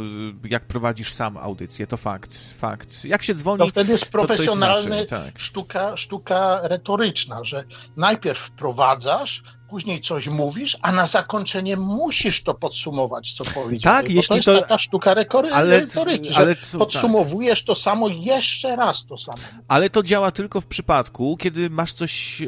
jak 0.50 0.66
prowadzisz 0.66 1.14
sam 1.14 1.38
audycję. 1.38 1.88
To 1.88 1.98
fakt, 1.98 2.38
fakt. 2.58 3.06
Jak 3.06 3.24
się 3.24 3.36
dzwoni, 3.36 3.60
to 3.60 3.68
wtedy 3.68 3.92
jest 3.92 4.06
profesjonalna 4.06 5.06
tak. 5.06 5.40
sztuka, 5.40 5.98
sztuka 5.98 6.60
retoryczna, 6.64 7.44
że 7.44 7.64
najpierw 7.98 8.40
wprowadzasz, 8.40 9.44
później 9.74 10.02
coś 10.02 10.28
mówisz, 10.28 10.78
a 10.82 10.92
na 10.92 11.08
zakończenie 11.08 11.78
musisz 11.78 12.44
to 12.44 12.54
podsumować, 12.54 13.34
co 13.34 13.46
powiedziałeś. 13.46 14.04
Tak, 14.04 14.10
jeśli 14.10 14.30
to 14.30 14.36
jest 14.36 14.46
to... 14.46 14.62
taka 14.62 14.78
sztuka 14.78 15.14
retoryczna, 15.14 15.58
ale, 15.58 15.88
że 16.30 16.38
ale, 16.38 16.56
podsumowujesz 16.78 17.53
powiesz 17.54 17.66
to 17.66 17.76
samo, 17.76 18.10
jeszcze 18.10 18.76
raz 18.76 19.06
to 19.06 19.18
samo. 19.18 19.38
Ale 19.68 19.90
to 19.90 20.04
działa 20.04 20.32
tylko 20.32 20.62
w 20.62 20.68
przypadku, 20.68 21.38
kiedy 21.40 21.70
masz 21.70 21.94
coś 21.94 22.42
e, 22.42 22.48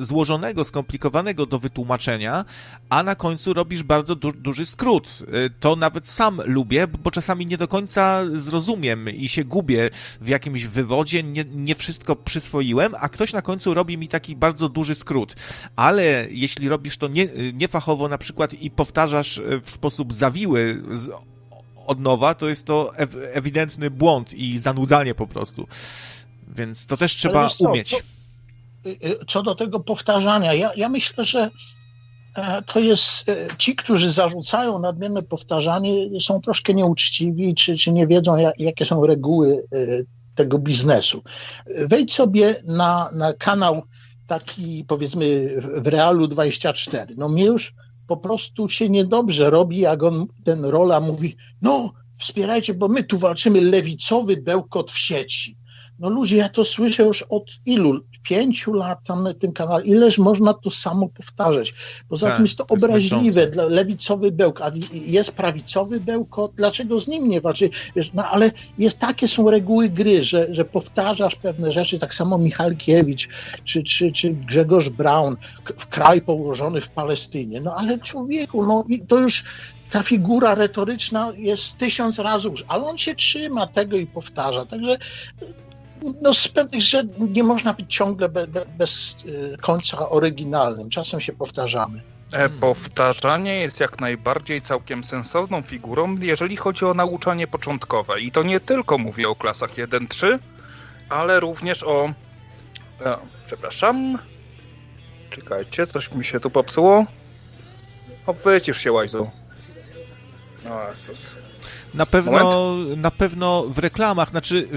złożonego, 0.00 0.64
skomplikowanego 0.64 1.46
do 1.46 1.58
wytłumaczenia, 1.58 2.44
a 2.90 3.02
na 3.02 3.14
końcu 3.14 3.54
robisz 3.54 3.82
bardzo 3.82 4.14
du 4.14 4.32
duży 4.32 4.66
skrót. 4.66 5.18
E, 5.32 5.50
to 5.60 5.76
nawet 5.76 6.08
sam 6.08 6.40
lubię, 6.44 6.86
bo 6.86 7.10
czasami 7.10 7.46
nie 7.46 7.56
do 7.56 7.68
końca 7.68 8.22
zrozumiem 8.34 9.08
i 9.08 9.28
się 9.28 9.44
gubię 9.44 9.90
w 10.20 10.28
jakimś 10.28 10.64
wywodzie, 10.64 11.22
nie, 11.22 11.44
nie 11.44 11.74
wszystko 11.74 12.16
przyswoiłem, 12.16 12.94
a 13.00 13.08
ktoś 13.08 13.32
na 13.32 13.42
końcu 13.42 13.74
robi 13.74 13.98
mi 13.98 14.08
taki 14.08 14.36
bardzo 14.36 14.68
duży 14.68 14.94
skrót. 14.94 15.34
Ale 15.76 16.26
jeśli 16.30 16.68
robisz 16.68 16.96
to 16.96 17.08
nie, 17.08 17.28
niefachowo 17.52 18.08
na 18.08 18.18
przykład 18.18 18.54
i 18.54 18.70
powtarzasz 18.70 19.38
e, 19.38 19.60
w 19.60 19.70
sposób 19.70 20.14
zawiły, 20.14 20.82
z, 20.90 21.10
od 21.86 22.00
nowa, 22.00 22.34
to 22.34 22.48
jest 22.48 22.64
to 22.64 22.96
ew 22.96 23.16
ewidentny 23.32 23.90
błąd 23.90 24.34
i 24.34 24.58
zanudzanie 24.58 25.14
po 25.14 25.26
prostu. 25.26 25.66
Więc 26.56 26.86
to 26.86 26.96
też 26.96 27.16
trzeba 27.16 27.48
co, 27.48 27.70
umieć. 27.70 27.90
To, 27.90 27.96
y, 28.90 28.92
y, 28.92 29.24
co 29.28 29.42
do 29.42 29.54
tego 29.54 29.80
powtarzania, 29.80 30.54
ja, 30.54 30.70
ja 30.76 30.88
myślę, 30.88 31.24
że 31.24 31.50
e, 32.36 32.62
to 32.62 32.80
jest 32.80 33.28
e, 33.28 33.48
ci, 33.58 33.76
którzy 33.76 34.10
zarzucają 34.10 34.78
nadmierne 34.78 35.22
powtarzanie, 35.22 36.20
są 36.20 36.40
troszkę 36.40 36.74
nieuczciwi, 36.74 37.54
czy, 37.54 37.76
czy 37.76 37.92
nie 37.92 38.06
wiedzą, 38.06 38.36
jakie 38.58 38.84
są 38.84 39.06
reguły 39.06 39.66
e, 39.72 39.76
tego 40.34 40.58
biznesu. 40.58 41.22
Wejdź 41.86 42.14
sobie 42.14 42.54
na, 42.66 43.10
na 43.14 43.32
kanał 43.32 43.82
taki, 44.26 44.84
powiedzmy, 44.88 45.54
w 45.76 45.86
Realu 45.86 46.26
24. 46.26 47.14
No 47.16 47.28
mnie 47.28 47.44
już 47.44 47.72
po 48.10 48.16
prostu 48.16 48.68
się 48.68 48.88
niedobrze 48.88 49.50
robi, 49.50 49.78
jak 49.78 50.02
on, 50.02 50.26
ten 50.44 50.64
Rola 50.64 51.00
mówi, 51.00 51.36
no 51.62 51.92
wspierajcie, 52.18 52.74
bo 52.74 52.88
my 52.88 53.04
tu 53.04 53.18
walczymy 53.18 53.60
lewicowy 53.60 54.36
bełkot 54.36 54.90
w 54.90 54.98
sieci. 54.98 55.56
No 55.98 56.08
ludzie, 56.08 56.36
ja 56.36 56.48
to 56.48 56.64
słyszę 56.64 57.02
już 57.02 57.22
od 57.22 57.44
ilu? 57.66 58.00
Pięciu 58.22 58.72
lat 58.72 58.98
tam 59.04 59.22
na 59.22 59.34
tym 59.34 59.52
kanale. 59.52 59.84
Ileż 59.84 60.18
można 60.18 60.54
to 60.54 60.70
samo 60.70 61.08
powtarzać? 61.08 61.74
Poza 62.08 62.26
tak, 62.26 62.36
tym 62.36 62.44
jest 62.44 62.58
to, 62.58 62.66
obraźliwe 62.66 63.46
dla 63.46 63.64
lewicowy 63.64 64.32
bełkot. 64.32 64.66
A 64.66 64.70
jest 64.92 65.32
prawicowy 65.32 66.00
bełkot, 66.00 66.52
dlaczego 66.54 67.00
z 67.00 67.08
nim 67.08 67.28
nie 67.28 67.40
walczy? 67.40 67.70
No 68.14 68.24
ale 68.24 68.50
jest, 68.78 68.98
takie 68.98 69.28
są 69.28 69.50
reguły 69.50 69.88
gry, 69.88 70.24
że, 70.24 70.54
że 70.54 70.64
powtarzasz 70.64 71.36
pewne 71.36 71.72
rzeczy, 71.72 71.98
tak 71.98 72.14
samo 72.14 72.38
Michalkiewicz 72.38 73.28
czy, 73.64 73.82
czy, 73.82 74.12
czy 74.12 74.30
Grzegorz 74.30 74.88
Braun 74.88 75.36
w 75.76 75.86
kraj 75.86 76.22
położony 76.22 76.80
w 76.80 76.90
Palestynie. 76.90 77.60
No 77.60 77.74
ale 77.74 77.98
człowieku, 77.98 78.66
no 78.66 78.84
to 79.08 79.18
już 79.18 79.44
ta 79.90 80.02
figura 80.02 80.54
retoryczna 80.54 81.32
jest 81.36 81.76
tysiąc 81.76 82.18
razy 82.18 82.48
już, 82.48 82.64
ale 82.68 82.84
on 82.84 82.98
się 82.98 83.14
trzyma 83.14 83.66
tego 83.66 83.96
i 83.96 84.06
powtarza. 84.06 84.66
Także 84.66 84.96
no 86.22 86.34
z 86.34 86.48
pewnych 86.48 86.82
rzeczy 86.82 87.08
nie 87.18 87.42
można 87.42 87.72
być 87.72 87.96
ciągle 87.96 88.28
be, 88.28 88.46
be, 88.46 88.64
bez 88.78 89.16
y, 89.24 89.56
końca 89.60 90.08
oryginalnym. 90.08 90.90
Czasem 90.90 91.20
się 91.20 91.32
powtarzamy. 91.32 92.02
E, 92.32 92.48
powtarzanie 92.48 93.60
jest 93.60 93.80
jak 93.80 94.00
najbardziej 94.00 94.62
całkiem 94.62 95.04
sensowną 95.04 95.62
figurą, 95.62 96.16
jeżeli 96.20 96.56
chodzi 96.56 96.84
o 96.84 96.94
nauczanie 96.94 97.46
początkowe. 97.46 98.20
I 98.20 98.30
to 98.30 98.42
nie 98.42 98.60
tylko 98.60 98.98
mówię 98.98 99.28
o 99.28 99.36
klasach 99.36 99.70
1-3, 99.70 100.38
ale 101.08 101.40
również 101.40 101.82
o. 101.82 102.12
E, 103.00 103.16
przepraszam. 103.46 104.18
Czekajcie, 105.30 105.86
coś 105.86 106.12
mi 106.12 106.24
się 106.24 106.40
tu 106.40 106.50
popsuło. 106.50 107.06
O, 108.26 108.32
wycisz 108.32 108.80
się, 108.80 108.92
Łajzu. 108.92 109.30
O, 110.70 110.88
Jezus. 110.88 111.36
Na 111.94 112.06
pewno, 112.06 112.74
na 112.96 113.10
pewno 113.10 113.64
w 113.68 113.78
reklamach, 113.78 114.30
znaczy 114.30 114.68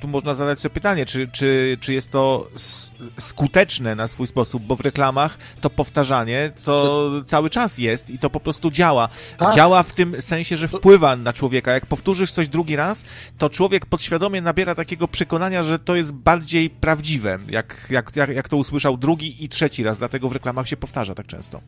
tu 0.00 0.08
można 0.08 0.34
zadać 0.34 0.60
sobie 0.60 0.74
pytanie, 0.74 1.06
czy, 1.06 1.28
czy, 1.32 1.78
czy 1.80 1.94
jest 1.94 2.12
to 2.12 2.48
skuteczne 3.18 3.94
na 3.94 4.08
swój 4.08 4.26
sposób, 4.26 4.62
bo 4.62 4.76
w 4.76 4.80
reklamach 4.80 5.38
to 5.60 5.70
powtarzanie 5.70 6.52
to 6.64 7.10
cały 7.26 7.50
czas 7.50 7.78
jest 7.78 8.10
i 8.10 8.18
to 8.18 8.30
po 8.30 8.40
prostu 8.40 8.70
działa. 8.70 9.08
Tak. 9.38 9.54
Działa 9.54 9.82
w 9.82 9.92
tym 9.92 10.22
sensie, 10.22 10.56
że 10.56 10.68
wpływa 10.68 11.16
na 11.16 11.32
człowieka. 11.32 11.72
Jak 11.72 11.86
powtórzysz 11.86 12.32
coś 12.32 12.48
drugi 12.48 12.76
raz, 12.76 13.04
to 13.38 13.50
człowiek 13.50 13.86
podświadomie 13.86 14.40
nabiera 14.40 14.74
takiego 14.74 15.08
przekonania, 15.08 15.64
że 15.64 15.78
to 15.78 15.96
jest 15.96 16.12
bardziej 16.12 16.70
prawdziwe, 16.70 17.38
jak, 17.48 17.86
jak, 17.90 18.16
jak, 18.16 18.30
jak 18.30 18.48
to 18.48 18.56
usłyszał 18.56 18.96
drugi 18.96 19.44
i 19.44 19.48
trzeci 19.48 19.82
raz, 19.82 19.98
dlatego 19.98 20.28
w 20.28 20.32
reklamach 20.32 20.68
się 20.68 20.76
powtarza 20.76 21.14
tak 21.14 21.26
często. 21.26 21.60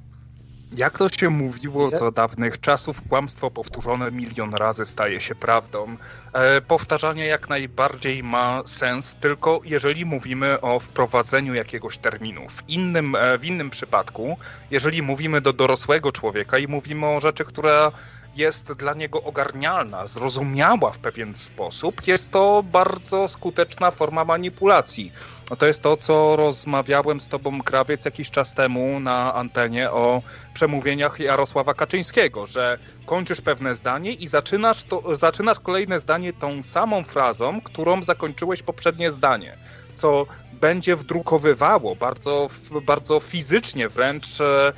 Jak 0.76 0.98
to 0.98 1.08
się 1.08 1.30
mówiło 1.30 1.90
za 1.90 2.10
dawnych 2.10 2.60
czasów, 2.60 3.02
kłamstwo 3.08 3.50
powtórzone 3.50 4.10
milion 4.10 4.54
razy 4.54 4.86
staje 4.86 5.20
się 5.20 5.34
prawdą. 5.34 5.96
E, 6.32 6.60
powtarzanie 6.60 7.26
jak 7.26 7.48
najbardziej 7.48 8.22
ma 8.22 8.62
sens, 8.66 9.16
tylko 9.20 9.60
jeżeli 9.64 10.04
mówimy 10.04 10.60
o 10.60 10.80
wprowadzeniu 10.80 11.54
jakiegoś 11.54 11.98
terminu. 11.98 12.40
W 12.48 12.68
innym, 12.68 13.14
e, 13.14 13.38
w 13.38 13.44
innym 13.44 13.70
przypadku, 13.70 14.38
jeżeli 14.70 15.02
mówimy 15.02 15.40
do 15.40 15.52
dorosłego 15.52 16.12
człowieka 16.12 16.58
i 16.58 16.68
mówimy 16.68 17.06
o 17.06 17.20
rzeczy, 17.20 17.44
która 17.44 17.92
jest 18.40 18.72
dla 18.72 18.92
niego 18.94 19.22
ogarnialna, 19.22 20.06
zrozumiała 20.06 20.90
w 20.92 20.98
pewien 20.98 21.36
sposób, 21.36 22.06
jest 22.06 22.30
to 22.30 22.64
bardzo 22.72 23.28
skuteczna 23.28 23.90
forma 23.90 24.24
manipulacji. 24.24 25.12
No 25.50 25.56
to 25.56 25.66
jest 25.66 25.82
to, 25.82 25.96
co 25.96 26.36
rozmawiałem 26.36 27.20
z 27.20 27.28
tobą, 27.28 27.62
Krawiec, 27.62 28.04
jakiś 28.04 28.30
czas 28.30 28.54
temu 28.54 29.00
na 29.00 29.34
antenie 29.34 29.90
o 29.90 30.22
przemówieniach 30.54 31.20
Jarosława 31.20 31.74
Kaczyńskiego, 31.74 32.46
że 32.46 32.78
kończysz 33.06 33.40
pewne 33.40 33.74
zdanie 33.74 34.12
i 34.12 34.26
zaczynasz, 34.26 34.84
to, 34.84 35.16
zaczynasz 35.16 35.60
kolejne 35.60 36.00
zdanie 36.00 36.32
tą 36.32 36.62
samą 36.62 37.04
frazą, 37.04 37.60
którą 37.60 38.02
zakończyłeś 38.02 38.62
poprzednie 38.62 39.10
zdanie, 39.10 39.56
co 39.94 40.26
będzie 40.52 40.96
wdrukowywało 40.96 41.96
bardzo, 41.96 42.48
bardzo 42.82 43.20
fizycznie 43.20 43.88
wręcz 43.88 44.40
e, 44.40 44.72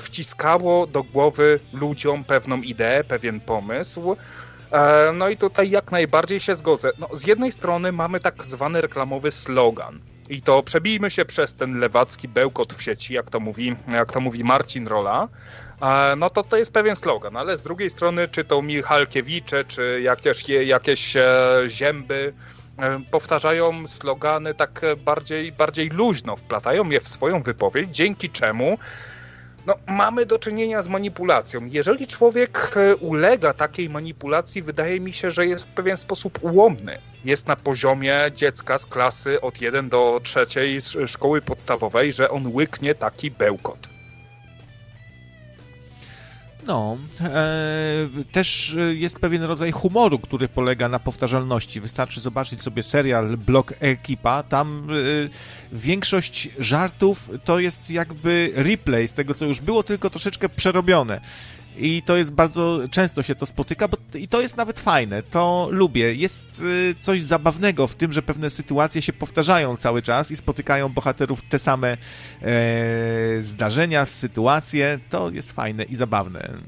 wciskało 0.00 0.86
do 0.86 1.02
głowy 1.02 1.60
ludziom 1.72 2.24
pewną 2.24 2.62
ideę, 2.62 3.04
pewien 3.04 3.40
pomysł, 3.40 4.16
E, 4.72 5.12
no 5.12 5.28
i 5.28 5.36
tutaj 5.36 5.70
jak 5.70 5.92
najbardziej 5.92 6.40
się 6.40 6.54
zgodzę. 6.54 6.92
No, 6.98 7.08
z 7.12 7.26
jednej 7.26 7.52
strony 7.52 7.92
mamy 7.92 8.20
tak 8.20 8.44
zwany 8.44 8.80
reklamowy 8.80 9.30
slogan. 9.30 10.00
I 10.28 10.42
to 10.42 10.62
przebijmy 10.62 11.10
się 11.10 11.24
przez 11.24 11.56
ten 11.56 11.78
lewacki 11.78 12.28
bełkot 12.28 12.72
w 12.72 12.82
sieci, 12.82 13.14
jak 13.14 13.30
to 13.30 13.40
mówi, 13.40 13.76
jak 13.92 14.12
to 14.12 14.20
mówi 14.20 14.44
Marcin 14.44 14.86
Rola. 14.88 15.28
E, 15.82 16.16
no 16.16 16.30
to 16.30 16.42
to 16.42 16.56
jest 16.56 16.72
pewien 16.72 16.96
slogan, 16.96 17.36
ale 17.36 17.58
z 17.58 17.62
drugiej 17.62 17.90
strony, 17.90 18.28
czy 18.28 18.44
to 18.44 18.62
Michalkiewicze, 18.62 19.64
czy 19.64 20.00
jakieś, 20.02 20.48
jakieś 20.48 21.16
e, 21.16 21.24
zięby, 21.68 22.32
powtarzają 23.10 23.86
slogany 23.86 24.54
tak 24.54 24.80
bardziej, 25.04 25.52
bardziej 25.52 25.88
luźno, 25.88 26.36
wplatają 26.36 26.90
je 26.90 27.00
w 27.00 27.08
swoją 27.08 27.42
wypowiedź, 27.42 27.90
dzięki 27.90 28.30
czemu 28.30 28.78
no, 29.66 29.74
mamy 29.86 30.26
do 30.26 30.38
czynienia 30.38 30.82
z 30.82 30.88
manipulacją. 30.88 31.60
Jeżeli 31.66 32.06
człowiek 32.06 32.72
e, 32.76 32.96
ulega 32.96 33.52
takiej 33.52 33.90
manipulacji, 33.90 34.62
wydaje 34.62 35.00
mi 35.00 35.12
się, 35.12 35.30
że 35.30 35.46
jest 35.46 35.64
w 35.64 35.74
pewien 35.74 35.96
sposób 35.96 36.38
ułomny. 36.42 36.98
Jest 37.24 37.46
na 37.46 37.56
poziomie 37.56 38.20
dziecka 38.34 38.78
z 38.78 38.86
klasy 38.86 39.40
od 39.40 39.60
1 39.60 39.88
do 39.88 40.20
3 40.22 40.46
szkoły 41.06 41.40
podstawowej, 41.40 42.12
że 42.12 42.30
on 42.30 42.46
łyknie 42.54 42.94
taki 42.94 43.30
bełkot. 43.30 43.99
No, 46.70 46.96
e, 47.20 48.08
też 48.32 48.76
jest 48.94 49.18
pewien 49.18 49.42
rodzaj 49.42 49.70
humoru, 49.72 50.18
który 50.18 50.48
polega 50.48 50.88
na 50.88 50.98
powtarzalności. 50.98 51.80
Wystarczy 51.80 52.20
zobaczyć 52.20 52.62
sobie 52.62 52.82
serial 52.82 53.36
Blok 53.36 53.74
Ekipa. 53.80 54.42
Tam 54.42 54.88
e, 54.90 55.28
większość 55.72 56.48
żartów 56.58 57.30
to 57.44 57.58
jest 57.58 57.90
jakby 57.90 58.52
replay 58.54 59.08
z 59.08 59.12
tego, 59.12 59.34
co 59.34 59.46
już 59.46 59.60
było, 59.60 59.82
tylko 59.82 60.10
troszeczkę 60.10 60.48
przerobione 60.48 61.20
i 61.76 62.02
to 62.02 62.16
jest 62.16 62.32
bardzo 62.32 62.80
często 62.90 63.22
się 63.22 63.34
to 63.34 63.46
spotyka, 63.46 63.88
bo 63.88 63.96
i 64.14 64.28
to 64.28 64.40
jest 64.40 64.56
nawet 64.56 64.80
fajne, 64.80 65.22
to 65.22 65.68
lubię. 65.70 66.14
Jest 66.14 66.44
y, 66.60 66.94
coś 67.00 67.22
zabawnego 67.22 67.86
w 67.86 67.94
tym, 67.94 68.12
że 68.12 68.22
pewne 68.22 68.50
sytuacje 68.50 69.02
się 69.02 69.12
powtarzają 69.12 69.76
cały 69.76 70.02
czas 70.02 70.30
i 70.30 70.36
spotykają 70.36 70.88
bohaterów 70.88 71.42
te 71.50 71.58
same 71.58 71.96
e, 72.42 73.42
zdarzenia, 73.42 74.06
sytuacje. 74.06 75.00
To 75.10 75.30
jest 75.30 75.52
fajne 75.52 75.84
i 75.84 75.96
zabawne. 75.96 76.58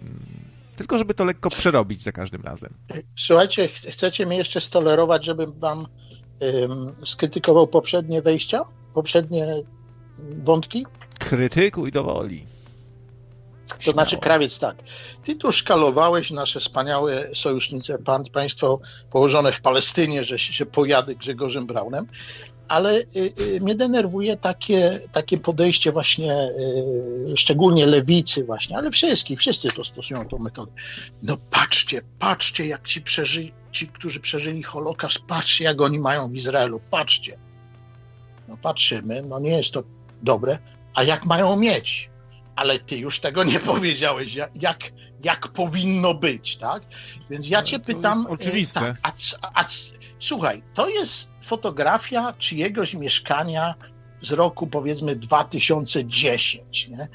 Tylko, 0.77 0.99
żeby 0.99 1.15
to 1.15 1.25
lekko 1.25 1.51
przerobić 1.51 2.03
za 2.03 2.13
każdym 2.13 2.43
razem. 2.43 2.75
Słuchajcie, 3.17 3.69
chcecie 3.69 4.27
mnie 4.27 4.37
jeszcze 4.37 4.61
stolerować, 4.61 5.25
żebym 5.25 5.53
wam 5.61 5.87
ym, 6.43 6.93
skrytykował 7.05 7.67
poprzednie 7.67 8.23
wejścia? 8.23 8.61
Poprzednie 8.95 9.47
wątki? 10.45 10.87
Krytykuj 11.19 11.93
do 11.93 12.05
woli. 12.05 12.52
To 13.85 13.93
znaczy, 13.93 14.19
krawiec 14.19 14.59
tak. 14.59 14.77
Ty 15.25 15.35
tu 15.35 15.53
szkalowałeś 15.53 16.31
nasze 16.31 16.61
wspaniałe 16.61 17.35
sojusznice, 17.35 17.99
państwo 18.33 18.81
położone 19.11 19.53
w 19.53 19.61
Palestynie, 19.61 20.25
że 20.25 20.39
się 20.39 20.67
pojady 20.67 21.15
Grzegorzem 21.15 21.67
Braunem, 21.67 22.07
ale 22.69 22.99
y, 22.99 23.05
y, 23.41 23.61
mnie 23.61 23.75
denerwuje 23.75 24.37
takie, 24.37 25.01
takie 25.13 25.39
podejście 25.39 25.93
właśnie, 25.93 26.33
y, 27.33 27.37
szczególnie 27.37 27.87
lewicy 27.87 28.45
właśnie, 28.45 28.77
ale 28.77 28.91
wszystkich, 28.91 29.39
wszyscy 29.39 29.69
to 29.69 29.85
stosują 29.85 30.29
tą 30.29 30.39
metodę. 30.39 30.73
No 31.23 31.37
patrzcie, 31.51 32.01
patrzcie 32.19 32.67
jak 32.67 32.89
ci 32.89 33.03
przeżyli, 33.03 33.53
ci, 33.73 33.89
którzy 33.89 34.21
przeżyli 34.21 34.63
Holokaust, 34.63 35.19
patrzcie 35.29 35.65
jak 35.65 35.81
oni 35.81 35.99
mają 35.99 36.29
w 36.29 36.35
Izraelu, 36.35 36.81
patrzcie. 36.91 37.39
No 38.49 38.57
patrzymy, 38.57 39.23
no 39.23 39.41
nie 39.41 39.57
jest 39.57 39.71
to 39.71 39.83
dobre, 40.23 40.59
a 40.95 41.03
jak 41.03 41.27
mają 41.27 41.57
mieć? 41.57 42.12
Ale 42.57 42.79
ty 42.79 42.97
już 42.99 43.21
tego 43.21 43.45
nie 43.45 43.61
powiedziałeś, 43.73 44.35
jak, 44.55 44.93
jak 45.25 45.49
powinno 45.49 46.15
być, 46.15 46.57
tak? 46.57 46.83
Więc 47.31 47.49
ja 47.49 47.63
cię 47.63 47.79
pytam. 47.79 48.27
oczywiste. 48.27 48.81
Tak, 48.81 48.97
a, 49.03 49.13
a, 49.43 49.61
a, 49.61 49.65
słuchaj, 50.19 50.63
to 50.75 50.89
jest 50.89 51.33
fotografia 51.43 52.33
czyjegoś 52.39 52.95
mieszkania 52.95 53.75
z 54.21 54.33
roku 54.33 54.67
powiedzmy 54.67 55.17
2010. 55.17 56.89
Nie? 56.89 57.09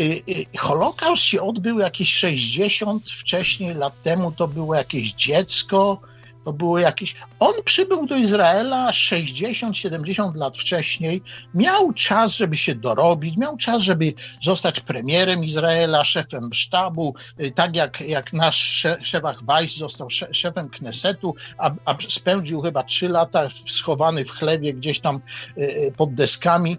Y, 0.00 0.22
y, 0.28 0.58
Holokaust 0.58 1.22
się 1.22 1.42
odbył 1.42 1.78
jakieś 1.78 2.14
60 2.14 3.10
wcześniej 3.10 3.74
lat 3.74 4.02
temu, 4.02 4.32
to 4.32 4.48
było 4.48 4.74
jakieś 4.74 5.12
dziecko, 5.12 6.00
to 6.46 6.52
było 6.52 6.78
jakieś. 6.78 7.14
On 7.38 7.52
przybył 7.64 8.06
do 8.06 8.16
Izraela 8.16 8.90
60-70 8.90 10.36
lat 10.36 10.56
wcześniej, 10.56 11.22
miał 11.54 11.92
czas, 11.92 12.36
żeby 12.36 12.56
się 12.56 12.74
dorobić, 12.74 13.36
miał 13.36 13.56
czas, 13.56 13.82
żeby 13.82 14.12
zostać 14.42 14.80
premierem 14.80 15.44
Izraela, 15.44 16.04
szefem 16.04 16.50
sztabu, 16.52 17.14
y, 17.40 17.50
tak 17.50 17.76
jak, 17.76 18.00
jak 18.00 18.32
nasz 18.32 18.86
szefach 19.02 19.44
Weiss 19.44 19.76
został 19.76 20.08
szefem 20.30 20.68
Knesetu, 20.68 21.34
a, 21.58 21.70
a 21.84 21.96
spędził 22.08 22.60
chyba 22.60 22.82
trzy 22.82 23.08
lata 23.08 23.48
schowany 23.50 24.24
w 24.24 24.30
chlebie 24.30 24.74
gdzieś 24.74 25.00
tam 25.00 25.16
y, 25.16 25.62
y, 25.62 25.92
pod 25.96 26.14
deskami. 26.14 26.76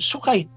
Słuchaj, 0.00 0.48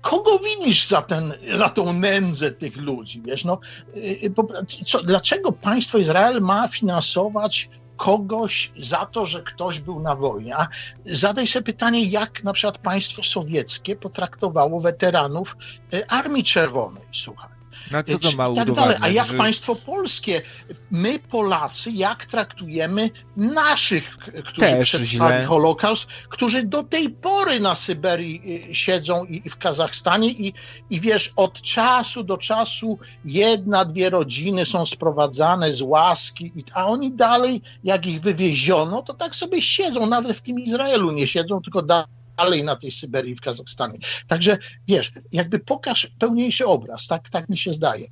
kogo 0.00 0.38
widzisz 0.38 0.88
za, 0.88 1.02
ten, 1.02 1.32
za 1.54 1.68
tą 1.68 1.92
nędzę 1.92 2.50
tych 2.50 2.76
ludzi, 2.76 3.22
wiesz, 3.24 3.44
no, 3.44 3.58
y, 3.96 4.00
y, 4.00 4.84
co, 4.84 5.02
dlaczego 5.02 5.52
państwo 5.52 5.98
Izrael 5.98 6.40
ma 6.40 6.68
finansować 6.68 7.68
kogoś 7.96 8.70
za 8.76 9.06
to, 9.06 9.26
że 9.26 9.42
ktoś 9.42 9.80
był 9.80 10.00
na 10.00 10.16
wojnie. 10.16 10.56
A 10.56 10.68
zadaj 11.04 11.46
sobie 11.46 11.64
pytanie, 11.64 12.04
jak 12.04 12.44
na 12.44 12.52
przykład 12.52 12.78
państwo 12.78 13.22
sowieckie 13.22 13.96
potraktowało 13.96 14.80
weteranów 14.80 15.56
y, 15.94 16.06
Armii 16.08 16.44
Czerwonej, 16.44 17.04
słuchaj. 17.12 17.55
A 17.94 18.02
co 18.02 18.18
to 18.18 18.32
ma 18.32 18.54
tak 18.54 18.72
dalej. 18.72 18.96
A 19.00 19.08
jak 19.08 19.28
że... 19.28 19.34
państwo 19.34 19.76
polskie, 19.76 20.42
my 20.90 21.18
Polacy, 21.18 21.90
jak 21.90 22.26
traktujemy 22.26 23.10
naszych, 23.36 24.16
którzy 24.18 24.60
Też 24.60 24.88
przetrwali 24.88 25.36
źle. 25.36 25.44
Holokaust, 25.44 26.08
którzy 26.28 26.62
do 26.62 26.82
tej 26.82 27.10
pory 27.10 27.60
na 27.60 27.74
Syberii 27.74 28.68
y, 28.70 28.74
siedzą 28.74 29.24
i, 29.24 29.42
i 29.44 29.50
w 29.50 29.56
Kazachstanie 29.56 30.28
i, 30.28 30.52
i 30.90 31.00
wiesz, 31.00 31.32
od 31.36 31.62
czasu 31.62 32.24
do 32.24 32.38
czasu 32.38 32.98
jedna, 33.24 33.84
dwie 33.84 34.10
rodziny 34.10 34.66
są 34.66 34.86
sprowadzane 34.86 35.72
z 35.72 35.82
łaski, 35.82 36.52
a 36.74 36.86
oni 36.86 37.12
dalej, 37.12 37.62
jak 37.84 38.06
ich 38.06 38.20
wywieziono, 38.20 39.02
to 39.02 39.14
tak 39.14 39.36
sobie 39.36 39.62
siedzą, 39.62 40.06
nawet 40.06 40.36
w 40.36 40.42
tym 40.42 40.60
Izraelu 40.60 41.10
nie 41.10 41.26
siedzą, 41.26 41.60
tylko 41.62 41.82
dalej 41.82 42.06
dalej 42.36 42.64
na 42.64 42.76
tej 42.76 42.92
Syberii 42.92 43.36
w 43.36 43.40
Kazachstanie. 43.40 43.98
Także 44.26 44.58
wiesz, 44.88 45.12
jakby 45.32 45.58
pokaż 45.58 46.10
pełniejszy 46.18 46.66
obraz, 46.66 47.06
tak, 47.06 47.28
tak 47.28 47.48
mi 47.48 47.58
się 47.58 47.72
zdaje. 47.72 48.06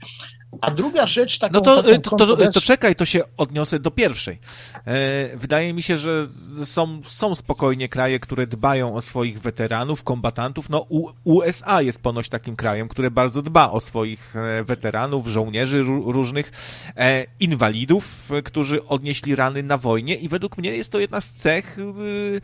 A 0.60 0.70
druga 0.70 1.06
rzecz, 1.06 1.38
taką, 1.38 1.54
No 1.54 1.60
to, 1.60 1.82
to, 1.82 2.16
to, 2.16 2.36
to, 2.36 2.60
czekaj, 2.60 2.96
to 2.96 3.04
się 3.04 3.22
odniosę 3.36 3.78
do 3.78 3.90
pierwszej. 3.90 4.38
E, 4.86 5.36
wydaje 5.36 5.72
mi 5.72 5.82
się, 5.82 5.96
że 5.96 6.26
są, 6.64 7.00
są 7.04 7.34
spokojnie 7.34 7.88
kraje, 7.88 8.20
które 8.20 8.46
dbają 8.46 8.94
o 8.94 9.00
swoich 9.00 9.40
weteranów, 9.40 10.02
kombatantów. 10.02 10.70
No 10.70 10.86
U, 10.88 11.10
USA 11.24 11.82
jest 11.82 12.02
ponoć 12.02 12.28
takim 12.28 12.56
krajem, 12.56 12.88
które 12.88 13.10
bardzo 13.10 13.42
dba 13.42 13.70
o 13.70 13.80
swoich 13.80 14.36
e, 14.36 14.64
weteranów, 14.64 15.26
żołnierzy 15.26 15.82
różnych, 15.82 16.52
e, 16.96 17.26
inwalidów, 17.40 18.30
którzy 18.44 18.86
odnieśli 18.86 19.36
rany 19.36 19.62
na 19.62 19.78
wojnie 19.78 20.14
i 20.16 20.28
według 20.28 20.58
mnie 20.58 20.76
jest 20.76 20.92
to 20.92 20.98
jedna 20.98 21.20
z 21.20 21.30
cech 21.30 21.78
Y, 21.78 22.40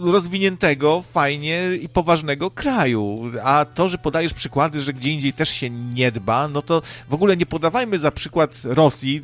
rozwiniętego, 0.00 1.02
fajnie 1.02 1.62
i 1.82 1.88
poważnego 1.88 2.50
kraju. 2.50 3.30
A 3.42 3.66
to, 3.74 3.88
że 3.88 3.98
podajesz 3.98 4.34
przykłady, 4.34 4.80
że 4.80 4.92
gdzie 4.92 5.10
indziej 5.10 5.32
też 5.32 5.48
się 5.48 5.70
nie 5.70 6.12
dba, 6.12 6.48
no 6.48 6.62
to 6.62 6.82
w 7.08 7.14
ogóle 7.14 7.36
nie 7.36 7.46
podawajmy 7.46 7.98
za 7.98 8.10
przykład 8.10 8.60
Rosji, 8.64 9.22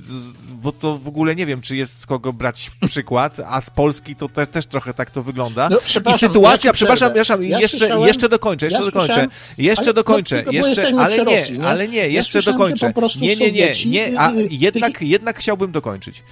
bo 0.50 0.73
to 0.73 0.98
w 0.98 1.08
ogóle 1.08 1.36
nie 1.36 1.47
wiem, 1.47 1.60
czy 1.60 1.76
jest 1.76 2.00
z 2.00 2.06
kogo 2.06 2.32
brać 2.32 2.70
przykład, 2.89 3.40
a 3.47 3.60
z 3.60 3.70
Polski 3.70 4.16
to 4.16 4.28
te, 4.28 4.47
też 4.47 4.66
trochę 4.66 4.94
tak 4.94 5.10
to 5.10 5.23
wygląda. 5.23 5.68
No, 5.68 5.78
I 6.14 6.18
sytuacja, 6.18 6.68
ja 6.68 6.73
przepraszam, 6.73 7.08
przepraszam 7.08 7.44
ja 7.44 7.60
jeszcze, 7.60 7.98
jeszcze 7.98 8.28
dokończę, 8.28 8.66
jeszcze 8.66 8.78
ja 8.78 8.90
dokończę, 8.90 9.26
jeszcze 9.58 9.94
dokończę, 9.94 10.44
jeszcze, 10.50 10.92
ale 10.98 11.16
nie, 11.16 11.24
Rosji, 11.24 11.58
nie, 11.58 11.66
ale 11.66 11.89
nie, 11.89 12.08
jeszcze 12.08 12.42
dokończę. 12.42 12.92
Nie, 13.20 13.36
nie, 13.36 13.52
nie, 13.52 13.73
nie, 13.86 14.20
a 14.20 14.32
jednak, 14.50 15.02
jednak 15.02 15.39
chciałbym 15.39 15.73
dokończyć. 15.73 16.23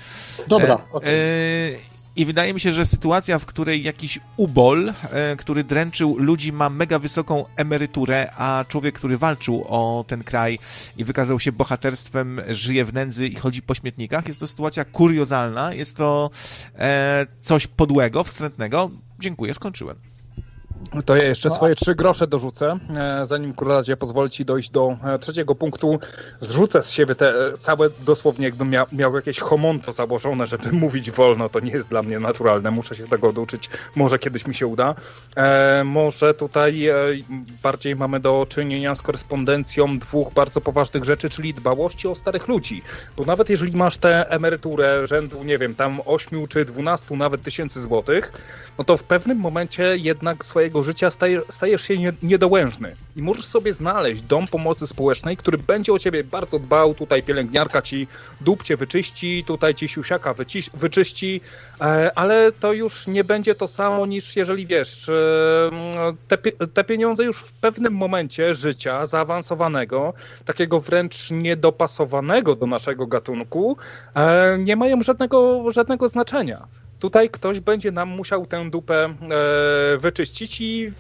Dobra, 0.49 0.75
e, 0.75 0.93
okay. 0.93 1.92
I 2.17 2.25
wydaje 2.25 2.55
mi 2.55 2.61
się, 2.61 2.73
że 2.73 2.87
sytuacja, 2.87 3.39
w 3.39 3.47
której 3.47 3.83
jakiś 3.83 4.21
ubol, 4.37 4.89
e, 4.89 5.37
który 5.37 5.65
dręczył 5.65 6.19
ludzi, 6.19 6.53
ma 6.53 6.71
mega 6.71 6.99
wysoką 6.99 7.45
emeryturę, 7.57 8.33
a 8.37 8.65
człowiek, 8.69 8.95
który 8.95 9.19
walczył 9.19 9.65
o 9.69 10.05
ten 10.09 10.25
kraj 10.25 10.59
i 10.97 11.05
wykazał 11.05 11.41
się 11.41 11.53
bohaterstwem, 11.53 12.41
żyje 12.49 12.85
w 12.85 12.93
nędzy 12.93 13.27
i 13.27 13.35
chodzi 13.35 13.63
po 13.63 13.75
śmietnikach, 13.75 14.29
jest 14.29 14.41
to 14.41 14.47
sytuacja 14.47 14.85
kuriozalna, 14.85 15.75
jest 15.75 15.97
to 15.97 16.31
e, 16.79 17.27
coś 17.41 17.67
podłego, 17.67 18.25
wstrętnego. 18.25 18.91
Dziękuję, 19.21 19.55
skończyłem. 19.55 20.12
To 21.07 21.17
ja 21.17 21.25
jeszcze 21.25 21.51
swoje 21.51 21.75
trzy 21.75 21.95
grosze 21.95 22.27
dorzucę, 22.27 22.79
e, 22.97 23.27
zanim 23.27 23.55
królacie 23.55 23.97
pozwoli 23.97 24.31
ci 24.31 24.45
dojść 24.45 24.71
do 24.71 24.97
e, 25.05 25.19
trzeciego 25.19 25.55
punktu. 25.55 25.99
Zrzucę 26.41 26.83
z 26.83 26.91
siebie 26.91 27.15
te 27.15 27.47
e, 27.47 27.53
całe, 27.53 27.91
dosłownie 28.07 28.45
jakbym 28.45 28.71
miał, 28.71 28.87
miał 28.93 29.17
jakieś 29.17 29.41
homonto 29.41 29.93
założone, 29.93 30.47
żeby 30.47 30.73
mówić 30.85 31.11
wolno, 31.11 31.49
to 31.49 31.61
nie 31.61 31.71
jest 31.71 31.89
dla 31.89 32.03
mnie 32.03 32.21
naturalne, 32.21 32.71
muszę 32.71 32.97
się 32.97 33.09
tego 33.09 33.33
douczyć, 33.33 33.71
może 33.97 34.19
kiedyś 34.19 34.47
mi 34.47 34.55
się 34.55 34.67
uda. 34.67 34.95
E, 35.37 35.83
może 35.85 36.35
tutaj 36.35 36.87
e, 36.87 36.95
bardziej 37.63 37.97
mamy 37.97 38.21
do 38.21 38.47
czynienia 38.49 38.95
z 38.95 39.03
korespondencją 39.03 39.99
dwóch 39.99 40.33
bardzo 40.33 40.61
poważnych 40.61 41.05
rzeczy, 41.05 41.31
czyli 41.31 41.55
dbałości 41.55 42.09
o 42.09 42.15
starych 42.15 42.49
ludzi, 42.49 42.83
bo 43.17 43.25
nawet 43.25 43.51
jeżeli 43.51 43.77
masz 43.77 43.97
tę 43.97 44.31
emeryturę 44.31 45.07
rzędu, 45.07 45.45
nie 45.45 45.59
wiem, 45.59 45.75
tam 45.75 46.01
8 46.07 46.49
czy 46.49 46.65
12 46.65 47.17
nawet 47.17 47.43
tysięcy 47.43 47.83
złotych, 47.83 48.33
no 48.79 48.85
to 48.85 48.97
w 48.97 49.05
pewnym 49.05 49.39
momencie 49.39 49.97
jednak 49.97 50.45
swojego 50.45 50.72
życia 50.81 51.11
stajesz 51.51 51.83
się 51.83 51.95
niedołężny 52.23 52.97
i 53.17 53.23
możesz 53.23 53.47
sobie 53.47 53.73
znaleźć 53.75 54.23
dom 54.23 54.47
pomocy 54.47 54.87
społecznej, 54.87 55.37
który 55.37 55.59
będzie 55.59 55.93
o 55.93 55.99
ciebie 55.99 56.25
bardzo 56.25 56.59
dbał, 56.59 56.95
tutaj 56.95 57.23
pielęgniarka 57.23 57.83
ci 57.83 58.09
dupcie 58.41 58.77
wyczyści, 58.77 59.45
tutaj 59.47 59.75
ci 59.75 59.89
siusiaka 59.89 60.35
wyczyści, 60.75 61.41
e, 61.81 62.11
ale 62.15 62.53
to 62.53 62.73
już 62.73 63.07
nie 63.07 63.25
będzie 63.25 63.55
to 63.55 63.69
samo 63.69 64.07
niż 64.07 64.37
jeżeli 64.37 64.67
wiesz, 64.67 65.09
e, 65.09 65.13
te, 66.29 66.39
te 66.67 66.85
pieniądze 66.85 67.25
już 67.25 67.37
w 67.37 67.53
pewnym 67.53 67.93
momencie 67.95 68.55
życia 68.55 69.07
zaawansowanego, 69.07 70.15
takiego 70.45 70.81
wręcz 70.81 71.31
niedopasowanego 71.31 72.57
do 72.57 72.67
naszego 72.67 73.07
gatunku, 73.07 73.77
e, 74.15 74.59
nie 74.59 74.77
mają 74.77 75.03
żadnego, 75.03 75.71
żadnego 75.71 76.09
znaczenia. 76.09 76.67
Tutaj 77.03 77.31
ktoś 77.31 77.61
będzie 77.61 77.93
nam 77.93 78.09
musiał 78.09 78.47
tę 78.47 78.71
dupę 78.71 79.05
e, 79.05 79.15
wyczyścić 79.99 80.61
i 80.61 80.93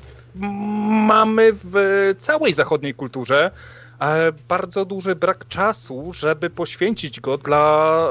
mamy 1.06 1.52
w 1.64 1.74
całej 2.18 2.52
zachodniej 2.52 2.94
kulturze 2.94 3.50
e, 4.00 4.32
bardzo 4.48 4.84
duży 4.84 5.14
brak 5.14 5.48
czasu, 5.48 6.12
żeby 6.14 6.50
poświęcić 6.50 7.20
go 7.20 7.38
dla, 7.38 8.06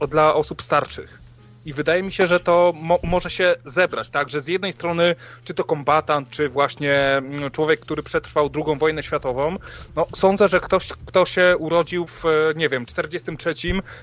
e, 0.00 0.06
dla 0.06 0.34
osób 0.34 0.62
starszych. 0.62 1.19
I 1.64 1.72
wydaje 1.72 2.02
mi 2.02 2.12
się, 2.12 2.26
że 2.26 2.40
to 2.40 2.72
mo 2.76 2.98
może 3.02 3.30
się 3.30 3.54
zebrać, 3.64 4.08
tak, 4.08 4.28
że 4.28 4.40
z 4.40 4.48
jednej 4.48 4.72
strony, 4.72 5.14
czy 5.44 5.54
to 5.54 5.64
kombatant, 5.64 6.30
czy 6.30 6.48
właśnie 6.48 6.94
mm, 6.94 7.50
człowiek, 7.50 7.80
który 7.80 8.02
przetrwał 8.02 8.50
II 8.54 8.78
wojnę 8.78 9.02
światową, 9.02 9.56
no 9.96 10.06
sądzę, 10.16 10.48
że 10.48 10.60
ktoś, 10.60 10.88
kto 11.06 11.26
się 11.26 11.56
urodził 11.58 12.06
w, 12.06 12.24
nie 12.56 12.68
wiem, 12.68 12.86
43, 12.86 13.54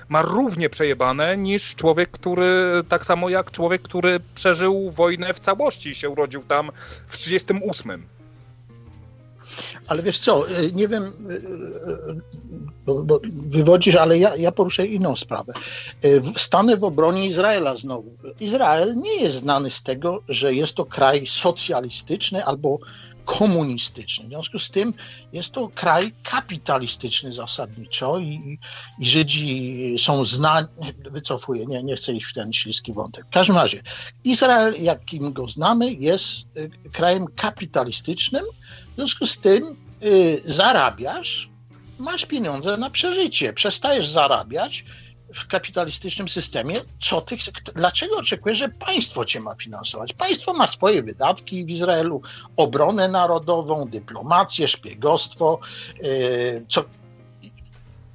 ma 0.08 0.22
równie 0.22 0.70
przejebane 0.70 1.36
niż 1.36 1.74
człowiek, 1.74 2.10
który, 2.10 2.82
tak 2.88 3.06
samo 3.06 3.28
jak 3.28 3.50
człowiek, 3.50 3.82
który 3.82 4.20
przeżył 4.34 4.90
wojnę 4.90 5.34
w 5.34 5.40
całości, 5.40 5.94
się 5.94 6.10
urodził 6.10 6.42
tam 6.42 6.70
w 7.08 7.16
38. 7.16 8.17
Ale 9.88 10.02
wiesz 10.02 10.18
co, 10.18 10.50
y, 10.50 10.72
nie 10.72 10.88
wiem, 10.88 11.04
y, 11.04 11.34
y, 11.34 12.20
bo, 12.86 13.02
bo 13.02 13.20
wywodzisz, 13.46 13.96
ale 13.96 14.18
ja, 14.18 14.36
ja 14.36 14.52
poruszę 14.52 14.86
inną 14.86 15.16
sprawę. 15.16 15.52
Stanę 16.36 16.76
w 16.76 16.84
obronie 16.84 17.26
Izraela 17.26 17.76
znowu. 17.76 18.16
Izrael 18.40 18.96
nie 18.96 19.16
jest 19.16 19.36
znany 19.36 19.70
z 19.70 19.82
tego, 19.82 20.22
że 20.28 20.54
jest 20.54 20.74
to 20.74 20.84
kraj 20.84 21.26
socjalistyczny 21.26 22.44
albo 22.44 22.78
komunistyczny. 23.28 24.24
W 24.24 24.28
związku 24.28 24.58
z 24.58 24.70
tym 24.70 24.94
jest 25.32 25.52
to 25.52 25.68
kraj 25.74 26.12
kapitalistyczny 26.22 27.32
zasadniczo 27.32 28.18
i, 28.18 28.58
i 28.98 29.06
Żydzi 29.06 29.96
są 29.98 30.24
znani, 30.24 30.68
wycofuję, 31.10 31.66
nie, 31.66 31.82
nie 31.82 31.96
chcę 31.96 32.12
iść 32.12 32.26
w 32.26 32.34
ten 32.34 32.52
śliski 32.52 32.92
wątek. 32.92 33.26
W 33.26 33.30
każdym 33.30 33.56
razie, 33.56 33.80
Izrael, 34.24 34.74
jakim 34.80 35.32
go 35.32 35.48
znamy, 35.48 35.92
jest 35.92 36.46
krajem 36.92 37.26
kapitalistycznym, 37.36 38.44
związku 38.98 39.26
z 39.26 39.40
tym 39.40 39.76
y, 40.02 40.42
zarabiasz, 40.44 41.50
masz 41.98 42.26
pieniądze 42.26 42.76
na 42.76 42.90
przeżycie, 42.90 43.52
przestajesz 43.52 44.08
zarabiać, 44.08 44.84
w 45.34 45.46
kapitalistycznym 45.46 46.28
systemie, 46.28 46.74
co 47.00 47.20
ty, 47.20 47.36
dlaczego 47.74 48.16
oczekujesz, 48.16 48.58
że 48.58 48.68
państwo 48.68 49.24
cię 49.24 49.40
ma 49.40 49.54
finansować? 49.54 50.12
Państwo 50.12 50.52
ma 50.52 50.66
swoje 50.66 51.02
wydatki 51.02 51.64
w 51.64 51.68
Izraelu, 51.68 52.22
obronę 52.56 53.08
narodową, 53.08 53.88
dyplomację, 53.88 54.68
szpiegostwo, 54.68 55.58
yy, 56.02 56.66
co, 56.68 56.84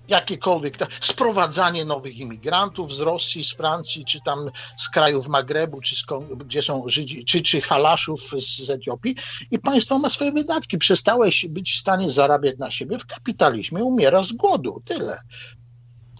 jakiekolwiek, 0.08 0.78
sprowadzanie 1.02 1.86
nowych 1.86 2.18
imigrantów 2.18 2.96
z 2.96 3.00
Rosji, 3.00 3.44
z 3.44 3.54
Francji, 3.54 4.06
czy 4.06 4.20
tam 4.26 4.40
z 4.78 4.90
krajów 4.90 5.28
Magrebu, 5.28 5.82
czy 5.82 5.96
skąd, 5.96 6.34
gdzie 6.34 6.62
są 6.62 6.84
Żydzi, 6.88 7.26
czy, 7.26 7.42
czy 7.42 7.62
halaszów 7.62 8.22
z, 8.22 8.66
z 8.66 8.70
Etiopii 8.70 9.16
i 9.52 9.60
państwo 9.60 10.00
ma 10.00 10.10
swoje 10.10 10.32
wydatki. 10.32 10.78
Przestałeś 10.78 11.46
być 11.50 11.72
w 11.72 11.80
stanie 11.80 12.10
zarabiać 12.10 12.56
na 12.60 12.72
siebie 12.72 13.00
w 13.00 13.06
kapitalizmie, 13.06 13.84
umierasz 13.84 14.28
z 14.28 14.34
głodu, 14.34 14.82
tyle. 14.86 15.20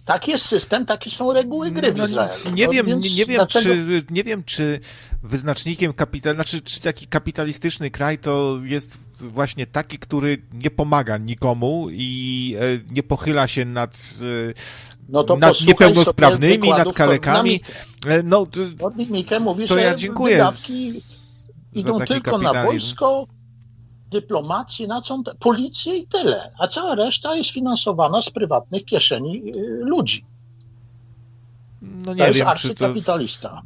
Tak 0.04 0.28
jest 0.28 0.44
system, 0.44 0.86
takie 0.86 1.10
są 1.10 1.32
reguły 1.32 1.70
gry 1.70 1.92
w 1.92 1.96
no, 1.96 2.04
Izraelu. 2.04 2.32
Nie, 2.54 2.66
no, 2.66 2.72
wiem, 2.72 2.86
nie, 2.86 2.94
nie, 2.94 3.26
wiem, 3.26 3.36
dlaczego... 3.36 3.64
czy, 3.64 4.04
nie 4.10 4.24
wiem, 4.24 4.44
czy 4.44 4.80
wyznacznikiem 5.22 5.92
kapital, 5.92 6.34
znaczy, 6.34 6.62
czy 6.62 6.80
taki 6.80 7.06
kapitalistyczny 7.06 7.90
kraj 7.90 8.18
to 8.18 8.58
jest 8.62 8.98
właśnie 9.20 9.66
taki, 9.66 9.98
który 9.98 10.42
nie 10.52 10.70
pomaga 10.70 11.18
nikomu 11.18 11.88
i 11.90 12.56
e, 12.60 12.94
nie 12.94 13.02
pochyla 13.02 13.46
się 13.46 13.64
nad, 13.64 13.94
e, 13.94 14.54
no 15.08 15.36
nad 15.36 15.60
niepełnosprawnymi, 15.66 16.68
nad 16.68 16.94
kalekami. 16.94 17.60
E, 18.06 18.22
no, 18.22 18.46
to, 18.46 18.60
mówi, 19.40 19.68
to 19.68 19.78
ja 19.78 19.94
dziękuję. 19.94 20.46
Idą 21.72 22.00
tylko 22.00 22.38
na 22.38 22.62
wojsko, 22.64 23.26
dyplomację, 24.10 24.86
na 24.86 25.00
co, 25.00 25.22
policję 25.38 25.96
i 25.96 26.06
tyle, 26.06 26.50
a 26.58 26.66
cała 26.66 26.94
reszta 26.94 27.36
jest 27.36 27.50
finansowana 27.50 28.22
z 28.22 28.30
prywatnych 28.30 28.84
kieszeni 28.84 29.42
y, 29.56 29.78
ludzi. 29.80 30.24
No 31.82 32.14
nie 32.14 32.26
to 32.26 32.32
wiem, 32.32 32.48
jest 32.48 32.60
czy 32.60 32.74
to, 32.74 32.94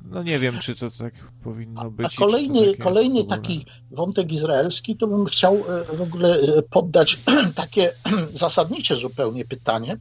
no 0.05 0.23
nie 0.23 0.39
wiem, 0.39 0.59
czy 0.59 0.75
to 0.75 0.91
tak 0.91 1.15
powinno 1.45 1.91
być. 1.91 2.07
A 2.07 2.19
kolejny, 2.19 2.67
tak 2.67 2.81
kolejny 2.81 3.25
taki 3.25 3.65
wątek 3.91 4.33
izraelski, 4.33 4.97
to 4.97 5.07
bym 5.07 5.27
chciał 5.27 5.55
y, 5.57 5.97
w 5.97 6.03
ogóle 6.03 6.39
y, 6.39 6.63
poddać 6.71 7.19
takie 7.55 7.91
zasadnicze 8.33 8.97
zupełnie 8.97 9.45
pytanie 9.45 9.97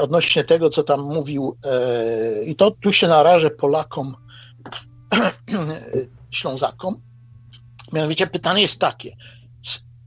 odnośnie 0.00 0.44
tego, 0.44 0.70
co 0.70 0.82
tam 0.82 1.00
mówił 1.00 1.56
i 2.46 2.56
to 2.56 2.70
tu 2.70 2.92
się 2.92 3.08
narażę 3.08 3.50
Polakom, 3.50 4.14
Ślązakom. 6.30 7.02
Mianowicie 7.92 8.26
pytanie 8.26 8.62
jest 8.62 8.80
takie, 8.80 9.12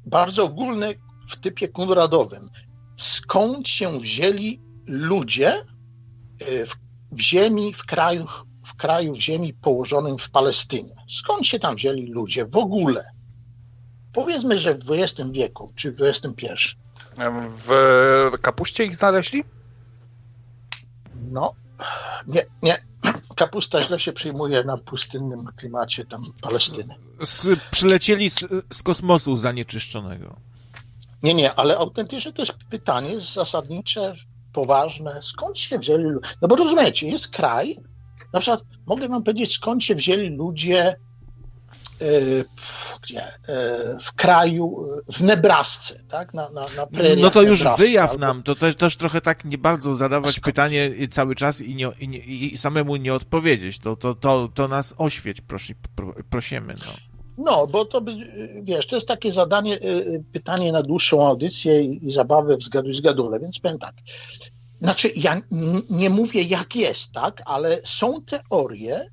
bardzo 0.05 0.43
ogólny 0.43 0.93
w 1.29 1.35
typie 1.35 1.67
konradowym. 1.67 2.49
Skąd 2.95 3.67
się 3.67 3.99
wzięli 3.99 4.61
ludzie 4.87 5.53
y, 6.41 6.65
w, 6.65 6.75
w 7.11 7.19
ziemi, 7.19 7.73
w 7.73 7.85
kraju, 7.85 8.25
w 8.63 8.75
kraju, 8.75 9.13
w 9.13 9.19
ziemi 9.19 9.53
położonym 9.53 10.17
w 10.17 10.29
Palestynie? 10.29 10.95
Skąd 11.09 11.47
się 11.47 11.59
tam 11.59 11.75
wzięli 11.75 12.07
ludzie 12.07 12.45
w 12.45 12.57
ogóle? 12.57 13.03
Powiedzmy, 14.13 14.59
że 14.59 14.73
w 14.73 14.91
XX 14.91 15.31
wieku, 15.31 15.71
czy 15.75 15.91
w 15.91 16.01
XXI. 16.01 16.47
W 17.67 18.31
kapuście 18.41 18.85
ich 18.85 18.95
znaleźli? 18.95 19.43
No, 21.15 21.53
nie, 22.27 22.41
nie. 22.63 22.94
Kapusta 23.35 23.81
źle 23.81 23.99
się 23.99 24.13
przyjmuje 24.13 24.63
na 24.63 24.77
pustynnym 24.77 25.39
klimacie 25.55 26.05
tam 26.05 26.21
Palestyny. 26.41 26.95
Z, 27.23 27.59
przylecieli 27.71 28.29
z, 28.29 28.39
z 28.73 28.83
kosmosu 28.83 29.37
zanieczyszczonego. 29.37 30.35
Nie, 31.23 31.33
nie, 31.33 31.53
ale 31.53 31.77
autentycznie 31.77 32.33
to 32.33 32.41
jest 32.41 32.53
pytanie 32.69 33.21
zasadnicze, 33.21 34.15
poważne. 34.53 35.19
Skąd 35.21 35.59
się 35.59 35.79
wzięli 35.79 36.03
ludzie? 36.03 36.27
No 36.41 36.47
bo 36.47 36.55
rozumiecie, 36.55 37.07
jest 37.07 37.27
kraj, 37.27 37.77
na 38.33 38.39
przykład 38.39 38.63
mogę 38.85 39.07
wam 39.07 39.23
powiedzieć, 39.23 39.53
skąd 39.53 39.83
się 39.83 39.95
wzięli 39.95 40.29
ludzie 40.29 40.95
gdzie, 43.01 43.19
y, 43.19 43.99
w 44.01 44.13
kraju, 44.13 44.75
w 45.13 45.21
Nebrasce, 45.21 46.03
tak? 46.09 46.33
Na, 46.33 46.49
na, 46.49 46.61
na 46.61 46.87
no 47.17 47.31
to 47.31 47.41
już 47.41 47.59
Nebraska, 47.59 47.83
wyjaw 47.83 48.09
albo... 48.09 48.25
nam, 48.25 48.43
to 48.43 48.55
też, 48.55 48.75
też 48.75 48.97
trochę 48.97 49.21
tak 49.21 49.45
nie 49.45 49.57
bardzo 49.57 49.95
zadawać 49.95 50.39
pytanie 50.39 50.91
cały 51.11 51.35
czas 51.35 51.61
i, 51.61 51.75
nie, 51.75 51.91
i, 51.99 52.07
nie, 52.07 52.19
i 52.19 52.57
samemu 52.57 52.95
nie 52.95 53.13
odpowiedzieć. 53.13 53.79
To, 53.79 53.95
to, 53.95 54.15
to, 54.15 54.49
to 54.53 54.67
nas 54.67 54.93
oświeć, 54.97 55.41
prosi, 55.41 55.75
prosimy. 56.29 56.75
No. 56.85 57.15
No, 57.37 57.67
bo 57.67 57.85
to 57.85 58.01
by, 58.01 58.11
wiesz, 58.61 58.87
to 58.87 58.95
jest 58.95 59.07
takie 59.07 59.31
zadanie, 59.31 59.75
y, 59.75 60.23
pytanie 60.31 60.71
na 60.71 60.81
dłuższą 60.81 61.27
audycję 61.27 61.81
i, 61.81 62.07
i 62.07 62.11
zabawę 62.11 62.57
w 62.57 62.63
zgaduj 62.63 62.93
zgadule, 62.93 63.39
więc 63.39 63.59
powiem 63.59 63.77
tak. 63.77 63.95
Znaczy, 64.81 65.11
ja 65.15 65.41
nie 65.89 66.09
mówię 66.09 66.43
jak 66.43 66.75
jest, 66.75 67.11
tak, 67.11 67.41
ale 67.45 67.77
są 67.83 68.21
teorie, 68.21 69.05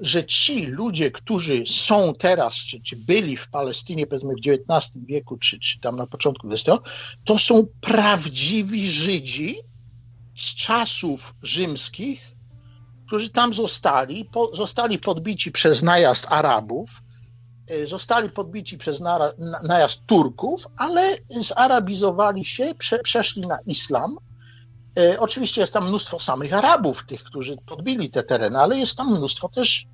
że 0.00 0.24
ci 0.24 0.66
ludzie, 0.66 1.10
którzy 1.10 1.66
są 1.66 2.14
teraz, 2.14 2.54
czy, 2.54 2.80
czy 2.80 2.96
byli 2.96 3.36
w 3.36 3.48
Palestynie, 3.48 4.06
powiedzmy 4.06 4.34
w 4.34 4.48
XIX 4.48 5.04
wieku, 5.06 5.36
czy, 5.36 5.58
czy 5.58 5.80
tam 5.80 5.96
na 5.96 6.06
początku 6.06 6.48
XX, 6.48 6.78
to 7.24 7.38
są 7.38 7.66
prawdziwi 7.80 8.88
Żydzi 8.88 9.56
z 10.34 10.54
czasów 10.54 11.34
rzymskich, 11.42 12.36
którzy 13.06 13.30
tam 13.30 13.54
zostali, 13.54 14.24
po, 14.24 14.56
zostali 14.56 14.98
podbici 14.98 15.52
przez 15.52 15.82
najazd 15.82 16.26
Arabów, 16.28 17.02
e, 17.70 17.86
zostali 17.86 18.30
podbici 18.30 18.78
przez 18.78 19.00
na, 19.00 19.32
najazd 19.68 20.06
Turków, 20.06 20.66
ale 20.76 21.16
zarabizowali 21.40 22.44
się, 22.44 22.74
prze, 22.78 22.98
przeszli 22.98 23.42
na 23.42 23.58
islam. 23.66 24.16
E, 24.98 25.20
oczywiście 25.20 25.60
jest 25.60 25.72
tam 25.72 25.88
mnóstwo 25.88 26.18
samych 26.18 26.54
Arabów, 26.54 27.04
tych, 27.06 27.24
którzy 27.24 27.56
podbili 27.66 28.10
te 28.10 28.22
tereny, 28.22 28.58
ale 28.58 28.78
jest 28.78 28.96
tam 28.96 29.16
mnóstwo 29.16 29.48
też 29.48 29.86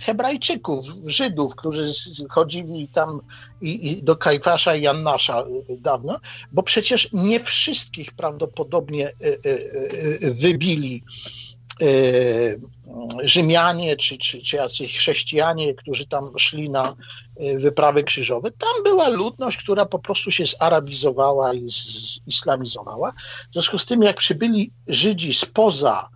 Hebrajczyków, 0.00 0.86
Żydów, 1.06 1.56
którzy 1.56 1.92
chodzili 2.30 2.88
tam 2.88 3.20
i, 3.60 3.90
i 3.90 4.02
do 4.02 4.16
Kajfasza 4.16 4.76
i 4.76 4.82
Jannasza 4.82 5.44
dawno, 5.68 6.20
bo 6.52 6.62
przecież 6.62 7.08
nie 7.12 7.40
wszystkich 7.40 8.12
prawdopodobnie 8.12 9.06
e, 9.06 9.12
e, 10.24 10.30
wybili 10.30 11.04
Rzymianie 13.22 13.96
czy, 13.96 14.18
czy, 14.18 14.42
czy 14.42 14.56
jacyś 14.56 14.98
chrześcijanie, 14.98 15.74
którzy 15.74 16.06
tam 16.06 16.30
szli 16.38 16.70
na 16.70 16.94
wyprawy 17.58 18.04
krzyżowe. 18.04 18.50
Tam 18.50 18.82
była 18.84 19.08
ludność, 19.08 19.58
która 19.58 19.86
po 19.86 19.98
prostu 19.98 20.30
się 20.30 20.44
zarabizowała 20.46 21.54
i 21.54 21.66
zislamizowała. 22.28 23.12
W 23.50 23.52
związku 23.52 23.78
z 23.78 23.86
tym, 23.86 24.02
jak 24.02 24.16
przybyli 24.16 24.72
Żydzi 24.88 25.34
spoza 25.34 26.08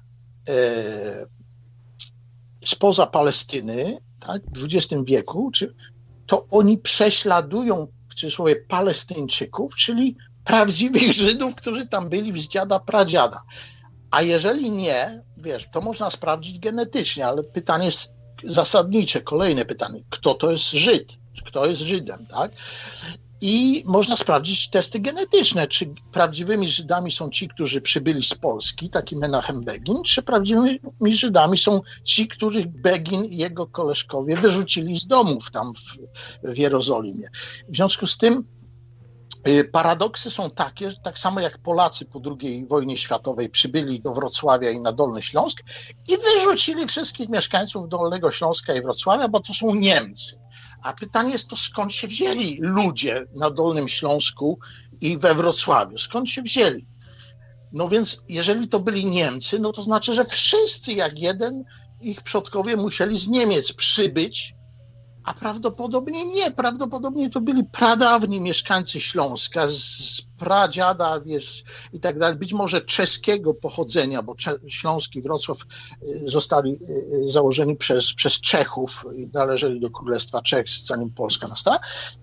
spoza 2.65 3.07
Palestyny, 3.07 3.99
tak, 4.21 4.43
w 4.57 4.65
XX 4.65 5.03
wieku, 5.05 5.51
czy, 5.51 5.75
to 6.27 6.47
oni 6.51 6.79
prześladują 6.79 7.87
w 8.09 8.15
cudzysłowie 8.15 8.57
Palestyńczyków, 8.57 9.77
czyli 9.77 10.17
prawdziwych 10.45 11.13
Żydów, 11.23 11.55
którzy 11.55 11.87
tam 11.87 12.09
byli 12.09 12.41
z 12.41 12.49
dziada 12.49 12.79
pradziada. 12.79 13.43
A 14.11 14.23
jeżeli 14.23 14.71
nie, 14.71 15.23
wiesz, 15.43 15.69
to 15.73 15.81
można 15.81 16.11
sprawdzić 16.11 16.59
genetycznie, 16.59 17.27
ale 17.27 17.43
pytanie 17.43 17.85
jest 17.85 18.15
zasadnicze, 18.45 19.21
kolejne 19.21 19.65
pytanie, 19.65 20.01
kto 20.11 20.35
to 20.35 20.51
jest 20.51 20.71
Żyd? 20.71 21.13
Kto 21.47 21.67
jest 21.67 21.83
Żydem, 21.83 22.27
tak? 22.27 22.53
I 23.41 23.83
można 23.87 24.17
sprawdzić 24.17 24.71
testy 24.71 25.01
genetyczne, 25.01 25.67
czy 25.67 25.95
prawdziwymi 26.13 26.69
Żydami 26.69 27.13
są 27.13 27.31
ci, 27.31 27.49
którzy 27.49 27.81
przybyli 27.81 28.23
z 28.25 28.35
Polski, 28.35 28.91
taki 28.91 29.17
Menachem 29.17 29.65
Begin, 29.65 30.03
czy 30.03 30.23
prawdziwymi 30.23 30.81
Żydami 31.17 31.59
są 31.59 31.81
ci, 32.05 32.29
których 32.29 32.67
Begin 32.67 33.25
i 33.25 33.37
jego 33.37 33.67
koleżkowie 33.67 34.37
wyrzucili 34.37 35.01
z 35.01 35.07
domów 35.07 35.51
tam 35.51 35.73
w, 35.75 35.99
w 36.53 36.59
Jerozolimie. 36.59 37.29
W 37.69 37.77
związku 37.77 38.07
z 38.07 38.19
tym 38.19 38.45
Paradoksy 39.73 40.31
są 40.31 40.51
takie, 40.51 40.91
że 40.91 40.97
tak 40.97 41.19
samo 41.19 41.41
jak 41.41 41.59
Polacy 41.59 42.05
po 42.05 42.21
II 42.41 42.67
wojnie 42.67 42.97
światowej 42.97 43.49
przybyli 43.49 44.01
do 44.01 44.13
Wrocławia 44.13 44.71
i 44.71 44.81
na 44.81 44.93
Dolny 44.93 45.23
Śląsk 45.23 45.63
i 46.09 46.17
wyrzucili 46.19 46.87
wszystkich 46.87 47.29
mieszkańców 47.29 47.89
Dolnego 47.89 48.31
Śląska 48.31 48.75
i 48.75 48.83
Wrocławia, 48.83 49.29
bo 49.29 49.41
to 49.41 49.55
są 49.55 49.75
Niemcy. 49.75 50.37
A 50.83 50.93
pytanie 50.93 51.33
jest 51.33 51.49
to, 51.49 51.57
skąd 51.57 51.93
się 51.93 52.09
wzięli 52.09 52.59
ludzie 52.61 53.27
na 53.37 53.51
Dolnym 53.51 53.89
Śląsku 53.89 54.59
i 55.01 55.19
we 55.19 55.35
Wrocławiu? 55.35 55.99
Skąd 55.99 56.31
się 56.31 56.43
wzięli? 56.43 56.87
No 57.73 57.89
więc, 57.89 58.23
jeżeli 58.29 58.69
to 58.69 58.81
byli 58.81 59.05
Niemcy, 59.05 59.59
no 59.59 59.73
to 59.73 59.83
znaczy, 59.83 60.15
że 60.15 60.25
wszyscy 60.25 60.93
jak 60.93 61.19
jeden 61.19 61.65
ich 62.01 62.23
przodkowie 62.23 62.77
musieli 62.77 63.19
z 63.19 63.29
Niemiec 63.29 63.73
przybyć 63.73 64.55
a 65.25 65.35
prawdopodobnie 65.35 66.27
nie. 66.27 66.51
Prawdopodobnie 66.51 67.31
to 67.31 67.41
byli 67.41 67.65
pradawni 67.65 68.41
mieszkańcy 68.41 69.01
Śląska 69.01 69.69
z 69.69 70.23
pradziada, 70.39 71.21
wiesz, 71.21 71.63
i 71.93 72.01
tak 72.01 72.19
dalej. 72.19 72.37
Być 72.37 72.53
może 72.53 72.81
czeskiego 72.81 73.55
pochodzenia, 73.55 74.23
bo 74.23 74.35
Śląski 74.69 75.23
Wrocław 75.23 75.59
y, 76.07 76.29
zostali 76.29 76.73
y, 76.73 77.25
y, 77.27 77.29
założeni 77.29 77.77
przez, 77.77 78.15
przez 78.15 78.41
Czechów 78.41 79.05
i 79.17 79.27
należeli 79.35 79.81
do 79.81 79.91
Królestwa 79.91 80.43
Czech, 80.43 80.67
zanim 80.85 81.11
Polska 81.11 81.49
nastała. 81.49 81.79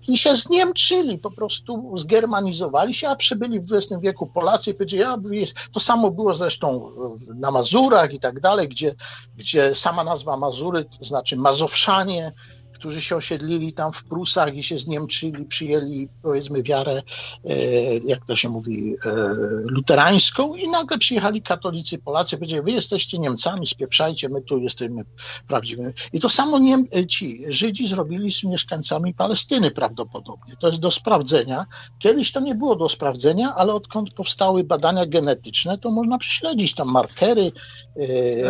I 0.08 0.18
się 0.18 0.36
zniemczyli, 0.36 1.18
po 1.18 1.30
prostu 1.30 1.94
zgermanizowali 1.96 2.94
się, 2.94 3.08
a 3.08 3.16
przybyli 3.16 3.60
w 3.60 3.72
XX 3.72 4.00
wieku 4.02 4.26
Polacy 4.26 4.70
i 4.70 4.74
powiedzieli, 4.74 5.02
ja, 5.02 5.16
to 5.72 5.80
samo 5.80 6.10
było 6.10 6.34
zresztą 6.34 6.90
na 7.34 7.50
Mazurach 7.50 8.12
i 8.12 8.18
tak 8.18 8.40
dalej, 8.40 8.68
gdzie, 8.68 8.94
gdzie 9.36 9.74
sama 9.74 10.04
nazwa 10.04 10.36
Mazury, 10.36 10.84
to 10.84 11.04
znaczy 11.04 11.36
Mazowszanie, 11.36 12.32
którzy 12.80 13.00
się 13.00 13.16
osiedlili 13.16 13.72
tam 13.72 13.92
w 13.92 14.04
Prusach 14.04 14.56
i 14.56 14.62
się 14.62 14.78
zniemczyli, 14.78 15.44
przyjęli 15.44 16.08
powiedzmy 16.22 16.62
wiarę, 16.62 17.02
e, 17.44 17.54
jak 18.04 18.26
to 18.26 18.36
się 18.36 18.48
mówi, 18.48 18.94
e, 19.06 19.10
luterańską 19.64 20.54
i 20.54 20.68
nagle 20.68 20.98
przyjechali 20.98 21.42
katolicy 21.42 21.98
Polacy, 21.98 22.36
powiedzieli, 22.36 22.62
wy 22.62 22.70
jesteście 22.70 23.18
Niemcami, 23.18 23.66
spieprzajcie, 23.66 24.28
my 24.28 24.42
tu 24.42 24.58
jesteśmy 24.58 25.02
prawdziwymi. 25.48 25.92
I 26.12 26.20
to 26.20 26.28
samo 26.28 26.58
Niem 26.58 26.84
ci 27.08 27.38
Żydzi 27.48 27.86
zrobili 27.86 28.32
z 28.32 28.44
mieszkańcami 28.44 29.14
Palestyny 29.14 29.70
prawdopodobnie. 29.70 30.54
To 30.60 30.68
jest 30.68 30.80
do 30.80 30.90
sprawdzenia. 30.90 31.66
Kiedyś 31.98 32.32
to 32.32 32.40
nie 32.40 32.54
było 32.54 32.76
do 32.76 32.88
sprawdzenia, 32.88 33.54
ale 33.56 33.74
odkąd 33.74 34.14
powstały 34.14 34.64
badania 34.64 35.06
genetyczne, 35.06 35.78
to 35.78 35.90
można 35.90 36.18
prześledzić 36.18 36.74
tam 36.74 36.88
markery, 36.88 37.52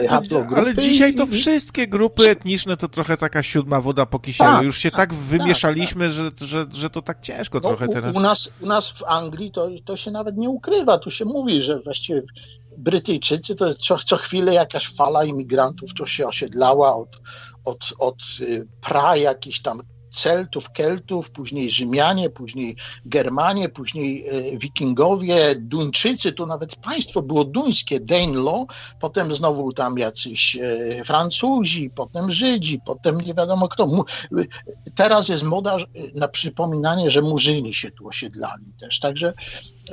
e, 0.02 0.08
haplogrupy. 0.08 0.60
Ale 0.60 0.74
dzisiaj 0.74 1.14
to 1.14 1.26
wszystkie 1.26 1.88
grupy 1.88 2.30
etniczne 2.30 2.76
to 2.76 2.88
trochę 2.88 3.16
taka 3.16 3.42
siódma 3.42 3.80
woda 3.80 4.06
po 4.06 4.19
kisielu. 4.20 4.50
Tak, 4.50 4.64
Już 4.64 4.78
się 4.78 4.90
tak, 4.90 5.10
tak 5.10 5.14
wymieszaliśmy, 5.14 6.04
tak, 6.04 6.12
Że, 6.12 6.30
że, 6.46 6.66
że 6.72 6.90
to 6.90 7.02
tak 7.02 7.20
ciężko 7.20 7.60
no, 7.62 7.68
trochę 7.68 7.88
teraz. 7.88 8.14
U, 8.14 8.18
u, 8.18 8.20
nas, 8.20 8.50
u 8.60 8.66
nas 8.66 8.90
w 8.90 9.04
Anglii 9.04 9.50
to, 9.50 9.68
to 9.84 9.96
się 9.96 10.10
nawet 10.10 10.36
nie 10.36 10.50
ukrywa. 10.50 10.98
Tu 10.98 11.10
się 11.10 11.24
mówi, 11.24 11.62
że 11.62 11.80
właściwie 11.80 12.22
Brytyjczycy 12.76 13.54
to 13.54 13.74
co, 13.74 13.98
co 13.98 14.16
chwilę 14.16 14.54
jakaś 14.54 14.94
fala 14.94 15.24
imigrantów 15.24 15.94
to 15.94 16.06
się 16.06 16.26
osiedlała 16.26 16.96
od, 16.96 17.20
od, 17.64 17.92
od 17.98 18.16
y, 18.40 18.66
pra 18.80 19.16
jakichś 19.16 19.60
tam 19.60 19.80
Celtów, 20.10 20.72
Keltów, 20.72 21.30
później 21.30 21.70
Rzymianie, 21.70 22.30
później 22.30 22.76
Germanie, 23.06 23.68
później 23.68 24.24
e, 24.28 24.58
Wikingowie, 24.58 25.54
Duńczycy, 25.56 26.32
tu 26.32 26.46
nawet 26.46 26.76
państwo 26.76 27.22
było 27.22 27.44
duńskie, 27.44 28.00
Danelaw, 28.00 28.66
potem 29.00 29.34
znowu 29.34 29.72
tam 29.72 29.98
jacyś 29.98 30.56
e, 30.56 31.04
Francuzi, 31.04 31.90
potem 31.90 32.30
Żydzi, 32.30 32.80
potem 32.86 33.20
nie 33.20 33.34
wiadomo 33.34 33.68
kto. 33.68 34.04
Teraz 34.94 35.28
jest 35.28 35.42
moda 35.42 35.76
na 36.14 36.28
przypominanie, 36.28 37.10
że 37.10 37.22
Murzyni 37.22 37.74
się 37.74 37.90
tu 37.90 38.08
osiedlali 38.08 38.64
też, 38.80 39.00
także 39.00 39.32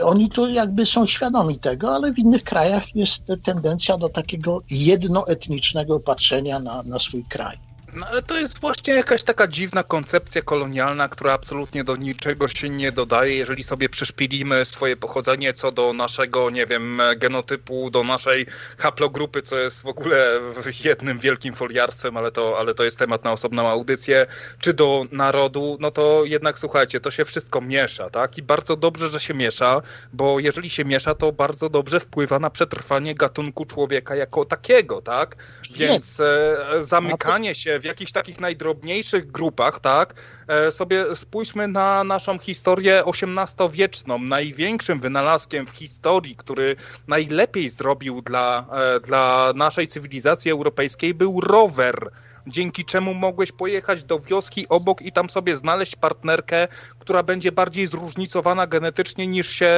oni 0.03 0.29
tu 0.29 0.49
jakby 0.49 0.85
są 0.85 1.05
świadomi 1.05 1.59
tego, 1.59 1.95
ale 1.95 2.13
w 2.13 2.19
innych 2.19 2.43
krajach 2.43 2.95
jest 2.95 3.23
tendencja 3.43 3.97
do 3.97 4.09
takiego 4.09 4.61
jednoetnicznego 4.69 5.99
patrzenia 5.99 6.59
na, 6.59 6.83
na 6.83 6.99
swój 6.99 7.25
kraj. 7.25 7.66
No 7.97 8.07
ale 8.07 8.21
to 8.21 8.39
jest 8.39 8.59
właśnie 8.59 8.93
jakaś 8.93 9.23
taka 9.23 9.47
dziwna 9.47 9.83
koncepcja 9.83 10.41
kolonialna, 10.41 11.09
która 11.09 11.33
absolutnie 11.33 11.83
do 11.83 11.95
niczego 11.95 12.47
się 12.47 12.69
nie 12.69 12.91
dodaje, 12.91 13.35
jeżeli 13.35 13.63
sobie 13.63 13.89
przeszpilimy 13.89 14.65
swoje 14.65 14.97
pochodzenie 14.97 15.53
co 15.53 15.71
do 15.71 15.93
naszego, 15.93 16.49
nie 16.49 16.65
wiem, 16.65 17.01
genotypu, 17.17 17.89
do 17.89 18.03
naszej 18.03 18.45
haplogrupy, 18.77 19.41
co 19.41 19.57
jest 19.57 19.83
w 19.83 19.87
ogóle 19.87 20.39
jednym 20.83 21.19
wielkim 21.19 21.53
foliarstwem, 21.53 22.17
ale 22.17 22.31
to, 22.31 22.59
ale 22.59 22.73
to 22.73 22.83
jest 22.83 22.99
temat 22.99 23.23
na 23.23 23.31
osobną 23.31 23.69
audycję, 23.69 24.25
czy 24.59 24.73
do 24.73 25.05
narodu, 25.11 25.77
no 25.79 25.91
to 25.91 26.21
jednak 26.25 26.59
słuchajcie, 26.59 26.99
to 26.99 27.11
się 27.11 27.25
wszystko 27.25 27.61
miesza, 27.61 28.09
tak? 28.09 28.37
I 28.37 28.43
bardzo 28.43 28.75
dobrze, 28.75 29.09
że 29.09 29.19
się 29.19 29.33
miesza, 29.33 29.81
bo 30.13 30.39
jeżeli 30.39 30.69
się 30.69 30.85
miesza, 30.85 31.15
to 31.15 31.31
bardzo 31.31 31.69
dobrze 31.69 31.99
wpływa 31.99 32.39
na 32.39 32.49
przetrwanie 32.49 33.15
gatunku 33.15 33.65
człowieka 33.65 34.15
jako 34.15 34.45
takiego, 34.45 35.01
tak? 35.01 35.35
Więc 35.77 36.19
e, 36.19 36.57
zamykanie 36.79 37.55
się 37.55 37.79
w 37.79 37.86
jakichś 37.87 38.11
takich 38.11 38.39
najdrobniejszych 38.39 39.31
grupach, 39.31 39.79
tak, 39.79 40.13
e, 40.47 40.71
sobie 40.71 41.15
spójrzmy 41.15 41.67
na 41.67 42.03
naszą 42.03 42.39
historię 42.39 43.03
XVIII-wieczną. 43.05 44.19
Największym 44.19 44.99
wynalazkiem 44.99 45.67
w 45.67 45.69
historii, 45.69 46.35
który 46.35 46.75
najlepiej 47.07 47.69
zrobił 47.69 48.21
dla, 48.21 48.65
e, 48.71 48.99
dla 48.99 49.53
naszej 49.55 49.87
cywilizacji 49.87 50.51
europejskiej 50.51 51.13
był 51.13 51.41
rower 51.41 52.11
dzięki 52.47 52.85
czemu 52.85 53.13
mogłeś 53.13 53.51
pojechać 53.51 54.03
do 54.03 54.19
wioski 54.19 54.67
obok 54.69 55.01
i 55.01 55.11
tam 55.11 55.29
sobie 55.29 55.55
znaleźć 55.55 55.95
partnerkę, 55.95 56.67
która 56.99 57.23
będzie 57.23 57.51
bardziej 57.51 57.87
zróżnicowana 57.87 58.67
genetycznie 58.67 59.27
niż 59.27 59.49
się, 59.49 59.73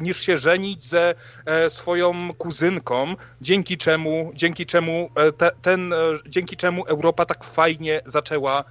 niż 0.00 0.20
się 0.20 0.38
żenić 0.38 0.84
ze 0.84 1.14
e, 1.46 1.70
swoją 1.70 2.34
kuzynką, 2.38 3.14
dzięki 3.40 3.78
czemu, 3.78 4.32
dzięki 4.34 4.66
czemu, 4.66 5.10
e, 5.14 5.32
te, 5.32 5.50
ten, 5.62 5.92
e, 5.92 5.96
dzięki 6.28 6.56
czemu 6.56 6.84
Europa 6.84 7.26
tak 7.26 7.44
fajnie 7.44 8.00
zaczęła 8.06 8.64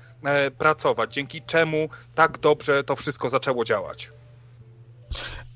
pracować, 0.57 1.13
dzięki 1.13 1.41
czemu 1.41 1.89
tak 2.15 2.37
dobrze 2.37 2.83
to 2.83 2.95
wszystko 2.95 3.29
zaczęło 3.29 3.65
działać. 3.65 4.11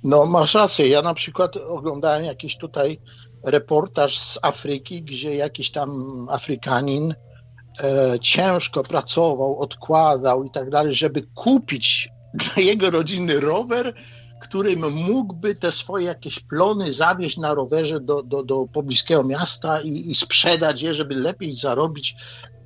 No, 0.03 0.25
masz 0.25 0.53
rację. 0.53 0.87
Ja 0.87 1.01
na 1.01 1.13
przykład 1.13 1.57
oglądałem 1.57 2.25
jakiś 2.25 2.57
tutaj 2.57 2.97
reportaż 3.43 4.19
z 4.19 4.39
Afryki, 4.41 5.03
gdzie 5.03 5.35
jakiś 5.35 5.71
tam 5.71 5.89
Afrykanin 6.29 7.15
ciężko 8.21 8.83
pracował, 8.83 9.59
odkładał 9.59 10.43
i 10.43 10.49
tak 10.49 10.69
dalej, 10.69 10.93
żeby 10.93 11.21
kupić 11.35 12.09
dla 12.33 12.63
jego 12.63 12.89
rodziny 12.89 13.39
rower, 13.39 13.93
którym 14.41 14.93
mógłby 14.93 15.55
te 15.55 15.71
swoje 15.71 16.05
jakieś 16.05 16.39
plony 16.39 16.91
zawieźć 16.91 17.37
na 17.37 17.53
rowerze 17.53 17.99
do, 17.99 18.23
do, 18.23 18.43
do 18.43 18.67
pobliskiego 18.73 19.23
miasta 19.23 19.81
i, 19.81 20.11
i 20.11 20.15
sprzedać 20.15 20.81
je, 20.81 20.93
żeby 20.93 21.15
lepiej 21.15 21.55
zarobić 21.55 22.15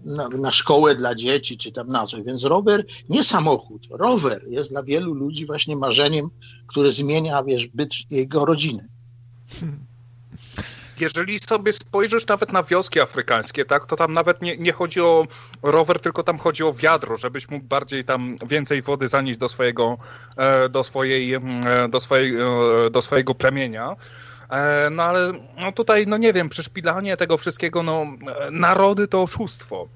na, 0.06 0.30
na, 0.30 0.52
szkołę 0.52 0.96
dla 0.96 1.16
dzieci, 1.16 1.58
czy 1.58 1.72
tam 1.72 1.88
na 1.88 2.06
coś. 2.06 2.24
Więc 2.24 2.44
rower, 2.44 2.86
nie 3.10 3.24
samochód, 3.24 3.88
rower 3.90 4.46
jest 4.50 4.72
dla 4.72 4.84
wielu 4.84 5.14
ludzi 5.14 5.46
właśnie 5.46 5.76
marzeniem, 5.76 6.30
które 6.68 6.92
zmienia, 6.92 7.44
wiesz, 7.44 7.68
byt 7.68 7.94
jego 8.12 8.46
rodziny. 8.46 8.88
Hmm 9.60 9.89
jeżeli 11.02 11.40
sobie 11.40 11.74
spojrzysz 11.74 12.28
nawet 12.28 12.54
na 12.54 12.64
wioski 12.64 13.00
afrykańskie, 13.00 13.66
tak, 13.66 13.88
to 13.88 13.96
tam 13.96 14.14
nawet 14.14 14.42
nie, 14.42 14.58
nie 14.58 14.72
chodzi 14.72 15.02
o 15.02 15.28
rower, 15.64 16.00
tylko 16.00 16.24
tam 16.24 16.38
chodzi 16.38 16.64
o 16.64 16.74
wiadro, 16.74 17.18
żebyś 17.18 17.50
mógł 17.50 17.66
bardziej 17.66 18.04
tam 18.04 18.38
więcej 18.48 18.82
wody 18.82 19.08
zanieść 19.08 19.40
do 19.40 19.50
swojego, 19.50 19.98
e, 20.38 20.70
do 20.70 20.84
swojej, 20.84 21.34
e, 21.34 21.42
do 21.90 22.00
swojej, 22.00 22.36
e, 22.36 22.90
do 22.90 23.02
swojego 23.02 23.36
plemienia. 23.36 23.96
No 24.92 25.04
ale 25.04 25.34
no 25.62 25.72
tutaj, 25.72 26.08
no 26.08 26.18
nie 26.18 26.34
wiem, 26.34 26.50
przyszpilanie 26.50 27.18
tego 27.18 27.38
wszystkiego, 27.38 27.84
no 27.84 28.06
narody 28.52 29.08
to 29.08 29.22
oszustwo. 29.22 29.88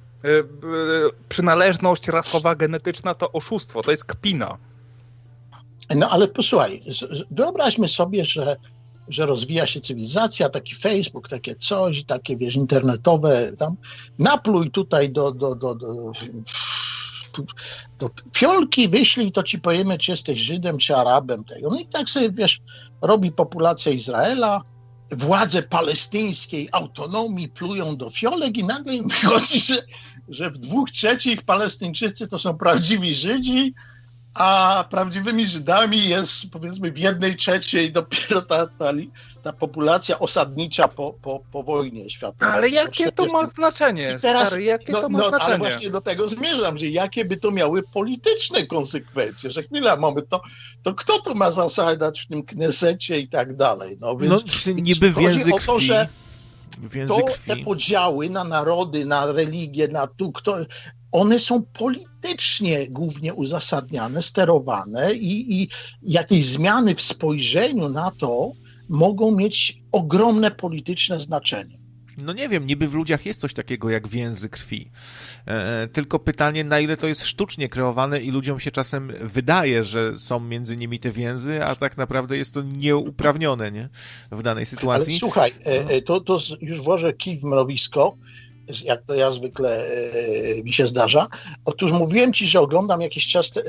Przynależność 1.30 2.08
rasowa, 2.08 2.56
genetyczna 2.56 3.14
to 3.14 3.32
oszustwo, 3.32 3.82
to 3.82 3.92
jest 3.92 4.06
kpina. 4.06 4.58
No 5.96 6.10
ale 6.10 6.28
posłuchaj, 6.28 6.80
wyobraźmy 7.32 7.88
sobie, 7.88 8.26
że 8.26 8.56
że 9.08 9.26
rozwija 9.26 9.66
się 9.66 9.80
cywilizacja, 9.80 10.50
taki 10.50 10.76
Facebook, 10.76 11.30
takie 11.30 11.56
coś, 11.56 12.04
takie 12.04 12.38
wiesz, 12.38 12.56
internetowe, 12.56 13.52
tam. 13.58 13.76
Napluj 14.20 14.72
tutaj 14.72 15.10
do, 15.10 15.32
do, 15.32 15.56
do, 15.56 15.76
do, 15.76 16.12
do 18.00 18.10
fiolki, 18.36 18.90
wyślij, 18.90 19.32
to 19.32 19.44
ci 19.44 19.60
powiemy, 19.60 19.98
czy 19.98 20.12
jesteś 20.12 20.40
Żydem, 20.40 20.78
czy 20.78 20.96
Arabem. 20.96 21.44
Tego. 21.44 21.70
No 21.70 21.80
i 21.80 21.86
tak 21.86 22.10
sobie, 22.10 22.32
wiesz, 22.32 22.62
robi 23.02 23.32
populacja 23.32 23.92
Izraela, 23.92 24.62
władze 25.12 25.64
palestyńskiej 25.64 26.70
autonomii 26.72 27.50
plują 27.50 27.98
do 27.98 28.10
fiolek 28.10 28.58
i 28.58 28.64
nagle 28.64 28.96
im 28.96 29.08
wychodzi, 29.08 29.60
że, 29.60 29.76
że 30.30 30.52
w 30.52 30.58
dwóch 30.58 30.92
trzecich 30.92 31.42
Palestyńczycy 31.42 32.28
to 32.28 32.40
są 32.40 32.58
prawdziwi 32.58 33.16
Żydzi, 33.16 33.74
a 34.34 34.86
prawdziwymi 34.90 35.46
Żydami 35.46 36.08
jest 36.08 36.52
powiedzmy 36.52 36.92
w 36.92 36.98
jednej 36.98 37.36
trzeciej 37.36 37.92
dopiero 37.92 38.42
ta, 38.42 38.68
ta, 38.68 38.92
ta 39.44 39.54
populacja 39.54 40.20
osadnicza 40.20 40.88
po, 40.88 41.14
po, 41.22 41.44
po 41.52 41.64
wojnie 41.64 42.10
światowej. 42.10 42.54
Ale 42.54 42.70
jakie 42.70 43.12
to 43.12 43.26
ma 43.26 43.46
znaczenie? 43.46 44.16
I 44.18 44.22
teraz, 44.22 44.48
Stary, 44.48 44.64
jakie 44.64 44.92
no, 44.92 45.02
to 45.02 45.10
ma 45.10 45.20
no, 45.20 45.30
znaczenie? 45.30 45.48
Ale 45.48 45.58
właśnie 45.58 45.90
do 45.90 46.02
tego 46.02 46.28
zmierzam, 46.28 46.78
że 46.78 46.86
jakie 46.86 47.26
by 47.26 47.38
to 47.38 47.52
miały 47.52 47.84
polityczne 47.84 48.68
konsekwencje, 48.68 49.52
że 49.52 49.64
chwila, 49.64 49.96
mamy 49.96 50.22
to, 50.22 50.42
to 50.84 50.94
kto 50.94 51.20
to 51.20 51.34
ma 51.34 51.52
zasadać 51.52 52.22
w 52.22 52.28
tym 52.28 52.44
Knesecie 52.44 53.20
i 53.20 53.28
tak 53.28 53.56
dalej. 53.56 53.98
No, 54.00 54.18
więc, 54.18 54.66
no 54.66 54.74
niby 54.74 55.12
w 55.12 55.22
język 55.22 55.54
o 55.54 55.60
to, 55.60 55.80
że 55.80 56.08
to, 57.08 57.20
te 57.48 57.58
podziały 57.58 58.30
na 58.30 58.44
narody, 58.44 59.06
na 59.06 59.26
religię, 59.26 59.88
na 59.88 60.08
tu, 60.08 60.32
kto, 60.32 60.58
one 61.14 61.40
są 61.40 61.64
politycznie 61.64 62.88
głównie 62.90 63.34
uzasadniane, 63.34 64.22
sterowane 64.22 65.14
i, 65.14 65.62
i 65.62 65.70
jakieś 66.04 66.46
zmiany 66.46 66.96
w 66.96 67.02
spojrzeniu 67.02 67.90
na 67.90 68.12
to 68.12 68.52
mogą 68.90 69.36
mieć 69.36 69.84
ogromne 69.92 70.52
polityczne 70.52 71.20
znaczenie. 71.20 71.78
no 72.18 72.34
nie 72.34 72.50
wiem, 72.50 72.68
niby 72.68 72.88
w 72.88 72.94
ludziach 72.94 73.26
jest 73.26 73.40
coś 73.40 73.54
takiego 73.54 73.90
jak 73.90 74.08
więzy 74.08 74.50
krwi. 74.50 74.92
E, 75.46 75.88
tylko 75.88 76.20
pytanie, 76.20 76.64
na 76.64 76.80
ile 76.80 76.98
to 76.98 77.08
jest 77.08 77.26
sztucznie 77.26 77.70
kreowane 77.70 78.22
i 78.22 78.32
ludziom 78.32 78.60
się 78.60 78.72
czasem 78.72 79.12
wydaje, 79.22 79.84
że 79.84 80.20
są 80.20 80.40
między 80.40 80.78
nimi 80.78 81.00
te 81.00 81.12
więzy, 81.12 81.64
a 81.64 81.76
tak 81.76 81.98
naprawdę 81.98 82.38
jest 82.38 82.54
to 82.54 82.62
nieuprawnione, 82.62 83.72
nie? 83.72 83.90
W 84.32 84.44
danej 84.44 84.66
sytuacji. 84.66 85.12
Ale 85.12 85.20
słuchaj, 85.20 85.52
e, 85.66 85.90
e, 85.90 86.02
to, 86.02 86.22
to 86.22 86.38
już 86.62 86.82
włożę 86.82 87.14
kij 87.14 87.38
w 87.38 87.44
mrowisko, 87.44 88.18
jak 88.84 89.06
to 89.06 89.14
ja 89.14 89.32
zwykle 89.32 89.88
e, 89.88 90.64
mi 90.64 90.72
się 90.72 90.88
zdarza. 90.88 91.28
Otóż 91.66 91.92
mówiłem 91.92 92.34
ci, 92.34 92.48
że 92.48 92.60
oglądam 92.60 93.02
jakiś 93.02 93.28
czas 93.28 93.52
e, 93.58 93.62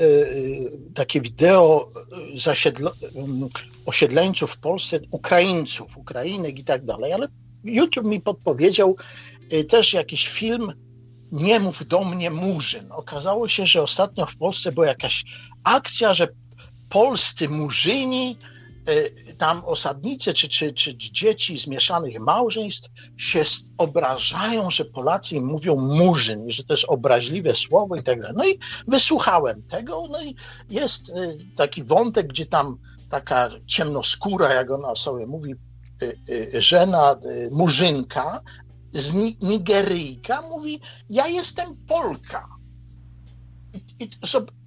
takie 0.93 1.21
wideo 1.21 1.89
zasiedlo, 2.35 2.91
osiedleńców 3.85 4.51
w 4.51 4.59
Polsce, 4.59 4.99
Ukraińców, 5.11 5.97
Ukrainek 5.97 6.59
i 6.59 6.63
tak 6.63 6.85
dalej, 6.85 7.13
ale 7.13 7.27
YouTube 7.63 8.07
mi 8.07 8.21
podpowiedział 8.21 8.95
też 9.69 9.93
jakiś 9.93 10.27
film 10.27 10.71
Nie 11.31 11.59
mów 11.59 11.87
do 11.87 12.03
mnie 12.03 12.29
Murzyn. 12.29 12.91
Okazało 12.91 13.47
się, 13.47 13.65
że 13.65 13.81
ostatnio 13.81 14.25
w 14.25 14.37
Polsce 14.37 14.71
była 14.71 14.87
jakaś 14.87 15.23
akcja, 15.63 16.13
że 16.13 16.27
polscy 16.89 17.49
murzyni, 17.49 18.37
tam 19.37 19.61
osadnicy 19.65 20.33
czy, 20.33 20.49
czy, 20.49 20.73
czy 20.73 20.97
dzieci 20.97 21.59
z 21.59 21.67
mieszanych 21.67 22.19
małżeństw 22.19 22.89
się 23.17 23.43
obrażają, 23.77 24.71
że 24.71 24.85
Polacy 24.85 25.35
im 25.35 25.45
mówią 25.45 25.75
murzyn 25.77 26.47
i 26.47 26.51
że 26.51 26.63
to 26.63 26.73
jest 26.73 26.85
obraźliwe 26.87 27.53
słowo 27.53 27.95
i 27.95 28.03
tak 28.03 28.21
dalej. 28.21 28.35
No 28.37 28.47
i 28.47 28.59
wysłuchałem 28.87 29.63
tego, 29.63 30.07
no 30.11 30.23
i 30.23 30.35
jest 30.69 31.09
y, 31.09 31.37
taki 31.55 31.83
wątek, 31.83 32.27
gdzie 32.27 32.45
tam 32.45 32.77
taka 33.09 33.49
ciemnoskóra, 33.67 34.53
jak 34.53 34.71
ona 34.71 34.95
sobie 34.95 35.27
mówi, 35.27 35.55
y, 36.29 36.61
żena 36.61 37.15
murzynka 37.51 38.41
z 38.91 39.13
Nigeryjka 39.41 40.41
mówi, 40.41 40.79
ja 41.09 41.27
jestem 41.27 41.67
Polka. 41.87 42.47
I, 43.73 44.03
i 44.03 44.09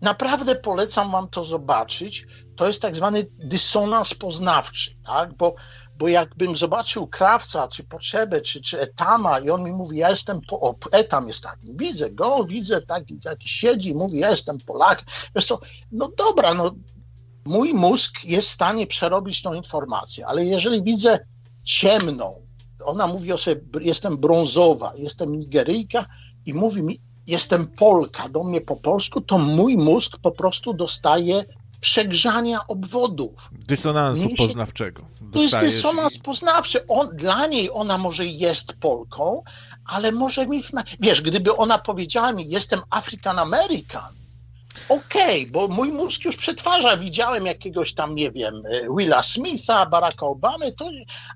naprawdę 0.03 0.55
polecam 0.55 1.11
wam 1.11 1.29
to 1.29 1.45
zobaczyć. 1.45 2.27
To 2.59 2.67
jest 2.67 2.83
tak 2.83 2.97
zwany 2.97 3.25
dysonans 3.39 4.15
poznawczy, 4.15 4.91
tak? 5.07 5.37
Bo, 5.37 5.55
bo 5.99 6.09
jakbym 6.09 6.57
zobaczył 6.57 7.07
krawca, 7.07 7.69
czy 7.69 7.85
potrzebę, 7.85 8.41
czy, 8.41 8.61
czy 8.61 8.81
etama 8.81 9.39
i 9.39 9.51
on 9.51 9.63
mi 9.65 9.73
mówi, 9.73 9.99
ja 9.99 10.11
jestem, 10.11 10.41
po, 10.49 10.75
etam 10.93 11.29
jest 11.29 11.43
taki, 11.43 11.67
widzę 11.77 12.11
go, 12.11 12.45
widzę 12.45 12.81
taki, 12.81 13.21
taki 13.21 13.49
siedzi, 13.49 13.95
mówi, 13.95 14.19
ja 14.19 14.31
jestem 14.31 14.59
Polakiem. 14.59 15.05
Wiesz 15.35 15.45
co, 15.45 15.59
no 15.93 16.09
dobra, 16.17 16.55
no 16.55 16.71
mój 17.45 17.75
mózg 17.75 18.25
jest 18.25 18.49
w 18.49 18.53
stanie 18.53 18.87
przerobić 18.87 19.43
tą 19.43 19.55
informację, 19.55 20.27
ale 20.27 20.45
jeżeli 20.45 20.83
widzę 20.83 21.19
ciemną, 21.65 22.43
ona 22.85 23.07
mówi 23.07 23.33
o 23.33 23.39
sobie, 23.39 23.61
jestem 23.81 24.17
brązowa, 24.17 24.93
jestem 24.97 25.39
Nigeryjka 25.39 26.07
i 26.47 26.55
mówi 26.55 26.83
mi, 26.83 27.01
jestem 27.27 27.67
Polka, 27.67 28.29
do 28.29 28.45
mnie 28.45 28.61
po 28.61 28.77
polsku, 28.77 29.21
to 29.21 29.39
mój 29.39 29.77
mózg 29.77 30.19
po 30.23 30.33
prostu 30.33 30.75
dostaje 30.75 31.45
przegrzania 31.81 32.67
obwodów. 32.67 33.51
Dysonansu 33.53 34.29
poznawczego. 34.37 35.03
To 35.33 35.43
jest 35.43 35.59
dysonans 35.59 36.19
poznawczy. 36.19 36.87
On, 36.87 37.09
dla 37.17 37.47
niej 37.47 37.71
ona 37.73 37.99
może 37.99 38.27
jest 38.27 38.73
Polką, 38.73 39.43
ale 39.85 40.13
może 40.13 40.47
mi... 40.47 40.63
Wiesz, 41.01 41.23
gdyby 41.23 41.57
ona 41.57 41.79
powiedziała 41.79 42.33
mi, 42.33 42.49
jestem 42.49 42.81
African 42.91 43.39
American, 43.39 44.15
okej, 44.89 45.43
okay, 45.43 45.53
bo 45.53 45.69
mój 45.69 45.93
mózg 45.93 46.25
już 46.25 46.37
przetwarza, 46.37 46.97
widziałem 46.97 47.47
jakiegoś 47.47 47.95
tam, 47.95 48.15
nie 48.15 48.31
wiem, 48.31 48.55
e, 48.55 48.97
Willa 48.99 49.23
Smitha, 49.23 49.87
Baracka 49.87 50.27
Obamy, 50.27 50.73
to, 50.73 50.91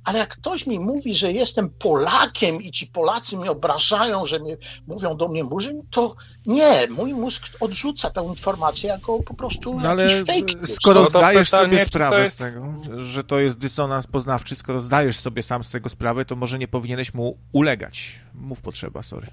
ale 0.05 0.19
jak 0.19 0.29
ktoś 0.29 0.67
mi 0.67 0.81
mówi, 0.81 1.15
że 1.15 1.33
jestem 1.33 1.71
Polakiem 1.71 2.63
i 2.63 2.71
ci 2.71 2.87
Polacy 2.87 3.37
mnie 3.37 3.51
obrażają, 3.51 4.27
że 4.27 4.39
mnie, 4.39 4.57
mówią 4.87 5.17
do 5.17 5.29
mnie 5.29 5.45
murzyn, 5.45 5.83
to 5.91 6.15
nie, 6.47 6.87
mój 6.91 7.15
mózg 7.15 7.43
odrzuca 7.61 8.11
tę 8.11 8.25
informację 8.25 8.89
jako 8.89 9.23
po 9.23 9.35
prostu 9.35 9.81
no, 9.81 9.89
ale 9.89 10.03
jakiś 10.03 10.35
fake 10.35 10.67
Skoro 10.75 11.03
no 11.03 11.09
zdajesz 11.09 11.51
pytanie, 11.51 11.69
sobie 11.69 11.85
sprawę 11.85 12.23
jest... 12.23 12.35
z 12.35 12.37
tego, 12.37 12.75
że 12.97 13.25
to 13.25 13.39
jest 13.39 13.59
dysonans 13.59 14.07
poznawczy, 14.07 14.57
skoro 14.57 14.81
zdajesz 14.81 15.19
sobie 15.19 15.43
sam 15.43 15.65
z 15.65 15.71
tego 15.71 15.89
sprawę, 15.89 16.25
to 16.25 16.37
może 16.37 16.59
nie 16.59 16.69
powinieneś 16.69 17.15
mu 17.15 17.39
ulegać. 17.53 18.21
Mów 18.35 18.61
potrzeba, 18.61 19.03
sorry. 19.03 19.27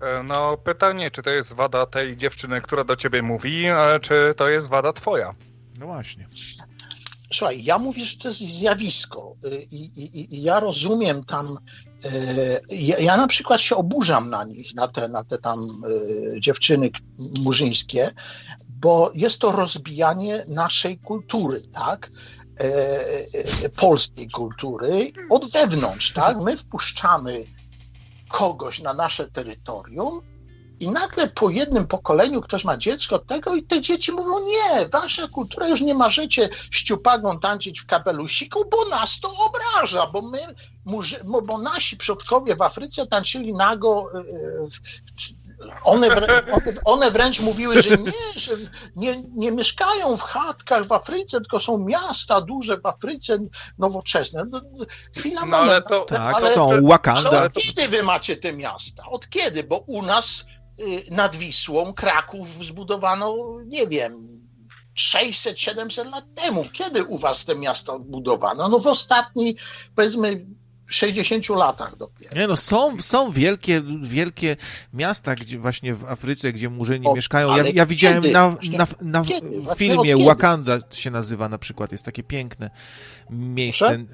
E, 0.00 0.22
no 0.22 0.56
pytanie, 0.56 1.10
czy 1.10 1.22
to 1.22 1.30
jest 1.30 1.52
wada 1.52 1.86
tej 1.86 2.16
dziewczyny, 2.16 2.60
która 2.60 2.84
do 2.84 2.96
ciebie 2.96 3.22
mówi, 3.22 3.64
czy 4.02 4.34
to 4.36 4.48
jest 4.48 4.68
wada 4.68 4.92
twoja? 4.92 5.34
No 5.78 5.86
właśnie. 5.86 6.28
Słuchaj, 7.32 7.64
ja 7.64 7.78
mówię, 7.78 8.04
że 8.04 8.16
to 8.16 8.28
jest 8.28 8.40
zjawisko 8.40 9.36
y, 9.44 9.66
i, 9.70 9.82
i, 10.02 10.34
i 10.34 10.42
ja 10.42 10.60
rozumiem 10.60 11.24
tam, 11.24 11.56
y, 12.04 12.76
ja, 12.76 12.98
ja, 12.98 13.16
na 13.16 13.26
przykład 13.26 13.60
się 13.60 13.76
oburzam 13.76 14.30
na 14.30 14.44
nich, 14.44 14.74
na 14.74 14.88
te, 14.88 15.08
na 15.08 15.24
te 15.24 15.38
tam 15.38 15.58
y, 16.36 16.40
dziewczyny 16.40 16.90
murzyńskie, 17.40 18.10
bo 18.68 19.12
jest 19.14 19.38
to 19.38 19.52
rozbijanie 19.52 20.44
naszej 20.48 20.98
kultury, 20.98 21.60
tak? 21.72 22.10
E, 22.60 23.68
polskiej 23.68 24.28
kultury 24.28 25.08
od 25.30 25.50
wewnątrz, 25.50 26.12
tak? 26.12 26.42
My 26.42 26.56
wpuszczamy 26.56 27.44
kogoś 28.34 28.80
na 28.80 28.94
nasze 28.94 29.30
terytorium 29.30 30.20
i 30.80 30.90
nagle 30.90 31.28
po 31.28 31.50
jednym 31.50 31.86
pokoleniu 31.86 32.40
ktoś 32.40 32.64
ma 32.64 32.76
dziecko 32.76 33.18
tego 33.18 33.54
i 33.54 33.62
te 33.62 33.80
dzieci 33.80 34.12
mówią, 34.12 34.46
nie, 34.46 34.88
wasza 34.88 35.28
kultura 35.28 35.68
już 35.68 35.80
nie 35.80 35.94
możecie 35.94 36.48
ściupagą 36.70 37.38
tańczyć 37.38 37.80
w 37.80 37.86
kapelusiku, 37.86 38.64
bo 38.70 38.96
nas 38.96 39.20
to 39.20 39.30
obraża, 39.46 40.06
bo 40.06 40.22
my, 40.22 40.38
bo 41.44 41.58
nasi 41.58 41.96
przodkowie 41.96 42.56
w 42.56 42.62
Afryce 42.62 43.06
tańczyli 43.06 43.54
nago 43.54 44.06
e, 44.14 44.22
w, 44.70 45.43
one, 45.84 46.08
one, 46.08 46.42
one, 46.84 47.10
wręcz 47.10 47.40
mówiły, 47.40 47.82
że 47.82 47.96
nie, 47.96 48.12
że 48.36 48.52
nie, 48.96 49.22
nie 49.36 49.52
mieszkają 49.52 50.16
w 50.16 50.22
chatkach 50.22 50.86
w 50.86 50.92
Afryce, 50.92 51.40
tylko 51.40 51.60
są 51.60 51.78
miasta 51.78 52.40
duże 52.40 52.76
w 52.80 52.86
Afryce 52.86 53.38
nowoczesne. 53.78 54.44
No, 54.50 54.60
chwila 55.16 55.44
no, 55.46 55.56
ale 55.56 55.82
to, 55.82 56.00
tak, 56.00 56.34
ale, 56.34 56.54
są 56.54 56.86
Wakanda. 56.86 57.30
Ale 57.30 57.46
od 57.46 57.52
kiedy 57.52 57.88
wy 57.88 58.02
macie 58.02 58.36
te 58.36 58.52
miasta? 58.52 59.02
Od 59.10 59.28
kiedy? 59.28 59.64
Bo 59.64 59.78
u 59.78 60.02
nas 60.02 60.44
y, 60.80 61.04
nad 61.10 61.36
Wisłą 61.36 61.92
Kraków 61.92 62.48
zbudowano, 62.66 63.36
nie 63.66 63.86
wiem, 63.86 64.34
600-700 64.96 66.10
lat 66.10 66.24
temu. 66.34 66.64
Kiedy 66.72 67.04
u 67.04 67.18
was 67.18 67.44
te 67.44 67.54
miasta 67.54 67.92
odbudowano? 67.92 68.68
No 68.68 68.78
w 68.78 68.86
ostatniej, 68.86 69.56
powiedzmy, 69.94 70.46
60 70.86 71.48
latach 71.48 71.96
dopiero. 71.96 72.36
Nie 72.36 72.46
no, 72.46 72.56
są, 72.56 73.02
są 73.02 73.30
wielkie, 73.30 73.82
wielkie 74.02 74.56
miasta, 74.92 75.34
gdzie 75.34 75.58
właśnie 75.58 75.94
w 75.94 76.04
Afryce, 76.04 76.52
gdzie 76.52 76.70
murzyni 76.70 77.06
o, 77.06 77.14
mieszkają. 77.14 77.56
Ja, 77.56 77.64
ja 77.74 77.86
widziałem 77.86 78.22
kiedy? 78.22 78.34
na, 78.34 78.56
na, 78.76 78.86
na 79.00 79.24
filmie 79.74 80.16
Wakanda 80.16 80.78
się 80.90 81.10
nazywa 81.10 81.48
na 81.48 81.58
przykład, 81.58 81.92
jest 81.92 82.04
takie 82.04 82.22
piękne 82.22 82.70
miejsce. 83.30 83.86
Proszę? 83.86 84.04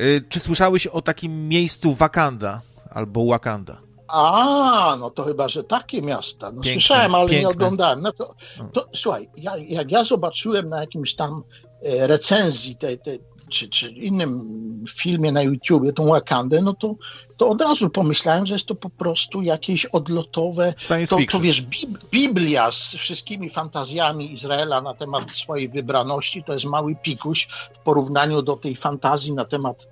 Y, 0.00 0.24
czy 0.28 0.40
słyszałeś 0.40 0.86
o 0.86 1.02
takim 1.02 1.48
miejscu 1.48 1.94
Wakanda 1.94 2.60
albo 2.90 3.26
Wakanda? 3.26 3.80
A, 4.08 4.96
no 5.00 5.10
to 5.10 5.24
chyba, 5.24 5.48
że 5.48 5.64
takie 5.64 6.02
miasta. 6.02 6.46
No 6.46 6.62
piękne, 6.62 6.72
słyszałem, 6.72 7.14
ale 7.14 7.28
piękne. 7.28 7.40
nie 7.40 7.48
oglądałem. 7.48 8.02
No 8.02 8.12
to, 8.12 8.34
to 8.72 8.88
słuchaj, 8.92 9.28
ja, 9.36 9.52
jak 9.68 9.92
ja 9.92 10.04
zobaczyłem 10.04 10.68
na 10.68 10.80
jakimś 10.80 11.14
tam 11.14 11.42
e, 11.82 12.06
recenzji 12.06 12.76
tej, 12.76 12.98
tej, 12.98 13.18
czy, 13.54 13.68
czy 13.68 13.88
innym 13.88 14.84
filmie 14.90 15.32
na 15.32 15.42
YouTubie, 15.42 15.92
tą 15.92 16.04
Wakandę, 16.06 16.62
no 16.62 16.72
to, 16.72 16.94
to 17.36 17.48
od 17.48 17.60
razu 17.60 17.90
pomyślałem, 17.90 18.46
że 18.46 18.54
jest 18.54 18.66
to 18.66 18.74
po 18.74 18.90
prostu 18.90 19.42
jakieś 19.42 19.86
odlotowe. 19.86 20.74
To, 21.08 21.16
to 21.30 21.40
wiesz, 21.40 21.62
Biblia 22.10 22.70
z 22.70 22.94
wszystkimi 22.94 23.50
fantazjami 23.50 24.32
Izraela 24.32 24.82
na 24.82 24.94
temat 24.94 25.32
swojej 25.32 25.68
wybraności 25.68 26.44
to 26.46 26.52
jest 26.52 26.64
mały 26.64 26.96
pikuś 27.02 27.48
w 27.74 27.78
porównaniu 27.78 28.42
do 28.42 28.56
tej 28.56 28.76
fantazji 28.76 29.32
na 29.32 29.44
temat 29.44 29.88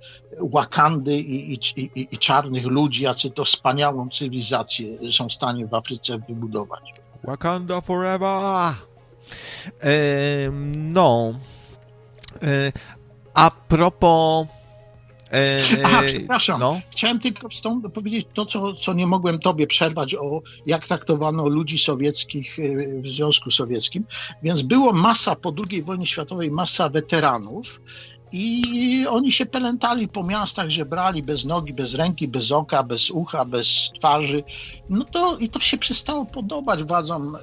Wakandy 0.53 1.15
i, 1.15 1.53
i, 1.53 1.59
i, 1.75 2.07
i 2.11 2.17
czarnych 2.17 2.65
ludzi, 2.65 3.03
jacy 3.03 3.29
to 3.29 3.45
wspaniałą 3.45 4.09
cywilizację 4.09 5.11
są 5.11 5.27
w 5.27 5.33
stanie 5.33 5.67
w 5.67 5.73
Afryce 5.73 6.17
wybudować. 6.29 6.93
Wakanda 7.23 7.81
forever! 7.81 8.75
no. 10.73 11.33
A 13.33 13.51
propos. 13.51 14.47
E, 15.31 15.59
A, 15.97 16.03
przepraszam. 16.03 16.59
No. 16.59 16.81
Chciałem 16.91 17.19
tylko 17.19 17.51
stąd 17.51 17.93
powiedzieć 17.93 18.27
to, 18.33 18.45
co, 18.45 18.73
co 18.73 18.93
nie 18.93 19.07
mogłem 19.07 19.39
tobie 19.39 19.67
przerwać, 19.67 20.15
o 20.15 20.41
jak 20.65 20.87
traktowano 20.87 21.47
ludzi 21.47 21.77
sowieckich 21.77 22.59
e, 22.59 22.61
w 23.01 23.07
Związku 23.07 23.51
Sowieckim. 23.51 24.05
Więc 24.43 24.61
było 24.61 24.93
masa 24.93 25.35
po 25.35 25.53
II 25.69 25.83
wojnie 25.83 26.05
światowej, 26.05 26.51
masa 26.51 26.89
weteranów 26.89 27.81
i 28.33 29.05
oni 29.09 29.31
się 29.31 29.45
pelętali 29.45 30.07
po 30.07 30.23
miastach, 30.23 30.69
że 30.69 30.85
brali 30.85 31.23
bez 31.23 31.45
nogi, 31.45 31.73
bez 31.73 31.95
ręki, 31.95 32.27
bez 32.27 32.51
oka, 32.51 32.83
bez 32.83 33.11
ucha, 33.11 33.45
bez 33.45 33.91
twarzy. 33.99 34.43
No 34.89 35.03
to 35.03 35.37
i 35.37 35.49
to 35.49 35.59
się 35.59 35.77
przestało 35.77 36.25
podobać 36.25 36.83
władzom 36.83 37.37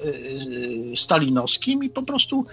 stalinowskim 0.96 1.84
i 1.84 1.90
po 1.90 2.02
prostu 2.02 2.44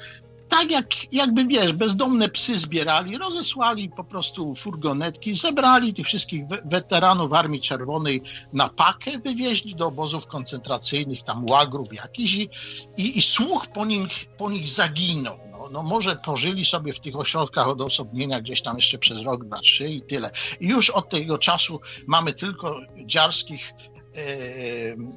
tak 0.49 0.71
jak, 0.71 1.13
jakby 1.13 1.45
wiesz, 1.45 1.73
bezdomne 1.73 2.29
psy 2.29 2.57
zbierali, 2.57 3.17
rozesłali 3.17 3.89
po 3.89 4.03
prostu 4.03 4.55
furgonetki, 4.55 5.33
zebrali 5.33 5.93
tych 5.93 6.05
wszystkich 6.05 6.43
weteranów 6.65 7.33
Armii 7.33 7.61
Czerwonej 7.61 8.21
na 8.53 8.69
pakę, 8.69 9.11
wywieźli 9.25 9.75
do 9.75 9.87
obozów 9.87 10.27
koncentracyjnych, 10.27 11.23
tam 11.23 11.45
łagrów 11.49 11.93
jakichś 11.93 12.33
i, 12.33 12.49
i, 12.97 13.17
i 13.17 13.21
słuch 13.21 13.67
po 13.67 13.85
nich, 13.85 14.25
po 14.37 14.49
nich 14.49 14.67
zaginął. 14.67 15.39
No, 15.51 15.67
no 15.71 15.83
może 15.83 16.15
pożyli 16.15 16.65
sobie 16.65 16.93
w 16.93 16.99
tych 16.99 17.15
ośrodkach 17.15 17.67
odosobnienia 17.67 18.41
gdzieś 18.41 18.61
tam 18.61 18.75
jeszcze 18.75 18.97
przez 18.97 19.25
rok, 19.25 19.45
dwa, 19.45 19.59
trzy 19.59 19.89
i 19.89 20.01
tyle. 20.01 20.29
I 20.59 20.67
już 20.67 20.89
od 20.89 21.09
tego 21.09 21.37
czasu 21.37 21.79
mamy 22.07 22.33
tylko 22.33 22.79
dziarskich 23.05 23.73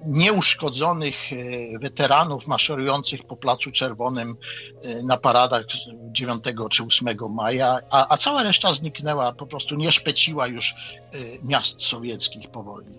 nieuszkodzonych 0.07 1.33
e, 1.33 1.37
weteranów 1.79 2.47
maszerujących 2.47 3.25
po 3.25 3.37
Placu 3.37 3.71
Czerwonym 3.71 4.35
e, 4.85 5.03
na 5.03 5.17
paradach 5.17 5.63
9 6.13 6.45
czy 6.71 6.85
8 6.85 7.09
maja, 7.31 7.81
a, 7.91 8.07
a 8.09 8.17
cała 8.17 8.43
reszta 8.43 8.73
zniknęła, 8.73 9.33
po 9.33 9.47
prostu 9.47 9.75
nie 9.75 9.93
szpeciła 9.93 10.47
już 10.47 10.75
miast 11.45 11.83
sowieckich 11.83 12.51
powoli. 12.51 12.95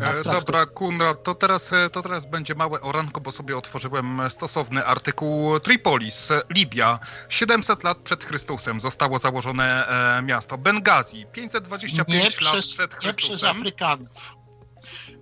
E, 0.00 0.22
dobra, 0.22 0.66
Kunrad, 0.66 1.22
to 1.22 1.34
teraz, 1.34 1.70
to 1.92 2.02
teraz 2.02 2.26
będzie 2.26 2.54
małe 2.54 2.80
oranko, 2.80 3.20
bo 3.20 3.32
sobie 3.32 3.56
otworzyłem 3.56 4.20
stosowny 4.28 4.86
artykuł 4.86 5.60
Tripolis, 5.60 6.28
Libia. 6.50 6.98
700 7.28 7.84
lat 7.84 7.98
przed 7.98 8.24
Chrystusem 8.24 8.80
zostało 8.80 9.18
założone 9.18 9.88
e, 10.18 10.22
miasto. 10.22 10.58
Bengazi, 10.58 11.26
525 11.32 12.08
nie 12.08 12.24
lat 12.24 12.34
przez, 12.34 12.74
przed 12.74 12.94
Chrystusem. 12.94 13.08
Nie 13.08 13.14
przez 13.14 13.44
Afrykanów. 13.44 14.43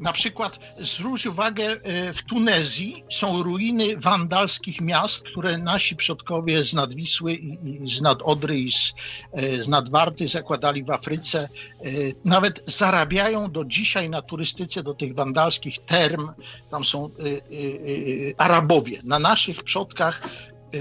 Na 0.03 0.13
przykład 0.13 0.75
zwróć 0.79 1.27
uwagę, 1.27 1.65
e, 1.65 2.13
w 2.13 2.23
Tunezji 2.23 3.05
są 3.11 3.43
ruiny 3.43 3.97
wandalskich 3.97 4.81
miast, 4.81 5.23
które 5.23 5.59
nasi 5.59 5.97
przodkowie 5.97 6.65
z 6.65 6.75
Nadwisły 6.75 7.35
i, 7.35 7.59
z 7.89 8.01
nad 8.01 8.23
Odry 8.23 8.59
i 8.59 8.73
z, 8.73 8.93
e, 9.33 9.63
z 9.63 9.69
Nadwarty 9.69 10.29
zakładali 10.29 10.85
w 10.85 10.91
Afryce. 10.91 11.39
E, 11.41 11.89
nawet 12.25 12.63
zarabiają 12.65 13.51
do 13.51 13.65
dzisiaj 13.65 14.11
na 14.11 14.23
turystyce 14.23 14.83
do 14.83 14.95
tych 14.95 15.15
wandalskich 15.15 15.79
term. 15.79 16.29
Tam 16.71 16.85
są 16.85 17.09
Arabowie. 18.39 18.99
Na 19.05 19.19
naszych 19.19 19.63
przodkach 19.63 20.29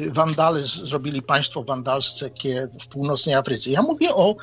Wandale 0.08 0.64
zrobili 0.64 1.22
państwo 1.22 1.64
wandalskie 1.64 2.68
w 2.82 2.88
północnej 2.88 3.36
Afryce. 3.36 3.70
Ja 3.70 3.82
mówię 3.82 4.16
o 4.16 4.36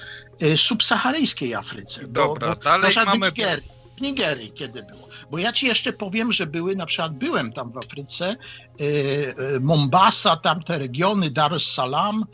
subsaharyjskiej 0.57 1.55
Afryce. 1.55 2.09
Dobra, 2.09 2.55
do, 2.55 2.57
dalej 2.57 2.95
do 2.95 3.05
mamy... 3.05 3.27
Nigerii. 3.27 3.78
Nigerii 4.01 4.53
kiedy 4.53 4.83
było. 4.83 5.09
Bo 5.31 5.39
ja 5.39 5.53
ci 5.53 5.67
jeszcze 5.67 5.93
powiem, 5.93 6.33
że 6.33 6.47
były, 6.47 6.77
na 6.77 6.87
przykład 6.87 7.15
byłem 7.15 7.53
tam 7.53 7.73
w 7.73 7.77
Afryce, 7.77 8.37
y, 8.81 8.85
y, 8.85 9.61
Mombasa, 9.61 10.37
tamte 10.37 10.79
regiony, 10.79 11.31
Dar 11.31 11.55
es 11.55 11.67
Salaam, 11.67 12.25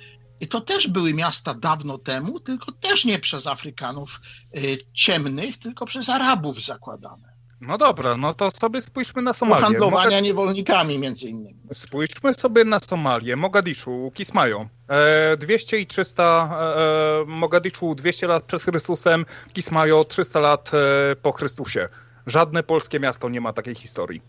i 0.41 0.49
to 0.49 0.61
też 0.61 0.89
były 0.89 1.15
miasta 1.15 1.55
dawno 1.55 1.99
temu, 1.99 2.41
tylko 2.41 2.73
też 2.73 3.05
nie 3.05 3.19
przez 3.19 3.47
Afrykanów 3.47 4.21
y, 4.57 4.79
ciemnych, 4.93 5.57
tylko 5.57 5.87
przez 5.87 6.09
Arabów 6.09 6.65
zakładane. 6.65 7.34
No 7.61 7.79
dobra, 7.79 8.17
no 8.17 8.35
to 8.35 8.51
sobie 8.51 8.83
spójrzmy 8.83 9.23
na 9.23 9.33
Somalię. 9.33 9.63
handlowania 9.63 10.05
Mogad... 10.05 10.23
niewolnikami 10.23 10.99
między 10.99 11.29
innymi. 11.29 11.59
Spójrzmy 11.73 12.35
sobie 12.35 12.65
na 12.65 12.79
Somalię, 12.79 13.37
Mogadiszu, 13.37 14.11
Kismayo. 14.15 14.67
E, 14.89 15.37
200 15.37 15.81
i 15.81 15.87
300, 15.87 16.51
e, 16.53 17.23
e, 17.23 17.25
Mogadiszu 17.27 17.95
200 17.95 18.27
lat 18.27 18.45
przed 18.45 18.63
Chrystusem, 18.63 19.27
Kismayo 19.53 20.05
300 20.05 20.41
lat 20.41 20.71
e, 20.75 21.17
po 21.17 21.33
Chrystusie. 21.33 21.89
Żadne 22.27 22.63
polskie 22.63 23.01
miasto 23.01 23.29
nie 23.29 23.41
ma 23.41 23.53
takiej 23.53 23.75
historii. 23.75 24.23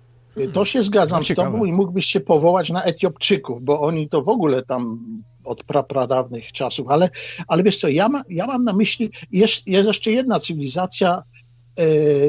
To 0.54 0.66
się 0.66 0.84
zgadzam 0.84 1.20
no, 1.20 1.26
z 1.26 1.34
tobą 1.34 1.66
i 1.66 1.72
mógłbyś 1.72 2.06
się 2.06 2.20
powołać 2.20 2.70
na 2.70 2.84
Etiopczyków, 2.84 3.62
bo 3.62 3.82
oni 3.82 4.10
to 4.10 4.22
w 4.22 4.30
ogóle 4.30 4.64
tam 4.64 5.00
od 5.44 5.64
prapradawnych 5.64 6.52
czasów, 6.52 6.88
ale, 6.90 7.10
ale 7.48 7.64
wiesz 7.64 7.78
co, 7.78 7.88
ja, 7.88 8.10
ma, 8.10 8.22
ja 8.30 8.48
mam 8.48 8.64
na 8.64 8.74
myśli, 8.74 9.12
jest, 9.32 9.68
jest 9.68 9.88
jeszcze 9.88 10.12
jedna 10.12 10.40
cywilizacja, 10.40 11.24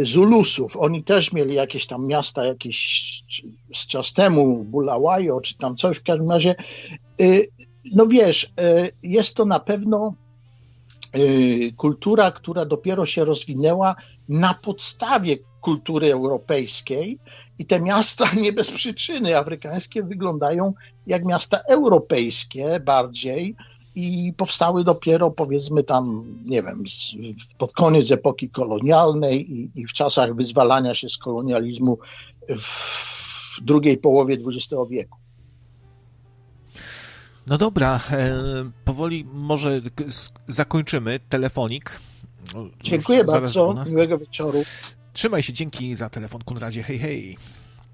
Zulusów. 0.03 0.77
Oni 0.77 1.05
też 1.05 1.33
mieli 1.33 1.55
jakieś 1.55 1.87
tam 1.87 2.07
miasta 2.07 2.45
jakieś 2.45 3.23
z 3.75 3.87
czas 3.87 4.13
temu, 4.13 4.65
Bulawayo 4.65 5.41
czy 5.41 5.57
tam 5.57 5.77
coś. 5.77 5.99
W 5.99 6.03
każdym 6.03 6.31
razie, 6.31 6.55
e, 7.21 7.25
no 7.93 8.07
wiesz, 8.07 8.53
e, 8.61 8.89
jest 9.03 9.37
to 9.37 9.45
na 9.45 9.61
pewno 9.61 10.15
kultura, 11.77 12.31
która 12.31 12.65
dopiero 12.65 13.07
się 13.07 13.25
rozwinęła 13.25 13.95
na 14.29 14.55
podstawie 14.55 15.37
kultury 15.61 16.13
europejskiej 16.13 17.19
i 17.59 17.65
te 17.65 17.81
miasta 17.81 18.25
nie 18.43 18.53
bez 18.53 18.71
przyczyny 18.71 19.37
afrykańskie 19.37 20.03
wyglądają 20.03 20.73
jak 21.07 21.25
miasta 21.25 21.59
europejskie 21.69 22.81
bardziej, 22.81 23.57
i 23.97 24.33
powstały 24.33 24.85
dopiero 24.85 25.31
powiedzmy 25.31 25.83
tam, 25.83 26.25
nie 26.45 26.63
wiem, 26.63 26.83
pod 27.59 27.73
koniec 27.73 28.11
epoki 28.11 28.51
kolonialnej 28.51 29.53
i, 29.53 29.71
i 29.75 29.87
w 29.87 29.93
czasach 29.93 30.35
wyzwalania 30.35 30.95
się 30.95 31.09
z 31.09 31.19
kolonializmu 31.19 31.99
w 32.57 33.61
drugiej 33.63 33.99
połowie 33.99 34.37
XX 34.47 34.75
wieku. 34.91 35.19
No 37.47 37.59
dobra, 37.59 38.01
e, 38.11 38.35
powoli 38.85 39.25
może 39.33 39.81
zakończymy 40.49 41.21
telefonik. 41.29 42.01
Dziękuję 42.83 43.25
bardzo, 43.25 43.85
miłego 43.87 44.19
wieczoru. 44.19 44.65
Trzymaj 45.13 45.43
się, 45.43 45.53
dzięki 45.53 45.97
za 45.97 46.11
telefon, 46.11 46.43
Kunradzie, 46.43 46.83
hej, 46.83 46.99
hej. 46.99 47.37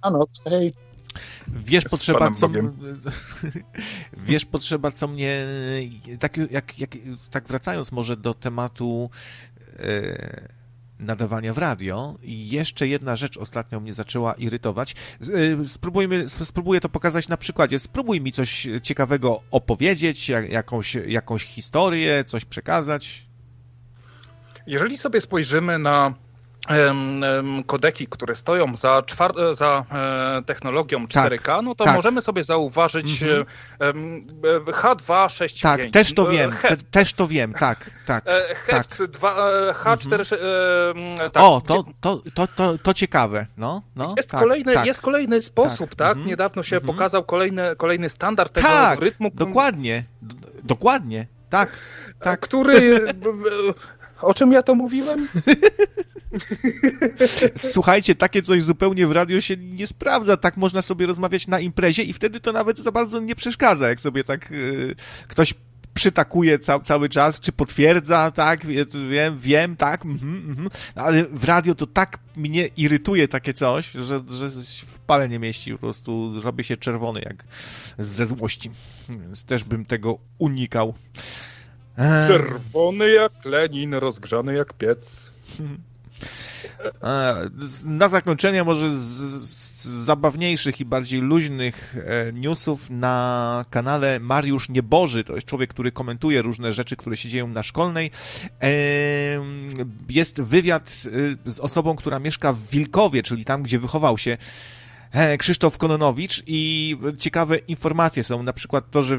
A 0.02 0.10
no, 0.10 0.24
hej. 0.44 0.72
Wiesz, 1.48 1.84
potrzeba, 1.84 2.30
co, 2.30 2.50
wiesz, 4.26 4.44
potrzeba, 4.44 4.90
co 4.90 5.08
mnie, 5.08 5.46
tak, 6.20 6.36
jak, 6.50 6.78
jak, 6.78 6.90
tak 7.30 7.48
wracając 7.48 7.92
może 7.92 8.16
do 8.16 8.34
tematu 8.34 9.10
e, 9.78 10.62
nadawania 10.98 11.54
w 11.54 11.58
radio, 11.58 12.18
jeszcze 12.22 12.88
jedna 12.88 13.16
rzecz 13.16 13.36
ostatnio 13.36 13.80
mnie 13.80 13.94
zaczęła 13.94 14.32
irytować. 14.32 14.94
E, 15.20 15.64
spróbujmy, 15.64 16.28
spróbuję 16.28 16.80
to 16.80 16.88
pokazać 16.88 17.28
na 17.28 17.36
przykładzie. 17.36 17.78
Spróbuj 17.78 18.20
mi 18.20 18.32
coś 18.32 18.68
ciekawego 18.82 19.42
opowiedzieć, 19.50 20.28
jak, 20.28 20.50
jakąś, 20.50 20.94
jakąś 20.94 21.44
historię, 21.44 22.24
coś 22.24 22.44
przekazać. 22.44 23.26
Jeżeli 24.66 24.98
sobie 24.98 25.20
spojrzymy 25.20 25.78
na 25.78 26.14
kodeki, 27.66 28.06
które 28.06 28.34
stoją 28.34 28.76
za, 28.76 29.02
czwar- 29.06 29.54
za 29.54 29.84
e, 29.92 30.42
technologią 30.42 31.06
4K, 31.06 31.38
tak, 31.42 31.64
no 31.64 31.74
to 31.74 31.84
tak. 31.84 31.96
możemy 31.96 32.22
sobie 32.22 32.44
zauważyć 32.44 33.22
mhm. 33.22 33.44
H265. 34.66 35.62
Tak, 35.62 35.80
też 35.90 36.14
to 36.14 36.26
wiem, 36.26 36.52
te, 36.62 36.76
też 36.76 37.12
to 37.12 37.26
wiem, 37.26 37.52
tak, 37.52 37.90
tak. 38.06 38.24
Tak. 38.24 38.84
H4... 39.84 40.36
Mhm. 40.96 41.30
Tak. 41.30 41.42
O, 41.42 41.62
to, 41.66 41.84
to, 42.00 42.22
to, 42.34 42.46
to, 42.46 42.78
to 42.78 42.94
ciekawe, 42.94 43.46
no. 43.56 43.82
no 43.96 44.14
jest, 44.16 44.30
tak, 44.30 44.40
kolejny, 44.40 44.74
tak. 44.74 44.86
jest 44.86 45.00
kolejny 45.00 45.42
sposób, 45.42 45.90
tak? 45.90 45.98
tak? 45.98 46.10
Mhm. 46.10 46.26
Niedawno 46.26 46.62
się 46.62 46.76
mhm. 46.76 46.94
pokazał 46.94 47.24
kolejny, 47.24 47.76
kolejny 47.76 48.08
standard 48.08 48.52
tego 48.52 48.68
tak, 48.68 49.00
rytmu. 49.00 49.30
dokładnie, 49.34 50.04
dokładnie, 50.62 51.26
tak, 51.50 51.70
tak. 52.20 52.40
Który... 52.40 53.00
O 54.22 54.34
czym 54.34 54.52
ja 54.52 54.62
to 54.62 54.74
mówiłem? 54.74 55.28
Słuchajcie, 57.56 58.14
takie 58.14 58.42
coś 58.42 58.62
zupełnie 58.62 59.06
w 59.06 59.12
radio 59.12 59.40
się 59.40 59.56
nie 59.56 59.86
sprawdza. 59.86 60.36
Tak 60.36 60.56
można 60.56 60.82
sobie 60.82 61.06
rozmawiać 61.06 61.46
na 61.46 61.60
imprezie 61.60 62.02
i 62.02 62.12
wtedy 62.12 62.40
to 62.40 62.52
nawet 62.52 62.78
za 62.78 62.92
bardzo 62.92 63.20
nie 63.20 63.34
przeszkadza, 63.34 63.88
jak 63.88 64.00
sobie 64.00 64.24
tak 64.24 64.50
yy, 64.50 64.94
ktoś 65.28 65.54
przytakuje 65.94 66.58
ca 66.58 66.80
cały 66.80 67.08
czas, 67.08 67.40
czy 67.40 67.52
potwierdza, 67.52 68.30
tak, 68.30 68.66
wiem, 69.10 69.38
wiem, 69.38 69.76
tak, 69.76 70.04
mm 70.04 70.18
-hmm, 70.18 70.70
ale 70.94 71.24
w 71.24 71.44
radio 71.44 71.74
to 71.74 71.86
tak 71.86 72.18
mnie 72.36 72.66
irytuje 72.66 73.28
takie 73.28 73.54
coś, 73.54 73.90
że, 73.90 74.20
że 74.30 74.50
w 74.86 74.98
pale 74.98 75.28
nie 75.28 75.38
mieści, 75.38 75.72
po 75.72 75.78
prostu 75.78 76.40
robię 76.40 76.64
się 76.64 76.76
czerwony 76.76 77.20
jak 77.24 77.44
ze 77.98 78.26
złości, 78.26 78.70
więc 79.08 79.44
też 79.44 79.64
bym 79.64 79.84
tego 79.84 80.18
unikał. 80.38 80.94
Czerwony 82.28 83.10
jak 83.10 83.44
Lenin, 83.44 83.94
rozgrzany 83.94 84.54
jak 84.54 84.72
piec. 84.72 85.30
Na 87.84 88.08
zakończenie 88.08 88.64
może 88.64 89.00
z, 89.00 89.02
z, 89.02 89.84
zabawniejszych 89.84 90.80
i 90.80 90.84
bardziej 90.84 91.20
luźnych 91.20 91.96
e, 92.06 92.32
newsów 92.32 92.90
na 92.90 93.64
kanale 93.70 94.20
Mariusz 94.20 94.68
Nieboży, 94.68 95.24
to 95.24 95.34
jest 95.34 95.46
człowiek, 95.46 95.70
który 95.70 95.92
komentuje 95.92 96.42
różne 96.42 96.72
rzeczy, 96.72 96.96
które 96.96 97.16
się 97.16 97.28
dzieją 97.28 97.48
na 97.48 97.62
szkolnej. 97.62 98.10
E, 98.62 98.70
jest 100.08 100.40
wywiad 100.40 101.02
e, 101.46 101.50
z 101.50 101.60
osobą, 101.60 101.96
która 101.96 102.18
mieszka 102.18 102.52
w 102.52 102.70
Wilkowie, 102.70 103.22
czyli 103.22 103.44
tam, 103.44 103.62
gdzie 103.62 103.78
wychował 103.78 104.18
się 104.18 104.36
Krzysztof 105.38 105.78
Kononowicz 105.78 106.42
i 106.46 106.96
ciekawe 107.18 107.58
informacje 107.58 108.24
są, 108.24 108.42
na 108.42 108.52
przykład 108.52 108.90
to, 108.90 109.02
że 109.02 109.18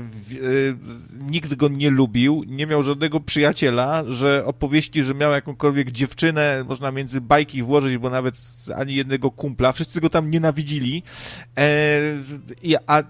nikt 1.19 1.53
go 1.53 1.67
nie 1.67 1.89
lubił, 1.89 2.43
nie 2.47 2.67
miał 2.67 2.83
żadnego 2.83 3.19
przyjaciela, 3.19 4.03
że 4.07 4.45
opowieści, 4.45 5.03
że 5.03 5.13
miał 5.13 5.31
jakąkolwiek 5.31 5.91
dziewczynę, 5.91 6.65
można 6.67 6.91
między 6.91 7.22
bajki 7.22 7.63
włożyć, 7.63 7.97
bo 7.97 8.09
nawet 8.09 8.35
ani 8.75 8.95
jednego 8.95 9.31
kumpla, 9.31 9.72
wszyscy 9.72 10.01
go 10.01 10.09
tam 10.09 10.31
nienawidzili. 10.31 11.03
E, 11.57 11.99
i, 12.63 12.75
a, 12.88 13.03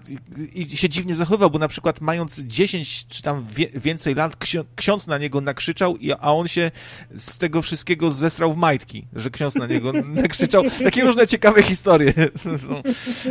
i 0.54 0.76
się 0.76 0.88
dziwnie 0.88 1.14
zachowywał, 1.14 1.50
bo 1.50 1.58
na 1.58 1.68
przykład 1.68 2.00
mając 2.00 2.40
10 2.40 3.06
czy 3.06 3.22
tam 3.22 3.46
więcej 3.74 4.14
lat, 4.14 4.36
ksiądz 4.76 5.06
na 5.06 5.18
niego 5.18 5.40
nakrzyczał, 5.40 5.96
a 6.20 6.34
on 6.34 6.48
się 6.48 6.70
z 7.16 7.38
tego 7.38 7.62
wszystkiego 7.62 8.10
zesrał 8.10 8.52
w 8.52 8.56
majtki, 8.56 9.06
że 9.12 9.30
ksiądz 9.30 9.54
na 9.54 9.66
niego 9.66 9.92
nakrzyczał. 10.22 10.62
Takie 10.84 11.04
różne 11.04 11.26
ciekawe 11.26 11.62
historie 11.62 12.12
są 12.36 12.73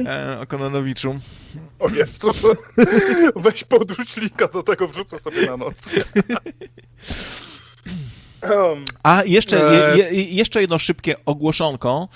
e, 0.05 0.39
o 0.39 0.45
Kononowiczu. 0.47 1.19
O 1.79 1.89
Jezu, 1.89 2.31
weź 3.35 3.63
podrucznika 3.63 4.47
do 4.47 4.63
tego 4.63 4.87
wrzucę 4.87 5.19
sobie 5.19 5.45
na 5.45 5.57
noc. 5.57 5.89
A 9.03 9.23
jeszcze, 9.25 9.91
e, 9.93 9.97
je, 9.97 10.23
jeszcze 10.23 10.61
jedno 10.61 10.79
szybkie 10.79 11.15
ogłoszonko. 11.25 12.07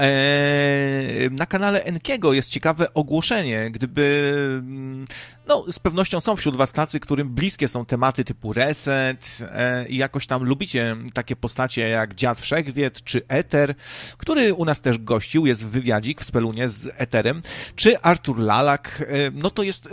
Eee, 0.00 1.30
na 1.30 1.46
kanale 1.46 1.84
Enkiego 1.84 2.32
jest 2.32 2.48
ciekawe 2.48 2.94
ogłoszenie, 2.94 3.70
gdyby, 3.70 4.32
mm, 4.58 5.04
no 5.48 5.64
z 5.72 5.78
pewnością 5.78 6.20
są 6.20 6.36
wśród 6.36 6.56
was 6.56 6.72
tacy, 6.72 7.00
którym 7.00 7.28
bliskie 7.28 7.68
są 7.68 7.86
tematy 7.86 8.24
typu 8.24 8.52
Reset 8.52 9.38
eee, 9.52 9.94
i 9.94 9.96
jakoś 9.96 10.26
tam 10.26 10.44
lubicie 10.44 10.96
takie 11.14 11.36
postacie 11.36 11.88
jak 11.88 12.14
Dziad 12.14 12.40
Wszechwiet 12.40 13.04
czy 13.04 13.22
Eter, 13.28 13.74
który 14.16 14.54
u 14.54 14.64
nas 14.64 14.80
też 14.80 14.98
gościł, 14.98 15.46
jest 15.46 15.66
wywiadzik 15.66 16.20
w 16.20 16.24
Spelunie 16.24 16.68
z 16.68 16.88
Eterem, 16.96 17.42
czy 17.76 18.00
Artur 18.00 18.38
Lalak, 18.38 19.04
eee, 19.08 19.30
no 19.34 19.50
to 19.50 19.62
jest 19.62 19.88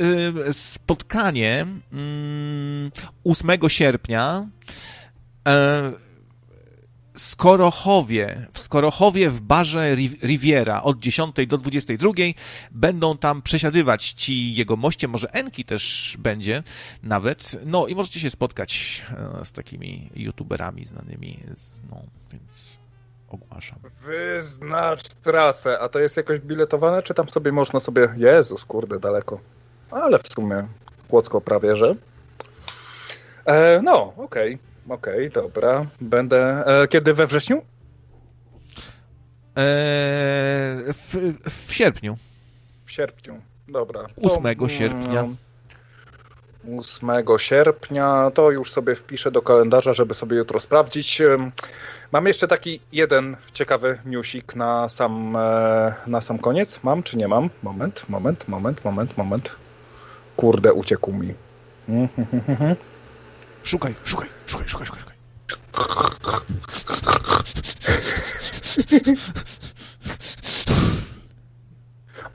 spotkanie 0.51 1.65
8 3.23 3.49
mm, 3.49 3.69
sierpnia 3.69 4.47
Skorochowie, 7.17 8.47
w 8.51 8.59
Skorochowie 8.59 9.29
w 9.29 9.41
barze 9.41 9.95
Riviera 10.23 10.83
od 10.83 10.99
10 10.99 11.35
do 11.47 11.57
22 11.57 12.11
będą 12.71 13.17
tam 13.17 13.41
przesiadywać 13.41 14.11
ci 14.11 14.55
jego 14.55 14.75
moście, 14.75 15.07
może 15.07 15.33
Enki 15.33 15.65
też 15.65 16.15
będzie 16.19 16.63
nawet, 17.03 17.59
no 17.65 17.87
i 17.87 17.95
możecie 17.95 18.19
się 18.19 18.29
spotkać 18.29 19.05
e, 19.41 19.45
z 19.45 19.51
takimi 19.51 20.09
youtuberami 20.15 20.85
znanymi, 20.85 21.43
no 21.89 22.01
więc 22.31 22.79
ogłaszam. 23.29 23.79
Wyznacz 24.01 25.09
trasę, 25.09 25.79
a 25.79 25.89
to 25.89 25.99
jest 25.99 26.17
jakoś 26.17 26.39
biletowane, 26.39 27.03
czy 27.03 27.13
tam 27.13 27.29
sobie 27.29 27.51
można 27.51 27.79
sobie, 27.79 28.09
Jezus, 28.17 28.65
kurde, 28.65 28.99
daleko, 28.99 29.39
ale 29.91 30.19
w 30.19 30.27
sumie 30.27 30.67
Kłodzko 31.07 31.41
prawie, 31.41 31.75
że. 31.75 31.95
E, 33.45 33.81
no, 33.83 34.13
okej. 34.17 34.55
Okay. 34.55 34.66
Okej, 34.89 35.27
okay, 35.27 35.43
dobra. 35.43 35.85
Będę. 36.01 36.65
E, 36.65 36.87
kiedy 36.87 37.13
we 37.13 37.27
wrześniu? 37.27 37.57
E, 37.57 37.63
w, 40.93 41.33
w 41.49 41.73
sierpniu. 41.73 42.17
W 42.85 42.91
sierpniu, 42.91 43.41
dobra. 43.67 44.05
8 44.23 44.55
to, 44.55 44.69
sierpnia. 44.69 45.27
8 46.79 47.09
mm, 47.09 47.25
sierpnia, 47.37 48.31
to 48.33 48.51
już 48.51 48.71
sobie 48.71 48.95
wpiszę 48.95 49.31
do 49.31 49.41
kalendarza, 49.41 49.93
żeby 49.93 50.13
sobie 50.13 50.37
jutro 50.37 50.59
sprawdzić. 50.59 51.21
Mam 52.11 52.27
jeszcze 52.27 52.47
taki 52.47 52.79
jeden 52.91 53.37
ciekawy 53.53 53.97
newsik 54.05 54.55
na 54.55 54.89
sam, 54.89 55.35
e, 55.35 55.93
na 56.07 56.21
sam 56.21 56.37
koniec. 56.39 56.79
Mam 56.83 57.03
czy 57.03 57.17
nie 57.17 57.27
mam? 57.27 57.49
Moment, 57.63 58.09
moment, 58.09 58.47
moment, 58.47 58.85
moment, 58.85 59.17
moment. 59.17 59.51
Kurde, 60.35 60.73
uciekł 60.73 61.13
mi. 61.13 61.33
Szukaj, 63.67 63.95
szukaj, 64.03 64.27
szukaj, 64.45 64.67
szukaj, 64.67 64.87
szukaj. 64.87 65.15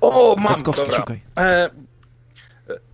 O, 0.00 0.36
mam, 0.38 0.54
Kackowski, 0.54 0.82
dobra. 0.82 0.96
Szukaj. 0.96 1.20
E, 1.38 1.70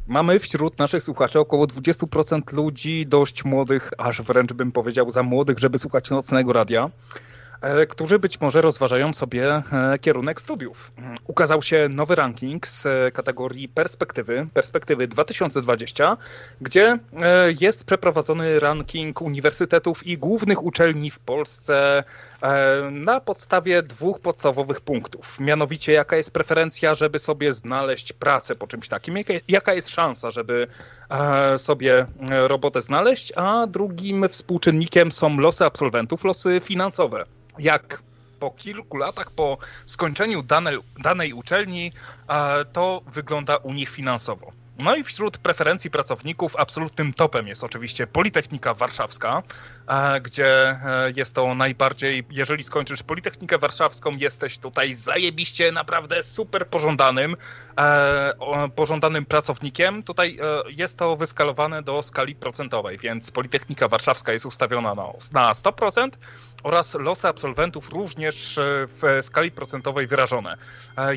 mamy 0.07 0.39
wśród 0.39 0.78
naszych 0.78 1.02
słuchaczy 1.02 1.39
około 1.39 1.67
20% 1.67 2.52
ludzi 2.52 3.07
dość 3.07 3.44
młodych, 3.44 3.91
aż 3.99 4.23
wręcz 4.23 4.52
bym 4.52 4.73
powiedział 4.73 5.10
za 5.10 5.23
młodych, 5.23 5.58
żeby 5.58 5.78
słuchać 5.78 6.10
nocnego 6.10 6.52
radia. 6.52 6.91
E, 7.61 7.87
którzy 7.87 8.19
być 8.19 8.41
może 8.41 8.62
rozważają 8.62 9.12
sobie 9.12 9.62
e, 9.73 9.99
kierunek 10.01 10.41
studiów. 10.41 10.93
Ukazał 11.27 11.62
się 11.62 11.89
nowy 11.91 12.15
ranking 12.15 12.67
z 12.67 12.87
e, 12.87 13.11
kategorii 13.12 13.69
perspektywy, 13.69 14.47
perspektywy 14.55 15.09
2020, 15.09 16.17
gdzie 16.61 16.99
jest 17.61 17.85
przeprowadzony 17.85 18.61
ranking 18.61 19.23
uniwersytetów 19.23 20.07
i 20.07 20.19
głównych 20.19 20.62
uczelni 20.62 21.11
w 21.11 21.19
Polsce 21.19 22.05
na 22.91 23.20
podstawie 23.20 23.83
dwóch 23.83 24.20
podstawowych 24.20 24.81
punktów. 24.81 25.41
Mianowicie, 25.41 25.93
jaka 25.93 26.17
jest 26.17 26.31
preferencja, 26.31 26.95
żeby 26.95 27.19
sobie 27.19 27.53
znaleźć 27.53 28.12
pracę 28.12 28.55
po 28.55 28.67
czymś 28.67 28.89
takim, 28.89 29.15
jaka 29.49 29.75
jest 29.75 29.89
szansa, 29.89 30.31
żeby 30.31 30.67
sobie 31.57 32.07
robotę 32.28 32.83
znaleźć, 32.83 33.33
a 33.37 33.67
drugim 33.67 34.28
współczynnikiem 34.28 35.12
są 35.12 35.41
losy 35.41 35.65
absolwentów, 35.65 36.25
losy 36.25 36.61
finansowe 36.65 37.25
jak 37.59 38.03
po 38.41 38.51
kilku 38.51 38.97
latach, 38.97 39.31
po 39.31 39.59
skończeniu 39.87 40.43
danej, 40.43 40.78
danej 41.03 41.33
uczelni, 41.33 41.93
to 42.73 43.03
wygląda 43.07 43.57
u 43.57 43.73
nich 43.73 43.91
finansowo. 43.91 44.53
No 44.78 44.97
i 44.97 45.05
wśród 45.05 45.39
preferencji 45.39 45.90
pracowników 45.90 46.57
absolutnym 46.57 47.12
topem 47.12 47.48
jest 47.48 47.65
oczywiście 47.65 48.07
Politechnika 48.07 48.74
Warszawska, 48.74 49.42
e, 49.89 50.20
gdzie 50.20 50.68
e, 50.68 51.12
jest 51.16 51.34
to 51.34 51.55
najbardziej, 51.55 52.24
jeżeli 52.31 52.65
skończysz 52.65 53.02
Politechnikę 53.02 53.58
Warszawską, 53.58 54.10
jesteś 54.10 54.58
tutaj 54.58 54.92
zajebiście 54.94 55.73
naprawdę 55.73 56.23
super 56.23 56.66
pożądanym, 56.66 57.36
e, 57.78 58.70
pożądanym 58.76 59.26
pracownikiem. 59.26 60.02
Tutaj 60.02 60.39
jest 60.68 60.98
to 60.98 61.16
wyskalowane 61.16 61.82
do 61.82 62.02
skali 62.02 62.34
procentowej, 62.34 62.98
więc 62.98 63.31
Politechnika 63.31 63.89
Warszawska 63.89 64.32
jest 64.32 64.47
ustawiona 64.47 64.94
na, 64.94 65.07
na 65.32 65.52
100%, 65.52 66.10
oraz 66.62 66.94
losy 66.94 67.28
absolwentów 67.28 67.90
również 67.90 68.58
w 68.62 69.18
skali 69.23 69.50
procentowej 69.50 70.07
wyrażone. 70.07 70.57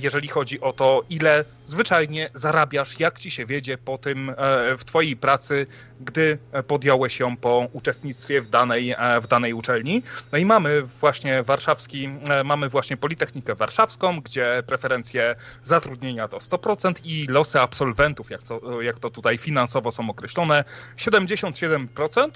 Jeżeli 0.02 0.28
chodzi 0.28 0.62
o 0.62 0.74
to, 0.74 1.04
ile 1.10 1.46
zwyczajnie 1.66 2.30
zarabiasz, 2.34 3.00
jak 3.00 3.20
ci 3.20 3.32
się 3.32 3.46
wiedzie 3.52 3.78
po 3.78 3.98
tym 3.98 4.30
e, 4.30 4.34
w 4.78 4.86
Twojej 4.86 5.16
pracy, 5.18 5.68
gdy 6.00 6.38
podjąłeś 6.68 7.20
ją 7.20 7.38
po 7.38 7.68
uczestnictwie 7.74 8.42
w 8.42 8.50
danej, 8.50 8.92
e, 8.98 9.22
w 9.22 9.28
danej 9.28 9.54
uczelni. 9.54 10.04
No 10.32 10.38
i 10.38 10.46
mamy 10.46 10.82
właśnie 10.82 11.44
warszawski, 11.44 12.10
e, 12.30 12.44
mamy 12.44 12.70
właśnie 12.70 12.98
Politechnikę 12.98 13.56
Warszawską, 13.56 14.22
gdzie 14.22 14.64
preferencje 14.68 15.36
zatrudnienia 15.64 16.28
to 16.28 16.38
100% 16.38 17.06
i 17.06 17.28
losy 17.28 17.60
absolwentów, 17.60 18.30
jak 18.30 18.42
to, 18.42 18.82
jak 18.82 19.00
to 19.00 19.10
tutaj 19.10 19.38
finansowo 19.38 19.92
są 19.92 20.10
określone, 20.10 20.64
77% 20.98 22.30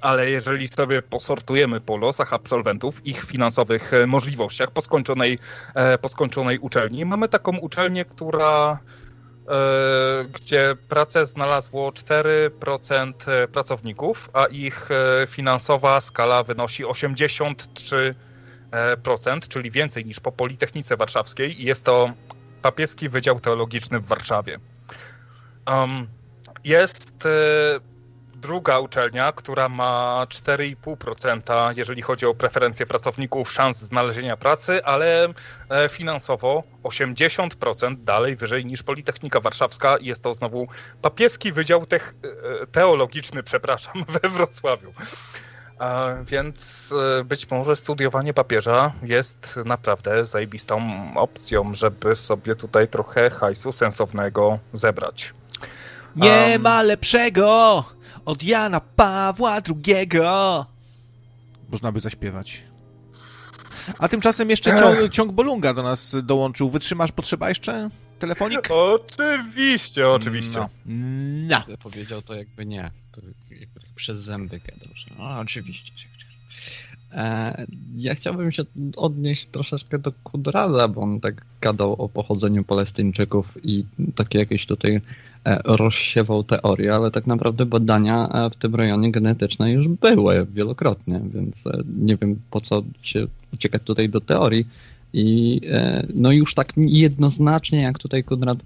ale 0.00 0.30
jeżeli 0.30 0.68
sobie 0.68 1.02
posortujemy 1.02 1.80
po 1.80 1.96
losach 1.96 2.32
absolwentów, 2.32 3.06
ich 3.06 3.24
finansowych 3.24 3.92
możliwościach 4.06 4.70
po 4.70 4.80
skończonej, 4.80 5.38
po 6.00 6.08
skończonej 6.08 6.58
uczelni, 6.58 7.04
mamy 7.04 7.28
taką 7.28 7.56
uczelnię, 7.56 8.04
która 8.04 8.78
gdzie 10.32 10.76
pracę 10.88 11.26
znalazło 11.26 11.90
4% 11.90 13.12
e, 13.26 13.48
pracowników, 13.48 14.30
a 14.32 14.46
ich 14.46 14.88
e, 14.90 15.26
finansowa 15.26 16.00
skala 16.00 16.42
wynosi 16.42 16.84
83%, 16.84 18.14
czyli 19.48 19.70
więcej 19.70 20.06
niż 20.06 20.20
po 20.20 20.32
Politechnice 20.32 20.96
Warszawskiej. 20.96 21.64
Jest 21.64 21.84
to 21.84 22.12
papieski 22.62 23.08
Wydział 23.08 23.40
Teologiczny 23.40 24.00
w 24.00 24.06
Warszawie. 24.06 24.58
Jest 26.64 27.12
druga 28.40 28.78
uczelnia, 28.78 29.32
która 29.32 29.68
ma 29.68 30.26
4,5%, 30.28 31.72
jeżeli 31.76 32.02
chodzi 32.02 32.26
o 32.26 32.34
preferencje 32.34 32.86
pracowników, 32.86 33.52
szans 33.52 33.78
znalezienia 33.78 34.36
pracy, 34.36 34.84
ale 34.84 35.28
e, 35.68 35.88
finansowo 35.88 36.62
80% 36.82 37.96
dalej 37.96 38.36
wyżej 38.36 38.66
niż 38.66 38.82
Politechnika 38.82 39.40
Warszawska. 39.40 39.96
Jest 40.00 40.22
to 40.22 40.34
znowu 40.34 40.68
papieski 41.02 41.52
Wydział 41.52 41.86
e, 41.92 42.66
Teologiczny, 42.66 43.42
przepraszam, 43.42 44.04
we 44.22 44.28
Wrocławiu. 44.28 44.92
Więc 46.24 46.94
e, 47.20 47.24
być 47.24 47.50
może 47.50 47.76
studiowanie 47.76 48.34
papieża 48.34 48.92
jest 49.02 49.60
naprawdę 49.64 50.24
zajebistą 50.24 50.82
opcją, 51.16 51.74
żeby 51.74 52.16
sobie 52.16 52.54
tutaj 52.54 52.88
trochę 52.88 53.30
hajsu 53.30 53.72
sensownego 53.72 54.58
zebrać. 54.72 55.34
Nie 56.16 56.50
um, 56.52 56.62
ma 56.62 56.82
lepszego 56.82 57.84
od 58.24 58.42
Jana 58.42 58.80
Pawła 58.80 59.56
II. 59.56 60.08
Można 61.70 61.92
by 61.92 62.00
zaśpiewać. 62.00 62.62
A 63.98 64.08
tymczasem 64.08 64.50
jeszcze 64.50 64.78
ciąg, 64.78 65.12
ciąg 65.12 65.32
Bolunga 65.32 65.74
do 65.74 65.82
nas 65.82 66.16
dołączył. 66.22 66.68
Wytrzymasz 66.68 67.12
potrzeba 67.12 67.48
jeszcze? 67.48 67.90
Telefonik? 68.18 68.68
Oczywiście, 68.70 70.08
oczywiście. 70.08 70.58
No. 70.58 71.62
no. 71.68 71.76
Powiedział 71.76 72.22
to 72.22 72.34
jakby 72.34 72.66
nie. 72.66 72.90
To 73.12 73.20
jakby 73.50 73.80
tak 73.80 73.90
przez 73.96 74.18
zęby 74.18 74.60
gadał, 74.60 74.94
no, 75.18 75.40
oczywiście. 75.40 76.09
E, 77.12 77.66
ja 77.96 78.14
chciałbym 78.14 78.52
się 78.52 78.62
odnieść 78.96 79.46
troszeczkę 79.46 79.98
do 79.98 80.12
Kudrala, 80.24 80.88
bo 80.88 81.00
on 81.00 81.20
tak 81.20 81.44
gadał 81.60 81.92
o 81.92 82.08
pochodzeniu 82.08 82.64
Palestyńczyków 82.64 83.58
i 83.62 83.84
takie 84.14 84.38
jakieś 84.38 84.66
tutaj 84.66 85.00
e, 85.44 85.60
rozsiewał 85.64 86.44
teorie, 86.44 86.94
ale 86.94 87.10
tak 87.10 87.26
naprawdę 87.26 87.66
badania 87.66 88.28
e, 88.28 88.50
w 88.50 88.56
tym 88.56 88.74
rejonie 88.74 89.12
genetyczne 89.12 89.72
już 89.72 89.88
były 89.88 90.46
wielokrotnie, 90.46 91.20
więc 91.34 91.54
nie 91.98 92.16
wiem 92.16 92.36
po 92.50 92.60
co 92.60 92.82
się 93.02 93.26
uciekać 93.54 93.82
tutaj 93.82 94.08
do 94.08 94.20
teorii. 94.20 94.66
I 95.12 95.60
no 96.14 96.32
już 96.32 96.54
tak 96.54 96.72
jednoznacznie, 96.76 97.82
jak 97.82 97.98
tutaj 97.98 98.24
Konrad 98.24 98.58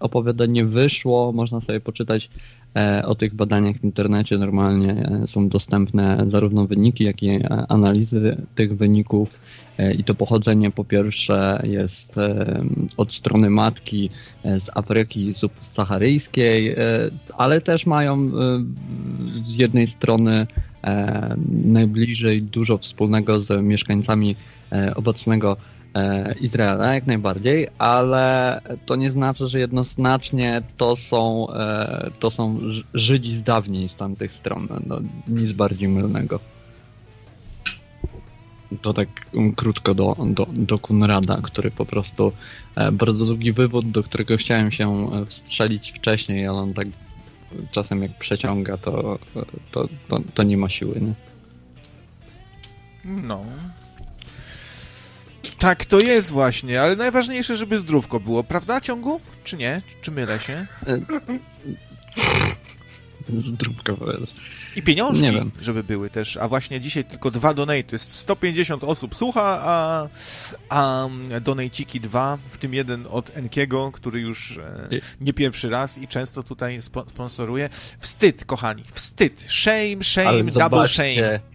opowiada, 0.00 0.46
nie 0.46 0.64
wyszło. 0.64 1.32
Można 1.32 1.60
sobie 1.60 1.80
poczytać 1.80 2.30
o 3.04 3.14
tych 3.14 3.34
badaniach 3.34 3.76
w 3.76 3.84
internecie 3.84 4.38
normalnie 4.38 4.90
e, 4.92 5.26
są 5.26 5.48
dostępne 5.48 6.26
zarówno 6.28 6.66
wyniki, 6.66 7.04
jak 7.04 7.22
i 7.22 7.28
e, 7.28 7.66
analizy 7.68 8.36
tych 8.54 8.76
wyników. 8.76 9.42
I 9.98 10.04
to 10.04 10.14
pochodzenie 10.14 10.70
po 10.70 10.84
pierwsze 10.84 11.62
jest 11.64 12.16
od 12.96 13.12
strony 13.12 13.50
matki 13.50 14.10
z 14.44 14.76
Afryki 14.76 15.34
subsaharyjskiej, 15.34 16.76
ale 17.38 17.60
też 17.60 17.86
mają 17.86 18.30
z 19.46 19.56
jednej 19.56 19.86
strony 19.86 20.46
najbliżej 21.64 22.42
dużo 22.42 22.78
wspólnego 22.78 23.40
z 23.40 23.62
mieszkańcami 23.62 24.36
obecnego 24.94 25.56
E, 25.56 25.71
Izraela 26.40 26.94
jak 26.94 27.06
najbardziej, 27.06 27.68
ale 27.78 28.60
to 28.86 28.96
nie 28.96 29.10
znaczy, 29.10 29.46
że 29.46 29.58
jednoznacznie 29.58 30.62
to 30.76 30.96
są, 30.96 31.50
e, 31.50 32.10
to 32.20 32.30
są 32.30 32.58
Żydzi 32.94 33.34
z 33.34 33.42
dawniej 33.42 33.88
z 33.88 33.94
tamtych 33.94 34.32
stron. 34.32 34.68
No, 34.86 35.00
nic 35.28 35.52
bardziej 35.52 35.88
mylnego. 35.88 36.40
To 38.82 38.92
tak 38.92 39.08
krótko 39.56 39.94
do, 39.94 40.16
do, 40.26 40.46
do 40.52 40.78
Kunrada, 40.78 41.38
który 41.42 41.70
po 41.70 41.86
prostu 41.86 42.32
e, 42.76 42.92
bardzo 42.92 43.26
długi 43.26 43.52
wywód, 43.52 43.90
do 43.90 44.02
którego 44.02 44.36
chciałem 44.36 44.72
się 44.72 45.10
wstrzelić 45.26 45.92
wcześniej, 45.92 46.46
ale 46.46 46.58
on 46.58 46.74
tak 46.74 46.88
czasem 47.70 48.02
jak 48.02 48.18
przeciąga, 48.18 48.76
to, 48.76 49.18
to, 49.70 49.88
to, 50.08 50.20
to 50.34 50.42
nie 50.42 50.56
ma 50.56 50.68
siły. 50.68 51.00
Nie? 51.00 51.14
No, 53.04 53.44
tak, 55.62 55.86
to 55.86 56.00
jest 56.00 56.30
właśnie, 56.30 56.82
ale 56.82 56.96
najważniejsze, 56.96 57.56
żeby 57.56 57.78
zdrówko 57.78 58.20
było, 58.20 58.44
prawda, 58.44 58.80
ciągu? 58.80 59.20
Czy 59.44 59.56
nie? 59.56 59.82
Czy 60.02 60.10
mylę 60.10 60.38
się? 60.38 60.66
Zdrówko. 63.28 63.96
I 64.76 64.82
pieniążki, 64.82 65.22
nie 65.22 65.32
wiem. 65.32 65.50
żeby 65.60 65.84
były 65.84 66.10
też. 66.10 66.36
A 66.36 66.48
właśnie 66.48 66.80
dzisiaj 66.80 67.04
tylko 67.04 67.30
dwa 67.30 67.54
donate. 67.54 67.98
150 67.98 68.84
osób 68.84 69.14
słucha, 69.14 69.60
a, 69.62 70.08
a 70.68 71.08
donajciki 71.40 72.00
dwa, 72.00 72.38
w 72.50 72.58
tym 72.58 72.74
jeden 72.74 73.06
od 73.10 73.36
Enkiego, 73.36 73.92
który 73.92 74.20
już 74.20 74.58
e, 74.58 74.88
nie 75.20 75.32
pierwszy 75.32 75.68
raz 75.68 75.98
i 75.98 76.08
często 76.08 76.42
tutaj 76.42 76.82
spo, 76.82 77.04
sponsoruje. 77.08 77.68
Wstyd, 77.98 78.44
kochani, 78.44 78.84
wstyd. 78.92 79.44
Shame, 79.48 80.04
shame, 80.04 80.44
double 80.44 80.88
shame 80.88 81.51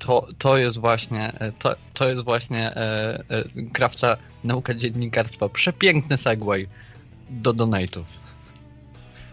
to, 0.00 0.26
to 0.38 0.58
jest 0.58 0.78
właśnie, 0.78 1.32
to, 1.58 1.76
to 1.94 2.08
jest 2.08 2.24
właśnie 2.24 2.76
e, 2.76 3.22
e, 3.28 3.44
krawca 3.72 4.16
nauka 4.44 4.74
dziennikarstwa. 4.74 5.48
Przepiękny 5.48 6.18
segway 6.18 6.66
do 7.30 7.52
donate'ów. 7.54 8.04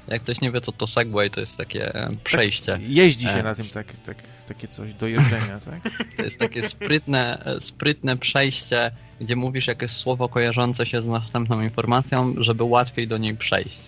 Jak 0.08 0.22
ktoś 0.22 0.42
nie 0.42 0.52
wie, 0.52 0.62
to 0.62 0.72
to 0.72 0.88
segway 0.88 1.30
to 1.30 1.40
jest 1.40 1.58
takie 1.58 1.96
e, 1.96 2.10
przejście. 2.24 2.72
Tak, 2.72 2.82
jeździ 2.82 3.26
się 3.26 3.40
e, 3.40 3.44
na 3.44 3.56
tym 3.56 3.66
tak, 3.74 3.88
tak, 4.06 4.18
takie 4.48 4.68
coś 4.68 4.94
do 4.94 5.08
jeżdżenia, 5.08 5.60
tak? 5.72 5.92
To 6.18 6.24
jest 6.24 6.38
takie 6.38 6.70
sprytne, 6.70 7.46
e, 7.46 7.62
sprytne 7.62 8.18
przejście, 8.18 8.92
gdzie 9.22 9.36
mówisz 9.36 9.68
jakieś 9.68 9.92
słowo 9.92 10.30
kojarzące 10.30 10.86
się 10.86 11.02
z 11.02 11.06
następną 11.06 11.62
informacją, 11.62 12.36
żeby 12.38 12.64
łatwiej 12.64 13.08
do 13.08 13.18
niej 13.18 13.36
przejść. 13.36 13.80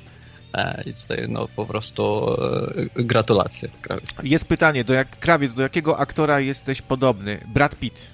E, 0.53 0.83
I 0.85 0.93
tutaj 0.93 1.25
no 1.29 1.47
po 1.55 1.65
prostu 1.65 2.33
e, 2.97 3.03
gratulacje. 3.03 3.69
Jest 4.23 4.45
pytanie, 4.45 4.83
do 4.83 4.93
jak, 4.93 5.19
Krawiec, 5.19 5.53
do 5.53 5.61
jakiego 5.61 5.97
aktora 5.97 6.39
jesteś 6.39 6.81
podobny? 6.81 7.39
Brad 7.53 7.75
Pitt. 7.75 8.11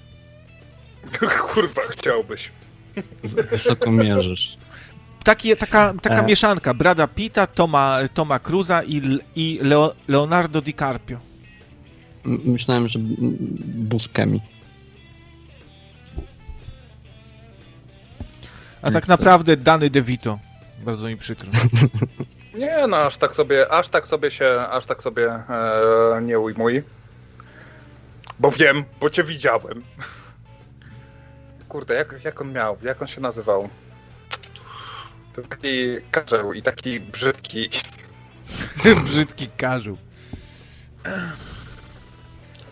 Kurwa, 1.40 1.82
chciałbyś. 1.90 2.50
Wysoko 3.50 3.92
mierzysz. 3.92 4.56
Taki, 5.24 5.56
taka 5.56 5.94
taka 6.02 6.22
e... 6.22 6.26
mieszanka 6.26 6.74
Brada 6.74 7.06
Pitta, 7.06 7.46
Toma, 7.46 7.98
Toma 8.14 8.38
Cruza 8.38 8.82
i, 8.82 9.18
i 9.36 9.58
Leo, 9.62 9.94
Leonardo 10.08 10.60
DiCaprio. 10.60 11.18
Myślałem, 12.24 12.88
że 12.88 12.98
Buscemi. 13.62 14.40
A 18.82 18.90
tak 18.90 19.08
naprawdę 19.08 19.56
Dany 19.56 19.90
DeVito. 19.90 20.38
Bardzo 20.86 21.08
mi 21.08 21.16
przykro. 21.16 21.48
Nie, 22.54 22.86
no 22.86 22.96
aż 22.96 23.16
tak 23.16 23.34
sobie, 23.34 23.72
aż 23.72 23.88
tak 23.88 24.06
sobie 24.06 24.30
się, 24.30 24.60
aż 24.70 24.86
tak 24.86 25.02
sobie 25.02 25.32
e, 25.32 26.22
nie 26.22 26.38
ujmuj. 26.38 26.82
Bo 28.38 28.50
wiem, 28.50 28.84
bo 29.00 29.10
cię 29.10 29.24
widziałem. 29.24 29.82
Kurde, 31.68 31.94
jak, 31.94 32.24
jak 32.24 32.40
on 32.40 32.52
miał, 32.52 32.76
jak 32.82 33.02
on 33.02 33.08
się 33.08 33.20
nazywał? 33.20 33.68
To 35.34 35.42
taki 35.42 35.96
karzeł 36.10 36.52
i 36.52 36.62
taki 36.62 37.00
brzydki. 37.00 37.70
brzydki 39.04 39.50
karzeł. 39.50 39.96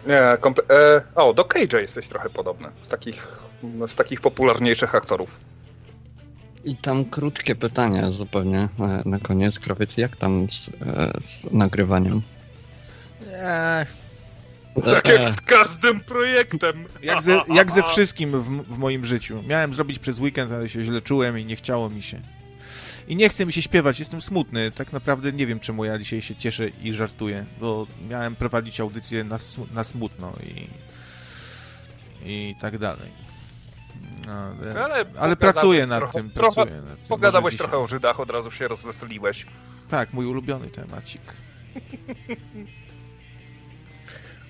Nie, 0.07 0.37
komple- 0.41 0.75
e, 0.75 1.03
o, 1.15 1.35
do 1.35 1.43
Cage'a 1.43 1.79
jesteś 1.79 2.09
trochę 2.09 2.31
podobny. 2.31 2.69
Z 2.83 2.89
takich, 2.89 3.29
z 3.87 3.97
takich 3.97 4.21
popularniejszych 4.21 4.95
aktorów. 4.95 5.54
I 6.65 6.77
tam 6.77 7.05
krótkie 7.05 7.55
pytanie 7.55 8.13
zupełnie 8.13 8.69
na, 8.79 9.03
na 9.05 9.19
koniec. 9.19 9.59
Krawiec, 9.59 9.97
jak 9.97 10.17
tam 10.17 10.47
z, 10.51 10.69
e, 10.69 10.73
z 11.21 11.53
nagrywaniem? 11.53 12.23
Eee. 13.33 13.87
Tak 14.83 15.09
jak 15.09 15.35
z 15.35 15.41
każdym 15.41 16.01
projektem. 16.01 16.85
Jak 17.03 17.23
ze, 17.23 17.43
jak 17.55 17.71
ze 17.71 17.83
wszystkim 17.83 18.41
w, 18.41 18.63
w, 18.75 18.79
moim 18.79 19.05
życiu. 19.05 19.43
Miałem 19.47 19.75
zrobić 19.75 19.99
przez 19.99 20.19
weekend, 20.19 20.53
ale 20.53 20.69
się 20.69 20.85
źle 20.85 21.03
czułem 21.03 21.39
i 21.39 21.45
nie 21.45 21.57
chciało 21.57 21.91
mi 21.91 22.03
się. 22.03 22.21
I 23.09 23.17
nie 23.17 23.29
chce 23.29 23.47
mi 23.47 23.53
się 23.53 23.63
śpiewać, 23.63 23.99
jestem 23.99 24.21
smutny. 24.21 24.71
Tak 24.71 24.93
naprawdę 24.93 25.33
nie 25.33 25.47
wiem, 25.47 25.61
czemu 25.61 25.85
ja 25.85 25.99
dzisiaj 25.99 26.23
się 26.23 26.37
cieszę 26.37 26.69
i 26.69 26.93
żartuję, 26.93 27.45
bo 27.61 27.87
miałem 28.09 28.37
prowadzić 28.37 28.81
audycję 28.81 29.25
na, 29.25 29.39
na 29.75 29.85
smutno 29.85 30.33
i, 30.47 30.69
i 32.31 32.55
tak 32.61 32.79
dalej. 32.79 33.09
No, 34.27 34.33
ale, 34.85 35.05
ale 35.19 35.37
pracuję 35.37 35.87
nad 35.87 35.99
trochę, 35.99 36.19
tym. 36.19 36.31
Trochę, 36.31 36.55
pracuję 36.55 36.83
nad 36.83 36.97
tym. 36.97 37.09
Pogadałeś 37.09 37.57
trochę 37.57 37.79
o 37.79 37.87
Żydach, 37.87 38.21
od 38.21 38.31
razu 38.31 38.51
się 38.51 38.69
rozweseliłeś. 38.69 39.47
Tak, 39.89 40.13
mój 40.13 40.27
ulubiony 40.27 40.69
temacik. 40.69 41.23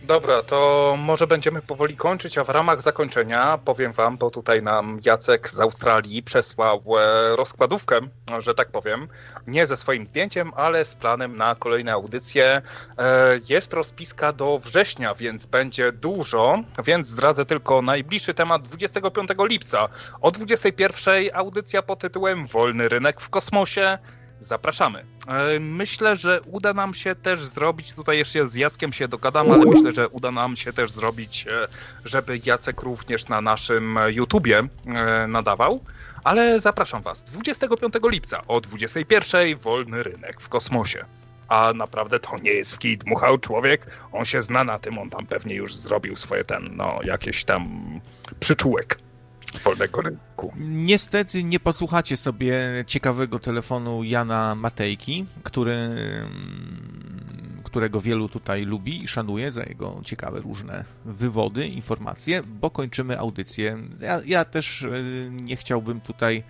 Dobra, 0.07 0.43
to 0.43 0.95
może 0.99 1.27
będziemy 1.27 1.63
powoli 1.63 1.97
kończyć, 1.97 2.39
a 2.39 2.45
w 2.45 2.49
ramach 2.49 2.83
zakończenia 2.83 3.59
powiem 3.65 3.93
wam, 3.93 4.19
bo 4.19 4.31
tutaj 4.31 4.63
nam 4.63 5.01
Jacek 5.07 5.51
z 5.51 5.61
Australii 5.61 6.23
przesłał 6.23 6.83
e, 6.99 7.37
rozkładówkę, 7.37 8.01
że 8.39 8.55
tak 8.55 8.69
powiem, 8.69 9.09
nie 9.47 9.67
ze 9.67 9.77
swoim 9.77 10.07
zdjęciem, 10.07 10.53
ale 10.57 10.85
z 10.85 10.95
planem 10.95 11.37
na 11.37 11.55
kolejne 11.55 11.93
audycje. 11.93 12.63
E, 12.99 13.41
jest 13.49 13.73
rozpiska 13.73 14.33
do 14.33 14.59
września, 14.59 15.15
więc 15.15 15.47
będzie 15.47 15.93
dużo, 15.93 16.59
więc 16.85 17.09
zdradzę 17.09 17.47
tylko 17.47 17.83
najbliższy 17.83 18.35
temat 18.35 18.63
25 18.63 19.29
lipca. 19.39 19.89
O 20.21 20.31
21 20.31 21.15
audycja 21.35 21.83
pod 21.83 21.99
tytułem 21.99 22.47
Wolny 22.47 22.89
rynek 22.89 23.21
w 23.21 23.29
kosmosie. 23.29 23.99
Zapraszamy. 24.41 25.05
E, 25.29 25.61
myślę, 25.61 26.17
że 26.17 26.41
uda 26.41 26.75
nam 26.75 26.95
się 26.95 27.15
też 27.15 27.45
zrobić, 27.45 27.93
tutaj 27.93 28.19
jeszcze 28.19 28.47
z 28.47 28.55
Jackiem 28.55 28.93
się 28.93 29.09
dogadam, 29.09 29.51
ale 29.51 29.65
myślę, 29.65 29.93
że 29.93 30.09
uda 30.09 30.31
nam 30.31 30.57
się 30.57 30.73
też 30.73 30.91
zrobić, 30.91 31.47
e, 31.49 31.69
żeby 32.05 32.41
Jacek 32.47 32.83
również 32.83 33.29
na 33.29 33.41
naszym 33.41 33.99
YouTubie 34.09 34.59
e, 34.87 35.27
nadawał. 35.27 35.81
Ale 36.25 36.61
zapraszam 36.61 37.03
Was 37.03 37.25
25 37.25 37.95
lipca 38.11 38.43
o 38.49 38.61
21 38.61 39.59
wolny 39.59 40.03
rynek 40.03 40.41
w 40.41 40.49
kosmosie. 40.49 41.05
A 41.49 41.73
naprawdę 41.75 42.21
to 42.21 42.39
nie 42.39 42.51
jest 42.51 42.75
w 42.75 42.79
kij 42.79 42.99
dmuchał 42.99 43.39
człowiek, 43.39 43.87
on 44.13 44.25
się 44.25 44.43
zna 44.43 44.65
na 44.65 44.79
tym, 44.79 44.99
on 44.99 45.11
tam 45.11 45.27
pewnie 45.27 45.55
już 45.55 45.77
zrobił 45.77 46.17
swoje 46.17 46.45
ten, 46.45 46.71
no, 46.77 46.99
jakieś 47.03 47.45
tam 47.45 47.71
przyczółek 48.41 48.99
wolnego 49.65 50.03
rynku. 50.03 50.53
Niestety 50.59 51.45
nie 51.45 51.61
posłuchacie 51.61 52.17
sobie 52.17 52.61
ciekawego 52.87 53.39
telefonu 53.39 54.05
Jana 54.05 54.55
Matejki, 54.55 55.27
który 55.43 55.97
którego 57.75 58.01
wielu 58.01 58.29
tutaj 58.29 58.65
lubi 58.65 59.05
i 59.05 59.09
szanuje 59.09 59.53
za 59.53 59.63
jego 59.65 60.01
ciekawe 60.05 60.41
różne 60.41 60.85
wywody, 61.05 61.67
informacje, 61.67 62.43
bo 62.43 62.71
kończymy 62.71 63.19
audycję. 63.19 63.79
Ja, 64.01 64.21
ja 64.27 64.45
też 64.45 64.87
nie 65.31 65.57
chciałbym 65.57 66.01
tutaj 66.01 66.45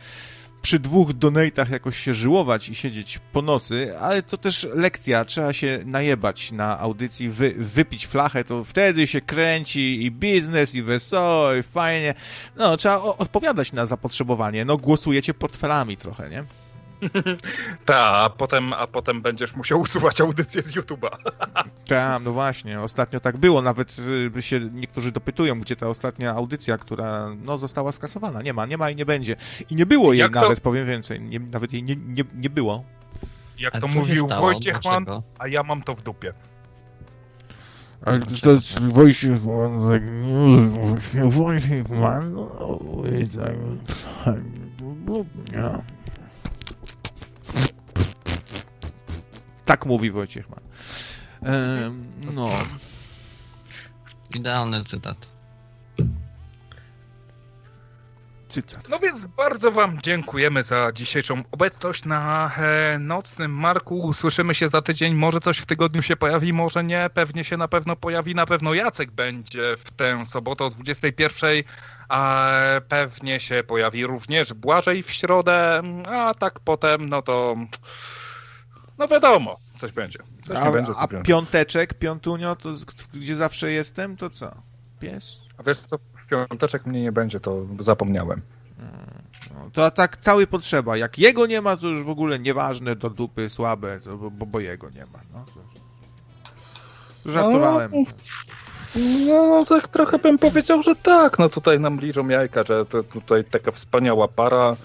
przy 0.64 0.78
dwóch 0.78 1.12
donatach 1.12 1.70
jakoś 1.70 1.98
się 1.98 2.14
żyłować 2.14 2.68
i 2.68 2.74
siedzieć 2.74 3.18
po 3.32 3.42
nocy, 3.42 3.98
ale 3.98 4.22
to 4.22 4.36
też 4.36 4.68
lekcja, 4.74 5.24
trzeba 5.24 5.52
się 5.52 5.78
najebać 5.84 6.52
na 6.52 6.78
audycji, 6.78 7.28
wy, 7.28 7.54
wypić 7.58 8.06
flachę, 8.06 8.44
to 8.44 8.64
wtedy 8.64 9.06
się 9.06 9.20
kręci 9.20 10.04
i 10.04 10.10
biznes, 10.10 10.74
i 10.74 10.82
wesoło, 10.82 11.54
i 11.54 11.62
fajnie. 11.62 12.14
No, 12.56 12.76
trzeba 12.76 13.02
odpowiadać 13.02 13.72
na 13.72 13.86
zapotrzebowanie. 13.86 14.64
No, 14.64 14.76
głosujecie 14.76 15.34
portfelami 15.34 15.96
trochę, 15.96 16.30
nie? 16.30 16.44
Tak, 17.84 18.14
a 18.14 18.30
potem, 18.30 18.72
a 18.72 18.86
potem 18.86 19.22
będziesz 19.22 19.54
musiał 19.54 19.80
usuwać 19.80 20.20
audycję 20.20 20.62
z 20.62 20.76
YouTube'a. 20.76 21.08
Tak, 21.88 22.22
no 22.22 22.32
właśnie, 22.32 22.80
ostatnio 22.80 23.20
tak 23.20 23.36
było, 23.36 23.62
nawet 23.62 23.96
y, 24.36 24.42
się 24.42 24.60
niektórzy 24.60 25.12
dopytują, 25.12 25.60
gdzie 25.60 25.76
ta 25.76 25.88
ostatnia 25.88 26.34
audycja, 26.34 26.78
która 26.78 27.30
no, 27.42 27.58
została 27.58 27.92
skasowana. 27.92 28.42
Nie 28.42 28.52
ma, 28.52 28.66
nie 28.66 28.76
ma 28.76 28.90
i 28.90 28.96
nie 28.96 29.06
będzie. 29.06 29.36
I 29.70 29.74
nie 29.74 29.86
było 29.86 30.12
jej 30.12 30.20
Jak 30.20 30.34
nawet, 30.34 30.58
to... 30.58 30.60
powiem 30.60 30.86
więcej, 30.86 31.20
nie, 31.20 31.40
nawet 31.40 31.72
jej 31.72 31.82
nie, 31.82 31.96
nie, 31.96 32.24
nie 32.34 32.50
było. 32.50 32.84
Jak 33.58 33.74
a 33.74 33.80
to 33.80 33.88
mówił 33.88 34.26
Wojciechman, 34.26 35.06
a 35.38 35.48
ja 35.48 35.62
mam 35.62 35.82
to 35.82 35.94
w 35.94 36.02
dupie. 36.02 36.32
Ale 38.04 38.20
to 38.20 38.50
jest 38.50 38.78
Wojciechman, 38.78 39.80
tak, 39.88 40.02
Wojciechman, 41.30 42.34
no, 42.34 42.72
tak, 45.52 45.80
tak 49.64 49.86
mówi 49.86 50.10
Wojciechman. 50.10 50.60
Ehm, 51.42 52.04
no. 52.34 52.50
Idealny 54.34 54.84
cytat. 54.84 55.34
Cytat. 58.48 58.88
No 58.88 58.98
więc 58.98 59.26
bardzo 59.26 59.72
Wam 59.72 59.98
dziękujemy 60.02 60.62
za 60.62 60.92
dzisiejszą 60.92 61.42
obecność 61.50 62.04
na 62.04 62.50
e, 62.56 62.98
nocnym 62.98 63.52
Marku. 63.52 64.12
Słyszymy 64.12 64.54
się 64.54 64.68
za 64.68 64.82
tydzień. 64.82 65.14
Może 65.14 65.40
coś 65.40 65.58
w 65.58 65.66
tygodniu 65.66 66.02
się 66.02 66.16
pojawi, 66.16 66.52
może 66.52 66.84
nie. 66.84 67.10
Pewnie 67.14 67.44
się 67.44 67.56
na 67.56 67.68
pewno 67.68 67.96
pojawi. 67.96 68.34
Na 68.34 68.46
pewno 68.46 68.74
Jacek 68.74 69.10
będzie 69.10 69.76
w 69.78 69.90
tę 69.90 70.24
sobotę 70.24 70.64
o 70.64 70.70
21. 70.70 71.62
A 72.08 72.48
pewnie 72.88 73.40
się 73.40 73.62
pojawi 73.66 74.06
również 74.06 74.52
Błażej 74.52 75.02
w 75.02 75.10
środę. 75.10 75.82
A 76.06 76.34
tak 76.34 76.60
potem, 76.60 77.08
no 77.08 77.22
to 77.22 77.56
no 78.98 79.08
wiadomo, 79.08 79.56
coś 79.78 79.92
będzie. 79.92 80.18
Coś 80.46 80.56
a, 80.56 80.72
będzie, 80.72 80.92
a 80.98 81.08
piąteczek, 81.08 81.94
piątunio, 81.94 82.56
to 82.56 82.68
gdzie 83.14 83.36
zawsze 83.36 83.72
jestem, 83.72 84.16
to 84.16 84.30
co? 84.30 84.54
Pies? 85.00 85.40
A 85.58 85.62
wiesz 85.62 85.78
co, 85.78 85.98
w 85.98 86.26
piąteczek 86.26 86.86
mnie 86.86 87.02
nie 87.02 87.12
będzie, 87.12 87.40
to 87.40 87.66
zapomniałem. 87.80 88.40
No, 89.54 89.70
to 89.72 89.90
tak 89.90 90.16
cały 90.16 90.46
potrzeba. 90.46 90.96
Jak 90.96 91.18
jego 91.18 91.46
nie 91.46 91.60
ma, 91.60 91.76
to 91.76 91.86
już 91.86 92.02
w 92.02 92.08
ogóle 92.08 92.38
nieważne, 92.38 92.96
do 92.96 93.10
dupy, 93.10 93.50
słabe, 93.50 94.00
to, 94.00 94.16
bo, 94.16 94.46
bo 94.46 94.60
jego 94.60 94.90
nie 94.90 95.00
ma. 95.12 95.20
No. 95.34 95.44
Żartowałem. 97.32 97.92
No, 99.26 99.46
no, 99.48 99.64
tak 99.64 99.88
trochę 99.88 100.18
bym 100.18 100.38
powiedział, 100.38 100.82
że 100.82 100.96
tak. 100.96 101.38
No 101.38 101.48
tutaj 101.48 101.80
nam 101.80 102.00
liczą 102.00 102.28
jajka, 102.28 102.62
że 102.62 102.86
to, 102.86 103.02
tutaj 103.02 103.44
taka 103.44 103.70
wspaniała 103.70 104.28
para 104.28 104.76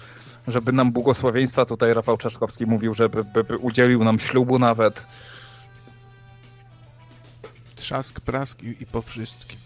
żeby 0.48 0.72
nam 0.72 0.92
błogosławieństwa, 0.92 1.66
tutaj 1.66 1.94
Rafał 1.94 2.16
Czeszkowski 2.16 2.66
mówił, 2.66 2.94
żeby 2.94 3.24
by, 3.24 3.44
by 3.44 3.58
udzielił 3.58 4.04
nam 4.04 4.18
ślubu 4.18 4.58
nawet. 4.58 5.02
Trzask, 7.74 8.20
prask 8.20 8.62
i, 8.62 8.82
i 8.82 8.86
po 8.86 9.02
wszystkim. 9.02 9.58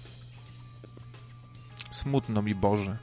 Smutno 1.90 2.42
mi 2.42 2.54
Boże. 2.54 2.96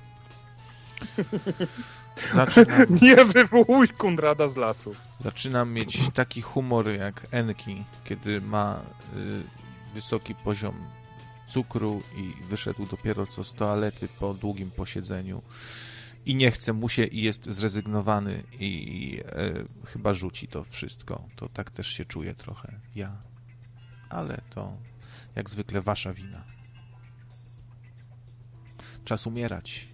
Zaczynam... 2.35 2.85
Nie 3.01 3.25
wywołuj 3.25 3.87
Kunrada 3.87 4.47
z 4.47 4.55
lasu. 4.55 4.95
Zaczynam 5.23 5.73
mieć 5.73 6.11
taki 6.13 6.41
humor 6.41 6.89
jak 6.89 7.27
Enki, 7.31 7.83
kiedy 8.03 8.41
ma 8.41 8.79
y, 9.15 9.93
wysoki 9.93 10.35
poziom 10.35 10.75
cukru 11.47 12.01
i 12.15 12.33
wyszedł 12.49 12.85
dopiero 12.85 13.27
co 13.27 13.43
z 13.43 13.53
toalety 13.53 14.07
po 14.19 14.33
długim 14.33 14.71
posiedzeniu 14.71 15.41
i 16.25 16.35
nie 16.35 16.51
chce 16.51 16.73
mu 16.73 16.89
się 16.89 17.03
i 17.03 17.21
jest 17.21 17.45
zrezygnowany 17.45 18.43
i 18.59 19.21
e, 19.25 19.53
chyba 19.85 20.13
rzuci 20.13 20.47
to 20.47 20.63
wszystko. 20.63 21.23
To 21.35 21.49
tak 21.49 21.71
też 21.71 21.87
się 21.87 22.05
czuję 22.05 22.35
trochę 22.35 22.79
ja. 22.95 23.21
Ale 24.09 24.41
to 24.49 24.77
jak 25.35 25.49
zwykle 25.49 25.81
wasza 25.81 26.13
wina. 26.13 26.43
Czas 29.05 29.27
umierać. 29.27 29.87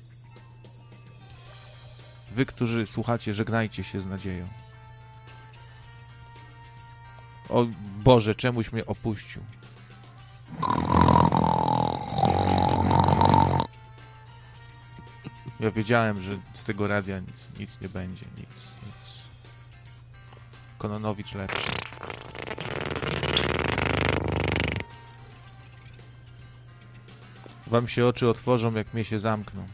Wy, 2.32 2.46
którzy 2.46 2.88
słuchacie, 2.88 3.34
żegnajcie 3.34 3.84
się 3.84 4.02
z 4.02 4.06
nadzieją. 4.06 4.48
O 7.50 7.66
Boże, 8.04 8.36
czemuś 8.36 8.72
mnie 8.72 8.86
opuścił. 8.86 9.42
Ja 15.60 15.72
wiedziałem, 15.72 16.22
że 16.22 16.38
z 16.54 16.64
tego 16.64 16.88
radia 16.88 17.20
nic, 17.20 17.50
nic 17.60 17.82
nie 17.82 17.90
będzie, 17.90 18.26
nic, 18.38 18.50
nic. 18.86 19.24
Kononowicz 20.78 21.34
lepszy. 21.36 21.72
Wam 27.68 27.88
się 27.88 28.06
oczy 28.06 28.30
otworzą, 28.30 28.74
jak 28.74 28.94
mnie 28.94 29.06
się 29.06 29.20
zamkną. 29.20 29.66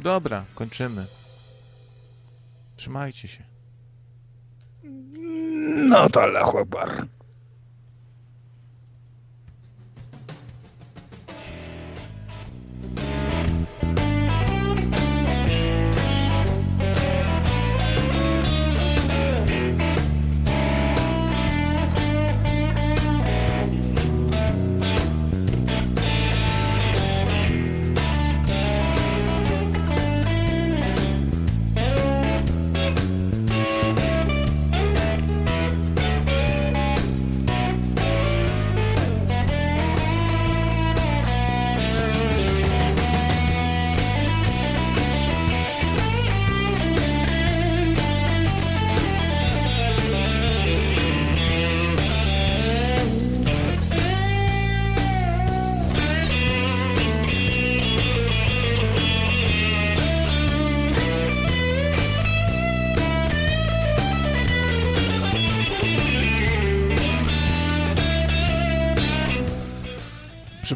Dobra, 0.00 0.44
kończymy. 0.54 1.06
Trzymajcie 2.76 3.28
się. 3.28 3.44
No 5.88 6.08
to 6.08 6.22
Allah 6.22 6.54
Akbar. 6.54 7.06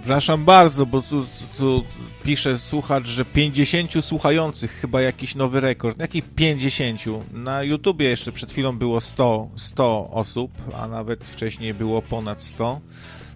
Przepraszam 0.04 0.44
bardzo, 0.44 0.86
bo 0.86 1.02
tu, 1.02 1.26
tu, 1.58 1.84
pisze 2.24 2.58
słuchacz, 2.58 3.06
że 3.06 3.24
50 3.24 3.92
słuchających, 4.00 4.72
chyba 4.72 5.02
jakiś 5.02 5.34
nowy 5.34 5.60
rekord. 5.60 6.00
Jakich 6.00 6.24
50? 6.34 7.04
Na 7.32 7.62
YouTubie 7.62 8.08
jeszcze 8.08 8.32
przed 8.32 8.52
chwilą 8.52 8.78
było 8.78 9.00
100, 9.00 9.48
100 9.56 10.10
osób, 10.10 10.50
a 10.74 10.88
nawet 10.88 11.24
wcześniej 11.24 11.74
było 11.74 12.02
ponad 12.02 12.42
100. 12.42 12.80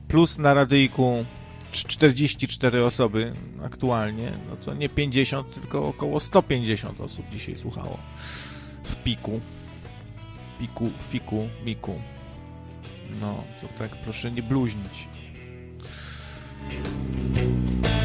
Plus 0.09 0.39
na 0.39 0.55
radyjku 0.55 1.25
44 1.73 2.85
osoby 2.85 3.33
aktualnie. 3.65 4.33
No 4.51 4.57
to 4.57 4.75
nie 4.75 4.89
50, 4.89 5.55
tylko 5.55 5.89
około 5.89 6.21
150 6.21 7.01
osób 7.01 7.27
dzisiaj 7.33 7.57
słuchało. 7.57 7.99
W 8.85 8.97
piku. 8.97 9.41
Piku, 10.61 10.91
fiku, 11.11 11.49
miku. 11.65 11.95
No, 13.21 13.45
to 13.61 13.69
tak 13.79 13.91
proszę 13.91 14.31
nie 14.31 14.43
bluźnić. 14.43 15.18
Thank 16.69 17.87
you. 17.87 17.98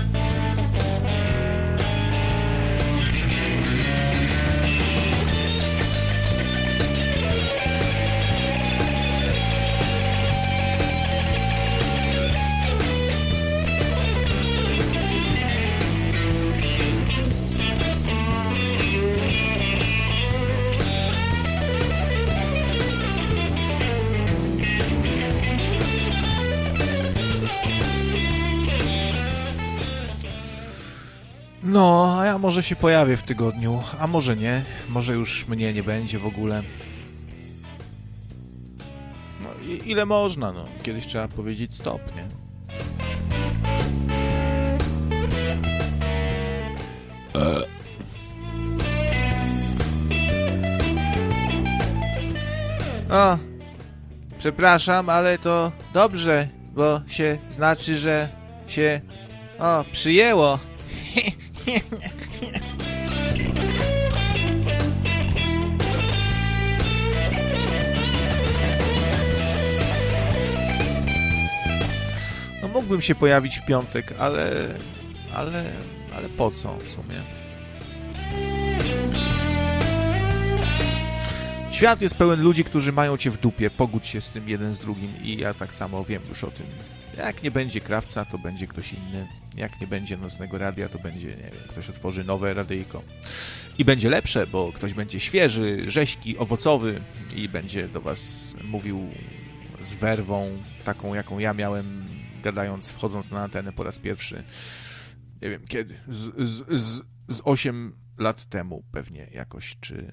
Może 32.54 32.64
się 32.64 32.76
pojawię 32.76 33.18
w 33.18 33.24
tygodniu, 33.24 33.84
a 34.00 34.08
może 34.08 34.36
nie. 34.38 34.64
Może 34.90 35.14
już 35.14 35.48
mnie 35.48 35.74
nie 35.74 35.84
będzie 35.84 36.20
w 36.20 36.26
ogóle. 36.26 36.64
No, 39.44 39.50
ile 39.86 40.06
można, 40.06 40.52
no. 40.52 40.66
Kiedyś 40.84 41.08
trzeba 41.08 41.28
powiedzieć 41.28 41.76
stop, 41.76 42.02
nie? 42.16 42.28
O, 53.16 53.38
przepraszam, 54.38 55.10
ale 55.10 55.38
to 55.38 55.72
dobrze, 55.94 56.48
bo 56.74 57.02
się 57.08 57.38
znaczy, 57.50 57.98
że 57.98 58.30
się 58.68 59.02
o, 59.60 59.86
przyjęło. 59.92 60.60
mógłbym 72.84 73.02
się 73.02 73.16
pojawić 73.16 73.58
w 73.58 73.66
piątek, 73.66 74.14
ale... 74.20 74.68
ale... 75.36 75.66
ale 76.16 76.30
po 76.30 76.52
co 76.52 76.78
w 76.78 76.90
sumie? 76.90 77.16
Świat 81.72 82.02
jest 82.02 82.16
pełen 82.16 82.42
ludzi, 82.42 82.64
którzy 82.64 82.92
mają 82.92 83.18
cię 83.18 83.32
w 83.32 83.38
dupie. 83.38 83.70
Pogódź 83.70 84.08
się 84.08 84.22
z 84.22 84.30
tym 84.30 84.50
jeden 84.50 84.74
z 84.74 84.80
drugim 84.80 85.14
i 85.24 85.38
ja 85.38 85.54
tak 85.54 85.74
samo 85.74 86.04
wiem 86.04 86.22
już 86.30 86.44
o 86.44 86.52
tym. 86.52 86.66
Jak 87.18 87.44
nie 87.44 87.52
będzie 87.52 87.82
krawca, 87.82 88.26
to 88.26 88.38
będzie 88.38 88.68
ktoś 88.68 88.94
inny. 88.94 89.28
Jak 89.58 89.82
nie 89.82 89.88
będzie 89.88 90.18
nocnego 90.18 90.58
radia, 90.58 90.90
to 90.90 91.00
będzie, 91.00 91.28
nie 91.28 91.36
wiem, 91.36 91.68
ktoś 91.70 91.90
otworzy 91.90 92.24
nowe 92.24 92.54
radyjko. 92.54 93.02
I 93.78 93.86
będzie 93.86 94.10
lepsze, 94.10 94.48
bo 94.48 94.72
ktoś 94.72 94.94
będzie 94.94 95.20
świeży, 95.20 95.92
rześki, 95.92 96.38
owocowy 96.38 97.02
i 97.36 97.50
będzie 97.50 97.88
do 97.88 98.02
was 98.02 98.54
mówił 98.64 99.10
z 99.82 99.94
werwą, 99.94 100.50
taką 100.86 101.14
jaką 101.14 101.40
ja 101.40 101.54
miałem, 101.54 102.06
gadając, 102.44 102.90
wchodząc 102.90 103.32
na 103.32 103.44
antenę 103.44 103.74
po 103.74 103.84
raz 103.84 104.00
pierwszy. 104.00 104.44
Nie 105.42 105.50
wiem 105.50 105.62
kiedy. 105.68 106.00
Z, 106.08 106.48
z, 106.48 106.80
z, 106.80 107.02
z 107.28 107.42
8 107.44 107.96
lat 108.18 108.46
temu 108.46 108.84
pewnie 108.92 109.28
jakoś, 109.32 109.78
czy 109.82 110.12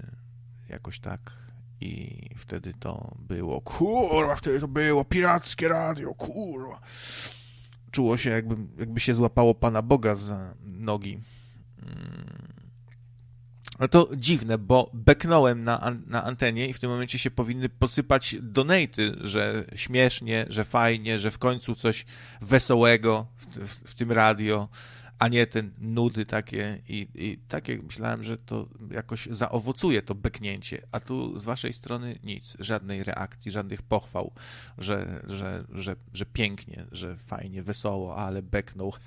jakoś 0.69 1.01
tak. 1.01 1.37
I 1.81 2.21
wtedy 2.37 2.75
to 2.81 3.15
było, 3.19 3.61
kurwa, 3.61 4.37
wtedy 4.37 4.61
to 4.61 4.69
było 4.69 5.05
pirackie 5.05 5.69
radio, 5.69 6.15
kurwa. 6.15 6.81
Czuło 7.91 8.17
się, 8.17 8.31
jakby, 8.31 8.57
jakby 8.79 9.01
się 9.01 9.15
złapało 9.15 9.55
Pana 9.55 9.83
Boga 9.83 10.15
za 10.15 10.55
nogi. 10.61 11.21
Mm. 11.83 12.50
No 13.81 13.89
to 13.89 14.09
dziwne, 14.17 14.59
bo 14.59 14.91
beknąłem 14.95 15.65
na, 15.65 15.97
na 16.07 16.25
antenie 16.25 16.69
i 16.69 16.73
w 16.73 16.79
tym 16.79 16.91
momencie 16.91 17.19
się 17.19 17.31
powinny 17.31 17.69
posypać 17.69 18.37
donaty, 18.43 19.17
że 19.21 19.65
śmiesznie, 19.75 20.47
że 20.49 20.65
fajnie, 20.65 21.19
że 21.19 21.31
w 21.31 21.39
końcu 21.39 21.75
coś 21.75 22.05
wesołego 22.41 23.27
w, 23.37 23.47
w, 23.47 23.91
w 23.91 23.95
tym 23.95 24.13
radio 24.13 24.69
a 25.19 25.29
nie 25.29 25.47
te 25.47 25.63
nudy 25.79 26.27
takie 26.27 26.83
i, 26.89 27.09
i 27.15 27.39
takie 27.49 27.79
myślałem, 27.79 28.25
że 28.25 28.39
to 28.39 28.69
jakoś 28.91 29.27
zaowocuje 29.27 30.03
to 30.03 30.15
beknięcie, 30.15 30.83
a 30.93 31.01
tu 31.01 31.39
z 31.39 31.45
waszej 31.45 31.73
strony 31.73 32.19
nic, 32.25 32.57
żadnej 32.59 33.05
reakcji, 33.05 33.51
żadnych 33.51 33.83
pochwał, 33.83 34.33
że, 34.79 35.23
że, 35.27 35.65
że, 35.73 35.97
że 36.15 36.27
pięknie, 36.27 36.87
że 36.93 37.17
fajnie, 37.17 37.63
wesoło, 37.63 38.17
ale 38.17 38.43
beknął. 38.43 38.93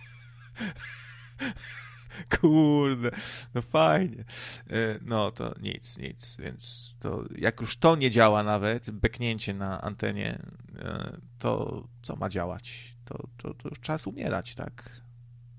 Kurde, 2.40 3.12
no 3.54 3.62
fajnie. 3.62 4.24
E, 4.70 5.00
no 5.02 5.32
to 5.32 5.54
nic, 5.62 5.98
nic, 5.98 6.38
więc 6.40 6.96
to 7.00 7.24
jak 7.38 7.62
już 7.62 7.78
to 7.78 7.96
nie 7.96 8.12
działa 8.12 8.44
nawet, 8.44 8.92
beknięcie 8.92 9.54
na 9.54 9.82
antenie, 9.82 10.40
e, 10.80 11.18
to 11.40 11.84
co 12.02 12.16
ma 12.16 12.30
działać? 12.30 12.96
To, 13.06 13.28
to, 13.38 13.54
to 13.54 13.70
już 13.70 13.80
czas 13.80 14.08
umierać, 14.08 14.56
tak? 14.56 15.02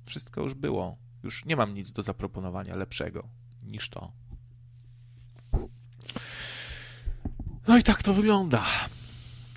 Wszystko 0.06 0.42
już 0.42 0.54
było. 0.54 0.96
Już 1.22 1.44
nie 1.44 1.56
mam 1.56 1.74
nic 1.74 1.92
do 1.92 2.02
zaproponowania 2.02 2.76
lepszego 2.76 3.28
niż 3.62 3.88
to. 3.88 4.12
No 7.68 7.78
i 7.78 7.82
tak 7.82 8.02
to 8.02 8.14
wygląda. 8.14 8.64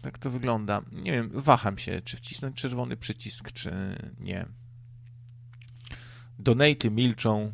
Tak 0.01 0.17
to 0.17 0.29
wygląda. 0.29 0.81
Nie 0.91 1.11
wiem, 1.11 1.29
waham 1.33 1.77
się, 1.77 2.01
czy 2.01 2.17
wcisnąć 2.17 2.55
czerwony 2.55 2.97
przycisk, 2.97 3.51
czy 3.51 3.71
nie. 4.19 4.45
Donaty 6.39 6.91
milczą. 6.91 7.51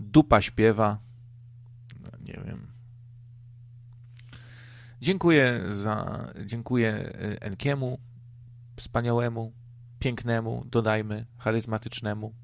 Dupa 0.00 0.40
śpiewa. 0.40 0.98
No, 2.00 2.10
nie 2.20 2.40
wiem. 2.46 2.66
Dziękuję 5.00 5.60
za. 5.70 6.26
Dziękuję 6.44 7.12
Enkiemu, 7.40 7.98
wspaniałemu, 8.76 9.52
pięknemu, 9.98 10.64
dodajmy, 10.66 11.26
charyzmatycznemu 11.38 12.34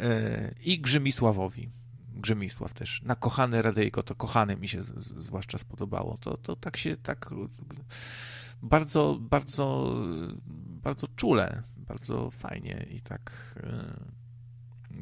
e, 0.00 0.54
i 0.60 0.80
Grzymisławowi. 0.80 1.70
Grzymisław 2.08 2.74
też. 2.74 3.02
Na 3.02 3.14
kochane 3.14 3.62
Radejko, 3.62 4.02
to 4.02 4.14
kochane 4.14 4.56
mi 4.56 4.68
się 4.68 4.82
z, 4.82 4.86
z, 4.86 5.24
zwłaszcza 5.24 5.58
spodobało. 5.58 6.18
To, 6.20 6.36
to 6.36 6.56
tak 6.56 6.76
się, 6.76 6.96
tak 6.96 7.30
bardzo, 8.62 9.18
bardzo, 9.20 9.94
bardzo 10.82 11.06
czule, 11.16 11.62
bardzo 11.88 12.30
fajnie 12.30 12.86
i 12.90 13.00
tak 13.00 13.54
e, 13.62 14.00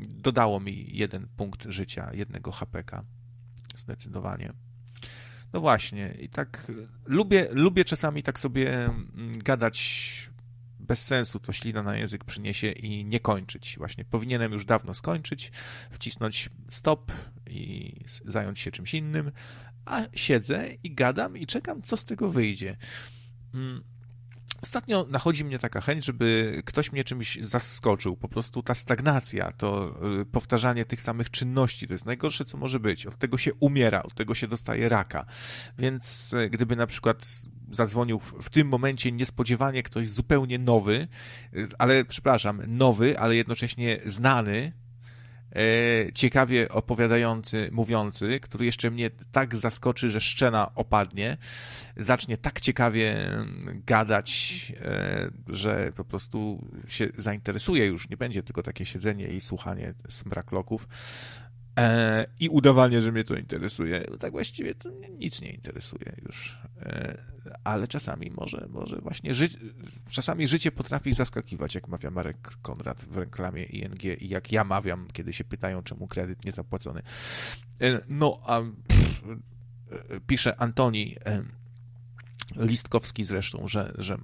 dodało 0.08 0.60
mi 0.60 0.96
jeden 0.96 1.28
punkt 1.36 1.64
życia, 1.64 2.10
jednego 2.12 2.52
HPK. 2.52 3.04
Zdecydowanie. 3.76 4.52
No 5.52 5.60
właśnie, 5.60 6.14
i 6.20 6.28
tak 6.28 6.72
lubię, 7.04 7.48
lubię 7.50 7.84
czasami 7.84 8.22
tak 8.22 8.40
sobie 8.40 8.84
mm, 8.84 9.32
gadać 9.32 10.30
bez 10.84 11.06
sensu 11.06 11.40
to 11.40 11.52
ślina 11.52 11.82
na 11.82 11.96
język 11.96 12.24
przyniesie 12.24 12.70
i 12.70 13.04
nie 13.04 13.20
kończyć. 13.20 13.74
Właśnie 13.78 14.04
powinienem 14.04 14.52
już 14.52 14.64
dawno 14.64 14.94
skończyć, 14.94 15.52
wcisnąć 15.90 16.50
stop 16.68 17.12
i 17.46 17.94
zająć 18.24 18.58
się 18.58 18.70
czymś 18.70 18.94
innym, 18.94 19.32
a 19.84 20.02
siedzę 20.14 20.68
i 20.82 20.94
gadam 20.94 21.36
i 21.36 21.46
czekam, 21.46 21.82
co 21.82 21.96
z 21.96 22.04
tego 22.04 22.30
wyjdzie. 22.30 22.76
Ostatnio 24.64 25.06
nachodzi 25.10 25.44
mnie 25.44 25.58
taka 25.58 25.80
chęć, 25.80 26.04
żeby 26.04 26.62
ktoś 26.64 26.92
mnie 26.92 27.04
czymś 27.04 27.38
zaskoczył. 27.42 28.16
Po 28.16 28.28
prostu 28.28 28.62
ta 28.62 28.74
stagnacja, 28.74 29.52
to 29.52 29.94
y, 30.20 30.24
powtarzanie 30.24 30.84
tych 30.84 31.00
samych 31.02 31.30
czynności, 31.30 31.86
to 31.86 31.94
jest 31.94 32.06
najgorsze, 32.06 32.44
co 32.44 32.58
może 32.58 32.80
być. 32.80 33.06
Od 33.06 33.18
tego 33.18 33.38
się 33.38 33.54
umiera, 33.54 34.02
od 34.02 34.14
tego 34.14 34.34
się 34.34 34.48
dostaje 34.48 34.88
raka. 34.88 35.26
Więc 35.78 36.32
y, 36.32 36.50
gdyby 36.50 36.76
na 36.76 36.86
przykład 36.86 37.26
zadzwonił 37.70 38.20
w 38.20 38.50
tym 38.50 38.68
momencie 38.68 39.12
niespodziewanie 39.12 39.82
ktoś 39.82 40.08
zupełnie 40.08 40.58
nowy, 40.58 41.08
y, 41.54 41.68
ale 41.78 42.04
przepraszam, 42.04 42.62
nowy, 42.66 43.18
ale 43.18 43.36
jednocześnie 43.36 44.00
znany, 44.06 44.56
e, 44.56 44.83
ciekawie 46.14 46.68
opowiadający, 46.68 47.68
mówiący, 47.72 48.40
który 48.40 48.64
jeszcze 48.64 48.90
mnie 48.90 49.10
tak 49.32 49.56
zaskoczy, 49.56 50.10
że 50.10 50.20
szczena 50.20 50.74
opadnie, 50.74 51.36
zacznie 51.96 52.38
tak 52.38 52.60
ciekawie 52.60 53.26
mm, 53.26 53.82
gadać, 53.86 54.72
e, 54.80 55.30
że 55.48 55.92
po 55.96 56.04
prostu 56.04 56.68
się 56.88 57.08
zainteresuje 57.16 57.86
już, 57.86 58.08
nie 58.10 58.16
będzie 58.16 58.42
tylko 58.42 58.62
takie 58.62 58.84
siedzenie 58.84 59.28
i 59.28 59.40
słuchanie 59.40 59.94
smrakloków, 60.08 60.88
E, 61.78 62.26
i 62.40 62.48
udawanie, 62.48 63.00
że 63.00 63.12
mnie 63.12 63.24
to 63.24 63.36
interesuje. 63.36 64.04
No 64.10 64.16
tak 64.16 64.32
właściwie 64.32 64.74
to 64.74 64.90
nic 65.10 65.40
nie 65.40 65.50
interesuje 65.50 66.16
już. 66.22 66.58
E, 66.80 67.18
ale 67.64 67.88
czasami 67.88 68.30
może, 68.30 68.66
może 68.70 68.96
właśnie 68.96 69.34
ży 69.34 69.48
czasami 70.10 70.48
życie 70.48 70.72
potrafi 70.72 71.14
zaskakiwać, 71.14 71.74
jak 71.74 71.88
mawia 71.88 72.10
Marek 72.10 72.38
Konrad 72.62 73.04
w 73.04 73.16
reklamie 73.16 73.62
ING 73.62 74.04
i 74.04 74.28
jak 74.28 74.52
ja 74.52 74.64
mawiam, 74.64 75.08
kiedy 75.12 75.32
się 75.32 75.44
pytają, 75.44 75.82
czemu 75.82 76.06
kredyt 76.06 76.44
nie 76.44 76.52
zapłacony. 76.52 77.02
E, 77.80 78.00
no, 78.08 78.40
a 78.46 78.60
pff, 78.88 79.22
pisze 80.26 80.60
Antoni 80.60 81.16
Listkowski 82.56 83.24
zresztą, 83.24 83.68
że, 83.68 83.94
że 83.98 84.18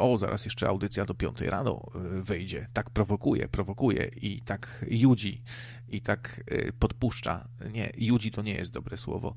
o, 0.00 0.18
zaraz 0.18 0.44
jeszcze 0.44 0.68
audycja 0.68 1.04
do 1.04 1.14
piątej 1.14 1.50
rano 1.50 1.82
e, 1.94 2.22
wyjdzie. 2.22 2.68
Tak 2.72 2.90
prowokuje, 2.90 3.48
prowokuje 3.48 4.10
i 4.16 4.42
tak 4.42 4.84
judzi, 4.90 5.42
i 5.88 6.00
tak 6.00 6.42
e, 6.46 6.72
podpuszcza. 6.72 7.48
Nie, 7.72 7.92
judzi 7.96 8.30
to 8.30 8.42
nie 8.42 8.54
jest 8.54 8.72
dobre 8.72 8.96
słowo. 8.96 9.34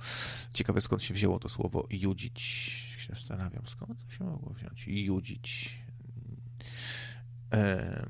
Ciekawe 0.53 0.81
skąd 0.81 1.03
się 1.03 1.13
wzięło 1.13 1.39
to 1.39 1.49
słowo 1.49 1.87
judzić. 1.89 2.41
Się 2.97 3.07
zastanawiam, 3.15 3.63
skąd 3.67 4.05
to 4.05 4.11
się 4.11 4.23
mogło 4.23 4.53
wziąć. 4.53 4.87
Judzić. 4.87 5.79
E, 7.53 8.07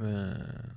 e, 0.00 0.70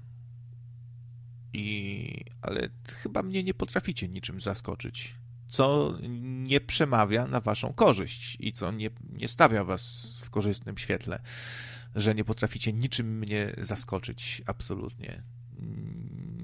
I, 1.54 2.26
ale 2.42 2.70
chyba 2.88 3.24
mnie 3.24 3.44
nie 3.44 3.54
potraficie 3.54 4.08
niczym 4.08 4.42
zaskoczyć 4.42 5.23
co 5.54 5.98
nie 6.44 6.62
przemawia 6.62 7.28
na 7.28 7.42
waszą 7.42 7.74
korzyść 7.74 8.38
i 8.40 8.54
co 8.54 8.72
nie, 8.72 8.90
nie 9.10 9.28
stawia 9.28 9.64
was 9.64 10.16
w 10.24 10.30
korzystnym 10.30 10.78
świetle, 10.78 11.20
że 11.96 12.16
nie 12.16 12.24
potraficie 12.24 12.74
niczym 12.74 13.18
mnie 13.20 13.54
zaskoczyć 13.58 14.42
absolutnie. 14.46 15.24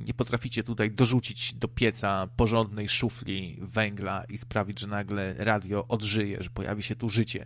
Nie 0.08 0.14
potraficie 0.14 0.64
tutaj 0.64 0.92
dorzucić 0.92 1.54
do 1.54 1.68
pieca 1.68 2.28
porządnej 2.36 2.90
szufli 2.90 3.58
węgla 3.62 4.24
i 4.24 4.38
sprawić, 4.38 4.80
że 4.80 4.88
nagle 4.88 5.34
radio 5.38 5.88
odżyje, 5.88 6.44
że 6.44 6.50
pojawi 6.50 6.84
się 6.84 6.96
tu 6.96 7.10
życie, 7.10 7.46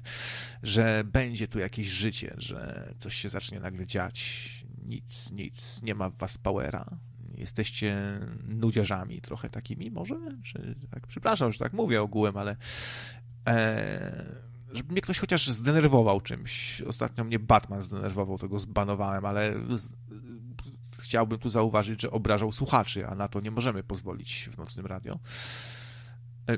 że 0.64 1.04
będzie 1.06 1.48
tu 1.48 1.60
jakieś 1.60 1.88
życie, 1.88 2.34
że 2.38 2.94
coś 3.00 3.16
się 3.16 3.30
zacznie 3.30 3.60
nagle 3.60 3.86
dziać. 3.86 4.50
Nic, 4.86 5.32
nic, 5.32 5.82
nie 5.82 5.96
ma 5.96 6.10
w 6.10 6.18
was 6.18 6.38
powera, 6.38 6.98
jesteście 7.38 8.20
nudziarzami 8.48 9.22
trochę 9.22 9.50
takimi 9.50 9.92
może? 9.92 10.16
Czy, 10.44 10.76
tak, 10.92 11.08
przepraszam, 11.08 11.52
że 11.52 11.60
tak 11.60 11.74
mówię 11.74 12.02
ogółem, 12.02 12.38
ale 12.38 12.56
e, 13.48 14.26
żeby 14.74 14.92
mnie 14.92 15.02
ktoś 15.02 15.20
chociaż 15.20 15.48
zdenerwował 15.48 16.22
czymś. 16.22 16.82
Ostatnio 16.82 17.24
mnie 17.24 17.40
Batman 17.40 17.84
zdenerwował, 17.84 18.38
tego 18.38 18.60
zbanowałem, 18.60 19.26
ale 19.26 19.54
z, 19.78 19.90
chciałbym 21.00 21.40
tu 21.40 21.50
zauważyć, 21.50 22.02
że 22.02 22.12
obrażał 22.12 22.52
słuchaczy, 22.52 23.08
a 23.08 23.16
na 23.16 23.28
to 23.28 23.42
nie 23.42 23.52
możemy 23.52 23.84
pozwolić 23.84 24.50
w 24.52 24.58
Nocnym 24.58 24.86
Radio. 24.86 25.20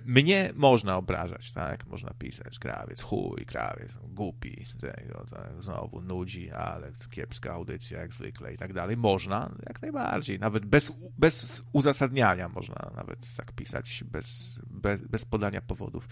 Mnie 0.06 0.52
można 0.56 0.98
obrażać, 0.98 1.52
tak? 1.52 1.88
Można 1.88 2.14
pisać, 2.14 2.60
krawiec, 2.60 3.02
chuj, 3.02 3.46
krawiec, 3.46 3.98
głupi, 4.04 4.66
znowu 5.60 6.02
nudzi, 6.02 6.52
ale 6.52 6.92
kiepska 7.10 7.54
audycja 7.54 8.00
jak 8.00 8.14
zwykle 8.14 8.54
i 8.54 8.58
tak 8.58 8.74
dalej. 8.74 8.98
Można, 8.98 9.56
jak 9.68 9.82
najbardziej, 9.82 10.40
nawet 10.40 10.66
bez, 10.66 10.92
bez 11.18 11.64
uzasadniania 11.74 12.50
można 12.50 12.92
nawet 12.96 13.36
tak 13.36 13.52
pisać, 13.52 14.04
bez, 14.12 14.60
bez, 14.68 15.02
bez 15.02 15.26
podania 15.26 15.62
powodów. 15.62 16.08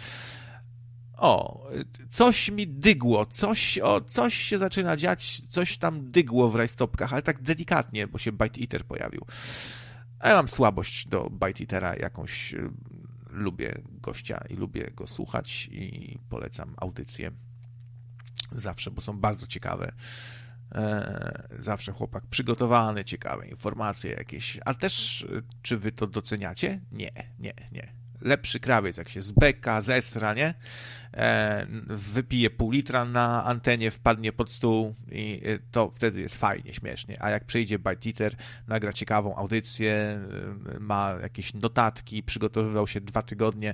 O, 1.18 1.68
coś 2.10 2.50
mi 2.50 2.68
dygło, 2.68 3.26
coś, 3.26 3.80
o, 3.80 4.02
coś 4.02 4.34
się 4.34 4.58
zaczyna 4.58 4.98
dziać, 4.98 5.42
coś 5.50 5.78
tam 5.78 6.12
dygło 6.12 6.50
w 6.50 6.56
rajstopkach, 6.56 7.14
ale 7.14 7.22
tak 7.22 7.42
delikatnie, 7.42 8.08
bo 8.08 8.18
się 8.18 8.32
Bite 8.32 8.62
Eater 8.62 8.86
pojawił. 8.86 9.26
A 10.20 10.30
ja 10.30 10.36
mam 10.36 10.48
słabość 10.48 11.08
do 11.08 11.30
Bite 11.30 11.64
Eatera 11.64 11.96
jakąś 11.96 12.56
lubię 13.34 13.82
gościa 13.86 14.46
i 14.50 14.54
lubię 14.54 14.92
go 14.96 15.08
słuchać 15.08 15.70
i 15.72 16.20
polecam 16.30 16.74
audycję 16.78 17.32
zawsze, 18.52 18.92
bo 18.92 19.02
są 19.02 19.20
bardzo 19.20 19.48
ciekawe. 19.48 19.92
E, 20.76 21.48
zawsze 21.60 21.92
chłopak 21.92 22.26
przygotowany, 22.28 23.04
ciekawe 23.04 23.48
informacje 23.48 24.12
jakieś. 24.12 24.60
Ale 24.66 24.76
też, 24.76 25.26
czy 25.62 25.78
wy 25.78 25.92
to 25.92 26.08
doceniacie? 26.08 26.82
Nie, 26.92 27.12
nie, 27.40 27.54
nie 27.72 28.03
lepszy 28.24 28.60
krawiec, 28.60 28.98
jak 28.98 29.10
się 29.10 29.22
zbeka, 29.22 29.82
zesra, 29.82 30.34
nie? 30.34 30.54
E, 31.14 31.68
wypije 31.88 32.50
pół 32.50 32.72
litra 32.72 33.06
na 33.06 33.44
antenie, 33.44 33.92
wpadnie 33.92 34.32
pod 34.32 34.52
stół 34.52 34.96
i 35.12 35.42
e, 35.46 35.60
to 35.72 35.92
wtedy 35.92 36.22
jest 36.22 36.38
fajnie, 36.38 36.74
śmiesznie. 36.74 37.24
A 37.24 37.30
jak 37.30 37.46
przyjdzie 37.46 37.80
Eater, 38.06 38.36
nagra 38.68 38.94
ciekawą 38.94 39.36
audycję, 39.36 39.94
e, 40.76 40.80
ma 40.80 41.16
jakieś 41.22 41.54
notatki, 41.54 42.24
przygotowywał 42.24 42.88
się 42.88 43.02
dwa 43.02 43.22
tygodnie, 43.22 43.74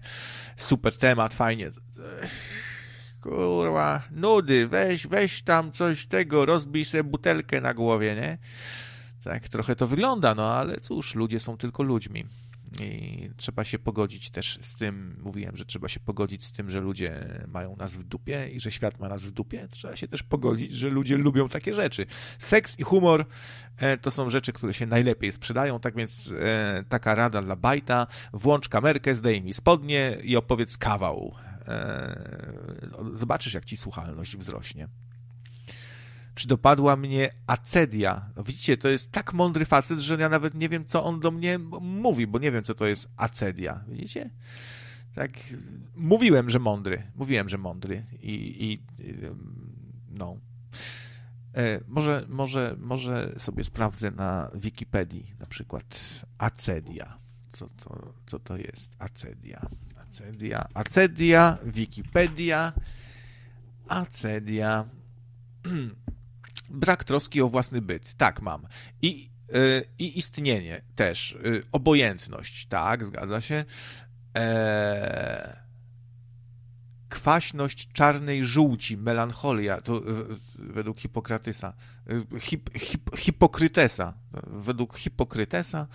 super 0.58 0.98
temat, 0.98 1.34
fajnie. 1.34 1.72
Kurwa, 3.22 4.04
nudy, 4.12 4.68
weź, 4.68 5.08
weź 5.08 5.42
tam 5.42 5.72
coś 5.72 6.08
tego, 6.08 6.46
rozbij 6.46 6.86
sobie 6.86 7.04
butelkę 7.04 7.62
na 7.62 7.74
głowie, 7.74 8.16
nie? 8.16 8.38
Tak 9.24 9.48
trochę 9.48 9.76
to 9.76 9.88
wygląda, 9.88 10.36
no 10.36 10.54
ale 10.54 10.78
cóż, 10.78 11.16
ludzie 11.16 11.40
są 11.40 11.58
tylko 11.58 11.84
ludźmi. 11.84 12.26
I 12.80 13.30
trzeba 13.38 13.64
się 13.64 13.80
pogodzić 13.80 14.30
też 14.30 14.60
z 14.62 14.76
tym, 14.76 15.16
mówiłem, 15.24 15.56
że 15.56 15.66
trzeba 15.66 15.88
się 15.88 16.00
pogodzić 16.00 16.46
z 16.46 16.52
tym, 16.52 16.70
że 16.70 16.80
ludzie 16.80 17.26
mają 17.48 17.76
nas 17.76 17.94
w 17.94 18.04
dupie 18.04 18.50
i 18.50 18.60
że 18.60 18.72
świat 18.72 19.00
ma 19.00 19.10
nas 19.10 19.24
w 19.24 19.32
dupie. 19.32 19.68
Trzeba 19.72 19.96
się 19.96 20.08
też 20.08 20.24
pogodzić, 20.24 20.74
że 20.74 20.90
ludzie 20.90 21.18
lubią 21.18 21.50
takie 21.50 21.74
rzeczy. 21.74 22.06
Seks 22.40 22.80
i 22.80 22.84
humor 22.84 23.26
e, 23.78 23.98
to 23.98 24.12
są 24.12 24.30
rzeczy, 24.30 24.54
które 24.54 24.74
się 24.74 24.86
najlepiej 24.86 25.32
sprzedają, 25.32 25.80
tak 25.80 25.96
więc 25.96 26.34
e, 26.40 26.84
taka 26.90 27.16
rada 27.16 27.42
dla 27.42 27.56
Bajta, 27.56 28.08
włącz 28.34 28.70
kamerkę, 28.70 29.16
zdejmij 29.16 29.54
spodnie 29.54 30.18
i 30.24 30.36
opowiedz 30.36 30.78
kawał. 30.78 31.36
E, 31.68 32.54
zobaczysz, 33.14 33.54
jak 33.54 33.66
ci 33.66 33.78
słuchalność 33.78 34.38
wzrośnie 34.38 34.88
czy 36.40 36.48
dopadła 36.48 36.96
mnie 36.96 37.30
acedia. 37.48 38.30
Widzicie, 38.46 38.78
to 38.78 38.90
jest 38.90 39.12
tak 39.12 39.34
mądry 39.34 39.66
facet, 39.66 40.00
że 40.00 40.16
ja 40.16 40.30
nawet 40.30 40.54
nie 40.54 40.70
wiem, 40.70 40.86
co 40.86 41.04
on 41.04 41.20
do 41.20 41.32
mnie 41.32 41.60
mówi, 41.82 42.28
bo 42.28 42.40
nie 42.40 42.52
wiem, 42.52 42.64
co 42.64 42.76
to 42.76 42.88
jest 42.88 43.10
acedia. 43.18 43.84
Widzicie? 43.88 44.30
Tak, 45.16 45.32
mówiłem, 45.96 46.50
że 46.50 46.60
mądry. 46.60 47.04
Mówiłem, 47.16 47.50
że 47.50 47.58
mądry. 47.58 48.06
I, 48.22 48.66
i 48.66 48.84
no. 50.12 50.38
E, 51.56 51.80
może, 51.88 52.26
może, 52.30 52.76
może 52.80 53.36
sobie 53.38 53.64
sprawdzę 53.64 54.12
na 54.12 54.52
Wikipedii 54.56 55.34
na 55.40 55.46
przykład 55.46 56.00
acedia. 56.38 57.18
Co, 57.52 57.70
co, 57.78 58.14
co 58.26 58.40
to 58.40 58.58
jest 58.58 58.96
acedia? 59.00 59.70
Acedia, 59.96 60.68
acedia, 60.74 61.58
Wikipedia, 61.64 62.74
acedia. 63.88 64.86
Brak 66.70 67.04
troski 67.04 67.42
o 67.42 67.50
własny 67.50 67.82
byt. 67.82 68.14
Tak, 68.14 68.42
mam. 68.42 68.68
I, 69.02 69.30
yy, 69.54 69.86
i 70.00 70.20
istnienie 70.20 70.82
też. 70.96 71.38
Yy, 71.44 71.64
obojętność. 71.72 72.66
Tak, 72.66 73.06
zgadza 73.06 73.42
się. 73.42 73.66
Eee, 74.34 75.70
kwaśność 77.10 77.88
czarnej 77.94 78.46
żółci, 78.46 78.98
melancholia, 78.98 79.82
to 79.82 80.02
według 80.56 81.00
Hipokratysa, 81.00 81.74
hip, 82.40 82.70
hip, 82.78 83.18
Hipokrytesa, 83.18 84.14
według 84.48 84.98
Hipokrytesa, 84.98 85.88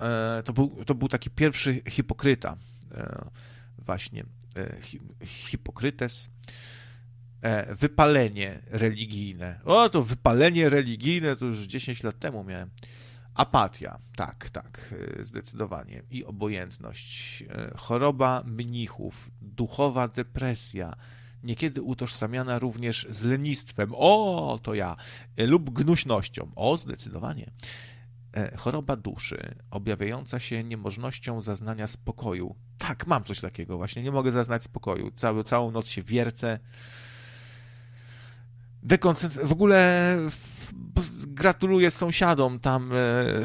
e, 0.00 0.42
to, 0.42 0.52
był, 0.52 0.84
to 0.86 0.94
był 0.94 1.08
taki 1.08 1.30
pierwszy 1.30 1.82
hipokryta, 1.88 2.56
e, 2.94 3.24
właśnie, 3.78 4.24
e, 4.56 4.76
Hipokrytes, 5.26 6.30
E, 6.30 6.75
wypalenie 7.68 8.62
religijne. 8.70 9.60
O, 9.64 9.88
to 9.88 10.02
wypalenie 10.02 10.68
religijne 10.68 11.36
to 11.36 11.44
już 11.44 11.58
10 11.58 12.02
lat 12.02 12.18
temu 12.18 12.44
miałem. 12.44 12.70
Apatia, 13.34 13.98
tak, 14.16 14.50
tak, 14.50 14.94
e, 15.20 15.24
zdecydowanie. 15.24 16.02
I 16.10 16.24
obojętność. 16.24 17.42
E, 17.42 17.70
choroba 17.76 18.42
mnichów, 18.46 19.30
duchowa 19.42 20.08
depresja, 20.08 20.96
niekiedy 21.42 21.82
utożsamiana 21.82 22.58
również 22.58 23.06
z 23.10 23.22
lenistwem. 23.22 23.90
O, 23.94 24.58
to 24.62 24.74
ja. 24.74 24.96
Lub 25.36 25.70
gnuśnością. 25.70 26.52
O, 26.56 26.76
zdecydowanie. 26.76 27.50
Choroba 28.56 28.96
duszy, 28.96 29.54
objawiająca 29.70 30.38
się 30.38 30.64
niemożnością 30.64 31.42
zaznania 31.42 31.86
spokoju. 31.86 32.56
Tak, 32.78 33.06
mam 33.06 33.24
coś 33.24 33.40
takiego 33.40 33.76
właśnie, 33.76 34.02
nie 34.02 34.12
mogę 34.12 34.32
zaznać 34.32 34.62
spokoju. 34.62 35.10
Cały, 35.10 35.44
całą 35.44 35.70
noc 35.70 35.88
się 35.88 36.02
wiercę, 36.02 36.58
dekoncentr... 38.82 39.46
W 39.46 39.52
ogóle 39.52 40.16
gratuluję 41.26 41.90
sąsiadom 41.90 42.58
tam 42.58 42.92
e, 42.92 42.94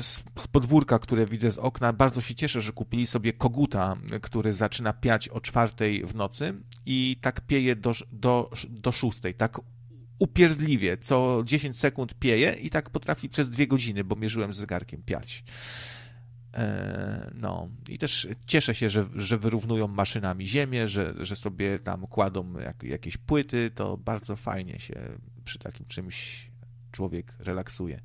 z, 0.02 0.24
z, 0.38 0.48
podwórka, 0.48 1.00
które 1.00 1.26
widzę 1.26 1.52
z 1.52 1.58
okna. 1.58 1.94
Bardzo 1.94 2.22
się 2.22 2.36
cieszę, 2.36 2.62
że 2.62 2.72
kupili 2.72 3.08
sobie 3.08 3.34
koguta, 3.34 3.98
który 4.22 4.54
zaczyna 4.54 4.94
piać 4.94 5.30
o 5.30 5.42
czwartej 5.42 6.06
w 6.06 6.16
nocy 6.16 6.54
i 6.86 7.18
tak 7.22 7.42
pieje 7.42 7.76
do, 7.76 7.94
do, 8.12 8.50
do 8.70 8.92
szóstej, 8.92 9.34
tak 9.34 9.62
upierdliwie, 10.20 10.98
co 10.98 11.42
10 11.46 11.80
sekund 11.80 12.14
pieje 12.14 12.54
i 12.54 12.70
tak 12.70 12.90
potrafi 12.90 13.30
przez 13.30 13.50
dwie 13.50 13.68
godziny, 13.68 14.04
bo 14.04 14.16
mierzyłem 14.16 14.54
zegarkiem 14.54 15.04
piać. 15.04 15.44
E, 16.54 17.32
no 17.36 17.70
i 17.90 17.98
też 17.98 18.28
cieszę 18.46 18.76
się, 18.76 18.90
że, 18.90 19.06
że 19.16 19.38
wyrównują 19.38 19.88
maszynami 19.88 20.48
ziemię, 20.48 20.88
że, 20.88 21.14
że 21.20 21.36
sobie 21.36 21.80
tam 21.80 22.08
kładą 22.08 22.60
jak, 22.60 22.84
jakieś 22.84 23.18
płyty, 23.18 23.72
to 23.76 23.98
bardzo 23.98 24.36
fajnie 24.36 24.80
się 24.80 25.18
przy 25.46 25.60
takim 25.60 25.86
czymś 25.86 26.52
człowiek 26.92 27.34
relaksuje. 27.40 28.02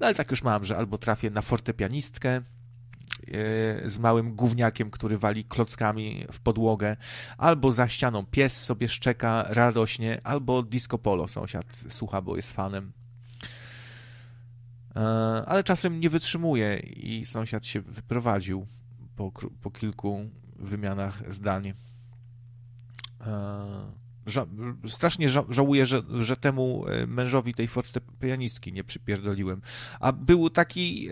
No 0.00 0.06
ale 0.06 0.14
tak 0.14 0.30
już 0.30 0.42
mam, 0.42 0.64
że 0.64 0.76
albo 0.76 0.98
trafię 0.98 1.30
na 1.30 1.42
fortepianistkę 1.42 2.30
e, 2.30 2.42
z 3.90 3.98
małym 3.98 4.34
gówniakiem, 4.34 4.90
który 4.90 5.18
wali 5.18 5.44
klockami 5.44 6.26
w 6.32 6.40
podłogę, 6.40 6.96
albo 7.38 7.72
za 7.72 7.88
ścianą 7.88 8.26
pies 8.26 8.64
sobie 8.64 8.88
szczeka 8.88 9.46
radośnie, 9.48 10.20
albo 10.24 10.62
disco 10.62 10.98
polo 10.98 11.28
sąsiad 11.28 11.84
słucha, 11.88 12.22
bo 12.22 12.36
jest 12.36 12.52
fanem. 12.52 12.92
E, 14.96 15.00
ale 15.46 15.64
czasem 15.64 16.00
nie 16.00 16.10
wytrzymuje 16.10 16.78
i 16.78 17.26
sąsiad 17.26 17.66
się 17.66 17.80
wyprowadził 17.80 18.66
po, 19.16 19.32
po 19.62 19.70
kilku 19.70 20.30
wymianach 20.56 21.32
zdań. 21.32 21.72
E, 23.20 24.00
ża 24.26 24.46
strasznie 24.88 25.28
ża 25.28 25.44
żałuję, 25.48 25.86
że, 25.86 26.02
że 26.20 26.36
temu 26.36 26.86
e, 26.86 27.06
mężowi 27.06 27.54
tej 27.54 27.68
fortepianistki 27.68 28.72
nie 28.72 28.84
przypierdoliłem. 28.84 29.62
A 30.00 30.12
był 30.12 30.50
taki, 30.50 31.08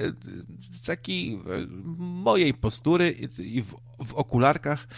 taki 0.87 1.39
mojej 1.99 2.55
postury 2.55 3.11
i 3.39 3.63
w, 3.63 3.75
w 4.05 4.15
okularkach 4.15 4.89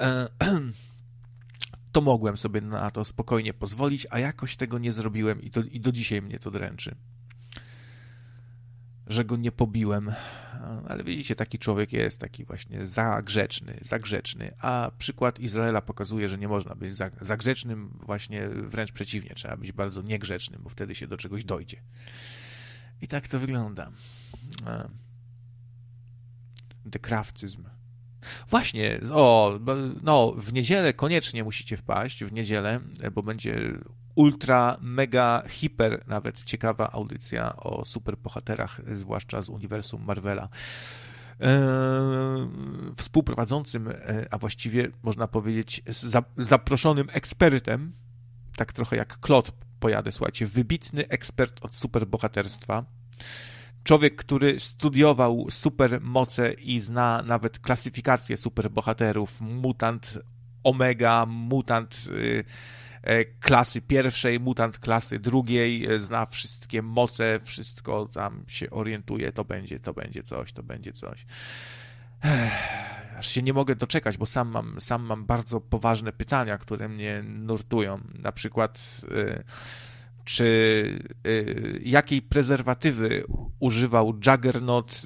to 1.92 2.00
mogłem 2.00 2.36
sobie 2.36 2.60
na 2.60 2.90
to 2.90 3.04
spokojnie 3.04 3.54
pozwolić, 3.54 4.06
a 4.10 4.18
jakoś 4.18 4.56
tego 4.56 4.78
nie 4.78 4.92
zrobiłem 4.92 5.42
i, 5.42 5.50
to, 5.50 5.62
i 5.62 5.80
do 5.80 5.92
dzisiaj 5.92 6.22
mnie 6.22 6.38
to 6.38 6.50
dręczy 6.50 6.96
że 9.10 9.24
go 9.24 9.36
nie 9.36 9.52
pobiłem. 9.52 10.12
Ale 10.88 11.04
widzicie, 11.04 11.36
taki 11.36 11.58
człowiek 11.58 11.92
jest 11.92 12.20
taki 12.20 12.44
właśnie 12.44 12.86
zagrzeczny, 12.86 13.78
zagrzeczny. 13.82 14.54
A 14.60 14.90
przykład 14.98 15.40
Izraela 15.40 15.82
pokazuje, 15.82 16.28
że 16.28 16.38
nie 16.38 16.48
można 16.48 16.74
być 16.74 16.96
zagrzecznym, 17.20 17.98
właśnie 18.00 18.48
wręcz 18.48 18.92
przeciwnie, 18.92 19.30
trzeba 19.34 19.56
być 19.56 19.72
bardzo 19.72 20.02
niegrzecznym, 20.02 20.62
bo 20.62 20.70
wtedy 20.70 20.94
się 20.94 21.06
do 21.06 21.16
czegoś 21.16 21.44
dojdzie. 21.44 21.82
I 23.02 23.08
tak 23.08 23.28
to 23.28 23.38
wygląda. 23.38 23.90
Dekrawcyzm. 26.84 27.64
Właśnie, 28.48 29.00
o, 29.12 29.58
no, 30.02 30.32
w 30.36 30.52
niedzielę 30.52 30.92
koniecznie 30.92 31.44
musicie 31.44 31.76
wpaść, 31.76 32.24
w 32.24 32.32
niedzielę, 32.32 32.80
bo 33.12 33.22
będzie 33.22 33.78
ultra, 34.14 34.76
mega, 34.80 35.42
hiper 35.48 36.04
nawet 36.06 36.44
ciekawa 36.44 36.90
audycja 36.92 37.56
o 37.56 37.84
superbohaterach, 37.84 38.80
zwłaszcza 38.92 39.42
z 39.42 39.48
uniwersum 39.48 40.04
Marvela. 40.04 40.48
Eee, 41.40 41.50
współprowadzącym, 42.96 43.88
e, 43.88 44.26
a 44.30 44.38
właściwie 44.38 44.88
można 45.02 45.28
powiedzieć 45.28 45.82
za, 45.86 46.22
zaproszonym 46.38 47.08
ekspertem, 47.12 47.92
tak 48.56 48.72
trochę 48.72 48.96
jak 48.96 49.20
Klot 49.20 49.52
pojadę, 49.80 50.12
słuchajcie, 50.12 50.46
wybitny 50.46 51.08
ekspert 51.08 51.64
od 51.64 51.74
superbohaterstwa, 51.74 52.84
człowiek, 53.84 54.16
który 54.16 54.60
studiował 54.60 55.46
supermoce 55.50 56.52
i 56.52 56.80
zna 56.80 57.22
nawet 57.26 57.58
klasyfikację 57.58 58.36
superbohaterów, 58.36 59.40
mutant 59.40 60.18
omega, 60.64 61.26
mutant... 61.26 62.06
Yy, 62.06 62.44
klasy 63.40 63.80
pierwszej, 63.80 64.40
mutant 64.40 64.78
klasy 64.78 65.18
drugiej, 65.18 65.86
e, 65.86 65.98
zna 65.98 66.26
wszystkie 66.26 66.82
moce, 66.82 67.40
wszystko 67.42 68.06
tam 68.06 68.44
się 68.48 68.70
orientuje, 68.70 69.32
to 69.32 69.44
będzie, 69.44 69.80
to 69.80 69.94
będzie 69.94 70.22
coś, 70.22 70.52
to 70.52 70.62
będzie 70.62 70.92
coś. 70.92 71.26
Aż 73.18 73.28
się 73.28 73.42
nie 73.42 73.52
mogę 73.52 73.76
doczekać, 73.76 74.16
bo 74.16 74.26
sam 74.26 74.48
mam, 74.48 74.80
sam 74.80 75.02
mam 75.02 75.24
bardzo 75.24 75.60
poważne 75.60 76.12
pytania, 76.12 76.58
które 76.58 76.88
mnie 76.88 77.22
nurtują. 77.26 78.00
Na 78.14 78.32
przykład, 78.32 79.00
e, 79.10 79.42
czy 80.24 80.98
jakiej 81.82 82.22
prezerwatywy 82.22 83.24
używał 83.58 84.14
Juggernaut 84.26 85.02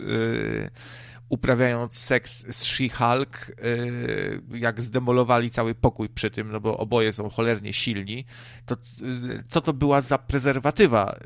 uprawiając 1.29 1.99
seks 1.99 2.47
z 2.57 2.65
She-Hulk, 2.65 3.51
y, 3.51 4.41
jak 4.59 4.83
zdemolowali 4.83 5.51
cały 5.51 5.75
pokój 5.75 6.09
przy 6.09 6.31
tym, 6.31 6.53
no 6.53 6.61
bo 6.61 6.79
oboje 6.79 7.13
są 7.13 7.31
cholernie 7.31 7.73
silni, 7.73 8.25
to 8.67 8.75
y, 8.75 9.45
co 9.49 9.61
to 9.61 9.73
była 9.73 10.01
za 10.01 10.19
prezerwatywa? 10.19 11.17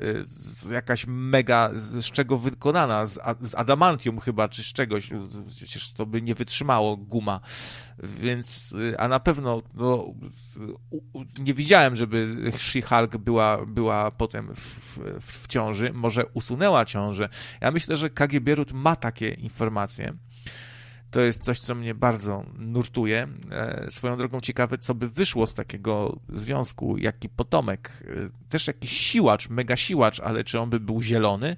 Y, 0.70 0.74
jakaś 0.74 1.04
mega, 1.06 1.70
z 1.74 2.04
czego 2.04 2.38
wykonana? 2.38 3.06
Z, 3.06 3.18
z 3.40 3.54
adamantium 3.54 4.20
chyba, 4.20 4.48
czy 4.48 4.62
z 4.62 4.72
czegoś? 4.72 5.10
Przecież 5.56 5.92
to 5.92 6.06
by 6.06 6.22
nie 6.22 6.34
wytrzymało 6.34 6.96
guma. 6.96 7.40
Więc, 8.02 8.76
a 8.98 9.08
na 9.08 9.20
pewno 9.20 9.62
no, 9.74 10.06
nie 11.38 11.54
widziałem, 11.54 11.96
żeby 11.96 12.36
She-Hulk 12.52 13.18
była, 13.18 13.66
była 13.66 14.10
potem 14.10 14.54
w, 14.54 14.98
w, 15.20 15.42
w 15.42 15.48
ciąży. 15.48 15.92
Może 15.92 16.26
usunęła 16.26 16.84
ciążę. 16.84 17.28
Ja 17.60 17.70
myślę, 17.70 17.96
że 17.96 18.10
KGB 18.10 18.54
Rut 18.54 18.72
ma 18.72 18.96
takie 18.96 19.28
informacje. 19.28 20.14
To 21.10 21.20
jest 21.20 21.42
coś, 21.42 21.60
co 21.60 21.74
mnie 21.74 21.94
bardzo 21.94 22.44
nurtuje. 22.58 23.28
E, 23.50 23.90
swoją 23.90 24.16
drogą 24.16 24.40
ciekawe, 24.40 24.78
co 24.78 24.94
by 24.94 25.08
wyszło 25.08 25.46
z 25.46 25.54
takiego 25.54 26.20
związku, 26.28 26.98
jaki 26.98 27.28
potomek. 27.28 27.90
E, 28.06 28.48
też 28.48 28.66
jakiś 28.66 28.92
siłacz, 28.92 29.48
mega 29.48 29.76
siłacz, 29.76 30.20
ale 30.20 30.44
czy 30.44 30.60
on 30.60 30.70
by 30.70 30.80
był 30.80 31.02
zielony, 31.02 31.56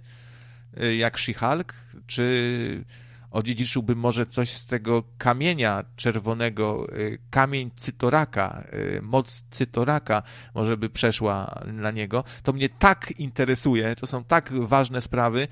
e, 0.76 0.96
jak 0.96 1.16
She-Hulk, 1.16 1.72
czy 2.06 2.84
odziedziczyłby 3.30 3.96
może 3.96 4.26
coś 4.26 4.50
z 4.50 4.66
tego 4.66 5.02
kamienia 5.18 5.84
czerwonego, 5.96 6.96
y, 6.98 7.18
kamień 7.30 7.70
cytoraka, 7.76 8.64
y, 8.72 9.02
moc 9.02 9.42
cytoraka 9.50 10.22
może 10.54 10.76
by 10.76 10.90
przeszła 10.90 11.62
na 11.66 11.90
niego. 11.90 12.24
To 12.42 12.52
mnie 12.52 12.68
tak 12.68 13.12
interesuje, 13.18 13.96
to 13.96 14.06
są 14.06 14.24
tak 14.24 14.52
ważne 14.52 15.00
sprawy, 15.00 15.48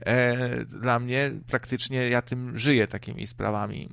e, 0.00 0.64
dla 0.64 0.98
mnie 0.98 1.30
praktycznie 1.46 2.08
ja 2.08 2.22
tym 2.22 2.58
żyję, 2.58 2.86
takimi 2.86 3.26
sprawami. 3.26 3.88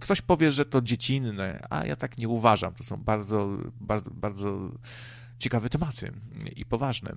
Ktoś 0.00 0.20
powie, 0.20 0.52
że 0.52 0.64
to 0.64 0.82
dziecinne, 0.82 1.66
a 1.70 1.86
ja 1.86 1.96
tak 1.96 2.18
nie 2.18 2.28
uważam. 2.28 2.74
To 2.74 2.84
są 2.84 2.96
bardzo, 2.96 3.58
bardzo, 3.80 4.10
bardzo 4.10 4.70
ciekawe 5.38 5.68
tematy 5.68 6.12
i 6.56 6.64
poważne. 6.64 7.16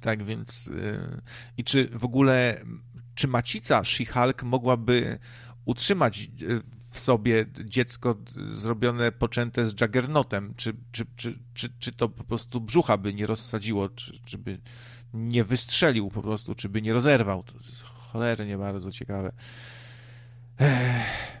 Tak 0.00 0.22
więc, 0.22 0.66
y, 0.66 1.20
i 1.56 1.64
czy 1.64 1.88
w 1.88 2.04
ogóle 2.04 2.64
czy 3.16 3.28
macica 3.28 3.80
She-Hulk 3.80 4.42
mogłaby 4.42 5.18
utrzymać 5.64 6.20
e, 6.20 6.28
w 6.90 6.98
sobie 6.98 7.46
dziecko 7.64 8.16
zrobione, 8.54 9.12
poczęte 9.12 9.66
z 9.66 9.80
Juggernotem? 9.80 10.54
Czy, 10.56 10.76
czy, 10.92 11.06
czy, 11.16 11.38
czy, 11.54 11.68
czy 11.78 11.92
to 11.92 12.08
po 12.08 12.24
prostu 12.24 12.60
brzucha 12.60 12.96
by 12.96 13.14
nie 13.14 13.26
rozsadziło? 13.26 13.88
Czy, 13.88 14.12
czy 14.24 14.38
by 14.38 14.60
nie 15.14 15.44
wystrzelił 15.44 16.10
po 16.10 16.22
prostu? 16.22 16.54
Czy 16.54 16.68
by 16.68 16.82
nie 16.82 16.92
rozerwał? 16.92 17.42
To 17.42 17.54
jest 17.54 17.82
cholernie 17.82 18.58
bardzo 18.58 18.92
ciekawe. 18.92 19.32
Ech. 20.58 21.36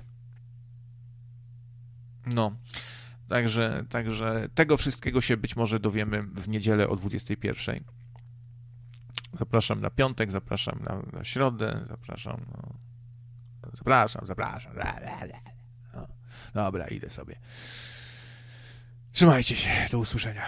No. 2.34 2.56
Także, 3.28 3.84
także 3.88 4.48
tego 4.54 4.76
wszystkiego 4.76 5.20
się 5.20 5.36
być 5.36 5.56
może 5.56 5.80
dowiemy 5.80 6.22
w 6.22 6.48
niedzielę 6.48 6.88
o 6.88 6.96
21. 6.96 7.84
Zapraszam 9.38 9.80
na 9.80 9.90
piątek, 9.90 10.30
zapraszam 10.30 10.78
na, 10.82 11.18
na 11.18 11.24
środę, 11.24 11.84
zapraszam. 11.88 12.46
No. 12.52 12.74
Zapraszam, 13.72 14.26
zapraszam. 14.26 14.72
No. 15.94 16.06
Dobra, 16.54 16.86
idę 16.86 17.10
sobie. 17.10 17.36
Trzymajcie 19.12 19.56
się. 19.56 19.70
Do 19.90 19.98
usłyszenia. 19.98 20.42